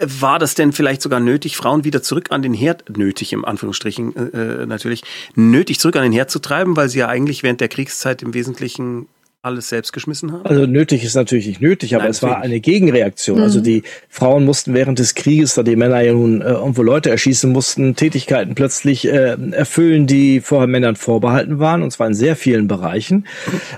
War 0.00 0.38
das 0.38 0.54
denn 0.54 0.72
vielleicht 0.72 1.02
sogar 1.02 1.18
nötig, 1.18 1.56
Frauen 1.56 1.82
wieder 1.82 2.02
zurück 2.02 2.30
an 2.30 2.40
den 2.40 2.54
Herd, 2.54 2.96
nötig 2.96 3.32
im 3.32 3.44
Anführungsstrichen 3.44 4.14
äh, 4.14 4.62
äh, 4.62 4.66
natürlich, 4.66 5.02
nötig 5.34 5.80
zurück 5.80 5.96
an 5.96 6.04
den 6.04 6.12
Herd 6.12 6.30
zu 6.30 6.38
treiben, 6.38 6.76
weil 6.76 6.88
sie 6.88 7.00
ja 7.00 7.08
eigentlich 7.08 7.42
während 7.42 7.60
der 7.60 7.68
Kriegszeit 7.68 8.22
im 8.22 8.32
Wesentlichen 8.32 9.08
alles 9.40 9.68
selbst 9.68 9.92
geschmissen 9.92 10.32
haben? 10.32 10.44
Also 10.44 10.66
nötig 10.66 11.04
ist 11.04 11.14
natürlich 11.14 11.46
nicht 11.46 11.60
nötig, 11.60 11.94
aber 11.94 12.04
Nein, 12.04 12.10
es 12.10 12.22
war 12.24 12.40
eine 12.40 12.58
Gegenreaktion. 12.58 13.40
Also 13.40 13.60
die 13.60 13.84
Frauen 14.08 14.44
mussten 14.44 14.74
während 14.74 14.98
des 14.98 15.14
Krieges, 15.14 15.54
da 15.54 15.62
die 15.62 15.76
Männer 15.76 16.00
ja 16.00 16.12
nun 16.12 16.42
äh, 16.42 16.46
irgendwo 16.46 16.82
Leute 16.82 17.10
erschießen 17.10 17.52
mussten, 17.52 17.94
Tätigkeiten 17.94 18.56
plötzlich 18.56 19.06
äh, 19.06 19.36
erfüllen, 19.52 20.08
die 20.08 20.40
vorher 20.40 20.66
Männern 20.66 20.96
vorbehalten 20.96 21.60
waren, 21.60 21.82
und 21.82 21.92
zwar 21.92 22.08
in 22.08 22.14
sehr 22.14 22.34
vielen 22.34 22.66
Bereichen. 22.66 23.28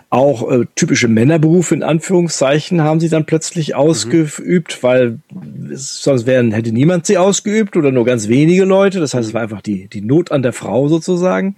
Auch 0.08 0.50
äh, 0.50 0.64
typische 0.76 1.08
Männerberufe 1.08 1.74
in 1.74 1.82
Anführungszeichen 1.82 2.80
haben 2.80 3.00
sie 3.00 3.10
dann 3.10 3.26
plötzlich 3.26 3.74
ausgeübt, 3.74 4.82
weil 4.82 5.18
es, 5.70 6.02
sonst 6.02 6.24
wären, 6.24 6.52
hätte 6.52 6.72
niemand 6.72 7.04
sie 7.04 7.18
ausgeübt 7.18 7.76
oder 7.76 7.92
nur 7.92 8.06
ganz 8.06 8.28
wenige 8.28 8.64
Leute. 8.64 8.98
Das 8.98 9.12
heißt, 9.12 9.28
es 9.28 9.34
war 9.34 9.42
einfach 9.42 9.60
die, 9.60 9.88
die 9.88 10.00
Not 10.00 10.32
an 10.32 10.42
der 10.42 10.54
Frau 10.54 10.88
sozusagen. 10.88 11.56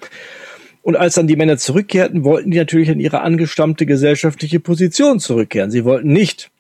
Und 0.82 0.96
als 0.96 1.14
dann 1.14 1.26
die 1.26 1.36
Männer 1.36 1.58
zurückkehrten, 1.58 2.24
wollten 2.24 2.50
die 2.50 2.58
natürlich 2.58 2.90
an 2.90 3.00
ihre 3.00 3.20
angestammte 3.20 3.86
gesellschaftliche 3.86 4.60
Position 4.60 5.20
zurückkehren. 5.20 5.70
Sie 5.70 5.84
wollten 5.84 6.12
nicht, 6.12 6.50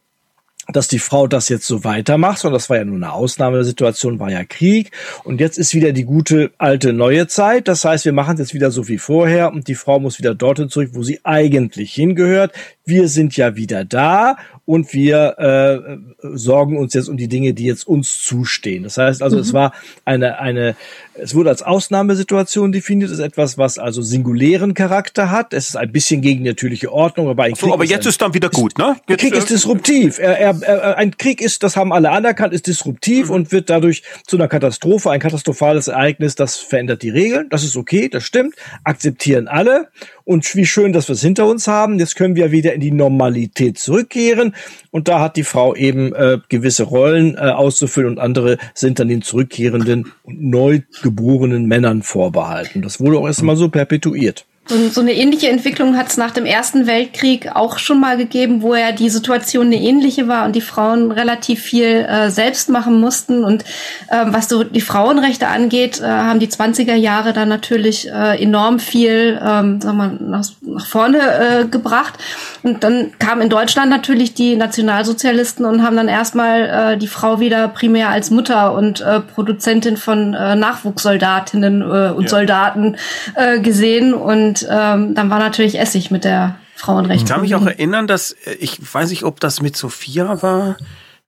dass 0.68 0.86
die 0.86 1.00
Frau 1.00 1.26
das 1.26 1.48
jetzt 1.48 1.66
so 1.66 1.82
weitermacht, 1.82 2.38
sondern 2.38 2.58
das 2.58 2.70
war 2.70 2.76
ja 2.76 2.84
nur 2.84 2.96
eine 2.96 3.12
Ausnahmesituation, 3.12 4.20
war 4.20 4.30
ja 4.30 4.44
Krieg. 4.44 4.92
Und 5.24 5.40
jetzt 5.40 5.58
ist 5.58 5.74
wieder 5.74 5.92
die 5.92 6.04
gute 6.04 6.52
alte 6.58 6.92
neue 6.92 7.26
Zeit. 7.26 7.66
Das 7.66 7.84
heißt, 7.84 8.04
wir 8.04 8.12
machen 8.12 8.34
es 8.34 8.40
jetzt 8.40 8.54
wieder 8.54 8.70
so 8.70 8.86
wie 8.86 8.98
vorher 8.98 9.52
und 9.52 9.66
die 9.66 9.74
Frau 9.74 9.98
muss 9.98 10.18
wieder 10.18 10.34
dorthin 10.36 10.68
zurück, 10.68 10.90
wo 10.92 11.02
sie 11.02 11.20
eigentlich 11.24 11.92
hingehört. 11.92 12.52
Wir 12.84 13.08
sind 13.08 13.36
ja 13.36 13.56
wieder 13.56 13.84
da 13.84 14.36
und 14.64 14.92
wir 14.92 15.38
äh, 15.38 15.96
sorgen 16.36 16.76
uns 16.78 16.94
jetzt 16.94 17.08
um 17.08 17.16
die 17.16 17.28
Dinge, 17.28 17.52
die 17.52 17.64
jetzt 17.64 17.86
uns 17.86 18.22
zustehen. 18.24 18.84
Das 18.84 18.96
heißt 18.96 19.22
also, 19.22 19.38
es 19.38 19.52
war 19.52 19.72
eine, 20.04 20.38
eine, 20.38 20.76
es 21.14 21.34
wurde 21.34 21.50
als 21.50 21.62
Ausnahmesituation 21.62 22.72
definiert, 22.72 23.10
es 23.10 23.18
ist 23.18 23.24
etwas, 23.24 23.58
was 23.58 23.78
also 23.78 24.02
singulären 24.02 24.74
Charakter 24.74 25.30
hat. 25.30 25.52
Es 25.52 25.70
ist 25.70 25.76
ein 25.76 25.90
bisschen 25.90 26.20
gegen 26.20 26.44
natürliche 26.44 26.92
Ordnung, 26.92 27.28
aber 27.28 27.44
ein 27.44 27.54
So, 27.54 27.66
Krieg 27.66 27.74
aber 27.74 27.84
ist 27.84 27.90
jetzt 27.90 28.06
ein, 28.06 28.10
ist 28.10 28.22
dann 28.22 28.34
wieder 28.34 28.50
gut, 28.50 28.78
ne? 28.78 28.96
der 29.08 29.14
Jetzt, 29.14 29.20
Krieg 29.20 29.34
ist 29.34 29.50
äh, 29.50 29.54
disruptiv. 29.54 30.18
Er, 30.18 30.38
er, 30.38 30.62
er, 30.62 30.96
ein 30.98 31.16
Krieg 31.16 31.40
ist, 31.40 31.62
das 31.62 31.76
haben 31.76 31.92
alle 31.92 32.10
anerkannt, 32.10 32.52
ist 32.52 32.66
disruptiv 32.66 33.28
Mhm. 33.28 33.34
und 33.34 33.52
wird 33.52 33.68
dadurch 33.68 34.02
zu 34.26 34.36
einer 34.36 34.48
Katastrophe, 34.48 35.10
ein 35.10 35.20
katastrophales 35.20 35.88
Ereignis, 35.88 36.34
das 36.34 36.56
verändert 36.56 37.02
die 37.02 37.10
Regeln. 37.10 37.48
Das 37.50 37.64
ist 37.64 37.76
okay, 37.76 38.08
das 38.08 38.24
stimmt, 38.24 38.54
akzeptieren 38.84 39.48
alle. 39.48 39.88
Und 40.24 40.54
wie 40.54 40.66
schön, 40.66 40.92
dass 40.92 41.08
wir 41.08 41.14
es 41.14 41.22
hinter 41.22 41.46
uns 41.46 41.66
haben. 41.68 41.98
Jetzt 41.98 42.16
können 42.16 42.36
wir 42.36 42.52
wieder 42.52 42.74
in 42.74 42.80
die 42.80 42.90
Normalität 42.90 43.78
zurückkehren. 43.78 44.54
Und 44.90 45.08
da 45.08 45.20
hat 45.20 45.36
die 45.36 45.44
Frau 45.44 45.74
eben 45.74 46.14
äh, 46.14 46.38
gewisse 46.48 46.84
Rollen 46.84 47.36
äh, 47.36 47.40
auszufüllen 47.40 48.12
und 48.12 48.18
andere 48.18 48.58
sind 48.74 48.98
dann 48.98 49.08
den 49.08 49.22
zurückkehrenden 49.22 50.12
und 50.22 50.42
neu 50.42 50.80
geborenen 51.02 51.66
Männern 51.66 52.02
vorbehalten. 52.02 52.82
Das 52.82 53.00
wurde 53.00 53.18
auch 53.18 53.26
erstmal 53.26 53.56
so 53.56 53.68
perpetuiert. 53.68 54.46
So, 54.68 54.76
so 54.88 55.00
eine 55.00 55.12
ähnliche 55.12 55.48
Entwicklung 55.48 55.96
hat 55.96 56.10
es 56.10 56.16
nach 56.16 56.30
dem 56.30 56.46
Ersten 56.46 56.86
Weltkrieg 56.86 57.50
auch 57.52 57.78
schon 57.78 57.98
mal 57.98 58.16
gegeben, 58.16 58.62
wo 58.62 58.76
ja 58.76 58.92
die 58.92 59.08
Situation 59.08 59.66
eine 59.66 59.76
ähnliche 59.76 60.28
war 60.28 60.44
und 60.44 60.54
die 60.54 60.60
Frauen 60.60 61.10
relativ 61.10 61.60
viel 61.60 62.06
äh, 62.08 62.30
selbst 62.30 62.68
machen 62.68 63.00
mussten. 63.00 63.42
Und 63.42 63.64
ähm, 64.08 64.32
was 64.32 64.48
so 64.48 64.62
die 64.62 64.80
Frauenrechte 64.80 65.48
angeht, 65.48 66.00
äh, 66.00 66.04
haben 66.04 66.38
die 66.38 66.46
20er 66.46 66.94
Jahre 66.94 67.32
dann 67.32 67.48
natürlich 67.48 68.08
äh, 68.08 68.40
enorm 68.40 68.78
viel 68.78 69.40
ähm, 69.44 69.80
sag 69.80 69.94
mal, 69.96 70.16
nach, 70.20 70.46
nach 70.60 70.86
vorne 70.86 71.18
äh, 71.18 71.64
gebracht. 71.66 72.14
Und 72.62 72.84
dann 72.84 73.10
kamen 73.18 73.42
in 73.42 73.48
Deutschland 73.48 73.90
natürlich 73.90 74.32
die 74.32 74.54
Nationalsozialisten 74.54 75.66
und 75.66 75.82
haben 75.82 75.96
dann 75.96 76.08
erstmal 76.08 76.92
äh, 76.94 76.98
die 76.98 77.08
Frau 77.08 77.40
wieder 77.40 77.66
primär 77.66 78.10
als 78.10 78.30
Mutter 78.30 78.74
und 78.74 79.00
äh, 79.00 79.18
Produzentin 79.18 79.96
von 79.96 80.34
äh, 80.34 80.54
Nachwuchssoldatinnen 80.54 81.82
äh, 81.82 82.12
und 82.12 82.24
Ja. 82.24 82.28
Soldaten 82.28 82.96
äh, 83.34 83.58
gesehen. 83.58 84.14
Und 84.14 84.51
ähm, 84.68 85.14
dann 85.14 85.30
war 85.30 85.38
natürlich 85.38 85.78
Essig 85.78 86.10
mit 86.10 86.24
der 86.24 86.56
Frauenrechte. 86.74 87.24
Ich 87.24 87.30
kann 87.30 87.40
mich 87.42 87.54
auch 87.54 87.66
erinnern, 87.66 88.06
dass, 88.06 88.32
äh, 88.32 88.54
ich 88.60 88.78
weiß 88.92 89.10
nicht, 89.10 89.24
ob 89.24 89.40
das 89.40 89.62
mit 89.62 89.76
Sophia 89.76 90.42
war. 90.42 90.76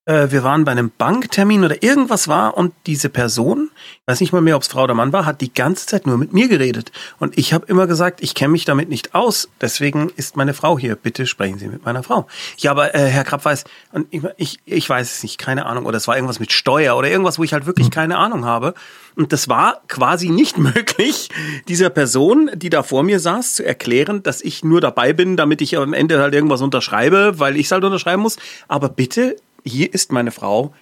Äh, 0.07 0.31
wir 0.31 0.44
waren 0.44 0.65
bei 0.65 0.73
einem 0.73 0.92
Banktermin 0.97 1.65
oder 1.65 1.83
irgendwas 1.83 2.28
war 2.28 2.58
und 2.58 2.74
diese 2.86 3.08
Person, 3.08 3.70
ich 3.74 4.02
weiß 4.07 4.20
nicht 4.20 4.33
mal 4.33 4.42
mehr, 4.42 4.57
ob 4.57 4.62
es 4.62 4.68
Frau 4.68 4.83
oder 4.83 4.92
Mann 4.92 5.15
war, 5.15 5.24
hat 5.24 5.41
die 5.41 5.52
ganze 5.52 5.86
Zeit 5.86 6.07
nur 6.07 6.18
mit 6.18 6.34
mir 6.34 6.49
geredet. 6.49 6.92
Und 7.18 7.39
ich 7.39 7.55
habe 7.55 7.65
immer 7.66 7.86
gesagt, 7.86 8.23
ich 8.23 8.34
kenne 8.34 8.52
mich 8.52 8.66
damit 8.66 8.91
nicht 8.91 9.15
aus, 9.15 9.49
deswegen 9.62 10.10
ist 10.16 10.36
meine 10.36 10.52
Frau 10.52 10.78
hier. 10.78 10.94
Bitte 10.97 11.26
sprechen 11.26 11.58
Sie 11.58 11.68
mit 11.68 11.86
meiner 11.86 12.02
Frau. 12.02 12.26
Ja, 12.58 12.73
aber 12.73 12.94
äh, 12.94 13.07
Herr 13.07 13.24
Krapp 13.24 13.47
weiß, 13.47 13.65
und 13.92 14.07
ich, 14.10 14.23
ich, 14.36 14.58
ich 14.66 14.89
weiß 14.89 15.10
es 15.10 15.23
nicht, 15.23 15.39
keine 15.39 15.65
Ahnung, 15.65 15.86
oder 15.86 15.97
es 15.97 16.07
war 16.07 16.16
irgendwas 16.16 16.39
mit 16.41 16.52
Steuer 16.52 16.97
oder 16.97 17.08
irgendwas, 17.08 17.39
wo 17.39 17.44
ich 17.44 17.55
halt 17.55 17.65
wirklich 17.65 17.91
keine 17.91 18.18
Ahnung 18.18 18.44
habe. 18.44 18.74
Und 19.16 19.33
das 19.33 19.49
war 19.49 19.81
quasi 19.89 20.28
nicht 20.28 20.58
möglich, 20.58 21.31
dieser 21.66 21.89
Person, 21.89 22.50
die 22.55 22.68
da 22.68 22.83
vor 22.83 23.05
mir 23.05 23.20
saß, 23.20 23.55
zu 23.55 23.65
erklären, 23.65 24.23
dass 24.23 24.42
ich 24.42 24.65
nur 24.65 24.83
dabei 24.83 25.15
bin, 25.15 25.39
damit 25.39 25.62
ich 25.62 25.78
am 25.78 25.94
Ende 25.94 26.20
halt 26.20 26.34
irgendwas 26.34 26.60
unterschreibe, 26.60 27.39
weil 27.39 27.57
ich 27.57 27.66
es 27.66 27.73
halt 27.73 27.84
unterschreiben 27.84 28.20
muss. 28.20 28.36
Aber 28.68 28.91
bitte, 28.91 29.36
hier 29.65 29.93
ist 29.93 30.12
meine 30.12 30.31
Frau. 30.31 30.75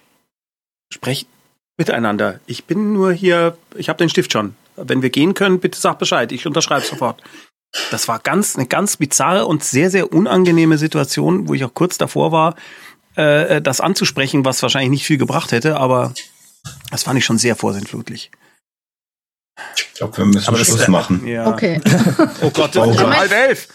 Sprecht 0.91 1.27
miteinander. 1.77 2.39
Ich 2.45 2.65
bin 2.65 2.93
nur 2.93 3.11
hier, 3.13 3.57
ich 3.75 3.89
habe 3.89 3.97
den 3.97 4.09
Stift 4.09 4.31
schon. 4.31 4.55
Wenn 4.75 5.01
wir 5.01 5.09
gehen 5.09 5.33
können, 5.33 5.59
bitte 5.59 5.79
sag 5.79 5.99
Bescheid. 5.99 6.31
Ich 6.31 6.45
unterschreibe 6.47 6.85
sofort. 6.85 7.21
Das 7.91 8.07
war 8.07 8.19
ganz 8.19 8.55
eine 8.55 8.67
ganz 8.67 8.97
bizarre 8.97 9.45
und 9.47 9.63
sehr 9.63 9.89
sehr 9.89 10.13
unangenehme 10.13 10.77
Situation, 10.77 11.47
wo 11.47 11.53
ich 11.55 11.63
auch 11.65 11.73
kurz 11.73 11.97
davor 11.97 12.31
war, 12.31 12.55
äh, 13.15 13.61
das 13.61 13.81
anzusprechen, 13.81 14.45
was 14.45 14.61
wahrscheinlich 14.61 14.91
nicht 14.91 15.05
viel 15.05 15.17
gebracht 15.17 15.51
hätte, 15.51 15.77
aber 15.77 16.13
das 16.91 17.03
fand 17.03 17.17
ich 17.17 17.25
schon 17.25 17.39
sehr 17.39 17.55
vorsintflutlich. 17.55 18.29
Ich 19.75 19.93
glaube, 19.95 20.17
wir 20.17 20.25
müssen 20.25 20.47
Aber 20.47 20.57
das- 20.57 20.67
Schluss 20.67 20.87
machen. 20.87 21.25
Ja. 21.27 21.47
Okay. 21.47 21.81
Oh 22.41 22.49
Gott, 22.51 22.75
Oh 22.75 22.83
oh 22.87 22.95
Gott. 22.95 23.15
halb 23.15 23.31
elf. 23.31 23.67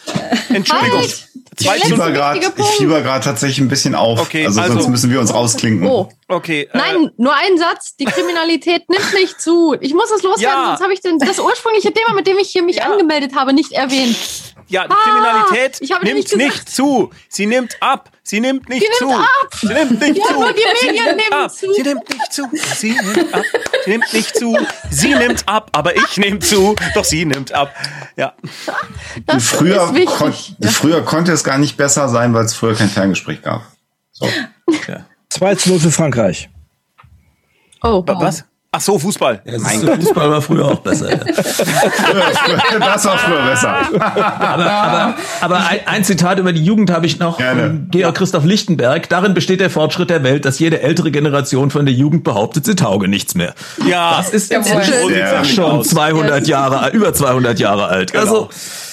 Entschuldigung. 0.49 1.01
Halt! 1.01 1.29
Zwei 1.59 1.77
Ich 1.77 1.85
fieber 1.85 3.01
gerade 3.03 3.25
tatsächlich 3.25 3.59
ein 3.59 3.69
bisschen 3.69 3.95
auf. 3.95 4.21
Okay, 4.21 4.47
also, 4.47 4.61
also- 4.61 4.75
sonst 4.75 4.89
müssen 4.89 5.11
wir 5.11 5.21
uns 5.21 5.35
rausklinken. 5.35 5.87
Oh. 5.89 6.09
Okay. 6.29 6.69
äh, 6.73 6.77
Nein, 6.77 7.11
nur 7.17 7.35
ein 7.35 7.59
Satz. 7.59 7.97
Die 7.97 8.05
Kriminalität 8.05 8.89
nimmt 8.89 9.13
nicht 9.15 9.41
zu. 9.41 9.75
Ich 9.81 9.93
muss 9.95 10.11
es 10.11 10.23
loswerden, 10.23 10.43
Ja. 10.59 10.67
sonst 10.69 10.83
habe 10.83 10.93
ich 10.93 11.01
den, 11.01 11.19
das 11.19 11.39
ursprüngliche 11.39 11.93
Thema, 11.93 12.15
mit 12.15 12.27
dem 12.27 12.39
ich 12.39 12.51
hier 12.51 12.63
mich 12.63 12.77
Ja. 12.77 12.85
angemeldet 12.85 13.35
habe, 13.35 13.53
nicht 13.53 13.73
erwähnt. 13.73 14.17
Ja, 14.69 14.87
die 14.87 14.93
Ah, 14.93 14.97
Kriminalität 15.03 15.81
nimmt 16.03 16.37
nicht 16.37 16.53
gesagt- 16.53 16.69
zu. 16.71 17.11
Sie 17.29 17.47
nimmt 17.47 17.77
ab. 17.81 18.11
Sie 18.29 18.41
nimmt 18.41 18.69
nicht 18.69 18.83
Sie 18.87 18.99
zu. 18.99 19.11
ab. 19.11 19.27
Sie 19.59 19.69
nimmt 19.69 20.01
nicht 20.01 20.19
Ja, 20.19 20.25
zu. 20.27 20.33
nur 20.35 20.53
die 20.53 20.61
Sie 20.81 20.87
Medien 20.87 21.05
nimmt 21.07 21.17
nehmen 21.17 21.33
ab. 21.45 21.51
zu. 21.51 21.73
Sie 21.73 21.83
nimmt 21.83 22.09
nicht 22.11 22.33
zu. 22.33 22.43
Sie 22.53 22.91
nimmt 22.93 23.35
ab. 23.35 23.43
Sie 23.85 23.91
nimmt 23.91 24.13
nicht 24.13 24.37
zu. 24.37 24.59
Sie 24.91 25.15
nimmt 25.15 25.49
ab, 25.49 25.71
aber 25.73 25.97
ich 25.97 26.17
nehme 26.19 26.39
zu. 26.41 26.77
Doch 26.95 27.05
sie 27.05 27.25
nimmt 27.25 27.53
ab. 27.53 27.75
Ja. 28.17 28.35
Das 29.25 29.45
früher, 29.49 29.91
kon 30.05 30.35
Ja. 30.59 30.69
früher 30.71 31.03
konnte 31.07 31.33
es 31.33 31.43
gar 31.43 31.57
nicht 31.57 31.79
besser 31.79 32.11
sein, 32.11 32.35
weil 32.35 32.45
es 32.45 32.53
früher 32.55 32.75
kein 32.75 32.91
Ferngespräch 32.91 33.41
gab. 33.41 33.63
So. 34.13 34.29
2 35.31 35.55
zu 35.55 35.71
0 35.71 35.81
für 35.81 35.91
Frankreich. 35.91 36.51
Oh, 37.83 38.03
Wa- 38.07 38.21
Was? 38.21 38.45
Ach 38.71 38.83
so, 38.83 38.99
Fußball. 38.99 39.41
Ja, 39.47 39.59
mein 39.61 39.81
Fußball 39.81 40.31
war 40.31 40.43
früher 40.43 40.67
auch 40.67 40.81
besser. 40.81 41.11
Ja. 41.11 41.17
das 42.79 43.05
war 43.07 43.17
früher 43.17 43.43
besser. 43.47 43.75
Aber, 43.99 44.71
aber, 44.71 45.15
aber 45.41 45.57
ein, 45.69 45.79
ein 45.87 46.05
Zitat 46.05 46.39
über 46.39 46.53
die 46.53 46.63
Jugend 46.63 46.91
habe 46.91 47.07
ich 47.07 47.19
noch. 47.19 47.39
Gerne. 47.39 47.63
von 47.63 47.89
Georg 47.91 48.15
Christoph 48.17 48.45
Lichtenberg. 48.45 49.09
Darin 49.09 49.33
besteht 49.33 49.61
der 49.61 49.71
Fortschritt 49.71 50.11
der 50.11 50.23
Welt, 50.23 50.45
dass 50.45 50.59
jede 50.59 50.83
ältere 50.83 51.11
Generation 51.11 51.71
von 51.71 51.87
der 51.87 51.95
Jugend 51.95 52.25
behauptet, 52.25 52.67
sie 52.67 52.77
tauge 52.77 53.09
nichts 53.09 53.35
mehr. 53.35 53.55
Ja. 53.87 54.19
Das 54.19 54.29
ist 54.31 54.51
jetzt 54.51 54.69
Jawohl. 54.69 54.85
schon, 54.85 54.93
So 55.01 55.09
sieht's 55.09 55.31
nämlich 55.33 55.55
schon 55.55 55.65
aus. 55.65 55.89
200 55.89 56.47
Jahre, 56.47 56.81
alt- 56.81 56.93
über 56.95 57.15
200 57.15 57.59
Jahre 57.59 57.87
alt. 57.87 58.13
Genau. 58.13 58.23
Also, 58.25 58.51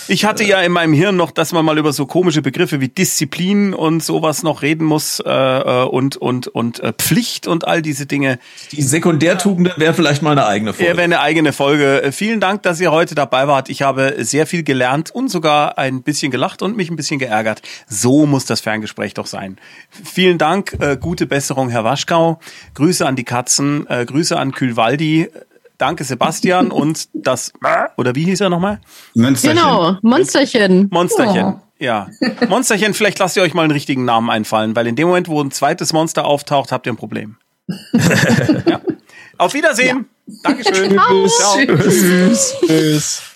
Ich 0.08 0.26
hatte 0.26 0.44
ja 0.44 0.62
in 0.62 0.72
meinem 0.72 0.94
Hirn 0.94 1.16
noch, 1.16 1.32
dass 1.32 1.52
man 1.52 1.66
mal 1.66 1.78
über 1.78 1.92
so 1.92 2.06
komische 2.06 2.42
Begriffe 2.42 2.80
wie 2.80 2.90
Disziplin 2.90 3.74
und 3.74 4.04
sowas 4.04 4.44
noch 4.44 4.62
reden 4.62 4.86
muss 4.86 5.20
äh, 5.20 5.30
äh, 5.30 5.84
und 5.86 6.18
und 6.18 6.48
und 6.48 6.80
äh, 6.80 6.94
Pflicht 6.94 7.48
und 7.48 7.68
all 7.68 7.82
diese 7.82 8.06
Dinge. 8.06 8.40
die 8.72 8.82
Sekundärtugenden 8.82 9.74
wäre 9.78 9.94
vielleicht 9.94 10.22
mal 10.22 10.32
eine 10.34 10.46
eigene 10.46 10.74
Folge. 10.74 10.92
wäre 10.92 11.02
eine 11.04 11.20
eigene 11.22 11.54
Folge. 11.54 12.04
Äh, 12.04 12.12
Vielen 12.12 12.40
Dank, 12.40 12.64
dass 12.64 12.80
ihr 12.80 12.92
heute 12.92 13.16
dabei 13.16 13.48
wart. 13.48 13.70
Ich 13.70 13.82
habe 13.82 14.16
sehr 14.20 14.46
viel 14.46 14.64
gelernt 14.64 15.12
und 15.12 15.30
sogar 15.30 15.78
ein 15.78 16.04
bisschen 16.04 16.32
gelacht 16.32 16.62
und 16.62 16.78
mich 16.78 16.90
ein 16.90 16.96
bisschen 16.96 17.20
geärgert. 17.20 17.62
So 17.88 18.26
muss 18.26 18.46
das 18.46 18.62
Ferngespräch 18.62 19.14
doch 19.14 19.28
sein. 19.28 19.58
Vielen 19.90 20.38
Dank, 20.38 20.78
äh, 20.80 20.98
gute 21.00 21.26
Besserung, 21.26 21.70
Herr 21.70 21.84
Waschkau. 21.84 22.40
Grüße 22.76 23.06
an 23.06 23.16
die 23.16 23.24
Katzen, 23.24 23.88
äh, 23.90 24.06
Grüße 24.06 24.38
an 24.38 24.52
Kühlwaldi. 24.52 25.30
Danke, 25.78 26.04
Sebastian. 26.04 26.72
Und 26.72 27.10
das, 27.14 27.54
oder 27.98 28.16
wie 28.16 28.26
hieß 28.26 28.42
er 28.42 28.50
nochmal? 28.50 28.80
Münsterchen. 29.14 29.58
Genau, 29.58 29.98
Monsterchen. 30.02 30.88
Monsterchen. 30.92 31.46
Oh. 31.46 31.62
Ja. 31.80 32.08
Monsterchen, 32.50 32.94
vielleicht 32.94 33.20
lasst 33.20 33.36
ihr 33.38 33.44
euch 33.44 33.54
mal 33.54 33.64
einen 33.64 33.72
richtigen 33.72 34.06
Namen 34.06 34.30
einfallen, 34.30 34.76
weil 34.76 34.88
in 34.88 34.96
dem 34.96 35.08
Moment, 35.08 35.28
wo 35.28 35.42
ein 35.42 35.52
zweites 35.52 35.94
Monster 35.94 36.26
auftaucht, 36.26 36.72
habt 36.72 36.88
ihr 36.88 36.94
ein 36.94 36.98
Problem. 36.98 37.38
ja. 37.68 38.82
Auf 39.38 39.54
Wiedersehen. 39.54 40.06
Dankeschön. 40.44 40.92
Ciao. 40.92 41.28
Tschüss. 41.68 43.36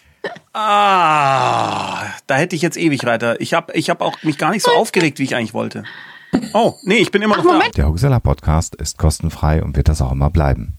Ah, 0.54 2.06
da 2.28 2.36
hätte 2.36 2.56
ich 2.56 2.62
jetzt 2.62 2.78
ewig 2.78 3.06
weiter. 3.06 3.40
Ich 3.40 3.54
habe 3.54 3.74
ich 3.74 3.90
hab 3.90 4.02
auch 4.02 4.22
mich 4.24 4.38
gar 4.38 4.52
nicht 4.52 4.66
so 4.66 4.72
aufgeregt, 4.72 5.20
wie 5.20 5.24
ich 5.24 5.36
eigentlich 5.36 5.54
wollte. 5.54 5.84
Oh, 6.54 6.76
nee, 6.84 6.98
ich 6.98 7.12
bin 7.12 7.22
immer 7.22 7.38
noch 7.38 7.46
Ach, 7.46 7.54
Moment. 7.54 7.78
Der 7.78 7.88
Huxella 7.88 8.20
Podcast 8.20 8.76
ist 8.76 8.98
kostenfrei 8.98 9.64
und 9.64 9.76
wird 9.76 9.88
das 9.88 10.02
auch 10.02 10.12
immer 10.12 10.30
bleiben. 10.30 10.79